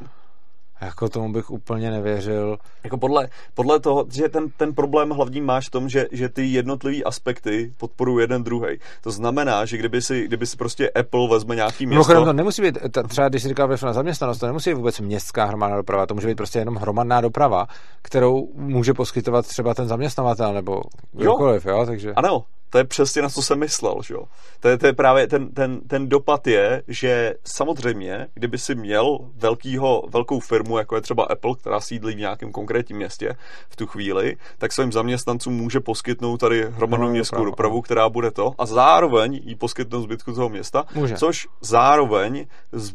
Jako 0.83 1.09
tomu 1.09 1.33
bych 1.33 1.51
úplně 1.51 1.91
nevěřil. 1.91 2.59
Jako 2.85 2.99
podle, 2.99 3.29
podle 3.55 3.81
toho, 3.81 4.07
že 4.13 4.29
ten, 4.29 4.51
ten 4.57 4.75
problém 4.75 5.11
hlavní 5.11 5.41
máš 5.41 5.69
v 5.69 5.71
tom, 5.71 5.89
že, 5.89 6.07
že 6.13 6.29
ty 6.29 6.47
jednotlivé 6.47 7.03
aspekty 7.03 7.75
podporují 7.77 8.23
jeden 8.23 8.43
druhý. 8.43 8.79
To 9.01 9.11
znamená, 9.11 9.65
že 9.65 9.77
kdyby 9.77 10.03
si, 10.03 10.25
kdyby 10.25 10.47
si 10.47 10.57
prostě 10.57 10.91
Apple 10.91 11.29
vezme 11.29 11.55
nějaký 11.55 11.87
město... 11.87 11.95
Mimochodem 11.95 12.25
to 12.25 12.33
nemusí 12.33 12.63
být, 12.63 12.79
třeba 13.09 13.29
když 13.29 13.43
si 13.43 13.49
říkal 13.49 13.69
na 13.83 13.93
zaměstnanost, 13.93 14.39
to 14.39 14.47
nemusí 14.47 14.71
být 14.71 14.77
vůbec 14.77 15.01
městská 15.01 15.45
hromadná 15.45 15.77
doprava, 15.77 16.07
to 16.07 16.15
může 16.15 16.27
být 16.27 16.37
prostě 16.37 16.59
jenom 16.59 16.77
hromadná 16.77 17.21
doprava, 17.21 17.67
kterou 18.03 18.49
může 18.55 18.95
poskytovat 18.95 19.47
třeba 19.47 19.75
ten 19.75 19.89
zaměstnavatel 19.89 20.55
nebo 20.55 20.81
kdokoliv, 21.13 21.67
jo? 21.67 21.77
jo? 21.79 21.87
Takže... 21.87 22.13
Ano, 22.13 22.45
to 22.73 22.79
je 22.79 22.85
přesně 22.85 23.23
na 23.23 23.29
co 23.29 23.43
jsem 23.43 23.59
myslel, 23.59 23.97
že 24.05 24.15
jo. 24.15 24.25
To 24.61 24.69
je, 24.69 24.79
to 24.79 24.87
je 24.87 24.93
právě 24.93 25.27
ten, 25.27 25.49
ten, 25.49 25.81
ten 25.81 26.09
dopad 26.09 26.47
je, 26.47 26.83
že 26.89 27.35
samozřejmě, 27.45 28.27
kdyby 28.35 28.59
si 28.59 28.75
měl 28.75 29.19
velkýho, 29.35 30.03
velkou 30.09 30.41
firmu, 30.41 30.79
jako 30.79 30.95
je 30.95 31.01
třeba 31.01 31.25
Apple, 31.25 31.55
která 31.61 31.81
sídlí 31.81 32.15
v 32.15 32.19
nějakém 32.19 32.53
konkrétním 32.53 32.97
městě 32.97 33.37
v 33.69 33.77
tu 33.77 33.87
chvíli, 33.87 34.37
tak 34.59 34.73
svým 34.73 34.93
zaměstnancům 34.93 35.55
může 35.55 35.81
poskytnout 35.81 36.37
tady 36.37 36.67
hromadnou 36.71 37.07
no, 37.07 37.13
městskou 37.13 37.45
dopravu, 37.45 37.83
která 37.83 38.09
bude 38.09 38.31
to, 38.31 38.53
a 38.59 38.67
zároveň 38.67 39.41
jí 39.45 39.55
poskytnout 39.55 40.03
zbytku 40.03 40.33
toho 40.33 40.49
města, 40.49 40.85
může. 40.95 41.15
což 41.15 41.49
zároveň 41.61 42.47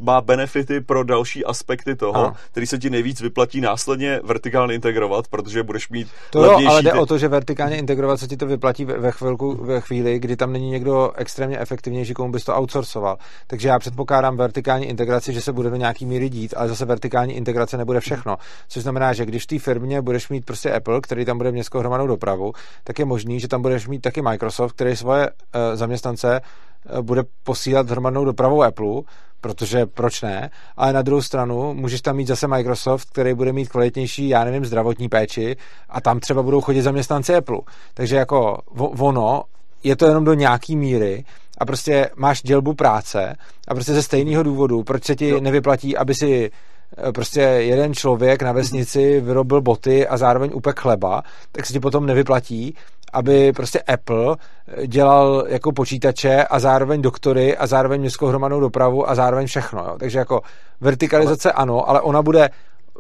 má 0.02 0.22
benefity 0.22 0.82
pro 0.82 1.04
další 1.04 1.46
aspekty 1.46 1.96
toho, 1.96 2.16
ano. 2.16 2.34
který 2.52 2.68
se 2.68 2.78
ti 2.78 2.90
nejvíc 2.90 3.22
vyplatí 3.22 3.62
následně 3.62 4.20
vertikálně 4.24 4.76
integrovat, 4.76 5.28
protože 5.28 5.64
budeš 5.64 5.90
mít 5.90 6.08
to 6.30 6.44
jo, 6.44 6.60
ale 6.68 6.84
jde 6.84 6.92
ty... 6.92 6.98
o 6.98 7.06
to, 7.06 7.18
že 7.18 7.28
vertikálně 7.28 7.78
integrovat 7.78 8.20
se 8.20 8.28
ti 8.28 8.38
to 8.38 8.46
vyplatí 8.46 8.86
ve 8.86 9.12
chvilku, 9.12 9.67
ve 9.68 9.82
chvíli, 9.82 10.20
kdy 10.20 10.36
tam 10.36 10.54
není 10.54 10.70
někdo 10.70 11.12
extrémně 11.16 11.60
efektivnější, 11.60 12.14
komu 12.14 12.32
bys 12.32 12.44
to 12.44 12.56
outsourcoval. 12.56 13.18
Takže 13.48 13.68
já 13.68 13.80
předpokládám 13.80 14.38
vertikální 14.38 14.86
integraci, 14.86 15.34
že 15.34 15.42
se 15.42 15.54
bude 15.54 15.70
do 15.70 15.76
nějaký 15.76 16.06
míry 16.06 16.30
dít, 16.30 16.54
ale 16.58 16.68
zase 16.68 16.86
vertikální 16.86 17.34
integrace 17.34 17.78
nebude 17.78 18.00
všechno. 18.00 18.38
Což 18.68 18.84
znamená, 18.84 19.14
že 19.14 19.26
když 19.26 19.44
v 19.44 19.48
té 19.48 19.60
firmě 19.60 20.02
budeš 20.02 20.30
mít 20.30 20.46
prostě 20.46 20.72
Apple, 20.72 21.02
který 21.02 21.26
tam 21.26 21.38
bude 21.38 21.52
městskou 21.52 21.80
hromadnou 21.80 22.08
dopravu, 22.08 22.54
tak 22.84 23.00
je 23.00 23.06
možný, 23.06 23.40
že 23.40 23.48
tam 23.48 23.62
budeš 23.62 23.88
mít 23.88 24.02
taky 24.02 24.22
Microsoft, 24.22 24.72
který 24.72 24.96
svoje 24.96 25.30
uh, 25.30 25.34
zaměstnance 25.74 26.42
uh, 26.42 27.02
bude 27.02 27.24
posílat 27.44 27.90
hromadnou 27.90 28.26
dopravou 28.26 28.64
Apple, 28.64 29.02
protože 29.42 29.86
proč 29.86 30.22
ne, 30.22 30.50
ale 30.78 30.94
na 30.94 31.02
druhou 31.02 31.22
stranu 31.22 31.74
můžeš 31.74 32.02
tam 32.02 32.16
mít 32.16 32.28
zase 32.28 32.48
Microsoft, 32.48 33.10
který 33.10 33.34
bude 33.34 33.54
mít 33.54 33.70
kvalitnější, 33.70 34.30
já 34.30 34.44
nevím, 34.44 34.66
zdravotní 34.66 35.10
péči 35.10 35.56
a 35.90 36.02
tam 36.02 36.20
třeba 36.20 36.44
budou 36.44 36.62
chodit 36.62 36.82
zaměstnanci 36.82 37.36
Apple. 37.36 37.58
Takže 37.94 38.16
jako 38.16 38.58
ono 39.00 39.44
je 39.84 39.96
to 39.96 40.06
jenom 40.06 40.24
do 40.24 40.34
nějaký 40.34 40.76
míry 40.76 41.26
a 41.58 41.66
prostě 41.66 42.10
máš 42.16 42.42
dělbu 42.42 42.74
práce 42.74 43.36
a 43.68 43.74
prostě 43.74 43.94
ze 43.94 44.04
stejného 44.04 44.44
důvodu, 44.44 44.84
proč 44.84 45.04
se 45.04 45.16
ti 45.16 45.28
jo. 45.30 45.40
nevyplatí, 45.40 45.98
aby 45.98 46.16
si 46.16 46.52
eh, 46.98 47.12
prostě 47.12 47.42
jeden 47.42 47.94
člověk 47.94 48.42
na 48.42 48.52
vesnici 48.52 49.22
vyrobil 49.22 49.62
boty 49.62 50.08
a 50.08 50.18
zároveň 50.18 50.52
upek 50.54 50.80
chleba, 50.80 51.24
tak 51.52 51.66
se 51.66 51.74
ti 51.74 51.80
potom 51.80 52.06
nevyplatí, 52.06 52.76
aby 53.14 53.54
prostě 53.54 53.82
Apple 53.82 54.36
eh, 54.68 54.88
dělal 54.88 55.46
jako 55.48 55.72
počítače 55.72 56.44
a 56.44 56.60
zároveň 56.60 57.02
doktory 57.02 57.58
a 57.58 57.68
zároveň 57.68 58.02
městskou 58.02 58.26
hromadnou 58.26 58.60
dopravu 58.60 59.10
a 59.10 59.16
zároveň 59.16 59.48
všechno. 59.48 59.80
Jo. 59.80 59.96
Takže 60.00 60.20
jako 60.20 60.42
vertikalizace 60.82 61.52
ale... 61.52 61.62
ano, 61.64 61.90
ale 61.90 62.02
ona 62.02 62.22
bude 62.22 62.50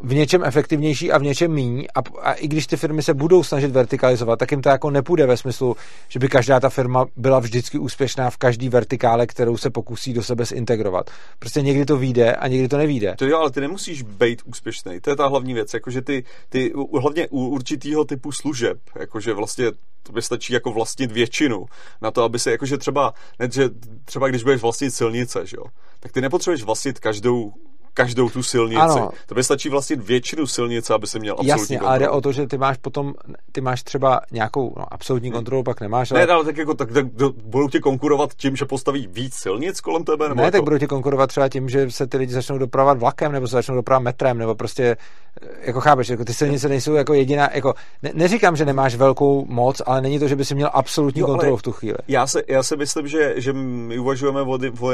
v 0.03 0.13
něčem 0.13 0.43
efektivnější 0.43 1.11
a 1.11 1.17
v 1.17 1.23
něčem 1.23 1.51
míň 1.51 1.87
a, 1.95 1.99
a 2.21 2.33
i 2.33 2.47
když 2.47 2.67
ty 2.67 2.77
firmy 2.77 3.03
se 3.03 3.13
budou 3.13 3.43
snažit 3.43 3.71
vertikalizovat, 3.71 4.39
tak 4.39 4.51
jim 4.51 4.61
to 4.61 4.69
jako 4.69 4.89
nepůjde 4.89 5.25
ve 5.25 5.37
smyslu, 5.37 5.77
že 6.09 6.19
by 6.19 6.29
každá 6.29 6.59
ta 6.59 6.69
firma 6.69 7.05
byla 7.15 7.39
vždycky 7.39 7.79
úspěšná 7.79 8.29
v 8.29 8.37
každý 8.37 8.69
vertikále, 8.69 9.27
kterou 9.27 9.57
se 9.57 9.69
pokusí 9.69 10.13
do 10.13 10.23
sebe 10.23 10.45
zintegrovat. 10.45 11.09
Prostě 11.39 11.61
někdy 11.61 11.85
to 11.85 11.97
vyjde 11.97 12.35
a 12.35 12.47
někdy 12.47 12.67
to 12.67 12.77
nevíde. 12.77 13.15
To 13.17 13.25
jo, 13.25 13.37
ale 13.37 13.51
ty 13.51 13.61
nemusíš 13.61 14.01
být 14.01 14.41
úspěšný. 14.45 14.99
To 14.99 15.09
je 15.09 15.15
ta 15.15 15.27
hlavní 15.27 15.53
věc, 15.53 15.73
jakože 15.73 16.01
ty, 16.01 16.23
ty 16.49 16.73
hlavně 17.01 17.27
u 17.27 17.47
určitého 17.47 18.05
typu 18.05 18.31
služeb, 18.31 18.77
jakože 18.99 19.33
vlastně 19.33 19.71
to 20.03 20.13
by 20.13 20.21
stačí 20.21 20.53
jako 20.53 20.71
vlastnit 20.71 21.11
většinu 21.11 21.65
na 22.01 22.11
to, 22.11 22.23
aby 22.23 22.39
se 22.39 22.51
jakože 22.51 22.77
třeba, 22.77 23.13
ne, 23.39 23.49
že 23.51 23.69
třeba 24.05 24.27
když 24.27 24.43
budeš 24.43 24.61
vlastnit 24.61 24.91
silnice, 24.91 25.45
že 25.45 25.57
jo, 25.57 25.63
tak 25.99 26.11
ty 26.11 26.21
nepotřebuješ 26.21 26.63
vlastnit 26.63 26.99
každou 26.99 27.53
každou 27.97 28.29
tu 28.29 28.43
silnici. 28.43 28.81
Ano. 28.81 29.09
To 29.25 29.35
by 29.35 29.43
stačí 29.43 29.69
vlastně 29.69 29.95
většinu 29.95 30.47
silnice, 30.47 30.93
aby 30.93 31.07
se 31.07 31.19
měl 31.19 31.33
absolutní 31.33 31.49
Jasně, 31.49 31.77
kontrolu. 31.77 31.89
ale 31.89 31.99
jde 31.99 32.09
o 32.09 32.21
to, 32.21 32.31
že 32.31 32.47
ty 32.47 32.57
máš 32.57 32.77
potom, 32.77 33.13
ty 33.51 33.61
máš 33.61 33.83
třeba 33.83 34.21
nějakou 34.31 34.73
no, 34.77 34.93
absolutní 34.93 35.31
kontrolu, 35.31 35.63
pak 35.63 35.81
nemáš. 35.81 36.11
Ale... 36.11 36.25
Ne, 36.25 36.33
ale 36.33 36.45
tak 36.45 36.57
jako 36.57 36.73
tak, 36.73 36.91
tak 36.91 37.05
budou 37.43 37.69
ti 37.69 37.79
konkurovat 37.79 38.33
tím, 38.33 38.55
že 38.55 38.65
postaví 38.65 39.07
víc 39.11 39.35
silnic 39.35 39.81
kolem 39.81 40.03
tebe? 40.03 40.29
Nebo 40.29 40.41
ne, 40.41 40.43
jako... 40.43 40.51
tak 40.51 40.63
budou 40.63 40.77
ti 40.77 40.87
konkurovat 40.87 41.29
třeba 41.29 41.49
tím, 41.49 41.69
že 41.69 41.91
se 41.91 42.07
ty 42.07 42.17
lidi 42.17 42.33
začnou 42.33 42.57
dopravovat 42.57 42.99
vlakem, 42.99 43.31
nebo 43.31 43.47
se 43.47 43.55
začnou 43.55 43.75
dopravovat 43.75 44.03
metrem, 44.03 44.37
nebo 44.37 44.55
prostě, 44.55 44.97
jako 45.61 45.81
chápeš, 45.81 46.09
jako 46.09 46.25
ty 46.25 46.33
silnice 46.33 46.69
nejsou 46.69 46.93
jako 46.93 47.13
jediná, 47.13 47.49
jako 47.53 47.73
ne, 48.03 48.11
neříkám, 48.13 48.55
že 48.55 48.65
nemáš 48.65 48.95
velkou 48.95 49.45
moc, 49.45 49.81
ale 49.85 50.01
není 50.01 50.19
to, 50.19 50.27
že 50.27 50.35
by 50.35 50.45
si 50.45 50.55
měl 50.55 50.69
absolutní 50.73 51.21
jo, 51.21 51.27
kontrolu 51.27 51.57
v 51.57 51.61
tu 51.61 51.71
chvíli. 51.71 51.97
Já 52.07 52.27
se, 52.27 52.43
já 52.47 52.63
si 52.63 52.77
myslím, 52.77 53.07
že, 53.07 53.33
že 53.37 53.53
my 53.53 53.99
uvažujeme 53.99 54.41
o, 54.41 54.57
o 54.79 54.91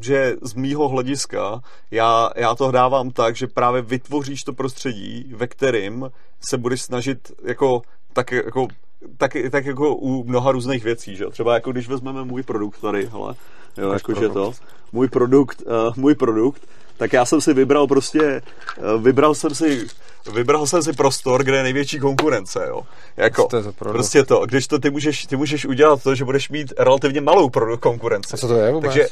že 0.00 0.34
z 0.42 0.54
mýho 0.54 0.88
hlediska 0.88 1.60
já, 1.90 2.21
já 2.36 2.54
to 2.54 2.70
dávám 2.70 3.10
tak, 3.10 3.36
že 3.36 3.46
právě 3.46 3.82
vytvoříš 3.82 4.42
to 4.44 4.52
prostředí, 4.52 5.32
ve 5.36 5.46
kterým 5.46 6.10
se 6.40 6.58
budeš 6.58 6.82
snažit 6.82 7.32
jako 7.42 7.82
tak 8.12 8.32
jako 8.32 8.68
tak, 9.16 9.36
tak 9.50 9.66
jako 9.66 9.94
u 9.94 10.24
mnoha 10.24 10.52
různých 10.52 10.84
věcí, 10.84 11.16
že 11.16 11.26
Třeba 11.26 11.54
jako 11.54 11.72
když 11.72 11.88
vezmeme 11.88 12.24
můj 12.24 12.42
produkt 12.42 12.80
tady, 12.80 13.06
hele, 13.06 13.34
jo, 13.76 13.92
jakože 13.92 14.28
to, 14.28 14.52
můj 14.92 15.08
produkt, 15.08 15.62
uh, 15.66 15.96
můj 15.96 16.14
produkt, 16.14 16.62
tak 16.96 17.12
já 17.12 17.24
jsem 17.24 17.40
si 17.40 17.54
vybral 17.54 17.86
prostě, 17.86 18.42
uh, 18.94 19.02
vybral 19.02 19.34
jsem 19.34 19.54
si 19.54 19.86
vybral 20.34 20.66
jsem 20.66 20.82
si 20.82 20.92
prostor, 20.92 21.44
kde 21.44 21.56
je 21.56 21.62
největší 21.62 21.98
konkurence, 21.98 22.66
jo. 22.68 22.82
Jako, 23.16 23.46
to 23.46 23.56
je 23.56 23.62
to 23.62 23.72
prostě 23.72 24.24
to, 24.24 24.46
když 24.46 24.66
to 24.66 24.78
ty 24.78 24.90
můžeš, 24.90 25.26
ty 25.26 25.36
můžeš 25.36 25.66
udělat 25.66 26.02
to, 26.02 26.14
že 26.14 26.24
budeš 26.24 26.48
mít 26.48 26.72
relativně 26.78 27.20
malou 27.20 27.50
konkurenci. 27.80 28.34
A 28.34 28.36
co 28.36 28.48
to 28.48 28.54
je 28.54 28.72
vůbec? 28.72 28.94
Takže, 28.94 29.08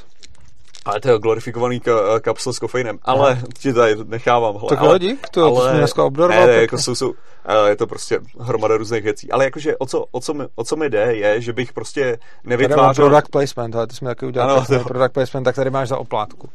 ale 0.84 1.00
to 1.00 1.08
je 1.08 1.18
glorifikovaný 1.18 1.80
ka- 1.80 2.20
kapsel 2.20 2.52
s 2.52 2.58
kofeinem. 2.58 2.98
Ale 3.02 3.38
no. 3.42 3.48
ti 3.58 3.72
tady 3.72 3.96
nechávám. 4.04 4.54
Hele, 4.54 4.68
tak 4.68 4.80
ale, 4.80 4.98
dík, 4.98 5.28
to, 5.28 5.44
ale, 5.44 5.54
to 5.54 5.68
jsme 5.68 5.78
dneska 5.78 6.04
obdoroval. 6.04 6.46
Ne, 6.46 6.52
ne, 6.52 6.60
jako 6.60 6.78
jsou, 6.78 6.94
jsou, 6.94 7.14
je 7.68 7.76
to 7.76 7.86
prostě 7.86 8.20
hromada 8.40 8.76
různých 8.76 9.02
věcí. 9.02 9.30
Ale 9.30 9.44
jakože 9.44 9.76
o 9.76 9.86
co, 9.86 10.04
o 10.10 10.20
co, 10.20 10.34
mi, 10.34 10.44
o 10.54 10.64
co 10.64 10.76
mi 10.76 10.90
jde, 10.90 11.16
je, 11.16 11.40
že 11.40 11.52
bych 11.52 11.72
prostě 11.72 12.18
nevytvářel... 12.44 13.08
product 13.08 13.30
placement, 13.30 13.76
ale 13.76 13.86
ty 13.86 13.96
jsme 13.96 14.08
taky 14.08 14.26
udělali 14.26 14.52
ano, 14.52 14.66
to... 14.66 14.84
product 14.84 15.12
placement, 15.12 15.44
tak 15.44 15.56
tady 15.56 15.70
máš 15.70 15.88
za 15.88 15.98
oplátku. 15.98 16.48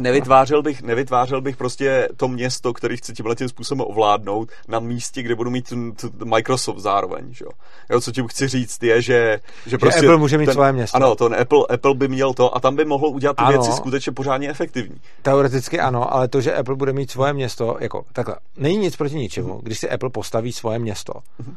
Nevytvářel 0.00 0.62
bych, 0.62 0.82
nevytvářel 0.82 1.40
bych 1.40 1.56
prostě 1.56 2.08
to 2.16 2.28
město, 2.28 2.72
který 2.72 2.96
chci 2.96 3.12
tímhle 3.12 3.34
tím 3.34 3.48
způsobem 3.48 3.86
ovládnout 3.88 4.50
na 4.68 4.80
místě, 4.80 5.22
kde 5.22 5.34
budu 5.34 5.50
mít 5.50 5.68
t, 5.68 6.08
t, 6.08 6.24
Microsoft 6.24 6.78
zároveň. 6.78 7.34
Že 7.34 7.44
jo? 7.90 8.00
co 8.00 8.12
tím 8.12 8.28
chci 8.28 8.48
říct 8.48 8.82
je, 8.82 9.02
že, 9.02 9.40
že, 9.66 9.78
prostě 9.78 10.00
Apple 10.00 10.16
může 10.16 10.38
mít 10.38 10.46
ten, 10.46 10.54
svoje 10.54 10.72
město. 10.72 10.96
Ano, 10.96 11.14
to 11.14 11.24
Apple, 11.40 11.66
Apple 11.74 11.94
by 11.94 12.08
měl 12.08 12.34
to 12.34 12.56
a 12.56 12.60
tam 12.60 12.76
by 12.76 12.84
mohl 12.84 13.06
udělat 13.06 13.36
ty 13.36 13.42
ano, 13.42 13.52
věci 13.52 13.76
skutečně 13.76 14.12
pořádně 14.12 14.50
efektivní. 14.50 15.00
Teoreticky 15.22 15.80
ano, 15.80 16.14
ale 16.14 16.28
to, 16.28 16.40
že 16.40 16.54
Apple 16.54 16.76
bude 16.76 16.92
mít 16.92 17.10
svoje 17.10 17.32
město, 17.32 17.76
jako 17.80 18.04
takhle, 18.12 18.36
není 18.56 18.76
nic 18.76 18.96
proti 18.96 19.14
ničemu, 19.14 19.60
když 19.62 19.78
si 19.78 19.90
Apple 19.90 20.10
postaví 20.10 20.52
svoje 20.52 20.78
město. 20.78 21.12
Uh-huh 21.12 21.54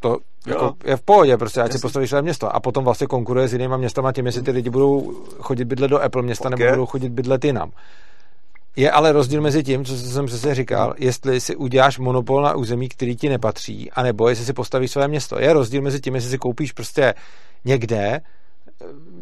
to 0.00 0.18
jako 0.46 0.74
je 0.84 0.96
v 0.96 1.02
pohodě, 1.02 1.36
prostě 1.36 1.60
ať 1.60 1.72
si 1.72 1.78
postaví 1.78 2.08
své 2.08 2.22
město 2.22 2.54
a 2.56 2.60
potom 2.60 2.84
vlastně 2.84 3.06
konkuruje 3.06 3.48
s 3.48 3.52
jinýma 3.52 3.76
městama 3.76 4.12
tím, 4.12 4.26
jestli 4.26 4.42
ty 4.42 4.50
lidi 4.50 4.70
budou 4.70 5.24
chodit 5.40 5.64
bydlet 5.64 5.90
do 5.90 6.02
Apple 6.02 6.22
města 6.22 6.48
okay. 6.48 6.58
nebo 6.58 6.70
budou 6.70 6.86
chodit 6.86 7.08
bydlet 7.08 7.44
jinam. 7.44 7.70
Je 8.76 8.90
ale 8.90 9.12
rozdíl 9.12 9.42
mezi 9.42 9.62
tím, 9.62 9.84
co 9.84 9.96
jsem 9.96 10.26
přesně 10.26 10.54
říkal, 10.54 10.94
jestli 10.98 11.40
si 11.40 11.56
uděláš 11.56 11.98
monopol 11.98 12.42
na 12.42 12.54
území, 12.54 12.88
který 12.88 13.16
ti 13.16 13.28
nepatří, 13.28 13.90
anebo 13.90 14.28
jestli 14.28 14.44
si 14.44 14.52
postavíš 14.52 14.90
své 14.90 15.08
město. 15.08 15.40
Je 15.40 15.52
rozdíl 15.52 15.82
mezi 15.82 16.00
tím, 16.00 16.14
jestli 16.14 16.30
si 16.30 16.38
koupíš 16.38 16.72
prostě 16.72 17.14
někde, 17.64 18.20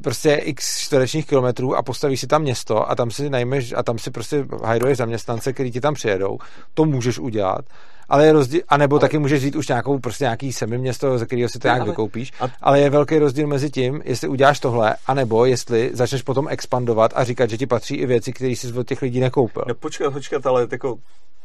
prostě 0.02 0.34
x 0.34 0.78
čtverečních 0.78 1.26
kilometrů 1.26 1.76
a 1.76 1.82
postavíš 1.82 2.20
si 2.20 2.26
tam 2.26 2.42
město 2.42 2.90
a 2.90 2.94
tam 2.94 3.10
si 3.10 3.30
najmeš 3.30 3.74
a 3.76 3.82
tam 3.82 3.98
si 3.98 4.10
prostě 4.10 4.46
hajduješ 4.64 4.98
zaměstnance, 4.98 5.52
který 5.52 5.70
ti 5.70 5.80
tam 5.80 5.94
přijedou. 5.94 6.38
To 6.74 6.84
můžeš 6.84 7.18
udělat 7.18 7.64
ale 8.08 8.26
je 8.26 8.32
rozdíl, 8.32 8.60
anebo 8.68 8.96
ale... 8.96 9.00
taky 9.00 9.18
můžeš 9.18 9.42
žít 9.42 9.56
už 9.56 9.68
nějakou, 9.68 9.98
prostě 9.98 10.24
nějaký 10.24 10.52
semiměsto, 10.52 11.18
ze 11.18 11.26
kterého 11.26 11.48
si 11.48 11.58
to 11.58 11.68
nějak 11.68 11.80
ale... 11.80 11.90
vykoupíš, 11.90 12.32
a... 12.40 12.48
ale 12.62 12.80
je 12.80 12.90
velký 12.90 13.18
rozdíl 13.18 13.46
mezi 13.46 13.70
tím, 13.70 14.02
jestli 14.04 14.28
uděláš 14.28 14.60
tohle, 14.60 14.96
anebo 15.06 15.44
jestli 15.44 15.90
začneš 15.92 16.22
potom 16.22 16.48
expandovat 16.48 17.12
a 17.14 17.24
říkat, 17.24 17.50
že 17.50 17.58
ti 17.58 17.66
patří 17.66 17.94
i 17.94 18.06
věci, 18.06 18.32
které 18.32 18.50
jsi 18.50 18.72
od 18.72 18.88
těch 18.88 19.02
lidí 19.02 19.20
nekoupil. 19.20 19.64
No 19.68 19.74
počkat, 19.74 20.12
počkat, 20.12 20.46
ale 20.46 20.68
jako, 20.72 20.96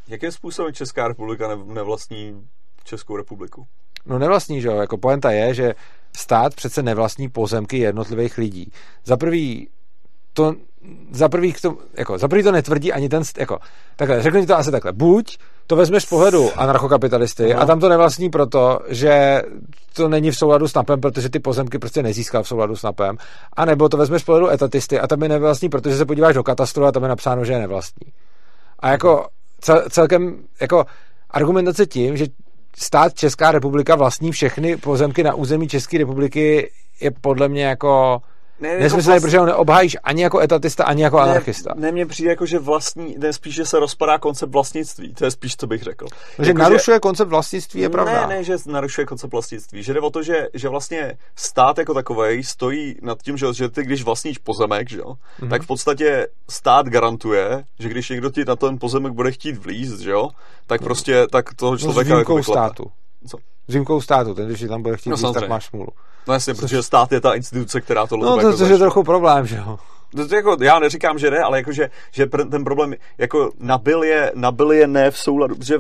jakým 0.08 0.32
způsobem 0.32 0.74
Česká 0.74 1.08
republika 1.08 1.56
nevlastní 1.66 2.48
Českou 2.84 3.18
republiku? 3.18 3.68
No 4.06 4.20
nevlastní, 4.20 4.62
že 4.62 4.68
jo, 4.68 4.76
jako 4.76 4.98
poenta 4.98 5.32
je, 5.32 5.54
že 5.54 5.76
stát 6.18 6.56
přece 6.56 6.84
nevlastní 6.84 7.30
pozemky 7.30 7.78
jednotlivých 7.78 8.38
lidí. 8.38 8.72
Za 9.06 9.18
prvý 9.18 9.70
to 10.34 10.56
za 11.12 11.30
prvý, 11.30 11.54
to, 11.54 11.78
jako, 11.94 12.18
za 12.18 12.28
prvý 12.28 12.44
to 12.44 12.52
netvrdí 12.52 12.94
ani 12.94 13.10
ten, 13.10 13.24
jako, 13.38 13.60
takhle, 13.96 14.22
řeknu 14.22 14.42
ti 14.42 14.48
to 14.48 14.58
asi 14.58 14.72
takhle, 14.72 14.94
buď 14.94 15.38
to 15.70 15.76
vezmeš 15.76 16.04
z 16.04 16.06
pohledu 16.06 16.50
anarchokapitalisty 16.56 17.54
no. 17.54 17.62
a 17.62 17.66
tam 17.66 17.80
to 17.80 17.90
nevlastní 17.90 18.30
proto, 18.30 18.80
že 18.88 19.42
to 19.94 20.10
není 20.10 20.32
v 20.32 20.38
souladu 20.38 20.68
s 20.68 20.74
NAPem, 20.74 21.02
protože 21.02 21.30
ty 21.30 21.40
pozemky 21.40 21.80
prostě 21.80 22.04
nezískal 22.04 22.44
v 22.44 22.48
souladu 22.48 22.76
s 22.76 22.84
NAPem, 22.84 23.18
a 23.54 23.66
nebo 23.66 23.90
to 23.90 23.98
vezmeš 23.98 24.22
z 24.22 24.26
pohledu 24.26 24.50
etatisty 24.50 25.00
a 25.00 25.08
tam 25.08 25.24
je 25.24 25.30
nevlastní, 25.30 25.70
protože 25.70 25.98
se 25.98 26.06
podíváš 26.06 26.36
do 26.36 26.44
katastru 26.44 26.86
a 26.86 26.92
tam 26.92 27.04
je 27.04 27.10
napsáno, 27.10 27.46
že 27.46 27.54
je 27.54 27.60
nevlastní. 27.60 28.12
A 28.80 28.92
jako 28.92 29.28
cel, 29.62 29.84
celkem, 29.90 30.44
jako 30.62 30.86
argumentace 31.30 31.86
tím, 31.86 32.18
že 32.18 32.26
stát 32.78 33.14
Česká 33.14 33.52
republika 33.52 33.96
vlastní 33.96 34.32
všechny 34.32 34.78
pozemky 34.78 35.24
na 35.24 35.34
území 35.34 35.68
České 35.68 35.98
republiky 35.98 36.72
je 37.02 37.12
podle 37.12 37.48
mě 37.48 37.66
jako 37.66 38.22
ne, 38.62 38.80
Nesmyslný, 38.80 39.14
jako 39.14 39.26
protože 39.26 39.40
ho 39.40 39.46
neobhájíš 39.46 39.98
ani 40.04 40.24
jako 40.24 40.40
etatista, 40.40 40.84
ani 40.84 41.04
jako 41.04 41.18
ne, 41.18 41.24
anarchista. 41.24 41.74
Ne, 41.76 41.92
mně 41.92 42.06
přijde 42.06 42.30
jako, 42.30 42.46
že 42.46 42.60
vlastní, 42.60 43.16
ne 43.18 43.34
spíš, 43.34 43.56
že 43.56 43.66
se 43.66 43.80
rozpadá 43.80 44.18
koncept 44.18 44.50
vlastnictví. 44.50 45.14
To 45.14 45.26
je 45.26 45.32
spíš, 45.32 45.56
co 45.58 45.68
bych 45.68 45.84
řekl. 45.84 46.06
Že 46.40 46.50
jako, 46.50 46.60
narušuje 46.60 46.96
že, 46.96 47.00
koncept 47.00 47.30
vlastnictví, 47.30 47.82
je 47.82 47.90
pravda. 47.90 48.28
Ne, 48.28 48.36
ne, 48.36 48.44
že 48.44 48.58
narušuje 48.66 49.06
koncept 49.06 49.32
vlastnictví. 49.32 49.84
Že 49.84 49.94
jde 49.94 50.00
o 50.00 50.10
to, 50.10 50.24
že, 50.24 50.48
že 50.54 50.70
vlastně 50.70 51.18
stát 51.36 51.78
jako 51.78 51.94
takový 51.94 52.44
stojí 52.44 52.96
nad 53.02 53.22
tím, 53.22 53.38
že, 53.38 53.54
že 53.54 53.70
ty, 53.70 53.84
když 53.84 54.04
vlastníš 54.04 54.38
pozemek, 54.38 54.90
že 54.90 54.98
jo, 54.98 55.14
mm-hmm. 55.40 55.50
tak 55.50 55.62
v 55.62 55.68
podstatě 55.68 56.28
stát 56.50 56.88
garantuje, 56.88 57.64
že 57.80 57.90
když 57.90 58.10
někdo 58.10 58.30
ti 58.30 58.46
na 58.46 58.56
ten 58.56 58.80
pozemek 58.80 59.14
bude 59.14 59.32
chtít 59.32 59.58
vlízt, 59.58 60.00
že 60.00 60.12
jo, 60.12 60.30
tak 60.68 60.82
prostě 60.82 61.28
tak 61.32 61.54
toho 61.54 61.78
člověka 61.78 62.14
no, 62.14 62.20
jako 62.20 62.44
státu. 62.44 62.92
Co? 63.28 63.38
Výjimkou 63.70 64.02
státu, 64.02 64.34
ten, 64.34 64.48
když 64.48 64.66
tam 64.68 64.82
bude 64.82 64.98
chtít 64.98 65.10
no, 65.10 65.16
víc, 65.16 65.32
tak 65.34 65.50
máš 65.50 65.66
smůlu. 65.66 65.90
No 66.28 66.34
jasně, 66.34 66.54
protože 66.54 66.84
stát 66.84 67.12
je 67.12 67.22
ta 67.22 67.34
instituce, 67.34 67.82
která 67.82 68.08
to 68.08 68.18
No 68.18 68.38
to, 68.38 68.58
to 68.58 68.66
je 68.66 68.78
trochu 68.78 69.04
problém, 69.04 69.46
že 69.46 69.56
jo. 69.56 69.80
To, 70.16 70.28
to 70.28 70.36
jako, 70.36 70.58
já 70.62 70.80
neříkám, 70.80 71.20
že 71.20 71.32
ne, 71.32 71.40
ale 71.40 71.58
jako, 71.58 71.72
že, 71.72 71.90
že 72.12 72.26
ten 72.26 72.64
problém 72.64 72.94
jako 73.18 73.52
nabil 73.60 74.04
je, 74.04 74.32
nabil 74.36 74.72
je 74.72 74.88
ne 74.88 75.12
v 75.12 75.18
souladu, 75.18 75.56
že 75.64 75.80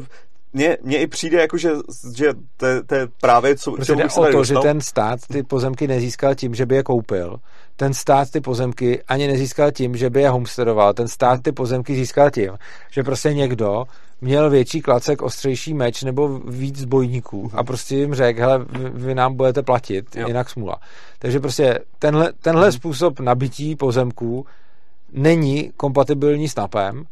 mně, 0.53 0.77
mně 0.81 0.97
i 0.97 1.07
přijde, 1.07 1.41
jako, 1.41 1.57
že, 1.57 1.71
že 2.15 2.33
to, 2.57 2.67
to 2.85 2.95
je 2.95 3.07
právě 3.21 3.55
co, 3.55 3.71
Protože 3.71 3.95
jde 3.95 4.05
o 4.05 4.31
to, 4.31 4.43
že 4.43 4.55
ten 4.55 4.81
stát 4.81 5.19
ty 5.31 5.43
pozemky 5.43 5.87
nezískal 5.87 6.35
tím, 6.35 6.55
že 6.55 6.65
by 6.65 6.75
je 6.75 6.83
koupil. 6.83 7.39
Ten 7.75 7.93
stát 7.93 8.31
ty 8.31 8.41
pozemky 8.41 9.03
ani 9.07 9.27
nezískal 9.27 9.71
tím, 9.71 9.97
že 9.97 10.09
by 10.09 10.21
je 10.21 10.29
homesteadoval. 10.29 10.93
Ten 10.93 11.07
stát 11.07 11.41
ty 11.41 11.51
pozemky 11.51 11.95
získal 11.95 12.29
tím, 12.29 12.51
že 12.91 13.03
prostě 13.03 13.33
někdo 13.33 13.83
měl 14.21 14.49
větší 14.49 14.81
klacek, 14.81 15.21
ostřejší 15.21 15.73
meč 15.73 16.03
nebo 16.03 16.39
víc 16.39 16.79
zbojníků 16.79 17.51
a 17.53 17.63
prostě 17.63 17.95
jim 17.95 18.15
řekl, 18.15 18.39
hele, 18.39 18.59
vy, 18.59 18.89
vy 18.89 19.15
nám 19.15 19.35
budete 19.35 19.63
platit, 19.63 20.15
jo. 20.15 20.27
jinak 20.27 20.49
smula. 20.49 20.79
Takže 21.19 21.39
prostě 21.39 21.79
tenhle, 21.99 22.33
tenhle 22.41 22.63
hmm. 22.63 22.71
způsob 22.71 23.19
nabití 23.19 23.75
pozemků 23.75 24.45
není 25.11 25.71
kompatibilní 25.77 26.49
s 26.49 26.55
NAPem 26.55 27.03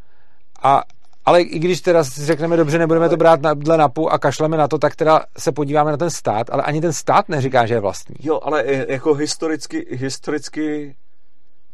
a 0.63 0.84
ale 1.25 1.41
i 1.41 1.59
když 1.59 1.81
teda 1.81 2.03
řekneme, 2.03 2.57
dobře, 2.57 2.79
nebudeme 2.79 3.09
to 3.09 3.17
brát 3.17 3.41
na, 3.41 3.53
dle 3.53 3.77
NAPu 3.77 4.09
a 4.09 4.19
kašleme 4.19 4.57
na 4.57 4.67
to, 4.67 4.77
tak 4.77 4.95
teda 4.95 5.23
se 5.38 5.51
podíváme 5.51 5.91
na 5.91 5.97
ten 5.97 6.09
stát, 6.09 6.49
ale 6.49 6.63
ani 6.63 6.81
ten 6.81 6.93
stát 6.93 7.29
neříká, 7.29 7.65
že 7.65 7.73
je 7.73 7.79
vlastní. 7.79 8.15
Jo, 8.19 8.39
ale 8.43 8.63
jako 8.88 9.13
historicky, 9.13 9.88
historicky 9.91 10.95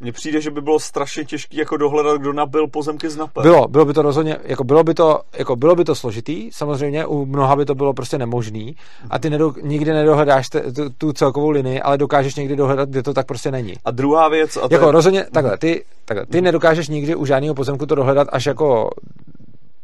mně 0.03 0.11
přijde, 0.11 0.41
že 0.41 0.51
by 0.51 0.61
bylo 0.61 0.79
strašně 0.79 1.25
těžké 1.25 1.57
jako 1.57 1.77
dohledat, 1.77 2.21
kdo 2.21 2.33
nabil 2.33 2.67
pozemky 2.67 3.09
z 3.09 3.17
napem. 3.17 3.43
Bylo, 3.43 3.67
bylo 3.67 3.85
by 3.85 3.93
to 3.93 4.01
rozhodně, 4.01 4.37
jako 4.43 4.63
bylo 4.63 4.83
by 4.83 4.93
to, 4.93 5.21
jako 5.37 5.55
bylo 5.55 5.75
by 5.75 5.83
to 5.83 5.95
složitý, 5.95 6.51
samozřejmě 6.51 7.05
u 7.05 7.25
mnoha 7.25 7.55
by 7.55 7.65
to 7.65 7.75
bylo 7.75 7.93
prostě 7.93 8.17
nemožný 8.17 8.75
a 9.09 9.19
ty 9.19 9.29
nedo, 9.29 9.53
nikdy 9.61 9.93
nedohledáš 9.93 10.49
te, 10.49 10.71
tu, 10.71 10.89
tu, 10.89 11.13
celkovou 11.13 11.49
linii, 11.49 11.81
ale 11.81 11.97
dokážeš 11.97 12.35
někdy 12.35 12.55
dohledat, 12.55 12.89
kde 12.89 13.03
to 13.03 13.13
tak 13.13 13.25
prostě 13.25 13.51
není. 13.51 13.73
A 13.85 13.91
druhá 13.91 14.29
věc... 14.29 14.57
A 14.57 14.67
jako 14.71 14.85
je... 14.85 14.91
rozhodně, 14.91 15.25
takhle, 15.31 15.57
ty, 15.57 15.83
takhle, 16.05 16.25
ty 16.25 16.41
nedokážeš 16.41 16.87
nikdy 16.87 17.15
u 17.15 17.25
žádného 17.25 17.55
pozemku 17.55 17.85
to 17.85 17.95
dohledat 17.95 18.27
až 18.31 18.45
jako 18.45 18.89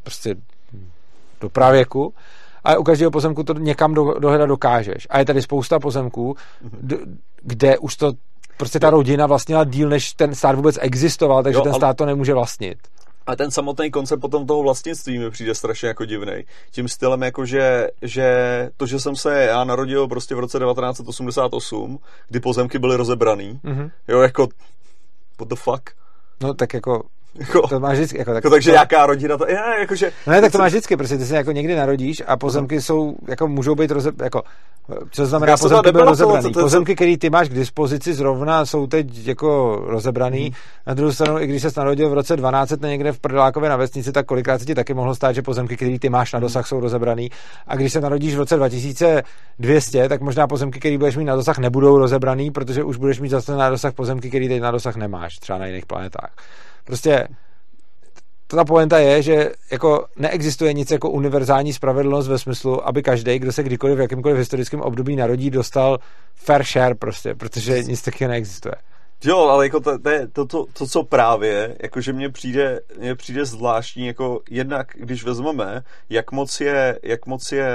prostě 0.03 0.35
do 1.41 1.49
pravěku, 1.49 2.13
ale 2.63 2.77
u 2.77 2.83
každého 2.83 3.11
pozemku 3.11 3.43
to 3.43 3.53
někam 3.53 3.93
do, 3.93 4.13
dohledat 4.19 4.49
dokážeš. 4.49 5.07
A 5.09 5.19
je 5.19 5.25
tady 5.25 5.41
spousta 5.41 5.79
pozemků, 5.79 6.35
d, 6.61 6.97
kde 7.41 7.77
už 7.77 7.95
to 7.95 8.11
prostě 8.59 8.79
ta 8.79 8.89
rodina 8.89 9.27
vlastnila 9.27 9.63
díl, 9.63 9.89
než 9.89 10.13
ten 10.13 10.35
stát 10.35 10.55
vůbec 10.55 10.77
existoval, 10.81 11.43
takže 11.43 11.57
jo, 11.57 11.63
ten 11.63 11.73
stát 11.73 11.97
to 11.97 12.05
nemůže 12.05 12.33
vlastnit. 12.33 12.77
A 13.27 13.35
ten 13.35 13.51
samotný 13.51 13.91
koncept 13.91 14.19
potom 14.19 14.47
toho 14.47 14.63
vlastnictví 14.63 15.19
mi 15.19 15.29
přijde 15.29 15.55
strašně 15.55 15.87
jako 15.87 16.05
divný. 16.05 16.33
Tím 16.71 16.87
stylem 16.87 17.21
jako, 17.21 17.45
že, 17.45 17.87
že 18.01 18.27
to, 18.77 18.85
že 18.85 18.99
jsem 18.99 19.15
se 19.15 19.43
já 19.43 19.63
narodil 19.63 20.07
prostě 20.07 20.35
v 20.35 20.39
roce 20.39 20.59
1988, 20.59 21.99
kdy 22.27 22.39
pozemky 22.39 22.79
byly 22.79 22.95
rozebraný, 22.95 23.59
mm-hmm. 23.63 23.91
jo, 24.07 24.21
jako 24.21 24.47
what 25.39 25.49
the 25.49 25.55
fuck? 25.55 25.89
No 26.41 26.53
tak 26.53 26.73
jako 26.73 27.03
jako, 27.35 27.67
to 27.67 27.79
máš 27.79 27.93
vždycky. 27.97 28.17
Jako, 28.17 28.31
tak, 28.33 28.43
jako, 28.43 28.49
takže 28.49 28.71
to, 28.71 28.75
jaká 28.75 29.05
rodina 29.05 29.37
to 29.37 29.47
je? 29.47 29.59
Jakože, 29.79 30.11
no 30.27 30.33
ne, 30.33 30.41
tak 30.41 30.51
to 30.51 30.57
máš 30.57 30.71
vždycky, 30.71 30.97
protože 30.97 31.17
ty 31.17 31.25
se 31.25 31.35
jako 31.35 31.51
někdy 31.51 31.75
narodíš 31.75 32.23
a 32.27 32.37
pozemky 32.37 32.81
jsou, 32.81 33.15
jako 33.27 33.47
můžou 33.47 33.75
být 33.75 33.91
roze, 33.91 34.11
jako, 34.23 34.41
co 35.11 35.25
znamená 35.25 35.57
pozemky 35.57 35.91
byly 35.91 36.05
rozebraný. 36.05 36.51
To, 36.53 36.59
pozemky, 36.59 36.95
které 36.95 37.17
ty 37.17 37.29
máš 37.29 37.49
k 37.49 37.53
dispozici 37.53 38.13
zrovna, 38.13 38.65
jsou 38.65 38.87
teď 38.87 39.27
jako 39.27 39.81
rozebraný. 39.85 40.41
Hmm. 40.41 40.53
Na 40.87 40.93
druhou 40.93 41.11
stranu, 41.11 41.39
i 41.39 41.47
když 41.47 41.61
se 41.61 41.69
narodil 41.77 42.09
v 42.09 42.13
roce 42.13 42.35
12 42.35 42.73
někde 42.81 43.11
v 43.11 43.19
Prdelákově 43.19 43.69
na 43.69 43.75
vesnici, 43.75 44.11
tak 44.11 44.25
kolikrát 44.25 44.59
se 44.59 44.65
ti 44.65 44.75
taky 44.75 44.93
mohlo 44.93 45.15
stát, 45.15 45.35
že 45.35 45.41
pozemky, 45.41 45.75
které 45.75 45.99
ty 45.99 46.09
máš 46.09 46.33
na 46.33 46.39
dosah, 46.39 46.67
jsou 46.67 46.79
rozebraný. 46.79 47.29
A 47.67 47.75
když 47.75 47.93
se 47.93 48.01
narodíš 48.01 48.35
v 48.35 48.37
roce 48.37 48.55
2200, 48.55 50.09
tak 50.09 50.21
možná 50.21 50.47
pozemky, 50.47 50.79
které 50.79 50.97
budeš 50.97 51.17
mít 51.17 51.25
na 51.25 51.35
dosah, 51.35 51.57
nebudou 51.57 51.97
rozebraný, 51.97 52.51
protože 52.51 52.83
už 52.83 52.97
budeš 52.97 53.19
mít 53.19 53.29
zase 53.29 53.55
na 53.55 53.69
dosah 53.69 53.93
pozemky, 53.93 54.29
které 54.29 54.47
teď 54.47 54.61
na 54.61 54.71
dosah 54.71 54.95
nemáš, 54.95 55.37
třeba 55.37 55.59
na 55.59 55.65
jiných 55.65 55.85
planetách. 55.85 56.31
Prostě 56.89 57.27
ta 58.47 58.65
poenta 58.65 58.99
je, 58.99 59.21
že 59.21 59.51
jako 59.71 60.05
neexistuje 60.15 60.73
nic 60.73 60.91
jako 60.91 61.09
univerzální 61.09 61.73
spravedlnost 61.73 62.27
ve 62.27 62.37
smyslu, 62.37 62.87
aby 62.87 63.03
každý, 63.03 63.39
kdo 63.39 63.51
se 63.51 63.63
kdykoliv 63.63 63.97
v 63.97 64.01
jakýmkoliv 64.01 64.37
historickém 64.37 64.81
období 64.81 65.15
narodí, 65.15 65.49
dostal 65.49 65.99
fair 66.35 66.63
share 66.63 66.95
prostě, 66.95 67.35
protože 67.35 67.83
nic 67.83 68.01
takového 68.01 68.31
neexistuje. 68.31 68.75
Jo, 69.23 69.39
ale 69.39 69.65
jako 69.65 69.79
to, 69.79 69.99
to, 69.99 70.09
to, 70.33 70.45
to, 70.45 70.65
to, 70.73 70.87
co 70.87 71.03
právě, 71.03 71.75
jakože 71.81 72.13
mně 72.13 72.29
přijde, 72.29 72.79
mně 72.97 73.15
přijde 73.15 73.45
zvláštní, 73.45 74.07
jako 74.07 74.41
jednak, 74.49 74.87
když 74.95 75.23
vezmeme, 75.23 75.83
jak 76.09 76.31
moc 76.31 76.61
je, 76.61 76.99
jak 77.03 77.25
moc 77.25 77.51
je 77.51 77.69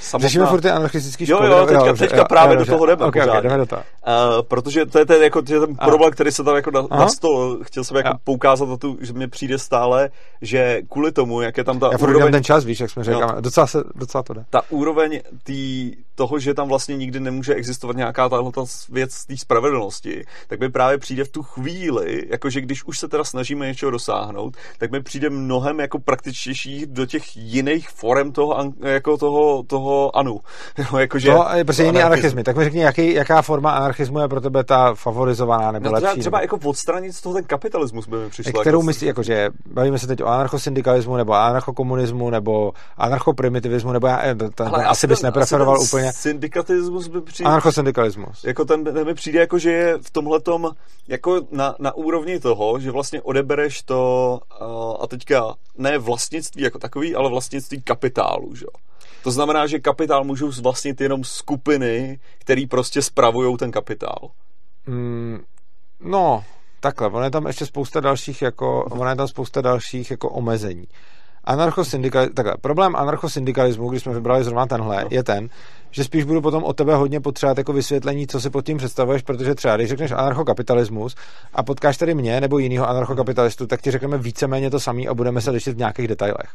samotná... 0.00 0.28
Řešíme 0.28 0.46
furt 0.46 0.60
ty 0.60 0.70
anarchistický 0.70 1.26
školy. 1.26 1.50
Jo, 1.50 1.56
jo, 1.56 1.66
teďka, 1.66 1.86
jo, 1.86 1.96
teďka 1.96 2.16
jo, 2.16 2.24
právě 2.28 2.54
jo, 2.54 2.64
do 2.64 2.66
toho 2.66 2.86
jdeme 2.86 3.04
okay, 3.04 3.28
okay, 3.28 3.42
jdeme 3.42 3.56
do 3.56 3.66
toho. 3.66 3.82
Uh, 3.82 4.42
protože 4.42 4.86
to 4.86 4.98
je 4.98 5.06
ten, 5.06 5.22
jako, 5.22 5.42
to 5.42 5.54
je 5.54 5.60
ten 5.60 5.76
problém, 5.76 6.10
který 6.10 6.32
se 6.32 6.44
tam 6.44 6.56
jako 6.56 6.70
na, 6.70 6.82
na 6.90 7.08
stol, 7.08 7.58
chtěl 7.62 7.84
jsem 7.84 7.96
jako 7.96 8.08
jo. 8.08 8.14
poukázat 8.24 8.68
na 8.68 8.76
tu, 8.76 8.98
že 9.00 9.12
mně 9.12 9.28
přijde 9.28 9.58
stále, 9.58 10.10
že 10.40 10.82
kvůli 10.88 11.12
tomu, 11.12 11.40
jak 11.40 11.56
je 11.56 11.64
tam 11.64 11.78
ta 11.78 11.88
Já 11.92 11.98
úroveň... 11.98 12.32
ten 12.32 12.44
čas, 12.44 12.64
víš, 12.64 12.80
jak 12.80 12.90
jsme 12.90 13.04
řekli, 13.04 13.22
docela, 13.40 13.66
se, 13.66 13.84
docela 13.94 14.22
to 14.22 14.34
jde. 14.34 14.44
Ta 14.50 14.62
úroveň 14.70 15.20
tý, 15.44 15.92
toho, 16.14 16.38
že 16.38 16.54
tam 16.54 16.68
vlastně 16.68 16.96
nikdy 16.96 17.20
nemůže 17.20 17.54
existovat 17.54 17.96
nějaká 17.96 18.28
tahle 18.28 18.50
věc 18.88 19.24
té 19.24 19.36
spravedlnosti, 19.36 20.24
tak 20.48 20.58
by 20.58 20.68
právě 20.68 20.98
přijde 20.98 21.24
v 21.24 21.28
tu 21.28 21.42
chvíli, 21.42 22.26
jakože 22.30 22.60
když 22.60 22.84
už 22.84 22.98
se 22.98 23.08
teda 23.08 23.24
snažíme 23.24 23.66
něčeho 23.66 23.90
dosáhnout, 23.90 24.56
tak 24.78 24.90
mi 24.90 25.02
přijde 25.02 25.30
mnohem 25.30 25.80
jako 25.80 25.98
praktičtější 25.98 26.86
do 26.86 27.06
těch 27.06 27.36
jiných 27.36 27.88
forem 27.88 28.32
toho, 28.32 28.72
jako 28.80 29.16
toho, 29.16 29.62
toho 29.62 30.16
anu. 30.16 30.40
No, 30.92 30.98
jakože, 30.98 31.32
to 31.32 31.46
je 31.54 31.64
prostě 31.64 31.82
jiný 31.82 32.02
anarchismy. 32.02 32.44
Tak 32.44 32.56
mi 32.56 32.64
řekni, 32.64 32.80
jaký, 32.80 33.14
jaká 33.14 33.42
forma 33.42 33.70
anarchismu 33.70 34.18
je 34.18 34.28
pro 34.28 34.40
tebe 34.40 34.64
ta 34.64 34.94
favorizovaná 34.94 35.72
nebo 35.72 35.84
no, 35.84 35.92
třeba, 35.96 36.08
lepší? 36.08 36.20
Třeba 36.20 36.38
nebo... 36.38 36.54
jako 36.54 36.68
odstranit 36.68 37.12
z 37.12 37.20
toho 37.20 37.34
ten 37.34 37.44
kapitalismus 37.44 38.08
by 38.08 38.16
mi 38.16 38.30
přišlo. 38.30 38.60
Kterou 38.60 38.78
jako... 38.78 38.86
myslíš, 38.86 39.06
jakože 39.06 39.50
bavíme 39.66 39.98
se 39.98 40.06
teď 40.06 40.22
o 40.22 40.26
anarchosyndikalismu 40.26 41.16
nebo 41.16 41.32
anarchokomunismu 41.32 42.30
nebo 42.30 42.72
anarchoprimitivismu, 42.96 43.92
nebo 43.92 44.06
já, 44.06 44.22
eh, 44.22 44.34
to, 44.34 44.50
to, 44.50 44.64
asi 44.76 45.06
bys 45.06 45.22
nepreferoval 45.22 45.80
úplně. 45.80 46.01
Syndikalismus 46.12 47.08
by 47.08 47.20
přijde. 47.20 47.48
Anarchosyndikalismus. 47.48 48.44
Jako 48.44 48.64
ten, 48.64 48.84
ten 48.84 49.06
mi 49.06 49.14
přijde 49.14 49.40
jako, 49.40 49.58
že 49.58 49.72
je 49.72 49.98
v 49.98 50.10
tomhletom 50.10 50.70
jako 51.08 51.40
na, 51.50 51.74
na 51.78 51.94
úrovni 51.94 52.40
toho, 52.40 52.80
že 52.80 52.90
vlastně 52.90 53.22
odebereš 53.22 53.82
to 53.82 54.40
a 55.00 55.06
teďka 55.06 55.54
ne 55.78 55.98
vlastnictví 55.98 56.62
jako 56.62 56.78
takový, 56.78 57.14
ale 57.14 57.30
vlastnictví 57.30 57.82
kapitálu, 57.82 58.54
že 58.54 58.66
To 59.22 59.30
znamená, 59.30 59.66
že 59.66 59.78
kapitál 59.78 60.24
můžou 60.24 60.50
vlastnit 60.50 61.00
jenom 61.00 61.24
skupiny, 61.24 62.20
které 62.38 62.64
prostě 62.70 63.02
spravují 63.02 63.56
ten 63.56 63.70
kapitál. 63.70 64.30
Mm, 64.86 65.40
no, 66.00 66.44
takhle, 66.80 67.08
ono 67.08 67.24
je 67.24 67.30
tam 67.30 67.46
ještě 67.46 67.66
spousta 67.66 68.00
dalších 68.00 68.42
jako, 68.42 68.84
ono 68.84 69.10
je 69.10 69.16
tam 69.16 69.28
spousta 69.28 69.60
dalších 69.60 70.10
jako 70.10 70.28
omezení. 70.30 70.84
Anarchosyndikalismus, 71.44 72.34
takhle, 72.34 72.54
problém 72.60 72.96
anarchosyndikalismu, 72.96 73.90
když 73.90 74.02
jsme 74.02 74.14
vybrali 74.14 74.44
zrovna 74.44 74.66
tenhle, 74.66 75.02
no. 75.02 75.08
je 75.10 75.22
ten, 75.22 75.48
že 75.92 76.04
spíš 76.04 76.24
budu 76.24 76.40
potom 76.40 76.64
od 76.64 76.76
tebe 76.76 76.94
hodně 76.94 77.20
potřebovat 77.20 77.58
jako 77.58 77.72
vysvětlení, 77.72 78.26
co 78.26 78.40
si 78.40 78.50
pod 78.50 78.66
tím 78.66 78.78
představuješ, 78.78 79.22
protože 79.22 79.54
třeba 79.54 79.76
když 79.76 79.88
řekneš 79.88 80.10
anarchokapitalismus 80.10 81.16
a 81.52 81.62
potkáš 81.62 81.96
tady 81.96 82.14
mě 82.14 82.40
nebo 82.40 82.58
jiného 82.58 82.88
anarchokapitalistu, 82.88 83.66
tak 83.66 83.82
ti 83.82 83.90
řekneme 83.90 84.18
víceméně 84.18 84.70
to 84.70 84.80
samý 84.80 85.08
a 85.08 85.14
budeme 85.14 85.40
se 85.40 85.50
lišit 85.50 85.74
v 85.74 85.78
nějakých 85.78 86.08
detailech. 86.08 86.50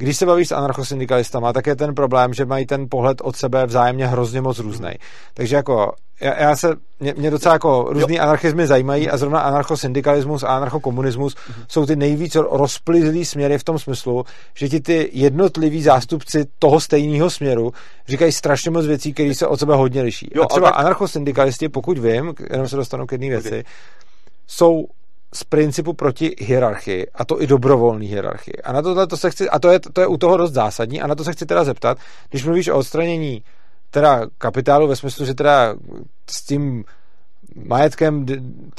Když 0.00 0.16
se 0.16 0.26
bavíš 0.26 0.48
s 0.48 0.52
anarchosyndikalistama, 0.52 1.52
tak 1.52 1.66
je 1.66 1.76
ten 1.76 1.94
problém, 1.94 2.34
že 2.34 2.44
mají 2.44 2.66
ten 2.66 2.86
pohled 2.90 3.20
od 3.22 3.36
sebe 3.36 3.66
vzájemně 3.66 4.06
hrozně 4.06 4.40
moc 4.40 4.58
různý. 4.58 4.90
Takže 5.34 5.56
jako 5.56 5.92
já, 6.20 6.42
já 6.42 6.56
se, 6.56 6.76
mě, 7.00 7.14
mě 7.16 7.30
docela 7.30 7.54
jako 7.54 7.86
různý 7.90 8.16
jo. 8.16 8.22
anarchizmy 8.22 8.66
zajímají 8.66 9.10
a 9.10 9.16
zrovna 9.16 9.40
anarchosyndikalismus 9.40 10.42
a 10.42 10.46
anarchokomunismus 10.46 11.34
mm-hmm. 11.34 11.64
jsou 11.68 11.86
ty 11.86 11.96
nejvíc 11.96 12.34
rozplizlý 12.34 13.24
směry 13.24 13.58
v 13.58 13.64
tom 13.64 13.78
smyslu, 13.78 14.24
že 14.54 14.68
ti 14.68 14.80
ty 14.80 15.10
jednotliví 15.12 15.82
zástupci 15.82 16.44
toho 16.58 16.80
stejného 16.80 17.30
směru 17.30 17.72
říkají 18.08 18.32
strašně 18.32 18.70
moc 18.70 18.86
věcí, 18.86 19.12
které 19.12 19.34
se 19.34 19.46
od 19.46 19.60
sebe 19.60 19.74
hodně 19.74 20.02
liší. 20.02 20.30
Jo, 20.34 20.42
a 20.42 20.46
třeba 20.46 20.70
tak... 20.70 20.80
anarchosyndikalisti, 20.80 21.68
pokud 21.68 21.98
vím, 21.98 22.34
jenom 22.50 22.68
se 22.68 22.76
dostanu 22.76 23.06
k 23.06 23.12
jedné 23.12 23.28
věci, 23.28 23.48
okay. 23.48 23.62
jsou 24.46 24.86
z 25.34 25.44
principu 25.44 25.92
proti 25.92 26.34
hierarchii, 26.40 27.06
a 27.14 27.24
to 27.24 27.42
i 27.42 27.46
dobrovolný 27.46 28.06
hierarchii. 28.06 28.62
A 28.64 28.72
na 28.72 28.82
tohle 28.82 29.06
to 29.06 29.16
se 29.16 29.30
chci, 29.30 29.48
a 29.48 29.58
to 29.58 29.70
je, 29.70 29.80
to 29.80 30.00
je 30.00 30.06
u 30.06 30.16
toho 30.16 30.36
dost 30.36 30.52
zásadní, 30.52 31.02
a 31.02 31.06
na 31.06 31.14
to 31.14 31.24
se 31.24 31.32
chci 31.32 31.46
teda 31.46 31.64
zeptat, 31.64 31.98
když 32.30 32.44
mluvíš 32.44 32.68
o 32.68 32.76
odstranění 32.76 33.44
teda 33.90 34.26
kapitálu 34.38 34.88
ve 34.88 34.96
smyslu, 34.96 35.26
že 35.26 35.34
teda 35.34 35.74
s 36.30 36.42
tím 36.42 36.84
majetkem 37.54 38.26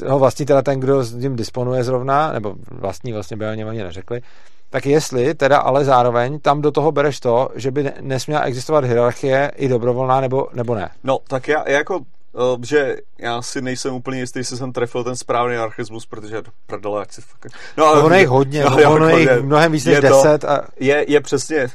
ho 0.08 0.20
vlastní 0.20 0.46
teda 0.46 0.62
ten, 0.62 0.80
kdo 0.80 1.04
s 1.04 1.20
tím 1.20 1.36
disponuje 1.36 1.84
zrovna, 1.84 2.32
nebo 2.32 2.56
vlastní 2.72 3.14
vlastně 3.14 3.38
by 3.38 3.46
ani 3.46 3.64
neřekli, 3.64 4.22
tak 4.70 4.86
jestli 4.86 5.34
teda 5.34 5.58
ale 5.58 5.86
zároveň 5.86 6.40
tam 6.40 6.62
do 6.62 6.72
toho 6.72 6.92
bereš 6.92 7.20
to, 7.20 7.50
že 7.56 7.72
by 7.72 7.92
nesměla 8.02 8.42
existovat 8.42 8.84
hierarchie 8.84 9.52
i 9.56 9.68
dobrovolná 9.68 10.22
nebo, 10.22 10.48
nebo 10.54 10.76
ne? 10.76 10.90
No, 11.04 11.20
tak 11.28 11.48
já, 11.48 11.70
já 11.70 11.78
jako 11.78 12.00
že 12.64 12.98
já 13.18 13.42
si 13.42 13.62
nejsem 13.62 13.94
úplně 13.94 14.20
jistý, 14.20 14.40
jestli 14.40 14.58
jsem 14.58 14.74
trefil 14.74 15.04
ten 15.04 15.16
správný 15.16 15.56
anarchismus, 15.56 16.06
protože 16.06 16.42
prdele, 16.68 17.00
jak 17.00 17.14
si 17.14 17.22
fakt... 17.22 17.48
No, 17.78 17.86
ale 17.86 18.04
ono 18.04 18.16
je 18.16 18.28
hodně, 18.28 18.64
no, 18.64 18.92
ono 18.92 19.10
je 19.10 19.42
mnohem 19.42 19.72
víc 19.72 19.86
než 19.86 20.00
deset. 20.00 20.46
A... 20.46 20.68
Je, 20.80 21.06
je 21.08 21.22
přesně, 21.22 21.70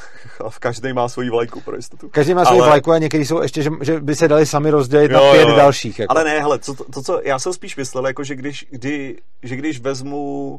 a 0.44 0.50
v 0.50 0.58
každý 0.58 0.92
má 0.92 1.08
svoji 1.08 1.30
vlajku 1.30 1.60
pro 1.60 1.76
jistotu. 1.76 2.08
Každý 2.08 2.34
má 2.34 2.44
svoji 2.44 2.60
ale... 2.60 2.68
vlajku 2.68 2.92
a 2.92 2.98
někdy 2.98 3.24
jsou 3.24 3.42
ještě, 3.42 3.62
že, 3.62 3.70
že 3.80 4.00
by 4.00 4.16
se 4.16 4.28
dali 4.28 4.46
sami 4.46 4.70
rozdělit 4.70 5.10
jo, 5.10 5.24
na 5.24 5.32
pět 5.32 5.48
jo. 5.48 5.56
dalších. 5.56 5.98
Jako. 5.98 6.12
Ale 6.12 6.24
ne, 6.24 6.40
hele, 6.40 6.58
to, 6.58 6.74
to, 6.74 7.02
co 7.02 7.20
já 7.24 7.38
jsem 7.38 7.52
spíš 7.52 7.76
myslel, 7.76 8.06
jako, 8.06 8.24
že 8.24 8.34
když, 8.34 8.66
kdy, 8.70 9.16
že 9.42 9.56
když 9.56 9.80
vezmu 9.80 10.52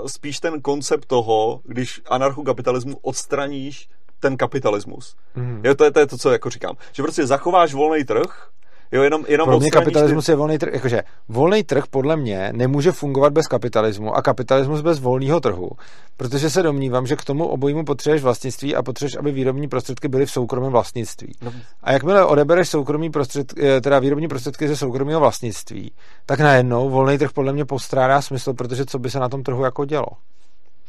uh, 0.00 0.06
spíš 0.06 0.40
ten 0.40 0.60
koncept 0.60 1.06
toho, 1.06 1.60
když 1.64 2.00
anarchokapitalismu 2.10 2.98
odstraníš 3.02 3.88
ten 4.20 4.36
kapitalismus. 4.36 5.16
Mm. 5.34 5.60
Jo, 5.64 5.74
to, 5.74 5.84
je, 5.84 5.90
to 5.90 6.00
je 6.00 6.06
to, 6.06 6.18
co 6.18 6.30
jako 6.30 6.50
říkám. 6.50 6.76
Že 6.92 7.02
prostě 7.02 7.26
zachováš 7.26 7.74
volný 7.74 8.04
trh, 8.04 8.48
Jo, 8.92 9.02
jenom, 9.02 9.24
jenom 9.28 9.48
Pro 9.48 9.58
mě 9.58 9.70
kapitalismus 9.70 10.26
ty... 10.26 10.32
je 10.32 10.36
volný 10.36 10.58
trh. 10.58 10.72
Jakože 10.72 11.02
volný 11.28 11.62
trh 11.64 11.84
podle 11.90 12.16
mě 12.16 12.52
nemůže 12.52 12.92
fungovat 12.92 13.32
bez 13.32 13.46
kapitalismu 13.46 14.14
a 14.14 14.22
kapitalismus 14.22 14.80
bez 14.80 15.00
volného 15.00 15.40
trhu, 15.40 15.70
protože 16.16 16.50
se 16.50 16.62
domnívám, 16.62 17.06
že 17.06 17.16
k 17.16 17.24
tomu 17.24 17.46
obojímu 17.46 17.84
potřebuješ 17.84 18.22
vlastnictví 18.22 18.76
a 18.76 18.82
potřebuješ, 18.82 19.16
aby 19.16 19.32
výrobní 19.32 19.68
prostředky 19.68 20.08
byly 20.08 20.26
v 20.26 20.30
soukromém 20.30 20.72
vlastnictví. 20.72 21.32
No. 21.42 21.52
A 21.82 21.92
jakmile 21.92 22.24
odebereš 22.24 22.68
soukromý 22.68 23.10
prostředky, 23.10 23.68
eh, 23.68 23.80
teda 23.80 23.98
výrobní 23.98 24.28
prostředky 24.28 24.68
ze 24.68 24.76
soukromého 24.76 25.20
vlastnictví, 25.20 25.92
tak 26.26 26.40
najednou 26.40 26.90
volný 26.90 27.18
trh 27.18 27.32
podle 27.32 27.52
mě 27.52 27.64
postrádá 27.64 28.22
smysl, 28.22 28.54
protože 28.54 28.86
co 28.86 28.98
by 28.98 29.10
se 29.10 29.18
na 29.18 29.28
tom 29.28 29.42
trhu 29.42 29.64
jako 29.64 29.84
dělo? 29.84 30.06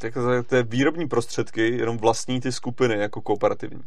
Tak 0.01 0.13
to 0.47 0.55
je 0.55 0.63
výrobní 0.63 1.07
prostředky, 1.07 1.77
jenom 1.77 1.97
vlastní 1.97 2.41
ty 2.41 2.51
skupiny 2.51 2.97
jako 2.97 3.21
kooperativní. 3.21 3.81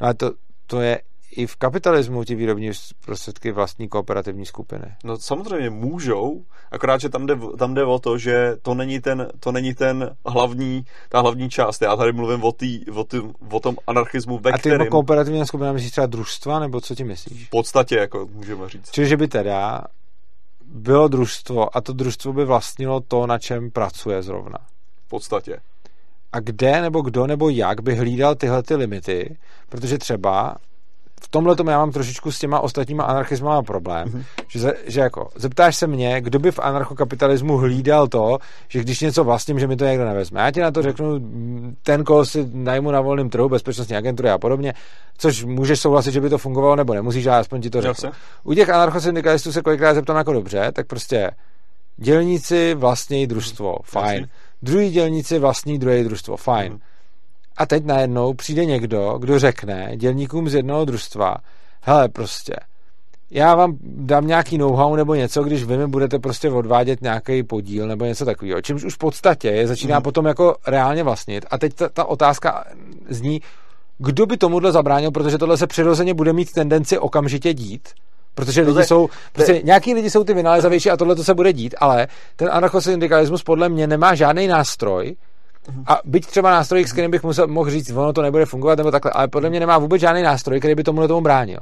No 0.00 0.06
ale 0.06 0.14
to, 0.14 0.32
to 0.66 0.80
je 0.80 1.00
i 1.30 1.46
v 1.46 1.56
kapitalismu 1.56 2.24
ti 2.24 2.34
výrobní 2.34 2.70
prostředky 3.04 3.52
vlastní 3.52 3.88
kooperativní 3.88 4.46
skupiny. 4.46 4.94
No 5.04 5.18
samozřejmě 5.18 5.70
můžou, 5.70 6.44
akorát, 6.70 7.00
že 7.00 7.08
tam 7.08 7.26
jde, 7.26 7.36
tam 7.58 7.74
jde 7.74 7.84
o 7.84 7.98
to, 7.98 8.18
že 8.18 8.56
to 8.62 8.74
není 8.74 9.00
ten, 9.00 9.28
to 9.40 9.52
není 9.52 9.74
ten 9.74 10.16
hlavní, 10.26 10.84
ta 11.08 11.20
hlavní 11.20 11.50
část. 11.50 11.82
Já 11.82 11.96
tady 11.96 12.12
mluvím 12.12 12.44
o, 12.44 12.52
tý, 12.52 12.90
o, 12.90 13.04
tý, 13.04 13.20
o 13.50 13.60
tom 13.60 13.76
anarchismu, 13.86 14.38
ve 14.38 14.50
A 14.50 14.58
ty 14.58 14.60
kterým... 14.60 14.86
kooperativní 14.86 15.46
skupina 15.46 15.72
myslíš 15.72 15.90
třeba 15.90 16.06
družstva, 16.06 16.58
nebo 16.58 16.80
co 16.80 16.94
ti 16.94 17.04
myslíš? 17.04 17.46
V 17.46 17.50
podstatě, 17.50 17.96
jako 17.96 18.28
můžeme 18.32 18.68
říct. 18.68 18.90
Čili, 18.90 19.08
že 19.08 19.16
by 19.16 19.28
teda 19.28 19.82
bylo 20.64 21.08
družstvo 21.08 21.76
a 21.76 21.80
to 21.80 21.92
družstvo 21.92 22.32
by 22.32 22.44
vlastnilo 22.44 23.00
to, 23.00 23.26
na 23.26 23.38
čem 23.38 23.70
pracuje 23.70 24.22
zrovna. 24.22 24.58
V 25.06 25.08
podstatě. 25.08 25.60
A 26.32 26.40
kde 26.40 26.80
nebo 26.80 27.02
kdo 27.02 27.26
nebo 27.26 27.48
jak 27.48 27.80
by 27.80 27.94
hlídal 27.94 28.34
tyhle 28.34 28.62
ty 28.62 28.74
limity, 28.74 29.36
protože 29.68 29.98
třeba 29.98 30.56
v 31.22 31.28
tomhle 31.28 31.56
tomu 31.56 31.70
já 31.70 31.78
mám 31.78 31.92
trošičku 31.92 32.32
s 32.32 32.38
těma 32.38 32.60
ostatníma 32.60 33.04
anarchismama 33.04 33.62
problém, 33.62 34.08
mm-hmm. 34.08 34.24
že, 34.48 34.72
že 34.86 35.00
jako 35.00 35.28
zeptáš 35.34 35.76
se 35.76 35.86
mě, 35.86 36.20
kdo 36.20 36.38
by 36.38 36.50
v 36.50 36.58
anarchokapitalismu 36.58 37.56
hlídal 37.56 38.08
to, 38.08 38.38
že 38.68 38.80
když 38.80 39.00
něco 39.00 39.24
vlastním, 39.24 39.58
že 39.58 39.66
mi 39.66 39.76
to 39.76 39.84
někdo 39.84 40.04
nevezme. 40.04 40.40
Já 40.40 40.50
ti 40.50 40.60
na 40.60 40.70
to 40.70 40.82
řeknu, 40.82 41.20
ten, 41.82 42.04
koho 42.04 42.24
si 42.24 42.48
najmu 42.52 42.90
na 42.90 43.00
volném 43.00 43.30
trhu, 43.30 43.48
bezpečnostní 43.48 43.96
agentury 43.96 44.30
a 44.30 44.38
podobně, 44.38 44.74
což 45.18 45.44
můžeš 45.44 45.80
souhlasit, 45.80 46.12
že 46.12 46.20
by 46.20 46.30
to 46.30 46.38
fungovalo, 46.38 46.76
nebo 46.76 46.94
nemusíš, 46.94 47.26
ale 47.26 47.38
aspoň 47.38 47.60
ti 47.60 47.70
to 47.70 47.80
řeknu. 47.80 48.10
U 48.44 48.54
těch 48.54 48.68
anarchosyndikalistů 48.68 49.52
se 49.52 49.62
kolikrát 49.62 49.94
zeptám 49.94 50.16
jako 50.16 50.32
dobře, 50.32 50.72
tak 50.72 50.86
prostě 50.86 51.30
dělníci 51.96 52.74
vlastní 52.74 53.26
družstvo, 53.26 53.76
fajn. 53.84 54.28
Druhý 54.62 54.90
dělníci 54.90 55.38
vlastní 55.38 55.78
druhé 55.78 56.04
družstvo, 56.04 56.36
fajn. 56.36 56.72
Mm-hmm 56.72 56.89
a 57.60 57.66
teď 57.66 57.84
najednou 57.84 58.34
přijde 58.34 58.64
někdo, 58.64 59.18
kdo 59.18 59.38
řekne 59.38 59.92
dělníkům 59.96 60.48
z 60.48 60.54
jednoho 60.54 60.84
družstva, 60.84 61.36
hele 61.82 62.08
prostě, 62.08 62.54
já 63.30 63.54
vám 63.54 63.76
dám 63.82 64.26
nějaký 64.26 64.58
know-how 64.58 64.96
nebo 64.96 65.14
něco, 65.14 65.42
když 65.42 65.64
vy 65.64 65.76
mi 65.76 65.86
budete 65.86 66.18
prostě 66.18 66.50
odvádět 66.50 67.02
nějaký 67.02 67.42
podíl 67.42 67.88
nebo 67.88 68.04
něco 68.04 68.24
takového. 68.24 68.62
Čímž 68.62 68.84
už 68.84 68.94
v 68.94 68.98
podstatě 68.98 69.48
je 69.48 69.66
začíná 69.66 69.98
mm. 69.98 70.02
potom 70.02 70.26
jako 70.26 70.56
reálně 70.66 71.02
vlastnit. 71.02 71.46
A 71.50 71.58
teď 71.58 71.74
ta, 71.74 71.88
ta 71.88 72.04
otázka 72.04 72.64
zní, 73.08 73.40
kdo 73.98 74.26
by 74.26 74.36
tomuhle 74.36 74.72
zabránil, 74.72 75.10
protože 75.10 75.38
tohle 75.38 75.56
se 75.56 75.66
přirozeně 75.66 76.14
bude 76.14 76.32
mít 76.32 76.52
tendenci 76.52 76.98
okamžitě 76.98 77.54
dít, 77.54 77.88
Protože 78.34 78.62
lidi 78.62 78.84
jsou, 78.84 79.08
prostě 79.32 79.52
je- 79.52 79.62
nějaký 79.62 79.94
lidi 79.94 80.10
jsou 80.10 80.24
ty 80.24 80.34
vynalézavější 80.34 80.90
a 80.90 80.96
tohle 80.96 81.16
to 81.16 81.24
se 81.24 81.34
bude 81.34 81.52
dít, 81.52 81.74
ale 81.78 82.08
ten 82.36 82.48
anarchosyndikalismus 82.52 83.42
podle 83.42 83.68
mě 83.68 83.86
nemá 83.86 84.14
žádný 84.14 84.46
nástroj, 84.46 85.16
a 85.86 85.98
byť 86.04 86.26
třeba 86.26 86.50
nástroj, 86.50 86.84
s 86.84 86.92
kterým 86.92 87.10
bych 87.10 87.22
musel, 87.22 87.46
mohl 87.46 87.70
říct, 87.70 87.90
ono 87.90 88.12
to 88.12 88.22
nebude 88.22 88.46
fungovat 88.46 88.78
nebo 88.78 88.90
takhle, 88.90 89.10
ale 89.12 89.28
podle 89.28 89.50
mě 89.50 89.60
nemá 89.60 89.78
vůbec 89.78 90.00
žádný 90.00 90.22
nástroj, 90.22 90.58
který 90.58 90.74
by 90.74 90.84
tomu 90.84 91.08
tomu 91.08 91.20
bránil. 91.20 91.60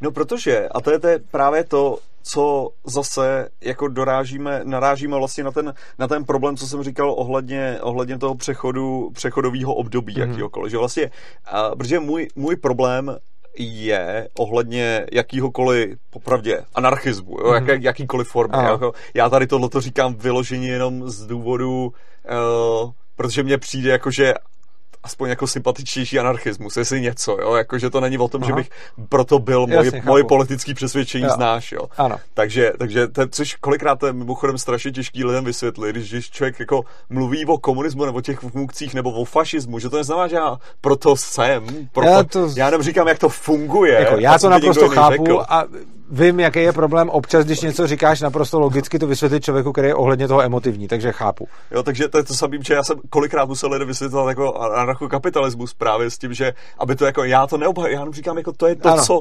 No 0.00 0.10
protože, 0.10 0.68
a 0.68 0.80
to 0.80 0.90
je, 0.90 0.98
to 0.98 1.08
je 1.08 1.18
právě 1.30 1.64
to, 1.64 1.98
co 2.22 2.68
zase 2.86 3.48
jako 3.64 3.88
dorážíme, 3.88 4.60
narážíme 4.64 5.16
vlastně 5.16 5.44
na 5.44 5.50
ten, 5.52 5.74
na 5.98 6.08
ten 6.08 6.24
problém, 6.24 6.56
co 6.56 6.66
jsem 6.66 6.82
říkal 6.82 7.14
ohledně, 7.16 7.78
ohledně 7.82 8.18
toho 8.18 8.34
přechodu, 8.34 9.10
přechodového 9.14 9.74
období 9.74 10.14
Mhm. 10.14 10.22
mm-hmm. 10.22 10.30
jakýhokoliv, 10.30 10.70
že 10.70 10.78
vlastně, 10.78 11.10
a, 11.46 11.74
protože 11.76 12.00
můj, 12.00 12.28
můj 12.36 12.56
problém 12.56 13.16
je 13.58 14.28
ohledně 14.38 15.06
jakýhokoliv, 15.12 15.98
popravdě, 16.10 16.60
anarchismu, 16.74 17.36
jo, 17.40 17.52
Mhm. 17.52 17.68
jak, 17.68 17.82
jakýkoliv 17.82 18.28
formy. 18.28 18.56
Jako, 18.64 18.92
já 19.14 19.28
tady 19.28 19.46
tohleto 19.46 19.80
říkám 19.80 20.14
vyloženě 20.14 20.68
jenom 20.68 21.10
z 21.10 21.26
důvodu, 21.26 21.92
uh, 22.84 22.90
protože 23.18 23.42
mně 23.42 23.58
přijde 23.58 23.90
jako, 23.90 24.10
že 24.10 24.34
aspoň 25.02 25.28
jako 25.28 25.46
sympatičtější 25.46 26.18
anarchismus, 26.18 26.76
jestli 26.76 27.00
něco, 27.00 27.36
jo, 27.40 27.54
jako, 27.54 27.78
že 27.78 27.90
to 27.90 28.00
není 28.00 28.18
o 28.18 28.28
tom, 28.28 28.42
Aha. 28.42 28.50
že 28.50 28.54
bych 28.54 28.70
proto 29.08 29.38
byl 29.38 29.60
Jasně, 29.68 29.76
moje, 29.76 29.90
chápu. 29.90 30.06
moje 30.06 30.24
politické 30.24 30.74
přesvědčení 30.74 31.24
Jo. 31.24 31.30
znáš, 31.34 31.72
jo. 31.72 31.80
Ano. 31.98 32.16
Takže, 32.34 32.72
takže 32.78 33.08
to, 33.08 33.28
což 33.28 33.54
kolikrát 33.54 34.02
je 34.02 34.12
mimochodem 34.12 34.58
strašně 34.58 34.90
těžký 34.92 35.24
lidem 35.24 35.44
vysvětlit, 35.44 35.92
když, 35.92 36.10
když 36.10 36.30
člověk 36.30 36.60
jako 36.60 36.82
mluví 37.10 37.46
o 37.46 37.58
komunismu 37.58 38.04
nebo 38.04 38.20
těch 38.20 38.38
funkcích 38.38 38.94
nebo 38.94 39.10
o 39.10 39.24
fašismu, 39.24 39.78
že 39.78 39.88
to 39.88 39.96
neznamená, 39.96 40.28
že 40.28 40.36
já 40.36 40.56
proto 40.80 41.16
jsem, 41.16 41.66
proto, 41.92 42.10
Já 42.10 42.22
to- 42.22 42.50
já 42.56 42.66
jenom 42.66 42.82
říkám, 42.82 43.08
jak 43.08 43.18
to 43.18 43.28
funguje. 43.28 43.92
Jako, 43.94 44.20
já 44.20 44.38
to 44.38 44.48
naprosto 44.48 44.88
chápu 44.88 45.52
a 45.52 45.64
vím, 46.10 46.40
jaký 46.40 46.58
je 46.62 46.72
problém 46.72 47.10
občas, 47.10 47.44
když 47.44 47.60
něco 47.60 47.86
říkáš 47.86 48.20
naprosto 48.20 48.60
logicky, 48.60 48.98
to 48.98 49.06
vysvětlit 49.06 49.44
člověku, 49.44 49.72
který 49.72 49.88
je 49.88 49.94
ohledně 49.94 50.28
toho 50.28 50.42
emotivní, 50.42 50.88
takže 50.88 51.12
chápu. 51.12 51.48
Jo, 51.70 51.82
takže 51.82 52.08
to 52.08 52.18
je 52.18 52.24
to 52.24 52.34
samé, 52.34 52.58
že 52.66 52.74
já 52.74 52.82
jsem 52.82 52.96
kolikrát 53.10 53.48
musel 53.48 53.72
lidem 53.72 53.88
vysvětlovat 53.88 54.28
jako 54.28 54.54
anarchokapitalismus 54.54 55.74
právě 55.74 56.10
s 56.10 56.18
tím, 56.18 56.34
že 56.34 56.52
aby 56.78 56.96
to 56.96 57.06
jako, 57.06 57.24
já 57.24 57.46
to 57.46 57.56
neobhajuji, 57.56 57.94
já 57.94 58.00
jenom 58.00 58.14
říkám, 58.14 58.38
jako 58.38 58.52
to 58.52 58.66
je 58.66 58.76
to, 58.76 58.88
Ano. 58.88 59.04
co 59.04 59.20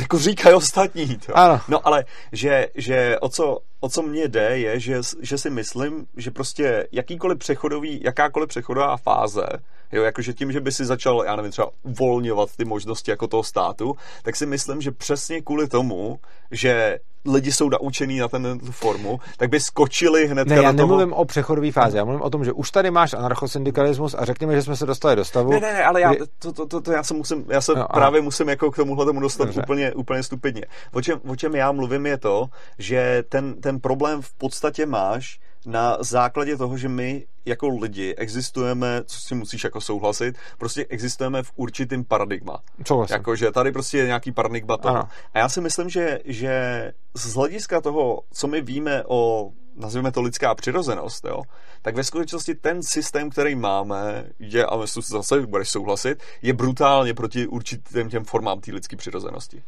jako 0.00 0.18
říkají 0.18 0.54
ostatní. 0.54 1.18
To. 1.26 1.36
Ano. 1.36 1.60
No 1.68 1.86
ale, 1.86 2.04
že, 2.32 2.66
že 2.74 3.18
o, 3.20 3.28
co, 3.28 3.58
o 3.80 3.88
co 3.88 4.02
mně 4.02 4.28
jde, 4.28 4.58
je, 4.58 4.80
že, 4.80 5.00
že 5.20 5.38
si 5.38 5.50
myslím, 5.50 6.06
že 6.16 6.30
prostě 6.30 6.86
jakýkoliv 6.92 7.38
přechodový, 7.38 8.00
jakákoliv 8.04 8.48
přechodová 8.48 8.96
fáze, 8.96 9.46
jo, 9.92 10.02
jakože 10.02 10.32
tím, 10.34 10.52
že 10.52 10.60
by 10.60 10.72
si 10.72 10.84
začal, 10.84 11.22
já 11.26 11.36
nevím, 11.36 11.50
třeba 11.52 11.70
uvolňovat 11.82 12.48
ty 12.56 12.64
možnosti 12.64 13.10
jako 13.10 13.26
toho 13.26 13.42
státu, 13.42 13.94
tak 14.22 14.36
si 14.36 14.46
myslím, 14.46 14.80
že 14.80 14.90
přesně 14.90 15.40
kvůli 15.42 15.68
tomu, 15.68 16.18
že 16.50 16.98
lidi 17.26 17.52
jsou 17.52 17.68
naučený 17.68 18.18
na 18.18 18.28
ten, 18.28 18.58
formu, 18.70 19.20
tak 19.36 19.50
by 19.50 19.60
skočili 19.60 20.26
hned 20.26 20.48
Ne, 20.48 20.56
na 20.56 20.62
já 20.62 20.68
toho... 20.68 20.76
nemluvím 20.76 21.12
o 21.12 21.24
přechodové 21.24 21.72
fázi, 21.72 21.96
já 21.96 22.04
mluvím 22.04 22.22
o 22.22 22.30
tom, 22.30 22.44
že 22.44 22.52
už 22.52 22.70
tady 22.70 22.90
máš 22.90 23.12
anarchosyndikalismus 23.14 24.14
a 24.18 24.24
řekněme, 24.24 24.54
že 24.54 24.62
jsme 24.62 24.76
se 24.76 24.86
dostali 24.86 25.16
do 25.16 25.24
stavu. 25.24 25.50
Ne, 25.50 25.60
ne, 25.60 25.72
ne, 25.72 25.84
ale 25.84 26.00
já, 26.00 26.14
kdy- 26.14 26.24
to, 26.38 26.52
to, 26.52 26.66
to, 26.66 26.80
to 26.80 26.92
já 26.92 27.02
se 27.02 27.14
musím, 27.14 27.44
já 27.48 27.60
se 27.60 27.72
No, 27.74 27.86
právě 27.92 28.20
musím 28.20 28.48
jako 28.48 28.70
k 28.70 28.76
tomuhle 28.76 29.06
tomu 29.06 29.20
dostat 29.20 29.44
Dobře. 29.44 29.60
úplně, 29.62 29.92
úplně 29.92 30.22
stupidně. 30.22 30.62
O 30.92 31.02
čem, 31.02 31.20
o 31.28 31.36
čem 31.36 31.54
já 31.54 31.72
mluvím 31.72 32.06
je 32.06 32.18
to, 32.18 32.46
že 32.78 33.22
ten, 33.28 33.60
ten 33.60 33.80
problém 33.80 34.22
v 34.22 34.32
podstatě 34.32 34.86
máš 34.86 35.40
na 35.68 35.96
základě 36.00 36.56
toho, 36.56 36.78
že 36.78 36.88
my 36.88 37.26
jako 37.44 37.68
lidi 37.68 38.14
existujeme, 38.14 39.02
co 39.06 39.20
si 39.20 39.34
musíš 39.34 39.64
jako 39.64 39.80
souhlasit, 39.80 40.36
prostě 40.58 40.86
existujeme 40.88 41.42
v 41.42 41.52
určitým 41.56 42.04
paradigma. 42.04 42.58
Souhlasím. 42.86 43.14
Jako, 43.14 43.36
že 43.36 43.50
tady 43.50 43.72
prostě 43.72 43.98
je 43.98 44.06
nějaký 44.06 44.32
paradigma 44.32 44.76
toho. 44.76 44.94
Ano. 44.94 45.08
A 45.34 45.38
já 45.38 45.48
si 45.48 45.60
myslím, 45.60 45.88
že, 45.88 46.18
že 46.24 46.92
z 47.14 47.34
hlediska 47.34 47.80
toho, 47.80 48.20
co 48.32 48.46
my 48.46 48.60
víme 48.60 49.04
o, 49.06 49.50
nazveme 49.76 50.12
to 50.12 50.22
lidská 50.22 50.54
přirozenost, 50.54 51.24
jo, 51.24 51.42
tak 51.82 51.96
ve 51.96 52.04
skutečnosti 52.04 52.54
ten 52.54 52.82
systém, 52.82 53.30
který 53.30 53.54
máme, 53.54 54.24
je, 54.38 54.66
a 54.66 54.76
myslím, 54.76 55.02
že 55.02 55.08
zase 55.08 55.46
budeš 55.46 55.68
souhlasit, 55.68 56.22
je 56.42 56.52
brutálně 56.52 57.14
proti 57.14 57.46
určitým 57.46 58.08
těm 58.08 58.24
formám 58.24 58.60
té 58.60 58.72
lidské 58.72 58.96
přirozenosti. 58.96 59.62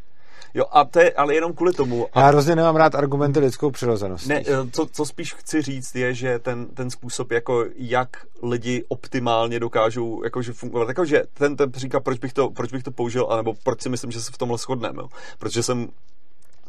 Jo, 0.54 0.64
a 0.70 0.84
to 0.84 1.00
je 1.00 1.12
ale 1.12 1.34
jenom 1.34 1.52
kvůli 1.52 1.72
tomu. 1.72 2.06
A 2.12 2.20
Já 2.20 2.26
hrozně 2.26 2.56
nemám 2.56 2.76
rád 2.76 2.94
argumenty 2.94 3.40
lidskou 3.40 3.70
přirozeností. 3.70 4.28
ne, 4.28 4.42
eh, 4.46 4.70
co, 4.72 4.86
co 4.92 5.06
spíš 5.06 5.34
chci 5.34 5.62
říct 5.62 5.94
je, 5.94 6.14
že 6.14 6.38
ten, 6.38 6.66
ten 6.66 6.90
způsob, 6.90 7.30
jako 7.30 7.64
jak 7.76 8.08
lidi 8.42 8.84
optimálně 8.88 9.60
dokážou 9.60 10.24
jakože 10.24 10.52
fungovat, 10.52 10.88
jakože 10.88 11.22
ten, 11.34 11.56
ten 11.56 11.72
příklad, 11.72 12.00
proč 12.04 12.18
bych, 12.18 12.32
to, 12.32 12.50
proč 12.50 12.72
bych 12.72 12.82
to 12.82 12.90
použil, 12.90 13.26
anebo 13.30 13.54
proč 13.64 13.82
si 13.82 13.88
myslím, 13.88 14.10
že 14.10 14.20
se 14.20 14.32
v 14.32 14.38
tomhle 14.38 14.58
shodneme, 14.58 15.02
protože 15.38 15.62
jsem 15.62 15.88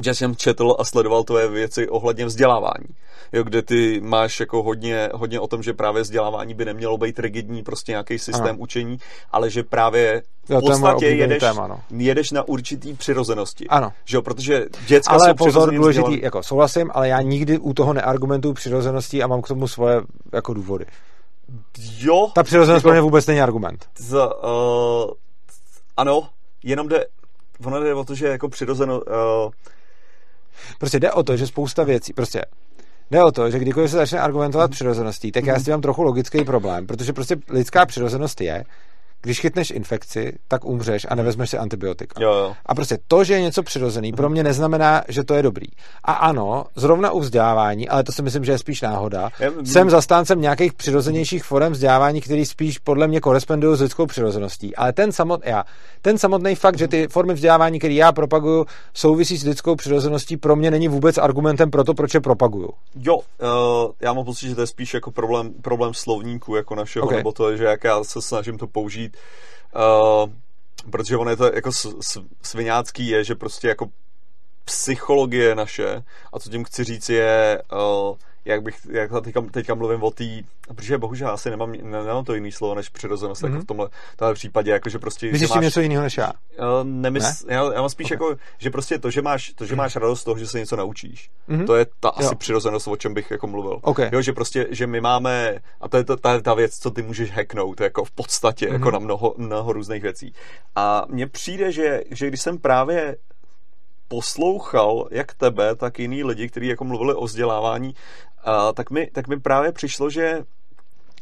že 0.03 0.13
jsem 0.15 0.35
četl 0.35 0.75
a 0.79 0.83
sledoval 0.83 1.23
tvoje 1.23 1.47
věci 1.47 1.89
ohledně 1.89 2.25
vzdělávání, 2.25 2.85
jo, 3.33 3.43
kde 3.43 3.61
ty 3.61 4.01
máš 4.03 4.39
jako 4.39 4.63
hodně, 4.63 5.09
hodně 5.13 5.39
o 5.39 5.47
tom, 5.47 5.63
že 5.63 5.73
právě 5.73 6.01
vzdělávání 6.01 6.53
by 6.53 6.65
nemělo 6.65 6.97
být 6.97 7.19
rigidní, 7.19 7.63
prostě 7.63 7.91
nějaký 7.91 8.19
systém 8.19 8.45
Ano. 8.49 8.57
učení, 8.57 8.97
ale 9.31 9.49
že 9.49 9.63
právě 9.63 10.21
v 10.45 10.49
Jo, 10.49 10.61
podstatě 10.61 11.05
jedeš, 11.07 11.39
téma, 11.39 11.67
no. 11.67 11.79
jedeš 11.97 12.31
na 12.31 12.43
určitý 12.47 12.93
přirozenosti. 12.93 13.67
Ano. 13.67 13.91
Že 14.05 14.17
jo, 14.17 14.21
protože 14.21 14.65
děcka 14.87 15.13
ale 15.13 15.27
jsou 15.29 15.33
pozor, 15.33 15.73
důležitý, 15.73 16.21
jako 16.21 16.43
souhlasím, 16.43 16.91
ale 16.93 17.07
já 17.07 17.21
nikdy 17.21 17.57
u 17.57 17.73
toho 17.73 17.93
neargumentuju 17.93 18.53
přirozeností 18.53 19.23
a 19.23 19.27
mám 19.27 19.41
k 19.41 19.47
tomu 19.47 19.67
svoje 19.67 20.01
jako 20.33 20.53
důvody. 20.53 20.85
Jo, 21.97 22.27
Ta 22.35 22.43
přirozenost 22.43 22.77
jako- 22.79 22.87
pro 22.87 22.91
mě 22.91 23.01
vůbec 23.01 23.27
není 23.27 23.41
argument. 23.41 23.85
z, 23.97 24.13
uh, 24.13 25.11
ano, 25.97 26.27
jenom 26.63 26.87
jde, 26.87 27.05
ono 27.65 27.79
jde 27.83 27.93
o 27.95 28.03
to, 28.05 28.15
že 28.15 28.27
jako 28.27 28.49
přirozeno, 28.49 28.99
uh, 28.99 29.51
Prostě 30.77 30.99
jde 30.99 31.11
o 31.11 31.23
to, 31.23 31.37
že 31.37 31.47
spousta 31.47 31.83
věcí, 31.83 32.13
prostě 32.13 32.41
jde 33.11 33.23
o 33.23 33.31
to, 33.31 33.51
že 33.51 33.59
kdykoliv 33.59 33.91
se 33.91 33.97
začne 33.97 34.19
argumentovat 34.19 34.71
přirozeností, 34.71 35.31
tak 35.31 35.45
já 35.45 35.59
s 35.59 35.63
tím 35.63 35.73
mám 35.73 35.81
trochu 35.81 36.03
logický 36.03 36.43
problém, 36.43 36.87
protože 36.87 37.13
prostě 37.13 37.35
lidská 37.49 37.85
přirozenost 37.85 38.41
je, 38.41 38.63
když 39.21 39.39
chytneš 39.39 39.71
infekci, 39.71 40.33
tak 40.47 40.65
umřeš 40.65 41.07
a 41.09 41.15
nevezmeš 41.15 41.49
si 41.49 41.57
antibiotika. 41.57 42.21
jo, 42.23 42.33
jo. 42.33 42.53
A 42.65 42.75
prostě 42.75 42.97
to, 43.07 43.23
že 43.23 43.33
je 43.33 43.41
něco 43.41 43.63
přirozený, 43.63 44.13
pro 44.13 44.29
mě 44.29 44.43
neznamená, 44.43 45.03
že 45.07 45.23
to 45.23 45.33
je 45.33 45.43
dobrý. 45.43 45.67
A 46.03 46.13
ano, 46.13 46.65
zrovna 46.75 47.11
u 47.11 47.19
vzdělávání, 47.19 47.89
ale 47.89 48.03
to 48.03 48.11
si 48.11 48.21
myslím, 48.21 48.45
že 48.45 48.51
je 48.51 48.57
spíš 48.57 48.81
náhoda, 48.81 49.29
jsem 49.63 49.89
zastáncem 49.89 50.41
nějakých 50.41 50.73
přirozenějších 50.73 51.43
forem 51.43 51.71
vzdělávání, 51.71 52.21
který 52.21 52.45
spíš 52.45 52.79
podle 52.79 53.07
mě 53.07 53.19
korespondují 53.19 53.77
s 53.77 53.81
lidskou 53.81 54.05
přirozeností. 54.05 54.75
Ale 54.75 54.93
ten, 54.93 55.11
samot, 55.11 55.41
já, 55.45 55.63
ten 56.01 56.17
samotný 56.17 56.55
fakt, 56.55 56.77
že 56.77 56.87
ty 56.87 57.07
formy 57.07 57.33
vzdělávání, 57.33 57.79
které 57.79 57.93
já 57.93 58.11
propaguju, 58.11 58.65
souvisí 58.93 59.37
s 59.37 59.43
lidskou 59.43 59.75
přirozeností, 59.75 60.37
pro 60.37 60.55
mě 60.55 60.71
není 60.71 60.87
vůbec 60.87 61.17
argumentem 61.17 61.71
pro 61.71 61.83
to, 61.83 61.93
proč 61.93 62.13
je 62.13 62.21
propaguju. 62.21 62.69
Jo, 62.95 63.15
uh, 63.15 63.21
já 64.01 64.13
mám 64.13 64.25
pocit, 64.25 64.49
že 64.49 64.55
to 64.55 64.61
je 64.61 64.67
spíš 64.67 64.93
jako 64.93 65.11
problém, 65.11 65.53
problém 65.61 65.93
slovníku 65.93 66.55
jako 66.55 66.75
našeho, 66.75 67.03
Ok. 67.03 67.07
okay. 67.09 67.17
nebo 67.17 67.31
to, 67.31 67.57
že 67.57 67.63
jak 67.63 67.83
já 67.83 68.03
se 68.03 68.21
snažím 68.21 68.57
to 68.57 68.67
použít, 68.67 69.10
uh, 69.75 70.29
protože 70.91 71.17
ono 71.17 71.29
je 71.29 71.37
to 71.37 71.53
jako 71.53 71.71
svinácký 72.41 73.07
je, 73.07 73.23
že 73.23 73.35
prostě 73.35 73.67
jako 73.67 73.85
psychologie 74.65 75.55
naše, 75.55 76.03
a 76.33 76.39
co 76.39 76.49
tím 76.49 76.63
chci 76.63 76.83
říct 76.83 77.09
je, 77.09 77.61
uh, 77.71 78.17
jak 78.45 78.61
bych, 78.63 78.75
jak 78.91 79.11
teďka, 79.23 79.41
teďka 79.51 79.75
mluvím 79.75 80.03
o 80.03 80.11
té, 80.11 80.23
protože 80.75 80.97
bohužel 80.97 81.29
asi 81.29 81.49
nemám, 81.49 81.71
ne- 81.71 82.03
nemám 82.03 82.25
to 82.25 82.33
jiný 82.33 82.51
slovo 82.51 82.75
než 82.75 82.89
přirozenost, 82.89 83.41
mm-hmm. 83.43 83.51
jako 83.51 83.63
v 83.63 83.67
tomhle, 83.67 83.89
tomhle 84.15 84.33
případě, 84.33 84.71
jako 84.71 84.89
že 84.89 84.99
prostě, 84.99 85.31
Myslíš 85.31 85.49
máš, 85.49 85.63
něco 85.63 85.81
jiného 85.81 86.03
než 86.03 86.17
já? 86.17 86.31
Uh, 86.59 86.83
nemys, 86.83 87.45
ne? 87.45 87.53
já, 87.55 87.73
já 87.73 87.81
mám 87.81 87.89
spíš 87.89 88.11
Ok. 88.11 88.21
okay. 88.21 88.29
jako, 88.29 88.41
že 88.57 88.69
prostě 88.69 88.99
to, 88.99 89.11
že 89.11 89.21
máš, 89.21 89.53
to, 89.55 89.65
že 89.65 89.75
máš 89.75 89.95
radost 89.95 90.21
z 90.21 90.23
toho, 90.23 90.37
že 90.37 90.47
se 90.47 90.59
něco 90.59 90.75
naučíš, 90.75 91.29
Mhm. 91.47 91.59
mm-hmm. 91.61 91.65
to 91.65 91.75
je 91.75 91.85
ta 91.99 92.09
asi 92.09 92.25
Jo. 92.25 92.35
přirozenost, 92.35 92.87
o 92.87 92.95
čem 92.95 93.13
bych 93.13 93.31
jako 93.31 93.47
mluvil. 93.47 93.79
Ok. 93.81 93.99
Jo, 94.11 94.21
že 94.21 94.33
prostě, 94.33 94.67
že 94.69 94.87
my 94.87 95.01
máme, 95.01 95.59
a 95.81 95.89
to 95.89 95.97
je 95.97 96.03
ta, 96.03 96.15
ta, 96.15 96.41
ta 96.41 96.53
věc, 96.53 96.77
co 96.79 96.91
ty 96.91 97.01
můžeš 97.01 97.31
hacknout, 97.31 97.81
jako 97.81 98.05
v 98.05 98.11
podstatě, 98.11 98.65
mm-hmm. 98.65 98.69
Mhm. 98.69 98.81
jako 98.81 98.91
na 98.91 98.99
mnoho, 98.99 99.33
mnoho 99.37 99.73
různých 99.73 100.01
věcí. 100.03 100.33
A 100.75 101.05
mně 101.09 101.27
přijde, 101.27 101.71
že, 101.71 102.01
že 102.11 102.27
když 102.27 102.41
jsem 102.41 102.57
právě 102.57 103.17
poslouchal 104.07 105.07
jak 105.11 105.33
tebe, 105.33 105.75
tak 105.75 105.99
jiný 105.99 106.23
lidi, 106.23 106.49
kteří 106.49 106.67
jako 106.67 106.83
mluvili 106.83 107.13
o 107.13 107.25
vzdělávání, 107.25 107.95
a, 108.43 108.73
tak, 108.73 108.91
mi, 108.91 109.07
tak 109.13 109.27
mi 109.27 109.39
právě 109.39 109.71
přišlo, 109.71 110.09
že 110.09 110.43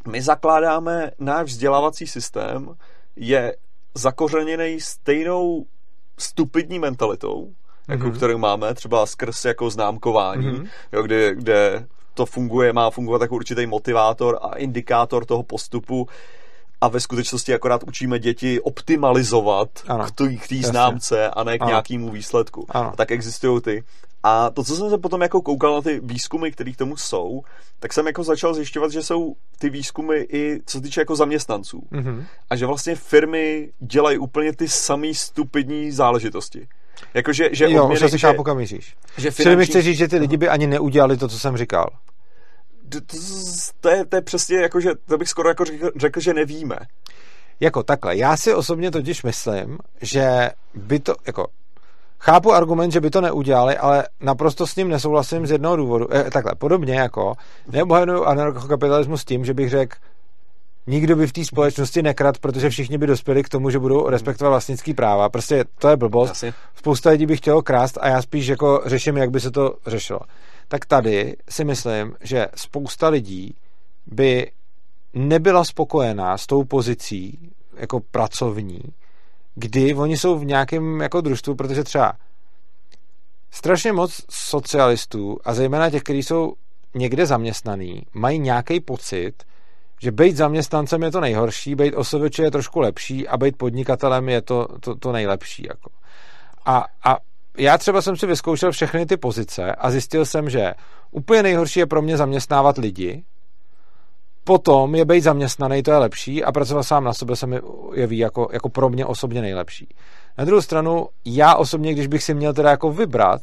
my 0.08 0.22
zakládáme 0.22 1.10
náš 1.18 1.46
vzdělávací 1.50 2.06
systém, 2.06 2.74
je 3.16 3.56
zakořeněný 3.94 4.80
stejnou 4.80 5.64
stupidní 6.18 6.78
mentalitou, 6.78 7.52
jako 7.88 8.06
Mhm. 8.06 8.16
kterou 8.16 8.38
máme 8.38 8.74
třeba 8.74 9.06
skrz 9.06 9.44
jako 9.44 9.70
známkování, 9.70 10.46
Mhm. 10.46 10.66
jo, 10.92 11.02
kde, 11.02 11.34
kde 11.34 11.86
to 12.14 12.26
funguje, 12.26 12.72
má 12.72 12.90
fungovat 12.90 13.22
jako 13.22 13.34
určitý 13.34 13.66
motivátor 13.66 14.38
a 14.42 14.56
indikátor 14.56 15.24
toho 15.24 15.42
postupu 15.42 16.08
a 16.80 16.88
ve 16.88 17.00
skutečnosti 17.00 17.54
akorát 17.54 17.82
učíme 17.82 18.18
děti 18.18 18.60
optimalizovat 18.60 19.68
Ano, 19.88 20.06
k 20.42 20.48
té 20.48 20.56
známce 20.56 21.30
a 21.30 21.44
ne 21.44 21.58
k 21.58 21.62
Ano. 21.62 21.70
nějakému 21.70 22.10
výsledku. 22.10 22.66
Ano. 22.68 22.92
A 22.92 22.96
tak 22.96 23.10
existují 23.10 23.60
ty. 23.60 23.84
A 24.22 24.50
to, 24.50 24.64
co 24.64 24.76
jsem 24.76 24.90
se 24.90 24.98
potom 24.98 25.22
jako 25.22 25.42
koukal 25.42 25.74
na 25.74 25.80
ty 25.80 26.00
výzkumy, 26.02 26.50
které 26.50 26.72
k 26.72 26.76
tomu 26.76 26.96
jsou, 26.96 27.42
tak 27.78 27.92
jsem 27.92 28.06
jako 28.06 28.24
začal 28.24 28.54
zjišťovat, 28.54 28.92
že 28.92 29.02
jsou 29.02 29.34
ty 29.58 29.70
výzkumy 29.70 30.16
i 30.32 30.60
co 30.66 30.78
se 30.78 30.82
týče 30.82 31.00
jako 31.00 31.16
zaměstnanců. 31.16 31.82
Mhm. 31.90 32.24
A 32.50 32.56
že 32.56 32.66
vlastně 32.66 32.94
firmy 32.94 33.70
dělají 33.78 34.18
úplně 34.18 34.52
ty 34.52 34.68
samé 34.68 35.14
stupidní 35.14 35.92
záležitosti. 35.92 36.68
Jako, 37.14 37.32
že, 37.32 37.48
že 37.52 37.64
jo, 37.64 37.82
odměny, 37.82 37.98
už 37.98 38.02
asi 38.02 38.18
že, 38.18 38.26
chápu, 38.26 38.42
kam 38.42 38.56
míříš. 38.56 38.96
Že 39.18 39.30
finanční... 39.30 39.42
Čili 39.42 39.56
mi 39.56 39.66
chci 39.66 39.82
říct, 39.82 39.98
že 39.98 40.08
ty 40.08 40.18
lidi 40.18 40.36
by 40.36 40.48
ani 40.48 40.66
neudělali 40.66 41.16
to, 41.16 41.28
co 41.28 41.38
jsem 41.38 41.56
říkal. 41.56 41.90
To 43.80 43.88
je, 43.88 44.04
to 44.04 44.16
je 44.16 44.22
přesně 44.22 44.56
jako, 44.56 44.80
že 44.80 44.90
to 45.06 45.18
bych 45.18 45.28
skoro 45.28 45.48
jako 45.48 45.64
řekl, 45.64 45.90
řekl, 45.96 46.20
že 46.20 46.34
nevíme. 46.34 46.76
Jako 47.60 47.82
takhle, 47.82 48.16
já 48.16 48.36
si 48.36 48.54
osobně 48.54 48.90
totiž 48.90 49.22
myslím, 49.22 49.78
že 50.00 50.50
by 50.74 50.98
to, 50.98 51.14
jako 51.26 51.46
Chápu 52.20 52.52
argument, 52.52 52.90
že 52.90 53.00
by 53.00 53.10
to 53.10 53.20
neudělali, 53.20 53.76
ale 53.76 54.08
naprosto 54.20 54.66
s 54.66 54.76
ním 54.76 54.88
nesouhlasím 54.88 55.46
z 55.46 55.50
jednoho 55.50 55.76
důvodu. 55.76 56.14
Eh, 56.14 56.30
takhle, 56.30 56.54
podobně 56.54 56.94
jako 56.94 57.34
neobhajuju 57.72 58.24
anarchokapitalismus 58.24 59.24
tím, 59.24 59.44
že 59.44 59.54
bych 59.54 59.70
řekl, 59.70 59.96
nikdo 60.86 61.16
by 61.16 61.26
v 61.26 61.32
té 61.32 61.44
společnosti 61.44 62.02
nekrad, 62.02 62.38
protože 62.38 62.70
všichni 62.70 62.98
by 62.98 63.06
dospěli 63.06 63.42
k 63.42 63.48
tomu, 63.48 63.70
že 63.70 63.78
budou 63.78 64.08
respektovat 64.08 64.50
vlastnický 64.50 64.94
práva. 64.94 65.28
Prostě 65.28 65.64
to 65.78 65.88
je 65.88 65.96
blbost. 65.96 66.30
Asi. 66.30 66.54
Spousta 66.74 67.10
lidí 67.10 67.26
by 67.26 67.36
chtělo 67.36 67.62
krást 67.62 67.98
a 68.00 68.08
já 68.08 68.22
spíš 68.22 68.46
jako 68.46 68.82
řeším, 68.86 69.16
jak 69.16 69.30
by 69.30 69.40
se 69.40 69.50
to 69.50 69.74
řešilo. 69.86 70.20
Tak 70.68 70.86
tady 70.86 71.36
si 71.48 71.64
myslím, 71.64 72.14
že 72.20 72.46
spousta 72.54 73.08
lidí 73.08 73.54
by 74.06 74.50
nebyla 75.14 75.64
spokojená 75.64 76.38
s 76.38 76.46
tou 76.46 76.64
pozicí 76.64 77.52
jako 77.76 78.00
pracovní, 78.00 78.80
kdy 79.54 79.94
oni 79.94 80.16
jsou 80.16 80.38
v 80.38 80.44
nějakém 80.44 81.00
jako 81.00 81.20
družstvu, 81.20 81.54
protože 81.54 81.84
třeba 81.84 82.12
strašně 83.50 83.92
moc 83.92 84.20
socialistů 84.30 85.38
a 85.44 85.54
zejména 85.54 85.90
těch, 85.90 86.02
kteří 86.02 86.22
jsou 86.22 86.54
někde 86.94 87.26
zaměstnaný, 87.26 88.02
mají 88.12 88.38
nějaký 88.38 88.80
pocit, 88.80 89.32
že 90.02 90.12
být 90.12 90.36
zaměstnancem 90.36 91.02
je 91.02 91.10
to 91.10 91.20
nejhorší, 91.20 91.74
být 91.74 91.94
osobeč 91.94 92.38
je 92.38 92.50
trošku 92.50 92.80
lepší 92.80 93.28
a 93.28 93.36
být 93.36 93.56
podnikatelem 93.56 94.28
je 94.28 94.42
to, 94.42 94.68
to, 94.80 94.94
to 94.94 95.12
nejlepší. 95.12 95.66
Jako. 95.68 95.90
A, 96.64 96.84
a 97.04 97.16
já 97.58 97.78
třeba 97.78 98.02
jsem 98.02 98.16
si 98.16 98.26
vyzkoušel 98.26 98.72
všechny 98.72 99.06
ty 99.06 99.16
pozice 99.16 99.74
a 99.74 99.90
zjistil 99.90 100.24
jsem, 100.24 100.50
že 100.50 100.74
úplně 101.10 101.42
nejhorší 101.42 101.80
je 101.80 101.86
pro 101.86 102.02
mě 102.02 102.16
zaměstnávat 102.16 102.78
lidi, 102.78 103.24
potom 104.44 104.94
je 104.94 105.04
být 105.04 105.20
zaměstnaný, 105.20 105.82
to 105.82 105.90
je 105.90 105.96
lepší 105.96 106.44
a 106.44 106.52
pracovat 106.52 106.82
sám 106.82 107.04
na 107.04 107.12
sebe 107.14 107.36
se 107.36 107.46
mi 107.46 107.60
jeví 107.94 108.18
jako, 108.18 108.48
jako 108.52 108.68
pro 108.68 108.88
mě 108.88 109.06
osobně 109.06 109.40
nejlepší. 109.40 109.88
Na 110.38 110.44
druhou 110.44 110.62
stranu, 110.62 111.08
já 111.24 111.54
osobně, 111.54 111.92
když 111.92 112.06
bych 112.06 112.22
si 112.22 112.34
měl 112.34 112.52
teda 112.52 112.70
jako 112.70 112.92
vybrat, 112.92 113.40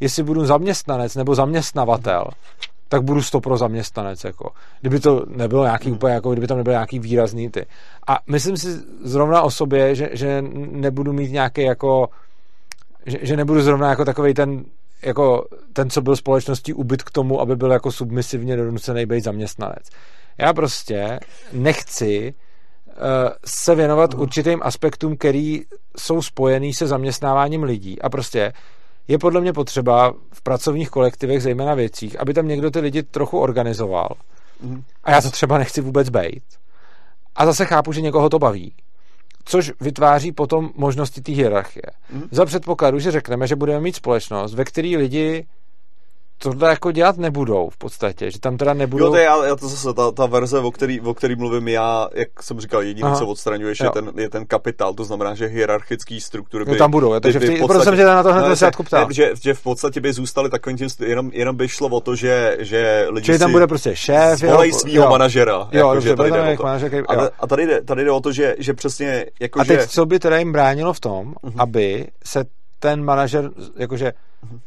jestli 0.00 0.22
budu 0.22 0.44
zaměstnanec 0.44 1.14
nebo 1.14 1.34
zaměstnavatel, 1.34 2.24
tak 2.88 3.02
budu 3.02 3.22
sto 3.22 3.40
pro 3.40 3.56
zaměstnanec, 3.56 4.24
jako. 4.24 4.50
Kdyby 4.80 5.00
to 5.00 5.24
nebylo 5.28 5.64
nějaký 5.64 5.86
hmm. 5.86 5.94
úplně, 5.94 6.14
jako 6.14 6.32
kdyby 6.32 6.46
tam 6.46 6.56
nebyl 6.56 6.72
nějaký 6.72 6.98
výrazný 6.98 7.50
ty. 7.50 7.66
A 8.06 8.18
myslím 8.26 8.56
si 8.56 8.68
zrovna 9.04 9.42
o 9.42 9.50
sobě, 9.50 9.94
že, 9.94 10.08
že 10.12 10.42
nebudu 10.54 11.12
mít 11.12 11.32
nějaký 11.32 11.62
jako, 11.62 12.08
že, 13.06 13.18
že 13.22 13.36
nebudu 13.36 13.62
zrovna 13.62 13.90
jako 13.90 14.04
takový 14.04 14.34
ten, 14.34 14.64
jako 15.02 15.46
ten, 15.72 15.90
co 15.90 16.02
byl 16.02 16.16
společností 16.16 16.72
ubyt 16.72 17.02
k 17.02 17.10
tomu, 17.10 17.40
aby 17.40 17.56
byl 17.56 17.72
jako 17.72 17.92
submisivně 17.92 18.56
donucený 18.56 19.06
být 19.06 19.24
zaměstnanec. 19.24 19.90
Já 20.38 20.52
prostě 20.52 21.20
nechci 21.52 22.34
uh, 22.86 22.94
se 23.44 23.74
věnovat 23.74 24.14
určitým 24.14 24.60
aspektům, 24.62 25.16
který 25.16 25.62
jsou 25.96 26.22
spojený 26.22 26.74
se 26.74 26.86
zaměstnáváním 26.86 27.62
lidí. 27.62 28.02
A 28.02 28.08
prostě 28.08 28.52
je 29.08 29.18
podle 29.18 29.40
mě 29.40 29.52
potřeba 29.52 30.14
v 30.32 30.42
pracovních 30.42 30.90
kolektivech, 30.90 31.42
zejména 31.42 31.74
věcích, 31.74 32.20
aby 32.20 32.34
tam 32.34 32.48
někdo 32.48 32.70
ty 32.70 32.80
lidi 32.80 33.02
trochu 33.02 33.38
organizoval. 33.38 34.08
Mm. 34.60 34.82
A 35.04 35.10
já 35.10 35.20
to 35.20 35.30
třeba 35.30 35.58
nechci 35.58 35.80
vůbec 35.80 36.08
bejt. 36.08 36.44
A 37.34 37.46
zase 37.46 37.64
chápu, 37.64 37.92
že 37.92 38.00
někoho 38.00 38.28
to 38.28 38.38
baví. 38.38 38.74
Což 39.44 39.72
vytváří 39.80 40.32
potom 40.32 40.70
možnosti 40.74 41.20
té 41.20 41.32
hierarchie. 41.32 41.82
Mm. 42.12 42.22
Za 42.30 42.44
předpokladu, 42.44 42.98
že 42.98 43.10
řekneme, 43.10 43.46
že 43.46 43.56
budeme 43.56 43.80
mít 43.80 43.96
společnost, 43.96 44.54
ve 44.54 44.64
které 44.64 44.88
lidi 44.88 45.46
tohle 46.42 46.68
jako 46.68 46.92
dělat 46.92 47.16
nebudou 47.16 47.68
v 47.68 47.76
podstatě, 47.76 48.30
že 48.30 48.40
tam 48.40 48.56
teda 48.56 48.74
nebudou... 48.74 49.04
Jo, 49.04 49.10
to 49.10 49.16
je, 49.16 49.24
já 49.24 49.56
to 49.56 49.68
zase 49.68 49.94
ta, 49.94 50.10
ta 50.12 50.26
verze, 50.26 50.58
o 50.58 50.70
který, 50.70 51.00
o 51.00 51.14
který 51.14 51.36
mluvím 51.36 51.68
já, 51.68 52.08
jak 52.14 52.42
jsem 52.42 52.60
říkal, 52.60 52.82
jediný, 52.82 53.02
Aha. 53.02 53.18
co 53.18 53.26
odstraňuješ, 53.26 53.80
je 53.80 53.90
ten, 53.90 54.12
je 54.16 54.30
ten 54.30 54.46
kapitál, 54.46 54.94
to 54.94 55.04
znamená, 55.04 55.34
že 55.34 55.46
hierarchický 55.46 56.20
struktury. 56.20 56.64
Jo, 56.68 56.74
tam 56.74 56.90
budou, 56.90 57.20
takže 57.20 57.38
by, 57.38 57.46
v 57.46 57.50
tý, 57.50 57.58
podstatě, 57.58 57.84
jsem 57.84 57.96
tě 57.96 58.04
na 58.04 58.22
to 58.22 58.32
hned 58.32 58.42
no, 58.42 58.48
začátku 58.48 58.82
ptal. 58.82 59.12
Že, 59.12 59.32
že, 59.42 59.54
v 59.54 59.62
podstatě 59.62 60.00
by 60.00 60.12
zůstali 60.12 60.50
takovým 60.50 60.78
tím, 60.78 60.88
jenom, 61.06 61.30
jenom 61.32 61.56
by 61.56 61.68
šlo 61.68 61.88
o 61.88 62.00
to, 62.00 62.16
že, 62.16 62.56
že 62.60 63.06
lidi 63.10 63.24
Čili 63.24 63.38
tam 63.38 63.52
bude 63.52 63.66
prostě 63.66 63.96
šéf, 63.96 64.42
jo, 64.42 64.62
svýho 64.72 65.10
manažera. 65.10 65.52
Jo, 65.52 65.68
jako, 65.72 65.94
dobře, 65.94 66.16
tady 66.16 66.30
jde 66.30 66.58
o 66.58 66.62
manažer, 66.62 67.04
a, 67.08 67.14
a 67.40 67.46
tady, 67.46 67.66
jde, 67.66 67.82
tady 67.82 68.04
jde 68.04 68.10
o 68.10 68.20
to, 68.20 68.32
že, 68.32 68.56
že 68.58 68.74
přesně... 68.74 69.26
Jako, 69.40 69.60
a 69.60 69.64
teď 69.64 69.80
že... 69.80 69.86
co 69.86 70.06
by 70.06 70.18
teda 70.18 70.38
jim 70.38 70.52
bránilo 70.52 70.92
v 70.92 71.00
tom, 71.00 71.34
uh-huh. 71.42 71.62
aby 71.62 72.06
se 72.24 72.44
ten 72.78 73.04
manažer, 73.04 73.50
jakože 73.76 74.12
uh-huh 74.46 74.58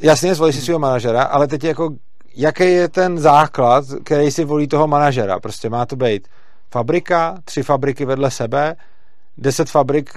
jasně, 0.00 0.34
zvolí 0.34 0.52
si 0.52 0.60
svého 0.60 0.78
manažera, 0.78 1.22
ale 1.22 1.46
teď 1.46 1.64
jako, 1.64 1.90
jaký 2.36 2.64
je 2.64 2.88
ten 2.88 3.18
základ, 3.18 3.84
který 4.04 4.30
si 4.30 4.44
volí 4.44 4.68
toho 4.68 4.86
manažera? 4.86 5.40
Prostě 5.40 5.70
má 5.70 5.86
to 5.86 5.96
být 5.96 6.28
fabrika, 6.70 7.38
tři 7.44 7.62
fabriky 7.62 8.04
vedle 8.04 8.30
sebe, 8.30 8.76
deset 9.38 9.70
fabrik 9.70 10.10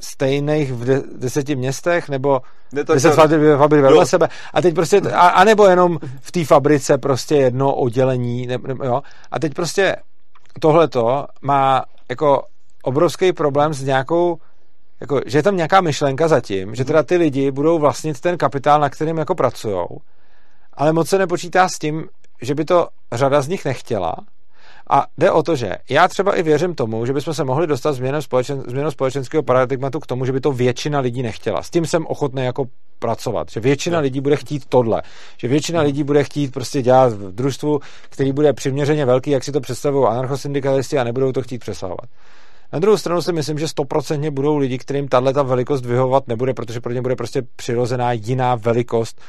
stejných 0.00 0.72
v 0.72 0.84
de- 0.84 1.02
deseti 1.16 1.56
městech, 1.56 2.08
nebo 2.08 2.40
ne, 2.72 2.84
deset 2.84 3.14
fabrik, 3.14 3.40
fabrik 3.58 3.82
vedle 3.82 3.98
jo. 3.98 4.06
sebe. 4.06 4.28
A 4.54 4.62
teď 4.62 4.74
prostě, 4.74 5.00
a, 5.00 5.28
a 5.28 5.44
nebo 5.44 5.66
jenom 5.66 5.98
v 6.20 6.32
té 6.32 6.44
fabrice 6.44 6.98
prostě 6.98 7.34
jedno 7.36 7.74
oddělení, 7.74 8.46
ne, 8.46 8.58
ne, 8.66 8.86
jo. 8.86 9.02
A 9.30 9.38
teď 9.38 9.54
prostě 9.54 9.96
tohleto 10.60 11.26
má 11.42 11.84
jako 12.08 12.42
obrovský 12.82 13.32
problém 13.32 13.74
s 13.74 13.82
nějakou 13.82 14.38
jako, 15.00 15.20
že 15.26 15.38
je 15.38 15.42
tam 15.42 15.56
nějaká 15.56 15.80
myšlenka 15.80 16.28
zatím, 16.28 16.74
že 16.74 16.84
teda 16.84 17.02
ty 17.02 17.16
lidi 17.16 17.50
budou 17.50 17.78
vlastnit 17.78 18.20
ten 18.20 18.38
kapitál, 18.38 18.80
na 18.80 18.90
kterým 18.90 19.18
jako 19.18 19.34
pracujou, 19.34 19.88
ale 20.72 20.92
moc 20.92 21.08
se 21.08 21.18
nepočítá 21.18 21.68
s 21.68 21.78
tím, 21.78 22.08
že 22.42 22.54
by 22.54 22.64
to 22.64 22.88
řada 23.12 23.42
z 23.42 23.48
nich 23.48 23.64
nechtěla. 23.64 24.14
A 24.90 25.06
jde 25.18 25.30
o 25.30 25.42
to, 25.42 25.56
že 25.56 25.72
já 25.90 26.08
třeba 26.08 26.36
i 26.36 26.42
věřím 26.42 26.74
tomu, 26.74 27.06
že 27.06 27.12
bychom 27.12 27.34
se 27.34 27.44
mohli 27.44 27.66
dostat 27.66 27.92
změnou, 27.92 28.22
společen, 28.22 28.62
změnou 28.66 28.90
společenského 28.90 29.42
paradigmatu 29.42 30.00
k 30.00 30.06
tomu, 30.06 30.24
že 30.24 30.32
by 30.32 30.40
to 30.40 30.52
většina 30.52 31.00
lidí 31.00 31.22
nechtěla. 31.22 31.62
S 31.62 31.70
tím 31.70 31.86
jsem 31.86 32.06
ochotný 32.06 32.44
jako 32.44 32.64
pracovat. 32.98 33.50
Že 33.50 33.60
většina 33.60 33.98
lidí 33.98 34.20
bude 34.20 34.36
chtít 34.36 34.66
tohle. 34.68 35.02
Že 35.36 35.48
většina 35.48 35.80
lidí 35.80 36.04
bude 36.04 36.24
chtít 36.24 36.52
prostě 36.52 36.82
dělat 36.82 37.12
v 37.12 37.32
družstvu, 37.32 37.80
který 38.10 38.32
bude 38.32 38.52
přiměřeně 38.52 39.04
velký, 39.06 39.30
jak 39.30 39.44
si 39.44 39.52
to 39.52 39.60
představují 39.60 40.06
anarchosyndikalisti 40.08 40.98
a 40.98 41.04
nebudou 41.04 41.32
to 41.32 41.42
chtít 41.42 41.58
přesahovat. 41.58 42.06
Na 42.72 42.78
druhou 42.78 42.96
stranu 42.96 43.22
si 43.22 43.32
myslím, 43.32 43.58
že 43.58 43.68
stoprocentně 43.68 44.30
budou 44.30 44.56
lidi, 44.56 44.78
kterým 44.78 45.08
tahle 45.08 45.32
ta 45.32 45.42
velikost 45.42 45.86
vyhovovat 45.86 46.28
nebude, 46.28 46.54
protože 46.54 46.80
pro 46.80 46.92
ně 46.92 47.02
bude 47.02 47.16
prostě 47.16 47.42
přirozená 47.56 48.12
jiná 48.12 48.54
velikost 48.54 49.20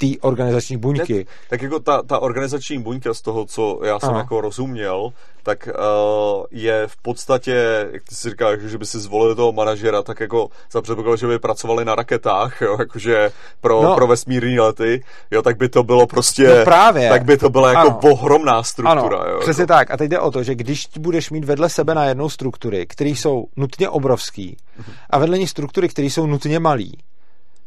té 0.00 0.06
organizační 0.20 0.76
buňky. 0.76 1.14
Ne, 1.14 1.24
tak 1.50 1.62
jako 1.62 1.78
ta, 1.80 2.02
ta 2.02 2.18
organizační 2.18 2.78
buňka 2.78 3.14
z 3.14 3.20
toho, 3.20 3.44
co 3.44 3.80
já 3.84 4.00
jsem 4.00 4.10
Aha. 4.10 4.18
jako 4.18 4.40
rozuměl, 4.40 5.12
tak 5.42 5.68
uh, 5.68 6.44
je 6.50 6.86
v 6.86 6.96
podstatě, 6.96 7.86
jak 7.92 8.02
ty 8.02 8.14
si 8.14 8.30
říkáš, 8.30 8.60
že 8.60 8.78
by 8.78 8.86
si 8.86 8.98
zvolili 8.98 9.34
toho 9.34 9.52
manažera, 9.52 10.02
tak 10.02 10.20
jako 10.20 10.48
za 10.72 10.82
předpoklad, 10.82 11.18
že 11.18 11.26
by 11.26 11.38
pracovali 11.38 11.84
na 11.84 11.94
raketách, 11.94 12.60
jo, 12.60 12.76
jakože 12.78 13.30
pro, 13.60 13.82
no. 13.82 13.94
pro 13.94 14.06
vesmírní 14.06 14.60
lety, 14.60 15.04
jo, 15.30 15.42
tak 15.42 15.56
by 15.56 15.68
to 15.68 15.82
bylo 15.82 16.06
prostě, 16.06 16.48
no 16.58 16.64
právě. 16.64 17.08
tak 17.08 17.24
by 17.24 17.36
to 17.36 17.50
byla 17.50 17.68
jako 17.68 17.88
ano. 17.88 17.98
ohromná 18.02 18.62
struktura. 18.62 19.18
Ano, 19.18 19.30
jo, 19.30 19.40
přesně 19.40 19.62
jako. 19.62 19.72
tak. 19.72 19.90
A 19.90 19.96
teď 19.96 20.10
jde 20.10 20.18
o 20.18 20.30
to, 20.30 20.42
že 20.42 20.54
když 20.54 20.88
budeš 20.98 21.30
mít 21.30 21.44
vedle 21.44 21.68
sebe 21.68 21.94
na 21.94 22.04
jednou 22.04 22.28
struktury, 22.28 22.86
které 22.86 23.10
jsou 23.10 23.46
nutně 23.56 23.88
obrovský, 23.88 24.56
mhm. 24.78 24.92
a 25.10 25.18
vedle 25.18 25.38
ní 25.38 25.46
struktury, 25.46 25.88
které 25.88 26.06
jsou 26.06 26.26
nutně 26.26 26.58
malý, 26.58 26.98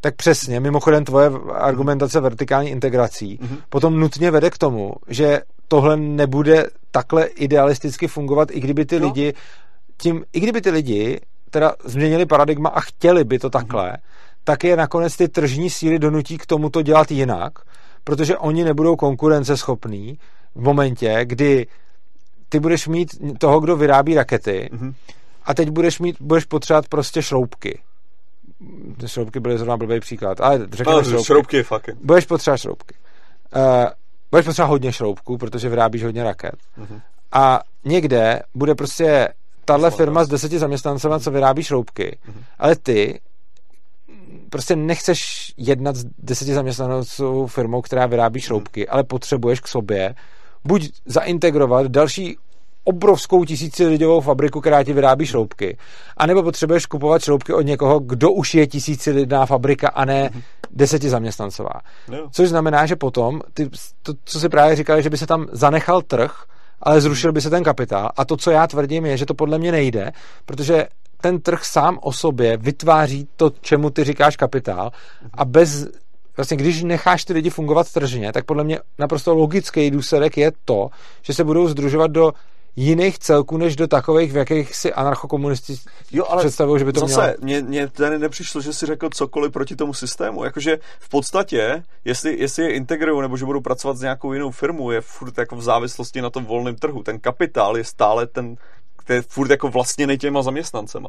tak 0.04 0.16
přesně, 0.16 0.60
mimochodem 0.60 1.04
tvoje 1.04 1.30
argumentace 1.52 2.20
vertikální 2.20 2.70
integrací 2.70 3.38
mm-hmm. 3.38 3.58
potom 3.68 4.00
nutně 4.00 4.30
vede 4.30 4.50
k 4.50 4.58
tomu, 4.58 4.92
že 5.08 5.40
tohle 5.68 5.96
nebude 5.96 6.66
takhle 6.90 7.24
idealisticky 7.24 8.08
fungovat, 8.08 8.48
i 8.52 8.60
kdyby 8.60 8.84
ty 8.84 9.00
no. 9.00 9.06
lidi 9.06 9.34
tím, 9.96 10.24
i 10.32 10.40
kdyby 10.40 10.60
ty 10.60 10.70
lidi 10.70 11.20
teda 11.50 11.72
změnili 11.84 12.26
paradigma 12.26 12.68
a 12.68 12.80
chtěli 12.80 13.24
by 13.24 13.38
to 13.38 13.50
takhle, 13.50 13.90
mm-hmm. 13.90 14.44
tak 14.44 14.64
je 14.64 14.76
nakonec 14.76 15.16
ty 15.16 15.28
tržní 15.28 15.70
síly 15.70 15.98
donutí 15.98 16.38
k 16.38 16.46
tomu 16.46 16.70
to 16.70 16.82
dělat 16.82 17.10
jinak, 17.10 17.52
protože 18.04 18.38
oni 18.38 18.64
nebudou 18.64 18.96
konkurenceschopní 18.96 20.18
v 20.54 20.62
momentě, 20.62 21.20
kdy 21.22 21.66
ty 22.48 22.60
budeš 22.60 22.88
mít 22.88 23.08
toho, 23.38 23.60
kdo 23.60 23.76
vyrábí 23.76 24.14
rakety 24.14 24.70
mm-hmm. 24.72 24.94
a 25.44 25.54
teď 25.54 25.70
budeš 25.70 26.00
mít, 26.00 26.16
budeš 26.20 26.44
potřebovat 26.44 26.88
prostě 26.88 27.22
šroubky 27.22 27.80
ty 29.00 29.08
šroubky 29.08 29.40
byly 29.40 29.58
zrovna 29.58 29.76
blbý 29.76 30.00
příklad, 30.00 30.40
ale 30.40 30.66
řekněme 30.72 30.96
no, 30.96 31.04
šroubky. 31.04 31.24
šroubky 31.24 31.62
fucking. 31.62 31.98
Budeš 32.04 32.26
potřebovat 32.26 32.56
šroubky. 32.56 32.94
Uh, 33.56 33.62
budeš 34.30 34.46
potřebovat 34.46 34.70
hodně 34.70 34.92
šroubků, 34.92 35.38
protože 35.38 35.68
vyrábíš 35.68 36.04
hodně 36.04 36.24
raket. 36.24 36.56
Uh-huh. 36.78 37.00
A 37.32 37.60
někde 37.84 38.42
bude 38.54 38.74
prostě 38.74 39.28
tahle 39.64 39.90
firma 39.90 40.24
s 40.24 40.28
deseti 40.28 40.58
zaměstnancema, 40.58 41.20
co 41.20 41.30
vyrábí 41.30 41.62
šroubky, 41.62 42.18
uh-huh. 42.28 42.42
ale 42.58 42.76
ty 42.76 43.20
prostě 44.50 44.76
nechceš 44.76 45.52
jednat 45.56 45.96
s 45.96 46.04
deseti 46.18 46.54
zaměstnanců 46.54 47.46
firmou, 47.46 47.82
která 47.82 48.06
vyrábí 48.06 48.40
šroubky, 48.40 48.84
uh-huh. 48.84 48.88
ale 48.90 49.04
potřebuješ 49.04 49.60
k 49.60 49.68
sobě 49.68 50.14
buď 50.64 50.90
zaintegrovat 51.06 51.86
další 51.86 52.36
obrovskou 52.84 53.44
tisícilidovou 53.44 54.20
fabriku, 54.20 54.60
která 54.60 54.84
ti 54.84 54.92
vyrábí 54.92 55.26
šroubky. 55.26 55.76
A 56.16 56.26
nebo 56.26 56.42
potřebuješ 56.42 56.86
kupovat 56.86 57.22
šroubky 57.22 57.52
od 57.52 57.60
někoho, 57.60 58.00
kdo 58.00 58.32
už 58.32 58.54
je 58.54 58.66
tisícilidná 58.66 59.46
fabrika 59.46 59.88
a 59.88 60.04
ne 60.04 60.30
deseti 60.70 61.08
zaměstnancová. 61.10 61.80
Což 62.30 62.48
znamená, 62.48 62.86
že 62.86 62.96
potom, 62.96 63.40
ty, 63.54 63.70
to, 64.02 64.12
co 64.24 64.40
si 64.40 64.48
právě 64.48 64.76
říkali, 64.76 65.02
že 65.02 65.10
by 65.10 65.18
se 65.18 65.26
tam 65.26 65.46
zanechal 65.52 66.02
trh, 66.02 66.44
ale 66.82 67.00
zrušil 67.00 67.32
by 67.32 67.40
se 67.40 67.50
ten 67.50 67.64
kapitál. 67.64 68.10
A 68.16 68.24
to, 68.24 68.36
co 68.36 68.50
já 68.50 68.66
tvrdím, 68.66 69.06
je, 69.06 69.16
že 69.16 69.26
to 69.26 69.34
podle 69.34 69.58
mě 69.58 69.72
nejde, 69.72 70.12
protože 70.44 70.86
ten 71.20 71.40
trh 71.40 71.64
sám 71.64 71.98
o 72.02 72.12
sobě 72.12 72.56
vytváří 72.56 73.28
to, 73.36 73.50
čemu 73.60 73.90
ty 73.90 74.04
říkáš 74.04 74.36
kapitál 74.36 74.90
a 75.34 75.44
bez 75.44 75.88
vlastně 76.36 76.56
když 76.56 76.82
necháš 76.82 77.24
ty 77.24 77.32
lidi 77.32 77.50
fungovat 77.50 77.92
tržně, 77.92 78.32
tak 78.32 78.44
podle 78.44 78.64
mě 78.64 78.78
naprosto 78.98 79.34
logický 79.34 79.90
důsledek 79.90 80.36
je 80.36 80.52
to, 80.64 80.88
že 81.22 81.34
se 81.34 81.44
budou 81.44 81.68
združovat 81.68 82.10
do 82.10 82.32
jiných 82.76 83.18
celků, 83.18 83.56
než 83.56 83.76
do 83.76 83.86
takových, 83.86 84.32
v 84.32 84.36
jakých 84.36 84.76
si 84.76 84.92
anarchokomunisti 84.92 85.76
představují, 86.38 86.78
že 86.78 86.84
by 86.84 86.92
to 86.92 87.00
zase, 87.00 87.20
mělo. 87.20 87.34
Mně, 87.40 87.68
mně 87.68 87.88
tady 87.88 88.18
nepřišlo, 88.18 88.60
že 88.60 88.72
si 88.72 88.86
řekl 88.86 89.10
cokoliv 89.10 89.52
proti 89.52 89.76
tomu 89.76 89.94
systému. 89.94 90.44
Jakože 90.44 90.78
v 90.98 91.08
podstatě, 91.08 91.82
jestli, 92.04 92.38
jestli 92.38 92.62
je 92.64 92.72
integrují 92.72 93.22
nebo 93.22 93.36
že 93.36 93.44
budou 93.44 93.60
pracovat 93.60 93.96
s 93.96 94.00
nějakou 94.00 94.32
jinou 94.32 94.50
firmou, 94.50 94.90
je 94.90 95.00
furt 95.00 95.38
jako 95.38 95.56
v 95.56 95.62
závislosti 95.62 96.22
na 96.22 96.30
tom 96.30 96.44
volném 96.44 96.76
trhu. 96.76 97.02
Ten 97.02 97.20
kapitál 97.20 97.76
je 97.76 97.84
stále 97.84 98.26
ten 98.26 98.56
který 99.04 99.16
je 99.16 99.22
furt 99.22 99.50
jako 99.50 99.68
vlastně 99.68 100.18
těma 100.18 100.42
zaměstnancema. 100.42 101.08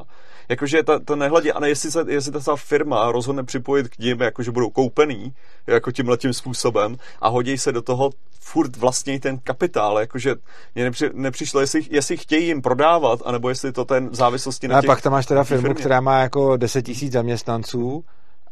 Jakože 0.50 0.84
to, 0.84 1.00
to 1.00 1.16
nehledě, 1.16 1.54
a 1.54 1.60
ne, 1.60 1.70
jestli, 1.70 1.92
se, 1.92 2.06
jestli 2.08 2.32
ta 2.32 2.56
firma 2.56 3.12
rozhodne 3.12 3.44
připojit 3.44 3.88
k 3.88 3.98
ním, 3.98 4.22
jakože 4.22 4.52
budou 4.52 4.70
koupený, 4.70 5.34
jako 5.68 5.92
tímhle 5.92 6.18
tím 6.18 6.34
způsobem 6.34 6.98
a 7.22 7.30
hodí 7.30 7.58
se 7.58 7.72
do 7.72 7.82
toho 7.82 8.10
furt 8.40 8.76
vlastně 8.76 9.20
ten 9.20 9.38
kapitál, 9.38 10.00
jakože 10.00 10.36
mě 10.76 10.84
nepři, 10.84 11.10
nepřišlo, 11.14 11.62
jestli, 11.62 11.82
jestli 11.90 12.18
chtějí 12.18 12.48
jim 12.48 12.62
prodávat, 12.62 13.20
anebo 13.26 13.50
jestli 13.50 13.72
to 13.72 13.86
ten 13.86 14.10
závislosti 14.12 14.68
na 14.68 14.82
těch, 14.82 14.90
A 14.90 14.94
pak 14.94 15.02
tam 15.02 15.12
máš 15.12 15.26
teda 15.26 15.44
firmu, 15.44 15.62
firmě. 15.62 15.80
která 15.80 16.02
má 16.02 16.20
jako 16.20 16.58
10 16.58 16.82
tisíc 16.82 17.14
zaměstnanců 17.14 18.04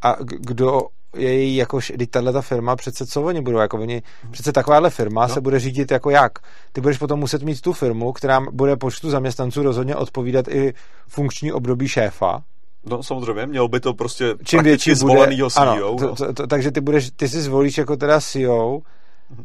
a 0.01 0.15
kdo 0.19 0.81
její, 1.15 1.55
jako, 1.55 1.79
když 1.93 2.07
tahle 2.07 2.33
ta 2.33 2.41
firma, 2.41 2.75
přece 2.75 3.05
co 3.05 3.21
oni 3.21 3.41
budou, 3.41 3.57
jako 3.57 3.79
oni, 3.79 4.01
přece 4.31 4.51
takováhle 4.51 4.89
firma 4.89 5.27
no. 5.27 5.33
se 5.33 5.41
bude 5.41 5.59
řídit 5.59 5.91
jako 5.91 6.09
jak. 6.09 6.31
Ty 6.71 6.81
budeš 6.81 6.97
potom 6.97 7.19
muset 7.19 7.43
mít 7.43 7.61
tu 7.61 7.73
firmu, 7.73 8.11
která 8.11 8.41
bude 8.51 8.75
počtu 8.75 9.09
zaměstnanců 9.09 9.63
rozhodně 9.63 9.95
odpovídat 9.95 10.47
i 10.47 10.73
funkční 11.07 11.51
období 11.51 11.87
šéfa, 11.87 12.43
No 12.85 13.03
samozřejmě, 13.03 13.45
měl 13.45 13.67
by 13.67 13.79
to 13.79 13.93
prostě 13.93 14.35
Čím 14.43 14.63
větší 14.63 14.95
zvolenýho 14.95 15.49
CEO. 15.49 15.61
Ano, 15.61 15.95
to, 15.99 16.15
to, 16.15 16.33
to, 16.33 16.47
takže 16.47 16.71
ty, 16.71 16.81
budeš, 16.81 17.11
ty 17.15 17.29
si 17.29 17.41
zvolíš 17.41 17.77
jako 17.77 17.95
teda 17.95 18.21
CEO, 18.21 18.79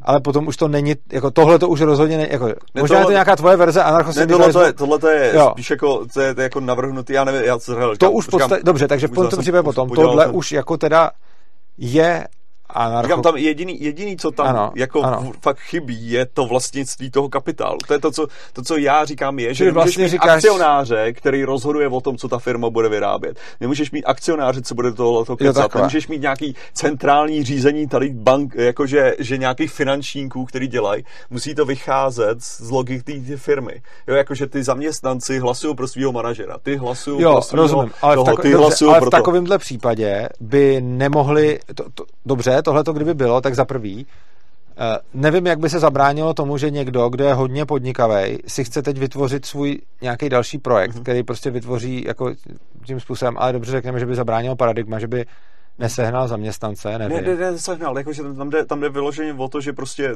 ale 0.03 0.21
potom 0.21 0.47
už 0.47 0.57
to 0.57 0.69
není, 0.69 0.95
jako 1.13 1.31
tohle 1.31 1.59
to 1.59 1.69
už 1.69 1.81
rozhodně 1.81 2.17
není, 2.17 2.29
jako, 2.33 2.47
ne, 2.47 2.55
možná 2.75 2.87
tohle, 2.87 3.01
je 3.01 3.05
to 3.05 3.11
nějaká 3.11 3.37
tvoje 3.37 3.57
verze 3.57 3.83
anarchosyndikalismu. 3.83 4.61
Ne, 4.61 4.73
tohle, 4.73 4.99
tohle 4.99 5.15
je 5.15 5.33
jo. 5.35 5.49
spíš 5.53 5.71
jako, 5.71 6.07
to 6.15 6.21
je, 6.21 6.35
to 6.35 6.41
je 6.41 6.43
jako 6.43 6.61
navrhnutý, 6.61 7.13
já 7.13 7.25
nevím, 7.25 7.43
já 7.43 7.59
co 7.59 7.73
říkám, 7.75 7.97
To 7.99 8.11
už 8.11 8.27
podstatě, 8.27 8.63
dobře, 8.65 8.89
takže 8.89 9.07
v 9.07 9.29
tom 9.29 9.41
případě 9.41 9.63
potom, 9.63 9.89
tohle 9.89 10.27
už 10.27 10.53
jako 10.53 10.77
teda 10.77 11.11
je 11.79 12.27
anarcho... 12.71 13.09
Říkám, 13.09 13.23
tam 13.23 13.37
jediný, 13.37 13.83
jediný, 13.83 14.17
co 14.17 14.31
tam 14.31 14.47
ano, 14.47 14.73
jako 14.75 15.03
ano. 15.03 15.33
fakt 15.43 15.59
chybí, 15.59 16.11
je 16.11 16.27
to 16.27 16.47
vlastnictví 16.47 17.11
toho 17.11 17.29
kapitálu. 17.29 17.79
To 17.87 17.93
je 17.93 17.99
to, 18.01 18.11
co, 18.11 18.27
to, 18.53 18.63
co 18.63 18.77
já 18.77 19.05
říkám, 19.05 19.39
je, 19.39 19.55
že 19.55 19.65
nemůžeš 19.65 19.85
vlastně 19.85 20.05
mít 20.05 20.11
říkáš... 20.11 20.45
akcionáře, 20.45 21.13
který 21.13 21.45
rozhoduje 21.45 21.89
o 21.89 22.01
tom, 22.01 22.17
co 22.17 22.29
ta 22.29 22.39
firma 22.39 22.71
bude 22.71 22.89
vyrábět. 22.89 23.39
Nemůžeš 23.61 23.91
mít 23.91 24.05
akcionáře, 24.05 24.63
co 24.63 24.75
bude 24.75 24.93
toho 24.93 25.25
to 25.25 25.37
kecat. 25.37 25.75
Nemůžeš 25.75 26.09
mít 26.09 26.23
nějaký 26.23 26.55
centrální 26.73 27.45
řízení 27.45 27.87
tady 27.89 28.11
bank, 28.11 28.55
jakože 28.55 29.15
že 29.19 29.39
nějaký 29.39 29.67
finančníků, 29.67 30.45
který 30.45 30.67
dělají. 30.67 31.05
Musí 31.31 31.55
to 31.55 31.65
vycházet 31.65 32.43
z 32.43 32.71
logiky 32.71 33.21
té 33.21 33.37
firmy. 33.37 33.83
Jo, 34.09 34.15
jakože 34.15 34.47
ty 34.47 34.63
zaměstnanci 34.63 35.39
hlasují 35.39 35.75
pro 35.75 35.89
svého 35.89 36.13
manažera, 36.13 36.59
ty 36.63 36.77
hlasují 36.77 37.23
pro 37.23 37.43
svého 37.43 37.63
rozumím, 37.63 37.93
ale 38.03 38.15
toho, 38.15 38.25
v, 38.25 38.29
tako, 38.29 38.43
ty 38.43 38.53
dobře, 38.53 38.87
ale 38.87 39.01
v 39.01 39.11
takovémhle 39.11 39.59
případě 39.59 40.29
by 40.41 40.81
nemohli, 40.81 41.59
to, 41.75 41.85
to, 41.95 42.05
dobře, 42.27 42.58
tohle 42.63 42.85
to 42.85 42.93
kdyby 42.93 43.15
bylo, 43.15 43.41
tak 43.41 43.55
za 43.55 43.65
prvý, 43.65 44.07
eh, 44.79 44.99
nevím, 45.15 45.47
jak 45.47 45.59
by 45.59 45.71
se 45.71 45.79
zabránilo 45.79 46.35
tomu, 46.35 46.59
že 46.59 46.71
někdo, 46.71 47.09
kdo 47.09 47.25
je 47.25 47.35
hodně 47.35 47.67
podnikavý, 47.67 48.39
si 48.47 48.65
chce 48.65 48.83
teď 48.83 48.99
vytvořit 48.99 49.45
svůj 49.45 49.79
nějaký 50.03 50.29
další 50.29 50.59
projekt, 50.59 50.95
mm-hmm. 50.95 51.03
který 51.03 51.23
prostě 51.23 51.51
vytvoří 51.51 52.05
jako 52.07 52.33
tím 52.85 53.01
způsobem, 53.01 53.35
ale 53.39 53.53
dobře 53.53 53.73
řekneme, 53.73 54.01
že 54.01 54.07
by 54.07 54.15
zabránilo 54.15 54.57
paradigma, 54.57 54.99
že 54.99 55.07
by 55.07 55.27
nesehnal 55.79 56.29
zaměstnance, 56.29 56.99
nevím. 56.99 57.17
Ne, 57.17 57.23
ne, 57.23 57.37
ne, 57.37 57.53
nesehnal, 57.53 57.99
jakože 57.99 58.23
tam 58.23 58.51
jde, 58.51 58.65
tam 58.65 58.81
jde 58.81 58.89
vyloženě 58.89 59.35
o 59.35 59.49
to, 59.49 59.61
že 59.61 59.73
prostě 59.73 60.15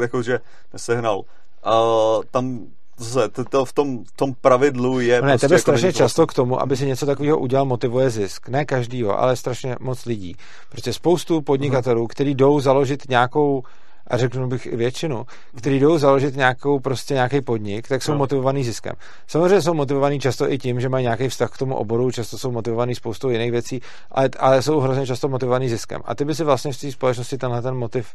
jakože 0.00 0.40
nesehnal. 0.72 1.18
Uh, 1.18 2.22
tam 2.30 2.66
zase, 2.98 3.28
to, 3.28 3.44
to 3.44 3.64
v, 3.64 3.72
tom, 3.72 4.04
v 4.04 4.12
tom 4.12 4.34
pravidlu 4.40 5.00
je... 5.00 5.20
No 5.20 5.26
ne, 5.26 5.32
prostě 5.32 5.46
tebe 5.46 5.54
jako 5.54 5.62
strašně 5.62 5.92
často 5.92 6.26
k 6.26 6.34
tomu, 6.34 6.60
aby 6.60 6.76
si 6.76 6.86
něco 6.86 7.06
takového 7.06 7.38
udělal, 7.38 7.64
motivuje 7.64 8.10
zisk. 8.10 8.48
Ne 8.48 8.64
každýho, 8.64 9.20
ale 9.20 9.36
strašně 9.36 9.76
moc 9.80 10.04
lidí. 10.04 10.36
Prostě 10.68 10.92
spoustu 10.92 11.40
podnikatelů, 11.40 12.04
uh-huh. 12.04 12.08
kteří 12.08 12.34
jdou 12.34 12.60
založit 12.60 13.08
nějakou 13.08 13.62
a 14.06 14.16
řeknu 14.16 14.48
bych 14.48 14.66
i 14.66 14.76
většinu, 14.76 15.26
kteří 15.56 15.80
jdou 15.80 15.98
založit 15.98 16.36
nějakou, 16.36 16.78
prostě 16.78 17.14
nějaký 17.14 17.40
podnik, 17.40 17.88
tak 17.88 18.02
jsou 18.02 18.12
no. 18.12 18.18
motivovaný 18.18 18.64
ziskem. 18.64 18.92
Samozřejmě 19.26 19.62
jsou 19.62 19.74
motivovaný 19.74 20.20
často 20.20 20.52
i 20.52 20.58
tím, 20.58 20.80
že 20.80 20.88
mají 20.88 21.02
nějaký 21.02 21.28
vztah 21.28 21.50
k 21.50 21.58
tomu 21.58 21.74
oboru, 21.74 22.10
často 22.10 22.38
jsou 22.38 22.50
motivovaný 22.50 22.94
spoustou 22.94 23.30
jiných 23.30 23.50
věcí, 23.50 23.80
ale, 24.10 24.28
ale 24.38 24.62
jsou 24.62 24.80
hrozně 24.80 25.06
často 25.06 25.28
motivovaný 25.28 25.68
ziskem. 25.68 26.00
A 26.04 26.14
ty 26.14 26.24
by 26.24 26.34
si 26.34 26.44
vlastně 26.44 26.72
v 26.72 26.80
té 26.80 26.92
společnosti 26.92 27.38
tenhle 27.38 27.62
ten 27.62 27.74
motiv 27.74 28.08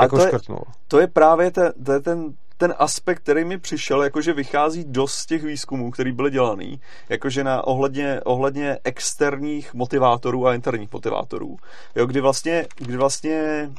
jako 0.00 0.16
to 0.16 0.22
je, 0.22 0.28
škrtnul. 0.28 0.60
To 0.88 1.00
je 1.00 1.06
právě 1.06 1.50
ten, 1.50 1.72
to 1.84 1.92
je 1.92 2.00
ten 2.00 2.34
ten 2.56 2.74
aspekt, 2.78 3.22
který 3.22 3.44
mi 3.44 3.58
přišel, 3.58 4.02
jakože 4.02 4.32
vychází 4.32 4.84
dost 4.84 5.14
z 5.14 5.26
těch 5.26 5.44
výzkumů, 5.44 5.90
který 5.90 6.12
byly 6.12 6.30
dělaný, 6.30 6.80
jakože 7.08 7.44
na 7.44 7.66
ohledně, 7.66 8.20
ohledně 8.24 8.78
externích 8.84 9.74
motivátorů 9.74 10.46
a 10.46 10.54
interních 10.54 10.92
motivátorů. 10.92 11.56
Jo, 11.96 12.06
kdy 12.06 12.20
vlastně, 12.20 12.66
kdy 12.76 12.96
vlastně 12.96 13.70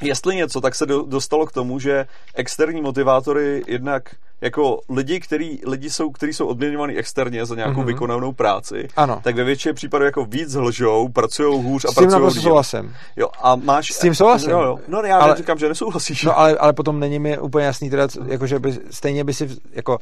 jestli 0.00 0.36
něco, 0.36 0.60
tak 0.60 0.74
se 0.74 0.86
do, 0.86 1.02
dostalo 1.02 1.46
k 1.46 1.52
tomu, 1.52 1.78
že 1.78 2.06
externí 2.34 2.80
motivátory 2.80 3.62
jednak 3.66 4.14
jako 4.40 4.80
lidi, 4.88 5.20
který, 5.20 5.60
lidi 5.66 5.90
jsou, 5.90 6.10
kteří 6.10 6.32
jsou 6.32 6.46
odměňovaní 6.46 6.96
externě 6.96 7.46
za 7.46 7.54
nějakou 7.54 7.80
mm-hmm. 7.80 7.86
vykonanou 7.86 8.32
práci, 8.32 8.88
ano. 8.96 9.20
tak 9.24 9.36
ve 9.36 9.44
většině 9.44 9.74
případů 9.74 10.04
jako 10.04 10.24
víc 10.24 10.54
lžou, 10.54 11.08
pracují 11.08 11.62
hůř 11.64 11.84
a 11.84 11.92
pracují 11.92 12.30
S 12.30 12.34
tím 12.34 12.42
souhlasím. 12.42 12.94
Jo, 13.16 13.28
a 13.42 13.56
máš... 13.56 13.92
S 13.92 13.98
tím 13.98 14.14
souhlasím. 14.14 14.50
Jo, 14.50 14.62
jo. 14.62 14.78
No 14.88 15.00
já 15.00 15.18
ale, 15.18 15.32
neříkám, 15.32 15.58
že 15.58 15.68
nesouhlasíš. 15.68 16.24
No 16.24 16.38
ale, 16.38 16.56
ale 16.56 16.72
potom 16.72 17.00
není 17.00 17.18
mi 17.18 17.38
úplně 17.38 17.66
jasný, 17.66 17.90
teda, 17.90 18.08
jako, 18.26 18.46
že 18.46 18.58
by, 18.58 18.78
stejně 18.90 19.24
by 19.24 19.34
si, 19.34 19.48
jako, 19.72 19.98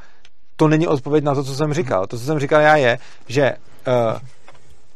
to 0.57 0.68
není 0.68 0.86
odpověď 0.86 1.25
na 1.25 1.34
to, 1.34 1.44
co 1.44 1.55
jsem 1.55 1.75
říkal. 1.75 2.07
To, 2.07 2.18
co 2.18 2.25
jsem 2.25 2.39
říkal 2.39 2.60
já 2.60 2.76
je, 2.76 2.99
že 3.28 3.52
uh, 3.86 4.18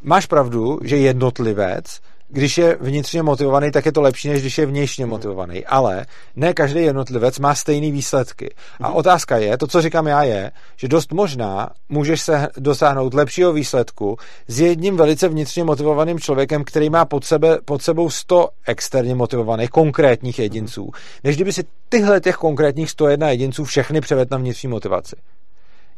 máš 0.02 0.26
pravdu, 0.26 0.78
že 0.82 0.96
jednotlivec 0.96 2.00
když 2.30 2.58
je 2.58 2.76
vnitřně 2.80 3.22
motivovaný, 3.22 3.70
tak 3.70 3.86
je 3.86 3.92
to 3.92 4.00
lepší, 4.00 4.28
než 4.28 4.40
když 4.40 4.58
je 4.58 4.66
vnějšně 4.66 5.04
hmm. 5.04 5.10
motivovaný. 5.10 5.66
Ale 5.66 6.06
ne 6.36 6.54
každý 6.54 6.80
jednotlivec 6.80 7.38
má 7.38 7.54
stejné 7.54 7.90
výsledky. 7.90 8.54
A 8.80 8.86
hmm. 8.86 8.96
otázka 8.96 9.36
je, 9.36 9.58
to, 9.58 9.66
co 9.66 9.82
říkám 9.82 10.06
já, 10.06 10.22
je, 10.22 10.50
že 10.76 10.88
dost 10.88 11.12
možná 11.12 11.70
můžeš 11.88 12.20
se 12.20 12.48
dosáhnout 12.56 13.14
lepšího 13.14 13.52
výsledku 13.52 14.16
s 14.48 14.60
jedním 14.60 14.96
velice 14.96 15.28
vnitřně 15.28 15.64
motivovaným 15.64 16.20
člověkem, 16.20 16.64
který 16.64 16.90
má 16.90 17.04
pod, 17.04 17.24
sebe, 17.24 17.58
pod 17.64 17.82
sebou 17.82 18.10
100 18.10 18.48
externě 18.66 19.14
motivovaných 19.14 19.70
konkrétních 19.70 20.38
jedinců, 20.38 20.82
hmm. 20.82 20.92
než 21.24 21.36
kdyby 21.36 21.52
si 21.52 21.64
tyhle 21.88 22.20
těch 22.20 22.36
konkrétních 22.36 22.90
101 22.90 23.30
jedinců 23.30 23.64
všechny 23.64 24.00
převedl 24.00 24.28
na 24.30 24.38
vnitřní 24.38 24.68
motivaci 24.68 25.16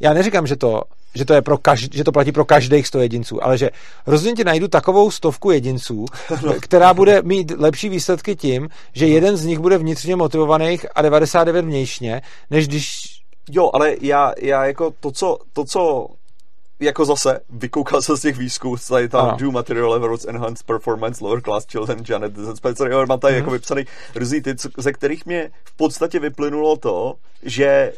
já 0.03 0.13
neříkám, 0.13 0.47
že 0.47 0.57
to, 0.57 0.83
že 1.15 1.25
to, 1.25 1.35
je 1.35 1.43
pro 1.43 1.59
každ, 1.59 1.95
že 1.95 2.05
to 2.05 2.13
platí 2.13 2.33
pro 2.33 2.45
každých 2.45 2.87
100 2.87 2.99
jedinců, 3.01 3.45
ale 3.45 3.59
že 3.59 3.71
rozhodně 4.07 4.37
ti 4.37 4.45
najdu 4.45 4.69
takovou 4.69 5.11
stovku 5.11 5.51
jedinců, 5.51 6.07
no. 6.43 6.55
která 6.61 6.95
bude 6.95 7.23
mít 7.23 7.53
lepší 7.59 7.89
výsledky 7.89 8.37
tím, 8.37 8.69
že 8.93 9.07
jeden 9.07 9.37
z 9.37 9.45
nich 9.45 9.59
bude 9.59 9.79
vnitřně 9.79 10.17
motivovaných 10.17 10.87
a 10.95 11.03
99 11.03 11.65
vnějšně, 11.65 12.23
než 12.51 12.69
když... 12.69 13.03
Jo, 13.51 13.71
ale 13.75 13.97
já, 14.01 14.33
já 14.39 14.65
jako 14.65 14.95
to, 15.01 15.11
co, 15.11 15.39
to, 15.53 15.65
co 15.65 16.09
jako 16.81 17.05
zase 17.05 17.41
vykoukal 17.51 18.03
se 18.03 18.17
z 18.17 18.21
těch 18.21 18.37
výzkumů, 18.37 18.77
tady 18.89 19.09
tam 19.09 19.37
do 19.37 19.51
material 19.51 19.91
levels 19.91 20.25
enhanced 20.25 20.67
performance 20.67 21.25
lower 21.25 21.41
class 21.41 21.67
children 21.67 22.05
Janet 22.09 22.33
Spencer, 22.55 23.07
mám 23.07 23.21
tady 23.21 23.35
mm-hmm. 23.35 23.37
jako 23.37 23.51
vypsaný 23.51 23.85
různý 24.15 24.43
ty, 24.43 24.55
ze 24.77 24.93
kterých 24.93 25.27
mě 25.27 25.51
v 25.65 25.77
podstatě 25.77 26.19
vyplynulo 26.19 26.77
to, 26.77 27.15
že 27.43 27.93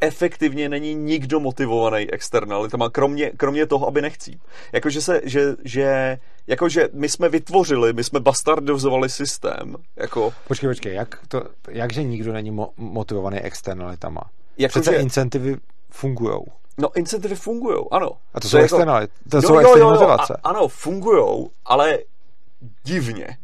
efektivně 0.00 0.68
není 0.68 0.94
nikdo 0.94 1.40
motivovaný 1.40 2.10
externalitama, 2.10 2.90
kromě, 2.90 3.30
kromě 3.36 3.66
toho, 3.66 3.86
aby 3.86 4.02
nechcí. 4.02 4.40
Jakože 4.72 5.00
se, 5.00 5.20
že, 5.24 5.56
že 5.64 6.18
jakože 6.46 6.88
my 6.92 7.08
jsme 7.08 7.28
vytvořili, 7.28 7.92
my 7.92 8.04
jsme 8.04 8.20
bastardizovali 8.20 9.08
systém. 9.08 9.76
Jako... 9.96 10.32
Počkej, 10.48 10.68
počkej, 10.70 10.94
jak 10.94 11.18
to, 11.28 11.42
jakže 11.68 12.02
nikdo 12.02 12.32
není 12.32 12.52
mo- 12.52 12.70
motivovaný 12.76 13.38
externalitama? 13.40 14.20
Jako 14.58 14.80
Přece 14.80 14.92
že... 14.96 15.02
incentivy 15.02 15.56
fungují. 15.90 16.40
No, 16.78 16.96
incentivy 16.96 17.34
fungují, 17.34 17.84
ano. 17.90 18.10
A 18.34 18.40
to, 18.40 18.40
to 18.40 18.48
jsou 18.48 18.56
jako... 18.56 18.64
externality, 18.64 19.12
to 19.30 19.36
jo, 19.36 19.42
jsou 19.42 19.54
jo, 19.54 19.60
externí 19.60 19.80
jo, 19.80 19.90
motivace. 19.90 20.36
A, 20.42 20.48
ano, 20.48 20.68
fungují, 20.68 21.46
ale 21.64 21.98
divně. 22.84 23.38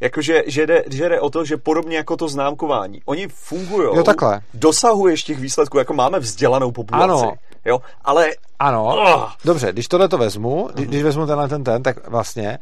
Jakože 0.00 0.42
že 0.46 0.66
jde, 0.66 0.84
že 0.90 1.08
jde 1.08 1.20
o 1.20 1.30
to, 1.30 1.44
že 1.44 1.56
podobně 1.56 1.96
jako 1.96 2.16
to 2.16 2.28
známkování, 2.28 3.02
oni 3.04 3.28
fungují, 3.28 3.86
jo, 3.96 4.02
takhle. 4.02 4.40
dosahuješ 4.54 5.22
těch 5.22 5.38
výsledků, 5.38 5.78
jako 5.78 5.94
máme 5.94 6.18
vzdělanou 6.18 6.72
populaci. 6.72 7.04
Ano. 7.24 7.32
Jo, 7.64 7.80
ale... 8.04 8.30
Ano, 8.58 8.84
oh. 8.84 9.30
dobře, 9.44 9.72
když 9.72 9.88
tohle 9.88 10.08
to 10.08 10.18
vezmu, 10.18 10.68
když, 10.74 10.86
když 10.86 11.02
vezmu 11.02 11.26
tenhle 11.26 11.48
ten 11.48 11.64
ten, 11.64 11.82
tak 11.82 12.08
vlastně 12.08 12.58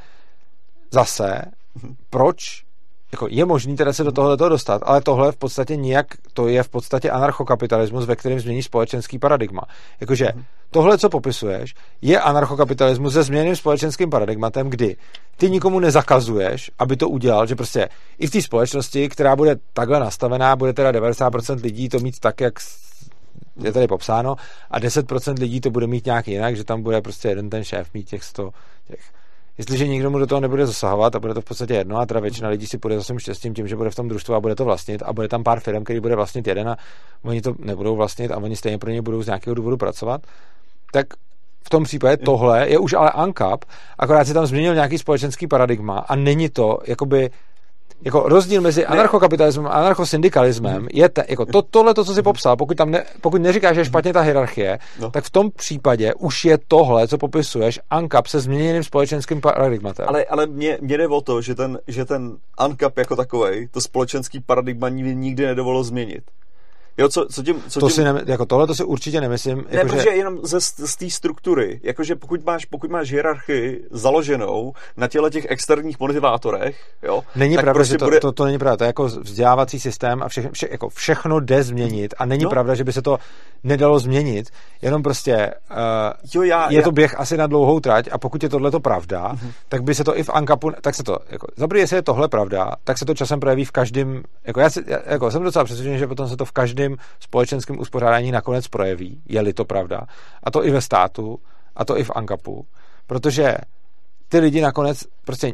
zase, 0.91 1.42
proč 2.10 2.67
jako 3.12 3.27
je 3.31 3.45
možný 3.45 3.77
teda 3.77 3.93
se 3.93 4.05
do 4.05 4.12
tohle 4.12 4.37
dostat, 4.37 4.83
ale 4.85 5.01
tohle 5.01 5.33
v 5.33 5.37
podstatě 5.37 5.77
nijak, 5.77 6.07
to 6.33 6.49
je 6.49 6.62
v 6.62 6.69
podstatě 6.69 7.11
anarchokapitalismus, 7.11 8.07
ve 8.07 8.17
kterém 8.17 8.41
změní 8.41 8.62
společenský 8.62 9.19
paradigma. 9.19 9.62
Jakože 10.01 10.28
tohle, 10.70 10.99
co 10.99 11.09
popisuješ, 11.09 11.75
je 12.03 12.20
anarchokapitalismus 12.20 13.12
se 13.12 13.23
změněným 13.23 13.57
společenským 13.57 14.11
paradigmatem, 14.11 14.70
kdy 14.70 14.97
ty 15.37 15.51
nikomu 15.51 15.81
nezakazuješ, 15.81 16.70
aby 16.78 16.97
to 16.97 17.09
udělal, 17.09 17.47
že 17.47 17.57
prostě 17.57 17.89
i 18.19 18.27
v 18.27 18.31
té 18.31 18.43
společnosti, 18.43 19.09
která 19.09 19.37
bude 19.37 19.57
takhle 19.73 20.01
nastavená, 20.01 20.57
bude 20.57 20.73
teda 20.73 20.93
90% 20.93 21.62
lidí 21.62 21.89
to 21.89 21.99
mít 21.99 22.20
tak, 22.20 22.41
jak 22.41 22.55
je 23.62 23.73
tady 23.73 23.87
popsáno, 23.87 24.37
a 24.70 24.81
10% 24.81 25.39
lidí 25.39 25.61
to 25.61 25.70
bude 25.70 25.87
mít 25.87 26.07
nějak 26.07 26.28
jinak, 26.28 26.57
že 26.57 26.65
tam 26.65 26.83
bude 26.83 27.01
prostě 27.01 27.28
jeden 27.28 27.51
ten 27.51 27.65
šéf 27.65 27.89
mít 27.95 28.09
těch 28.09 28.25
100 28.25 28.51
těch 28.89 29.01
Jestliže 29.59 29.89
nikdo 29.89 30.11
mu 30.11 30.19
do 30.19 30.27
toho 30.27 30.41
nebude 30.41 30.67
zasahovat 30.67 31.17
a 31.17 31.20
bude 31.20 31.35
to 31.35 31.41
v 31.41 31.45
podstatě 31.45 31.75
jedno 31.75 31.97
a 31.99 32.07
teda 32.07 32.20
většina 32.20 32.49
lidí 32.49 32.67
si 32.67 32.78
půjde 32.78 32.97
za 32.97 33.03
svým 33.03 33.19
štěstím 33.19 33.55
tím, 33.55 33.69
že 33.69 33.77
bude 33.77 33.91
v 33.91 33.95
tom 33.95 34.09
družstvu 34.09 34.35
a 34.35 34.41
bude 34.41 34.55
to 34.55 34.65
vlastnit 34.65 35.03
a 35.03 35.12
bude 35.12 35.28
tam 35.28 35.45
pár 35.45 35.61
firm, 35.61 35.85
který 35.85 36.01
bude 36.01 36.17
vlastnit 36.17 36.47
jeden 36.47 36.69
a 36.69 36.77
oni 37.23 37.43
to 37.43 37.55
nebudou 37.59 37.97
vlastnit 37.97 38.31
a 38.31 38.37
oni 38.37 38.57
stejně 38.57 38.78
pro 38.78 38.91
ně 38.91 39.03
budou 39.03 39.23
z 39.23 39.27
nějakého 39.27 39.55
důvodu 39.55 39.77
pracovat, 39.77 40.20
tak 40.93 41.07
v 41.67 41.70
tom 41.70 41.85
případě 41.85 42.17
tohle 42.17 42.69
je 42.69 42.78
už 42.78 42.93
ale 42.93 43.11
ANCAP, 43.11 43.65
akorát 43.99 44.25
se 44.25 44.35
tam 44.35 44.47
změnil 44.47 44.75
nějaký 44.75 44.99
společenský 44.99 45.47
paradigma 45.47 45.99
a 45.99 46.17
není 46.17 46.49
to 46.49 46.78
jakoby 46.87 47.31
jako 48.05 48.28
rozdíl 48.28 48.60
mezi 48.60 48.86
anarchokapitalismem 48.86 49.67
a 49.67 49.70
anarchosyndikalismem 49.70 50.89
je 50.92 51.08
te, 51.08 51.25
jako 51.28 51.47
to, 51.47 51.62
tohle, 51.62 51.94
to, 51.94 52.05
co 52.05 52.15
jsi 52.15 52.23
popsal, 52.23 52.57
pokud, 52.57 52.76
tam 52.76 52.91
ne, 52.91 53.05
pokud 53.20 53.42
neříkáš, 53.42 53.75
že 53.75 53.81
je 53.81 53.84
špatně 53.84 54.12
ta 54.12 54.20
hierarchie, 54.20 54.78
no. 55.00 55.10
tak 55.10 55.25
v 55.25 55.31
tom 55.31 55.50
případě 55.50 56.15
už 56.15 56.44
je 56.44 56.58
tohle, 56.68 57.08
co 57.08 57.18
popisuješ, 57.18 57.81
ANCAP 57.91 58.26
se 58.26 58.41
změněným 58.41 58.84
společenským 58.84 59.41
paradigmatem. 59.41 60.07
Ale, 60.08 60.25
ale 60.25 60.47
mě, 60.47 60.78
mě 60.81 60.99
jde 60.99 61.08
o 61.08 61.20
to, 61.20 61.42
že 61.42 61.55
ten, 61.55 61.78
že 61.86 62.05
ten 62.05 62.36
ANCAP 62.58 62.99
jako 62.99 63.17
takový, 63.17 63.68
to 63.70 63.81
společenský 63.81 64.41
paradigma 64.41 64.89
nikdy 64.89 65.47
nedovolilo 65.47 65.84
změnit. 65.84 66.23
Jo, 66.99 67.09
co, 67.09 67.27
co 67.31 67.43
tím, 67.43 67.62
co 67.68 67.81
to 67.81 67.86
tím... 67.86 67.94
Si 67.94 68.05
ne, 68.05 68.23
jako 68.27 68.47
tohle 68.47 68.67
to 68.67 68.75
si 68.75 68.85
určitě 68.85 69.20
nemyslím. 69.20 69.57
Ne, 69.57 69.65
jako 69.70 69.89
protože 69.89 70.02
že... 70.02 70.09
jenom 70.09 70.39
ze, 70.43 70.60
z 70.60 70.97
té 70.97 71.10
struktury, 71.10 71.81
jakože 71.83 72.17
pokud 72.17 72.47
máš, 72.47 72.65
pokud 72.65 72.91
máš 72.91 73.10
hierarchii 73.10 73.85
založenou 73.91 74.73
na 74.97 75.09
těle 75.09 75.31
těch 75.31 75.47
externích 75.49 76.01
motivátorech, 76.01 76.81
jo, 77.02 77.23
Není 77.36 77.57
pravda, 77.57 77.75
prostě 77.75 77.94
že 77.94 77.99
to, 77.99 78.05
bude... 78.05 78.20
to, 78.20 78.33
to, 78.33 78.44
není 78.44 78.59
pravda, 78.59 78.77
to 78.77 78.85
je 78.85 78.86
jako 78.86 79.05
vzdělávací 79.05 79.81
systém 79.81 80.23
a 80.23 80.28
vše, 80.28 80.49
vše, 80.52 80.68
jako 80.70 80.89
všechno 80.89 81.41
jde 81.41 81.62
změnit 81.62 82.15
a 82.18 82.27
není 82.27 82.44
no. 82.44 82.51
pravda, 82.51 82.75
že 82.75 82.85
by 82.85 82.93
se 82.93 83.02
to 83.02 83.18
nedalo 83.65 83.99
změnit, 83.99 84.51
jenom 84.83 85.02
prostě 85.02 85.55
uh, 85.70 85.77
jo, 86.35 86.43
já, 86.43 86.70
je 86.70 86.77
já... 86.77 86.83
to 86.83 86.93
běh 86.93 87.20
asi 87.20 87.36
na 87.36 87.47
dlouhou 87.47 87.81
trať 87.81 88.09
a 88.12 88.18
pokud 88.18 88.43
je 88.43 88.49
tohle 88.49 88.70
to 88.70 88.81
pravda, 88.81 89.33
uh-huh. 89.33 89.52
tak 89.68 89.83
by 89.83 89.94
se 89.94 90.05
to 90.05 90.18
i 90.18 90.23
v 90.23 90.31
Ankapu, 90.31 90.73
tak 90.81 90.94
se 90.94 91.02
to, 91.02 91.18
jako, 91.31 91.47
zabrý, 91.57 91.81
jestli 91.81 91.97
je 91.97 92.02
tohle 92.02 92.28
pravda, 92.28 92.73
tak 92.85 92.99
se 92.99 93.05
to 93.05 93.15
časem 93.15 93.41
projeví 93.41 93.65
v 93.65 93.70
každém, 93.70 94.23
jako 94.44 94.60
já 94.60 94.70
si, 94.70 94.85
jako 95.07 95.31
jsem 95.31 95.43
docela 95.43 95.65
přesvědčený, 95.65 95.99
že 95.99 96.07
potom 96.07 96.28
se 96.28 96.36
to 96.36 96.44
v 96.44 96.52
každém 96.52 96.88
každém 96.89 97.07
společenském 97.20 97.78
uspořádání 97.78 98.33
nakonec 98.33 98.68
projeví, 98.68 99.23
je-li 99.28 99.52
to 99.52 99.65
pravda. 99.65 100.00
A 100.42 100.50
to 100.50 100.65
i 100.65 100.70
ve 100.70 100.81
státu, 100.81 101.39
a 101.76 101.84
to 101.84 101.99
i 101.99 102.05
v 102.05 102.10
ANKAPu. 102.15 102.67
Protože 103.07 103.57
ty 104.28 104.39
lidi 104.39 104.60
nakonec 104.60 105.05
prostě 105.25 105.52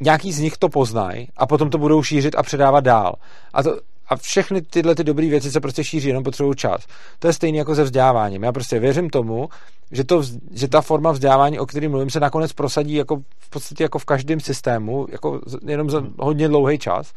nějaký 0.00 0.32
z 0.32 0.40
nich 0.40 0.56
to 0.58 0.68
poznají 0.68 1.28
a 1.36 1.46
potom 1.46 1.70
to 1.70 1.78
budou 1.78 2.02
šířit 2.02 2.34
a 2.34 2.42
předávat 2.42 2.84
dál. 2.84 3.14
A, 3.52 3.62
to, 3.62 3.80
a 4.08 4.16
všechny 4.16 4.62
tyhle 4.62 4.94
ty 4.94 5.04
dobré 5.04 5.28
věci 5.28 5.50
se 5.50 5.60
prostě 5.60 5.84
šíří, 5.84 6.08
jenom 6.08 6.24
potřebují 6.24 6.56
čas. 6.56 6.86
To 7.18 7.26
je 7.26 7.32
stejné 7.32 7.58
jako 7.58 7.74
se 7.74 7.84
vzděláváním. 7.84 8.42
Já 8.42 8.52
prostě 8.52 8.78
věřím 8.78 9.10
tomu, 9.10 9.48
že, 9.90 10.04
to, 10.04 10.22
že 10.52 10.68
ta 10.68 10.80
forma 10.80 11.12
vzdělávání, 11.12 11.58
o 11.58 11.66
které 11.66 11.88
mluvím, 11.88 12.10
se 12.10 12.20
nakonec 12.20 12.52
prosadí 12.52 12.94
jako 12.94 13.16
v 13.38 13.50
podstatě 13.50 13.82
jako 13.82 13.98
v 13.98 14.04
každém 14.04 14.40
systému, 14.40 15.06
jako 15.12 15.40
jenom 15.66 15.90
za 15.90 16.02
hodně 16.18 16.48
dlouhý 16.48 16.78
čas. 16.78 17.12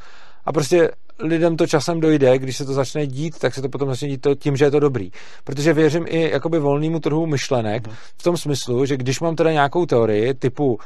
A 0.46 0.54
prostě 0.54 0.92
lidem 1.20 1.58
to 1.58 1.68
časem 1.68 2.00
dojde, 2.00 2.38
když 2.38 2.58
se 2.58 2.66
to 2.66 2.74
začne 2.74 3.08
dít, 3.08 3.40
tak 3.40 3.54
se 3.54 3.62
to 3.62 3.70
potom 3.70 3.90
začne 3.90 4.08
dít 4.08 4.22
to 4.22 4.36
tím, 4.36 4.56
že 4.56 4.66
je 4.66 4.72
to 4.72 4.80
dobrý. 4.80 5.12
Protože 5.44 5.74
věřím 5.74 6.06
i 6.08 6.30
jakoby 6.32 6.60
volnému 6.60 7.00
trhu 7.00 7.26
myšlenek 7.26 7.88
mhm. 7.88 7.96
v 8.18 8.24
tom 8.24 8.38
smyslu, 8.38 8.86
že 8.86 8.98
když 8.98 9.20
mám 9.20 9.36
teda 9.36 9.52
nějakou 9.52 9.86
teorii 9.86 10.34
typu 10.34 10.80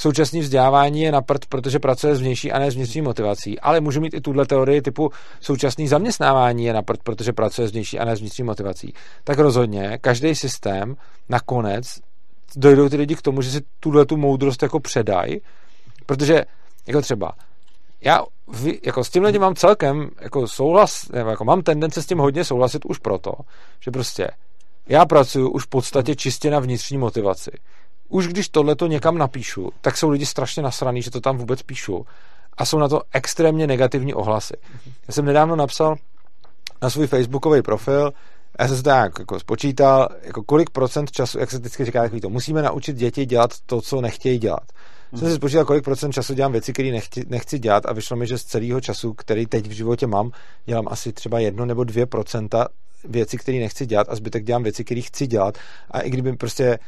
současné 0.00 0.40
vzdělávání 0.40 1.02
je 1.02 1.12
na 1.12 1.22
prd, 1.22 1.46
protože 1.46 1.78
pracuje 1.78 2.16
s 2.16 2.20
vnější 2.20 2.52
a 2.52 2.58
ne 2.58 2.70
s 2.70 2.74
vnitřní 2.74 3.02
motivací. 3.02 3.60
Ale 3.60 3.80
můžu 3.80 4.00
mít 4.00 4.14
i 4.14 4.20
tuhle 4.20 4.46
teorii 4.46 4.82
typu 4.82 5.10
současné 5.40 5.88
zaměstnávání 5.88 6.64
je 6.64 6.72
na 6.72 6.82
prd, 6.82 7.02
protože 7.02 7.32
pracuje 7.32 7.68
s 7.68 7.70
vnější 7.72 7.98
a 7.98 8.04
ne 8.04 8.16
s 8.16 8.20
vnitřní 8.20 8.44
motivací. 8.44 8.94
Tak 9.24 9.38
rozhodně 9.38 9.98
každý 10.00 10.34
systém 10.34 10.96
nakonec 11.28 12.00
dojdou 12.56 12.88
ty 12.88 12.96
lidi 12.96 13.14
k 13.14 13.22
tomu, 13.22 13.42
že 13.42 13.50
si 13.50 13.60
tuhle 13.80 14.06
tu 14.06 14.16
moudrost 14.16 14.62
jako 14.62 14.80
předají, 14.80 15.40
protože 16.06 16.44
jako 16.86 17.00
třeba 17.00 17.32
já 18.00 18.24
jako 18.84 19.04
s 19.04 19.10
tím 19.10 19.24
lidem 19.24 19.42
mám 19.42 19.54
celkem 19.54 20.10
jako 20.20 20.48
souhlas, 20.48 21.08
nebo 21.08 21.30
jako 21.30 21.44
mám 21.44 21.62
tendence 21.62 22.02
s 22.02 22.06
tím 22.06 22.18
hodně 22.18 22.44
souhlasit 22.44 22.84
už 22.84 22.98
proto, 22.98 23.32
že 23.80 23.90
prostě 23.90 24.30
já 24.88 25.06
pracuji 25.06 25.50
už 25.50 25.64
v 25.64 25.68
podstatě 25.68 26.16
čistě 26.16 26.50
na 26.50 26.58
vnitřní 26.58 26.98
motivaci. 26.98 27.50
Už 28.08 28.28
když 28.28 28.48
tohle 28.48 28.76
to 28.76 28.86
někam 28.86 29.18
napíšu, 29.18 29.70
tak 29.80 29.96
jsou 29.96 30.10
lidi 30.10 30.26
strašně 30.26 30.62
nasraný, 30.62 31.02
že 31.02 31.10
to 31.10 31.20
tam 31.20 31.38
vůbec 31.38 31.62
píšu. 31.62 32.06
A 32.56 32.64
jsou 32.64 32.78
na 32.78 32.88
to 32.88 33.02
extrémně 33.12 33.66
negativní 33.66 34.14
ohlasy. 34.14 34.54
Já 35.08 35.14
jsem 35.14 35.24
nedávno 35.24 35.56
napsal 35.56 35.96
na 36.82 36.90
svůj 36.90 37.06
facebookový 37.06 37.62
profil, 37.62 38.12
já 38.58 38.68
jsem 38.68 38.76
se 38.76 38.82
tak 38.82 39.18
jako 39.18 39.40
spočítal, 39.40 40.08
jako 40.22 40.42
kolik 40.42 40.70
procent 40.70 41.10
času, 41.10 41.38
jak 41.38 41.50
se 41.50 41.58
vždycky 41.58 41.84
říká 41.84 42.08
to, 42.22 42.28
musíme 42.28 42.62
naučit 42.62 42.96
děti 42.96 43.26
dělat 43.26 43.50
to, 43.66 43.80
co 43.80 44.00
nechtějí 44.00 44.38
dělat. 44.38 44.72
Jsem 45.16 45.28
si 45.28 45.34
spočítal, 45.34 45.64
kolik 45.64 45.84
procent 45.84 46.12
času 46.12 46.34
dělám 46.34 46.52
věci, 46.52 46.72
které 46.72 46.90
nechci, 46.90 47.24
nechci 47.28 47.58
dělat 47.58 47.86
a 47.86 47.92
vyšlo 47.92 48.16
mi, 48.16 48.26
že 48.26 48.38
z 48.38 48.44
celého 48.44 48.80
času, 48.80 49.14
který 49.14 49.46
teď 49.46 49.66
v 49.66 49.70
životě 49.70 50.06
mám, 50.06 50.30
dělám 50.66 50.88
asi 50.88 51.12
třeba 51.12 51.38
jedno 51.38 51.66
nebo 51.66 51.84
dvě 51.84 52.06
procenta 52.06 52.68
věci, 53.04 53.36
které 53.36 53.58
nechci 53.58 53.86
dělat 53.86 54.06
a 54.10 54.14
zbytek 54.14 54.44
dělám 54.44 54.62
věci, 54.62 54.84
které 54.84 55.00
chci 55.00 55.26
dělat. 55.26 55.58
A 55.90 56.00
i 56.00 56.10
kdyby 56.10 56.36
prostě 56.36 56.78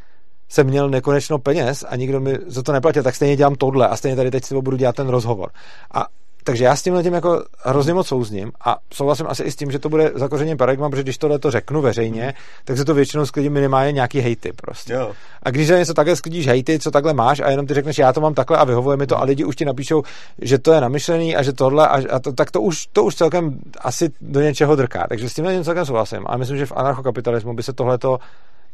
jsem 0.49 0.67
měl 0.67 0.91
nekonečno 0.91 1.39
peněz 1.39 1.85
a 1.89 1.97
nikdo 1.97 2.21
mi 2.21 2.39
za 2.47 2.63
to 2.63 2.73
neplatil, 2.73 3.03
tak 3.03 3.15
stejně 3.15 3.37
dělám 3.37 3.55
tohle 3.55 3.89
a 3.89 3.97
stejně 3.97 4.17
tady 4.17 4.31
teď 4.31 4.45
si 4.45 4.55
budu 4.55 4.77
dělat 4.77 4.97
ten 4.97 5.09
rozhovor. 5.09 5.51
A 5.95 6.07
takže 6.45 6.65
já 6.65 6.77
s 6.77 6.83
tím 6.83 7.03
tím 7.03 7.15
jako 7.15 7.45
hrozně 7.59 7.95
moc 7.95 8.07
souzním 8.07 8.53
a 8.65 8.79
souhlasím 8.95 9.27
asi 9.29 9.43
i 9.43 9.51
s 9.51 9.57
tím, 9.57 9.71
že 9.71 9.79
to 9.79 9.89
bude 9.89 10.13
zakořením 10.15 10.57
paradigma, 10.57 10.91
protože 10.91 11.03
když 11.03 11.19
tohle 11.19 11.39
to 11.39 11.51
řeknu 11.51 11.81
veřejně, 11.81 12.25
mm. 12.27 12.33
tak 12.65 12.77
se 12.77 12.85
to 12.85 12.95
většinou 12.95 13.27
sklidí 13.27 13.49
minimálně 13.49 13.93
nějaký 13.93 14.21
hejty 14.21 14.53
prostě. 14.53 14.93
Jo. 14.93 15.13
A 15.43 15.51
když 15.51 15.69
za 15.69 15.79
něco 15.79 15.95
takhle 15.95 16.17
sklidíš 16.17 16.47
hejty, 16.47 16.79
co 16.79 16.91
takhle 16.91 17.15
máš 17.15 17.41
a 17.41 17.51
jenom 17.51 17.67
ty 17.67 17.75
řekneš, 17.75 17.99
já 17.99 18.13
to 18.13 18.21
mám 18.21 18.35
takhle 18.35 18.59
a 18.59 18.65
vyhovuje 18.65 18.97
mi 18.97 19.07
to 19.07 19.19
a 19.19 19.25
lidi 19.25 19.45
už 19.45 19.57
ti 19.57 19.65
napíšou, 19.65 20.03
že 20.43 20.59
to 20.59 20.73
je 20.73 20.81
namyšlený 20.81 21.37
a 21.37 21.43
že 21.43 21.53
tohle 21.53 21.89
a, 21.89 22.03
a 22.11 22.19
to, 22.19 22.33
tak 22.33 22.51
to 22.51 22.61
už, 22.61 22.87
to 22.87 23.05
už 23.05 23.15
celkem 23.15 23.59
asi 23.81 24.11
do 24.21 24.41
něčeho 24.41 24.77
drká. 24.77 25.07
Takže 25.09 25.29
s 25.29 25.35
tím 25.35 25.65
celkem 25.65 25.87
souhlasím 25.87 26.25
a 26.27 26.37
myslím, 26.37 26.57
že 26.57 26.67
v 26.67 26.73
anarchokapitalismu 26.77 27.55
by 27.55 27.63
se 27.63 27.73
tohleto 27.73 28.19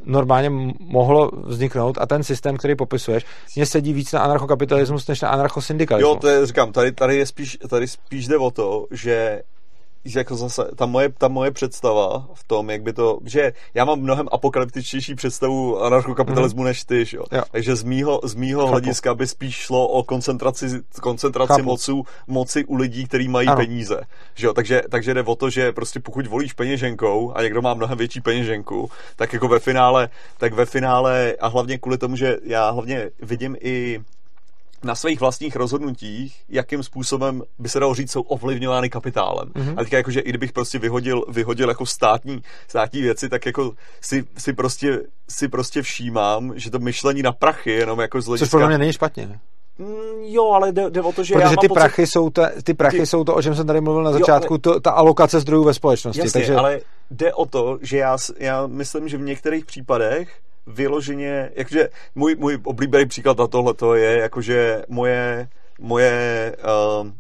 normálně 0.09 0.51
mohlo 0.81 1.31
vzniknout 1.45 1.99
a 2.01 2.07
ten 2.07 2.23
systém, 2.23 2.57
který 2.57 2.77
popisuješ, 2.77 3.25
mě 3.57 3.67
sedí 3.67 3.93
víc 3.93 4.13
na 4.13 4.21
anarchokapitalismus 4.21 5.07
než 5.07 5.21
na 5.21 5.29
anarchosyndikalismus. 5.29 6.15
Jo, 6.15 6.21
to 6.21 6.29
je, 6.29 6.47
říkám, 6.47 6.73
tady, 6.73 6.93
tady, 6.93 7.17
je 7.17 7.27
spíš, 7.27 7.59
tady 7.71 7.89
spíš 7.89 8.29
jde 8.29 8.37
o 8.37 8.51
to, 8.51 8.87
že 8.91 9.43
že 10.09 10.21
jako 10.21 10.37
zase 10.37 10.71
ta 10.77 10.87
moje, 10.87 11.09
ta 11.19 11.29
moje 11.29 11.51
představa 11.51 12.29
v 12.35 12.45
tom, 12.45 12.71
jak 12.71 12.83
by 12.83 12.93
to, 12.93 13.19
že 13.25 13.53
já 13.75 13.85
mám 13.85 14.01
mnohem 14.01 14.29
apokalyptičtější 14.33 15.15
představu 15.15 15.83
anarchokapitalismu 15.83 16.61
mm. 16.61 16.65
než 16.65 16.85
ty, 16.85 17.05
jo. 17.13 17.25
jo. 17.33 17.43
Takže 17.51 17.77
z 17.77 17.83
mýho, 17.83 18.21
z 18.25 18.35
mýho 18.35 18.67
hlediska 18.67 19.15
by 19.15 19.27
spíš 19.27 19.55
šlo 19.57 19.89
o 19.89 20.03
koncentraci, 20.03 20.67
koncentraci 21.01 21.63
mocu, 21.63 22.05
moci 22.27 22.65
u 22.65 22.75
lidí, 22.75 23.07
kteří 23.07 23.29
mají 23.29 23.49
ano. 23.49 23.57
peníze. 23.57 24.01
Že 24.35 24.47
jo? 24.47 24.55
Takže, 24.55 24.83
takže 24.91 25.15
jde 25.15 25.23
o 25.23 25.35
to, 25.35 25.51
že 25.51 25.73
prostě 25.73 26.01
pokud 26.01 26.27
volíš 26.27 26.53
peněženkou 26.53 27.33
a 27.35 27.43
někdo 27.43 27.63
má 27.63 27.75
mnohem 27.75 27.99
větší 27.99 28.21
peněženku, 28.21 28.91
tak 29.17 29.33
jako 29.33 29.49
ve 29.49 29.59
finále, 29.59 30.09
tak 30.39 30.55
ve 30.55 30.67
finále 30.67 31.35
a 31.41 31.49
hlavně 31.49 31.79
kvůli 31.79 31.99
tomu, 31.99 32.17
že 32.17 32.37
já 32.45 32.71
hlavně 32.71 33.11
vidím 33.23 33.57
i 33.61 34.01
na 34.83 34.95
svých 34.95 35.21
vlastních 35.21 35.57
rozhodnutích, 35.57 36.43
jakým 36.49 36.83
způsobem 36.83 37.43
by 37.59 37.69
se 37.69 37.81
dalo 37.81 37.95
říct, 37.95 38.11
jsou 38.11 38.21
ovlivňovány 38.23 38.91
kapitálem. 38.91 39.49
Mm-hmm. 39.49 39.75
A 39.77 39.83
teďka 39.83 39.97
jakože 39.97 40.21
i 40.21 40.29
kdybych 40.29 40.53
prostě 40.53 40.79
vyhodil, 40.79 41.25
vyhodil 41.29 41.69
jako 41.69 41.87
státní, 41.87 42.43
státní 42.69 43.03
věci, 43.03 43.29
tak 43.29 43.47
jako 43.47 43.73
si, 44.01 44.25
si, 44.39 44.53
prostě, 44.53 45.01
si 45.29 45.49
prostě 45.49 45.83
všímám, 45.83 46.53
že 46.57 46.71
to 46.71 46.79
myšlení 46.79 47.23
na 47.23 47.33
prachy 47.33 47.71
jenom 47.71 48.01
jako 48.01 48.21
z 48.21 48.27
hlediska... 48.27 48.47
Což 48.47 48.51
podle 48.51 48.69
mě 48.69 48.79
není 48.79 48.93
špatně. 48.93 49.41
Mm, 49.79 50.23
jo, 50.23 50.51
ale 50.51 50.73
jde, 50.73 50.91
jde 50.91 51.03
o 51.03 51.13
to, 51.13 51.25
že 51.25 51.35
Protože 51.35 51.43
já 51.43 51.51
ty, 51.51 51.69
pocit... 51.69 51.75
prachy 51.75 52.07
jsou 52.07 52.31
ta, 52.31 52.51
ty 52.63 52.75
prachy 52.75 52.99
ty... 52.99 53.07
jsou 53.07 53.25
to, 53.25 53.35
o 53.35 53.43
čem 53.43 53.55
jsem 53.55 53.67
tady 53.67 53.81
mluvil 53.81 54.03
na 54.03 54.13
začátku, 54.13 54.55
jo, 54.55 54.61
ale... 54.65 54.75
to, 54.75 54.81
ta 54.81 54.91
alokace 54.91 55.41
zdrojů 55.41 55.65
ve 55.65 55.75
společnosti. 55.75 56.21
Jasně, 56.21 56.41
takže... 56.41 56.57
ale 56.57 56.81
jde 57.11 57.35
o 57.35 57.47
to, 57.47 57.79
že 57.83 57.99
já, 57.99 58.17
já 58.39 58.67
myslím, 58.67 59.09
že 59.09 59.17
v 59.17 59.21
některých 59.21 59.67
případech 59.67 60.41
vyloženě, 60.69 61.51
jakože 61.55 61.89
můj, 62.15 62.35
můj 62.35 62.59
oblíbený 62.65 63.07
příklad 63.07 63.39
na 63.39 63.47
tohle 63.47 63.75
je, 63.99 64.19
jakože 64.19 64.85
moje 64.89 65.49
moje 65.81 66.57
uh, 67.03 67.11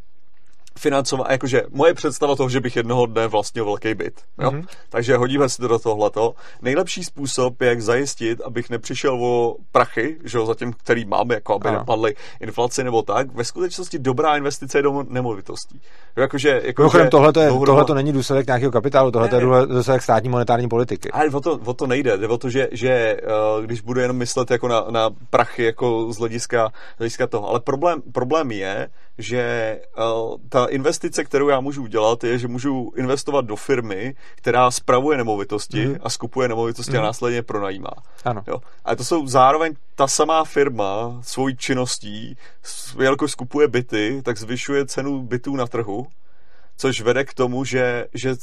financování, 0.78 1.28
jakože 1.30 1.62
moje 1.70 1.94
představa 1.94 2.36
toho, 2.36 2.48
že 2.48 2.60
bych 2.60 2.76
jednoho 2.76 3.06
dne 3.06 3.26
vlastnil 3.26 3.64
velký 3.64 3.94
byt. 3.94 4.20
Jo? 4.42 4.50
Mm-hmm. 4.50 4.66
Takže 4.88 5.16
hodíme 5.16 5.48
si 5.48 5.56
to 5.56 5.68
do 5.68 5.78
tohleto. 5.78 6.34
Nejlepší 6.62 7.04
způsob, 7.04 7.62
jak 7.62 7.80
zajistit, 7.80 8.40
abych 8.40 8.70
nepřišel 8.70 9.24
o 9.24 9.56
prachy, 9.72 10.16
že 10.24 10.38
jo, 10.38 10.46
zatím, 10.46 10.72
který 10.72 11.04
mám, 11.04 11.30
jako 11.30 11.54
aby 11.54 11.68
ano. 11.68 11.78
napadly 11.78 12.14
inflaci 12.40 12.84
nebo 12.84 13.02
tak, 13.02 13.34
ve 13.34 13.44
skutečnosti 13.44 13.98
dobrá 13.98 14.36
investice 14.36 14.78
je 14.78 14.82
do 14.82 15.04
nemovitostí. 15.08 15.80
Jakože, 16.16 16.60
jako, 16.64 16.82
Mimochodem, 16.82 17.10
tohle 17.10 17.32
to, 17.32 17.40
je, 17.40 17.48
tohle 17.50 17.84
to 17.84 17.94
není 17.94 18.12
důsledek 18.12 18.46
nějakého 18.46 18.72
kapitálu, 18.72 19.10
tohle 19.10 19.28
je 19.34 19.66
důsledek 19.66 20.02
státní 20.02 20.28
monetární 20.28 20.68
politiky. 20.68 21.10
Ale 21.10 21.30
o 21.30 21.40
to, 21.40 21.60
o 21.64 21.74
to 21.74 21.86
nejde. 21.86 22.16
Jde 22.16 22.28
o 22.28 22.38
to, 22.38 22.50
že, 22.50 22.68
že 22.72 23.16
uh, 23.56 23.64
když 23.64 23.80
budu 23.80 24.00
jenom 24.00 24.16
myslet 24.16 24.50
jako 24.50 24.68
na, 24.68 24.84
na 24.90 25.10
prachy 25.30 25.64
jako 25.64 26.12
z 26.12 26.18
hlediska, 26.18 26.68
z 26.94 26.98
hlediska 26.98 27.26
toho. 27.26 27.48
Ale 27.48 27.60
problém, 27.60 28.02
problém 28.12 28.50
je, 28.50 28.88
že 29.18 29.80
uh, 29.98 30.36
ta 30.48 30.66
investice, 30.66 31.24
kterou 31.24 31.48
já 31.48 31.60
můžu 31.60 31.82
udělat, 31.82 32.24
je, 32.24 32.38
že 32.38 32.48
můžu 32.48 32.92
investovat 32.96 33.44
do 33.44 33.56
firmy, 33.56 34.14
která 34.34 34.70
spravuje 34.70 35.18
nemovitosti 35.18 35.86
mm. 35.86 35.96
a 36.02 36.10
skupuje 36.10 36.48
nemovitosti 36.48 36.92
mm. 36.92 36.96
a 36.96 37.00
mhm. 37.00 37.06
následně 37.06 37.42
pronajímá. 37.42 37.90
Ano. 38.24 38.42
Jo? 38.46 38.58
A 38.84 38.96
to 38.96 39.04
jsou 39.04 39.26
zároveň 39.26 39.74
ta 39.94 40.08
samá 40.08 40.44
firma 40.44 41.18
svojí 41.22 41.56
činností, 41.56 42.36
jelikož 43.00 43.30
skupuje 43.30 43.68
byty, 43.68 44.22
tak 44.24 44.38
zvyšuje 44.38 44.86
cenu 44.86 45.22
bytů 45.22 45.56
na 45.56 45.66
trhu 45.66 46.06
což 46.78 47.00
vede 47.00 47.24
k 47.24 47.34
tomu, 47.34 47.64
že, 47.64 48.06
že, 48.14 48.34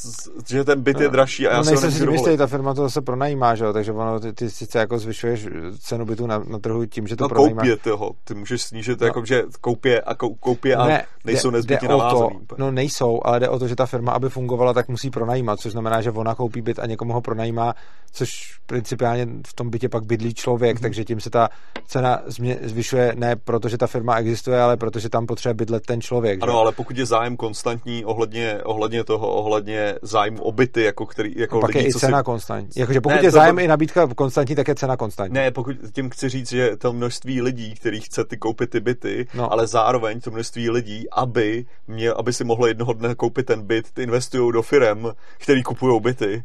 že 0.48 0.64
ten 0.64 0.82
byt 0.82 1.00
je 1.00 1.10
dražší 1.10 1.48
a 1.48 1.52
já 1.52 1.58
no, 1.58 1.64
se 1.64 1.92
si 1.92 2.12
jistý, 2.12 2.38
ta 2.38 2.48
firma 2.48 2.74
to 2.74 2.82
zase 2.82 3.02
pronajímá, 3.02 3.56
že 3.56 3.66
jo? 3.66 3.74
takže 3.74 3.92
ono, 3.92 4.20
ty, 4.20 4.34
ty 4.34 4.50
sice 4.50 4.80
jako 4.80 5.00
zvyšuješ 5.00 5.48
cenu 5.80 6.06
bytu 6.06 6.28
na, 6.28 6.44
na 6.48 6.60
trhu 6.60 6.86
tím, 6.86 7.08
že 7.08 7.16
to 7.16 7.24
no, 7.24 7.30
pronajímá. 7.30 7.62
koupě 7.62 7.78
toho, 7.78 8.12
ty 8.24 8.34
můžeš 8.34 8.62
snížit, 8.62 9.02
no. 9.02 9.08
jako, 9.08 9.26
že 9.26 9.44
koupě 9.62 10.02
a 10.02 10.16
koupě 10.16 10.76
a 10.76 10.88
ne, 10.88 11.06
nejsou 11.26 11.50
nezbytně 11.50 11.88
navázaný. 11.88 12.40
No 12.58 12.72
nejsou, 12.72 13.20
ale 13.24 13.40
jde 13.40 13.50
o 13.50 13.60
to, 13.60 13.68
že 13.68 13.76
ta 13.76 13.86
firma, 13.86 14.12
aby 14.12 14.30
fungovala, 14.30 14.74
tak 14.74 14.88
musí 14.88 15.10
pronajímat, 15.10 15.60
což 15.60 15.72
znamená, 15.72 16.02
že 16.02 16.12
ona 16.12 16.36
koupí 16.36 16.62
byt 16.62 16.80
a 16.80 16.86
někomu 16.86 17.14
ho 17.14 17.22
pronajímá, 17.22 17.74
což 18.12 18.60
principiálně 18.66 19.28
v 19.48 19.54
tom 19.54 19.70
bytě 19.70 19.90
pak 19.90 20.06
bydlí 20.06 20.34
člověk, 20.34 20.78
mm-hmm. 20.78 20.82
takže 20.82 21.06
tím 21.06 21.20
se 21.20 21.30
ta 21.30 21.50
cena 21.88 22.22
zvyšuje 22.62 23.14
ne 23.16 23.36
proto, 23.36 23.70
že 23.70 23.78
ta 23.78 23.88
firma 23.88 24.18
existuje, 24.18 24.62
ale 24.62 24.78
protože 24.78 25.10
tam 25.10 25.26
potřebuje 25.26 25.54
bydlet 25.54 25.86
ten 25.86 26.02
člověk. 26.02 26.44
Ano, 26.44 26.54
že? 26.54 26.58
ale 26.58 26.72
pokud 26.72 26.98
je 26.98 27.06
zájem 27.06 27.38
konstantní 27.38 28.06
ohledně 28.06 28.25
ohledně, 28.26 28.60
ohledně 28.64 29.04
toho, 29.04 29.34
ohledně 29.34 29.96
zájmu 30.02 30.44
o 30.44 30.52
byty, 30.52 30.84
jako, 30.84 31.06
který, 31.06 31.34
jako 31.36 31.60
pak 31.60 31.68
lidi, 31.68 31.80
je 31.80 31.90
i 31.90 31.94
cena 31.94 32.20
si... 32.20 32.24
konstantní. 32.24 32.82
Jakože 32.82 33.02
pokud 33.02 33.16
ne, 33.16 33.24
je 33.24 33.32
zájem 33.32 33.56
to... 33.56 33.62
i 33.62 33.68
nabídka 33.68 34.08
konstantní, 34.08 34.56
tak 34.56 34.68
je 34.68 34.76
cena 34.76 34.98
konstantní. 34.98 35.34
Ne, 35.34 35.52
pokud 35.52 35.76
tím 35.94 36.10
chci 36.10 36.30
říct, 36.30 36.50
že 36.50 36.78
to 36.78 36.94
množství 36.94 37.42
lidí, 37.42 37.76
který 37.76 38.02
chce 38.02 38.26
ty 38.26 38.38
koupit 38.38 38.70
ty 38.70 38.80
byty, 38.80 39.28
no. 39.34 39.52
ale 39.52 39.68
zároveň 39.68 40.20
to 40.22 40.32
množství 40.32 40.70
lidí, 40.70 41.06
aby, 41.12 41.66
mě, 41.88 42.12
aby 42.12 42.34
si 42.34 42.44
mohlo 42.44 42.68
jednoho 42.68 42.94
dne 42.94 43.16
koupit 43.16 43.46
ten 43.46 43.62
byt, 43.62 44.00
investují 44.00 44.54
do 44.54 44.62
firem, 44.62 45.12
který 45.38 45.64
kupují 45.64 46.02
byty. 46.02 46.44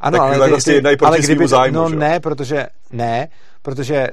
Ano, 0.00 0.18
tak, 0.18 0.26
ale, 0.26 0.38
tak 0.38 0.50
vlastně 0.50 0.80
proti 0.80 1.04
ale 1.04 1.18
kdyby, 1.20 1.48
zájmu, 1.48 1.76
No 1.76 1.90
že? 1.90 1.96
ne, 1.96 2.20
protože 2.20 2.66
ne, 2.92 3.28
protože 3.62 4.08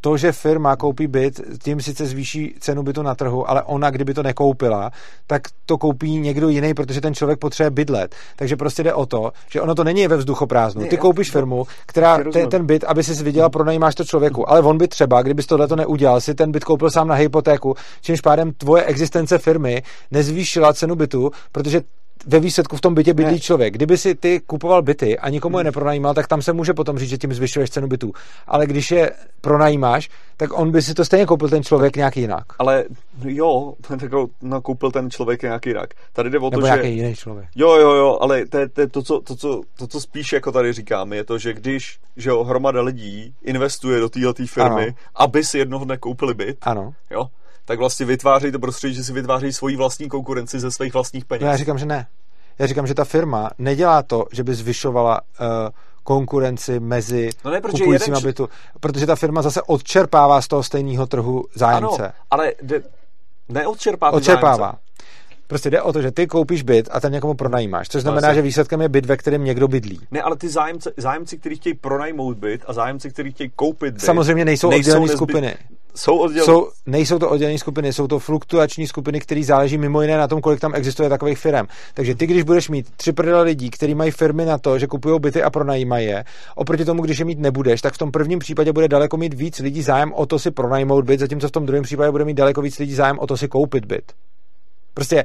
to, 0.00 0.16
že 0.16 0.32
firma 0.32 0.76
koupí 0.76 1.06
byt, 1.06 1.40
tím 1.62 1.80
sice 1.80 2.06
zvýší 2.06 2.54
cenu 2.60 2.82
bytu 2.82 3.02
na 3.02 3.14
trhu, 3.14 3.50
ale 3.50 3.62
ona, 3.62 3.90
kdyby 3.90 4.14
to 4.14 4.22
nekoupila, 4.22 4.90
tak 5.26 5.42
to 5.66 5.78
koupí 5.78 6.18
někdo 6.18 6.48
jiný, 6.48 6.74
protože 6.74 7.00
ten 7.00 7.14
člověk 7.14 7.38
potřebuje 7.38 7.70
bydlet. 7.70 8.14
Takže 8.36 8.56
prostě 8.56 8.82
jde 8.82 8.94
o 8.94 9.06
to, 9.06 9.32
že 9.50 9.60
ono 9.60 9.74
to 9.74 9.84
není 9.84 10.06
ve 10.06 10.16
vzduchoprázdnu. 10.16 10.86
Ty 10.86 10.96
koupíš 10.96 11.30
firmu, 11.30 11.66
která 11.86 12.18
ten, 12.32 12.48
ten 12.48 12.66
byt, 12.66 12.84
aby 12.84 13.04
si 13.04 13.24
viděla, 13.24 13.48
pronajímáš 13.48 13.94
to 13.94 14.04
člověku, 14.04 14.50
ale 14.50 14.60
on 14.60 14.78
by 14.78 14.88
třeba, 14.88 15.22
kdybys 15.22 15.46
tohle 15.46 15.68
to 15.68 15.76
neudělal, 15.76 16.20
si 16.20 16.34
ten 16.34 16.52
byt 16.52 16.64
koupil 16.64 16.90
sám 16.90 17.08
na 17.08 17.14
hypotéku, 17.14 17.74
čímž 18.00 18.20
pádem 18.20 18.52
tvoje 18.52 18.84
existence 18.84 19.38
firmy 19.38 19.82
nezvýšila 20.10 20.74
cenu 20.74 20.94
bytu, 20.94 21.30
protože 21.52 21.80
ve 22.26 22.40
výsledku 22.40 22.76
v 22.76 22.80
tom 22.80 22.94
bytě 22.94 23.14
bydlí 23.14 23.32
ne. 23.32 23.40
člověk. 23.40 23.74
Kdyby 23.74 23.98
si 23.98 24.14
ty 24.14 24.40
kupoval 24.40 24.82
byty 24.82 25.18
a 25.18 25.28
nikomu 25.28 25.58
je 25.58 25.60
hmm. 25.60 25.66
nepronajímal, 25.66 26.14
tak 26.14 26.28
tam 26.28 26.42
se 26.42 26.52
může 26.52 26.74
potom 26.74 26.98
říct, 26.98 27.08
že 27.08 27.18
tím 27.18 27.34
zvyšuješ 27.34 27.70
cenu 27.70 27.88
bytů. 27.88 28.12
Ale 28.46 28.66
když 28.66 28.90
je 28.90 29.12
pronajímáš, 29.40 30.10
tak 30.36 30.58
on 30.58 30.70
by 30.70 30.82
si 30.82 30.94
to 30.94 31.04
stejně 31.04 31.26
koupil 31.26 31.48
ten 31.48 31.62
člověk 31.62 31.96
nějak 31.96 32.16
jinak. 32.16 32.44
Ale 32.58 32.84
jo, 33.24 33.74
tak 33.88 34.10
no, 34.42 34.60
koupil 34.60 34.90
ten 34.90 35.10
člověk 35.10 35.42
nějak 35.42 35.66
jinak. 35.66 35.94
Tady 36.12 36.30
jde 36.30 36.38
o 36.38 36.50
to, 36.50 36.56
Nebo 36.56 36.66
nějaký 36.66 36.88
že... 36.88 36.88
jiný 36.88 37.14
člověk. 37.14 37.48
Jo, 37.54 37.76
jo, 37.76 37.90
jo, 37.90 38.18
ale 38.20 38.46
to, 38.46 38.58
to, 38.72 38.88
to, 38.88 39.02
co, 39.02 39.20
to, 39.20 39.36
co, 39.36 39.62
to, 39.78 39.86
co 39.86 40.00
spíš 40.00 40.32
jako 40.32 40.52
tady 40.52 40.72
říkám, 40.72 41.12
je 41.12 41.24
to, 41.24 41.38
že 41.38 41.54
když 41.54 41.98
že 42.16 42.30
jo, 42.30 42.44
hromada 42.44 42.80
lidí 42.80 43.34
investuje 43.42 44.00
do 44.00 44.08
této 44.08 44.46
firmy, 44.46 44.82
ano. 44.82 44.94
aby 45.14 45.44
si 45.44 45.58
jednoho 45.58 45.84
dne 45.84 45.96
koupili 45.96 46.34
byt, 46.34 46.58
ano. 46.62 46.94
jo, 47.10 47.28
tak 47.70 47.78
vlastně 47.78 48.06
vytváří 48.06 48.52
to 48.52 48.58
prostředí, 48.58 48.94
že 48.94 49.04
si 49.04 49.12
vytváří 49.12 49.52
svoji 49.52 49.76
vlastní 49.76 50.08
konkurenci 50.08 50.60
ze 50.60 50.70
svých 50.70 50.92
vlastních 50.92 51.24
peněz. 51.24 51.42
No 51.42 51.48
já 51.48 51.56
říkám, 51.56 51.78
že 51.78 51.86
ne. 51.86 52.06
Já 52.58 52.66
říkám, 52.66 52.86
že 52.86 52.94
ta 52.94 53.04
firma 53.04 53.50
nedělá 53.58 54.02
to, 54.02 54.24
že 54.32 54.44
by 54.44 54.54
zvyšovala 54.54 55.20
uh, 55.20 55.46
konkurenci 56.02 56.80
mezi 56.80 57.30
no 57.44 57.50
ne, 57.50 57.60
kupujícíma 57.60 58.16
jeden... 58.16 58.28
bytu, 58.28 58.48
protože 58.80 59.06
ta 59.06 59.16
firma 59.16 59.42
zase 59.42 59.62
odčerpává 59.62 60.42
z 60.42 60.48
toho 60.48 60.62
stejného 60.62 61.06
trhu 61.06 61.44
zájemce. 61.54 62.02
Ano, 62.02 62.12
ale 62.30 62.52
de... 62.62 62.82
neodčerpává. 63.48 64.16
Odčerpává. 64.16 64.56
Zájemce. 64.56 64.78
Prostě 65.46 65.70
jde 65.70 65.82
o 65.82 65.92
to, 65.92 66.02
že 66.02 66.10
ty 66.10 66.26
koupíš 66.26 66.62
byt 66.62 66.88
a 66.92 67.00
ten 67.00 67.12
někomu 67.12 67.34
pronajímáš. 67.34 67.88
Což 67.88 68.02
znamená, 68.02 68.28
no, 68.28 68.34
že 68.34 68.42
výsledkem 68.42 68.80
je 68.80 68.88
byt, 68.88 69.06
ve 69.06 69.16
kterém 69.16 69.44
někdo 69.44 69.68
bydlí. 69.68 70.00
Ne, 70.10 70.22
ale 70.22 70.36
ty 70.36 70.48
zájemci, 70.48 70.90
zájemci 70.96 71.38
kteří 71.38 71.56
chtějí 71.56 71.74
pronajmout 71.74 72.36
byt 72.36 72.64
a 72.66 72.72
zájemci, 72.72 73.10
kteří 73.10 73.30
chtějí 73.30 73.52
koupit 73.56 73.94
byt, 73.94 74.00
samozřejmě 74.00 74.44
nejsou, 74.44 74.70
nejsou 74.70 74.80
oddělené 74.80 75.00
nezbyt... 75.00 75.16
skupiny. 75.16 75.56
Jsou 75.94 76.18
oddělené. 76.18 76.44
Jsou, 76.44 76.68
nejsou 76.86 77.18
to 77.18 77.28
oddělené 77.30 77.58
skupiny, 77.58 77.92
jsou 77.92 78.06
to 78.06 78.18
fluktuační 78.18 78.86
skupiny, 78.86 79.20
které 79.20 79.44
záleží 79.44 79.78
mimo 79.78 80.02
jiné 80.02 80.16
na 80.16 80.28
tom, 80.28 80.40
kolik 80.40 80.60
tam 80.60 80.74
existuje 80.74 81.08
takových 81.08 81.38
firm. 81.38 81.66
Takže 81.94 82.14
ty, 82.14 82.26
když 82.26 82.42
budeš 82.42 82.68
mít 82.68 82.86
tři 82.96 83.12
prdele 83.12 83.42
lidí, 83.42 83.70
kteří 83.70 83.94
mají 83.94 84.10
firmy 84.10 84.44
na 84.44 84.58
to, 84.58 84.78
že 84.78 84.86
kupují 84.86 85.20
byty 85.20 85.42
a 85.42 85.50
pronajímají 85.50 86.06
je, 86.06 86.24
oproti 86.54 86.84
tomu, 86.84 87.02
když 87.02 87.18
je 87.18 87.24
mít 87.24 87.38
nebudeš, 87.38 87.80
tak 87.80 87.94
v 87.94 87.98
tom 87.98 88.10
prvním 88.10 88.38
případě 88.38 88.72
bude 88.72 88.88
daleko 88.88 89.16
mít 89.16 89.34
víc 89.34 89.58
lidí 89.58 89.82
zájem 89.82 90.12
o 90.12 90.26
to 90.26 90.38
si 90.38 90.50
pronajmout 90.50 91.04
byt, 91.04 91.20
zatímco 91.20 91.48
v 91.48 91.52
tom 91.52 91.66
druhém 91.66 91.82
případě 91.82 92.10
bude 92.10 92.24
mít 92.24 92.34
daleko 92.34 92.62
víc 92.62 92.78
lidí 92.78 92.94
zájem 92.94 93.18
o 93.18 93.26
to 93.26 93.36
si 93.36 93.48
koupit 93.48 93.84
byt. 93.84 94.12
Prostě 94.94 95.24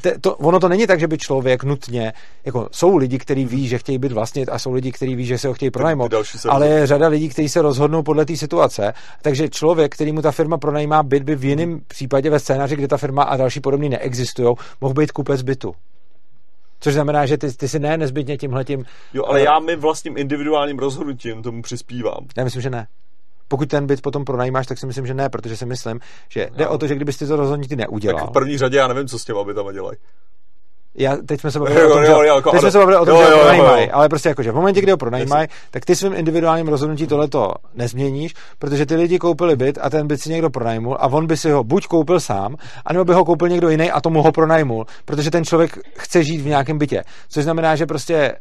te, 0.00 0.18
to, 0.18 0.36
ono 0.36 0.60
to 0.60 0.68
není 0.68 0.86
tak, 0.86 1.00
že 1.00 1.08
by 1.08 1.18
člověk 1.18 1.64
nutně, 1.64 2.12
jako 2.44 2.68
jsou 2.72 2.96
lidi, 2.96 3.18
kteří 3.18 3.44
ví, 3.44 3.68
že 3.68 3.78
chtějí 3.78 3.98
být 3.98 4.12
vlastnit 4.12 4.48
a 4.48 4.58
jsou 4.58 4.72
lidi, 4.72 4.92
kteří 4.92 5.14
ví, 5.14 5.26
že 5.26 5.38
se 5.38 5.48
ho 5.48 5.54
chtějí 5.54 5.70
pronajmout, 5.70 6.14
ale 6.48 6.68
je 6.68 6.86
řada 6.86 7.08
lidí, 7.08 7.28
kteří 7.28 7.48
se 7.48 7.62
rozhodnou 7.62 8.02
podle 8.02 8.24
té 8.24 8.36
situace. 8.36 8.94
Takže 9.22 9.48
člověk, 9.48 9.94
který 9.94 10.12
mu 10.12 10.22
ta 10.22 10.30
firma 10.30 10.58
pronajímá 10.58 11.02
byt, 11.02 11.22
by 11.22 11.36
v 11.36 11.44
jiném 11.44 11.80
případě 11.88 12.30
ve 12.30 12.38
scénáři, 12.38 12.76
kde 12.76 12.88
ta 12.88 12.96
firma 12.96 13.22
a 13.22 13.36
další 13.36 13.60
podobný 13.60 13.88
neexistují, 13.88 14.54
mohl 14.80 14.94
být 14.94 15.12
kupec 15.12 15.42
bytu. 15.42 15.74
Což 16.80 16.94
znamená, 16.94 17.26
že 17.26 17.38
ty, 17.38 17.52
ty 17.52 17.68
si 17.68 17.78
ne 17.78 17.96
nezbytně 17.96 18.36
tímhletím... 18.36 18.84
Jo, 19.14 19.24
ale 19.24 19.40
já 19.42 19.58
mým 19.58 19.80
vlastním 19.80 20.16
individuálním 20.16 20.78
rozhodnutím 20.78 21.42
tomu 21.42 21.62
přispívám. 21.62 22.26
Já 22.36 22.44
myslím, 22.44 22.62
že 22.62 22.70
ne. 22.70 22.86
Pokud 23.48 23.68
ten 23.68 23.86
byt 23.86 24.02
potom 24.02 24.24
pronajímáš, 24.24 24.66
tak 24.66 24.78
si 24.78 24.86
myslím, 24.86 25.06
že 25.06 25.14
ne, 25.14 25.28
protože 25.28 25.56
si 25.56 25.66
myslím, 25.66 26.00
že 26.28 26.48
jde 26.56 26.64
no. 26.64 26.70
o 26.70 26.78
to, 26.78 26.86
že 26.86 26.94
kdybyste 26.94 27.26
to 27.26 27.36
rozhodnutí 27.36 27.76
neudělal. 27.76 28.20
Tak 28.20 28.30
v 28.30 28.32
první 28.32 28.58
řadě 28.58 28.76
já 28.76 28.88
nevím, 28.88 29.08
co 29.08 29.18
s 29.18 29.24
těma 29.24 29.44
bytama 29.44 29.72
dělají. 29.72 29.96
Já, 30.98 31.16
teď 31.16 31.40
jsme 31.40 31.50
se 31.50 31.58
bavili 31.58 31.86
o 31.86 31.94
tom, 31.94 32.04
jo, 32.04 32.22
jo, 32.22 32.42
teď 32.50 32.60
jsme 32.60 32.70
se 32.70 32.78
bavili 32.78 32.96
o 32.96 33.04
tom, 33.04 33.14
jo, 33.14 33.22
že 33.26 33.32
ho 33.32 33.38
pronajímají, 33.38 33.90
ale 33.90 34.08
prostě 34.08 34.28
jakože 34.28 34.52
v 34.52 34.54
momentě, 34.54 34.80
kdy 34.80 34.90
ho 34.90 34.96
pronajímají, 34.96 35.48
tak 35.70 35.84
ty 35.84 35.96
svým 35.96 36.14
individuálním 36.14 36.68
rozhodnutí 36.68 37.06
tohleto 37.06 37.52
nezměníš, 37.74 38.34
protože 38.58 38.86
ty 38.86 38.96
lidi 38.96 39.18
koupili 39.18 39.56
byt 39.56 39.78
a 39.82 39.90
ten 39.90 40.06
byt 40.06 40.22
si 40.22 40.30
někdo 40.30 40.50
pronajmul 40.50 40.96
a 41.00 41.06
on 41.06 41.26
by 41.26 41.36
si 41.36 41.50
ho 41.50 41.64
buď 41.64 41.86
koupil 41.86 42.20
sám, 42.20 42.56
anebo 42.86 43.04
by 43.04 43.12
ho 43.12 43.24
koupil 43.24 43.48
někdo 43.48 43.68
jiný 43.68 43.90
a 43.90 44.00
tomu 44.00 44.22
ho 44.22 44.32
pronajmul, 44.32 44.86
protože 45.04 45.30
ten 45.30 45.44
člověk 45.44 45.78
chce 45.96 46.24
žít 46.24 46.38
v 46.38 46.46
nějakém 46.46 46.78
bytě. 46.78 47.02
Což 47.28 47.44
znamená, 47.44 47.76
že 47.76 47.86
prostě 47.86 48.36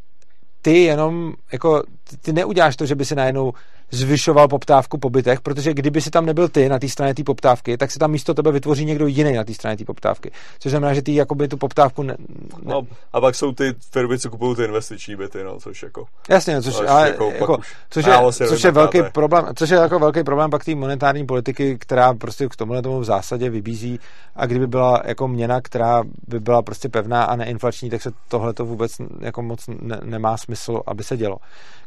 ty 0.61 0.83
jenom, 0.83 1.33
jako, 1.51 1.83
ty 2.21 2.33
neuděláš 2.33 2.75
to, 2.75 2.85
že 2.85 2.95
by 2.95 3.05
si 3.05 3.15
najednou 3.15 3.53
zvyšoval 3.91 4.47
poptávku 4.47 4.97
po 4.97 5.09
bytech, 5.09 5.41
protože 5.41 5.73
kdyby 5.73 6.01
si 6.01 6.09
tam 6.09 6.25
nebyl 6.25 6.49
ty 6.49 6.69
na 6.69 6.79
té 6.79 6.89
straně 6.89 7.13
té 7.13 7.23
poptávky, 7.23 7.77
tak 7.77 7.91
se 7.91 7.99
tam 7.99 8.11
místo 8.11 8.33
tebe 8.33 8.51
vytvoří 8.51 8.85
někdo 8.85 9.07
jiný 9.07 9.33
na 9.33 9.43
té 9.43 9.53
straně 9.53 9.77
té 9.77 9.85
poptávky. 9.85 10.31
Což 10.59 10.69
znamená, 10.69 10.93
že 10.93 11.01
ty 11.01 11.15
jakoby 11.15 11.47
tu 11.47 11.57
poptávku 11.57 12.03
ne, 12.03 12.15
ne... 12.63 12.73
No, 12.73 12.81
a 13.13 13.21
pak 13.21 13.35
jsou 13.35 13.51
ty 13.51 13.73
firmy, 13.91 14.19
co 14.19 14.29
kupují 14.29 14.55
ty 14.55 14.63
investiční 14.63 15.15
byty, 15.15 15.43
no, 15.43 15.59
což 15.59 15.83
jako... 15.83 16.05
Jasně, 16.29 16.61
což, 16.61 16.75
ale, 16.87 17.07
jako, 17.07 17.31
jako, 17.31 17.57
což, 17.89 18.05
je, 18.05 18.47
což 18.47 18.63
je 18.63 18.71
velký 18.71 18.99
problém, 19.13 19.45
což 19.55 19.69
je 19.69 19.77
jako 19.77 19.99
velký 19.99 20.23
problém 20.23 20.49
pak 20.49 20.65
té 20.65 20.75
monetární 20.75 21.25
politiky, 21.25 21.77
která 21.77 22.13
prostě 22.13 22.47
k 22.47 22.55
tomuhle 22.55 22.81
tomu 22.81 22.99
v 22.99 23.05
zásadě 23.05 23.49
vybízí 23.49 23.99
a 24.35 24.45
kdyby 24.45 24.67
byla 24.67 25.01
jako 25.05 25.27
měna, 25.27 25.61
která 25.61 26.03
by 26.27 26.39
byla 26.39 26.61
prostě 26.61 26.89
pevná 26.89 27.23
a 27.23 27.35
neinflační, 27.35 27.89
tak 27.89 28.01
se 28.01 28.11
tohle 28.27 28.53
to 28.53 28.65
vůbec 28.65 28.91
jako 29.19 29.41
moc 29.41 29.67
ne, 29.67 29.99
nemá 30.03 30.37
smysl, 30.37 30.81
aby 30.85 31.03
se 31.03 31.17
dělo. 31.17 31.37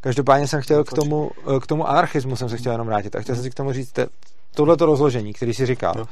Každopádně 0.09 0.47
jsem 0.49 0.61
chtěl 0.61 0.85
k 0.85 0.93
tomu, 0.93 1.31
k 1.63 1.67
tomu 1.67 1.89
anarchismu 1.89 2.37
jsem 2.37 2.49
se 2.49 2.57
chtěl 2.57 2.73
jenom 2.73 2.87
vrátit 2.87 3.17
a 3.17 3.21
chtěl 3.21 3.35
jsem 3.35 3.45
si 3.45 3.51
k 3.51 3.55
tomu 3.55 3.73
říct 3.73 3.99
tohleto 4.55 4.87
rozložení, 4.87 5.33
který 5.33 5.55
si 5.55 5.67
říkal. 5.67 5.95
No. 5.99 6.05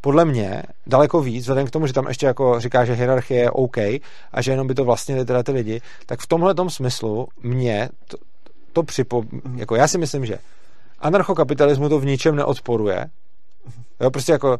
Podle 0.00 0.24
mě 0.24 0.62
daleko 0.86 1.20
víc, 1.20 1.42
vzhledem 1.42 1.66
k 1.66 1.70
tomu, 1.70 1.86
že 1.86 1.92
tam 1.92 2.08
ještě 2.08 2.26
jako 2.26 2.60
říká, 2.60 2.84
že 2.84 2.92
hierarchie 2.92 3.40
je 3.40 3.50
OK 3.50 3.76
a 4.32 4.42
že 4.42 4.50
jenom 4.50 4.66
by 4.66 4.74
to 4.74 4.84
vlastně 4.84 5.24
teda 5.24 5.42
ty 5.42 5.52
lidi, 5.52 5.80
tak 6.06 6.20
v 6.20 6.26
tomhle 6.26 6.54
smyslu 6.68 7.28
mě 7.42 7.88
to, 8.08 8.16
to 8.72 8.82
připo... 8.82 9.22
Jako 9.56 9.76
já 9.76 9.88
si 9.88 9.98
myslím, 9.98 10.26
že 10.26 10.38
anarchokapitalismu 10.98 11.88
to 11.88 11.98
v 11.98 12.06
ničem 12.06 12.36
neodporuje, 12.36 13.06
Jo, 14.00 14.10
prostě 14.10 14.32
jako 14.32 14.58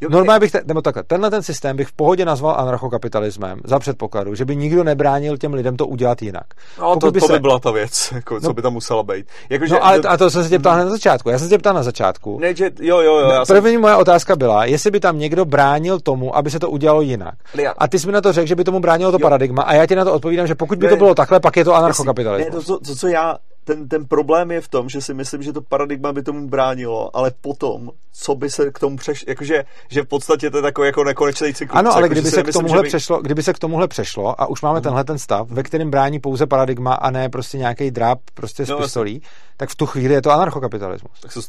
Jo, 0.00 0.08
Normálně 0.10 0.40
bych, 0.40 0.52
te, 0.52 0.60
nebo 0.66 0.82
takhle, 0.82 1.02
tenhle 1.02 1.30
ten 1.30 1.42
systém 1.42 1.76
bych 1.76 1.88
v 1.88 1.92
pohodě 1.92 2.24
nazval 2.24 2.56
anarchokapitalismem 2.58 3.60
za 3.64 3.78
předpokladu, 3.78 4.34
že 4.34 4.44
by 4.44 4.56
nikdo 4.56 4.84
nebránil 4.84 5.38
těm 5.38 5.54
lidem 5.54 5.76
to 5.76 5.86
udělat 5.86 6.22
jinak. 6.22 6.46
No, 6.80 6.96
to 6.96 7.10
by, 7.10 7.20
to 7.20 7.26
by 7.26 7.32
se... 7.32 7.40
byla 7.40 7.58
ta 7.58 7.70
věc, 7.70 8.12
jako, 8.14 8.40
co 8.40 8.46
no, 8.46 8.54
by 8.54 8.62
tam 8.62 8.72
musela 8.72 9.02
být. 9.02 9.26
Jako, 9.50 9.62
no, 9.64 9.68
že, 9.68 9.78
ale, 9.78 9.98
a 9.98 10.16
to 10.16 10.30
jsem 10.30 10.42
se 10.42 10.48
tě 10.48 10.58
ptal 10.58 10.76
na 10.76 10.90
začátku. 10.90 11.30
Já 11.30 11.38
jsem 11.38 11.48
se 11.48 11.54
tě 11.54 11.58
ptal 11.58 11.74
na 11.74 11.82
začátku. 11.82 12.38
Ne, 12.38 12.54
že, 12.54 12.70
jo, 12.80 13.00
jo, 13.00 13.18
jo. 13.18 13.44
První 13.46 13.72
jsem... 13.72 13.80
moje 13.80 13.96
otázka 13.96 14.36
byla, 14.36 14.64
jestli 14.64 14.90
by 14.90 15.00
tam 15.00 15.18
někdo 15.18 15.44
bránil 15.44 16.00
tomu, 16.00 16.36
aby 16.36 16.50
se 16.50 16.58
to 16.58 16.70
udělalo 16.70 17.00
jinak. 17.00 17.34
Já... 17.54 17.74
A 17.78 17.88
ty 17.88 17.98
jsi 17.98 18.06
mi 18.06 18.12
na 18.12 18.20
to 18.20 18.32
řekl, 18.32 18.46
že 18.46 18.54
by 18.54 18.64
tomu 18.64 18.80
bránilo 18.80 19.12
to 19.12 19.18
jo. 19.20 19.22
paradigma, 19.22 19.62
a 19.62 19.74
já 19.74 19.86
ti 19.86 19.96
na 19.96 20.04
to 20.04 20.12
odpovídám, 20.12 20.46
že 20.46 20.54
pokud 20.54 20.78
by 20.78 20.86
ne, 20.86 20.90
to 20.90 20.96
bylo 20.96 21.14
takhle, 21.14 21.40
pak 21.40 21.56
je 21.56 21.64
to 21.64 21.74
anarchokapitalismus. 21.74 22.54
Ne, 22.54 22.60
to, 22.60 22.78
to, 22.78 22.84
to, 22.84 22.96
co 22.96 23.08
já 23.08 23.36
ten, 23.66 23.88
ten 23.88 24.04
problém 24.04 24.50
je 24.50 24.60
v 24.60 24.68
tom, 24.68 24.88
že 24.88 25.00
si 25.00 25.14
myslím, 25.14 25.42
že 25.42 25.52
to 25.52 25.60
paradigma 25.60 26.12
by 26.12 26.22
tomu 26.22 26.48
bránilo, 26.48 27.16
ale 27.16 27.30
potom, 27.40 27.90
co 28.12 28.34
by 28.34 28.50
se 28.50 28.70
k 28.70 28.78
tomu 28.78 28.96
přešlo, 28.96 29.24
jakože 29.28 29.64
že 29.88 30.02
v 30.02 30.06
podstatě 30.06 30.50
to 30.50 30.58
je 30.58 30.62
takový 30.62 30.86
jako 30.86 31.04
nekonečný 31.04 31.54
cyklus. 31.54 31.78
Ano, 31.78 31.92
ale 31.92 32.02
jako, 32.02 32.12
kdyby 32.12 32.30
se, 32.30 32.42
k 32.42 32.52
tomuhle 32.52 32.82
by... 32.82 32.88
přešlo, 32.88 33.22
kdyby 33.22 33.42
se 33.42 33.52
k 33.52 33.58
tomuhle 33.58 33.88
přešlo 33.88 34.40
a 34.40 34.46
už 34.46 34.62
máme 34.62 34.76
hmm. 34.76 34.82
tenhle 34.82 35.04
ten 35.04 35.18
stav, 35.18 35.50
ve 35.50 35.62
kterém 35.62 35.90
brání 35.90 36.20
pouze 36.20 36.46
paradigma 36.46 36.94
a 36.94 37.10
ne 37.10 37.28
prostě 37.28 37.58
nějaký 37.58 37.90
dráp 37.90 38.18
prostě 38.34 38.66
z 38.66 38.68
no, 38.68 38.78
pistolí, 38.78 39.14
jasný. 39.14 39.28
tak 39.56 39.70
v 39.70 39.74
tu 39.74 39.86
chvíli 39.86 40.14
je 40.14 40.22
to 40.22 40.30
anarchokapitalismus. 40.30 41.20
Tak 41.20 41.32
se 41.32 41.40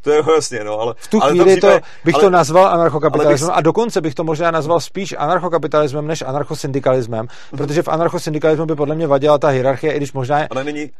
to 0.00 0.10
je 0.10 0.22
jasně, 0.34 0.64
no, 0.64 0.80
ale... 0.80 0.94
V 0.96 1.08
tu 1.08 1.22
ale 1.22 1.30
chvíli 1.30 1.56
to, 1.60 1.80
bych 2.04 2.14
ale, 2.14 2.24
to 2.24 2.30
nazval 2.30 2.66
anarchokapitalismem 2.66 3.50
bych... 3.50 3.56
a 3.56 3.60
dokonce 3.60 4.00
bych 4.00 4.14
to 4.14 4.24
možná 4.24 4.50
nazval 4.50 4.80
spíš 4.80 5.14
anarchokapitalismem 5.18 6.06
než 6.06 6.22
anarchosyndikalismem, 6.22 7.26
protože 7.50 7.82
v 7.82 7.88
anarchosyndikalismu 7.88 8.66
by 8.66 8.74
podle 8.74 8.94
mě 8.94 9.06
vadila 9.06 9.38
ta 9.38 9.48
hierarchie, 9.48 9.92
i 9.92 9.96
když 9.96 10.12
možná... 10.12 10.46
Ale 10.50 10.64
není, 10.64 10.90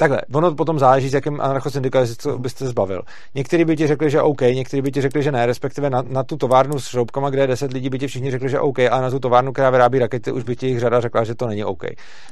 Takhle, 0.00 0.20
ono 0.32 0.54
potom 0.54 0.78
záleží, 0.78 1.08
s 1.08 1.14
jakým 1.14 1.40
anarchosyndikalistou 1.40 2.38
byste 2.38 2.66
zbavil. 2.66 3.02
Někteří 3.34 3.64
by 3.64 3.76
ti 3.76 3.86
řekli, 3.86 4.10
že 4.10 4.22
OK, 4.22 4.40
někteří 4.40 4.82
by 4.82 4.92
ti 4.92 5.00
řekli, 5.00 5.22
že 5.22 5.32
ne, 5.32 5.46
respektive 5.46 5.90
na, 5.90 6.02
na 6.02 6.22
tu 6.22 6.36
továrnu 6.36 6.80
s 6.80 6.88
šroubkama, 6.88 7.30
kde 7.30 7.42
je 7.42 7.46
10 7.46 7.72
lidí, 7.72 7.90
by 7.90 7.98
ti 7.98 8.06
všichni 8.06 8.30
řekli, 8.30 8.48
že 8.48 8.60
OK, 8.60 8.78
a 8.78 9.00
na 9.00 9.10
tu 9.10 9.18
továrnu, 9.18 9.52
která 9.52 9.70
vyrábí 9.70 9.98
rakety, 9.98 10.32
už 10.32 10.42
by 10.42 10.56
ti 10.56 10.66
jich 10.66 10.80
řada 10.80 11.00
řekla, 11.00 11.24
že 11.24 11.34
to 11.34 11.46
není 11.46 11.64
OK. 11.64 11.82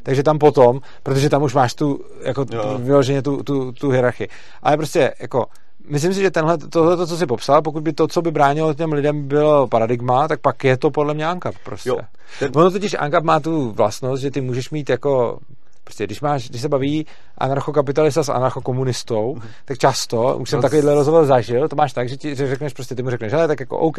Takže 0.02 0.22
tam 0.22 0.38
potom, 0.38 0.80
protože 1.02 1.30
tam 1.30 1.42
už 1.42 1.54
máš 1.54 1.74
tu, 1.74 2.00
jako 2.24 2.44
tu, 2.44 2.56
vyloženě 2.78 3.22
tu, 3.22 3.42
tu, 3.42 3.72
tu 3.72 3.90
hierarchii. 3.90 4.28
Ale 4.62 4.76
prostě, 4.76 5.14
jako, 5.20 5.46
myslím 5.88 6.14
si, 6.14 6.20
že 6.20 6.30
tenhle, 6.30 6.58
tohle, 6.58 6.96
to, 6.96 7.06
co 7.06 7.16
jsi 7.16 7.26
popsal, 7.26 7.62
pokud 7.62 7.82
by 7.82 7.92
to, 7.92 8.08
co 8.08 8.22
by 8.22 8.30
bránilo 8.30 8.74
těm 8.74 8.92
lidem, 8.92 9.28
bylo 9.28 9.68
paradigma, 9.68 10.28
tak 10.28 10.40
pak 10.40 10.64
je 10.64 10.76
to 10.76 10.90
podle 10.90 11.14
mě 11.14 11.26
ANCAP 11.26 11.54
prostě. 11.64 11.88
Jo, 11.88 11.98
ten... 12.38 12.52
Ono 12.54 12.70
totiž 12.70 12.96
ANCAP 12.98 13.24
má 13.24 13.40
tu 13.40 13.70
vlastnost, 13.70 14.22
že 14.22 14.30
ty 14.30 14.40
můžeš 14.40 14.70
mít 14.70 14.90
jako 14.90 15.38
Prostě 15.86 16.05
když, 16.05 16.20
máš, 16.20 16.48
když 16.48 16.62
se 16.62 16.68
baví 16.68 17.06
anarchokapitalista 17.39 18.23
s 18.23 18.28
anarchokomunistou, 18.28 19.34
mm-hmm. 19.34 19.48
tak 19.65 19.78
často, 19.78 20.36
už 20.39 20.50
jsem 20.50 20.58
no, 20.58 20.62
takovýhle 20.62 20.94
rozhovor 20.94 21.24
zažil, 21.24 21.68
to 21.68 21.76
máš 21.76 21.92
tak, 21.92 22.08
že 22.08 22.16
ti 22.16 22.34
že 22.34 22.47
řekneš 22.47 22.73
prostě, 22.73 22.94
ty 22.94 23.02
mu 23.02 23.10
řekneš, 23.10 23.32
ale 23.32 23.48
tak 23.48 23.60
jako 23.60 23.78
OK, 23.78 23.97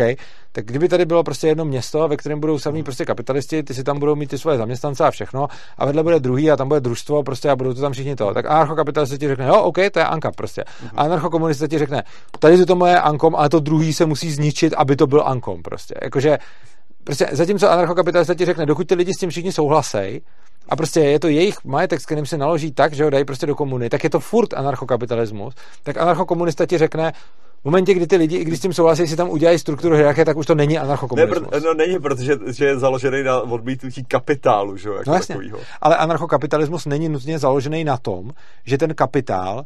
tak 0.51 0.65
kdyby 0.65 0.89
tady 0.89 1.05
bylo 1.05 1.23
prostě 1.23 1.47
jedno 1.47 1.65
město, 1.65 2.07
ve 2.07 2.17
kterém 2.17 2.39
budou 2.39 2.59
samý 2.59 2.83
prostě 2.83 3.05
kapitalisti, 3.05 3.63
ty 3.63 3.73
si 3.73 3.83
tam 3.83 3.99
budou 3.99 4.15
mít 4.15 4.29
ty 4.29 4.37
svoje 4.37 4.57
zaměstnance 4.57 5.05
a 5.05 5.11
všechno, 5.11 5.47
a 5.77 5.85
vedle 5.85 6.03
bude 6.03 6.19
druhý 6.19 6.51
a 6.51 6.55
tam 6.55 6.67
bude 6.67 6.79
družstvo 6.79 7.23
prostě 7.23 7.49
a 7.49 7.55
budou 7.55 7.73
to 7.73 7.81
tam 7.81 7.91
všichni 7.91 8.15
to. 8.15 8.33
Tak 8.33 8.45
anarchokapitalista 8.45 9.17
ti 9.17 9.27
řekne, 9.27 9.47
jo, 9.47 9.61
OK, 9.61 9.77
to 9.91 9.99
je 9.99 10.05
Anka 10.05 10.31
prostě. 10.31 10.61
Mm-hmm. 10.61 10.89
A 10.95 11.01
anarchokomunista 11.01 11.67
ti 11.67 11.77
řekne, 11.77 12.03
tady 12.39 12.65
to 12.65 12.75
moje 12.75 12.99
Ankom, 12.99 13.35
ale 13.35 13.49
to 13.49 13.59
druhý 13.59 13.93
se 13.93 14.05
musí 14.05 14.31
zničit, 14.31 14.73
aby 14.77 14.95
to 14.95 15.07
byl 15.07 15.23
Ankom 15.25 15.61
prostě. 15.61 15.95
Jakože 16.01 16.37
Prostě 17.03 17.27
zatímco 17.31 17.71
anarchokapitalista 17.71 18.33
ti 18.33 18.45
řekne, 18.45 18.65
dokud 18.65 18.87
ty 18.87 18.95
lidi 18.95 19.13
s 19.13 19.19
tím 19.19 19.29
všichni 19.29 19.51
souhlasej, 19.51 20.21
a 20.69 20.75
prostě 20.75 20.99
je 20.99 21.19
to 21.19 21.27
jejich 21.27 21.65
majetek, 21.65 22.01
s 22.01 22.05
kterým 22.05 22.25
se 22.25 22.37
naloží 22.37 22.71
tak, 22.71 22.93
že 22.93 23.03
ho 23.03 23.09
dají 23.09 23.25
prostě 23.25 23.45
do 23.45 23.55
komuny, 23.55 23.89
tak 23.89 24.03
je 24.03 24.09
to 24.09 24.19
furt 24.19 24.53
anarchokapitalismus. 24.53 25.55
Tak 25.83 25.97
anarchokomunista 25.97 26.65
ti 26.65 26.77
řekne, 26.77 27.13
v 27.61 27.65
momentě, 27.65 27.93
kdy 27.93 28.07
ty 28.07 28.15
lidi, 28.15 28.43
když 28.43 28.59
s 28.59 28.61
tím 28.61 28.73
souhlasí, 28.73 29.07
si 29.07 29.15
tam 29.15 29.29
udělají 29.29 29.59
strukturu 29.59 29.95
hierarchie, 29.95 30.25
tak 30.25 30.37
už 30.37 30.45
to 30.45 30.55
není 30.55 30.77
anarchokomunismus. 30.77 31.51
Ne, 31.51 31.59
no 31.59 31.73
není, 31.73 31.99
protože 31.99 32.33
že 32.47 32.65
je 32.65 32.79
založený 32.79 33.23
na 33.23 33.41
odmítnutí 33.41 34.03
kapitálu, 34.03 34.77
že 34.77 34.89
jo, 34.89 34.95
jako 34.95 35.09
no 35.09 35.15
jasně, 35.15 35.35
takovýho. 35.35 35.59
Ale 35.81 35.95
anarchokapitalismus 35.95 36.85
není 36.85 37.09
nutně 37.09 37.39
založený 37.39 37.83
na 37.83 37.97
tom, 37.97 38.31
že 38.65 38.77
ten 38.77 38.95
kapitál, 38.95 39.65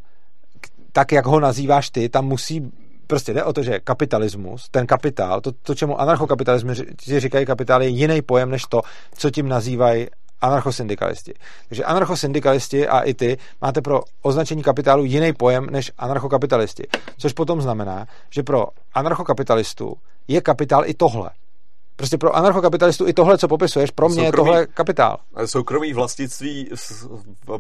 tak 0.92 1.12
jak 1.12 1.26
ho 1.26 1.40
nazýváš 1.40 1.90
ty, 1.90 2.10
tam 2.10 2.26
musí 2.26 2.72
prostě 3.08 3.34
jde 3.34 3.44
o 3.44 3.54
to, 3.54 3.64
že 3.64 3.80
kapitalismus, 3.80 4.70
ten 4.72 4.88
kapitál, 4.88 5.42
to, 5.42 5.52
to 5.52 5.76
čemu 5.76 6.02
anarchokapitalismus 6.02 6.82
říkají 7.18 7.46
kapitál, 7.46 7.82
je 7.82 7.90
jiný 7.90 8.22
pojem 8.22 8.50
než 8.50 8.64
to, 8.66 8.82
co 9.18 9.30
tím 9.30 9.48
nazývají 9.48 10.08
anarchosyndikalisti. 10.42 11.34
Takže 11.68 11.84
anarchosyndikalisti 11.84 12.88
a 12.88 13.00
i 13.00 13.14
ty 13.14 13.38
máte 13.62 13.82
pro 13.82 14.02
označení 14.22 14.64
kapitálu 14.64 15.04
jiný 15.04 15.34
pojem 15.34 15.68
než 15.70 15.92
anarchokapitalisti. 15.98 16.84
Což 17.18 17.34
potom 17.34 17.62
znamená, 17.62 18.08
že 18.30 18.44
pro 18.44 18.68
anarchokapitalistu 18.94 19.98
je 20.28 20.42
kapitál 20.42 20.86
i 20.86 20.94
tohle. 20.94 21.30
Prostě 22.02 22.18
pro 22.18 22.36
anarchokapitalistu 22.36 23.08
i 23.08 23.14
tohle, 23.14 23.38
co 23.38 23.48
popisuješ, 23.48 23.92
pro 23.92 24.10
mě 24.10 24.26
soukromý, 24.26 24.50
je 24.50 24.54
tohle 24.54 24.68
kapitál. 24.68 25.18
Soukromý 25.46 25.94
vlastnictví 25.94 26.70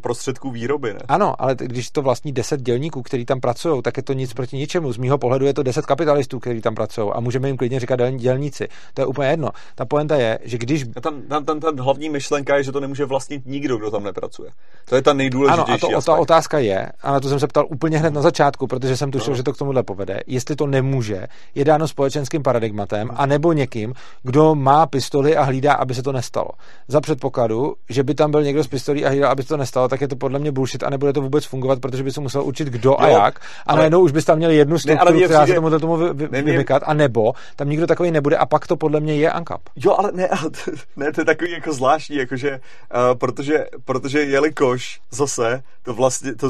prostředků 0.01 0.51
výroby, 0.51 0.93
ne? 0.93 0.99
Ano, 1.07 1.41
ale 1.41 1.55
když 1.55 1.91
to 1.91 2.01
vlastní 2.01 2.31
deset 2.31 2.61
dělníků, 2.61 3.01
kteří 3.01 3.25
tam 3.25 3.39
pracují, 3.39 3.81
tak 3.81 3.97
je 3.97 4.03
to 4.03 4.13
nic 4.13 4.33
proti 4.33 4.57
ničemu. 4.57 4.93
Z 4.93 4.97
mýho 4.97 5.17
pohledu 5.17 5.45
je 5.45 5.53
to 5.53 5.63
deset 5.63 5.85
kapitalistů, 5.85 6.39
kteří 6.39 6.61
tam 6.61 6.75
pracují 6.75 7.11
a 7.13 7.19
můžeme 7.19 7.47
jim 7.47 7.57
klidně 7.57 7.79
říkat 7.79 7.99
dělníci. 8.15 8.67
To 8.93 9.01
je 9.01 9.05
úplně 9.05 9.29
jedno. 9.29 9.49
Ta 9.75 9.85
poenta 9.85 10.15
je, 10.15 10.39
že 10.43 10.57
když. 10.57 10.85
A 10.95 11.01
tam, 11.01 11.21
tam, 11.21 11.45
tam, 11.45 11.59
tam 11.59 11.77
hlavní 11.77 12.09
myšlenka 12.09 12.55
je, 12.55 12.63
že 12.63 12.71
to 12.71 12.79
nemůže 12.79 13.05
vlastnit 13.05 13.45
nikdo, 13.45 13.77
kdo 13.77 13.91
tam 13.91 14.03
nepracuje. 14.03 14.51
To 14.89 14.95
je 14.95 15.01
ta 15.01 15.13
nejdůležitější. 15.13 15.83
Ano, 15.83 15.97
a 15.97 16.01
to, 16.01 16.05
ta 16.05 16.15
otázka 16.15 16.59
je, 16.59 16.91
a 17.01 17.11
na 17.11 17.19
to 17.19 17.29
jsem 17.29 17.39
se 17.39 17.47
ptal 17.47 17.65
úplně 17.69 17.97
hned 17.97 18.13
na 18.13 18.21
začátku, 18.21 18.67
protože 18.67 18.97
jsem 18.97 19.11
tušil, 19.11 19.31
no. 19.31 19.35
že 19.35 19.43
to 19.43 19.53
k 19.53 19.57
tomuhle 19.57 19.83
povede. 19.83 20.19
Jestli 20.27 20.55
to 20.55 20.67
nemůže, 20.67 21.27
je 21.55 21.65
dáno 21.65 21.87
společenským 21.87 22.43
paradigmatem, 22.43 23.09
anebo 23.15 23.53
někým, 23.53 23.93
kdo 24.31 24.55
má 24.55 24.85
pistoli 24.85 25.37
a 25.37 25.43
hlídá, 25.43 25.73
aby 25.73 25.93
se 25.95 26.03
to 26.03 26.11
nestalo. 26.11 26.47
Za 26.87 27.01
předpokladu, 27.01 27.75
že 27.89 28.03
by 28.03 28.13
tam 28.13 28.31
byl 28.31 28.43
někdo 28.43 28.63
s 28.63 28.67
pistolí 28.67 29.05
a 29.05 29.09
hlídal, 29.09 29.31
aby 29.31 29.43
se 29.43 29.49
to 29.49 29.57
nestalo, 29.57 29.87
tak 29.87 30.01
je 30.01 30.07
to 30.07 30.15
podle 30.15 30.39
mě 30.39 30.51
bullshit 30.51 30.83
a 30.83 30.89
nebude 30.89 31.13
to 31.13 31.21
vůbec 31.21 31.45
fungovat, 31.45 31.79
protože 31.79 32.03
by 32.03 32.11
se 32.11 32.21
musel 32.21 32.43
učit 32.43 32.67
kdo 32.67 33.01
a 33.01 33.07
jo, 33.07 33.13
jak. 33.13 33.39
A 33.65 33.75
najednou 33.75 33.99
už 33.99 34.11
bys 34.11 34.25
tam 34.25 34.37
měl 34.37 34.51
jednu 34.51 34.79
strukturu, 34.79 35.19
ne, 35.19 35.25
která 35.25 35.47
se 35.47 35.53
tomu, 35.53 35.79
tomu 35.79 35.97
vy, 35.97 36.27
vy, 36.27 36.41
vymykat, 36.41 36.83
a 36.85 36.93
nebo 36.93 37.33
tam 37.55 37.69
nikdo 37.69 37.87
takový 37.87 38.11
nebude 38.11 38.37
a 38.37 38.45
pak 38.45 38.67
to 38.67 38.75
podle 38.75 38.99
mě 38.99 39.15
je 39.15 39.31
ANCAP. 39.31 39.61
Jo, 39.75 39.95
ale 39.97 40.11
ne, 40.11 40.29
ne, 40.95 41.11
to 41.11 41.21
je 41.21 41.25
takový 41.25 41.51
jako 41.51 41.73
zvláštní, 41.73 42.15
jakože, 42.15 42.51
uh, 42.51 43.17
protože, 43.17 43.65
protože 43.85 44.23
jelikož 44.23 45.01
zase 45.11 45.63
to 45.83 45.93
vlastně, 45.93 46.35
to, 46.35 46.49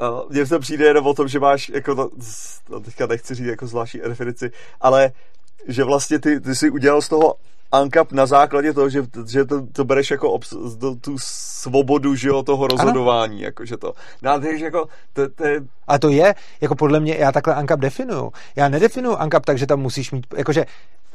Uh, 0.00 0.30
mně 0.30 0.46
se 0.46 0.58
přijde 0.58 0.84
jenom 0.84 1.06
o 1.06 1.14
tom, 1.14 1.28
že 1.28 1.40
máš, 1.40 1.68
jako 1.68 1.94
to, 1.94 2.10
to 2.66 2.80
teďka 2.80 3.06
nechci 3.06 3.34
říct 3.34 3.46
jako 3.46 3.66
zvláštní 3.66 4.00
definici, 4.00 4.50
ale 4.80 5.12
že 5.66 5.84
vlastně 5.84 6.18
ty, 6.18 6.40
ty 6.40 6.54
si 6.54 6.70
udělal 6.70 7.02
z 7.02 7.08
toho 7.08 7.34
ANCAP 7.72 8.12
na 8.12 8.26
základě 8.26 8.72
toho, 8.72 8.88
že, 8.88 9.02
že 9.28 9.44
to, 9.44 9.66
to 9.66 9.84
bereš 9.84 10.10
jako 10.10 10.30
obs, 10.30 10.54
do, 10.76 10.94
tu 10.94 11.16
svobodu 11.18 12.14
že 12.14 12.28
jo, 12.28 12.42
toho 12.42 12.66
rozhodování. 12.66 13.42
Jako, 13.42 13.64
že 13.64 13.76
to. 13.76 13.92
No, 14.22 14.40
takže 14.40 14.64
jako, 14.64 14.88
to, 15.12 15.28
to 15.28 15.46
je... 15.46 15.60
A 15.88 15.98
to 15.98 16.08
je, 16.08 16.34
jako 16.60 16.74
podle 16.74 17.00
mě, 17.00 17.16
já 17.18 17.32
takhle 17.32 17.54
ANCAP 17.54 17.80
definuju. 17.80 18.32
Já 18.56 18.68
nedefinuju 18.68 19.16
ANCAP 19.16 19.44
tak, 19.44 19.58
že 19.58 19.66
tam 19.66 19.80
musíš 19.80 20.10
mít, 20.10 20.26
jakože 20.36 20.64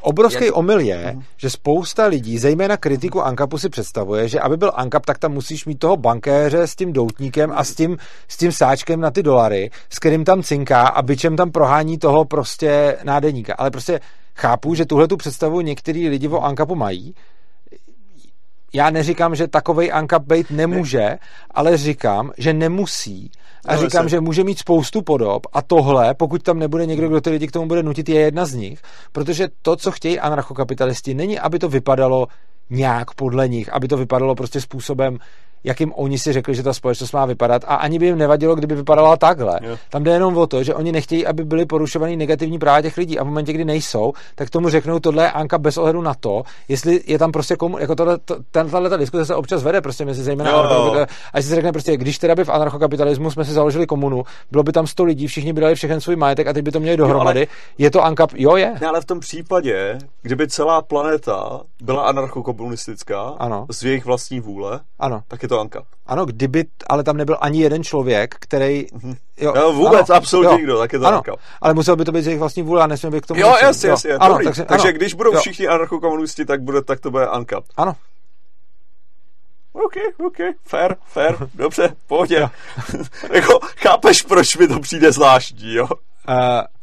Obrovský 0.04 0.46
je... 0.46 0.52
omyl 0.52 0.80
je, 0.80 1.12
mm. 1.16 1.24
že 1.38 1.50
spousta 1.50 2.06
lidí, 2.06 2.38
zejména 2.38 2.78
kritiku 2.78 3.22
Ankapu 3.22 3.58
si 3.58 3.70
představuje, 3.70 4.28
že 4.28 4.40
aby 4.40 4.58
byl 4.58 4.72
Ankap, 4.76 5.06
tak 5.06 5.18
tam 5.18 5.32
musíš 5.32 5.66
mít 5.66 5.80
toho 5.80 5.98
bankéře 5.98 6.68
s 6.68 6.76
tím 6.76 6.94
doutníkem 6.94 7.52
a 7.56 7.64
s 7.64 7.76
tím, 7.76 7.98
s 8.28 8.38
tím 8.38 8.52
sáčkem 8.52 9.00
na 9.00 9.12
ty 9.12 9.24
dolary, 9.24 9.72
s 9.90 10.00
kterým 10.00 10.24
tam 10.24 10.44
cinká 10.44 10.88
a 10.88 11.02
byčem 11.02 11.36
tam 11.36 11.52
prohání 11.52 11.98
toho 11.98 12.26
prostě 12.26 12.98
nádeníka. 13.04 13.54
Ale 13.58 13.72
prostě 13.72 14.00
chápu, 14.36 14.76
že 14.76 14.86
tuhle 14.86 15.08
tu 15.08 15.18
představu 15.18 15.62
některý 15.62 16.10
lidi 16.10 16.28
o 16.28 16.40
Ankapu 16.40 16.76
mají. 16.76 17.16
Já 18.74 18.90
neříkám, 18.90 19.36
že 19.36 19.48
takovej 19.48 19.92
Ankap 19.94 20.24
být 20.24 20.52
nemůže, 20.52 21.00
ne. 21.00 21.20
ale 21.52 21.78
říkám, 21.78 22.32
že 22.38 22.54
nemusí. 22.54 23.32
A 23.66 23.76
no, 23.76 23.82
říkám, 23.82 24.04
se... 24.04 24.10
že 24.10 24.20
může 24.20 24.44
mít 24.44 24.60
spoustu 24.60 25.02
podob 25.02 25.48
a 25.54 25.62
tohle, 25.62 26.14
pokud 26.14 26.44
tam 26.44 26.60
nebude 26.60 26.86
někdo, 26.86 27.10
kdo 27.10 27.22
ty 27.22 27.30
lidi 27.30 27.48
k 27.48 27.52
tomu 27.52 27.68
bude 27.68 27.84
nutit, 27.84 28.10
je 28.10 28.20
jedna 28.20 28.46
z 28.46 28.54
nich. 28.54 28.82
Protože 29.12 29.48
to, 29.62 29.76
co 29.76 29.92
chtějí 29.92 30.20
anarchokapitalisti, 30.20 31.14
není, 31.14 31.40
aby 31.40 31.60
to 31.60 31.70
vypadalo 31.70 32.28
nějak 32.70 33.14
podle 33.14 33.48
nich, 33.48 33.74
aby 33.74 33.88
to 33.88 33.98
vypadalo 33.98 34.36
prostě 34.36 34.62
způsobem, 34.62 35.18
jakým 35.64 35.94
oni 35.96 36.18
si 36.18 36.34
řekli, 36.34 36.56
že 36.56 36.64
ta 36.64 36.74
společnost 36.74 37.12
má 37.12 37.26
vypadat 37.26 37.62
a 37.68 37.76
ani 37.76 38.00
by 38.00 38.06
jim 38.06 38.18
nevadilo, 38.18 38.56
kdyby 38.56 38.76
vypadala 38.76 39.18
takhle. 39.18 39.60
Jo. 39.62 39.78
Tam 39.90 40.04
jde 40.04 40.12
jenom 40.12 40.38
o 40.38 40.48
to, 40.48 40.64
že 40.64 40.76
oni 40.76 40.92
nechtějí, 40.92 41.28
aby 41.28 41.44
byly 41.44 41.66
porušovaný 41.66 42.18
negativní 42.18 42.60
práva 42.60 42.82
těch 42.82 42.98
lidí 42.98 43.20
a 43.20 43.24
v 43.24 43.28
momentě, 43.28 43.54
kdy 43.54 43.66
nejsou, 43.66 44.14
tak 44.36 44.50
tomu 44.50 44.70
řeknou, 44.70 45.00
tohle 45.00 45.24
je 45.24 45.32
Anka 45.32 45.58
bez 45.58 45.78
ohledu 45.78 46.02
na 46.02 46.14
to, 46.14 46.44
jestli 46.68 47.02
je 47.08 47.20
tam 47.20 47.32
prostě 47.32 47.56
komu, 47.56 47.78
jako 47.78 47.96
tohle, 47.96 48.18
to, 48.18 48.36
tenhle 48.52 48.90
ta 48.90 48.98
diskuse 48.98 49.26
se 49.26 49.36
občas 49.36 49.64
vede 49.64 49.82
prostě 49.82 50.06
mezi 50.06 50.24
zejména 50.24 50.52
jo, 50.52 50.94
jo. 50.96 51.06
a 51.34 51.42
si 51.42 51.48
se 51.48 51.56
řekne 51.56 51.72
prostě, 51.72 51.98
když 51.98 52.18
teda 52.18 52.36
by 52.36 52.44
v 52.44 52.50
anarchokapitalismu 52.50 53.32
jsme 53.32 53.46
si 53.46 53.52
založili 53.52 53.88
komunu, 53.88 54.24
bylo 54.52 54.64
by 54.64 54.72
tam 54.72 54.88
100 54.88 55.04
lidí, 55.04 55.28
všichni 55.28 55.54
by 55.54 55.62
dali 55.62 55.76
všechen 55.76 56.02
svůj 56.02 56.16
majetek 56.16 56.48
a 56.48 56.54
teď 56.54 56.64
by 56.64 56.72
to 56.72 56.80
měli 56.80 56.98
dohromady. 56.98 57.40
Jo, 57.40 57.46
ale... 57.50 57.74
Je 57.78 57.92
to 57.92 58.04
Anka, 58.04 58.28
jo 58.36 58.56
je. 58.56 58.74
Ne, 58.82 58.88
ale 58.88 59.02
v 59.02 59.06
tom 59.06 59.20
případě, 59.20 59.98
kdyby 60.22 60.48
celá 60.48 60.82
planeta 60.82 61.62
byla 61.82 62.04
anarchokomunistická, 62.04 63.36
ano. 63.40 63.66
z 63.72 63.84
jejich 63.84 64.06
vlastní 64.06 64.40
vůle, 64.40 64.80
ano. 65.00 65.24
tak 65.28 65.44
je 65.44 65.50
to 65.50 65.53
to 65.54 65.60
Anka. 65.60 65.84
Ano, 66.06 66.26
kdyby, 66.26 66.66
ale 66.90 67.04
tam 67.04 67.18
nebyl 67.18 67.38
ani 67.42 67.62
jeden 67.62 67.84
člověk, 67.84 68.36
který... 68.40 68.86
Mm-hmm. 68.86 69.16
Jo, 69.38 69.54
no, 69.56 69.74
vůbec, 69.74 70.10
ano, 70.10 70.18
absolutně 70.18 70.58
nikdo, 70.58 70.78
tak 70.78 70.94
je 70.94 71.00
to 71.00 71.06
ano, 71.06 71.18
Anka. 71.18 71.36
Ale 71.62 71.74
musel 71.74 71.96
by 71.96 72.06
to 72.06 72.12
být 72.12 72.22
z 72.22 72.28
jejich 72.28 72.40
vlastní 72.40 72.64
vůle 72.64 72.84
a 72.84 72.88
nesměl 72.88 73.12
by 73.12 73.22
k 73.22 73.26
tomu... 73.26 73.40
Jo, 73.40 73.56
jasně, 73.62 73.90
jasně, 73.90 74.14
ano, 74.14 74.40
takže, 74.44 74.66
takže 74.66 74.88
ano, 74.88 74.98
když 74.98 75.14
budou 75.14 75.34
jo. 75.34 75.40
všichni 75.40 75.68
anarchokomunisti, 75.68 76.46
tak, 76.46 76.62
bude, 76.62 76.82
tak 76.82 77.00
to 77.00 77.12
bude 77.12 77.28
Anka. 77.28 77.62
Ano. 77.78 77.96
OK, 79.74 79.94
OK, 80.26 80.38
fair, 80.64 80.96
fair, 81.06 81.36
dobře, 81.54 81.96
pohodě. 82.08 82.50
jako, 83.34 83.60
chápeš, 83.78 84.22
proč 84.22 84.58
mi 84.58 84.68
to 84.68 84.80
přijde 84.80 85.12
zvláštní, 85.12 85.74
jo? 85.74 85.88
Uh, 86.30 86.36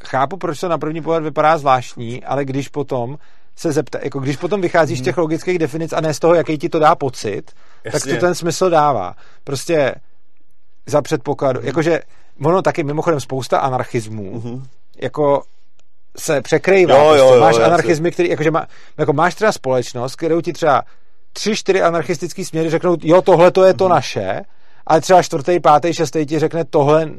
chápu, 0.04 0.36
proč 0.36 0.60
to 0.60 0.68
na 0.68 0.78
první 0.78 1.02
pohled 1.02 1.22
vypadá 1.22 1.58
zvláštní, 1.58 2.24
ale 2.24 2.44
když 2.44 2.68
potom 2.68 3.18
se 3.60 3.72
zeptá, 3.72 3.98
jako 4.02 4.18
když 4.18 4.36
potom 4.36 4.60
vycházíš 4.60 4.98
z 4.98 5.02
těch 5.02 5.16
mhm. 5.16 5.22
logických 5.22 5.58
definic 5.58 5.92
a 5.92 6.00
ne 6.00 6.14
z 6.14 6.18
toho, 6.18 6.34
jaký 6.34 6.58
ti 6.58 6.68
to 6.68 6.78
dá 6.78 6.94
pocit, 6.94 7.42
Jasně. 7.84 8.12
tak 8.12 8.20
to 8.20 8.26
ten 8.26 8.34
smysl 8.34 8.70
dává. 8.70 9.14
Prostě 9.44 9.94
za 10.86 11.02
předpokladu, 11.02 11.60
mm. 11.60 11.66
jakože 11.66 12.00
ono 12.44 12.62
taky 12.62 12.84
mimochodem 12.84 13.20
spousta 13.20 13.58
anarchismů, 13.58 14.32
mm-hmm. 14.32 14.62
jako 15.02 15.42
se 16.18 16.40
překrývá. 16.40 16.94
Jo, 16.94 17.04
prostě. 17.04 17.18
jo, 17.18 17.34
jo, 17.34 17.40
máš 17.40 17.56
jo, 17.56 17.62
anarchizmy, 17.62 18.10
který, 18.10 18.30
jakože 18.30 18.50
má, 18.50 18.66
jako 18.98 19.12
máš 19.12 19.34
třeba 19.34 19.52
společnost, 19.52 20.16
kterou 20.16 20.40
ti 20.40 20.52
třeba 20.52 20.82
tři, 21.32 21.56
čtyři 21.56 21.82
anarchistický 21.82 22.44
směry 22.44 22.70
řeknou, 22.70 22.96
jo, 23.02 23.22
tohle 23.22 23.50
to 23.50 23.64
je 23.64 23.74
to 23.74 23.84
mm-hmm. 23.84 23.90
naše, 23.90 24.40
ale 24.86 25.00
třeba 25.00 25.22
čtvrtý, 25.22 25.60
pátý, 25.60 25.94
šestý 25.94 26.26
ti 26.26 26.38
řekne, 26.38 26.64
tohle 26.64 27.10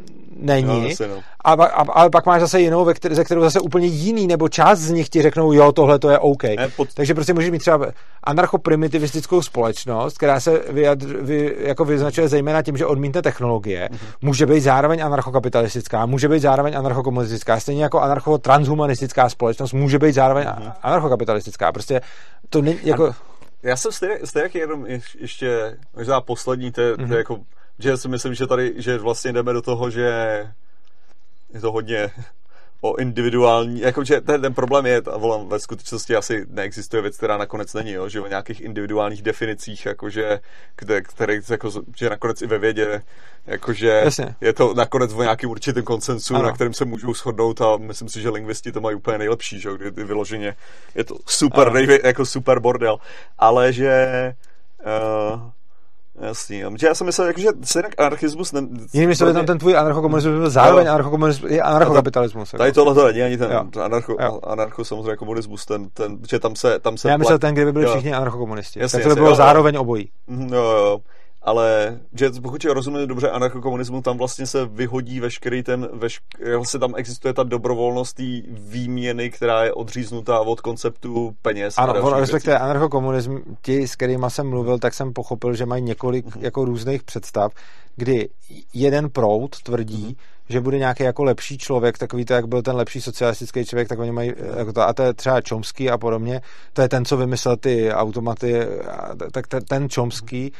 není. 0.42 0.95
No, 1.00 1.08
no. 1.08 1.22
A, 1.44 1.53
a, 1.53 1.92
ale 1.92 2.10
pak 2.10 2.26
máš 2.26 2.42
zase 2.42 2.61
jinou, 2.61 2.86
ve 2.86 2.94
který, 2.94 3.16
ze 3.16 3.24
kterou 3.24 3.42
zase 3.42 3.60
úplně 3.60 3.88
jiný, 3.88 4.28
nebo 4.28 4.50
část 4.50 4.80
z 4.80 4.92
nich 4.92 5.10
ti 5.10 5.22
řeknou, 5.22 5.53
jo, 5.53 5.72
tohle 5.72 6.00
to 6.00 6.10
je 6.10 6.20
OK. 6.20 6.44
Ne, 6.44 6.68
pod... 6.76 6.94
Takže 6.94 7.14
prostě 7.14 7.34
můžeš 7.34 7.52
mít 7.52 7.60
třeba 7.60 7.88
anarchoprimitivistickou 8.24 9.42
společnost, 9.42 10.18
která 10.18 10.40
se 10.40 10.61
vyjadř, 10.70 11.06
vy, 11.06 11.56
jako 11.60 11.86
vyznačuje 11.86 12.28
zejména 12.28 12.61
tím, 12.61 12.78
že 12.78 12.86
odmítne 12.86 13.22
technologie, 13.22 13.90
mm-hmm. 13.92 14.14
může 14.22 14.45
být 14.45 14.61
zároveň 14.61 15.03
anarchokapitalistická, 15.03 16.06
může 16.06 16.30
být 16.30 16.40
zároveň 16.40 16.78
anarchokomunistická, 16.78 17.60
stejně 17.60 17.84
jako 17.84 18.00
anarcho-transhumanistická 18.00 19.30
společnost 19.30 19.74
může 19.74 20.00
být 20.00 20.11
zároveň 20.11 20.48
mm-hmm. 20.48 20.74
anarchokapitalistická. 20.82 21.72
Prostě 21.72 22.02
to 22.50 22.61
není 22.61 22.80
jako... 22.84 23.08
A 23.08 23.16
já 23.64 23.76
jsem 23.76 23.92
stejně, 23.92 24.18
stejně 24.24 24.50
jenom 24.53 24.86
ještě, 25.20 25.78
možná 25.95 26.22
poslední, 26.22 26.72
to 26.72 26.82
je, 26.82 26.94
mm-hmm. 26.94 26.95
to 26.95 27.02
je 27.02 27.08
mhm. 27.08 27.18
jako, 27.18 27.40
že 27.82 27.98
si 27.98 28.08
myslím, 28.08 28.34
že 28.34 28.48
tady, 28.48 28.74
že 28.77 28.98
vlastně 28.98 29.34
jdeme 29.34 29.53
do 29.53 29.61
toho, 29.61 29.90
že 29.90 30.01
je 31.53 31.61
to 31.61 31.72
hodně 31.72 32.11
o 32.82 32.95
individuální, 32.95 33.82
jakože 33.82 34.22
ten, 34.22 34.42
ten 34.42 34.53
problém 34.53 34.85
je, 34.85 35.01
a 35.11 35.18
volám, 35.18 35.50
ve 35.50 35.60
skutečnosti 35.60 36.16
asi 36.16 36.45
neexistuje 36.50 37.01
věc, 37.01 37.18
která 37.18 37.38
nakonec 37.38 37.74
není, 37.74 37.92
jo, 37.92 38.10
že 38.10 38.22
o 38.22 38.27
nějakých 38.27 38.61
individuálních 38.61 39.22
definicích, 39.22 39.85
jakože, 39.85 40.40
kde, 40.77 41.01
které, 41.01 41.40
jako, 41.50 41.69
že 41.98 42.10
nakonec 42.10 42.42
i 42.42 42.48
ve 42.48 42.58
vědě, 42.58 43.01
jakože 43.48 43.88
Jasně. 43.88 44.35
je 44.42 44.53
to 44.53 44.74
nakonec 44.74 45.14
o 45.14 45.22
nějakým 45.22 45.50
určitým 45.50 45.84
konsensu, 45.84 46.35
ano. 46.35 46.43
na 46.43 46.51
kterém 46.51 46.74
se 46.74 46.85
můžou 46.85 47.14
shodnout 47.14 47.61
a 47.61 47.77
myslím 47.77 48.10
si, 48.10 48.22
že 48.22 48.30
lingvisti 48.30 48.72
to 48.72 48.82
mají 48.82 48.95
úplně 48.95 49.18
nejlepší, 49.18 49.60
že 49.60 49.69
kdy 49.77 50.03
vyloženě 50.03 50.56
je 50.95 51.03
to 51.03 51.16
super, 51.26 51.74
nejvě, 51.74 52.00
jako 52.03 52.26
super 52.26 52.60
bordel, 52.60 52.98
ale 53.40 53.74
že 53.74 54.34
uh, 55.34 55.42
Jasný, 56.19 56.64
že 56.80 56.88
já 56.88 56.95
jsem 56.95 57.07
myslel, 57.07 57.33
že 57.38 57.48
se 57.64 57.81
anarchismus... 57.98 58.51
Ne, 58.51 58.61
Jinými 58.93 59.15
slovy, 59.15 59.33
tam 59.33 59.45
ten 59.45 59.57
tvůj 59.57 59.77
anarchokomunismus 59.77 60.35
byl 60.35 60.49
zároveň 60.49 60.88
anarchokomunismus, 60.88 61.51
je 61.51 61.61
anarchokapitalismus. 61.61 62.51
Tady 62.51 62.64
jako. 62.64 62.75
tohle 62.75 62.95
to 62.95 63.07
není, 63.07 63.22
ani 63.22 63.38
ten 63.38 63.51
jo. 63.51 63.81
anarcho, 63.81 64.15
jo. 64.19 64.40
anarcho 64.43 64.85
samozřejmě 64.85 65.15
komunismus, 65.15 65.65
ten, 65.65 65.90
ten, 65.90 66.17
že 66.30 66.40
tam 66.40 66.56
se, 66.56 66.80
tam 66.80 66.98
se 66.98 67.09
Já 67.09 67.17
myslel 67.17 67.40
ten, 67.40 67.53
kdyby 67.53 67.72
byli 67.72 67.85
jo. 67.85 67.91
všichni 67.91 68.14
anarchokomunisti. 68.14 68.80
Jasně, 68.80 68.99
tak 68.99 69.03
to 69.03 69.09
by 69.09 69.15
bylo 69.15 69.30
jo, 69.30 69.35
zároveň 69.35 69.77
obojí. 69.77 70.09
Mhm, 70.27 70.53
jo, 70.53 70.64
jo 70.64 70.99
ale 71.42 72.00
že 72.14 72.30
pokud 72.42 72.64
je 72.64 72.74
rozumím 72.74 73.08
dobře 73.08 73.30
anarchokomunismu, 73.30 74.02
tam 74.02 74.18
vlastně 74.18 74.48
se 74.48 74.66
vyhodí 74.66 75.20
veškerý 75.20 75.64
ten, 75.64 75.90
vešk, 75.94 76.24
vlastně 76.56 76.80
tam 76.80 76.94
existuje 76.98 77.34
ta 77.34 77.44
dobrovolnost 77.44 78.16
té 78.16 78.24
výměny, 78.48 79.30
která 79.30 79.64
je 79.64 79.74
odříznutá 79.74 80.40
od 80.40 80.61
konceptu 80.61 81.36
peněz. 81.42 81.74
Ano, 81.78 82.20
respektive 82.20 82.60
anarchokomunism, 82.60 83.38
ti, 83.61 83.88
s 83.88 83.95
kterými 83.95 84.26
jsem 84.28 84.50
mluvil, 84.50 84.80
tak 84.80 84.94
jsem 84.94 85.14
pochopil, 85.14 85.53
že 85.53 85.66
mají 85.66 85.84
několik 85.84 86.26
uh-huh. 86.26 86.42
jako 86.42 86.66
různých 86.66 87.03
představ, 87.03 87.52
kdy 87.95 88.30
jeden 88.74 89.10
proud 89.10 89.61
tvrdí, 89.64 90.08
uh-huh 90.08 90.42
že 90.50 90.61
bude 90.61 90.78
nějaký 90.78 91.03
jako 91.03 91.24
lepší 91.24 91.58
člověk, 91.58 91.98
takový 91.98 92.26
to, 92.26 92.34
jak 92.34 92.48
byl 92.48 92.61
ten 92.61 92.76
lepší 92.76 93.02
socialistický 93.02 93.66
člověk, 93.66 93.88
tak 93.88 94.00
oni 94.00 94.11
mají, 94.11 94.34
jako 94.58 94.74
to, 94.74 94.82
a 94.82 94.94
to 94.94 95.03
je 95.03 95.14
třeba 95.14 95.42
Chomsky 95.50 95.90
a 95.90 95.98
podobně, 95.98 96.42
to 96.74 96.82
je 96.82 96.90
ten, 96.90 97.06
co 97.06 97.18
vymyslel 97.18 97.58
ty 97.58 97.92
automaty, 97.92 98.60
tak 99.32 99.48
ten 99.48 99.88
Chomsky 99.95 100.52
uh, 100.52 100.58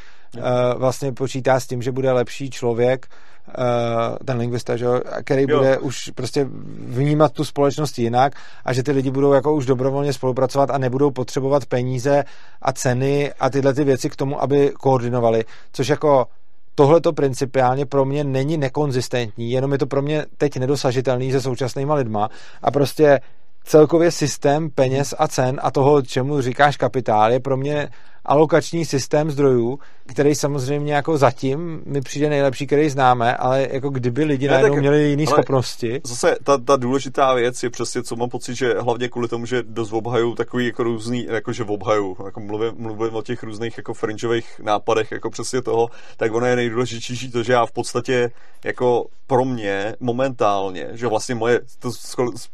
vlastně 0.76 1.12
počítá 1.12 1.60
s 1.60 1.66
tím, 1.66 1.82
že 1.82 1.92
bude 1.92 2.12
lepší 2.12 2.50
člověk, 2.50 3.06
uh, 3.48 4.16
ten 4.24 4.38
lingvista, 4.38 4.76
že, 4.76 4.86
který 5.24 5.44
jo. 5.48 5.58
bude 5.58 5.78
už 5.78 6.10
prostě 6.14 6.46
vnímat 6.86 7.32
tu 7.32 7.44
společnost 7.44 7.98
jinak 7.98 8.32
a 8.64 8.72
že 8.72 8.82
ty 8.82 8.92
lidi 8.92 9.10
budou 9.10 9.32
jako 9.32 9.54
už 9.54 9.66
dobrovolně 9.66 10.12
spolupracovat 10.12 10.70
a 10.70 10.78
nebudou 10.78 11.10
potřebovat 11.10 11.66
peníze 11.66 12.24
a 12.62 12.72
ceny 12.72 13.32
a 13.40 13.50
tyhle 13.50 13.74
ty 13.74 13.84
věci 13.84 14.10
k 14.10 14.16
tomu, 14.16 14.42
aby 14.42 14.72
koordinovali, 14.80 15.44
což 15.72 15.88
jako 15.88 16.26
tohle 16.74 17.00
to 17.00 17.12
principiálně 17.12 17.86
pro 17.86 18.04
mě 18.04 18.24
není 18.24 18.56
nekonzistentní, 18.56 19.50
jenom 19.50 19.72
je 19.72 19.78
to 19.78 19.86
pro 19.86 20.02
mě 20.02 20.26
teď 20.38 20.56
nedosažitelný 20.56 21.32
se 21.32 21.40
současnýma 21.40 21.94
lidma 21.94 22.28
a 22.62 22.70
prostě 22.70 23.20
celkově 23.64 24.10
systém 24.10 24.70
peněz 24.70 25.14
a 25.18 25.28
cen 25.28 25.60
a 25.62 25.70
toho, 25.70 26.02
čemu 26.02 26.40
říkáš 26.40 26.76
kapitál, 26.76 27.32
je 27.32 27.40
pro 27.40 27.56
mě 27.56 27.88
alokační 28.24 28.84
systém 28.84 29.30
zdrojů, 29.30 29.78
který 30.06 30.34
samozřejmě 30.34 30.94
jako 30.94 31.18
zatím 31.18 31.82
mi 31.86 32.00
přijde 32.00 32.28
nejlepší, 32.28 32.66
který 32.66 32.88
známe, 32.88 33.36
ale 33.36 33.68
jako 33.70 33.90
kdyby 33.90 34.24
lidi 34.24 34.46
ne, 34.46 34.52
najednou 34.52 34.74
tak, 34.74 34.80
měli 34.80 35.02
jiné 35.02 35.26
schopnosti. 35.26 36.00
Zase 36.04 36.36
ta, 36.44 36.58
ta 36.58 36.76
důležitá 36.76 37.34
věc 37.34 37.62
je 37.62 37.70
přesně, 37.70 38.02
co 38.02 38.16
mám 38.16 38.28
pocit, 38.28 38.54
že 38.54 38.74
hlavně 38.78 39.08
kvůli 39.08 39.28
tomu, 39.28 39.46
že 39.46 39.62
dost 39.62 39.92
obhajou 39.92 40.34
takový 40.34 40.66
jako 40.66 40.82
různý, 40.82 41.26
jakože 41.30 41.64
obhajou, 41.64 42.16
jako 42.24 42.40
mluvím, 42.40 42.72
mluvím 42.76 43.14
o 43.14 43.22
těch 43.22 43.42
různých 43.42 43.76
jako 43.76 43.94
fringeových 43.94 44.60
nápadech, 44.64 45.12
jako 45.12 45.30
přesně 45.30 45.62
toho, 45.62 45.88
tak 46.16 46.34
ono 46.34 46.46
je 46.46 46.56
nejdůležitější 46.56 47.30
to, 47.30 47.42
že 47.42 47.52
já 47.52 47.66
v 47.66 47.72
podstatě 47.72 48.30
jako 48.64 49.06
pro 49.26 49.44
mě 49.44 49.94
momentálně, 50.00 50.88
že 50.92 51.06
vlastně 51.06 51.34
moje, 51.34 51.60
to 51.78 51.90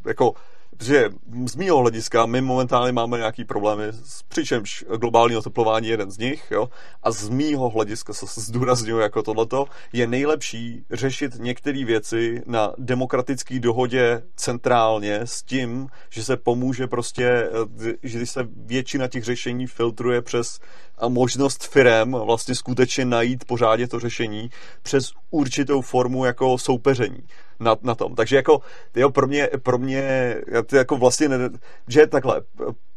jako 0.07 0.33
Protože 0.79 1.11
z 1.47 1.57
mého 1.57 1.79
hlediska 1.79 2.27
my 2.27 2.41
momentálně 2.41 2.93
máme 2.93 3.19
nějaký 3.19 3.45
problémy, 3.45 3.83
přičemž 4.29 4.85
globální 4.97 5.37
oteplování 5.37 5.87
je 5.87 5.93
jeden 5.93 6.11
z 6.11 6.19
nich, 6.19 6.45
jo, 6.51 6.69
a 7.03 7.11
z 7.11 7.29
mýho 7.29 7.69
hlediska 7.69 8.13
se 8.13 8.41
zdůrazňuje 8.41 9.03
jako 9.03 9.23
tohleto, 9.23 9.67
je 9.93 10.07
nejlepší 10.07 10.85
řešit 10.91 11.33
některé 11.39 11.85
věci 11.85 12.43
na 12.47 12.73
demokratické 12.79 13.61
dohodě 13.61 14.23
centrálně 14.37 15.21
s 15.25 15.43
tím, 15.43 15.89
že 16.11 16.25
se 16.25 16.37
pomůže 16.37 16.87
prostě, 16.87 17.51
že 18.03 18.27
se 18.27 18.49
většina 18.57 19.09
těch 19.09 19.25
řešení 19.25 19.67
filtruje 19.67 20.23
přes 20.23 20.59
možnost 21.09 21.65
firem 21.65 22.13
vlastně 22.13 22.55
skutečně 22.55 23.05
najít 23.05 23.45
pořádně 23.45 23.89
to 23.89 24.01
řešení 24.01 24.51
přes 24.83 25.13
určitou 25.31 25.81
formu 25.81 26.25
jako 26.25 26.59
soupeření 26.59 27.23
na, 27.61 27.77
na 27.83 27.95
tom. 27.95 28.15
Takže 28.15 28.37
jako, 28.37 28.61
jo, 28.97 29.11
pro 29.11 29.27
mě, 29.27 29.49
pro 29.63 29.79
mě, 29.79 30.37
to 30.67 30.77
jako 30.77 30.97
vlastně, 30.97 31.29
ne, 31.29 31.37
že 31.89 32.07
takhle, 32.07 32.43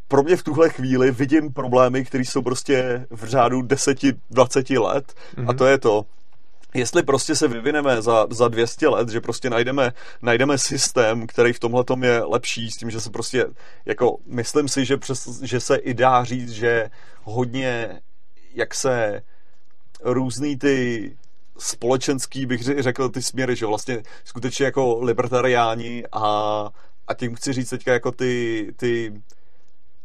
pro 0.07 0.23
mě 0.23 0.35
v 0.35 0.43
tuhle 0.43 0.69
chvíli 0.69 1.11
vidím 1.11 1.53
problémy, 1.53 2.05
které 2.05 2.25
jsou 2.25 2.41
prostě 2.41 3.05
v 3.09 3.25
řádu 3.25 3.61
10-20 3.61 4.81
let 4.81 5.13
mm-hmm. 5.13 5.41
a 5.41 5.51
mhm. 5.51 5.57
to 5.57 5.65
je 5.65 5.77
to, 5.77 6.05
jestli 6.74 7.03
prostě 7.03 7.35
se 7.35 7.48
vyvineme 7.48 8.01
za, 8.01 8.27
za 8.30 8.48
200 8.48 8.88
let, 8.88 9.09
že 9.09 9.22
prostě 9.22 9.50
najdeme, 9.50 9.93
najdeme 10.22 10.58
systém, 10.58 11.27
který 11.27 11.53
v 11.53 11.59
tomhle 11.59 11.83
je 12.01 12.24
lepší, 12.24 12.72
s 12.72 12.77
tím, 12.77 12.91
že 12.91 13.01
se 13.01 13.09
prostě, 13.09 13.45
jako, 13.85 14.17
myslím 14.25 14.67
si, 14.67 14.85
že, 14.85 14.98
přes, 14.98 15.41
že 15.41 15.59
se 15.59 15.75
i 15.75 15.93
dá 15.93 16.24
říct, 16.24 16.51
že 16.51 16.90
hodně, 17.24 18.01
jak 18.53 18.74
se 18.74 19.22
různý 20.03 20.58
ty 20.58 21.17
společenský, 21.58 22.45
bych 22.45 22.61
řekl, 22.64 23.09
ty 23.09 23.22
směry, 23.22 23.56
že 23.56 23.66
vlastně 23.66 24.03
skutečně 24.24 24.66
jako 24.66 25.00
libertariáni 25.01 26.03
a, 26.11 26.69
a 27.08 27.14
tím 27.14 27.35
chci 27.35 27.53
říct 27.53 27.69
teďka 27.69 27.93
jako 27.93 28.11
ty, 28.11 28.67
ty 28.75 29.14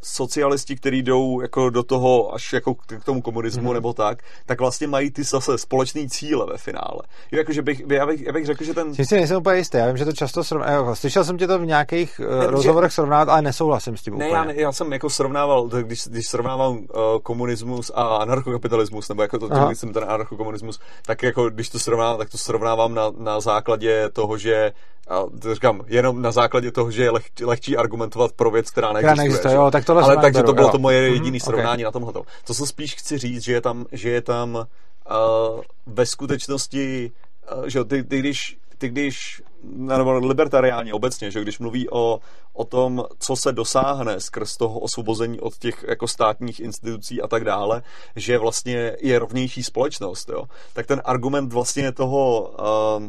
socialisti, 0.02 0.76
kteří 0.76 1.02
jdou 1.02 1.41
jako 1.41 1.70
do 1.70 1.83
toho 1.83 2.34
až 2.34 2.52
jako 2.52 2.75
k 2.75 3.05
tomu 3.05 3.23
komunismu 3.23 3.70
mm-hmm. 3.70 3.75
nebo 3.75 3.92
tak, 3.92 4.23
tak 4.47 4.60
vlastně 4.60 4.86
mají 4.86 5.10
ty 5.10 5.25
zase 5.25 5.58
společný 5.58 6.08
cíle 6.08 6.47
ve 6.47 6.58
finále. 6.58 7.00
Jo, 7.33 7.39
jakože 7.39 7.62
bych, 7.62 7.83
já, 7.89 8.07
bych, 8.07 8.23
já 8.26 8.33
bych 8.33 8.47
řekl, 8.47 8.65
že 8.65 8.75
ten... 8.75 8.92
Tím 8.92 9.05
si 9.05 9.16
nejsem 9.16 9.36
úplně 9.36 9.58
jistý, 9.58 9.78
já 9.78 9.86
vím, 9.86 9.97
že 9.97 10.05
to 10.05 10.12
často 10.12 10.44
srovná... 10.44 10.70
Jako, 10.70 10.97
slyšel 10.97 11.25
jsem 11.25 11.39
tě 11.39 11.47
to 11.47 11.58
v 11.58 11.66
nějakých 11.66 12.20
uh, 12.20 12.41
ne, 12.41 12.47
rozhovorech 12.47 12.91
že... 12.91 12.94
srovnávat, 12.94 13.28
ale 13.28 13.42
nesouhlasím 13.42 13.97
s 13.97 14.02
tím 14.02 14.18
ne, 14.18 14.26
úplně. 14.26 14.39
Já, 14.39 14.44
ne, 14.44 14.55
já 14.57 14.73
jsem 14.73 14.92
jako 14.92 15.10
srovnával, 15.10 15.68
když, 15.68 16.07
když 16.07 16.26
srovnával 16.28 16.70
uh, 16.70 16.78
komunismus 17.23 17.91
a 17.94 18.16
anarchokapitalismus, 18.16 19.08
nebo 19.08 19.23
jako 19.23 19.39
to, 19.39 19.49
tím 19.49 19.68
myslím 19.68 19.92
ten 19.92 20.05
anarchokomunismus, 20.05 20.81
tak 21.07 21.23
jako 21.23 21.50
když 21.50 21.68
to 21.68 21.78
srovnávám, 21.78 22.18
tak 22.18 22.31
to 22.31 22.39
srovnávám 22.39 22.94
na, 22.94 23.12
na 23.18 23.41
základě 23.41 24.08
toho, 24.12 24.39
že 24.39 24.73
a 25.08 25.23
to 25.42 25.55
říkám, 25.55 25.81
jenom 25.86 26.23
na 26.23 26.33
základě 26.33 26.73
toho, 26.73 26.91
že 26.91 27.02
je 27.02 27.10
leh, 27.10 27.25
lehčí 27.42 27.76
argumentovat 27.76 28.33
pro 28.33 28.50
věc, 28.50 28.70
která 28.70 28.92
neexistuje. 28.92 29.16
neexistuje 29.16 29.55
jo, 29.55 29.70
tak 29.70 29.84
tohle 29.86 30.02
Ale 30.02 30.16
takže 30.16 30.42
to 30.42 30.52
bylo 30.52 30.66
jo. 30.66 30.73
to 30.73 30.78
moje 30.78 31.02
mhm, 31.02 31.12
jediné 31.12 31.36
mm, 31.36 31.40
srovnání 31.40 31.82
okay. 31.82 31.84
na 31.84 31.90
tomhle. 31.90 32.12
To, 32.12 32.55
co 32.55 32.66
spíš 32.66 32.94
chci 32.94 33.18
říct, 33.18 33.42
že 33.42 33.52
je 33.52 33.60
tam, 33.60 33.86
že 33.92 34.10
je 34.10 34.23
tam 34.23 34.55
uh, 34.55 35.60
ve 35.86 36.06
skutečnosti, 36.06 37.12
uh, 37.56 37.66
že 37.66 37.84
ty, 37.84 38.05
ty, 38.05 38.18
když, 38.18 38.58
ty 38.78 38.89
když 38.89 39.42
nebo 39.73 40.12
libertariáni 40.12 40.92
obecně, 40.92 41.31
že 41.31 41.42
když 41.42 41.58
mluví 41.58 41.90
o, 41.90 42.20
o 42.52 42.65
tom, 42.65 43.05
co 43.18 43.36
se 43.36 43.52
dosáhne 43.52 44.20
skrz 44.20 44.56
toho 44.56 44.81
osvobození 44.81 45.40
od 45.40 45.58
těch 45.58 45.84
jako 45.89 46.08
státních 46.08 46.60
institucí 46.60 47.23
a 47.23 47.28
tak 47.28 47.44
dále, 47.44 47.82
že 48.16 48.39
vlastně 48.39 48.97
je 49.00 49.18
rovnější 49.18 49.62
společnost, 49.62 50.28
jo, 50.28 50.44
tak 50.73 50.86
ten 50.86 51.02
argument 51.05 51.52
vlastně 51.52 51.92
toho 51.92 52.55
uh, 52.98 53.08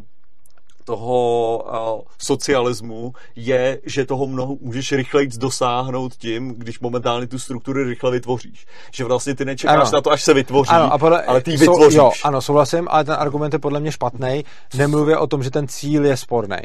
toho 0.88 1.58
uh, 1.58 2.02
socialismu 2.18 3.14
je, 3.36 3.80
že 3.86 4.06
toho 4.06 4.28
mnoho 4.28 4.58
můžeš 4.62 4.92
rychleji 4.92 5.28
dosáhnout 5.28 6.16
tím, 6.16 6.56
když 6.58 6.80
momentálně 6.80 7.28
tu 7.28 7.40
strukturu 7.40 7.84
rychle 7.84 8.12
vytvoříš. 8.12 8.66
Že 8.92 9.04
vlastně 9.04 9.36
ty 9.36 9.46
nečekáš 9.46 9.76
ano. 9.76 9.92
na 9.94 10.02
to, 10.02 10.12
až 10.12 10.24
se 10.24 10.34
vytvoří, 10.34 10.70
ano, 10.70 10.94
a 10.94 10.98
podle, 10.98 11.24
ale 11.24 11.42
ty 11.42 11.52
ji 11.52 11.58
vytvoříš. 11.58 11.98
Jo, 11.98 12.12
ano, 12.24 12.42
souhlasím, 12.42 12.88
ale 12.92 13.04
ten 13.04 13.16
argument 13.20 13.54
je 13.54 13.60
podle 13.60 13.80
mě 13.80 13.92
špatný. 13.92 14.44
Nemluvě 14.78 15.18
o 15.18 15.28
tom, 15.28 15.44
že 15.44 15.52
ten 15.52 15.68
cíl 15.68 16.06
je 16.06 16.18
sporný. 16.18 16.58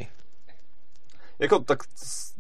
Jako, 1.39 1.59
tak 1.59 1.79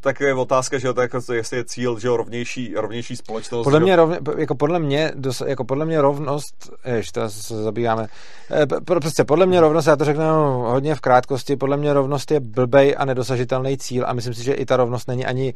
tak 0.02 0.20
je 0.20 0.34
otázka, 0.34 0.78
že 0.78 0.92
tak, 0.92 1.10
jestli 1.32 1.56
je 1.56 1.64
cíl, 1.64 1.98
že 1.98 2.08
rovnější, 2.08 2.74
rovnější 2.76 3.16
společnost. 3.16 3.64
Podle 3.64 3.80
mě, 3.80 3.96
rovně, 3.96 4.18
jako 4.38 4.54
podle 4.54 4.78
mě, 4.78 5.12
dos, 5.14 5.42
jako 5.46 5.64
podle 5.64 5.86
mě 5.86 6.00
rovnost, 6.00 6.70
jež, 6.84 7.12
to 7.12 7.30
se 7.30 7.62
zabýváme, 7.62 8.06
eh, 8.50 8.66
prostě 8.84 9.24
podle 9.24 9.46
mě 9.46 9.60
rovnost, 9.60 9.86
já 9.86 9.96
to 9.96 10.04
řeknu 10.04 10.24
hodně 10.62 10.94
v 10.94 11.00
krátkosti, 11.00 11.56
podle 11.56 11.76
mě 11.76 11.92
rovnost 11.92 12.30
je 12.30 12.40
blbej 12.40 12.94
a 12.98 13.04
nedosažitelný 13.04 13.78
cíl 13.78 14.04
a 14.06 14.12
myslím 14.12 14.34
si, 14.34 14.44
že 14.44 14.52
i 14.52 14.66
ta 14.66 14.76
rovnost 14.76 15.08
není 15.08 15.26
ani, 15.26 15.54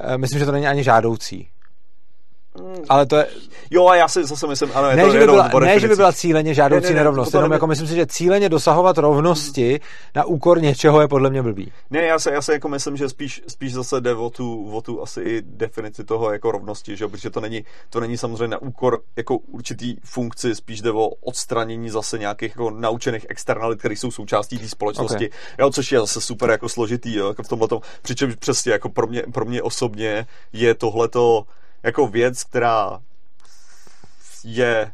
eh, 0.00 0.18
myslím, 0.18 0.38
že 0.38 0.46
to 0.46 0.52
není 0.52 0.66
ani 0.66 0.84
žádoucí. 0.84 1.48
Mm. 2.62 2.84
Ale 2.88 3.06
to 3.06 3.16
je... 3.16 3.26
Jo, 3.70 3.86
a 3.86 3.96
já 3.96 4.08
si 4.08 4.24
zase 4.24 4.46
myslím, 4.46 4.70
ano, 4.74 4.90
je 4.90 4.96
ne, 4.96 5.04
to 5.04 5.10
že 5.10 5.18
by 5.18 5.24
byla, 5.24 5.50
ne, 5.60 5.80
že 5.80 5.88
by 5.88 5.96
byla 5.96 6.12
cíleně 6.12 6.54
žádoucí 6.54 6.82
ne, 6.82 6.88
ne, 6.88 6.94
ne, 6.94 7.00
nerovnost, 7.00 7.34
jenom 7.34 7.52
jako 7.52 7.66
myslím 7.66 7.88
si, 7.88 7.94
že 7.94 8.06
cíleně 8.06 8.48
dosahovat 8.48 8.98
rovnosti 8.98 9.80
na 10.14 10.24
úkor 10.24 10.62
něčeho 10.62 11.00
je 11.00 11.08
podle 11.08 11.30
mě 11.30 11.42
blbý. 11.42 11.72
Ne, 11.90 12.02
já 12.02 12.18
se, 12.18 12.32
já 12.32 12.42
se 12.42 12.52
jako 12.52 12.68
myslím, 12.68 12.96
že 12.96 13.08
spíš, 13.08 13.42
spíš 13.48 13.74
zase 13.74 14.00
jde 14.00 14.14
o 14.14 14.30
tu, 14.30 14.70
o 14.72 14.82
tu 14.82 15.02
asi 15.02 15.20
i 15.20 15.42
definici 15.42 16.04
toho 16.04 16.32
jako 16.32 16.52
rovnosti, 16.52 16.96
že? 16.96 17.08
protože 17.08 17.30
to 17.30 17.40
není, 17.40 17.64
to 17.90 18.00
není 18.00 18.16
samozřejmě 18.16 18.48
na 18.48 18.62
úkor 18.62 19.00
jako 19.16 19.36
určitý 19.36 19.96
funkci, 20.04 20.54
spíš 20.54 20.80
jde 20.80 20.90
o 20.90 21.08
odstranění 21.08 21.90
zase 21.90 22.18
nějakých 22.18 22.50
jako 22.50 22.70
naučených 22.70 23.26
externalit, 23.28 23.78
které 23.78 23.96
jsou 23.96 24.10
součástí 24.10 24.58
té 24.58 24.68
společnosti, 24.68 25.28
okay. 25.28 25.38
jo, 25.58 25.70
což 25.70 25.92
je 25.92 26.00
zase 26.00 26.20
super 26.20 26.50
jako 26.50 26.68
složitý, 26.68 27.14
jo, 27.14 27.28
jako 27.28 27.42
v 27.42 27.48
tomhle 27.48 27.68
tom, 27.68 27.80
přičemž 28.02 28.34
přesně 28.34 28.72
jako 28.72 28.88
pro 28.88 29.06
mě, 29.06 29.22
pro 29.32 29.44
mě 29.44 29.62
osobně 29.62 30.26
je 30.52 30.74
tohleto 30.74 31.44
jako 31.82 32.06
věc, 32.06 32.44
která 32.44 33.00
je 34.44 34.92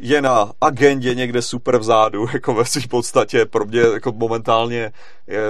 je 0.00 0.22
na 0.22 0.52
agendě 0.60 1.14
někde 1.14 1.42
super 1.42 1.78
vzadu, 1.78 2.26
jako 2.34 2.54
ve 2.54 2.64
své 2.64 2.82
podstatě, 2.88 3.46
pro 3.46 3.64
mě 3.64 3.80
jako 3.80 4.12
momentálně 4.12 4.92
je, 5.26 5.40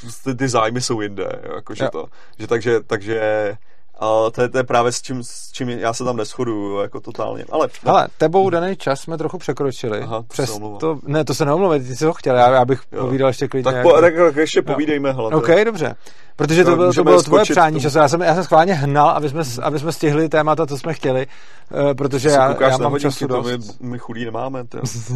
prostě 0.00 0.34
ty 0.34 0.48
zájmy 0.48 0.80
jsou 0.80 1.00
jinde, 1.00 1.40
jako, 1.54 1.74
že, 1.74 1.88
to, 1.92 2.06
že 2.38 2.46
takže, 2.46 2.80
takže 2.80 3.56
a 4.00 4.30
to 4.30 4.42
je, 4.42 4.48
to 4.48 4.58
je 4.58 4.64
právě 4.64 4.92
s 4.92 5.02
čím, 5.02 5.22
s 5.22 5.52
čím 5.52 5.68
já 5.68 5.92
se 5.92 6.04
tam 6.04 6.16
neschodu 6.16 6.80
jako 6.80 7.00
totálně. 7.00 7.44
Ale, 7.50 7.68
Ale 7.84 8.08
tebou 8.18 8.50
daný 8.50 8.76
čas 8.76 9.00
jsme 9.00 9.18
trochu 9.18 9.38
překročili. 9.38 10.00
Aha, 10.00 10.22
Přes 10.28 10.58
to, 10.80 10.98
ne, 11.06 11.24
to 11.24 11.34
se 11.34 11.44
neomluvit, 11.44 11.86
ty 11.86 11.96
jsi 11.96 12.04
ho 12.04 12.12
chtěl, 12.12 12.36
já, 12.36 12.50
já 12.50 12.64
bych 12.64 12.80
jo. 12.92 13.04
povídal 13.04 13.28
ještě 13.28 13.48
klidně. 13.48 13.72
Tak, 13.72 13.82
po, 13.82 14.00
tak, 14.00 14.14
tak 14.16 14.36
ještě 14.36 14.62
povídejme, 14.62 15.12
hele. 15.12 15.34
OK, 15.34 15.48
dobře. 15.64 15.96
Protože 16.36 16.64
to, 16.64 16.76
bylo, 16.76 16.92
to 16.92 17.04
bylo 17.04 17.22
tvoje 17.22 17.42
přání 17.42 17.80
času. 17.80 17.98
Já 17.98 18.08
jsem, 18.08 18.20
já 18.20 18.34
jsem 18.34 18.44
schválně 18.44 18.74
hnal, 18.74 19.08
aby 19.08 19.28
jsme, 19.28 19.42
aby 19.62 19.78
jsme 19.78 19.92
stihli 19.92 20.28
témata, 20.28 20.66
co 20.66 20.78
jsme 20.78 20.94
chtěli, 20.94 21.26
uh, 21.70 21.94
protože 21.94 22.28
já, 22.28 22.56
já 22.60 22.78
mám 22.78 22.98
času 22.98 23.26
dost. 23.26 23.46
My, 23.46 23.88
my 23.90 23.98
chudí 23.98 24.24
nemáme. 24.24 24.64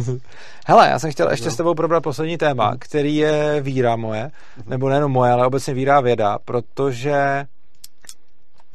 Hele, 0.67 0.87
já 0.89 0.99
jsem 0.99 1.11
chtěl 1.11 1.31
ještě 1.31 1.45
no. 1.45 1.51
s 1.51 1.55
tebou 1.55 1.73
probrat 1.73 2.03
poslední 2.03 2.37
téma, 2.37 2.71
mm. 2.71 2.77
který 2.79 3.15
je 3.15 3.61
víra 3.61 3.95
moje, 3.95 4.23
mm. 4.57 4.63
nebo 4.67 4.89
nejenom 4.89 5.11
moje, 5.11 5.31
ale 5.31 5.47
obecně 5.47 5.73
víra 5.73 6.01
věda, 6.01 6.37
protože 6.45 7.45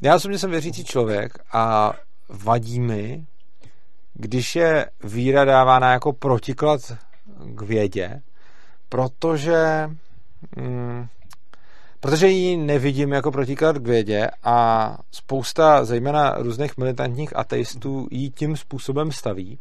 já 0.02 0.16
osobně 0.16 0.38
jsem 0.38 0.50
věřící 0.50 0.84
člověk 0.84 1.38
a 1.52 1.92
vadí 2.28 2.80
mi, 2.80 3.26
když 4.14 4.56
je 4.56 4.90
víra 5.04 5.44
dávána 5.44 5.92
jako 5.92 6.12
protiklad 6.12 6.80
k 7.54 7.62
vědě, 7.62 8.22
protože 8.88 9.90
mm, 10.56 11.06
protože 12.00 12.28
ji 12.28 12.56
nevidím 12.56 13.12
jako 13.12 13.30
protiklad 13.30 13.78
k 13.78 13.86
vědě 13.86 14.28
a 14.44 14.96
spousta, 15.12 15.84
zejména 15.84 16.34
různých 16.38 16.76
militantních 16.76 17.36
ateistů, 17.36 18.08
ji 18.10 18.30
tím 18.30 18.56
způsobem 18.56 19.12
staví. 19.12 19.58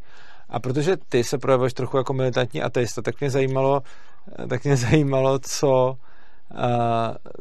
A 0.49 0.59
protože 0.59 0.97
ty 1.09 1.23
se 1.23 1.37
projevuješ 1.37 1.73
trochu 1.73 1.97
jako 1.97 2.13
militantní 2.13 2.61
ateista, 2.61 3.01
tak 3.01 3.19
mě 3.19 3.29
zajímalo, 3.29 3.81
tak 4.49 4.63
mě 4.63 4.75
zajímalo, 4.75 5.39
co, 5.39 5.97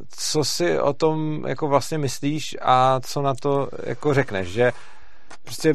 co 0.09 0.45
si 0.45 0.79
o 0.79 0.93
tom 0.93 1.45
jako 1.47 1.69
vlastně 1.69 1.99
myslíš 1.99 2.57
a 2.63 3.01
co 3.01 3.23
na 3.23 3.35
to 3.35 3.69
jako 3.83 4.15
řekneš, 4.15 4.49
že 4.49 4.73
prostě 5.45 5.75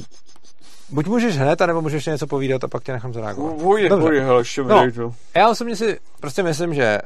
buď 0.90 1.08
můžeš 1.08 1.38
hned, 1.38 1.62
anebo 1.62 1.82
můžeš 1.82 2.06
něco 2.06 2.28
povídat 2.28 2.64
a 2.64 2.68
pak 2.68 2.84
tě 2.84 2.92
nechám 2.92 3.14
zareagovat. 3.14 3.62
Vůj, 3.62 3.90
vůj, 3.90 4.20
hele, 4.20 4.44
no, 4.68 5.16
Já 5.36 5.50
osobně 5.50 5.76
si 5.76 6.00
prostě 6.20 6.44
myslím, 6.44 6.74
že 6.74 6.98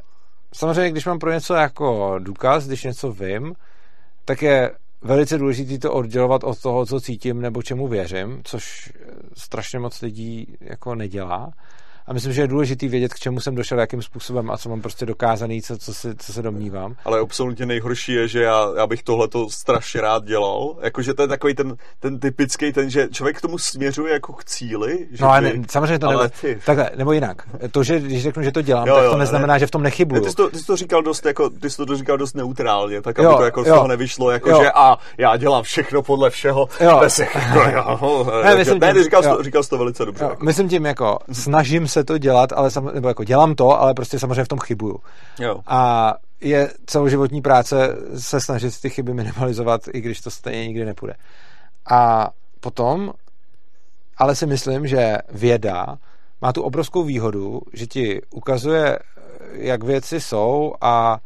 samozřejmě, 0.53 0.91
když 0.91 1.05
mám 1.05 1.19
pro 1.19 1.31
něco 1.31 1.53
jako 1.53 2.15
důkaz, 2.19 2.67
když 2.67 2.83
něco 2.83 3.11
vím, 3.11 3.53
tak 4.25 4.41
je 4.41 4.71
velice 5.01 5.37
důležité 5.37 5.77
to 5.79 5.93
oddělovat 5.93 6.43
od 6.43 6.61
toho, 6.61 6.85
co 6.85 7.01
cítím 7.01 7.41
nebo 7.41 7.61
čemu 7.61 7.87
věřím, 7.87 8.41
což 8.43 8.93
strašně 9.37 9.79
moc 9.79 10.01
lidí 10.01 10.57
jako 10.61 10.95
nedělá 10.95 11.51
a 12.07 12.13
myslím, 12.13 12.33
že 12.33 12.41
je 12.41 12.47
důležité 12.47 12.87
vědět, 12.87 13.13
k 13.13 13.19
čemu 13.19 13.39
jsem 13.39 13.55
došel, 13.55 13.79
jakým 13.79 14.01
způsobem 14.01 14.51
a 14.51 14.57
co 14.57 14.69
mám 14.69 14.81
prostě 14.81 15.05
dokázaný, 15.05 15.61
co, 15.61 15.77
co, 15.77 15.93
si, 15.93 16.15
co 16.15 16.33
se 16.33 16.41
domnívám. 16.41 16.95
Ale 17.05 17.19
absolutně 17.19 17.65
nejhorší 17.65 18.13
je, 18.13 18.27
že 18.27 18.43
já, 18.43 18.67
já 18.77 18.87
bych 18.87 19.03
tohleto 19.03 19.49
strašně 19.49 20.01
rád 20.01 20.25
dělal. 20.25 20.75
Jakože 20.81 21.13
to 21.13 21.21
je 21.21 21.27
takový 21.27 21.53
ten, 21.55 21.75
ten 21.99 22.19
typický, 22.19 22.73
ten, 22.73 22.89
že 22.89 23.07
člověk 23.11 23.37
k 23.37 23.41
tomu 23.41 23.57
směřuje 23.57 24.13
jako 24.13 24.33
k 24.33 24.45
cíli. 24.45 25.07
Že 25.11 25.23
no 25.23 25.29
ale 25.29 25.41
ne, 25.41 25.51
samozřejmě 25.69 25.99
to 25.99 26.07
ale 26.07 26.29
nebo, 26.43 26.59
takhle, 26.65 26.91
nebo 26.95 27.11
jinak. 27.11 27.47
To, 27.71 27.83
že 27.83 27.99
když 27.99 28.23
řeknu, 28.23 28.43
že 28.43 28.51
to 28.51 28.61
dělám, 28.61 28.87
jo, 28.87 28.95
tak 28.95 29.03
to 29.03 29.11
jo, 29.11 29.17
neznamená, 29.17 29.53
ne, 29.53 29.59
že 29.59 29.67
v 29.67 29.71
tom 29.71 29.83
nechybuju. 29.83 30.23
ty, 30.23 30.29
jsi 30.29 30.35
to, 30.35 30.49
ty 30.49 30.59
jsi 30.59 30.65
to 30.65 30.75
říkal 30.75 31.01
dost, 31.01 31.25
jako, 31.25 31.49
ty 31.49 31.69
jsi 31.69 31.85
to 31.85 31.97
říkal 31.97 32.17
dost 32.17 32.35
neutrálně, 32.35 33.01
tak 33.01 33.19
aby 33.19 33.25
jo, 33.25 33.37
to 33.37 33.43
jako 33.43 33.59
jo. 33.59 33.65
z 33.65 33.67
toho 33.67 33.87
nevyšlo, 33.87 34.31
jako 34.31 34.49
jo. 34.49 34.59
že 34.61 34.71
a 34.71 34.97
já 35.17 35.37
dělám 35.37 35.63
všechno 35.63 36.01
podle 36.01 36.29
všeho, 36.29 36.69
jo. 36.79 36.97
bez 36.99 37.19
jako, 37.19 37.39
jo, 37.75 38.31
ne, 38.43 38.55
myslím 38.55 38.79
ne, 38.79 38.93
tím, 38.93 39.03
říkal, 39.03 39.23
jsi 39.23 39.29
to, 39.29 39.43
říkal 39.43 39.63
jsi 39.63 39.69
to 39.69 39.77
velice 39.77 40.05
dobře. 40.05 40.23
Jo, 40.23 40.29
jako. 40.29 40.45
Myslím 40.45 40.69
tím 40.69 40.85
jako, 40.85 41.19
snažím 41.31 41.87
se 41.87 41.96
to 42.03 42.17
dělat, 42.17 42.53
ale 42.53 42.71
sam, 42.71 42.89
nebo 42.93 43.07
jako 43.07 43.23
dělám 43.23 43.55
to, 43.55 43.81
ale 43.81 43.93
prostě 43.93 44.19
samozřejmě 44.19 44.43
v 44.43 44.47
tom 44.47 44.59
chybuju. 44.59 44.99
Jo. 45.39 45.59
A 45.67 46.13
je 46.41 46.71
celoživotní 46.85 47.41
práce 47.41 47.95
se 48.17 48.41
snažit 48.41 48.81
ty 48.81 48.89
chyby 48.89 49.13
minimalizovat, 49.13 49.81
i 49.93 50.01
když 50.01 50.21
to 50.21 50.31
stejně 50.31 50.67
nikdy 50.67 50.85
nepůjde. 50.85 51.13
A 51.91 52.29
potom, 52.59 53.13
ale 54.17 54.35
si 54.35 54.45
myslím, 54.45 54.87
že 54.87 55.17
věda 55.31 55.97
má 56.41 56.53
tu 56.53 56.61
obrovskou 56.61 57.03
výhodu, 57.03 57.61
že 57.73 57.87
ti 57.87 58.21
ukazuje, 58.31 58.99
jak 59.51 59.83
věci 59.83 60.21
jsou 60.21 60.73
a 60.81 61.17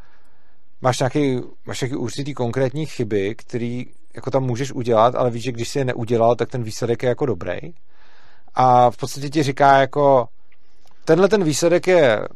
máš 0.81 0.99
nějaký, 0.99 1.41
máš 1.65 1.81
nějaký 1.81 1.95
určitý 1.95 2.33
konkrétní 2.33 2.85
chyby, 2.85 3.35
který 3.35 3.85
jako 4.15 4.31
tam 4.31 4.43
můžeš 4.43 4.71
udělat, 4.71 5.15
ale 5.15 5.29
víš, 5.29 5.43
že 5.43 5.51
když 5.51 5.69
si 5.69 5.79
je 5.79 5.85
neudělal, 5.85 6.35
tak 6.35 6.49
ten 6.49 6.63
výsledek 6.63 7.03
je 7.03 7.09
jako 7.09 7.25
dobrý. 7.25 7.57
A 8.53 8.91
v 8.91 8.97
podstatě 8.97 9.29
ti 9.29 9.43
říká 9.43 9.77
jako 9.77 10.27
tenhle 11.05 11.29
ten 11.29 11.43
výsledek 11.43 11.87
je 11.87 12.27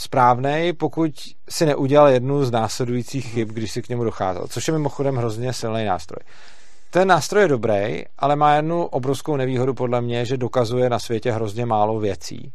správný, 0.00 0.72
pokud 0.72 1.10
si 1.48 1.66
neudělal 1.66 2.08
jednu 2.08 2.44
z 2.44 2.50
následujících 2.50 3.26
chyb, 3.26 3.48
když 3.48 3.72
si 3.72 3.82
k 3.82 3.88
němu 3.88 4.04
docházel, 4.04 4.46
což 4.48 4.68
je 4.68 4.72
mimochodem 4.72 5.16
hrozně 5.16 5.52
silný 5.52 5.84
nástroj. 5.84 6.24
Ten 6.90 7.08
nástroj 7.08 7.42
je 7.42 7.48
dobrý, 7.48 8.04
ale 8.18 8.36
má 8.36 8.54
jednu 8.54 8.84
obrovskou 8.84 9.36
nevýhodu 9.36 9.74
podle 9.74 10.00
mě, 10.00 10.24
že 10.24 10.36
dokazuje 10.36 10.90
na 10.90 10.98
světě 10.98 11.32
hrozně 11.32 11.66
málo 11.66 12.00
věcí. 12.00 12.52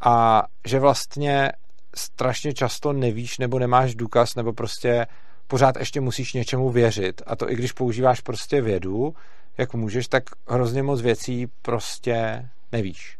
A 0.00 0.42
že 0.66 0.78
vlastně 0.78 1.52
strašně 1.94 2.52
často 2.52 2.92
nevíš 2.92 3.38
nebo 3.38 3.58
nemáš 3.58 3.94
důkaz, 3.94 4.34
nebo 4.34 4.52
prostě 4.52 5.06
pořád 5.46 5.76
ještě 5.76 6.00
musíš 6.00 6.32
něčemu 6.32 6.70
věřit. 6.70 7.22
A 7.26 7.36
to 7.36 7.50
i 7.50 7.54
když 7.56 7.72
používáš 7.72 8.20
prostě 8.20 8.60
vědu, 8.60 9.14
jak 9.58 9.74
můžeš, 9.74 10.08
tak 10.08 10.22
hrozně 10.48 10.82
moc 10.82 11.00
věcí 11.00 11.46
prostě 11.62 12.48
nevíš 12.72 13.15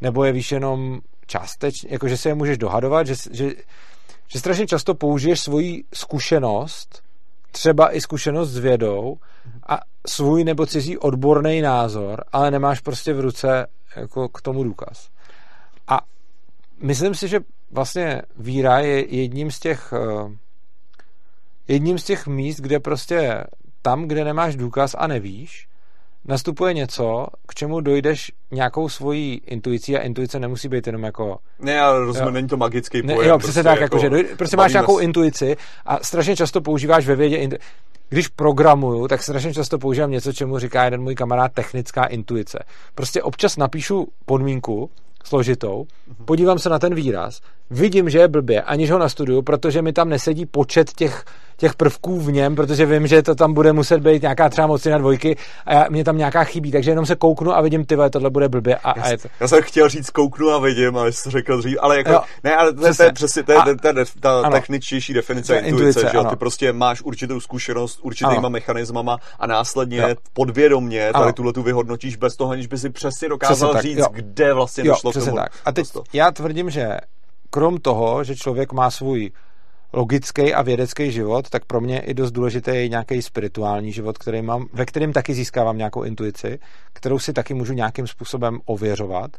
nebo 0.00 0.24
je 0.24 0.32
víš 0.32 0.52
jenom 0.52 1.00
částečně, 1.26 1.88
jakože 1.92 2.16
se 2.16 2.28
je 2.28 2.34
můžeš 2.34 2.58
dohadovat, 2.58 3.06
že, 3.06 3.14
že, 3.30 3.50
že 4.28 4.38
strašně 4.38 4.66
často 4.66 4.94
použiješ 4.94 5.40
svoji 5.40 5.84
zkušenost, 5.94 7.02
třeba 7.50 7.94
i 7.96 8.00
zkušenost 8.00 8.50
s 8.50 8.58
vědou 8.58 9.16
a 9.68 9.80
svůj 10.06 10.44
nebo 10.44 10.66
cizí 10.66 10.98
odborný 10.98 11.60
názor, 11.60 12.24
ale 12.32 12.50
nemáš 12.50 12.80
prostě 12.80 13.12
v 13.12 13.20
ruce 13.20 13.66
jako 13.96 14.28
k 14.28 14.42
tomu 14.42 14.64
důkaz. 14.64 15.08
A 15.88 16.00
myslím 16.82 17.14
si, 17.14 17.28
že 17.28 17.40
vlastně 17.70 18.22
víra 18.38 18.78
je 18.78 19.16
jedním 19.16 19.50
z 19.50 19.60
těch 19.60 19.92
eh, 19.92 20.36
jedním 21.68 21.98
z 21.98 22.04
těch 22.04 22.26
míst, 22.26 22.60
kde 22.60 22.80
prostě 22.80 23.44
tam, 23.82 24.08
kde 24.08 24.24
nemáš 24.24 24.56
důkaz 24.56 24.94
a 24.98 25.06
nevíš, 25.06 25.68
nastupuje 26.30 26.74
něco, 26.74 27.26
k 27.48 27.54
čemu 27.54 27.80
dojdeš 27.80 28.32
nějakou 28.50 28.88
svojí 28.88 29.40
intuicí 29.46 29.96
a 29.96 30.00
intuice 30.00 30.40
nemusí 30.40 30.68
být 30.68 30.86
jenom 30.86 31.02
jako... 31.02 31.38
Ne, 31.58 31.80
ale 31.80 31.98
rozumím, 31.98 32.34
není 32.34 32.48
to 32.48 32.56
magický 32.56 33.02
pojem. 33.02 33.20
Ne, 33.20 33.26
jo, 33.28 33.38
přesně 33.38 33.62
prostě 33.62 33.62
tak, 33.62 33.80
jako, 33.80 33.96
jako 33.96 34.16
že 34.16 34.36
prostě 34.36 34.56
máš 34.56 34.72
nějakou 34.72 34.98
intuici 34.98 35.56
a 35.86 35.98
strašně 36.02 36.36
často 36.36 36.60
používáš 36.60 37.06
ve 37.06 37.16
vědě... 37.16 37.36
Intu... 37.36 37.56
Když 38.12 38.28
programuju, 38.28 39.08
tak 39.08 39.22
strašně 39.22 39.54
často 39.54 39.78
používám 39.78 40.10
něco, 40.10 40.32
čemu 40.32 40.58
říká 40.58 40.84
jeden 40.84 41.02
můj 41.02 41.14
kamarád 41.14 41.52
technická 41.52 42.04
intuice. 42.04 42.58
Prostě 42.94 43.22
občas 43.22 43.56
napíšu 43.56 44.08
podmínku, 44.26 44.90
složitou, 45.24 45.86
podívám 46.24 46.58
se 46.58 46.68
na 46.68 46.78
ten 46.78 46.94
výraz, 46.94 47.40
vidím, 47.70 48.10
že 48.10 48.18
je 48.18 48.28
blbě, 48.28 48.62
aniž 48.62 48.90
ho 48.90 48.98
nastuduju, 48.98 49.42
protože 49.42 49.82
mi 49.82 49.92
tam 49.92 50.08
nesedí 50.08 50.46
počet 50.46 50.92
těch 50.92 51.24
těch 51.60 51.74
prvků 51.74 52.20
v 52.20 52.32
něm, 52.32 52.56
protože 52.56 52.86
vím, 52.86 53.06
že 53.06 53.22
to 53.22 53.34
tam 53.34 53.54
bude 53.54 53.72
muset 53.72 54.00
být 54.00 54.22
nějaká 54.22 54.48
třeba 54.48 54.66
mocina 54.66 54.98
dvojky 54.98 55.36
a 55.66 55.74
já, 55.74 55.86
mě 55.90 56.04
tam 56.04 56.18
nějaká 56.18 56.44
chybí, 56.44 56.72
takže 56.72 56.90
jenom 56.90 57.06
se 57.06 57.16
kouknu 57.16 57.56
a 57.56 57.60
vidím, 57.60 57.84
ty 57.84 57.96
tohle 58.10 58.30
bude 58.30 58.48
blbě 58.48 58.76
a, 58.76 58.98
já, 58.98 59.04
a 59.04 59.08
je 59.08 59.18
to. 59.18 59.28
Já 59.40 59.48
jsem 59.48 59.62
chtěl 59.62 59.88
říct 59.88 60.10
kouknu 60.10 60.50
a 60.50 60.58
vidím, 60.58 60.96
ale 60.96 61.12
jsi 61.12 61.24
to 61.24 61.30
řekl 61.30 61.58
dřív, 61.58 61.78
ale 61.80 61.96
jako, 61.96 62.10
jo, 62.10 62.20
ne, 62.44 62.56
ale 62.56 62.72
to, 62.72 62.94
to 62.94 63.02
je 63.02 63.12
přesně, 63.12 63.42
to 63.42 63.52
je 63.52 63.58
ta, 63.82 63.92
ta, 64.20 64.42
ta 64.42 64.50
techničtější 64.50 65.14
definice 65.14 65.56
intuice, 65.56 65.68
intuice, 65.68 66.10
že 66.12 66.16
jo, 66.16 66.24
ty 66.24 66.36
prostě 66.36 66.72
máš 66.72 67.02
určitou 67.02 67.40
zkušenost 67.40 67.98
určitýma 68.02 68.36
ano. 68.38 68.50
mechanismama 68.50 69.18
a 69.38 69.46
následně 69.46 69.98
jo. 69.98 70.08
podvědomně 70.32 71.12
tady 71.12 71.32
tuhle 71.32 71.52
tu 71.52 71.62
vyhodnotíš 71.62 72.16
bez 72.16 72.36
toho, 72.36 72.50
aniž 72.50 72.66
by 72.66 72.78
si 72.78 72.90
přesně 72.90 73.28
dokázal 73.28 73.70
přesně 73.70 73.90
říct, 73.90 73.98
tak, 73.98 74.12
kde 74.12 74.54
vlastně 74.54 74.84
jo, 74.86 74.92
došlo 74.92 75.10
k 75.10 75.14
tomu. 75.14 75.36
Tak. 75.36 75.52
A 75.64 75.72
teď 75.72 75.86
já 76.12 76.30
tvrdím, 76.30 76.70
že 76.70 76.96
krom 77.50 77.78
toho, 77.78 78.24
že 78.24 78.36
člověk 78.36 78.72
má 78.72 78.90
svůj 78.90 79.30
logický 79.92 80.54
a 80.54 80.62
vědecký 80.62 81.12
život, 81.12 81.50
tak 81.50 81.64
pro 81.64 81.80
mě 81.80 82.00
i 82.00 82.14
dost 82.14 82.32
důležitý 82.32 82.70
je 82.70 82.88
nějaký 82.88 83.22
spirituální 83.22 83.92
život, 83.92 84.18
který 84.18 84.42
mám, 84.42 84.66
ve 84.72 84.86
kterém 84.86 85.12
taky 85.12 85.34
získávám 85.34 85.78
nějakou 85.78 86.02
intuici, 86.02 86.58
kterou 86.92 87.18
si 87.18 87.32
taky 87.32 87.54
můžu 87.54 87.72
nějakým 87.72 88.06
způsobem 88.06 88.60
ověřovat. 88.64 89.30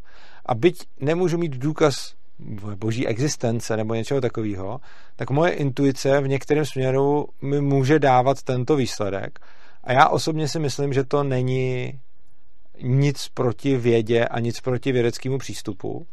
A 0.46 0.56
byť 0.56 0.84
nemůžu 1.00 1.38
mít 1.38 1.52
důkaz 1.52 2.14
boží 2.76 3.08
existence 3.08 3.78
nebo 3.78 3.94
něčeho 3.94 4.22
takového, 4.22 4.80
tak 5.16 5.30
moje 5.30 5.52
intuice 5.52 6.22
v 6.22 6.28
některém 6.28 6.66
směru 6.66 7.28
mi 7.42 7.62
může 7.62 8.00
dávat 8.00 8.44
tento 8.44 8.76
výsledek. 8.76 9.40
A 9.84 9.94
já 9.94 10.08
osobně 10.10 10.48
si 10.48 10.60
myslím, 10.60 10.94
že 10.94 11.04
to 11.04 11.24
není 11.24 12.00
nic 12.82 13.28
proti 13.34 13.78
vědě 13.78 14.26
a 14.26 14.40
nic 14.40 14.62
proti 14.62 14.92
vědeckému 14.92 15.38
přístupu 15.38 16.08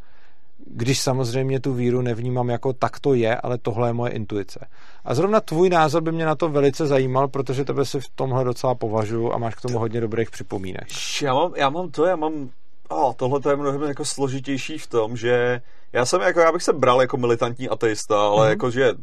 když 0.70 1.00
samozřejmě 1.00 1.60
tu 1.60 1.72
víru 1.72 2.02
nevnímám 2.02 2.48
jako 2.48 2.72
tak 2.72 3.00
to 3.00 3.14
je, 3.14 3.36
ale 3.36 3.58
tohle 3.58 3.88
je 3.88 3.92
moje 3.92 4.12
intuice. 4.12 4.66
A 5.04 5.14
zrovna 5.14 5.40
tvůj 5.40 5.70
názor 5.70 6.02
by 6.02 6.12
mě 6.12 6.26
na 6.26 6.34
to 6.34 6.48
velice 6.48 6.86
zajímal, 6.86 7.28
protože 7.28 7.64
tebe 7.64 7.84
si 7.84 8.00
v 8.00 8.08
tomhle 8.14 8.44
docela 8.44 8.74
považuji 8.74 9.32
a 9.32 9.38
máš 9.38 9.54
k 9.54 9.60
tomu 9.60 9.78
hodně 9.78 10.00
dobrých 10.00 10.30
připomínek. 10.30 10.88
Já 11.22 11.34
mám, 11.34 11.52
já 11.56 11.70
mám 11.70 11.90
to, 11.90 12.04
já 12.04 12.16
mám 12.16 12.50
Oh, 12.90 13.14
tohle 13.16 13.40
to 13.40 13.50
je 13.50 13.56
mnohem 13.56 13.82
jako 13.82 14.04
složitější 14.04 14.78
v 14.78 14.86
tom, 14.86 15.16
že 15.16 15.60
já 15.92 16.04
jsem 16.04 16.20
jako, 16.20 16.40
já 16.40 16.52
bych 16.52 16.62
se 16.62 16.72
bral 16.72 17.00
jako 17.00 17.16
militantní 17.16 17.68
ateista, 17.68 18.20
ale 18.20 18.46
mm-hmm. 18.46 18.50
jakože 18.50 18.94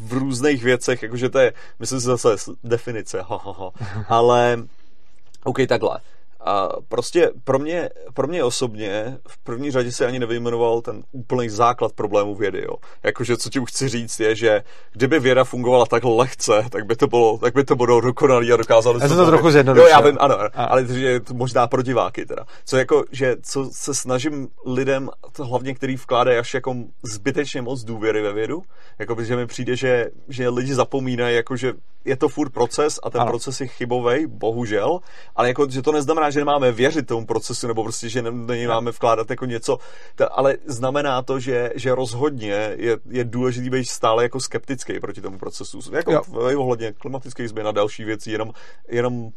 v 0.00 0.12
různých 0.12 0.64
věcech, 0.64 1.02
jakože 1.02 1.28
to 1.28 1.38
je, 1.38 1.52
myslím 1.78 2.00
si 2.00 2.06
zase 2.06 2.28
definice, 2.64 3.22
ha, 3.22 3.40
ha, 3.44 3.52
ha. 3.52 3.70
ale 4.08 4.58
OK, 5.44 5.56
takhle. 5.68 5.98
A 6.40 6.68
prostě 6.88 7.30
pro 7.44 7.58
mě, 7.58 7.90
pro 8.14 8.26
mě 8.26 8.44
osobně 8.44 9.18
v 9.28 9.38
první 9.38 9.70
řadě 9.70 9.92
se 9.92 10.06
ani 10.06 10.18
nevyjmenoval 10.18 10.80
ten 10.80 11.02
úplný 11.12 11.48
základ 11.48 11.92
problému 11.92 12.34
vědy. 12.34 12.62
Jo. 12.62 12.76
Jakože 13.02 13.36
co 13.36 13.50
ti 13.50 13.60
chci 13.68 13.88
říct 13.88 14.20
je, 14.20 14.34
že 14.34 14.62
kdyby 14.92 15.20
věda 15.20 15.44
fungovala 15.44 15.86
tak 15.86 16.04
lehce, 16.04 16.64
tak 16.70 16.86
by 16.86 16.96
to 16.96 17.06
bylo, 17.06 17.38
tak 17.38 17.54
by 17.54 17.64
to 17.64 17.76
bylo 17.76 18.00
dokonalý 18.00 18.52
a 18.52 18.56
dokázalo 18.56 18.98
Já 18.98 19.08
to, 19.08 19.16
to 19.16 19.26
trochu 19.26 19.50
zjednodušil. 19.50 19.88
Jo, 19.88 19.90
já 19.90 20.00
vím, 20.00 20.16
ano, 20.20 20.38
a. 20.54 20.64
ale 20.64 20.84
to 20.84 20.92
je 20.92 21.20
to 21.20 21.34
možná 21.34 21.66
pro 21.66 21.82
diváky 21.82 22.26
teda. 22.26 22.44
Co 22.64 22.76
jako, 22.76 23.04
že 23.12 23.36
co 23.42 23.70
se 23.72 23.94
snažím 23.94 24.48
lidem, 24.66 25.10
to 25.32 25.44
hlavně 25.44 25.74
který 25.74 25.96
vkládají 25.96 26.38
až 26.38 26.54
jako 26.54 26.74
zbytečně 27.02 27.62
moc 27.62 27.84
důvěry 27.84 28.22
ve 28.22 28.32
vědu, 28.32 28.62
jako 28.98 29.24
že 29.24 29.36
mi 29.36 29.46
přijde, 29.46 29.76
že, 29.76 30.06
že 30.28 30.48
lidi 30.48 30.74
zapomínají, 30.74 31.36
jako 31.36 31.56
že 31.56 31.72
je 32.04 32.16
to 32.16 32.28
furt 32.28 32.50
proces 32.50 33.00
a 33.02 33.10
ten 33.10 33.20
ano. 33.20 33.30
proces 33.30 33.60
je 33.60 33.66
chybový, 33.66 34.26
bohužel, 34.26 34.98
ale 35.36 35.48
jako, 35.48 35.70
že 35.70 35.82
to 35.82 35.92
neznamená, 35.92 36.27
že 36.30 36.38
nemáme 36.38 36.72
věřit 36.72 37.06
tomu 37.06 37.26
procesu, 37.26 37.66
nebo 37.66 37.82
prostě, 37.82 38.08
že 38.08 38.22
nemáme 38.22 38.90
vkládat 38.90 39.30
jako 39.30 39.44
něco, 39.44 39.78
ale 40.30 40.56
znamená 40.66 41.22
to, 41.22 41.40
že, 41.40 41.72
že 41.74 41.94
rozhodně 41.94 42.74
je, 42.76 42.98
je 43.10 43.24
důležitý 43.24 43.70
být 43.70 43.88
stále 43.88 44.22
jako 44.22 44.40
skeptický 44.40 45.00
proti 45.00 45.20
tomu 45.20 45.38
procesu. 45.38 45.80
Jako 45.92 46.22
ohledně 46.56 46.92
klimatických 46.92 47.48
změn 47.48 47.68
a 47.68 47.72
další 47.72 48.04
věcí, 48.04 48.30
jenom, 48.30 48.50
jenom 48.88 49.30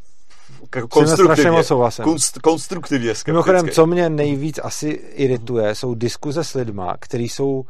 konstruktivně, 0.89 1.63
konst, 2.03 2.39
konstruktivně 2.39 3.15
skeptický. 3.15 3.31
Mimochodem, 3.31 3.69
co 3.69 3.85
mě 3.85 4.09
nejvíc 4.09 4.59
asi 4.63 4.89
irituje, 4.89 5.75
jsou 5.75 5.95
diskuze 5.95 6.43
s 6.43 6.53
lidma, 6.53 6.95
kteří 6.99 7.29
jsou 7.29 7.65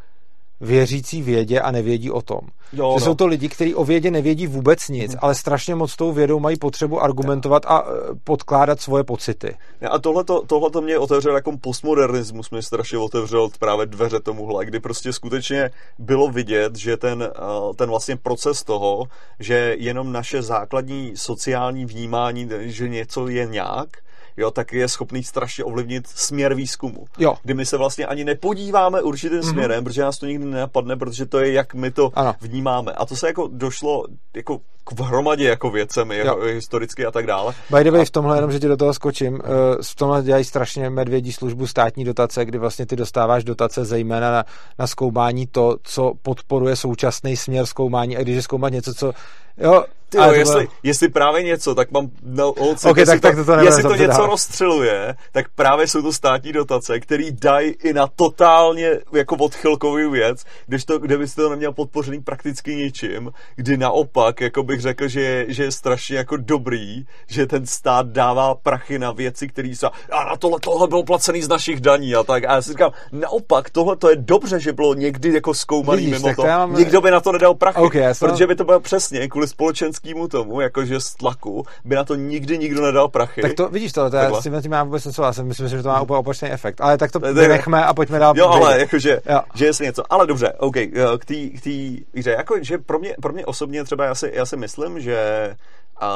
věřící 0.61 1.22
vědě 1.22 1.61
a 1.61 1.72
nevědí 1.72 2.11
o 2.11 2.22
tom. 2.22 2.40
Jo, 2.73 2.95
že 2.98 2.99
no. 2.99 3.06
jsou 3.06 3.15
to 3.15 3.27
lidi, 3.27 3.49
kteří 3.49 3.75
o 3.75 3.85
vědě 3.85 4.11
nevědí 4.11 4.48
vůbec 4.48 4.90
nic, 4.90 5.11
hmm. 5.11 5.19
ale 5.22 5.35
strašně 5.35 5.75
moc 5.75 5.95
tou 5.95 6.11
vědou 6.11 6.40
mají 6.40 6.57
potřebu 6.57 7.03
argumentovat 7.03 7.65
a 7.65 7.81
e, 7.81 8.15
podkládat 8.23 8.81
svoje 8.81 9.03
pocity. 9.03 9.56
A 9.90 9.99
tohleto, 9.99 10.41
tohleto 10.41 10.81
mě 10.81 10.98
otevřel 10.98 11.35
jako 11.35 11.57
postmodernismus, 11.57 12.49
mě 12.49 12.61
strašně 12.61 12.98
otevřel 12.98 13.49
právě 13.59 13.85
dveře 13.85 14.19
tomuhle, 14.19 14.65
kdy 14.65 14.80
prostě 14.80 15.14
skutečně 15.14 15.72
bylo 15.99 16.30
vidět, 16.30 16.75
že 16.75 16.98
ten, 16.98 17.23
e, 17.23 17.73
ten 17.75 17.90
vlastně 17.90 18.15
proces 18.15 18.64
toho, 18.64 19.03
že 19.40 19.75
jenom 19.80 20.11
naše 20.11 20.41
základní 20.41 21.11
sociální 21.15 21.85
vnímání, 21.85 22.49
že 22.59 22.90
něco 22.90 23.27
je 23.27 23.45
nějak, 23.45 23.90
jo, 24.37 24.51
tak 24.51 24.73
je 24.73 24.87
schopný 24.87 25.23
strašně 25.23 25.63
ovlivnit 25.63 26.07
směr 26.07 26.53
výzkumu. 26.53 27.05
Jo. 27.17 27.35
Kdy 27.43 27.53
my 27.53 27.65
se 27.65 27.77
vlastně 27.77 28.05
ani 28.05 28.23
nepodíváme 28.23 29.01
určitým 29.01 29.39
mm-hmm. 29.39 29.49
směrem, 29.49 29.83
protože 29.83 30.01
nás 30.01 30.17
to 30.17 30.25
nikdy 30.25 30.45
nenapadne, 30.45 30.95
protože 30.95 31.25
to 31.25 31.39
je, 31.39 31.51
jak 31.53 31.73
my 31.73 31.91
to 31.91 32.11
ano. 32.15 32.35
vnímáme. 32.41 32.91
A 32.91 33.05
to 33.05 33.15
se 33.15 33.27
jako 33.27 33.49
došlo 33.51 34.05
jako 34.35 34.61
k 34.83 34.99
hromadě 34.99 35.47
jako 35.47 35.69
věcemi, 35.69 36.17
jako 36.17 36.41
historicky 36.41 37.05
a 37.05 37.11
tak 37.11 37.25
dále. 37.25 37.53
By 37.77 37.83
the 37.83 37.91
way, 37.91 38.01
a... 38.01 38.05
v 38.05 38.09
tomhle 38.09 38.37
jenom, 38.37 38.51
že 38.51 38.59
ti 38.59 38.67
do 38.67 38.77
toho 38.77 38.93
skočím, 38.93 39.33
uh, 39.33 39.39
v 39.81 39.95
tomhle 39.95 40.23
dělají 40.23 40.45
strašně 40.45 40.89
medvědí 40.89 41.33
službu 41.33 41.67
státní 41.67 42.03
dotace, 42.03 42.45
kdy 42.45 42.57
vlastně 42.57 42.85
ty 42.85 42.95
dostáváš 42.95 43.43
dotace 43.43 43.85
zejména 43.85 44.31
na, 44.31 44.43
na 44.79 44.87
zkoumání 44.87 45.47
to, 45.47 45.77
co 45.83 46.13
podporuje 46.21 46.75
současný 46.75 47.37
směr 47.37 47.65
zkoumání. 47.65 48.17
A 48.17 48.21
když 48.21 48.35
je 48.35 48.41
zkoumat 48.41 48.73
něco, 48.73 48.93
co 48.93 49.13
Jo, 49.57 49.85
ty 50.09 50.17
jo, 50.17 50.31
jestli, 50.31 50.63
bylo... 50.63 50.73
jestli 50.83 51.09
právě 51.09 51.43
něco, 51.43 51.75
tak 51.75 51.91
mám 51.91 52.09
no, 52.23 52.53
holce, 52.57 52.89
okay, 52.89 53.05
tak, 53.05 53.21
to, 53.21 53.27
tak 53.27 53.45
to, 53.45 53.53
jestli 53.53 53.83
to 53.83 53.95
něco 53.95 54.25
rozstřeluje, 54.25 55.15
tak 55.31 55.45
právě 55.55 55.87
jsou 55.87 56.01
to 56.01 56.13
státní 56.13 56.51
dotace, 56.51 56.99
které 56.99 57.23
dají 57.31 57.69
i 57.69 57.93
na 57.93 58.07
totálně 58.07 58.89
jako 59.13 59.35
odchylkovou 59.35 60.11
věc, 60.11 60.43
když 60.67 60.85
to, 60.85 60.99
kde 60.99 61.17
byste 61.17 61.41
to 61.41 61.49
neměl 61.49 61.73
podpořený 61.73 62.19
prakticky 62.19 62.75
ničím, 62.75 63.31
kdy 63.55 63.77
naopak, 63.77 64.41
jako 64.41 64.63
bych 64.72 64.82
řekl, 64.82 65.08
že, 65.08 65.45
že 65.48 65.64
je 65.64 65.72
strašně 65.72 66.17
jako 66.17 66.38
dobrý, 66.38 67.06
že 67.27 67.48
ten 67.48 67.66
stát 67.66 68.08
dává 68.08 68.56
prachy 68.56 69.00
na 69.00 69.11
věci, 69.11 69.48
které 69.48 69.75
se 69.75 69.88
a 69.88 70.24
na 70.30 70.35
tohle, 70.35 70.59
tohle 70.59 70.88
bylo 70.88 71.03
placený 71.03 71.41
z 71.41 71.48
našich 71.48 71.82
daní 71.82 72.16
a 72.16 72.24
tak. 72.24 72.43
A 72.45 72.53
já 72.53 72.61
si 72.61 72.69
říkám, 72.69 72.91
naopak, 73.11 73.69
tohle 73.69 73.95
to 73.95 74.09
je 74.09 74.16
dobře, 74.16 74.59
že 74.59 74.74
bylo 74.74 74.93
někdy 74.93 75.33
jako 75.33 75.53
zkoumaný 75.53 76.06
Vidíš, 76.06 76.22
mimo 76.22 76.35
to. 76.35 76.41
Mám... 76.43 76.75
Nikdo 76.75 77.01
by 77.01 77.11
na 77.11 77.19
to 77.19 77.32
nedal 77.32 77.56
prachy, 77.56 77.82
okay, 77.82 78.14
protože 78.19 78.48
by 78.48 78.56
to 78.56 78.64
bylo 78.64 78.80
přesně 78.80 79.27
kvůli 79.27 79.48
společenskému 79.48 80.27
tomu, 80.27 80.61
jakože 80.61 81.00
z 81.00 81.14
tlaku, 81.14 81.66
by 81.85 81.95
na 81.95 82.03
to 82.03 82.16
nikdy 82.16 82.58
nikdo 82.58 82.82
nedal 82.82 83.08
prachy. 83.08 83.41
Tak 83.41 83.53
to 83.53 83.69
vidíš 83.69 83.91
to, 83.91 84.09
to 84.09 84.16
já 84.16 84.33
s 84.33 84.43
tím, 84.43 84.61
tím 84.61 84.72
mám 84.72 84.88
vůbec 84.88 85.06
nesouhlasím, 85.06 85.45
myslím 85.45 85.69
si, 85.69 85.75
že 85.75 85.83
to 85.83 85.90
má 85.90 86.01
úplně 86.01 86.17
opačný 86.17 86.51
efekt. 86.51 86.82
Ale 86.82 86.98
tak 86.98 87.11
to 87.11 87.19
nechme 87.19 87.85
a 87.85 87.93
pojďme 87.93 88.19
dál. 88.19 88.33
Jo, 88.38 88.48
ale 88.48 88.80
jakože, 88.80 89.22
jo. 89.30 89.40
že 89.53 89.66
jestli 89.66 89.85
něco. 89.85 90.03
Ale 90.14 90.27
dobře, 90.27 90.53
OK, 90.58 90.75
k 91.17 91.25
té 91.25 91.35
tý, 91.61 91.98
jako, 92.25 92.56
že 92.61 92.77
pro 92.77 93.00
mě, 93.00 93.16
pro 93.22 93.33
mě 93.33 93.45
osobně 93.45 93.83
třeba 93.83 94.06
já 94.06 94.16
si, 94.16 94.32
já 94.33 94.45
si 94.45 94.58
myslím, 94.61 94.99
že 94.99 95.17
a 96.01 96.15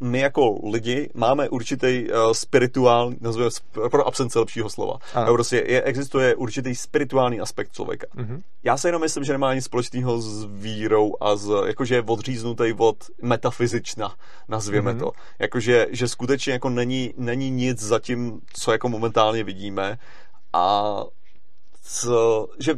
my 0.00 0.20
jako 0.20 0.58
lidi 0.72 1.10
máme 1.14 1.48
určitý 1.48 2.06
uh, 2.06 2.32
spirituální, 2.32 3.16
nazveme 3.20 3.50
pro 3.90 4.06
absence 4.06 4.38
lepšího 4.38 4.70
slova. 4.70 4.98
Ano. 5.14 5.32
Prostě 5.32 5.64
je, 5.66 5.82
existuje 5.82 6.34
určitý 6.34 6.74
spirituální 6.74 7.40
aspekt 7.40 7.72
člověka. 7.72 8.06
Mm-hmm. 8.16 8.42
Já 8.64 8.76
se 8.76 8.88
jenom 8.88 9.02
myslím, 9.02 9.24
že 9.24 9.32
nemá 9.32 9.54
nic 9.54 9.64
společného 9.64 10.20
s 10.20 10.44
vírou 10.44 11.12
a 11.20 11.36
z, 11.36 11.50
jakože 11.66 11.94
je 11.94 12.02
odříznutý 12.02 12.74
od 12.78 12.96
metafyzična, 13.22 14.14
nazvěme 14.48 14.92
mm-hmm. 14.92 14.98
to. 14.98 15.12
Jakože 15.38 15.86
že 15.90 16.08
skutečně 16.08 16.52
jako 16.52 16.68
není, 16.70 17.14
není 17.16 17.50
nic 17.50 17.82
za 17.82 17.98
tím, 17.98 18.40
co 18.52 18.72
jako 18.72 18.88
momentálně 18.88 19.44
vidíme 19.44 19.98
a 20.52 20.94
co, 21.82 22.48
že 22.58 22.74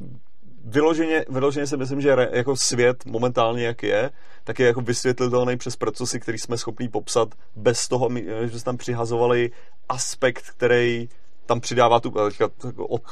vyloženě, 0.67 1.25
vyloženě 1.29 1.67
si 1.67 1.77
myslím, 1.77 2.01
že 2.01 2.15
re, 2.15 2.29
jako 2.33 2.57
svět 2.57 3.05
momentálně 3.07 3.65
jak 3.65 3.83
je, 3.83 4.11
tak 4.45 4.59
je 4.59 4.67
jako 4.67 4.81
vysvětlitelný 4.81 5.57
přes 5.57 5.77
procesy, 5.77 6.21
který 6.21 6.39
jsme 6.39 6.59
schopni 6.59 6.89
popsat 6.89 7.29
bez 7.57 7.89
toho, 7.89 8.09
že 8.45 8.51
jsme 8.51 8.65
tam 8.65 8.77
přihazovali 8.77 9.51
aspekt, 9.89 10.45
který 10.51 11.09
tam 11.47 11.61
přidává 11.61 12.01
tu, 12.01 12.11
teďka, 12.11 12.49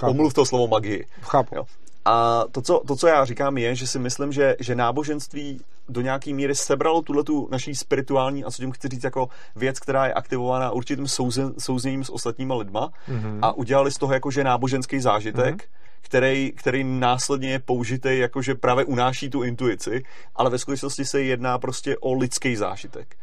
omluv 0.02 0.34
to 0.34 0.46
slovo 0.46 0.68
magii. 0.68 1.06
Chápu. 1.20 1.56
Jo. 1.56 1.64
A 2.04 2.44
to 2.52 2.62
co, 2.62 2.82
to, 2.86 2.96
co 2.96 3.06
já 3.06 3.24
říkám, 3.24 3.58
je, 3.58 3.74
že 3.74 3.86
si 3.86 3.98
myslím, 3.98 4.32
že, 4.32 4.56
že 4.60 4.74
náboženství 4.74 5.60
do 5.88 6.00
nějaké 6.00 6.32
míry 6.32 6.54
sebralo 6.54 7.02
tuhle 7.02 7.24
tu 7.24 7.48
naší 7.50 7.74
spirituální, 7.74 8.44
a 8.44 8.50
co 8.50 8.62
tím 8.62 8.72
chci 8.72 8.88
říct, 8.88 9.04
jako 9.04 9.28
věc, 9.56 9.80
která 9.80 10.06
je 10.06 10.12
aktivovaná 10.12 10.70
určitým 10.70 11.08
souzen, 11.08 11.54
souzněním 11.58 12.04
s 12.04 12.12
ostatníma 12.12 12.54
lidma 12.54 12.90
mm-hmm. 13.08 13.38
a 13.42 13.52
udělali 13.52 13.90
z 13.90 13.98
toho 13.98 14.12
jakože 14.12 14.44
náboženský 14.44 15.00
zážitek, 15.00 15.54
mm-hmm 15.54 15.83
který, 16.04 16.52
který 16.52 16.84
následně 16.84 17.50
je 17.50 17.58
použitý, 17.58 18.18
jakože 18.18 18.54
právě 18.54 18.84
unáší 18.84 19.30
tu 19.30 19.42
intuici, 19.42 20.02
ale 20.36 20.50
ve 20.50 20.58
skutečnosti 20.58 21.04
se 21.04 21.22
jedná 21.22 21.58
prostě 21.58 21.96
o 21.98 22.12
lidský 22.14 22.56
zážitek. 22.56 23.16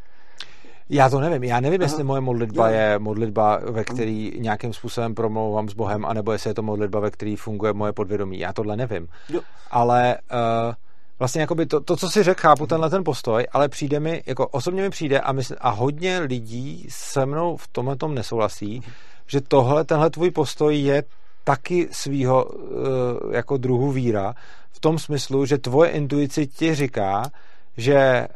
Já 0.89 1.09
to 1.09 1.19
nevím. 1.19 1.43
Já 1.43 1.59
nevím, 1.59 1.81
Aha. 1.81 1.85
jestli 1.85 2.03
moje 2.03 2.21
modlitba 2.21 2.69
jo. 2.69 2.75
je 2.75 2.99
modlitba, 2.99 3.59
ve 3.71 3.83
který 3.83 4.33
nějakým 4.39 4.73
způsobem 4.73 5.15
promlouvám 5.15 5.69
s 5.69 5.73
Bohem, 5.73 6.05
anebo 6.05 6.31
jestli 6.31 6.49
je 6.49 6.53
to 6.53 6.61
modlitba, 6.61 6.99
ve 6.99 7.11
který 7.11 7.35
funguje 7.35 7.73
moje 7.73 7.93
podvědomí. 7.93 8.39
Já 8.39 8.53
tohle 8.53 8.77
nevím. 8.77 9.07
Jo. 9.29 9.41
Ale 9.71 10.17
uh, 10.31 10.73
vlastně 11.19 11.41
jakoby 11.41 11.65
to, 11.65 11.79
to, 11.79 11.95
co 11.95 12.09
si 12.09 12.23
řekl, 12.23 12.41
chápu 12.41 12.67
tenhle 12.67 12.89
ten 12.89 13.03
postoj, 13.03 13.47
ale 13.51 13.69
přijde 13.69 13.99
mi, 13.99 14.23
jako 14.25 14.47
osobně 14.47 14.81
mi 14.81 14.89
přijde 14.89 15.19
a, 15.19 15.31
mysl, 15.31 15.55
a 15.61 15.69
hodně 15.69 16.19
lidí 16.19 16.85
se 16.89 17.25
mnou 17.25 17.57
v 17.57 17.67
tomhle 17.67 17.95
tom 17.95 18.15
nesouhlasí, 18.15 18.81
že 19.27 19.41
tohle, 19.41 19.83
tenhle 19.83 20.09
tvůj 20.09 20.31
postoj 20.31 20.77
je 20.77 21.03
taky 21.43 21.87
svýho 21.91 22.45
uh, 22.45 23.33
jako 23.33 23.57
druhu 23.57 23.91
víra, 23.91 24.33
v 24.71 24.79
tom 24.79 24.99
smyslu, 24.99 25.45
že 25.45 25.57
tvoje 25.57 25.89
intuice 25.89 26.45
ti 26.45 26.75
říká, 26.75 27.31
že 27.77 28.27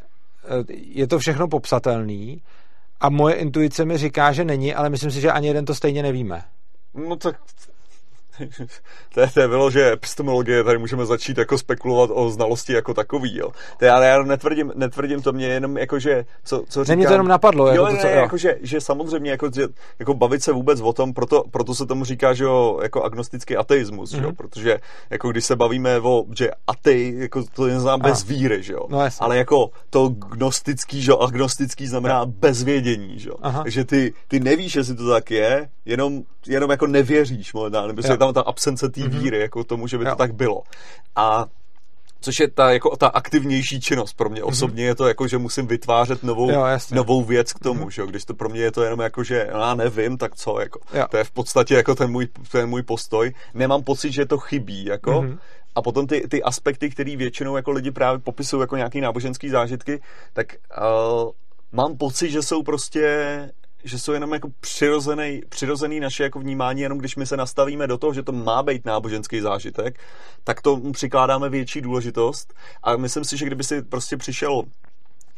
je 0.68 1.06
to 1.06 1.18
všechno 1.18 1.48
popsatelný 1.48 2.42
a 3.00 3.10
moje 3.10 3.34
intuice 3.34 3.84
mi 3.84 3.98
říká, 3.98 4.32
že 4.32 4.44
není, 4.44 4.74
ale 4.74 4.90
myslím 4.90 5.10
si, 5.10 5.20
že 5.20 5.32
ani 5.32 5.48
jeden 5.48 5.64
to 5.64 5.74
stejně 5.74 6.02
nevíme. 6.02 6.44
No 7.08 7.16
tak 7.16 7.36
to 9.14 9.20
je, 9.20 9.30
to 9.34 9.40
je 9.40 9.48
bylo, 9.48 9.70
že 9.70 9.92
epistemologie, 9.92 10.64
tady 10.64 10.78
můžeme 10.78 11.06
začít 11.06 11.38
jako 11.38 11.58
spekulovat 11.58 12.10
o 12.12 12.30
znalosti 12.30 12.72
jako 12.72 12.94
takový, 12.94 13.38
jo. 13.38 13.50
To 13.78 13.84
já, 13.84 14.04
já 14.04 14.22
netvrdím, 14.22 14.72
netvrdím 14.74 15.22
to 15.22 15.32
mě 15.32 15.46
jenom 15.46 15.78
jako, 15.78 15.98
že 15.98 16.24
co, 16.44 16.64
co 16.68 16.84
říkám. 16.84 16.96
Mě 16.96 17.06
to 17.06 17.12
jenom 17.12 17.28
napadlo. 17.28 17.66
Jako 17.66 17.78
jo, 17.78 17.86
to, 17.96 18.00
co, 18.00 18.06
jo. 18.06 18.14
Jako, 18.14 18.36
že, 18.36 18.56
že 18.62 18.80
samozřejmě 18.80 19.30
jako, 19.30 19.50
že, 19.54 19.68
jako 19.98 20.14
bavit 20.14 20.42
se 20.42 20.52
vůbec 20.52 20.80
o 20.80 20.92
tom, 20.92 21.12
proto, 21.12 21.44
proto 21.50 21.74
se 21.74 21.86
tomu 21.86 22.04
říká, 22.04 22.34
že 22.34 22.44
jo, 22.44 22.80
jako 22.82 23.02
agnostický 23.02 23.56
ateismus, 23.56 24.12
mm-hmm. 24.12 24.22
jo, 24.22 24.28
mhm. 24.28 24.36
protože 24.36 24.78
jako 25.10 25.30
když 25.30 25.44
se 25.44 25.56
bavíme 25.56 26.00
o, 26.00 26.24
že 26.36 26.50
atei, 26.66 27.14
jako 27.18 27.44
to 27.54 27.66
neznamená 27.66 28.08
bez 28.08 28.24
víry, 28.24 28.62
že 28.62 28.72
jo, 28.72 28.86
no, 28.88 28.98
ale 29.20 29.38
jako 29.38 29.70
to 29.90 30.08
gnostický, 30.08 31.02
že 31.02 31.10
jo, 31.10 31.18
agnostický 31.18 31.86
znamená 31.86 32.18
no. 32.18 32.26
bez 32.26 32.62
vědění, 32.62 33.18
že 33.18 33.28
jo, 33.28 33.36
takže 33.62 33.84
ty, 33.84 34.14
ty 34.28 34.40
nevíš, 34.40 34.74
jestli 34.74 34.94
to 34.94 35.10
tak 35.10 35.30
je, 35.30 35.68
jenom, 35.84 36.22
jenom 36.46 36.70
jako 36.70 36.86
nevěříš 36.86 37.52
možná, 37.52 37.86
nebo 37.86 38.02
je 38.04 38.16
tam 38.26 38.34
ta 38.34 38.48
absence 38.50 38.88
té 38.88 39.00
mm-hmm. 39.00 39.08
víry, 39.08 39.38
jako 39.40 39.64
tomu, 39.64 39.86
že 39.86 39.98
by 39.98 40.04
jo. 40.04 40.10
to 40.10 40.16
tak 40.16 40.34
bylo. 40.34 40.62
A 41.16 41.46
což 42.20 42.40
je 42.40 42.48
ta, 42.48 42.72
jako 42.72 42.96
ta 42.96 43.06
aktivnější 43.06 43.80
činnost 43.80 44.12
pro 44.12 44.28
mě. 44.28 44.40
Mm-hmm. 44.40 44.48
Osobně 44.48 44.84
je 44.84 44.94
to 44.94 45.08
jako, 45.08 45.28
že 45.28 45.38
musím 45.38 45.66
vytvářet 45.66 46.22
novou, 46.22 46.50
jo, 46.50 46.64
novou 46.92 47.24
věc 47.24 47.52
k 47.52 47.58
tomu, 47.58 47.84
mm-hmm. 47.84 47.90
že 47.90 48.02
jo? 48.02 48.06
když 48.06 48.24
to 48.24 48.34
pro 48.34 48.48
mě 48.48 48.60
je 48.60 48.72
to 48.72 48.82
jenom 48.82 49.00
jako, 49.00 49.24
že 49.24 49.48
já 49.50 49.74
nevím, 49.74 50.18
tak 50.18 50.36
co, 50.36 50.60
jako. 50.60 50.80
To 51.10 51.16
je 51.16 51.24
v 51.24 51.30
podstatě 51.30 51.74
jako 51.74 51.94
ten 51.94 52.10
můj, 52.10 52.28
ten 52.52 52.68
můj 52.68 52.82
postoj. 52.82 53.34
Nemám 53.54 53.82
pocit, 53.82 54.12
že 54.12 54.26
to 54.26 54.38
chybí, 54.38 54.84
jako. 54.84 55.10
Mm-hmm. 55.10 55.38
A 55.74 55.82
potom 55.82 56.06
ty, 56.06 56.28
ty 56.28 56.42
aspekty, 56.42 56.90
které 56.90 57.16
většinou 57.16 57.56
jako 57.56 57.70
lidi 57.70 57.90
právě 57.90 58.18
popisují 58.18 58.60
jako 58.60 58.76
nějaký 58.76 59.00
náboženský 59.00 59.48
zážitky, 59.48 60.00
tak 60.32 60.46
uh, 60.78 61.30
mám 61.72 61.96
pocit, 61.96 62.30
že 62.30 62.42
jsou 62.42 62.62
prostě 62.62 63.50
že 63.86 63.98
jsou 63.98 64.12
jenom 64.12 64.32
jako 64.32 64.48
přirozený, 64.60 65.42
přirozený 65.48 66.00
naše 66.00 66.22
jako 66.22 66.38
vnímání, 66.38 66.80
jenom 66.80 66.98
když 66.98 67.16
my 67.16 67.26
se 67.26 67.36
nastavíme 67.36 67.86
do 67.86 67.98
toho, 67.98 68.14
že 68.14 68.22
to 68.22 68.32
má 68.32 68.62
být 68.62 68.84
náboženský 68.84 69.40
zážitek, 69.40 70.00
tak 70.44 70.62
to 70.62 70.80
přikládáme 70.92 71.48
větší 71.48 71.80
důležitost 71.80 72.54
a 72.82 72.96
myslím 72.96 73.24
si, 73.24 73.36
že 73.36 73.46
kdyby 73.46 73.64
si 73.64 73.82
prostě 73.82 74.16
přišel 74.16 74.62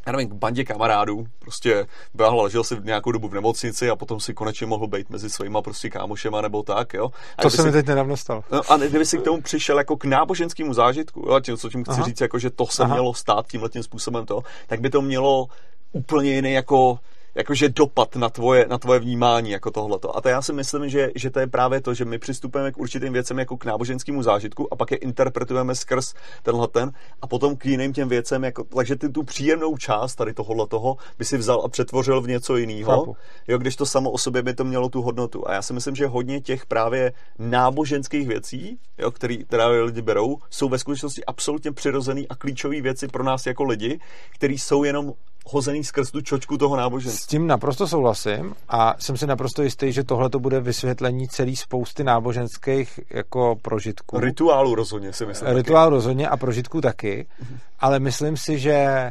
já 0.07 0.13
nevím, 0.13 0.29
k 0.29 0.33
bandě 0.33 0.65
kamarádů, 0.65 1.27
prostě 1.39 1.87
byl, 2.15 2.37
ležel 2.37 2.65
si 2.65 2.77
v 2.77 2.85
nějakou 2.85 3.13
dobu 3.13 3.29
v 3.29 3.35
nemocnici 3.35 3.91
a 3.91 3.97
potom 3.97 4.21
si 4.21 4.35
konečně 4.35 4.67
mohl 4.67 4.87
být 4.87 5.11
mezi 5.11 5.31
svýma 5.31 5.63
prostě 5.63 5.91
kámošema 5.91 6.41
nebo 6.41 6.63
tak, 6.63 6.95
jo. 6.95 7.11
A 7.39 7.43
to 7.43 7.51
se 7.51 7.63
mi 7.63 7.69
si, 7.69 7.73
teď 7.73 7.87
nedávno 7.87 8.17
stalo. 8.17 8.45
No, 8.53 8.73
a 8.73 8.77
kdyby 8.77 9.07
si 9.07 9.19
k 9.19 9.23
tomu 9.23 9.43
přišel 9.43 9.79
jako 9.79 9.97
k 9.97 10.05
náboženskému 10.05 10.75
zážitku, 10.75 11.21
jo, 11.29 11.41
tím, 11.41 11.57
co 11.57 11.69
tím 11.71 11.85
chci 11.85 11.93
Aha. 11.93 12.05
říct, 12.05 12.21
jako 12.21 12.39
že 12.39 12.51
to 12.51 12.67
se 12.67 12.83
Aha. 12.83 12.95
mělo 12.95 13.15
stát 13.15 13.47
tímhle 13.47 13.69
tím 13.69 13.83
způsobem 13.83 14.27
to, 14.27 14.41
tak 14.67 14.81
by 14.81 14.91
to 14.91 15.03
mělo 15.03 15.47
úplně 15.93 16.33
jiný 16.35 16.53
jako 16.53 16.99
jakože 17.39 17.69
dopad 17.69 18.17
na 18.17 18.29
tvoje, 18.29 18.67
na 18.69 18.79
tvoje 18.79 19.01
vnímání 19.01 19.51
jako 19.51 19.71
tohleto. 19.71 20.17
A 20.17 20.21
to 20.21 20.29
já 20.29 20.43
si 20.43 20.53
myslím, 20.53 20.89
že, 20.89 21.11
že 21.15 21.31
to 21.31 21.41
je 21.41 21.47
právě 21.47 21.81
to, 21.81 21.95
že 21.95 22.05
my 22.05 22.19
přistupujeme 22.19 22.73
k 22.73 22.79
určitým 22.79 23.13
věcem 23.13 23.39
jako 23.39 23.57
k 23.57 23.65
náboženskému 23.65 24.23
zážitku 24.23 24.73
a 24.73 24.77
pak 24.77 24.91
je 24.91 24.97
interpretujeme 24.97 25.75
skrz 25.75 26.15
tenhle 26.43 26.69
ten 26.69 26.93
a 27.23 27.27
potom 27.27 27.57
k 27.57 27.67
jiným 27.67 27.93
těm 27.93 28.09
věcem, 28.09 28.45
jako, 28.45 28.65
takže 28.65 28.97
ty 28.97 29.09
tu 29.09 29.23
příjemnou 29.23 29.77
část 29.77 30.15
tady 30.15 30.35
tohohle 30.35 30.67
toho 30.67 30.97
by 31.19 31.25
si 31.25 31.37
vzal 31.37 31.63
a 31.65 31.69
přetvořil 31.69 32.21
v 32.21 32.29
něco 32.29 32.57
jiného. 32.57 33.15
Jo, 33.49 33.59
když 33.59 33.77
to 33.77 33.87
samo 33.87 34.11
o 34.11 34.19
sobě 34.19 34.43
by 34.43 34.55
to 34.55 34.65
mělo 34.65 34.89
tu 34.89 35.03
hodnotu. 35.03 35.49
A 35.49 35.53
já 35.53 35.63
si 35.63 35.73
myslím, 35.73 35.95
že 35.95 36.07
hodně 36.07 36.41
těch 36.41 36.67
právě 36.67 37.13
náboženských 37.39 38.29
věcí, 38.29 38.79
jo, 38.99 39.11
který, 39.11 39.45
které 39.45 39.67
lidi 39.67 40.03
berou, 40.03 40.39
jsou 40.51 40.69
ve 40.69 40.79
skutečnosti 40.79 41.25
absolutně 41.25 41.73
přirozený 41.73 42.29
a 42.29 42.37
klíčové 42.37 42.81
věci 42.81 43.09
pro 43.09 43.25
nás 43.25 43.47
jako 43.47 43.65
lidi, 43.65 44.01
které 44.35 44.55
jsou 44.55 44.85
jenom 44.85 45.13
hozený 45.51 45.85
skrz 45.85 46.11
tu 46.11 46.21
čočku 46.21 46.59
toho 46.59 46.77
náboženství. 46.77 47.23
S 47.23 47.27
tím 47.27 47.47
naprosto 47.47 47.89
souhlasím 47.89 48.55
a 48.69 48.95
jsem 48.99 49.17
si 49.17 49.27
naprosto 49.27 49.63
jistý, 49.63 49.93
že 49.93 50.05
tohle 50.05 50.31
to 50.31 50.39
bude 50.39 50.61
vysvětlení 50.61 51.29
celý 51.29 51.57
spousty 51.57 52.05
náboženských 52.05 53.01
jako 53.11 53.57
prožitků. 53.63 54.21
Rituálů 54.21 54.75
rozhodně 54.75 55.13
si 55.13 55.27
myslím. 55.27 55.57
Rituál 55.57 55.87
taky. 55.87 55.95
rozhodně 55.95 56.29
a 56.29 56.37
prožitků 56.37 56.81
taky, 56.81 57.27
mhm. 57.41 57.59
ale 57.79 58.01
myslím 58.01 58.37
si, 58.37 58.59
že 58.59 59.11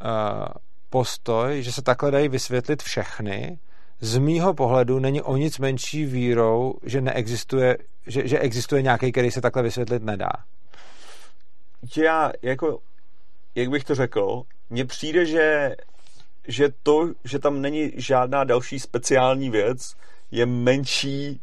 uh, 0.00 0.46
postoj, 0.90 1.62
že 1.62 1.72
se 1.72 1.82
takhle 1.82 2.10
dají 2.10 2.28
vysvětlit 2.28 2.82
všechny, 2.82 3.58
z 4.00 4.18
mýho 4.18 4.54
pohledu 4.54 4.98
není 4.98 5.22
o 5.22 5.36
nic 5.36 5.58
menší 5.58 6.04
vírou, 6.04 6.74
že 6.82 7.00
neexistuje, 7.00 7.78
že, 8.06 8.28
že 8.28 8.38
existuje 8.38 8.82
nějaký, 8.82 9.12
který 9.12 9.30
se 9.30 9.40
takhle 9.40 9.62
vysvětlit 9.62 10.02
nedá. 10.02 10.30
Já 11.96 12.32
jako, 12.42 12.78
jak 13.54 13.68
bych 13.68 13.84
to 13.84 13.94
řekl, 13.94 14.42
mně 14.70 14.84
přijde, 14.84 15.26
že, 15.26 15.76
že 16.48 16.68
to, 16.82 17.08
že 17.24 17.38
tam 17.38 17.60
není 17.60 17.92
žádná 17.96 18.44
další 18.44 18.80
speciální 18.80 19.50
věc, 19.50 19.94
je 20.30 20.46
menší 20.46 21.40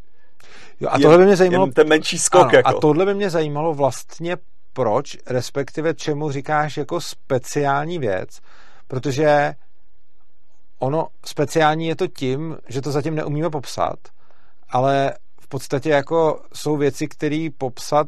Jo, 0.80 0.90
a 0.92 1.00
tohle 1.00 1.18
by 1.18 1.26
mě 1.26 1.36
zajímalo... 1.36 1.68
ten 1.68 1.88
menší 1.88 2.20
skok. 2.20 2.42
Ano, 2.42 2.52
jako. 2.54 2.70
A 2.70 2.74
tohle 2.74 3.06
by 3.06 3.14
mě 3.14 3.30
zajímalo 3.30 3.74
vlastně 3.74 4.38
proč, 4.74 5.18
respektive 5.28 5.94
čemu 5.94 6.32
říkáš 6.32 6.78
jako 6.78 7.02
speciální 7.02 8.00
věc, 8.00 8.40
protože 8.88 9.54
ono 10.80 11.08
speciální 11.26 11.88
je 11.88 11.96
to 11.96 12.08
tím, 12.08 12.58
že 12.68 12.82
to 12.82 12.92
zatím 12.92 13.16
neumíme 13.16 13.50
popsat, 13.50 14.00
ale 14.70 15.14
v 15.42 15.48
podstatě 15.48 15.90
jako 15.90 16.42
jsou 16.54 16.78
věci, 16.78 17.08
které 17.08 17.48
popsat 17.58 18.08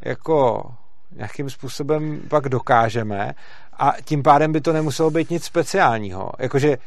jako 0.00 0.64
nějakým 1.10 1.50
způsobem 1.50 2.22
pak 2.28 2.48
dokážeme 2.48 3.34
a 3.78 3.92
tím 4.04 4.22
pádem 4.22 4.52
by 4.52 4.60
to 4.60 4.72
nemuselo 4.72 5.10
být 5.10 5.30
nic 5.30 5.44
speciálního. 5.44 6.32
Jakože 6.38 6.78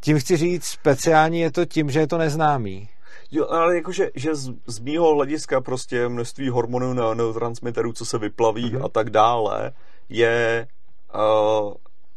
tím 0.00 0.18
chci 0.18 0.36
říct, 0.36 0.64
speciální 0.64 1.40
je 1.40 1.52
to 1.52 1.64
tím, 1.64 1.90
že 1.90 2.00
je 2.00 2.06
to 2.06 2.18
neznámý. 2.18 2.88
Jo, 3.30 3.46
ale 3.48 3.76
jakože 3.76 4.10
že 4.14 4.34
z, 4.34 4.52
z 4.66 4.78
mýho 4.78 5.14
hlediska 5.14 5.60
prostě 5.60 6.08
množství 6.08 6.48
hormonů 6.48 6.92
na 6.92 7.14
neurotransmiterů, 7.14 7.92
co 7.92 8.04
se 8.04 8.18
vyplaví 8.18 8.72
mm-hmm. 8.72 8.84
a 8.84 8.88
tak 8.88 9.10
dále, 9.10 9.72
je 10.08 10.66
uh, 11.14 11.72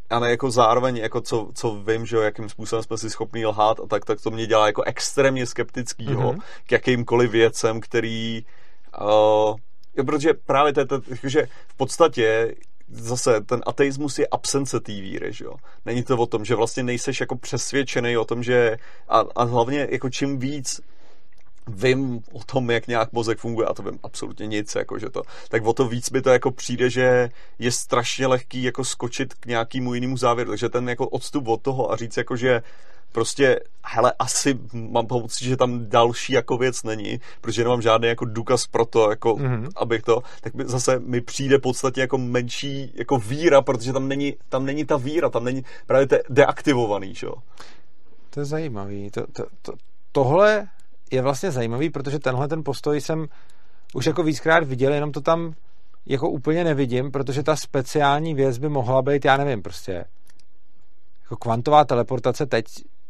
a 0.10 0.20
ne 0.20 0.30
jako 0.30 0.52
zároveň, 0.52 0.98
jako 0.98 1.22
co, 1.22 1.50
co 1.54 1.76
vím, 1.76 2.06
že 2.06 2.18
jakým 2.18 2.50
způsobem 2.50 2.84
jsme 2.84 2.98
si 2.98 3.10
schopni 3.10 3.46
lhát 3.46 3.80
a 3.80 3.88
tak, 3.88 4.06
tak 4.06 4.22
to 4.22 4.32
mě 4.32 4.48
dělá 4.48 4.66
jako 4.66 4.84
extrémně 4.84 5.46
skeptickýho 5.46 6.34
mm-hmm. 6.34 6.42
k 6.66 6.72
jakýmkoliv 6.72 7.32
věcem, 7.32 7.82
který 7.82 8.46
uh, 9.02 9.56
jo, 9.96 10.04
protože 10.06 10.34
právě 10.34 10.74
to, 10.74 10.86
to, 10.86 11.02
že 11.24 11.48
v 11.68 11.78
podstatě 11.78 12.56
zase 12.90 13.42
ten 13.42 13.62
ateismus 13.66 14.20
je 14.20 14.28
absence 14.28 14.80
té 14.80 14.92
víry, 14.92 15.34
že 15.34 15.46
jo. 15.46 15.56
Není 15.86 16.04
to 16.04 16.18
o 16.18 16.26
tom, 16.26 16.46
že 16.46 16.56
vlastně 16.56 16.84
nejseš 16.84 17.20
jako 17.20 17.36
přesvědčený 17.36 18.18
o 18.18 18.26
tom, 18.26 18.44
že 18.44 18.78
a, 19.10 19.24
a 19.36 19.44
hlavně 19.44 19.88
jako 19.92 20.10
čím 20.10 20.40
víc 20.40 20.82
vím 21.68 22.22
o 22.32 22.44
tom, 22.44 22.72
jak 22.72 22.88
nějak 22.88 23.14
mozek 23.14 23.38
funguje, 23.38 23.68
a 23.68 23.74
to 23.74 23.84
vím 23.84 24.00
absolutně 24.04 24.48
nic, 24.48 24.76
jako 24.76 25.00
že 25.00 25.10
to, 25.10 25.22
tak 25.50 25.66
o 25.66 25.74
to 25.74 25.88
víc 25.88 26.10
mi 26.10 26.22
to 26.22 26.30
jako 26.30 26.52
přijde, 26.52 26.90
že 26.90 27.30
je 27.60 27.72
strašně 27.72 28.28
lehký 28.28 28.64
jako 28.64 28.84
skočit 28.84 29.34
k 29.34 29.46
nějakému 29.46 29.94
jinému 29.94 30.18
závěru, 30.18 30.50
takže 30.50 30.70
ten 30.70 30.90
jako 30.90 31.08
odstup 31.10 31.48
od 31.48 31.62
toho 31.62 31.92
a 31.92 31.96
říct 31.96 32.18
jako, 32.18 32.36
že 32.36 32.62
prostě, 33.16 33.60
hele, 33.86 34.14
asi 34.20 34.60
mám 34.74 35.08
pocit, 35.08 35.46
že 35.46 35.58
tam 35.58 35.90
další 35.90 36.34
jako 36.34 36.58
věc 36.58 36.84
není, 36.84 37.20
protože 37.42 37.64
nemám 37.64 37.82
žádný 37.82 38.08
jako 38.08 38.26
důkaz 38.26 38.68
pro 38.68 38.86
to, 38.86 39.10
jako, 39.10 39.36
mm-hmm. 39.36 39.68
abych 39.76 40.02
to, 40.02 40.22
tak 40.42 40.54
mi 40.54 40.64
zase 40.68 41.00
mi 41.00 41.22
přijde 41.22 41.58
v 41.58 41.62
podstatě 41.62 42.02
jako 42.02 42.18
menší 42.18 42.92
jako 42.96 43.18
víra, 43.18 43.62
protože 43.62 43.94
tam 43.94 44.08
není, 44.08 44.34
tam 44.50 44.66
není 44.66 44.86
ta 44.86 44.98
víra, 44.98 45.30
tam 45.30 45.44
není 45.44 45.64
právě 45.88 46.08
te 46.08 46.20
deaktivovaný, 46.30 47.16
že 47.16 47.28
jo. 47.28 47.34
To 48.30 48.40
je 48.40 48.46
zajímavý. 48.46 49.12
To, 49.12 49.28
to, 49.32 49.44
to, 49.62 49.74
tohle 50.12 50.68
je 51.12 51.22
vlastně 51.22 51.52
zajímavý, 51.52 51.90
protože 51.90 52.20
tenhle 52.20 52.48
ten 52.48 52.64
postoj 52.64 53.02
jsem 53.02 53.26
už 53.94 54.06
jako 54.06 54.24
víckrát 54.24 54.64
viděl, 54.64 54.94
jenom 54.94 55.12
to 55.12 55.22
tam 55.22 55.54
jako 56.06 56.30
úplně 56.30 56.64
nevidím, 56.64 57.12
protože 57.12 57.44
ta 57.44 57.56
speciální 57.56 58.34
věc 58.34 58.58
by 58.58 58.70
mohla 58.70 59.02
být, 59.02 59.26
já 59.26 59.38
nevím, 59.38 59.62
prostě 59.62 60.06
jako 61.24 61.36
kvantová 61.36 61.86
teleportace 61.86 62.46
teď 62.46 62.66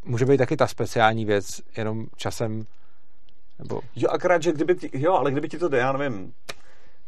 může 0.06 0.24
být 0.24 0.38
taky 0.38 0.56
ta 0.56 0.66
speciální 0.66 1.24
věc, 1.24 1.60
jenom 1.76 2.06
časem 2.16 2.66
nebo... 3.58 3.80
Jo, 3.96 4.08
akorát, 4.10 4.42
že 4.42 4.52
kdyby 4.52 4.74
ti, 4.74 4.90
jo, 4.92 5.14
ale 5.14 5.30
kdyby 5.30 5.48
ti 5.48 5.58
to, 5.58 5.76
já 5.76 5.92
nevím, 5.92 6.32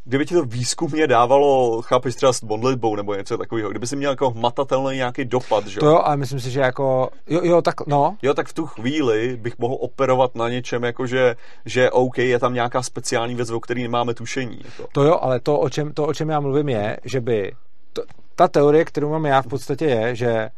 kdyby 0.04 0.26
ti 0.26 0.34
to 0.34 0.44
výzkumně 0.44 1.06
dávalo, 1.06 1.82
chápeš 1.82 2.14
třeba 2.14 2.32
s 2.32 2.42
modlitbou 2.42 2.96
nebo 2.96 3.14
něco 3.14 3.38
takového, 3.38 3.70
kdyby 3.70 3.86
si 3.86 3.96
měl 3.96 4.10
jako 4.10 4.30
hmatatelný 4.30 4.96
nějaký 4.96 5.24
dopad, 5.24 5.66
že 5.66 5.80
To 5.80 5.86
jo, 5.86 5.98
ale 6.04 6.16
myslím 6.16 6.40
si, 6.40 6.50
že 6.50 6.60
jako, 6.60 7.10
jo, 7.26 7.40
jo, 7.42 7.62
tak 7.62 7.86
no. 7.86 8.16
Jo, 8.22 8.34
tak 8.34 8.48
v 8.48 8.52
tu 8.52 8.66
chvíli 8.66 9.36
bych 9.36 9.58
mohl 9.58 9.76
operovat 9.80 10.34
na 10.34 10.48
něčem, 10.48 10.84
jako 10.84 11.06
že, 11.06 11.36
že 11.64 11.90
OK, 11.90 12.18
je 12.18 12.38
tam 12.38 12.54
nějaká 12.54 12.82
speciální 12.82 13.34
věc, 13.34 13.50
o 13.50 13.60
který 13.60 13.82
nemáme 13.82 14.14
tušení. 14.14 14.60
Jako. 14.64 14.88
To 14.92 15.02
jo, 15.02 15.18
ale 15.20 15.40
to, 15.40 15.58
o 15.58 15.70
čem, 15.70 15.92
to, 15.92 16.06
o 16.06 16.14
čem 16.14 16.28
já 16.28 16.40
mluvím, 16.40 16.68
je, 16.68 16.96
že 17.04 17.20
by, 17.20 17.52
to, 17.92 18.02
ta 18.34 18.48
teorie, 18.48 18.84
kterou 18.84 19.10
mám 19.10 19.26
já 19.26 19.42
v 19.42 19.46
podstatě 19.46 19.84
je, 19.84 20.14
že 20.14 20.48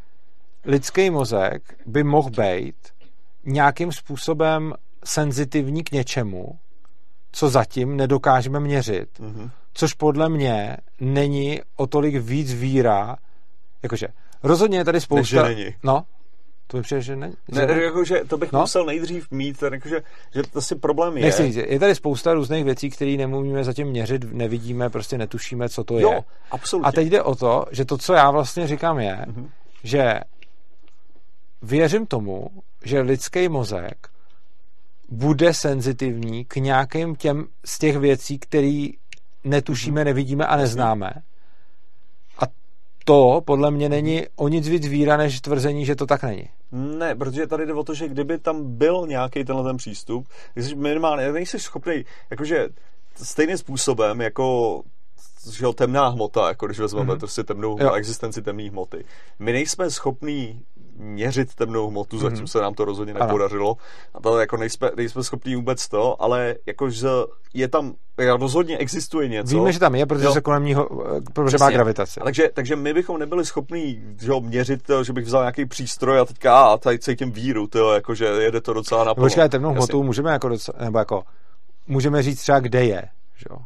lidský 0.65 1.11
mozek 1.11 1.75
by 1.87 2.05
mohl 2.05 2.31
být 2.31 2.77
nějakým 3.45 3.93
způsobem 3.93 4.75
senzitivní 5.05 5.85
k 5.85 5.93
něčemu, 5.93 6.59
co 7.33 7.49
zatím 7.49 7.97
nedokážeme 7.97 8.61
měřit. 8.61 9.21
Mm-hmm. 9.21 9.51
Což 9.73 9.95
podle 9.95 10.29
mě 10.29 10.77
není 11.01 11.61
o 11.77 11.87
tolik 11.87 12.17
víc 12.17 12.55
víra, 12.55 13.17
jakože 13.83 14.07
rozhodně 14.43 14.79
je 14.79 14.85
tady 14.85 15.01
spousta... 15.01 15.43
Než, 15.43 15.49
že 15.49 15.55
není. 15.55 15.75
No, 15.83 16.05
to 16.71 16.77
mi 16.77 16.83
přijde, 16.83 17.03
že 17.03 17.17
ne. 17.17 17.33
Že 17.53 17.67
ne, 17.67 17.75
ne? 17.75 17.83
Jakože 17.83 18.21
to 18.29 18.39
bych 18.39 18.53
no? 18.53 18.61
musel 18.61 18.85
nejdřív 18.85 19.31
mít, 19.31 19.63
jakože, 19.73 20.01
že 20.35 20.43
to 20.43 20.61
si 20.61 20.75
problém 20.75 21.17
je. 21.17 21.25
Nechci 21.25 21.65
je 21.69 21.79
tady 21.79 21.95
spousta 21.95 22.35
různých 22.35 22.65
věcí, 22.65 22.91
které 22.91 23.17
nemůžeme 23.17 23.65
zatím 23.65 23.89
měřit, 23.89 24.33
nevidíme, 24.33 24.91
prostě 24.91 25.19
netušíme, 25.19 25.69
co 25.69 25.85
to 25.85 25.99
jo, 25.99 26.13
je. 26.13 26.23
absolutně. 26.51 26.89
A 26.89 26.93
teď 26.93 27.09
jde 27.09 27.23
o 27.23 27.35
to, 27.35 27.65
že 27.71 27.85
to, 27.85 27.99
co 27.99 28.13
já 28.13 28.31
vlastně 28.31 28.67
říkám, 28.67 28.99
je, 28.99 29.25
mm-hmm. 29.29 29.49
že 29.83 30.21
věřím 31.63 32.07
tomu, 32.07 32.47
že 32.85 33.01
lidský 33.01 33.49
mozek 33.49 34.09
bude 35.09 35.55
senzitivní 35.55 36.45
k 36.45 36.57
nějakým 36.57 37.17
těm 37.17 37.47
z 37.65 37.79
těch 37.79 37.97
věcí, 37.97 38.39
které 38.39 38.87
netušíme, 39.45 40.05
nevidíme 40.05 40.47
a 40.47 40.57
neznáme. 40.57 41.11
A 42.39 42.43
to 43.05 43.41
podle 43.45 43.71
mě 43.71 43.89
není 43.89 44.27
o 44.37 44.49
nic 44.49 44.69
víc 44.69 44.87
víra, 44.87 45.17
než 45.17 45.41
tvrzení, 45.41 45.87
že 45.87 45.97
to 45.97 46.07
tak 46.07 46.23
není. 46.23 46.49
Ne, 46.73 47.15
protože 47.15 47.47
tady 47.47 47.67
jde 47.67 47.73
o 47.73 47.85
to, 47.85 47.95
že 47.95 48.09
kdyby 48.09 48.39
tam 48.39 48.77
byl 48.77 49.07
nějaký 49.07 49.45
tenhle 49.45 49.65
ten 49.65 49.77
přístup, 49.77 50.29
když 50.55 50.75
minimálně 50.75 51.33
nejsi 51.33 51.59
schopný, 51.59 52.05
jakože 52.31 52.69
stejným 53.17 53.59
způsobem, 53.59 54.21
jako 54.21 54.83
že 55.53 55.65
jo, 55.65 55.73
temná 55.73 56.09
hmota, 56.09 56.49
jako 56.49 56.67
když 56.67 56.79
vezmeme 56.79 57.15
mm-hmm. 57.15 57.19
prostě 57.19 57.45
temnou 57.45 57.77
jo. 57.81 57.93
existenci 57.93 58.43
temné 58.43 58.71
hmoty. 58.71 59.05
My 59.39 59.53
nejsme 59.53 59.91
schopní 59.91 60.65
měřit 60.97 61.55
temnou 61.55 61.89
hmotu, 61.89 62.17
mm-hmm. 62.17 62.21
zatím 62.21 62.47
se 62.47 62.61
nám 62.61 62.75
to 62.75 62.85
rozhodně 62.85 63.15
nepodařilo. 63.15 63.77
A 64.15 64.21
to 64.21 64.41
jako 64.41 64.57
nejsme, 64.57 64.91
nejsme 64.97 65.25
schopni 65.25 65.57
vůbec 65.57 65.89
to, 65.89 66.23
ale 66.23 66.55
jakože 66.67 67.09
je 67.55 67.69
tam, 67.69 67.95
rozhodně 68.19 68.79
existuje 68.79 69.29
něco. 69.29 69.57
Víme, 69.57 69.73
že 69.73 69.79
tam 69.79 69.95
je, 69.95 70.07
protože 70.07 70.25
jo. 70.25 70.33
se 70.33 70.41
kolem 70.41 70.65
něho, 70.65 70.89
protože 71.33 71.59
má 71.59 71.71
gravitaci. 71.71 72.21
Takže, 72.25 72.51
takže 72.55 72.77
my 72.77 72.95
bychom 72.95 73.19
nebyli 73.19 73.45
schopni 73.45 74.03
že 74.21 74.31
ho, 74.31 74.41
měřit, 74.41 74.91
že 75.03 75.13
bych 75.13 75.25
vzal 75.25 75.43
nějaký 75.43 75.67
přístroj 75.67 76.21
a 76.21 76.25
teďka 76.25 76.65
a 76.65 76.77
tady 76.77 76.99
cítím 76.99 77.33
víru, 77.33 77.67
to 77.67 77.95
jakože 77.95 78.25
jede 78.25 78.61
to 78.61 78.73
docela 78.73 79.05
naplno. 79.05 79.27
Počkej, 79.27 79.49
temnou 79.49 79.71
hmotu 79.71 80.03
můžeme 80.03 80.33
jako 80.33 80.49
docela, 80.49 80.79
nebo 80.85 80.99
jako, 80.99 81.23
můžeme 81.87 82.23
říct 82.23 82.41
třeba, 82.41 82.61
kde 82.61 82.85
je, 82.85 83.03
že 83.37 83.45
jo? 83.51 83.57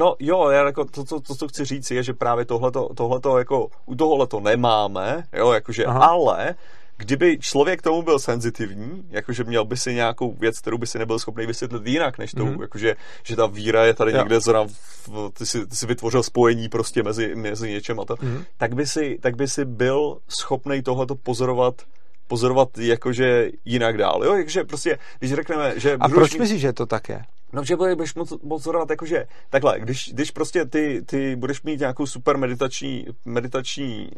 No 0.00 0.16
jo, 0.18 0.48
já 0.48 0.66
jako 0.66 0.84
to, 0.84 1.04
to, 1.04 1.20
to, 1.20 1.34
co 1.34 1.48
chci 1.48 1.64
říct, 1.64 1.90
je, 1.90 2.02
že 2.02 2.14
právě 2.14 2.44
tohleto, 2.44 2.88
tohleto 2.96 3.38
jako 3.38 3.68
u 3.86 3.94
tohohle 3.94 4.26
nemáme, 4.40 5.24
jo, 5.32 5.52
jakože, 5.52 5.84
Aha. 5.84 6.06
ale 6.06 6.54
kdyby 6.96 7.38
člověk 7.38 7.82
tomu 7.82 8.02
byl 8.02 8.18
senzitivní, 8.18 9.04
jakože 9.10 9.44
měl 9.44 9.64
by 9.64 9.76
si 9.76 9.94
nějakou 9.94 10.32
věc, 10.32 10.60
kterou 10.60 10.78
by 10.78 10.86
si 10.86 10.98
nebyl 10.98 11.18
schopný 11.18 11.46
vysvětlit 11.46 11.86
jinak, 11.86 12.18
než 12.18 12.32
tou, 12.32 12.46
mm-hmm. 12.46 12.62
jakože, 12.62 12.96
že 13.22 13.36
ta 13.36 13.46
víra 13.46 13.84
je 13.84 13.94
tady 13.94 14.12
jo. 14.12 14.18
někde 14.18 14.40
zrovna, 14.40 14.74
ty, 15.32 15.46
si, 15.46 15.66
ty 15.66 15.76
si 15.76 15.86
vytvořil 15.86 16.22
spojení 16.22 16.68
prostě 16.68 17.02
mezi, 17.02 17.34
mezi 17.34 17.70
něčem 17.70 18.00
a 18.00 18.04
to, 18.04 18.14
mm-hmm. 18.14 18.44
tak, 18.56 18.74
by 18.74 18.86
si, 18.86 19.18
tak 19.20 19.36
by 19.36 19.48
si 19.48 19.64
byl 19.64 20.18
schopný 20.28 20.82
tohleto 20.82 21.14
pozorovat 21.14 21.74
pozorovat 22.28 22.78
jakože 22.78 23.50
jinak 23.64 23.96
dál. 23.96 24.24
Jo, 24.24 24.32
takže 24.32 24.64
prostě, 24.64 24.98
když 25.18 25.34
řekneme, 25.34 25.74
že... 25.76 25.96
A 26.00 26.08
proč 26.08 26.38
myslíš, 26.38 26.60
že 26.60 26.72
to 26.72 26.86
tak 26.86 27.08
je? 27.08 27.22
No, 27.52 27.64
že 27.64 27.76
budeš 27.76 28.14
moc 28.14 28.32
pozorovat, 28.48 28.90
jakože 28.90 29.26
takhle, 29.50 29.80
když, 29.80 30.10
když 30.12 30.30
prostě 30.30 30.64
ty, 30.64 31.02
ty 31.06 31.36
budeš 31.36 31.62
mít 31.62 31.80
nějakou 31.80 32.06
super 32.06 32.36
meditační, 32.36 33.06
meditační 33.24 34.10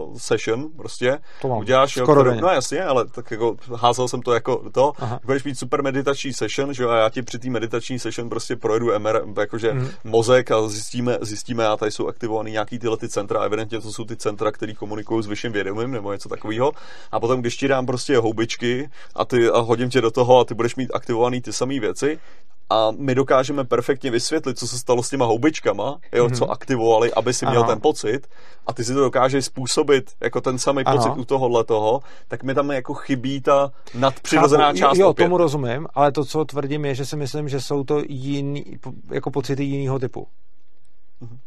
uh, 0.00 0.16
session, 0.16 0.68
prostě, 0.76 1.18
to 1.42 1.48
mám. 1.48 1.58
uděláš, 1.58 1.92
Skoro 1.92 2.24
jo, 2.24 2.40
no 2.40 2.48
jasně, 2.48 2.84
ale 2.84 3.06
tak 3.06 3.30
jako 3.30 3.56
házel 3.74 4.08
jsem 4.08 4.22
to 4.22 4.32
jako 4.32 4.70
to, 4.72 4.92
Aha. 4.98 5.20
budeš 5.24 5.44
mít 5.44 5.58
super 5.58 5.82
meditační 5.82 6.32
session, 6.32 6.74
že 6.74 6.82
jo, 6.82 6.88
a 6.88 6.96
já 6.96 7.10
ti 7.10 7.22
při 7.22 7.38
té 7.38 7.50
meditační 7.50 7.98
session 7.98 8.28
prostě 8.28 8.56
projedu 8.56 8.98
MR, 8.98 9.20
jakože 9.40 9.72
mm. 9.72 9.88
mozek 10.04 10.50
a 10.50 10.68
zjistíme, 10.68 11.18
zjistíme, 11.20 11.66
a 11.66 11.76
tady 11.76 11.90
jsou 11.90 12.08
aktivovaný 12.08 12.52
nějaký 12.52 12.78
tyhle 12.78 12.96
ty 12.96 13.08
centra, 13.08 13.40
a 13.40 13.44
evidentně 13.44 13.80
to 13.80 13.92
jsou 13.92 14.04
ty 14.04 14.16
centra, 14.16 14.52
které 14.52 14.74
komunikují 14.74 15.22
s 15.24 15.26
vyšším 15.26 15.52
vědomím 15.52 15.90
nebo 15.90 16.12
něco 16.12 16.28
takového. 16.28 16.72
A 17.12 17.20
potom, 17.20 17.40
když 17.40 17.56
ti 17.56 17.68
dám 17.68 17.86
prostě 17.86 18.18
houbičky 18.18 18.90
a, 19.14 19.24
ty, 19.24 19.48
a 19.48 19.58
hodím 19.58 19.90
tě 19.90 20.00
do 20.00 20.10
toho 20.10 20.38
a 20.38 20.44
ty 20.44 20.54
budeš 20.54 20.76
mít 20.76 20.90
aktivovaný 20.94 21.40
ty 21.40 21.52
samé 21.52 21.80
věci, 21.80 22.18
a 22.70 22.90
my 22.98 23.14
dokážeme 23.14 23.64
perfektně 23.64 24.10
vysvětlit, 24.10 24.58
co 24.58 24.68
se 24.68 24.78
stalo 24.78 25.02
s 25.02 25.10
těma 25.10 25.24
houbičkama, 25.24 25.98
jo, 26.12 26.26
mm-hmm. 26.26 26.38
co 26.38 26.50
aktivovali, 26.50 27.12
aby 27.12 27.34
si 27.34 27.46
měl 27.46 27.60
Aha. 27.60 27.68
ten 27.68 27.80
pocit 27.80 28.28
a 28.66 28.72
ty 28.72 28.84
si 28.84 28.94
to 28.94 29.00
dokážeš 29.00 29.44
způsobit 29.44 30.10
jako 30.20 30.40
ten 30.40 30.58
samý 30.58 30.82
Aha. 30.84 30.96
pocit 30.96 31.20
u 31.20 31.24
tohohle 31.24 31.64
toho, 31.64 32.00
tak 32.28 32.42
mi 32.42 32.54
tam 32.54 32.70
jako 32.70 32.94
chybí 32.94 33.40
ta 33.40 33.72
nadpřirozená 33.94 34.72
část 34.72 34.98
Jo, 34.98 35.08
opět. 35.08 35.24
tomu 35.24 35.36
rozumím, 35.36 35.86
ale 35.94 36.12
to, 36.12 36.24
co 36.24 36.44
tvrdím, 36.44 36.84
je, 36.84 36.94
že 36.94 37.06
si 37.06 37.16
myslím, 37.16 37.48
že 37.48 37.60
jsou 37.60 37.84
to 37.84 38.02
jiný, 38.08 38.64
jako 39.10 39.30
pocity 39.30 39.64
jiného 39.64 39.98
typu. 39.98 40.26
Mm-hmm. 41.22 41.38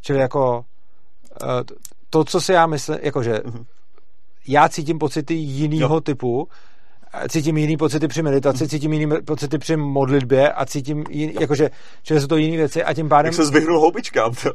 Čili 0.00 0.18
jako 0.18 0.64
eh, 1.42 1.46
to, 2.10 2.24
co 2.24 2.40
si 2.40 2.52
já 2.52 2.66
myslím, 2.66 2.98
jakože 3.02 3.32
mm-hmm. 3.32 3.64
já 4.48 4.68
cítím 4.68 4.98
pocity 4.98 5.34
jiného 5.34 6.00
typu, 6.00 6.48
cítím 7.28 7.56
jiný 7.56 7.76
pocity 7.76 8.08
při 8.08 8.22
meditaci, 8.22 8.68
cítím 8.68 8.92
jiný 8.92 9.14
pocity 9.24 9.58
při 9.58 9.76
modlitbě 9.76 10.52
a 10.52 10.66
cítím 10.66 11.04
jiný, 11.10 11.34
jakože, 11.40 11.70
že 12.02 12.20
jsou 12.20 12.26
to 12.26 12.36
jiné 12.36 12.56
věci 12.56 12.84
a 12.84 12.94
tím 12.94 13.08
pádem... 13.08 13.26
Jak 13.26 13.34
se 13.34 13.44
zvyhnul 13.44 13.80
houbičkám, 13.80 14.34
to. 14.42 14.52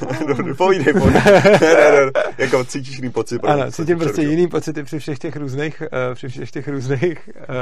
no, 0.46 0.54
povídej, 0.54 0.92
povídej. 0.92 1.22
ne, 1.24 1.42
ne, 1.60 2.06
ne, 2.06 2.12
jako 2.38 2.64
cítíš 2.64 2.96
jiný 2.96 3.10
pocit. 3.10 3.40
Ano, 3.44 3.72
cítím 3.72 3.98
prostě 3.98 4.22
jiný 4.22 4.48
pocity 4.48 4.82
při 4.82 4.98
všech 4.98 5.18
těch 5.18 5.36
různých, 5.36 5.82
uh, 5.82 6.14
při 6.14 6.28
všech 6.28 6.50
těch 6.50 6.68
různých 6.68 7.28
uh, 7.36 7.54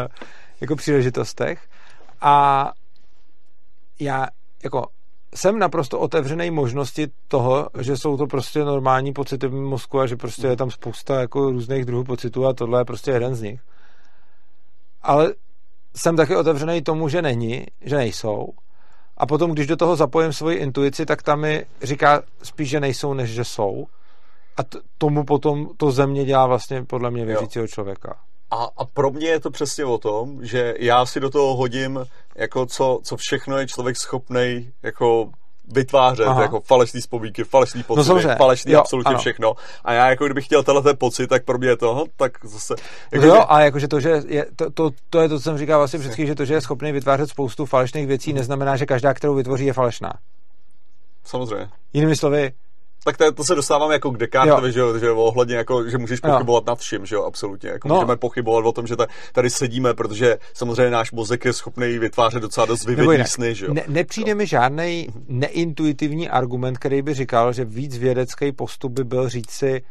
jako 0.60 0.76
příležitostech 0.76 1.60
a 2.20 2.70
já 4.00 4.26
jako 4.64 4.86
jsem 5.34 5.58
naprosto 5.58 6.00
otevřený 6.00 6.50
možnosti 6.50 7.08
toho, 7.28 7.68
že 7.80 7.96
jsou 7.96 8.16
to 8.16 8.26
prostě 8.26 8.64
normální 8.64 9.12
pocity 9.12 9.46
v 9.46 9.52
mozku 9.52 10.00
a 10.00 10.06
že 10.06 10.16
prostě 10.16 10.46
je 10.46 10.56
tam 10.56 10.70
spousta 10.70 11.20
jako 11.20 11.50
různých 11.50 11.84
druhů 11.84 12.04
pocitů 12.04 12.46
a 12.46 12.52
tohle 12.52 12.80
je 12.80 12.84
prostě 12.84 13.10
jeden 13.10 13.34
z 13.34 13.42
nich 13.42 13.60
ale 15.02 15.34
jsem 15.96 16.16
taky 16.16 16.36
otevřený 16.36 16.82
tomu, 16.82 17.08
že 17.08 17.22
není, 17.22 17.66
že 17.80 17.96
nejsou. 17.96 18.48
A 19.16 19.26
potom, 19.26 19.50
když 19.50 19.66
do 19.66 19.76
toho 19.76 19.96
zapojím 19.96 20.32
svoji 20.32 20.56
intuici, 20.56 21.06
tak 21.06 21.22
tam 21.22 21.40
mi 21.40 21.66
říká 21.82 22.22
spíš, 22.42 22.68
že 22.68 22.80
nejsou, 22.80 23.14
než 23.14 23.30
že 23.30 23.44
jsou. 23.44 23.86
A 24.56 24.62
t- 24.62 24.78
tomu 24.98 25.24
potom 25.24 25.68
to 25.76 25.90
země 25.90 26.24
dělá 26.24 26.46
vlastně 26.46 26.84
podle 26.84 27.10
mě 27.10 27.24
věřícího 27.24 27.68
člověka. 27.68 28.16
A, 28.50 28.68
a 28.76 28.84
pro 28.84 29.10
mě 29.10 29.28
je 29.28 29.40
to 29.40 29.50
přesně 29.50 29.84
o 29.84 29.98
tom, 29.98 30.44
že 30.44 30.74
já 30.78 31.06
si 31.06 31.20
do 31.20 31.30
toho 31.30 31.56
hodím, 31.56 32.06
jako 32.36 32.66
co, 32.66 33.00
co 33.04 33.16
všechno 33.16 33.58
je 33.58 33.66
člověk 33.66 33.96
schopný 33.96 34.72
jako 34.82 35.30
vytvářet 35.68 36.26
Aha. 36.26 36.42
jako 36.42 36.60
falešný 36.60 37.00
vzpomínky, 37.00 37.44
falešný 37.44 37.84
no 37.88 37.94
pocity, 37.94 38.28
no, 38.28 38.36
falešný 38.36 38.72
jo, 38.72 38.80
absolutně 38.80 39.10
ano. 39.10 39.18
všechno. 39.18 39.54
A 39.84 39.92
já 39.92 40.10
jako 40.10 40.24
kdybych 40.24 40.44
chtěl 40.44 40.62
tenhle 40.62 40.82
ten 40.82 40.96
pocit, 40.96 41.26
tak 41.26 41.44
pro 41.44 41.58
mě 41.58 41.68
je 41.68 41.76
to, 41.76 42.04
tak 42.16 42.32
zase... 42.44 42.74
Jako, 43.12 43.26
no 43.26 43.34
jo, 43.34 43.40
že... 43.40 43.46
a 43.48 43.60
jakože 43.60 43.88
to, 43.88 44.00
že 44.00 44.22
je, 44.26 44.46
to, 44.56 44.70
to, 44.70 44.90
to, 45.10 45.20
je 45.20 45.28
to, 45.28 45.38
co 45.38 45.42
jsem 45.42 45.58
říkal 45.58 45.78
vlastně 45.78 45.98
předtím, 45.98 46.26
že 46.26 46.34
to, 46.34 46.44
že 46.44 46.54
je 46.54 46.60
schopný 46.60 46.92
vytvářet 46.92 47.30
spoustu 47.30 47.66
falešných 47.66 48.06
věcí, 48.06 48.30
hmm. 48.30 48.38
neznamená, 48.38 48.76
že 48.76 48.86
každá, 48.86 49.14
kterou 49.14 49.34
vytvoří, 49.34 49.66
je 49.66 49.72
falešná. 49.72 50.12
Samozřejmě. 51.24 51.68
Jinými 51.92 52.16
slovy, 52.16 52.52
tak 53.04 53.16
to, 53.16 53.32
to 53.32 53.44
se 53.44 53.54
dostávám 53.54 53.90
jako 53.90 54.10
k 54.10 54.18
Descartovi, 54.18 54.72
že, 54.72 54.80
že 55.00 55.10
ohledně 55.10 55.56
jako, 55.56 55.88
že 55.88 55.98
můžeš 55.98 56.20
pochybovat 56.20 56.64
jo. 56.66 56.70
nad 56.70 56.78
vším, 56.78 57.06
že 57.06 57.14
jo, 57.14 57.24
absolutně. 57.24 57.70
Jako 57.70 57.88
no. 57.88 57.94
Můžeme 57.94 58.16
pochybovat 58.16 58.64
o 58.64 58.72
tom, 58.72 58.86
že 58.86 58.96
tady 59.32 59.50
sedíme, 59.50 59.94
protože 59.94 60.38
samozřejmě 60.54 60.90
náš 60.90 61.12
mozek 61.12 61.44
je 61.44 61.52
schopný 61.52 61.98
vytvářet 61.98 62.42
docela 62.42 62.66
dost 62.66 62.84
vyvědný 62.84 63.24
sny, 63.26 63.54
že 63.54 63.66
jo. 63.66 63.74
Ne, 63.74 63.82
nepřijde 63.88 64.34
no. 64.34 64.38
mi 64.38 64.46
žádný 64.46 65.08
neintuitivní 65.28 66.28
argument, 66.28 66.78
který 66.78 67.02
by 67.02 67.14
říkal, 67.14 67.52
že 67.52 67.64
víc 67.64 67.98
vědecký 67.98 68.52
postup 68.52 68.92
by 68.92 69.04
byl 69.04 69.28
říct 69.28 69.50
si, 69.50 69.82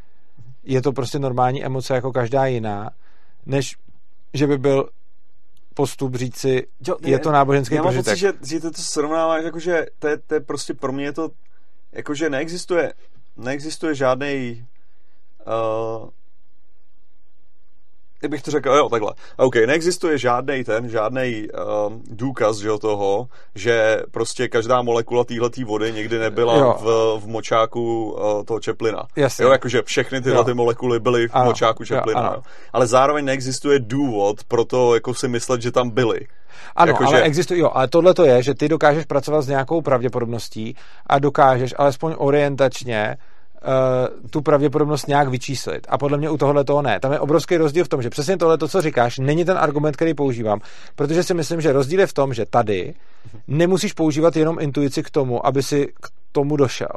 je 0.64 0.82
to 0.82 0.92
prostě 0.92 1.20
normální 1.20 1.66
emoce 1.66 1.94
jako 1.96 2.12
každá 2.12 2.46
jiná, 2.46 2.90
než 3.46 3.76
že 4.34 4.48
by 4.48 4.58
byl 4.58 4.90
postup 5.74 6.16
říct 6.16 6.38
si, 6.38 6.68
jo, 6.88 6.98
je 7.02 7.20
to 7.20 7.32
náboženský 7.32 7.76
já 7.76 7.84
mám 7.84 7.96
Pocit, 7.96 8.18
že, 8.18 8.34
že 8.48 8.60
to, 8.60 8.72
to 8.72 8.82
srovnáváš, 8.82 9.44
jakože 9.44 9.86
to 10.00 10.08
je, 10.08 10.18
to 10.18 10.34
je 10.34 10.40
prostě 10.40 10.74
pro 10.74 10.92
mě 10.92 11.14
to, 11.14 11.30
jakože 11.92 12.30
neexistuje, 12.30 12.94
neexistuje 13.38 13.96
žádný 13.96 14.66
uh, 15.48 16.10
jak 18.22 18.32
bych 18.32 18.42
to 18.42 18.52
řekl, 18.52 18.70
jo, 18.70 18.90
takhle. 18.90 19.14
OK, 19.38 19.56
neexistuje 19.56 20.18
žádný 20.18 20.64
ten, 20.64 20.90
žádný 20.90 21.48
um, 21.88 22.04
důkaz 22.10 22.58
že 22.58 22.70
toho, 22.82 23.28
že 23.56 24.02
prostě 24.12 24.48
každá 24.48 24.82
molekula 24.82 25.24
téhletý 25.24 25.64
vody 25.64 25.92
někdy 25.92 26.20
nebyla 26.20 26.74
v, 26.74 26.84
v 27.20 27.28
močáku 27.28 28.12
uh, 28.12 28.44
toho 28.44 28.60
Čeplina. 28.60 29.08
Jasně. 29.16 29.46
Jo, 29.46 29.52
jakože 29.52 29.82
všechny 29.82 30.22
tyhle 30.22 30.38
jo. 30.38 30.44
ty 30.44 30.54
molekuly 30.54 31.00
byly 31.00 31.28
v 31.28 31.36
ano. 31.36 31.46
močáku 31.46 31.86
Čeplina. 31.86 32.22
Jo, 32.22 32.34
jo. 32.36 32.42
Ale 32.74 32.88
zároveň 32.88 33.26
neexistuje 33.26 33.80
důvod 33.80 34.44
pro 34.44 34.66
to 34.66 34.94
jako 34.94 35.14
si 35.14 35.28
myslet, 35.28 35.62
že 35.62 35.72
tam 35.72 35.90
byly. 35.90 36.20
Ano, 36.76 36.92
jako, 36.92 37.06
ale 37.06 37.18
že... 37.18 37.24
existuje, 37.24 37.60
jo, 37.60 37.72
ale 37.74 37.88
tohle 37.88 38.14
to 38.14 38.26
je, 38.26 38.44
že 38.44 38.54
ty 38.54 38.70
dokážeš 38.70 39.06
pracovat 39.06 39.42
s 39.42 39.48
nějakou 39.48 39.82
pravděpodobností 39.82 40.76
a 41.08 41.20
dokážeš 41.20 41.74
alespoň 41.78 42.16
orientačně 42.18 43.18
uh, 43.62 44.30
tu 44.30 44.42
pravděpodobnost 44.42 45.08
nějak 45.08 45.28
vyčíslit. 45.28 45.88
A 45.90 45.98
podle 45.98 46.18
mě 46.18 46.30
u 46.30 46.38
tohohle 46.38 46.64
toho 46.64 46.82
ne. 46.82 47.00
Tam 47.00 47.12
je 47.12 47.20
obrovský 47.20 47.58
rozdíl 47.58 47.86
v 47.86 47.88
tom, 47.88 48.02
že 48.02 48.10
přesně 48.10 48.38
tohle, 48.38 48.58
to, 48.58 48.68
co 48.68 48.82
říkáš, 48.82 49.20
není 49.20 49.46
ten 49.46 49.58
argument, 49.58 49.96
který 49.96 50.14
používám, 50.14 50.60
protože 50.96 51.24
si 51.24 51.34
myslím, 51.34 51.62
že 51.62 51.74
rozdíl 51.74 52.00
je 52.00 52.08
v 52.08 52.14
tom, 52.14 52.34
že 52.34 52.46
tady 52.46 52.94
nemusíš 53.48 53.94
používat 53.94 54.36
jenom 54.36 54.58
intuici 54.60 55.04
k 55.04 55.10
tomu, 55.10 55.46
aby 55.46 55.64
si 55.64 55.88
k 55.88 56.08
tomu 56.32 56.58
došel. 56.58 56.96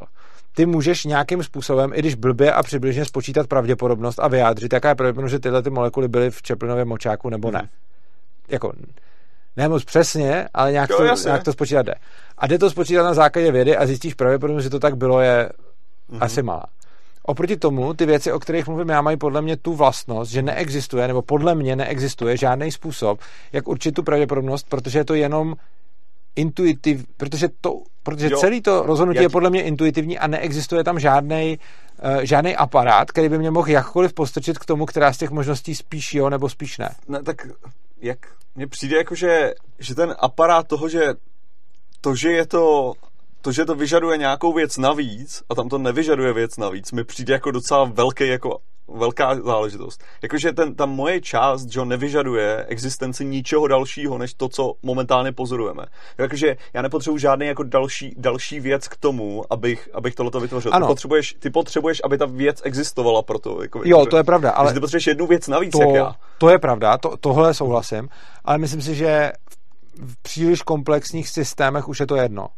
Ty 0.57 0.67
můžeš 0.67 1.05
nějakým 1.05 1.43
způsobem, 1.43 1.93
i 1.95 1.99
když 1.99 2.15
blbě 2.15 2.53
a 2.53 2.63
přibližně 2.63 3.05
spočítat 3.05 3.47
pravděpodobnost 3.47 4.19
a 4.19 4.29
vyjádřit, 4.29 4.73
jaká 4.73 4.89
je 4.89 4.95
pravděpodobnost, 4.95 5.31
že 5.31 5.39
tyhle 5.39 5.63
ty 5.63 5.71
molekuly 5.71 6.09
byly 6.09 6.31
v 6.31 6.43
Čeplinovém 6.43 6.89
močáku 6.89 7.31
nebo 7.31 7.51
ne. 7.51 7.59
Hmm. 7.59 7.69
Jako, 8.49 8.73
ne 9.57 9.69
moc 9.69 9.85
přesně, 9.85 10.49
ale 10.55 10.73
nějak, 10.73 10.91
jo, 10.91 10.97
to, 10.97 11.05
nějak 11.25 11.43
to 11.45 11.53
spočítat 11.53 11.83
jde. 11.83 11.95
A 12.39 12.47
jde 12.47 12.59
to 12.59 12.71
spočítat 12.71 13.03
na 13.03 13.15
základě 13.15 13.53
vědy 13.53 13.77
a 13.77 13.87
zjistíš 13.87 14.15
pravděpodobnost, 14.15 14.65
že 14.65 14.71
to 14.71 14.79
tak 14.79 14.97
bylo, 14.97 15.21
je 15.21 15.51
mm-hmm. 16.11 16.19
asi 16.21 16.43
malá. 16.43 16.65
Oproti 17.27 17.57
tomu, 17.57 17.95
ty 17.95 18.07
věci, 18.07 18.33
o 18.33 18.41
kterých 18.41 18.67
mluvím 18.67 18.89
já, 18.89 19.03
mají 19.03 19.17
podle 19.17 19.43
mě 19.43 19.57
tu 19.57 19.75
vlastnost, 19.75 20.31
že 20.31 20.43
neexistuje, 20.43 21.09
nebo 21.09 21.23
podle 21.23 21.55
mě 21.55 21.77
neexistuje 21.77 22.37
žádný 22.37 22.73
způsob, 22.73 23.21
jak 23.53 23.69
určit 23.69 23.93
tu 23.93 24.03
pravděpodobnost, 24.03 24.67
protože 24.69 24.99
je 24.99 25.05
to 25.05 25.15
jenom 25.15 25.55
intuitiv, 26.37 27.05
protože, 27.17 27.49
to, 27.61 27.83
protože 28.03 28.29
jo, 28.31 28.39
celý 28.39 28.61
to 28.61 28.83
rozhodnutí 28.83 29.23
je 29.23 29.29
podle 29.29 29.51
mě 29.51 29.63
intuitivní 29.63 30.19
a 30.19 30.27
neexistuje 30.27 30.85
tam 30.85 30.99
žádný 30.99 31.59
uh, 31.59 32.11
eh, 32.11 32.27
žádný 32.27 32.57
aparát, 32.57 33.11
který 33.11 33.29
by 33.29 33.39
mě 33.39 33.51
mohl 33.51 33.71
jakkoliv 33.71 34.13
postrčit 34.13 34.59
k 34.59 34.65
tomu, 34.65 34.87
která 34.87 35.13
z 35.13 35.19
těch 35.19 35.31
možností 35.31 35.75
spíš 35.75 36.15
jo, 36.15 36.31
nebo 36.31 36.49
spíš 36.49 36.79
ne. 36.79 36.95
Ne, 37.09 37.23
tak 37.23 37.47
jak 37.97 38.19
mně 38.55 38.67
přijde 38.67 38.97
jako, 38.97 39.15
že, 39.15 39.55
že 39.79 39.95
ten 39.95 40.15
aparát 40.19 40.69
toho, 40.69 40.89
že 40.89 41.15
to, 42.01 42.15
že 42.15 42.33
je 42.33 42.47
to 42.47 42.93
to, 43.45 43.53
že 43.53 43.65
to 43.65 43.75
vyžaduje 43.75 44.19
nějakou 44.19 44.53
věc 44.53 44.77
navíc 44.77 45.43
a 45.49 45.55
tam 45.55 45.69
to 45.69 45.79
nevyžaduje 45.79 46.33
věc 46.33 46.57
navíc, 46.57 46.93
mi 46.93 47.05
přijde 47.05 47.33
jako 47.33 47.51
docela 47.51 47.85
velký, 47.85 48.29
jako 48.29 48.59
velká 48.89 49.35
záležitost. 49.35 50.05
Jakože 50.23 50.53
ten, 50.53 50.75
ta 50.75 50.87
moje 50.87 51.21
část, 51.21 51.67
že 51.67 51.85
nevyžaduje 51.85 52.65
existenci 52.69 53.25
ničeho 53.25 53.69
dalšího, 53.69 54.19
než 54.19 54.35
to, 54.35 54.49
co 54.49 54.75
momentálně 54.83 55.33
pozorujeme. 55.33 55.87
Jakože 56.19 56.57
já 56.75 56.83
nepotřebuji 56.83 57.19
žádný 57.19 57.47
jako 57.47 57.63
další, 57.63 58.15
další 58.19 58.61
věc 58.61 58.89
k 58.89 58.97
tomu, 58.97 59.45
abych, 59.51 59.89
abych 59.95 60.15
tohleto 60.15 60.41
vytvořil. 60.41 60.75
Ano. 60.75 60.87
Ty, 60.87 60.91
potřebuješ, 60.91 61.37
ty 61.39 61.51
potřebuješ, 61.51 62.01
aby 62.05 62.19
ta 62.19 62.27
věc 62.27 62.61
existovala 62.65 63.23
pro 63.23 63.39
to. 63.39 63.63
Jako, 63.63 63.83
jo, 63.85 64.07
to 64.07 64.17
je 64.17 64.25
pravda. 64.25 64.51
Ale 64.51 64.75
ty 64.75 64.81
potřebuješ 64.81 65.07
jednu 65.07 65.27
věc 65.27 65.49
navíc, 65.49 65.73
to, 65.73 65.81
jak 65.81 65.95
já. 65.95 66.15
To 66.39 66.49
je 66.49 66.59
pravda, 66.59 66.99
to, 66.99 67.17
tohle 67.17 67.55
souhlasím, 67.55 68.09
ale 68.45 68.59
myslím 68.59 68.83
si, 68.83 68.95
že 68.95 69.33
v 70.07 70.23
příliš 70.23 70.63
komplexních 70.63 71.29
systémech 71.29 71.89
už 71.89 72.01
je 72.01 72.07
to 72.07 72.17
jedno 72.17 72.49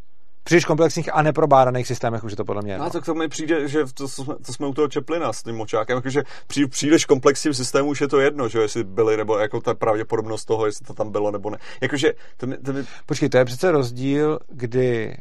příliš 0.47 0.65
komplexních 0.65 1.15
a 1.15 1.23
neprobádaných 1.23 1.86
systémech 1.86 2.25
už 2.25 2.33
je 2.33 2.36
to 2.36 2.44
podle 2.44 2.62
mě. 2.62 2.78
No. 2.78 2.84
A 2.84 2.91
to 2.91 3.00
k 3.00 3.05
tomu 3.05 3.18
mi 3.18 3.28
přijde, 3.28 3.68
že 3.68 3.84
to, 3.94 4.08
jsme, 4.08 4.34
to 4.47 4.52
jsme 4.52 4.66
u 4.66 4.75
toho 4.75 4.89
Čeplina 4.89 5.33
s 5.33 5.42
tím 5.42 5.57
močákem, 5.57 5.97
jakože 5.97 6.23
při 6.47 6.66
příliš 6.66 7.05
komplexním 7.05 7.55
systému 7.55 7.89
už 7.89 8.00
je 8.00 8.08
to 8.08 8.20
jedno, 8.20 8.49
že 8.49 8.58
jestli 8.58 8.84
byly, 8.84 9.16
nebo 9.16 9.39
jako 9.39 9.60
ta 9.60 9.75
pravděpodobnost 9.75 10.44
toho, 10.44 10.66
jestli 10.66 10.86
to 10.86 10.94
tam 10.94 11.12
bylo 11.12 11.31
nebo 11.31 11.50
ne. 11.50 11.58
Jakože 11.81 12.12
to 12.36 12.47
mi, 12.47 12.58
to 12.58 12.73
mi... 12.73 12.84
Počkej, 13.07 13.28
to 13.28 13.39
je 13.39 13.44
přece 13.44 13.73
rozdíl, 13.73 14.39
kdy 14.49 15.16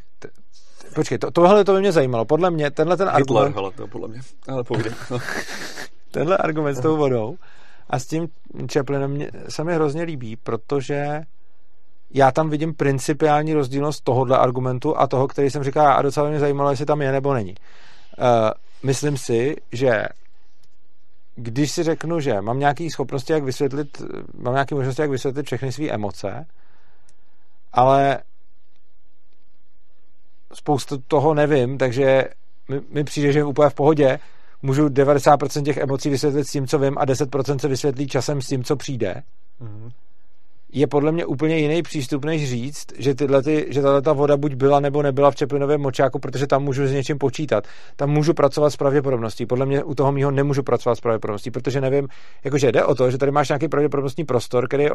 Počkej, 0.95 1.18
to, 1.18 1.32
tohle 1.32 1.64
to 1.64 1.74
by 1.74 1.80
mě 1.80 1.92
zajímalo. 1.92 2.26
Podle 2.26 2.52
mě 2.52 2.72
tenhle 2.72 2.98
ten 2.98 3.08
Hitler, 3.08 3.44
argument... 3.44 3.56
hele, 3.56 3.72
to 3.72 3.88
podle 3.88 4.08
mě. 4.08 4.22
Ale 4.48 4.64
povídej. 4.64 4.92
No. 5.12 5.20
tenhle 6.12 6.38
argument 6.38 6.76
s 6.76 6.80
tou 6.80 6.98
vodou 6.98 7.36
a 7.90 8.00
s 8.00 8.06
tím 8.06 8.28
Chaplinem 8.74 9.12
mě, 9.12 9.32
se 9.50 9.64
mi 9.64 9.76
hrozně 9.76 10.04
líbí, 10.04 10.36
protože 10.36 11.22
já 12.16 12.32
tam 12.32 12.50
vidím 12.50 12.74
principiální 12.74 13.53
rozdílnost 13.53 14.03
tohohle 14.03 14.38
argumentu 14.38 14.98
a 14.98 15.08
toho, 15.08 15.27
který 15.27 15.50
jsem 15.50 15.64
říkal, 15.64 15.88
a 15.88 16.02
docela 16.02 16.30
mě 16.30 16.40
zajímalo, 16.40 16.69
jestli 16.69 16.85
tam 16.85 17.02
je 17.02 17.11
nebo 17.11 17.34
není. 17.34 17.56
Uh, 18.19 18.26
myslím 18.84 19.18
si, 19.18 19.56
že 19.72 20.06
když 21.35 21.72
si 21.72 21.84
řeknu, 21.84 22.19
že 22.19 22.42
mám 22.42 22.60
nějaké 22.60 22.90
schopnosti, 22.90 23.34
jak 23.34 23.44
vysvětlit, 23.44 24.02
mám 24.38 24.53
nějaké 24.53 24.76
možnosti, 24.76 25.02
jak 25.02 25.11
vysvětlit 25.11 25.45
všechny 25.45 25.72
své 25.72 25.90
emoce, 25.90 26.45
ale 27.74 28.19
spoustu 30.53 30.98
toho 30.98 31.34
nevím, 31.34 31.77
takže 31.77 32.24
mi, 32.69 32.82
mi 32.90 33.03
přijde, 33.03 33.32
že 33.32 33.44
úplně 33.44 33.69
v 33.69 33.74
pohodě 33.74 34.19
můžu 34.61 34.88
90% 34.88 35.64
těch 35.64 35.77
emocí 35.77 36.10
vysvětlit 36.10 36.48
s 36.48 36.52
tím, 36.52 36.68
co 36.68 36.80
vím 36.80 36.98
a 36.98 37.06
10% 37.06 37.58
se 37.58 37.68
vysvětlí 37.68 38.08
časem 38.08 38.42
s 38.42 38.48
tím, 38.48 38.64
co 38.64 38.76
přijde. 38.76 39.24
Mm-hmm 39.61 40.05
je 40.74 40.88
podle 40.88 41.11
mě 41.11 41.26
úplně 41.26 41.58
jiný 41.58 41.84
přístup, 41.84 42.26
než 42.26 42.50
říct, 42.50 42.85
že, 42.98 43.16
tyhle 43.16 43.44
ty, 43.44 43.66
že 43.69 43.82
tato 43.82 44.02
ta 44.02 44.14
voda 44.14 44.38
buď 44.38 44.53
byla 44.53 44.80
nebo 44.80 45.02
nebyla 45.02 45.32
v 45.32 45.35
Čeplinovém 45.35 45.82
močáku, 45.82 46.19
protože 46.19 46.48
tam 46.48 46.64
můžu 46.64 46.88
s 46.88 46.92
něčím 46.92 47.18
počítat. 47.18 47.64
Tam 47.95 48.10
můžu 48.10 48.34
pracovat 48.34 48.69
s 48.69 48.76
pravděpodobností. 48.76 49.45
Podle 49.45 49.66
mě 49.66 49.84
u 49.84 49.95
toho 49.95 50.11
mýho 50.11 50.32
nemůžu 50.32 50.64
pracovat 50.64 50.95
s 50.95 51.02
pravděpodobností, 51.02 51.52
protože 51.52 51.82
nevím, 51.82 52.08
jakože 52.44 52.72
jde 52.72 52.85
o 52.85 52.95
to, 52.95 53.11
že 53.11 53.18
tady 53.18 53.32
máš 53.32 53.50
nějaký 53.50 53.68
pravděpodobnostní 53.68 54.24
prostor, 54.26 54.68
který 54.68 54.84
je 54.84 54.92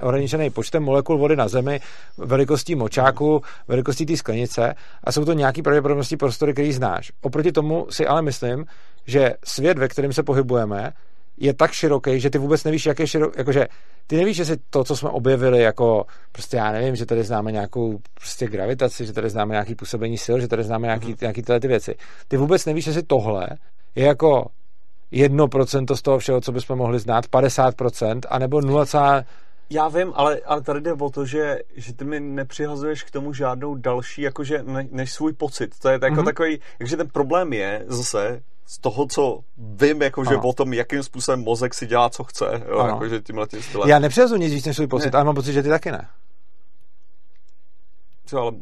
ohraničený 0.00 0.50
počtem 0.50 0.82
molekul 0.82 1.18
vody 1.18 1.36
na 1.36 1.48
Zemi, 1.48 1.80
velikostí 2.18 2.74
močáku, 2.74 3.42
velikostí 3.68 4.06
té 4.06 4.16
sklenice 4.16 4.74
a 5.04 5.12
jsou 5.12 5.24
to 5.24 5.32
nějaký 5.32 5.62
pravděpodobnostní 5.62 6.16
prostory, 6.16 6.52
který 6.52 6.72
znáš. 6.72 7.12
Oproti 7.20 7.52
tomu 7.52 7.86
si 7.90 8.06
ale 8.06 8.22
myslím, 8.22 8.64
že 9.06 9.34
svět, 9.44 9.78
ve 9.78 9.88
kterém 9.88 10.12
se 10.12 10.22
pohybujeme, 10.22 10.92
je 11.40 11.54
tak 11.54 11.72
široký, 11.72 12.20
že 12.20 12.30
ty 12.30 12.38
vůbec 12.38 12.64
nevíš, 12.64 12.86
jak 12.86 12.98
je 12.98 13.06
široký, 13.06 13.38
jakože 13.38 13.66
ty 14.06 14.16
nevíš, 14.16 14.38
jestli 14.38 14.56
to, 14.70 14.84
co 14.84 14.96
jsme 14.96 15.10
objevili, 15.10 15.62
jako 15.62 16.04
prostě 16.32 16.56
já 16.56 16.72
nevím, 16.72 16.96
že 16.96 17.06
tady 17.06 17.24
známe 17.24 17.52
nějakou 17.52 17.98
prostě 18.14 18.46
gravitaci, 18.46 19.06
že 19.06 19.12
tady 19.12 19.30
známe 19.30 19.52
nějaký 19.52 19.74
působení 19.74 20.18
sil, 20.24 20.36
že 20.40 20.48
tady 20.48 20.64
známe 20.64 20.86
nějaký, 20.86 21.14
mm-hmm. 21.14 21.20
nějaký 21.20 21.42
tyhle 21.42 21.60
ty 21.60 21.68
věci. 21.68 21.94
Ty 22.28 22.36
vůbec 22.36 22.66
nevíš, 22.66 22.86
jestli 22.86 23.02
tohle 23.02 23.48
je 23.94 24.06
jako 24.06 24.46
jedno 25.10 25.48
procento 25.48 25.96
z 25.96 26.02
toho 26.02 26.18
všeho, 26.18 26.40
co 26.40 26.52
bychom 26.52 26.78
mohli 26.78 26.98
znát, 26.98 27.26
50%, 27.26 28.20
anebo 28.28 28.60
0, 28.60 28.84
já 29.70 29.88
vím, 29.88 30.12
ale, 30.14 30.40
ale 30.46 30.62
tady 30.62 30.80
jde 30.80 30.92
o 30.92 31.10
to, 31.10 31.26
že, 31.26 31.58
že 31.76 31.94
ty 31.94 32.04
mi 32.04 32.20
nepřihazuješ 32.20 33.02
k 33.02 33.10
tomu 33.10 33.32
žádnou 33.32 33.74
další, 33.74 34.22
jakože 34.22 34.62
ne, 34.62 34.88
než 34.90 35.12
svůj 35.12 35.32
pocit. 35.32 35.78
To 35.78 35.88
je 35.88 35.98
jako 36.02 36.06
mm-hmm. 36.06 36.24
takový, 36.24 36.60
takže 36.78 36.96
ten 36.96 37.08
problém 37.08 37.52
je 37.52 37.84
zase, 37.86 38.42
z 38.70 38.78
toho, 38.78 39.06
co 39.06 39.40
vím, 39.56 40.02
jakože 40.02 40.36
o 40.36 40.52
tom, 40.52 40.72
jakým 40.72 41.02
způsobem 41.02 41.40
mozek 41.40 41.74
si 41.74 41.86
dělá, 41.86 42.10
co 42.10 42.24
chce, 42.24 42.62
jo, 42.68 42.86
jakože 42.86 43.20
tímhle 43.20 43.46
tím 43.46 43.62
stylem. 43.62 43.88
Já 43.88 43.98
nepřihazu 43.98 44.36
nic 44.36 44.52
víc 44.52 44.64
než 44.64 44.76
svůj 44.76 44.86
pocit, 44.86 45.12
ne. 45.12 45.16
ale 45.16 45.24
mám 45.24 45.34
pocit, 45.34 45.52
že 45.52 45.62
ty 45.62 45.68
taky 45.68 45.92
ne. 45.92 46.08
Co, 48.26 48.38
ale 48.38 48.52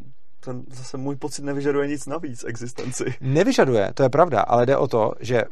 ten, 0.41 0.63
zase 0.71 0.97
můj 0.97 1.17
pocit 1.17 1.43
nevyžaduje 1.43 1.89
nic 1.89 2.07
navíc 2.07 2.45
existenci. 2.45 3.15
Nevyžaduje, 3.21 3.91
to 3.95 4.03
je 4.03 4.09
pravda, 4.09 4.41
ale 4.41 4.67
jde 4.67 4.77
o 4.77 4.89
to, 4.89 5.13
že 5.21 5.45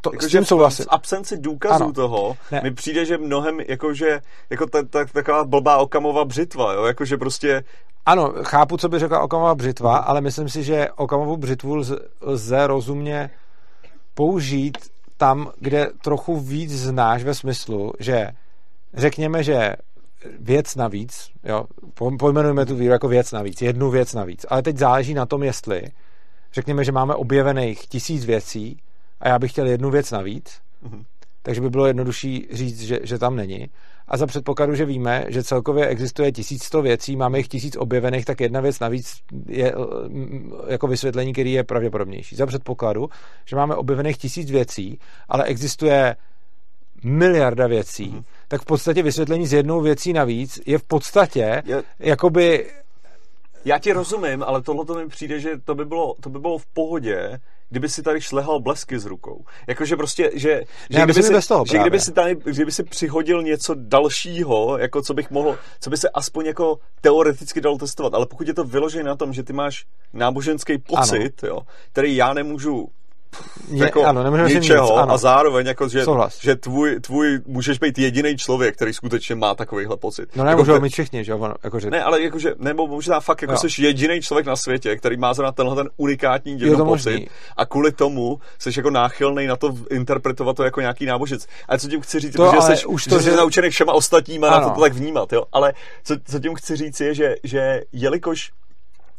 to, 0.00 0.10
jako, 0.12 0.24
s 0.24 0.28
tím 0.28 0.44
souhlasím. 0.44 0.84
V 0.84 0.88
absenci 0.90 1.38
důkazů 1.38 1.84
ano. 1.84 1.92
toho 1.92 2.36
ne. 2.50 2.60
mi 2.62 2.70
přijde, 2.70 3.04
že 3.04 3.18
mnohem, 3.18 3.60
jakože, 3.60 4.20
jako 4.50 4.66
ta, 4.66 4.82
ta, 4.82 5.04
taková 5.04 5.44
blbá 5.44 5.76
okamová 5.76 6.24
břitva, 6.24 6.72
jo, 6.72 6.84
jakože 6.84 7.16
prostě 7.16 7.64
ano, 8.06 8.32
chápu, 8.42 8.76
co 8.76 8.88
by 8.88 8.98
řekla 8.98 9.20
okamová 9.20 9.54
břitva, 9.54 9.96
ale 9.96 10.20
myslím 10.20 10.48
si, 10.48 10.62
že 10.62 10.88
okamovou 10.96 11.36
břitvu 11.36 11.82
lze 12.20 12.66
rozumně 12.66 13.30
použít 14.14 14.78
tam, 15.16 15.50
kde 15.60 15.86
trochu 16.02 16.40
víc 16.40 16.70
znáš 16.72 17.22
ve 17.22 17.34
smyslu, 17.34 17.92
že 17.98 18.28
řekněme, 18.94 19.42
že 19.42 19.76
věc 20.40 20.76
navíc, 20.76 21.30
jo, 21.44 21.64
pojmenujeme 22.18 22.66
tu 22.66 22.76
víru 22.76 22.92
jako 22.92 23.08
věc 23.08 23.32
navíc, 23.32 23.62
jednu 23.62 23.90
věc 23.90 24.14
navíc, 24.14 24.46
ale 24.48 24.62
teď 24.62 24.76
záleží 24.76 25.14
na 25.14 25.26
tom, 25.26 25.42
jestli 25.42 25.82
řekněme, 26.52 26.84
že 26.84 26.92
máme 26.92 27.14
objevených 27.14 27.86
tisíc 27.86 28.24
věcí 28.24 28.78
a 29.20 29.28
já 29.28 29.38
bych 29.38 29.50
chtěl 29.50 29.66
jednu 29.66 29.90
věc 29.90 30.10
navíc, 30.10 30.60
mm-hmm. 30.84 31.04
takže 31.42 31.60
by 31.60 31.70
bylo 31.70 31.86
jednodušší 31.86 32.48
říct, 32.52 32.80
že, 32.82 32.98
že 33.02 33.18
tam 33.18 33.36
není 33.36 33.68
a 34.08 34.16
za 34.16 34.26
předpokladu, 34.26 34.74
že 34.74 34.84
víme, 34.84 35.24
že 35.28 35.42
celkově 35.42 35.86
existuje 35.86 36.32
1100 36.32 36.82
věcí, 36.82 37.16
máme 37.16 37.38
jich 37.38 37.48
tisíc 37.48 37.76
objevených, 37.76 38.24
tak 38.24 38.40
jedna 38.40 38.60
věc 38.60 38.80
navíc 38.80 39.16
je 39.48 39.74
jako 40.66 40.86
vysvětlení, 40.86 41.32
který 41.32 41.52
je 41.52 41.64
pravděpodobnější. 41.64 42.36
Za 42.36 42.46
předpokladu, 42.46 43.10
že 43.44 43.56
máme 43.56 43.74
objevených 43.74 44.18
tisíc 44.18 44.50
věcí, 44.50 44.98
ale 45.28 45.44
existuje 45.44 46.16
miliarda 47.04 47.66
věcí, 47.66 48.10
mm-hmm. 48.10 48.24
tak 48.48 48.62
v 48.62 48.64
podstatě 48.64 49.02
vysvětlení 49.02 49.46
s 49.46 49.52
jednou 49.52 49.80
věcí 49.80 50.12
navíc 50.12 50.60
je 50.66 50.78
v 50.78 50.82
podstatě 50.82 51.62
je... 51.66 51.82
jakoby 51.98 52.70
já 53.64 53.78
ti 53.78 53.92
rozumím, 53.92 54.42
ale 54.42 54.62
tohle 54.62 54.84
to 54.84 54.94
mi 54.94 55.08
přijde, 55.08 55.40
že 55.40 55.50
to 55.64 55.74
by 55.74 55.84
bylo, 55.84 56.14
to 56.20 56.30
by 56.30 56.38
bylo 56.38 56.58
v 56.58 56.66
pohodě, 56.66 57.40
kdyby 57.70 57.88
si 57.88 58.02
tady 58.02 58.20
šlehal 58.20 58.60
blesky 58.60 58.98
z 58.98 59.04
rukou. 59.04 59.44
Jakože 59.66 59.96
prostě, 59.96 60.30
že, 60.34 60.62
že, 60.90 60.98
kdyby, 60.98 61.22
si, 61.22 61.32
bez 61.32 61.46
toho 61.46 61.64
že 61.66 61.78
kdyby, 61.78 62.00
si 62.00 62.12
tady, 62.12 62.34
kdyby 62.34 62.72
si 62.72 62.82
přihodil 62.82 63.42
něco 63.42 63.74
dalšího, 63.78 64.78
jako 64.78 65.02
co 65.02 65.14
bych 65.14 65.30
mohl, 65.30 65.58
co 65.80 65.90
by 65.90 65.96
se 65.96 66.08
aspoň 66.08 66.46
jako 66.46 66.78
teoreticky 67.00 67.60
dalo 67.60 67.78
testovat, 67.78 68.14
ale 68.14 68.26
pokud 68.26 68.48
je 68.48 68.54
to 68.54 68.64
vyložené 68.64 69.04
na 69.04 69.16
tom, 69.16 69.32
že 69.32 69.42
ty 69.42 69.52
máš 69.52 69.84
náboženský 70.12 70.78
pocit, 70.78 71.42
jo, 71.42 71.60
který 71.92 72.16
já 72.16 72.34
nemůžu 72.34 72.88
je, 73.68 73.84
jako 73.84 74.04
ano, 74.04 74.22
nemůžeme 74.22 74.48
ničeho 74.48 74.86
nic, 74.86 74.98
ano. 74.98 75.12
a 75.12 75.16
zároveň 75.16 75.66
jako, 75.66 75.88
že, 75.88 76.04
Souhlas. 76.04 76.38
že 76.40 76.56
tvůj, 76.56 77.00
tvůj, 77.00 77.40
můžeš 77.46 77.78
být 77.78 77.98
jediný 77.98 78.36
člověk, 78.36 78.76
který 78.76 78.92
skutečně 78.92 79.34
má 79.34 79.54
takovýhle 79.54 79.96
pocit. 79.96 80.36
No 80.36 80.44
nemůžou 80.44 80.72
jako, 80.72 80.82
mít 80.82 80.92
všichni, 80.92 81.24
že 81.24 81.32
jo? 81.32 81.52
Jako, 81.64 81.80
že... 81.80 81.90
Ne, 81.90 82.02
ale 82.02 82.22
jakože, 82.22 82.54
nebo 82.58 82.86
možná 82.86 83.20
fakt 83.20 83.42
jako 83.42 83.56
jsi 83.56 83.82
jediný 83.82 84.20
člověk 84.20 84.46
na 84.46 84.56
světě, 84.56 84.96
který 84.96 85.16
má 85.16 85.34
zrovna 85.34 85.52
tenhle 85.52 85.76
ten 85.76 85.88
unikátní 85.96 86.56
dělno 86.56 86.84
pocit 86.84 87.10
možný. 87.10 87.28
a 87.56 87.66
kvůli 87.66 87.92
tomu 87.92 88.40
jsi 88.58 88.70
jako 88.76 88.90
náchylný 88.90 89.46
na 89.46 89.56
to 89.56 89.74
interpretovat 89.90 90.56
to 90.56 90.64
jako 90.64 90.80
nějaký 90.80 91.06
náboženství. 91.06 91.52
Ale 91.68 91.78
co 91.78 91.88
tím 91.88 92.00
chci 92.00 92.20
říct, 92.20 92.34
to, 92.34 92.52
že 92.54 92.76
jsi, 92.76 92.86
už 92.86 93.04
to, 93.04 93.20
že, 93.20 93.30
jsi 93.30 93.36
naučený 93.36 93.70
všema 93.70 93.92
ostatníma 93.92 94.48
ano. 94.48 94.68
na 94.68 94.74
to 94.74 94.80
tak 94.80 94.92
vnímat, 94.92 95.32
jo? 95.32 95.42
Ale 95.52 95.72
co, 96.04 96.16
co 96.24 96.40
tím 96.40 96.54
chci 96.54 96.76
říct 96.76 97.00
je, 97.00 97.14
že, 97.14 97.34
že 97.44 97.80
jelikož 97.92 98.50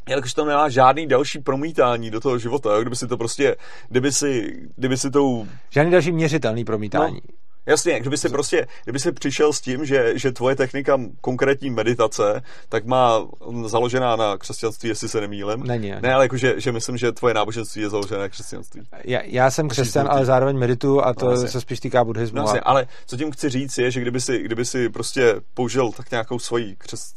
jelikož 0.10 0.34
tam 0.34 0.48
nemá 0.48 0.70
žádný 0.70 1.08
další 1.08 1.40
promítání 1.40 2.12
do 2.12 2.20
toho 2.20 2.38
života, 2.38 2.74
jo? 2.74 2.82
kdyby 2.82 2.96
si 2.96 3.08
to 3.08 3.18
prostě, 3.18 3.56
kdyby 3.90 4.12
si, 4.12 4.60
kdyby 4.76 4.98
si 4.98 5.12
tou... 5.12 5.48
Žádný 5.70 5.92
další 5.92 6.12
měřitelný 6.12 6.66
promítání. 6.66 7.22
No, 7.30 7.46
Jasně, 7.68 8.00
kdyby 8.00 8.18
si 8.18 8.30
prostě, 8.30 8.68
kdyby 8.84 9.00
si 9.00 9.12
přišel 9.12 9.54
s 9.54 9.62
tím, 9.62 9.86
že, 9.86 10.12
že 10.16 10.32
tvoje 10.32 10.56
technika 10.56 11.00
konkrétní 11.22 11.70
meditace, 11.70 12.42
tak 12.70 12.86
má 12.86 13.28
založená 13.66 14.16
na 14.16 14.38
křesťanství, 14.38 14.90
jestli 14.90 15.10
se 15.10 15.22
nemýlím. 15.22 15.64
Není. 15.64 15.94
Ne, 16.02 16.14
ale 16.14 16.26
jako, 16.26 16.38
že, 16.38 16.54
že 16.58 16.72
myslím, 16.72 16.98
že 16.98 17.12
tvoje 17.12 17.34
náboženství 17.34 17.82
je 17.82 17.90
založené 17.90 18.20
na 18.22 18.30
křesťanství. 18.30 18.82
Já, 19.04 19.22
já 19.24 19.52
jsem 19.52 19.70
křesťan, 19.70 20.08
ale 20.10 20.26
zároveň 20.26 20.58
medituju 20.58 21.02
a 21.02 21.14
to 21.14 21.30
no, 21.30 21.48
se 21.48 21.62
spíš 21.62 21.80
týká 21.80 22.04
buddhismu. 22.04 22.38
No, 22.38 22.50
a... 22.50 22.60
ale 22.60 22.88
co 23.06 23.18
tím 23.18 23.32
chci 23.32 23.50
říct 23.50 23.78
je, 23.78 23.92
že 23.92 24.02
kdyby 24.02 24.22
si, 24.22 24.40
kdyby 24.40 24.66
si 24.66 24.90
prostě 24.90 25.36
použil 25.54 25.92
tak 25.92 26.12
nějakou 26.12 26.40
svoji 26.40 26.76
křes, 26.76 27.14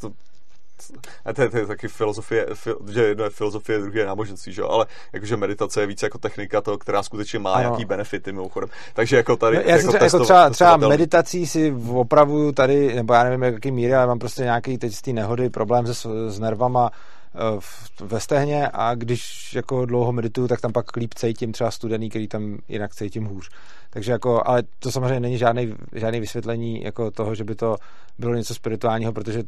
a 1.24 1.32
to 1.32 1.42
je, 1.42 1.48
to 1.48 1.56
je 1.56 1.66
taky 1.66 1.88
filozofie, 1.88 2.46
fil, 2.54 2.78
že 2.88 3.04
jedno 3.04 3.24
je 3.24 3.30
filozofie, 3.30 3.78
druhé 3.78 3.98
je 4.00 4.06
náboženství, 4.06 4.52
že 4.52 4.60
jo? 4.60 4.68
ale 4.68 4.86
jakože 5.12 5.36
meditace 5.36 5.80
je 5.80 5.86
více 5.86 6.06
jako 6.06 6.18
technika, 6.18 6.60
to, 6.60 6.78
která 6.78 7.02
skutečně 7.02 7.38
má 7.38 7.52
ano. 7.52 7.60
nějaký 7.62 7.84
benefity 7.84 8.32
mimochodem. 8.32 8.68
Takže 8.94 9.16
jako 9.16 9.36
tady... 9.36 9.56
No, 9.56 9.62
já 9.62 9.76
jako, 9.76 9.88
třeba, 9.88 10.04
jako 10.04 10.20
třeba, 10.20 10.50
třeba 10.50 10.76
meditací 10.76 11.46
si 11.46 11.74
opravuju 11.88 12.52
tady, 12.52 12.94
nebo 12.94 13.14
já 13.14 13.24
nevím, 13.24 13.42
jaký 13.42 13.70
míry, 13.70 13.94
ale 13.94 14.06
mám 14.06 14.18
prostě 14.18 14.42
nějaký 14.42 14.78
teď 14.78 14.94
z 14.94 15.02
té 15.02 15.12
nehody 15.12 15.50
problém 15.50 15.86
se, 15.86 16.08
s 16.28 16.38
nervama 16.38 16.90
Eh, 17.34 17.60
ve 18.04 18.20
stehně 18.20 18.68
a 18.72 18.94
když 18.94 19.54
jako 19.54 19.86
dlouho 19.86 20.12
medituju, 20.12 20.48
tak 20.48 20.60
tam 20.60 20.72
pak 20.72 20.96
líp 20.96 21.14
cítím 21.14 21.52
třeba 21.52 21.70
studený, 21.70 22.10
který 22.10 22.28
tam 22.28 22.58
jinak 22.68 22.94
cítím 22.94 23.24
hůř. 23.24 23.50
Takže 23.98 24.12
jako, 24.12 24.42
ale 24.44 24.62
to 24.78 24.92
samozřejmě 24.92 25.20
není 25.20 25.38
žádný, 25.38 25.74
žádný 25.92 26.20
vysvětlení 26.20 26.82
jako 26.82 27.10
toho, 27.10 27.34
že 27.34 27.44
by 27.44 27.54
to 27.54 27.76
bylo 28.18 28.34
něco 28.34 28.54
spirituálního, 28.54 29.12
protože 29.12 29.42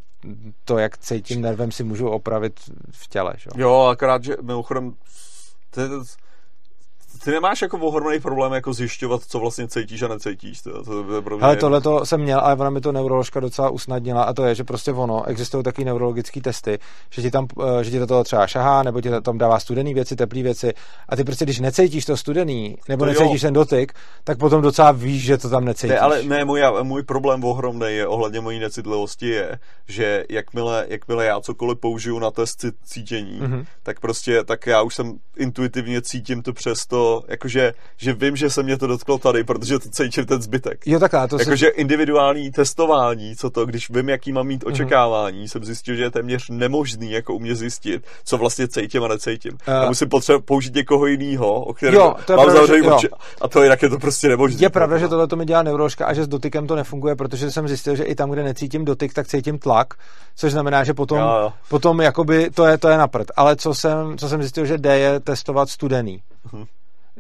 to, 0.65 0.79
jak 0.79 0.99
cítím 0.99 1.41
nervem, 1.41 1.73
si 1.73 1.85
můžu 1.85 2.09
opravit 2.09 2.61
v 2.91 3.09
těle. 3.09 3.33
Že? 3.37 3.51
Jo, 3.57 3.81
akorát, 3.81 4.25
že 4.25 4.37
mimochodem 4.43 4.95
to 5.71 5.81
je, 5.81 5.89
ty 7.25 7.31
nemáš 7.31 7.63
jako 7.63 7.79
ohromný 7.79 8.21
problém 8.21 8.53
jako 8.53 8.73
zjišťovat, 8.73 9.23
co 9.29 9.39
vlastně 9.39 9.69
cítíš 9.69 10.03
a 10.03 10.09
necítíš. 10.09 10.63
To, 10.63 10.85
to, 10.85 11.15
je 11.15 11.23
pro 11.23 11.37
mě 11.37 11.45
Ale 11.45 11.57
tohle 11.57 11.81
to 11.81 12.07
jsem 12.07 12.21
měl, 12.21 12.41
ale 12.41 12.57
ona 12.57 12.71
mi 12.71 12.81
to 12.81 12.93
neuroložka 12.93 13.41
docela 13.41 13.71
usnadnila 13.71 14.23
a 14.23 14.33
to 14.33 14.45
je, 14.45 14.55
že 14.55 14.65
prostě 14.65 14.93
ono, 14.93 15.25
existují 15.27 15.65
taky 15.65 15.85
neurologické 15.85 16.41
testy, 16.41 16.79
že 17.11 17.23
ti 17.23 17.31
tam, 17.31 17.47
eh, 17.81 17.85
že 17.85 17.91
ti 17.91 17.99
to 17.99 18.07
toho 18.07 18.25
třeba 18.25 18.47
šahá, 18.47 18.83
nebo 18.83 19.01
ti 19.01 19.11
tam 19.23 19.39
dává 19.39 19.61
studený 19.61 19.95
věci, 19.95 20.17
teplý 20.17 20.43
věci 20.43 20.73
a 21.09 21.17
ty 21.17 21.25
prostě, 21.25 21.45
když 21.45 21.61
necítíš 21.61 22.05
to 22.05 22.17
studený, 22.17 22.77
nebo 22.89 23.05
to 23.05 23.11
necítíš 23.11 23.43
jo. 23.43 23.47
ten 23.47 23.55
dotyk, 23.55 23.93
tak 24.25 24.39
potom 24.39 24.63
docela 24.63 24.93
víš, 24.93 25.23
že 25.23 25.39
to 25.39 25.51
tam 25.51 25.65
necítíš. 25.65 25.91
Ne, 25.91 25.99
ale 25.99 26.23
ne, 26.23 26.45
můj, 26.45 26.63
můj 26.83 27.03
problém 27.03 27.45
ohromný 27.45 27.87
je 27.89 28.07
ohledně 28.07 28.41
mojí 28.41 28.59
necitlivosti 28.59 29.29
je, 29.29 29.59
že 29.89 30.25
jakmile, 30.31 30.87
jakmile 30.89 31.25
já 31.25 31.41
cokoliv 31.41 31.79
použiju 31.79 32.19
na 32.19 32.31
test 32.31 32.65
cítění, 32.85 33.41
mm-hmm. 33.41 33.65
tak 33.83 34.01
prostě, 34.01 34.45
tak 34.45 34.67
já 34.67 34.83
už 34.83 34.95
jsem 34.95 35.19
intuitivně 35.37 36.03
cítím 36.03 36.43
to 36.43 36.53
přesto 36.53 37.10
jakože, 37.29 37.75
že 37.97 38.13
vím, 38.13 38.37
že 38.37 38.51
se 38.51 38.63
mě 38.63 38.77
to 38.77 38.87
dotklo 38.87 39.19
tady, 39.19 39.45
protože 39.45 39.79
to 39.79 39.89
cítím 39.89 40.27
ten 40.27 40.43
zbytek. 40.43 40.87
Jo, 40.87 40.99
tak 40.99 41.11
to 41.11 41.39
Jakože 41.39 41.67
se... 41.67 41.73
individuální 41.73 42.51
testování, 42.51 43.37
co 43.37 43.51
to, 43.51 43.67
když 43.67 43.91
vím, 43.91 44.09
jaký 44.09 44.33
mám 44.33 44.47
mít 44.47 44.65
mhm. 44.65 44.73
očekávání, 44.73 45.45
mm-hmm. 45.45 45.51
jsem 45.51 45.65
zjistil, 45.65 45.95
že 45.95 46.03
je 46.03 46.11
téměř 46.11 46.49
nemožný, 46.51 47.11
jako 47.11 47.35
u 47.35 47.39
mě 47.39 47.55
zjistit, 47.55 48.07
co 48.25 48.39
vlastně 48.39 48.69
cítím 48.69 49.05
a 49.05 49.09
necítím. 49.09 49.53
Uh... 49.53 49.75
Já 49.75 49.89
musím 49.89 50.09
potřeba 50.09 50.41
použít 50.41 50.75
někoho 50.75 51.07
jiného, 51.07 51.65
o 51.65 51.75
kterém 51.75 51.95
jo, 51.95 52.15
to 52.27 52.37
mám 52.37 52.51
zavřený 52.51 52.89
oči. 52.89 53.09
A 53.41 53.49
to 53.49 53.63
jinak 53.63 53.83
je 53.83 53.89
to 53.89 53.99
prostě 53.99 54.29
nemožné. 54.29 54.59
Je 54.61 54.71
pravda, 54.71 54.99
že 54.99 55.09
tohle 55.09 55.27
to 55.27 55.37
mi 55.37 55.45
dělá 55.45 55.63
neuroložka 55.63 56.07
a 56.07 56.15
že 56.15 56.25
s 56.25 56.29
dotykem 56.29 56.67
to 56.67 56.77
nefunguje, 56.77 57.17
protože 57.17 57.51
jsem 57.51 57.69
zjistil, 57.69 57.97
že 57.97 58.05
i 58.05 58.15
tam, 58.15 58.31
kde 58.31 58.43
necítím 58.43 58.85
dotyk, 58.85 59.15
tak 59.15 59.27
cítím 59.27 59.59
tlak, 59.59 59.95
což 60.37 60.53
znamená, 60.53 60.85
že 60.85 60.95
potom, 60.95 61.19
jo, 61.19 61.39
jo. 61.43 61.53
potom 61.69 62.01
jakoby 62.01 62.51
to 62.51 62.67
je, 62.67 62.79
to 62.79 62.89
je 62.89 62.99
na 62.99 63.09
prd. 63.09 63.31
Ale 63.37 63.57
co 63.57 63.75
jsem, 63.75 64.19
co 64.19 64.29
jsem 64.29 64.43
zjistil, 64.43 64.67
že 64.67 64.79
jde, 64.79 64.99
je 64.99 65.21
testovat 65.21 65.71
studený. 65.71 66.23
Uh-huh. 66.53 66.67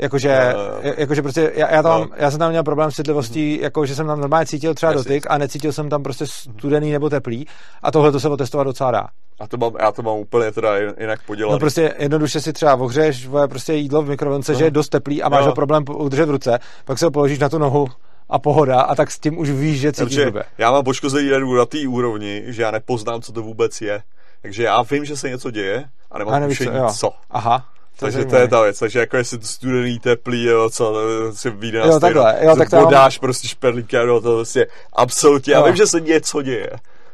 Jakože, 0.01 0.55
no, 0.57 0.93
jakože 0.97 1.23
prostě 1.23 1.53
já, 1.55 1.75
já, 1.75 1.83
tam, 1.83 2.01
no. 2.01 2.09
já 2.17 2.31
jsem 2.31 2.39
tam 2.39 2.51
měl 2.51 2.63
problém 2.63 2.91
s 2.91 2.95
citlivostí, 2.95 3.57
mm. 3.57 3.63
jako 3.63 3.87
že 3.87 3.95
jsem 3.95 4.07
tam 4.07 4.21
normálně 4.21 4.47
cítil 4.47 4.75
třeba 4.75 4.93
dotyk 4.93 5.27
a 5.31 5.39
necítil 5.39 5.73
jsem 5.73 5.89
tam 5.89 6.03
prostě 6.03 6.27
studený 6.27 6.93
nebo 6.93 7.11
teplý 7.11 7.47
a 7.83 7.91
tohle 7.91 8.13
to 8.13 8.21
se 8.21 8.29
otestovat 8.29 8.67
docela 8.67 8.91
dá. 8.91 9.07
A 9.41 9.47
to 9.47 9.57
mám, 9.57 9.73
já 9.81 9.93
to 9.93 10.03
mám 10.03 10.19
úplně 10.19 10.53
teda 10.53 10.77
jinak 11.01 11.21
podělané. 11.27 11.53
No 11.53 11.59
prostě 11.59 11.95
jednoduše 11.99 12.41
si 12.41 12.53
třeba 12.53 12.75
ohřeješ 12.75 13.29
prostě 13.51 13.75
jídlo 13.75 14.03
v 14.03 14.09
mikrovlnce, 14.09 14.53
no. 14.53 14.59
že 14.59 14.65
je 14.65 14.71
dost 14.71 14.89
teplý 14.89 15.23
a 15.23 15.29
máš 15.29 15.47
ho 15.47 15.53
problém 15.53 15.85
udržet 15.95 16.27
v 16.27 16.31
ruce, 16.31 16.59
pak 16.85 16.99
se 16.99 17.05
ho 17.05 17.11
položíš 17.11 17.39
na 17.39 17.49
tu 17.49 17.59
nohu 17.59 17.89
a 18.29 18.39
pohoda 18.39 18.81
a 18.81 18.95
tak 18.95 19.11
s 19.11 19.19
tím 19.19 19.39
už 19.39 19.51
víš, 19.51 19.81
že 19.81 19.93
cítíš 19.93 20.25
blbě. 20.25 20.45
Já 20.59 20.71
mám 20.71 20.85
poškození 20.85 21.31
na 21.57 21.67
té 21.67 21.79
úrovni, 21.89 22.43
že 22.47 22.63
já 22.63 22.71
nepoznám, 22.71 23.23
co 23.23 23.33
to 23.33 23.43
vůbec 23.43 23.81
je. 23.81 24.03
Takže 24.43 24.63
já 24.63 24.83
vím, 24.83 25.05
že 25.05 25.17
se 25.17 25.29
něco 25.29 25.51
děje 25.51 25.85
a 26.11 26.19
nemám 26.19 26.35
a 26.35 26.39
nevíš, 26.39 26.59
co, 26.59 26.95
co. 26.95 27.11
Aha. 27.31 27.65
Takže 28.01 28.25
to 28.25 28.37
je 28.37 28.49
ta 28.49 28.63
věc, 28.63 28.79
takže 28.79 28.99
jako 28.99 29.17
jestli 29.17 29.39
to 29.39 29.47
studený, 29.47 29.99
teplý, 29.99 30.45
jo, 30.45 30.71
co 30.71 30.95
si 31.33 31.51
vyjde 31.51 31.81
na 31.81 31.87
jo, 31.87 32.01
takhle, 32.01 32.39
jo, 32.43 32.57
tak 32.57 32.71
tam... 32.71 32.85
Podáš 32.85 33.19
prostě 33.19 33.49
šperlíka, 33.49 34.05
no, 34.05 34.21
to 34.21 34.37
prostě 34.37 34.67
absolutně, 34.93 35.53
já 35.53 35.63
vím, 35.63 35.77
že 35.77 35.87
se 35.87 36.01
něco 36.01 36.43
děje. 36.43 36.71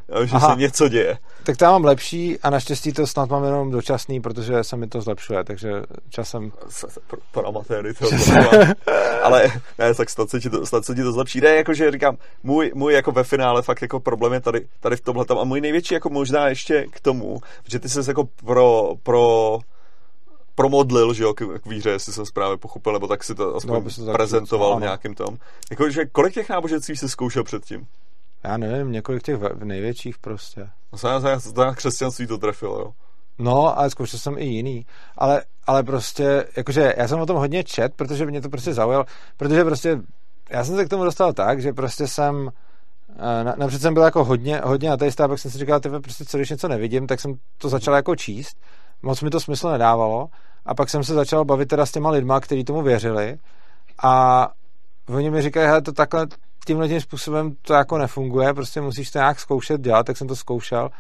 Já 0.09 0.19
vím, 0.19 0.29
že 0.29 0.35
Aha. 0.35 0.55
se 0.55 0.61
něco 0.61 0.89
děje. 0.89 1.19
Tak 1.43 1.57
tam 1.57 1.73
mám 1.73 1.85
lepší 1.85 2.39
a 2.43 2.51
naštěstí 2.51 2.93
to 2.93 3.07
snad 3.07 3.31
mám 3.31 3.45
jenom 3.45 3.71
dočasný, 3.71 4.21
protože 4.21 4.65
se 4.65 4.77
mi 4.77 4.87
to 4.87 5.01
zlepšuje, 5.01 5.45
takže 5.45 5.71
časem... 6.09 6.53
Pro, 7.07 7.19
pro 7.33 7.49
amatéry 7.49 7.95
to 7.95 8.07
Ale 9.23 9.53
ne, 9.79 9.95
tak 9.95 10.11
snad 10.11 10.31
se 10.31 10.41
ti 10.41 10.51
to, 10.51 10.67
snad 10.67 10.85
se 10.85 10.95
ti 10.95 11.03
to 11.03 11.13
zlepší. 11.13 11.41
Ne, 11.41 11.49
jakože 11.49 11.91
říkám, 11.91 12.17
můj, 12.43 12.73
můj 12.75 12.93
jako 12.93 13.13
ve 13.13 13.25
finále 13.25 13.63
fakt 13.63 13.83
jako 13.83 14.01
problém 14.01 14.33
je 14.33 14.41
tady, 14.41 14.67
tady 14.81 14.97
v 14.97 15.01
tomhle 15.01 15.25
tam. 15.25 15.39
A 15.39 15.45
můj 15.45 15.61
největší 15.61 15.95
jako 15.95 16.11
možná 16.11 16.49
ještě 16.49 16.87
k 16.91 17.01
tomu, 17.01 17.41
že 17.69 17.79
ty 17.79 17.89
jsi 17.89 18.01
jako 18.09 18.29
pro, 18.45 18.93
pro 19.03 19.59
promodlil, 20.57 21.15
že 21.15 21.23
jo, 21.23 21.35
k, 21.35 21.59
k 21.63 21.67
víře, 21.67 21.91
jestli 21.91 22.13
jsem 22.13 22.27
správně 22.27 22.57
pochopil, 22.57 22.93
nebo 22.93 23.07
tak 23.07 23.25
si 23.25 23.35
to 23.35 23.57
aspoň 23.57 23.85
no, 23.85 24.05
to 24.07 24.13
prezentoval 24.13 24.77
v 24.77 24.81
nějakým 24.81 25.15
tom. 25.15 25.37
Jako, 25.71 25.91
že 25.91 26.07
kolik 26.07 26.35
těch 26.35 26.49
náboženství 26.49 26.97
jsi 26.97 27.09
zkoušel 27.09 27.45
předtím? 27.45 27.87
Já 28.45 28.57
nevím, 28.57 28.93
několik 28.93 29.23
těch 29.23 29.39
největších 29.65 30.19
prostě. 30.19 30.69
No, 30.93 31.11
já, 31.11 31.41
já, 31.65 31.75
křesťanství 31.75 32.27
to 32.27 32.39
trefilo, 32.39 32.79
jo. 32.79 32.93
No, 33.39 33.79
ale 33.79 33.91
zkoušel 33.91 34.19
jsem 34.19 34.39
i 34.39 34.45
jiný. 34.45 34.87
Ale, 35.19 35.43
ale 35.67 35.83
prostě, 35.83 36.45
jakože 36.57 36.95
já 36.97 37.09
jsem 37.09 37.21
o 37.21 37.27
tom 37.27 37.37
hodně 37.37 37.65
čet, 37.65 37.95
protože 37.97 38.27
mě 38.27 38.41
to 38.41 38.49
prostě 38.49 38.75
zaujalo, 38.75 39.05
protože 39.37 39.65
prostě 39.65 40.01
já 40.51 40.65
jsem 40.65 40.77
se 40.77 40.85
k 40.85 40.89
tomu 40.89 41.05
dostal 41.05 41.33
tak, 41.33 41.63
že 41.63 41.73
prostě 41.73 42.09
jsem 42.09 42.51
eh, 43.11 43.55
napřed 43.57 43.83
jsem 43.83 43.95
byl 43.95 44.03
jako 44.03 44.25
hodně, 44.25 44.61
hodně 44.65 44.91
ateista 44.91 45.25
a 45.25 45.29
pak 45.29 45.39
jsem 45.39 45.51
si 45.51 45.59
říkal, 45.59 45.81
tebe 45.81 46.01
prostě 46.01 46.25
co 46.25 46.39
když 46.39 46.51
něco 46.51 46.69
nevidím, 46.69 47.07
tak 47.07 47.21
jsem 47.21 47.35
to 47.59 47.69
začal 47.69 47.95
jako 47.95 48.17
číst 48.17 48.57
moc 49.03 49.23
mi 49.23 49.31
to 49.31 49.41
smysl 49.41 49.71
nedávalo. 49.71 50.29
A 50.67 50.75
pak 50.75 50.91
jsem 50.91 51.05
se 51.05 51.15
začal 51.15 51.45
bavit 51.45 51.67
teda 51.67 51.87
s 51.87 51.93
těma 51.93 52.11
lidma, 52.11 52.41
kteří 52.41 52.65
tomu 52.65 52.83
věřili. 52.83 53.39
A 54.03 54.49
oni 55.09 55.31
mi 55.31 55.43
říkají, 55.43 55.67
hele, 55.67 55.83
to 55.83 55.93
takhle 55.93 56.27
tímhle 56.67 56.89
tím 56.89 57.01
způsobem 57.01 57.55
to 57.63 57.75
jako 57.75 57.99
nefunguje, 57.99 58.55
prostě 58.55 58.81
musíš 58.81 59.11
to 59.11 59.19
nějak 59.19 59.41
zkoušet 59.41 59.81
dělat, 59.81 60.07
tak 60.07 60.17
jsem 60.17 60.29
to 60.29 60.37
zkoušel. 60.37 60.91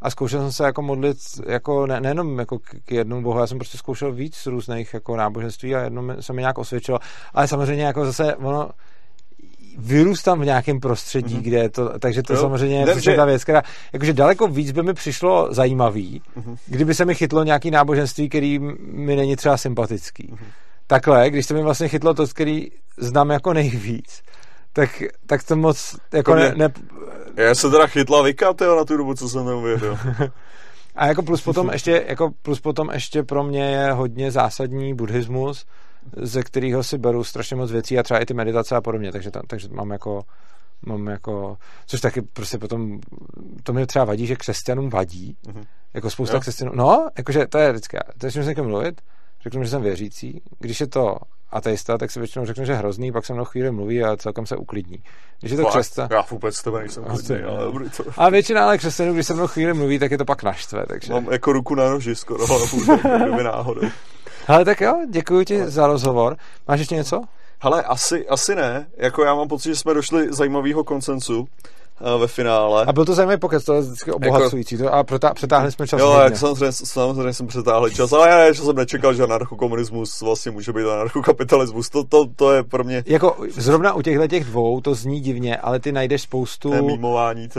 A 0.00 0.10
zkoušel 0.10 0.40
jsem 0.40 0.52
se 0.52 0.64
jako 0.64 0.82
modlit 0.82 1.16
jako 1.46 1.86
ne, 1.86 2.00
nejenom 2.00 2.38
jako 2.38 2.58
k, 2.58 2.90
jednomu 2.90 3.22
bohu, 3.22 3.38
já 3.38 3.46
jsem 3.46 3.58
prostě 3.58 3.78
zkoušel 3.78 4.12
víc 4.12 4.46
různých 4.46 4.94
jako 4.94 5.16
náboženství 5.16 5.74
a 5.74 5.80
jedno 5.80 6.22
se 6.22 6.32
mi 6.32 6.42
nějak 6.42 6.58
osvědčilo, 6.58 6.98
ale 7.34 7.48
samozřejmě 7.48 7.84
jako 7.84 8.06
zase 8.06 8.36
ono 8.36 8.70
vyrůstám 9.78 10.40
v 10.40 10.44
nějakém 10.44 10.80
prostředí, 10.80 11.36
mm-hmm. 11.36 11.42
kde 11.42 11.58
je 11.58 11.68
to, 11.68 11.98
takže 11.98 12.22
to 12.22 12.32
jo. 12.32 12.40
samozřejmě 12.40 12.78
je 12.78 12.86
prostě 12.86 13.16
ta 13.16 13.24
věc, 13.24 13.42
která, 13.42 13.62
jakože 13.92 14.12
daleko 14.12 14.48
víc 14.48 14.72
by 14.72 14.82
mi 14.82 14.94
přišlo 14.94 15.48
zajímavý, 15.50 16.22
mm-hmm. 16.36 16.56
kdyby 16.66 16.94
se 16.94 17.04
mi 17.04 17.14
chytlo 17.14 17.44
nějaký 17.44 17.70
náboženství, 17.70 18.28
který 18.28 18.58
mi 18.82 19.16
není 19.16 19.36
třeba 19.36 19.56
sympatický. 19.56 20.28
Mm-hmm. 20.32 20.46
Takhle, 20.86 21.30
když 21.30 21.46
se 21.46 21.54
mi 21.54 21.62
vlastně 21.62 21.88
chytlo 21.88 22.14
to, 22.14 22.26
který 22.26 22.68
znám 22.96 23.30
jako 23.30 23.52
nejvíc, 23.52 24.22
tak, 24.72 25.02
tak 25.26 25.42
to 25.42 25.56
moc 25.56 25.96
jako 26.12 26.34
ne, 26.34 26.54
ne... 26.56 26.68
Já 27.36 27.54
se 27.54 27.70
teda 27.70 27.86
chytla 27.86 28.22
vyka, 28.22 28.54
na 28.76 28.84
tu 28.84 28.96
dobu, 28.96 29.14
co 29.14 29.28
jsem 29.28 29.46
neuvěřil. 29.46 29.98
A 30.96 31.06
jako 31.06 31.22
plus 31.22 31.42
potom 31.42 31.70
ještě, 31.72 32.04
jako 32.08 32.30
plus 32.42 32.60
potom 32.60 32.90
ještě 32.92 33.22
pro 33.22 33.42
mě 33.42 33.64
je 33.64 33.92
hodně 33.92 34.30
zásadní 34.30 34.94
buddhismus, 34.94 35.66
ze 36.16 36.42
kterého 36.42 36.82
si 36.82 36.98
beru 36.98 37.24
strašně 37.24 37.56
moc 37.56 37.70
věcí 37.72 37.98
a 37.98 38.02
třeba 38.02 38.20
i 38.20 38.26
ty 38.26 38.34
meditace 38.34 38.76
a 38.76 38.80
podobně, 38.80 39.12
takže, 39.12 39.30
tam, 39.30 39.42
takže 39.46 39.68
mám 39.68 39.90
jako 39.90 40.22
mám 40.86 41.06
jako, 41.06 41.56
což 41.86 42.00
taky 42.00 42.22
prostě 42.22 42.58
potom, 42.58 43.00
to 43.62 43.72
mi 43.72 43.86
třeba 43.86 44.04
vadí, 44.04 44.26
že 44.26 44.36
křesťanům 44.36 44.90
vadí, 44.90 45.36
mm-hmm. 45.46 45.64
jako 45.94 46.10
spousta 46.10 46.36
jo. 46.36 46.40
křesťanů, 46.40 46.72
no, 46.74 47.08
jakože 47.18 47.46
to 47.46 47.58
je 47.58 47.72
vždycky, 47.72 47.98
to 48.18 48.26
je, 48.26 48.30
s 48.30 48.46
někým 48.46 48.64
mluvit, 48.64 49.00
řeknu, 49.42 49.64
že 49.64 49.70
jsem 49.70 49.82
věřící, 49.82 50.42
když 50.58 50.80
je 50.80 50.86
to 50.86 51.16
ateista, 51.52 51.98
tak 51.98 52.10
si 52.10 52.18
většinou 52.18 52.46
řeknu, 52.46 52.64
že 52.64 52.74
hrozný, 52.74 53.12
pak 53.12 53.26
se 53.26 53.32
mnou 53.32 53.44
chvíli 53.44 53.70
mluví 53.70 54.04
a 54.04 54.16
celkem 54.16 54.46
se 54.46 54.56
uklidní. 54.56 54.98
Když 55.40 55.52
je 55.52 55.58
to 55.58 55.64
křesťan... 55.64 56.08
Já 56.10 56.24
vůbec 56.30 56.56
s 56.56 56.62
tebe 56.62 56.78
nejsem 56.78 57.04
klidný, 57.04 57.42
ale 57.42 57.88
to... 57.96 58.04
A 58.16 58.28
většina 58.28 58.64
ale 58.64 58.78
křesťanů, 58.78 59.14
když 59.14 59.26
se 59.26 59.34
mnou 59.34 59.46
chvíli 59.46 59.74
mluví, 59.74 59.98
tak 59.98 60.10
je 60.10 60.18
to 60.18 60.24
pak 60.24 60.42
naštve, 60.42 60.86
takže... 60.86 61.12
Mám 61.12 61.32
jako 61.32 61.52
ruku 61.52 61.74
na 61.74 61.90
noži 61.90 62.14
skoro, 62.14 62.54
ale 62.54 62.66
půjde, 62.70 62.98
kdyby 63.16 63.42
náhodou. 63.44 63.82
Ale 64.48 64.64
tak 64.64 64.80
jo, 64.80 64.94
děkuji 65.10 65.44
ti 65.44 65.60
ale... 65.60 65.70
za 65.70 65.86
rozhovor. 65.86 66.36
Máš 66.68 66.78
ještě 66.78 66.94
něco? 66.94 67.22
Hele, 67.60 67.82
asi, 67.82 68.28
asi 68.28 68.54
ne. 68.54 68.86
Jako 68.96 69.24
já 69.24 69.34
mám 69.34 69.48
pocit, 69.48 69.68
že 69.68 69.76
jsme 69.76 69.94
došli 69.94 70.32
zajímavého 70.32 70.84
koncensu 70.84 71.48
ve 72.18 72.26
finále. 72.26 72.84
A 72.86 72.92
byl 72.92 73.04
to 73.04 73.14
zajímavý 73.14 73.38
pokec, 73.38 73.64
to 73.64 73.74
je 73.74 73.80
vždycky 73.80 74.10
jako- 74.10 74.16
obohacující. 74.16 74.78
To, 74.78 74.94
a 74.94 75.04
protá, 75.04 75.34
přetáhli 75.34 75.72
jsme 75.72 75.86
čas. 75.86 76.00
Jo, 76.00 76.20
jak 76.24 76.36
samozřejmě, 76.36 76.72
samozřejmě 76.72 77.32
jsem 77.32 77.46
přetáhl 77.46 77.90
čas, 77.90 78.12
ale 78.12 78.28
já, 78.28 78.38
já 78.38 78.54
jsem 78.54 78.76
nečekal, 78.76 79.14
že 79.14 79.22
anarchokomunismus 79.22 80.20
vlastně 80.20 80.50
může 80.50 80.72
být 80.72 80.88
anarchokapitalismus. 80.88 81.90
To, 81.90 82.04
to, 82.04 82.26
to 82.36 82.52
je 82.52 82.62
pro 82.62 82.84
mě... 82.84 83.04
Jako 83.06 83.36
zrovna 83.56 83.94
u 83.94 84.02
těchto 84.02 84.28
těch 84.28 84.44
dvou 84.44 84.80
to 84.80 84.94
zní 84.94 85.20
divně, 85.20 85.56
ale 85.56 85.80
ty 85.80 85.92
najdeš 85.92 86.22
spoustu... 86.22 86.70
To 86.70 86.76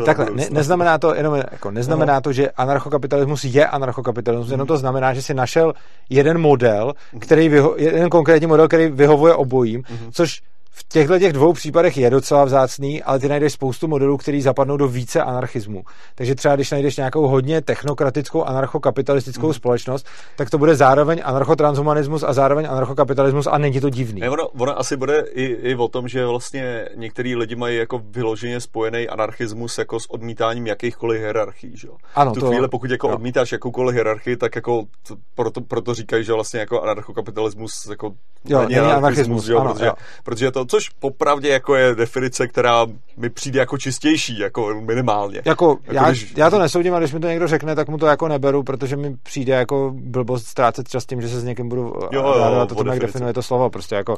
Takhle, 0.05 0.27
ne, 0.33 0.47
neznamená 0.51 0.97
to, 0.97 1.15
jenom, 1.15 1.35
jako, 1.35 1.71
neznamená 1.71 2.21
to, 2.21 2.33
že 2.33 2.51
anarchokapitalismus 2.51 3.43
je 3.43 3.67
anarchokapitalismus, 3.67 4.51
jenom 4.51 4.67
to 4.67 4.77
znamená, 4.77 5.13
že 5.13 5.21
si 5.21 5.33
našel 5.33 5.73
jeden 6.09 6.37
model, 6.37 6.93
který 7.19 7.49
vyho, 7.49 7.75
jeden 7.77 8.09
konkrétní 8.09 8.47
model, 8.47 8.67
který 8.67 8.87
vyhovuje 8.87 9.33
obojím, 9.33 9.81
mm-hmm. 9.81 10.09
což 10.11 10.41
v 10.75 10.83
těchto 10.83 11.19
těch 11.19 11.33
dvou 11.33 11.53
případech 11.53 11.97
je 11.97 12.09
docela 12.09 12.45
vzácný, 12.45 13.03
ale 13.03 13.19
ty 13.19 13.27
najdeš 13.27 13.53
spoustu 13.53 13.87
modelů, 13.87 14.17
který 14.17 14.41
zapadnou 14.41 14.77
do 14.77 14.87
více 14.87 15.21
anarchismu. 15.21 15.83
Takže 16.15 16.35
třeba 16.35 16.55
když 16.55 16.71
najdeš 16.71 16.97
nějakou 16.97 17.27
hodně 17.27 17.61
technokratickou 17.61 18.43
anarchokapitalistickou 18.43 19.47
mm. 19.47 19.53
společnost, 19.53 20.07
tak 20.35 20.49
to 20.49 20.57
bude 20.57 20.75
zároveň 20.75 21.21
anarchotranshumanismus 21.23 22.23
a 22.23 22.33
zároveň 22.33 22.67
anarchokapitalismus 22.69 23.47
a 23.47 23.57
není 23.57 23.79
to 23.79 23.89
divný. 23.89 24.21
Ne, 24.21 24.29
ono, 24.29 24.47
ono 24.47 24.79
asi 24.79 24.97
bude 24.97 25.19
i, 25.19 25.43
i 25.43 25.75
o 25.75 25.87
tom, 25.87 26.07
že 26.07 26.25
vlastně 26.25 26.89
některý 26.95 27.35
lidi 27.35 27.55
mají 27.55 27.77
jako 27.77 28.01
vyloženě 28.09 28.61
spojený 28.61 29.07
anarchismus 29.07 29.77
jako 29.77 29.99
s 29.99 30.09
odmítáním 30.09 30.67
jakýchkoliv 30.67 31.21
hierarchií. 31.21 31.77
Že? 31.77 31.87
Ano, 32.15 32.31
v 32.31 32.33
tu 32.33 32.39
to, 32.39 32.47
chvíli, 32.47 32.67
pokud 32.67 32.91
jako 32.91 33.07
jo. 33.07 33.13
odmítáš 33.13 33.51
jakoukoliv 33.51 33.93
hierarchii, 33.93 34.37
tak 34.37 34.55
jako 34.55 34.83
to, 35.07 35.15
proto, 35.35 35.61
proto 35.61 35.93
říkají, 35.93 36.23
že 36.23 36.33
vlastně 36.33 36.59
jako 36.59 36.81
anarchokapitalismus 36.81 37.87
jako 37.89 38.13
jo, 38.45 38.59
není, 38.59 38.75
není 38.75 38.77
anarchismus, 38.77 38.97
anarchismus 38.97 39.47
jo, 39.47 39.59
ano, 39.59 39.73
protože, 39.73 39.85
jo. 39.85 39.93
protože 40.23 40.51
to 40.51 40.62
což 40.65 40.89
popravdě 40.89 41.49
jako 41.49 41.75
je 41.75 41.95
definice, 41.95 42.47
která 42.47 42.85
mi 43.17 43.29
přijde 43.29 43.59
jako 43.59 43.77
čistější, 43.77 44.39
jako 44.39 44.81
minimálně. 44.81 45.41
Jako, 45.45 45.77
jako 45.83 45.95
já, 45.95 46.09
když... 46.09 46.33
já 46.37 46.49
to 46.49 46.59
nesoudím, 46.59 46.93
ale 46.93 47.01
když 47.01 47.13
mi 47.13 47.19
to 47.19 47.27
někdo 47.27 47.47
řekne, 47.47 47.75
tak 47.75 47.87
mu 47.87 47.97
to 47.97 48.05
jako 48.05 48.27
neberu, 48.27 48.63
protože 48.63 48.95
mi 48.95 49.15
přijde 49.23 49.53
jako 49.53 49.91
blbost 49.95 50.47
ztrácet 50.47 50.89
čas 50.89 51.05
tím, 51.05 51.21
že 51.21 51.29
se 51.29 51.39
s 51.39 51.43
někým 51.43 51.69
budu 51.69 51.93
jo, 52.11 52.67
to, 52.67 52.89
jak 52.89 52.99
definuje 52.99 53.33
to 53.33 53.41
slovo. 53.41 53.69
Prostě 53.69 53.95
jako, 53.95 54.17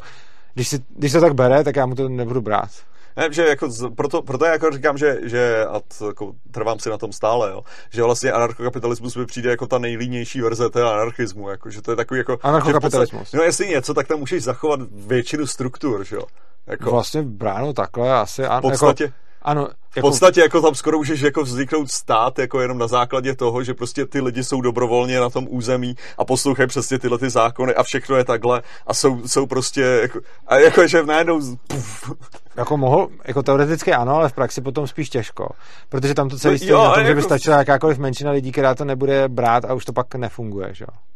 když, 0.53 0.67
si, 0.67 0.80
když 0.98 1.11
se 1.11 1.22
tak 1.22 1.33
bere, 1.33 1.64
tak 1.64 1.75
já 1.75 1.85
mu 1.85 1.95
to 1.95 2.09
nebudu 2.09 2.41
brát. 2.41 2.69
Ne, 3.18 3.34
že 3.34 3.48
jako, 3.48 3.69
proto, 3.95 4.22
proto 4.22 4.45
jako 4.45 4.72
říkám, 4.72 4.98
že, 4.98 5.18
že 5.24 5.66
a 5.66 5.80
t, 5.80 6.06
jako, 6.08 6.34
trvám 6.52 6.80
si 6.80 6.90
na 6.90 6.98
tom 6.98 7.11
stále, 7.11 7.52
jo, 7.52 7.61
že 7.90 8.03
vlastně 8.03 8.32
anarchokapitalismus 8.32 9.16
mi 9.16 9.26
přijde 9.26 9.50
jako 9.50 9.68
ta 9.68 9.77
nejlínější 9.77 10.42
verze 10.42 10.69
toho 10.69 10.94
anarchismu, 10.94 11.50
jako, 11.50 11.69
že 11.69 11.82
to 11.82 11.92
je 11.92 11.98
takový 11.98 12.18
jako... 12.18 12.38
Anarchokapitalismus. 12.42 13.19
Podstatě, 13.19 13.38
no 13.38 13.44
jestli 13.44 13.68
něco, 13.68 13.94
tak 13.94 14.08
tam 14.08 14.19
můžeš 14.19 14.44
zachovat 14.44 14.80
většinu 14.92 15.48
struktur, 15.48 16.06
že 16.06 16.16
jo. 16.16 16.24
Jako, 16.68 16.92
vlastně 16.92 17.24
bráno 17.24 17.74
takhle 17.74 18.14
asi. 18.14 18.44
V 18.44 18.61
podstatě, 18.61 19.03
jako, 19.03 19.16
ano, 19.45 19.67
v 19.90 19.98
jako... 19.98 20.07
podstatě 20.07 20.41
jako 20.41 20.61
tam 20.61 20.75
skoro 20.75 20.98
můžeš 20.98 21.22
jako 21.22 21.43
vzniknout 21.43 21.91
stát 21.91 22.40
jako 22.40 22.61
jenom 22.61 22.77
na 22.77 22.88
základě 22.88 23.35
toho, 23.35 23.64
že 23.64 23.74
prostě 23.74 24.06
ty 24.06 24.22
lidi 24.22 24.43
jsou 24.43 24.61
dobrovolně 24.61 25.19
na 25.19 25.30
tom 25.30 25.48
území 25.49 25.95
a 26.17 26.25
poslouchají 26.25 26.67
přesně 26.67 26.99
tyhle 26.99 27.17
ty 27.17 27.30
zákony 27.30 27.75
a 27.75 27.83
všechno 27.83 28.15
je 28.15 28.24
takhle 28.24 28.61
a 28.88 28.93
jsou, 28.93 29.27
jsou 29.27 29.45
prostě 29.45 29.82
jako, 29.82 30.19
a 30.48 30.56
jako 30.57 30.88
že 30.88 31.03
najednou 31.03 31.41
puf. 31.67 32.11
Jako 32.57 32.77
mohl, 32.77 33.07
jako 33.25 33.43
teoreticky 33.43 33.93
ano, 33.93 34.15
ale 34.15 34.30
v 34.30 34.33
praxi 34.33 34.61
potom 34.61 34.88
spíš 34.88 35.09
těžko, 35.09 35.49
protože 35.90 36.14
tam 36.14 36.30
to 36.30 36.38
celý 36.38 36.53
no, 36.53 36.57
stojí 36.57 36.72
na 36.72 36.90
tom, 36.90 36.99
jako... 36.99 37.07
že 37.07 37.15
by 37.15 37.22
stačila 37.22 37.57
jakákoliv 37.57 37.98
menšina 37.98 38.32
lidí, 38.32 38.51
která 38.51 38.75
to 38.75 38.85
nebude 38.85 39.27
brát 39.27 39.65
a 39.65 39.74
už 39.74 39.85
to 39.85 39.93
pak 39.93 40.15
nefunguje, 40.15 40.74
že 40.74 40.83
jo. 40.83 41.15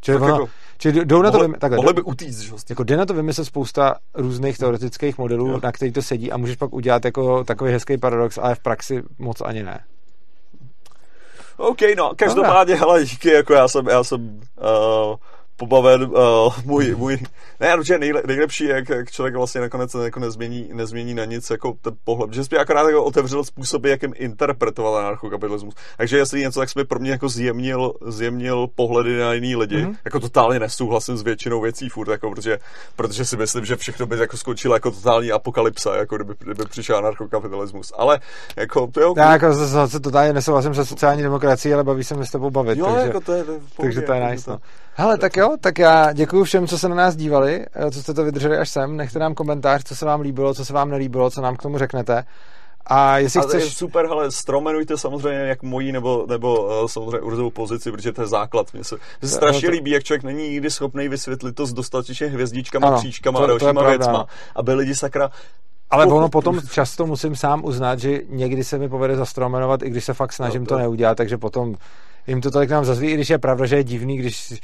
Čili, 0.00 0.16
ono, 0.16 0.28
jako, 0.28 0.48
čili 0.78 1.04
jdou 1.04 1.22
na 1.22 1.30
to 1.30 1.38
vymyslet, 1.38 1.60
takhle, 1.60 1.76
mohli 1.76 1.92
by 1.92 2.02
utíct, 2.02 2.40
že? 2.40 2.52
Jako 2.68 2.84
jde 2.84 2.96
na 2.96 3.06
to 3.06 3.14
vymyslet 3.14 3.44
spousta 3.44 3.94
různých 4.14 4.58
teoretických 4.58 5.18
modelů, 5.18 5.48
jo. 5.48 5.60
na 5.62 5.72
který 5.72 5.92
to 5.92 6.02
sedí 6.02 6.32
a 6.32 6.36
můžeš 6.36 6.56
pak 6.56 6.72
udělat 6.72 7.04
jako 7.04 7.44
takový 7.44 7.72
hezký 7.72 7.98
paradox, 7.98 8.38
ale 8.38 8.54
v 8.54 8.60
praxi 8.60 9.02
moc 9.18 9.40
ani 9.40 9.62
ne. 9.62 9.84
OK, 11.56 11.78
no, 11.96 12.12
každopádně, 12.16 12.74
hele, 12.74 13.04
díky, 13.04 13.28
jako 13.28 13.52
já 13.52 13.68
jsem, 13.68 13.86
já 13.86 14.04
jsem 14.04 14.40
uh, 15.10 15.16
pobaven 15.60 16.02
uh, 16.02 16.54
můj, 16.64 16.94
můj, 16.96 17.18
ne, 17.60 17.76
určitě 17.76 17.98
nejle, 17.98 18.22
nejlepší, 18.26 18.64
jak, 18.64 18.88
jak 18.88 19.10
člověk 19.10 19.36
vlastně 19.36 19.60
nakonec 19.60 19.94
jako 19.94 20.20
nezmění, 20.20 20.70
nezmění 20.72 21.14
na 21.14 21.24
nic 21.24 21.50
jako 21.50 21.74
ten 21.82 21.94
pohled, 22.04 22.32
že 22.32 22.44
jsi 22.44 22.58
akorát 22.58 22.86
jako 22.86 23.04
otevřel 23.04 23.44
způsoby, 23.44 23.90
jakým 23.90 24.12
interpretoval 24.16 24.96
anarchokapitalismus. 24.96 25.74
Takže 25.96 26.16
jestli 26.16 26.40
něco, 26.40 26.60
tak 26.60 26.70
jsi 26.70 26.84
pro 26.84 26.98
mě 26.98 27.10
jako 27.10 27.28
zjemnil, 27.28 27.92
zjemnil 28.06 28.66
pohledy 28.74 29.18
na 29.18 29.32
jiný 29.32 29.56
lidi. 29.56 29.84
Mm-hmm. 29.84 29.96
Jako 30.04 30.20
totálně 30.20 30.60
nesouhlasím 30.60 31.16
s 31.16 31.22
většinou 31.22 31.60
věcí 31.60 31.88
furt, 31.88 32.10
jako, 32.10 32.30
protože, 32.30 32.58
protože 32.96 33.24
si 33.24 33.36
myslím, 33.36 33.64
že 33.64 33.76
všechno 33.76 34.06
by 34.06 34.18
jako 34.18 34.36
skončilo 34.36 34.74
jako 34.74 34.90
totální 34.90 35.32
apokalypsa, 35.32 35.96
jako 35.96 36.16
kdyby, 36.16 36.34
kdyby 36.38 36.64
přišel 36.64 36.96
anarchokapitalismus. 36.96 37.92
Ale 37.96 38.20
jako 38.56 38.86
to 38.86 39.00
jo. 39.00 39.14
Já 39.16 39.32
jako 39.32 39.52
zase 39.52 40.00
totálně 40.00 40.32
nesouhlasím 40.32 40.74
se 40.74 40.86
sociální 40.86 41.22
demokracií, 41.22 41.74
ale 41.74 41.84
baví 41.84 42.04
se 42.04 42.14
mi 42.14 42.26
s 42.26 42.30
tebou 42.30 42.50
bavit. 42.50 42.78
Jo, 42.78 42.86
takže, 42.86 43.06
jako 43.06 43.20
to 43.20 43.32
je, 43.32 43.44
to 43.44 43.52
je 43.52 43.60
takže 43.80 44.00
to 44.00 44.12
je 44.12 44.30
nice. 44.30 44.50
No. 44.50 44.58
Hele, 44.94 45.18
tak 45.18 45.36
jo, 45.36 45.56
tak 45.60 45.78
já 45.78 46.12
děkuji 46.12 46.44
všem, 46.44 46.66
co 46.66 46.78
se 46.78 46.88
na 46.88 46.94
nás 46.94 47.16
dívali, 47.16 47.66
eh, 47.74 47.90
co 47.90 48.02
jste 48.02 48.14
to 48.14 48.24
vydrželi 48.24 48.58
až 48.58 48.68
sem. 48.68 48.96
Nechte 48.96 49.18
nám 49.18 49.34
komentář, 49.34 49.84
co 49.84 49.96
se 49.96 50.06
vám 50.06 50.20
líbilo, 50.20 50.54
co 50.54 50.64
se 50.64 50.72
vám 50.72 50.90
nelíbilo, 50.90 51.30
co 51.30 51.40
nám 51.40 51.56
k 51.56 51.62
tomu 51.62 51.78
řeknete. 51.78 52.24
A 52.86 53.18
jestli 53.18 53.40
a 53.40 53.42
chceš... 53.42 53.64
Je 53.64 53.70
super, 53.70 54.06
ale 54.06 54.30
stromenujte 54.30 54.98
samozřejmě 54.98 55.40
jak 55.40 55.62
mojí 55.62 55.92
nebo, 55.92 56.26
nebo 56.28 56.62
uh, 56.62 56.86
samozřejmě 56.86 57.20
urzovou 57.20 57.50
pozici, 57.50 57.92
protože 57.92 58.12
to 58.12 58.20
je 58.20 58.26
základ. 58.26 58.66
Mně 58.72 58.84
se, 58.84 58.94
mně 58.94 59.28
se 59.28 59.34
strašně 59.34 59.68
to... 59.68 59.72
líbí, 59.72 59.90
jak 59.90 60.04
člověk 60.04 60.22
není 60.22 60.48
nikdy 60.48 60.70
schopný 60.70 61.08
vysvětlit 61.08 61.54
to 61.54 61.66
s 61.66 61.72
dostatečně 61.72 62.26
hvězdičkama, 62.26 62.88
ano, 62.88 62.98
křížkama 62.98 63.38
to, 63.38 63.44
a 63.44 63.46
dalšíma 63.46 63.88
věcma, 63.88 64.26
aby 64.54 64.74
lidi 64.74 64.94
sakra 64.94 65.30
ale 65.90 66.06
ono 66.06 66.28
potom 66.28 66.60
často 66.70 67.06
musím 67.06 67.36
sám 67.36 67.64
uznat, 67.64 67.98
že 67.98 68.20
někdy 68.28 68.64
se 68.64 68.78
mi 68.78 68.88
povede 68.88 69.16
zastromenovat, 69.16 69.82
i 69.82 69.90
když 69.90 70.04
se 70.04 70.14
fakt 70.14 70.32
snažím 70.32 70.62
no 70.62 70.66
to... 70.66 70.74
to 70.74 70.78
neudělat, 70.78 71.16
takže 71.16 71.38
potom 71.38 71.74
jim 72.26 72.40
to 72.40 72.50
tolik 72.50 72.70
nám 72.70 72.84
zazví, 72.84 73.08
i 73.08 73.14
když 73.14 73.30
je 73.30 73.38
pravda, 73.38 73.66
že 73.66 73.76
je 73.76 73.84
divný, 73.84 74.18
když 74.18 74.54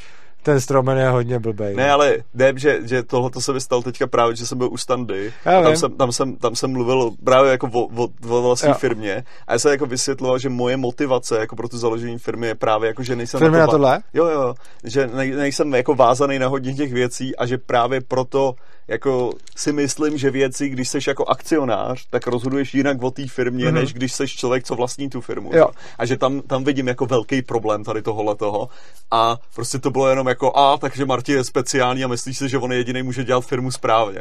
ten 0.47 0.61
stromen 0.61 0.99
je 0.99 1.09
hodně 1.09 1.39
blbej. 1.39 1.75
Ne, 1.75 1.91
ale 1.91 2.17
ne, 2.35 2.53
že, 2.57 2.79
že 2.85 3.03
tohle 3.03 3.31
se 3.39 3.53
mi 3.53 3.61
stalo 3.61 3.83
teďka 3.83 4.07
právě, 4.07 4.37
že 4.37 4.47
jsem 4.47 4.59
byl 4.59 4.69
u 4.73 4.77
standy 4.77 5.33
a 5.45 5.63
tam 5.63 5.77
jsem, 5.77 5.93
tam, 5.93 6.13
jsem, 6.13 6.37
tam 6.37 6.57
jsem 6.57 6.71
mluvil 6.71 7.11
právě 7.25 7.51
jako 7.51 7.67
o, 7.67 8.05
o, 8.05 8.09
o 8.29 8.43
vlastní 8.43 8.69
jo. 8.69 8.75
firmě 8.75 9.25
a 9.47 9.53
já 9.53 9.59
jsem 9.59 9.71
jako 9.71 9.87
vysvětloval, 9.87 10.39
že 10.39 10.49
moje 10.49 10.77
motivace 10.77 11.39
jako 11.39 11.57
pro 11.57 11.69
to 11.69 11.79
založení 11.79 12.19
firmy 12.19 12.47
je 12.47 12.55
právě 12.55 12.87
jako, 12.89 13.03
že 13.03 13.17
nejsem 13.17 13.41
Firmy 13.41 13.59
na, 13.59 13.67
to, 13.67 13.73
na 13.73 13.79
tohle? 13.79 14.01
Jo, 14.15 14.27
jo, 14.27 14.55
že 14.85 15.07
ne, 15.07 15.27
nejsem 15.27 15.75
jako 15.75 15.95
vázaný 15.95 16.39
na 16.39 16.49
hodně 16.49 16.75
těch 16.75 16.93
věcí 16.93 17.37
a 17.37 17.47
že 17.47 17.59
právě 17.59 18.01
proto 18.01 18.55
jako 18.89 19.31
si 19.57 19.73
myslím, 19.73 20.19
že 20.19 20.31
věci, 20.31 20.69
když 20.69 20.89
jsi 20.89 20.99
jako 21.07 21.25
akcionář, 21.29 22.07
tak 22.11 22.27
rozhoduješ 22.27 22.75
jinak 22.75 23.03
o 23.03 23.11
té 23.11 23.27
firmě, 23.29 23.65
mm-hmm. 23.65 23.73
než 23.73 23.95
když 23.95 24.13
jsi 24.13 24.29
člověk, 24.29 24.65
co 24.65 24.75
vlastní 24.75 25.11
tu 25.11 25.21
firmu. 25.21 25.51
Jo. 25.55 25.69
A 25.99 26.07
že 26.07 26.17
tam, 26.17 26.41
tam 26.41 26.65
vidím 26.65 26.89
jako 26.89 27.07
velký 27.07 27.43
problém 27.43 27.85
tady 27.85 28.03
tohohle 28.03 28.37
toho. 28.37 28.69
A 29.11 29.37
prostě 29.55 29.79
to 29.79 29.91
bylo 29.91 30.09
jenom 30.09 30.27
jako, 30.27 30.36
a 30.55 30.77
takže 30.79 31.05
Marti 31.05 31.33
je 31.33 31.45
speciální 31.45 32.05
a 32.05 32.09
myslíš 32.09 32.39
si, 32.39 32.49
že 32.49 32.59
on 32.59 32.73
jediný 32.73 33.03
může 33.03 33.25
dělat 33.25 33.41
firmu 33.41 33.71
správně. 33.71 34.21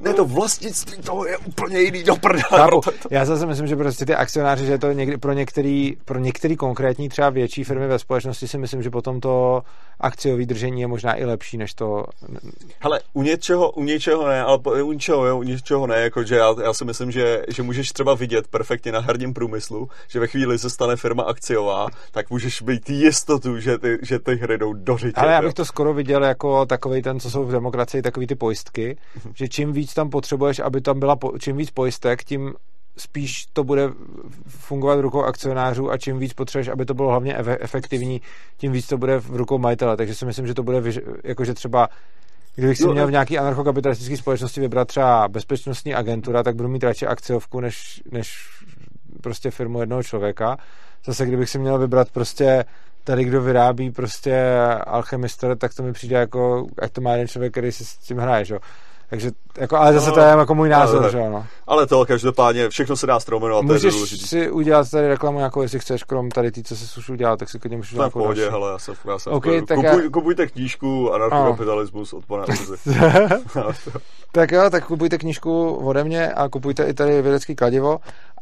Ne, 0.00 0.14
to 0.14 0.24
vlastnictví 0.24 1.02
toho 1.02 1.26
je 1.26 1.38
úplně 1.38 1.80
jiný 1.80 2.02
do 2.02 2.16
prdele. 2.16 2.70
Já 3.10 3.24
zase 3.24 3.46
myslím, 3.46 3.66
že 3.66 3.76
prostě 3.76 4.06
ty 4.06 4.14
akcionáři, 4.14 4.66
že 4.66 4.78
to 4.78 4.92
někdy 4.92 5.16
pro 5.16 5.32
některý, 5.32 5.96
pro 6.04 6.18
některý 6.18 6.56
konkrétní 6.56 7.08
třeba 7.08 7.30
větší 7.30 7.64
firmy 7.64 7.86
ve 7.86 7.98
společnosti 7.98 8.48
si 8.48 8.58
myslím, 8.58 8.82
že 8.82 8.90
potom 8.90 9.20
to 9.20 9.62
akciový 10.00 10.46
držení 10.46 10.80
je 10.80 10.86
možná 10.86 11.18
i 11.18 11.24
lepší, 11.24 11.56
než 11.56 11.74
to... 11.74 12.04
Hele, 12.80 13.00
u 13.12 13.22
něčeho, 13.22 13.70
u 13.70 13.84
něčeho 13.84 14.28
ne, 14.28 14.42
ale 14.42 14.58
u 14.58 14.92
něčeho, 14.92 15.26
jo, 15.26 15.38
u 15.38 15.42
něčeho 15.42 15.86
ne, 15.86 16.00
jakože 16.00 16.36
já, 16.36 16.54
já 16.62 16.72
si 16.72 16.84
myslím, 16.84 17.10
že, 17.10 17.44
že 17.48 17.62
můžeš 17.62 17.92
třeba 17.92 18.14
vidět 18.14 18.48
perfektně 18.48 18.92
na 18.92 19.00
herním 19.00 19.34
průmyslu, 19.34 19.88
že 20.08 20.20
ve 20.20 20.26
chvíli 20.26 20.58
se 20.58 20.70
stane 20.70 20.96
firma 20.96 21.22
akciová, 21.22 21.86
tak 22.10 22.30
můžeš 22.30 22.62
být 22.62 22.90
jistotu, 22.90 23.60
že 23.60 23.78
ty, 23.78 23.98
že 24.02 24.18
ty 24.18 24.36
hry 24.36 24.58
jdou 24.58 24.72
do. 24.72 24.96
Ale 25.22 25.32
já 25.32 25.42
bych 25.42 25.54
to 25.54 25.64
skoro 25.64 25.94
viděl 25.94 26.24
jako 26.24 26.66
takový 26.66 27.02
ten, 27.02 27.20
co 27.20 27.30
jsou 27.30 27.44
v 27.44 27.52
demokracii, 27.52 28.02
takový 28.02 28.26
ty 28.26 28.34
pojistky, 28.34 28.96
mm-hmm. 29.18 29.32
že 29.34 29.48
čím 29.48 29.72
víc 29.72 29.94
tam 29.94 30.10
potřebuješ, 30.10 30.58
aby 30.58 30.80
tam 30.80 30.98
byla, 30.98 31.18
čím 31.38 31.56
víc 31.56 31.70
pojistek, 31.70 32.24
tím 32.24 32.54
spíš 32.96 33.46
to 33.52 33.64
bude 33.64 33.88
fungovat 34.48 34.96
v 34.96 35.00
rukou 35.00 35.22
akcionářů 35.22 35.90
a 35.90 35.98
čím 35.98 36.18
víc 36.18 36.32
potřebuješ, 36.32 36.68
aby 36.68 36.84
to 36.84 36.94
bylo 36.94 37.08
hlavně 37.08 37.36
efektivní, 37.60 38.20
tím 38.56 38.72
víc 38.72 38.86
to 38.86 38.98
bude 38.98 39.20
v 39.20 39.36
rukou 39.36 39.58
majitele. 39.58 39.96
Takže 39.96 40.14
si 40.14 40.26
myslím, 40.26 40.46
že 40.46 40.54
to 40.54 40.62
bude, 40.62 40.82
jakože 41.24 41.54
třeba 41.54 41.88
Kdybych 42.54 42.78
si 42.78 42.88
měl 42.88 43.06
v 43.06 43.10
nějaký 43.10 43.38
anarchokapitalistické 43.38 44.16
společnosti 44.16 44.60
vybrat 44.60 44.88
třeba 44.88 45.28
bezpečnostní 45.28 45.94
agentura, 45.94 46.42
tak 46.42 46.56
budu 46.56 46.68
mít 46.68 46.84
radši 46.84 47.06
akciovku, 47.06 47.60
než, 47.60 48.02
než 48.10 48.48
prostě 49.20 49.50
firmu 49.50 49.80
jednoho 49.80 50.02
člověka. 50.02 50.56
Zase 51.04 51.26
kdybych 51.26 51.50
si 51.50 51.58
měl 51.58 51.78
vybrat 51.78 52.10
prostě 52.10 52.64
tady, 53.04 53.24
kdo 53.24 53.42
vyrábí 53.42 53.90
prostě 53.90 54.52
alchemistor, 54.86 55.56
tak 55.56 55.74
to 55.74 55.82
mi 55.82 55.92
přijde 55.92 56.16
jako, 56.16 56.66
ať 56.82 56.92
to 56.92 57.00
má 57.00 57.12
jeden 57.12 57.28
člověk, 57.28 57.52
který 57.52 57.72
si 57.72 57.84
s 57.84 57.96
tím 57.96 58.18
hraje, 58.18 58.44
že? 58.44 58.58
Takže, 59.12 59.30
jako, 59.58 59.76
ale 59.76 59.92
zase 59.92 60.08
no, 60.08 60.14
to 60.14 60.20
je 60.20 60.26
jako 60.26 60.54
můj 60.54 60.68
názor, 60.68 61.02
ale, 61.02 61.10
že 61.10 61.20
ano. 61.20 61.46
Ale 61.66 61.86
to 61.86 62.04
každopádně, 62.06 62.68
všechno 62.68 62.96
se 62.96 63.06
dá 63.06 63.20
stromenovat, 63.20 63.64
Můžeš 63.64 63.94
to 63.94 64.00
je 64.00 64.18
si 64.18 64.50
udělat 64.50 64.90
tady 64.90 65.08
reklamu, 65.08 65.40
jako 65.40 65.62
jestli 65.62 65.78
chceš, 65.78 66.04
krom 66.04 66.30
tady 66.30 66.50
ty, 66.50 66.62
co 66.62 66.76
se 66.76 67.00
už 67.00 67.08
udělal, 67.08 67.36
tak 67.36 67.48
si 67.48 67.58
klidně 67.58 67.76
můžeš 67.76 67.92
udělat. 67.92 68.12
pohodě, 68.12 68.50
hele, 68.50 68.72
já 68.72 68.78
jsem, 68.78 68.94
já 69.08 69.18
jsem 69.18 69.32
okay, 69.32 69.62
tak 69.62 69.76
Kupuj, 69.76 70.04
já... 70.04 70.10
Kupujte 70.10 70.46
knížku 70.46 71.12
Anarchokapitalismus 71.12 72.12
od 72.12 72.26
pana 72.26 72.44
Tak 74.32 74.52
jo, 74.52 74.70
tak 74.70 74.86
kupujte 74.86 75.18
knížku 75.18 75.74
ode 75.74 76.04
mě 76.04 76.32
a 76.32 76.48
kupujte 76.48 76.84
i 76.84 76.94
tady 76.94 77.22
vědecký 77.22 77.54
kladivo 77.54 77.98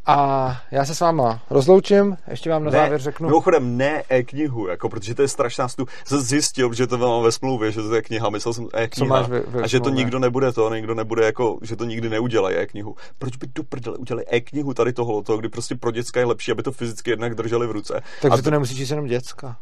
a 0.07 0.57
já 0.71 0.85
se 0.85 0.95
s 0.95 1.01
váma 1.01 1.43
rozloučím, 1.51 2.17
ještě 2.31 2.51
vám 2.51 2.65
na 2.65 2.71
ne, 2.71 2.79
závěr 2.79 3.01
řeknu. 3.01 3.29
Mimochodem 3.29 3.77
ne 3.77 4.03
e-knihu, 4.09 4.69
jako, 4.69 4.89
protože 4.89 5.15
to 5.15 5.23
je 5.23 5.29
strašná 5.29 5.69
stu. 5.69 5.87
Jsem 6.05 6.21
zjistil, 6.21 6.73
že 6.73 6.87
to 6.87 6.99
mám 6.99 7.23
ve 7.23 7.33
smlouvě, 7.33 7.73
že 7.73 7.83
to 7.83 7.95
je 7.95 8.03
kniha, 8.03 8.31
myslel 8.31 8.55
jsem 8.55 8.69
e-kniha. 8.73 9.23
Ve, 9.23 9.41
ve 9.41 9.63
a 9.63 9.67
že 9.67 9.81
to 9.81 9.91
nikdo 9.91 10.19
nebude 10.19 10.53
to, 10.53 10.75
nikdo 10.75 10.95
nebude 10.95 11.25
jako, 11.25 11.59
že 11.63 11.77
to 11.77 11.85
nikdy 11.85 12.09
neudělají 12.09 12.57
e-knihu. 12.57 12.97
Proč 13.19 13.37
by 13.37 13.47
do 13.55 13.63
prdele 13.63 13.97
udělali 13.97 14.25
e-knihu 14.29 14.75
tady 14.75 14.93
tohle, 14.93 15.23
to, 15.23 15.37
kdy 15.37 15.49
prostě 15.49 15.75
pro 15.75 15.91
děcka 15.91 16.21
je 16.21 16.27
lepší, 16.27 16.53
aby 16.53 16.63
to 16.63 16.73
fyzicky 16.73 17.11
jednak 17.11 17.35
drželi 17.35 17.67
v 17.67 17.71
ruce. 17.71 18.01
Takže 18.23 18.43
to 18.43 18.51
nemusí 18.51 18.77
číst 18.77 18.91
jenom 18.91 19.07
děcka. 19.07 19.57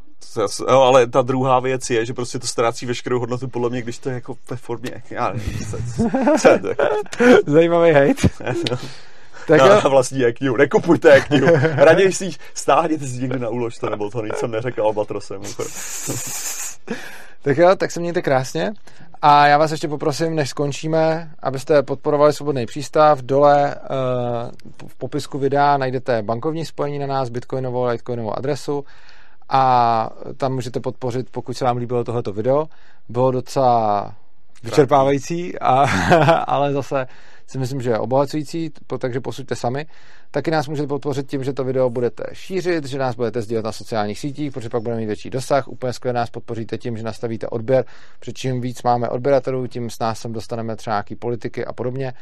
Jo, 0.70 0.81
ale 0.81 1.07
ta 1.07 1.23
druhá 1.23 1.60
věc 1.60 1.91
je, 1.91 2.07
že 2.07 2.15
prostě 2.15 2.39
to 2.39 2.47
ztrácí 2.47 2.86
veškerou 2.86 3.20
hodnotu 3.20 3.49
podle 3.49 3.70
mě, 3.70 3.83
když 3.83 3.99
to 3.99 4.08
je 4.08 4.15
jako 4.15 4.36
ve 4.50 4.57
formě. 4.57 5.02
Já 5.10 5.33
nevím, 5.33 5.58
co, 5.58 5.76
co, 5.97 6.10
co, 6.41 6.49
Zajímavý 7.52 7.92
hate. 7.92 8.28
tak 9.49 9.60
na, 9.60 9.81
na 9.81 9.89
vlastní 9.89 10.25
e-knihu. 10.25 10.57
Nekupujte 10.57 11.12
e-knihu. 11.12 11.47
Raději 11.77 12.12
si 12.12 12.31
stáhněte 12.55 13.07
si 13.07 13.20
někdy 13.20 13.39
na 13.39 13.49
úložce, 13.49 13.91
nebo 13.91 14.10
to 14.10 14.25
nic 14.25 14.36
jsem 14.36 14.51
neřekl 14.51 14.83
Albatrosem. 14.83 15.43
tak 17.43 17.57
jo, 17.57 17.77
tak 17.77 17.91
se 17.91 18.01
mějte 18.01 18.23
krásně. 18.23 18.73
A 19.23 19.47
já 19.47 19.59
vás 19.59 19.70
ještě 19.70 19.89
poprosím, 19.89 20.35
než 20.35 20.51
skončíme, 20.51 21.31
abyste 21.43 21.83
podporovali 21.83 22.33
Svobodný 22.33 22.67
přístav. 22.67 23.18
Dole 23.18 23.75
uh, 23.75 24.89
v 24.89 24.94
popisku 24.94 25.39
videa 25.39 25.77
najdete 25.77 26.23
bankovní 26.23 26.67
spojení 26.67 26.99
na 26.99 27.07
nás, 27.07 27.28
bitcoinovou, 27.28 27.85
litecoinovou 27.85 28.39
adresu 28.39 28.85
a 29.49 30.10
tam 30.36 30.55
můžete 30.55 30.81
podpořit, 30.81 31.27
pokud 31.31 31.57
se 31.57 31.65
vám 31.65 31.77
líbilo 31.77 32.05
tohleto 32.05 32.33
video. 32.33 32.67
Bylo 33.09 33.31
docela 33.31 34.15
vyčerpávající, 34.62 35.59
a, 35.59 35.86
ale 36.47 36.73
zase 36.73 37.07
si 37.49 37.59
myslím, 37.59 37.81
že 37.81 37.91
je 37.91 37.99
obohacující, 37.99 38.70
takže 38.99 39.20
posuďte 39.20 39.57
sami. 39.57 39.86
Taky 40.31 40.51
nás 40.51 40.68
můžete 40.68 40.89
podpořit 40.89 41.31
tím, 41.31 41.44
že 41.44 41.52
to 41.52 41.65
video 41.65 41.91
budete 41.91 42.23
šířit, 42.33 42.85
že 42.85 42.99
nás 42.99 43.17
budete 43.17 43.43
sdílet 43.43 43.65
na 43.65 43.73
sociálních 43.73 44.18
sítích, 44.18 44.52
protože 44.52 44.68
pak 44.68 44.83
budeme 44.83 45.01
mít 45.01 45.07
větší 45.07 45.31
dosah. 45.31 45.68
Úplně 45.68 45.93
skvěle 45.93 46.20
nás 46.20 46.31
podpoříte 46.31 46.78
tím, 46.78 46.97
že 46.97 47.02
nastavíte 47.02 47.49
odběr, 47.49 47.85
protože 48.18 48.33
čím 48.33 48.60
víc 48.60 48.83
máme 48.83 49.09
odběratelů, 49.09 49.67
tím 49.67 49.91
s 49.91 49.99
nás 49.99 50.20
sem 50.20 50.33
dostaneme 50.33 50.77
třeba 50.77 50.94
nějaký 50.94 51.17
politiky 51.17 51.65
a 51.65 51.73
podobně. 51.73 52.12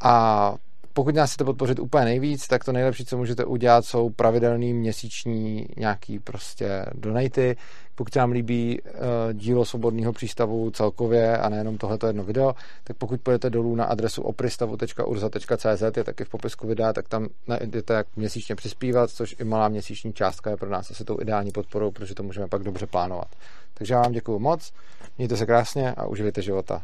A 0.00 0.54
pokud 0.92 1.14
nás 1.14 1.30
chcete 1.30 1.44
podpořit 1.44 1.78
úplně 1.78 2.04
nejvíc, 2.04 2.48
tak 2.48 2.64
to 2.64 2.72
nejlepší, 2.72 3.04
co 3.04 3.16
můžete 3.16 3.44
udělat, 3.44 3.84
jsou 3.84 4.10
pravidelný 4.10 4.74
měsíční 4.74 5.66
nějaký 5.76 6.18
prostě 6.18 6.84
donaty. 6.94 7.56
Pokud 7.98 8.12
se 8.12 8.18
vám 8.18 8.32
líbí 8.32 8.80
uh, 8.80 8.90
dílo 9.32 9.64
Svobodného 9.64 10.12
přístavu 10.12 10.70
celkově 10.70 11.38
a 11.38 11.48
nejenom 11.48 11.78
tohleto 11.78 12.06
jedno 12.06 12.24
video, 12.24 12.54
tak 12.84 12.96
pokud 12.96 13.20
půjdete 13.20 13.50
dolů 13.50 13.74
na 13.74 13.84
adresu 13.84 14.22
opristavu.urza.cz, 14.22 15.96
je 15.96 16.04
taky 16.04 16.24
v 16.24 16.28
popisku 16.28 16.66
videa, 16.66 16.92
tak 16.92 17.08
tam 17.08 17.28
najdete 17.46 17.94
jak 17.94 18.06
měsíčně 18.16 18.54
přispívat, 18.54 19.10
což 19.10 19.36
i 19.40 19.44
malá 19.44 19.68
měsíční 19.68 20.12
částka 20.12 20.50
je 20.50 20.56
pro 20.56 20.70
nás 20.70 20.90
asi 20.90 21.04
tou 21.04 21.20
ideální 21.20 21.50
podporou, 21.50 21.90
protože 21.90 22.14
to 22.14 22.22
můžeme 22.22 22.48
pak 22.48 22.62
dobře 22.62 22.86
plánovat. 22.86 23.28
Takže 23.74 23.94
já 23.94 24.02
vám 24.02 24.12
děkuji 24.12 24.38
moc, 24.38 24.72
mějte 25.18 25.36
se 25.36 25.46
krásně 25.46 25.92
a 25.92 26.06
uživejte 26.06 26.42
života. 26.42 26.82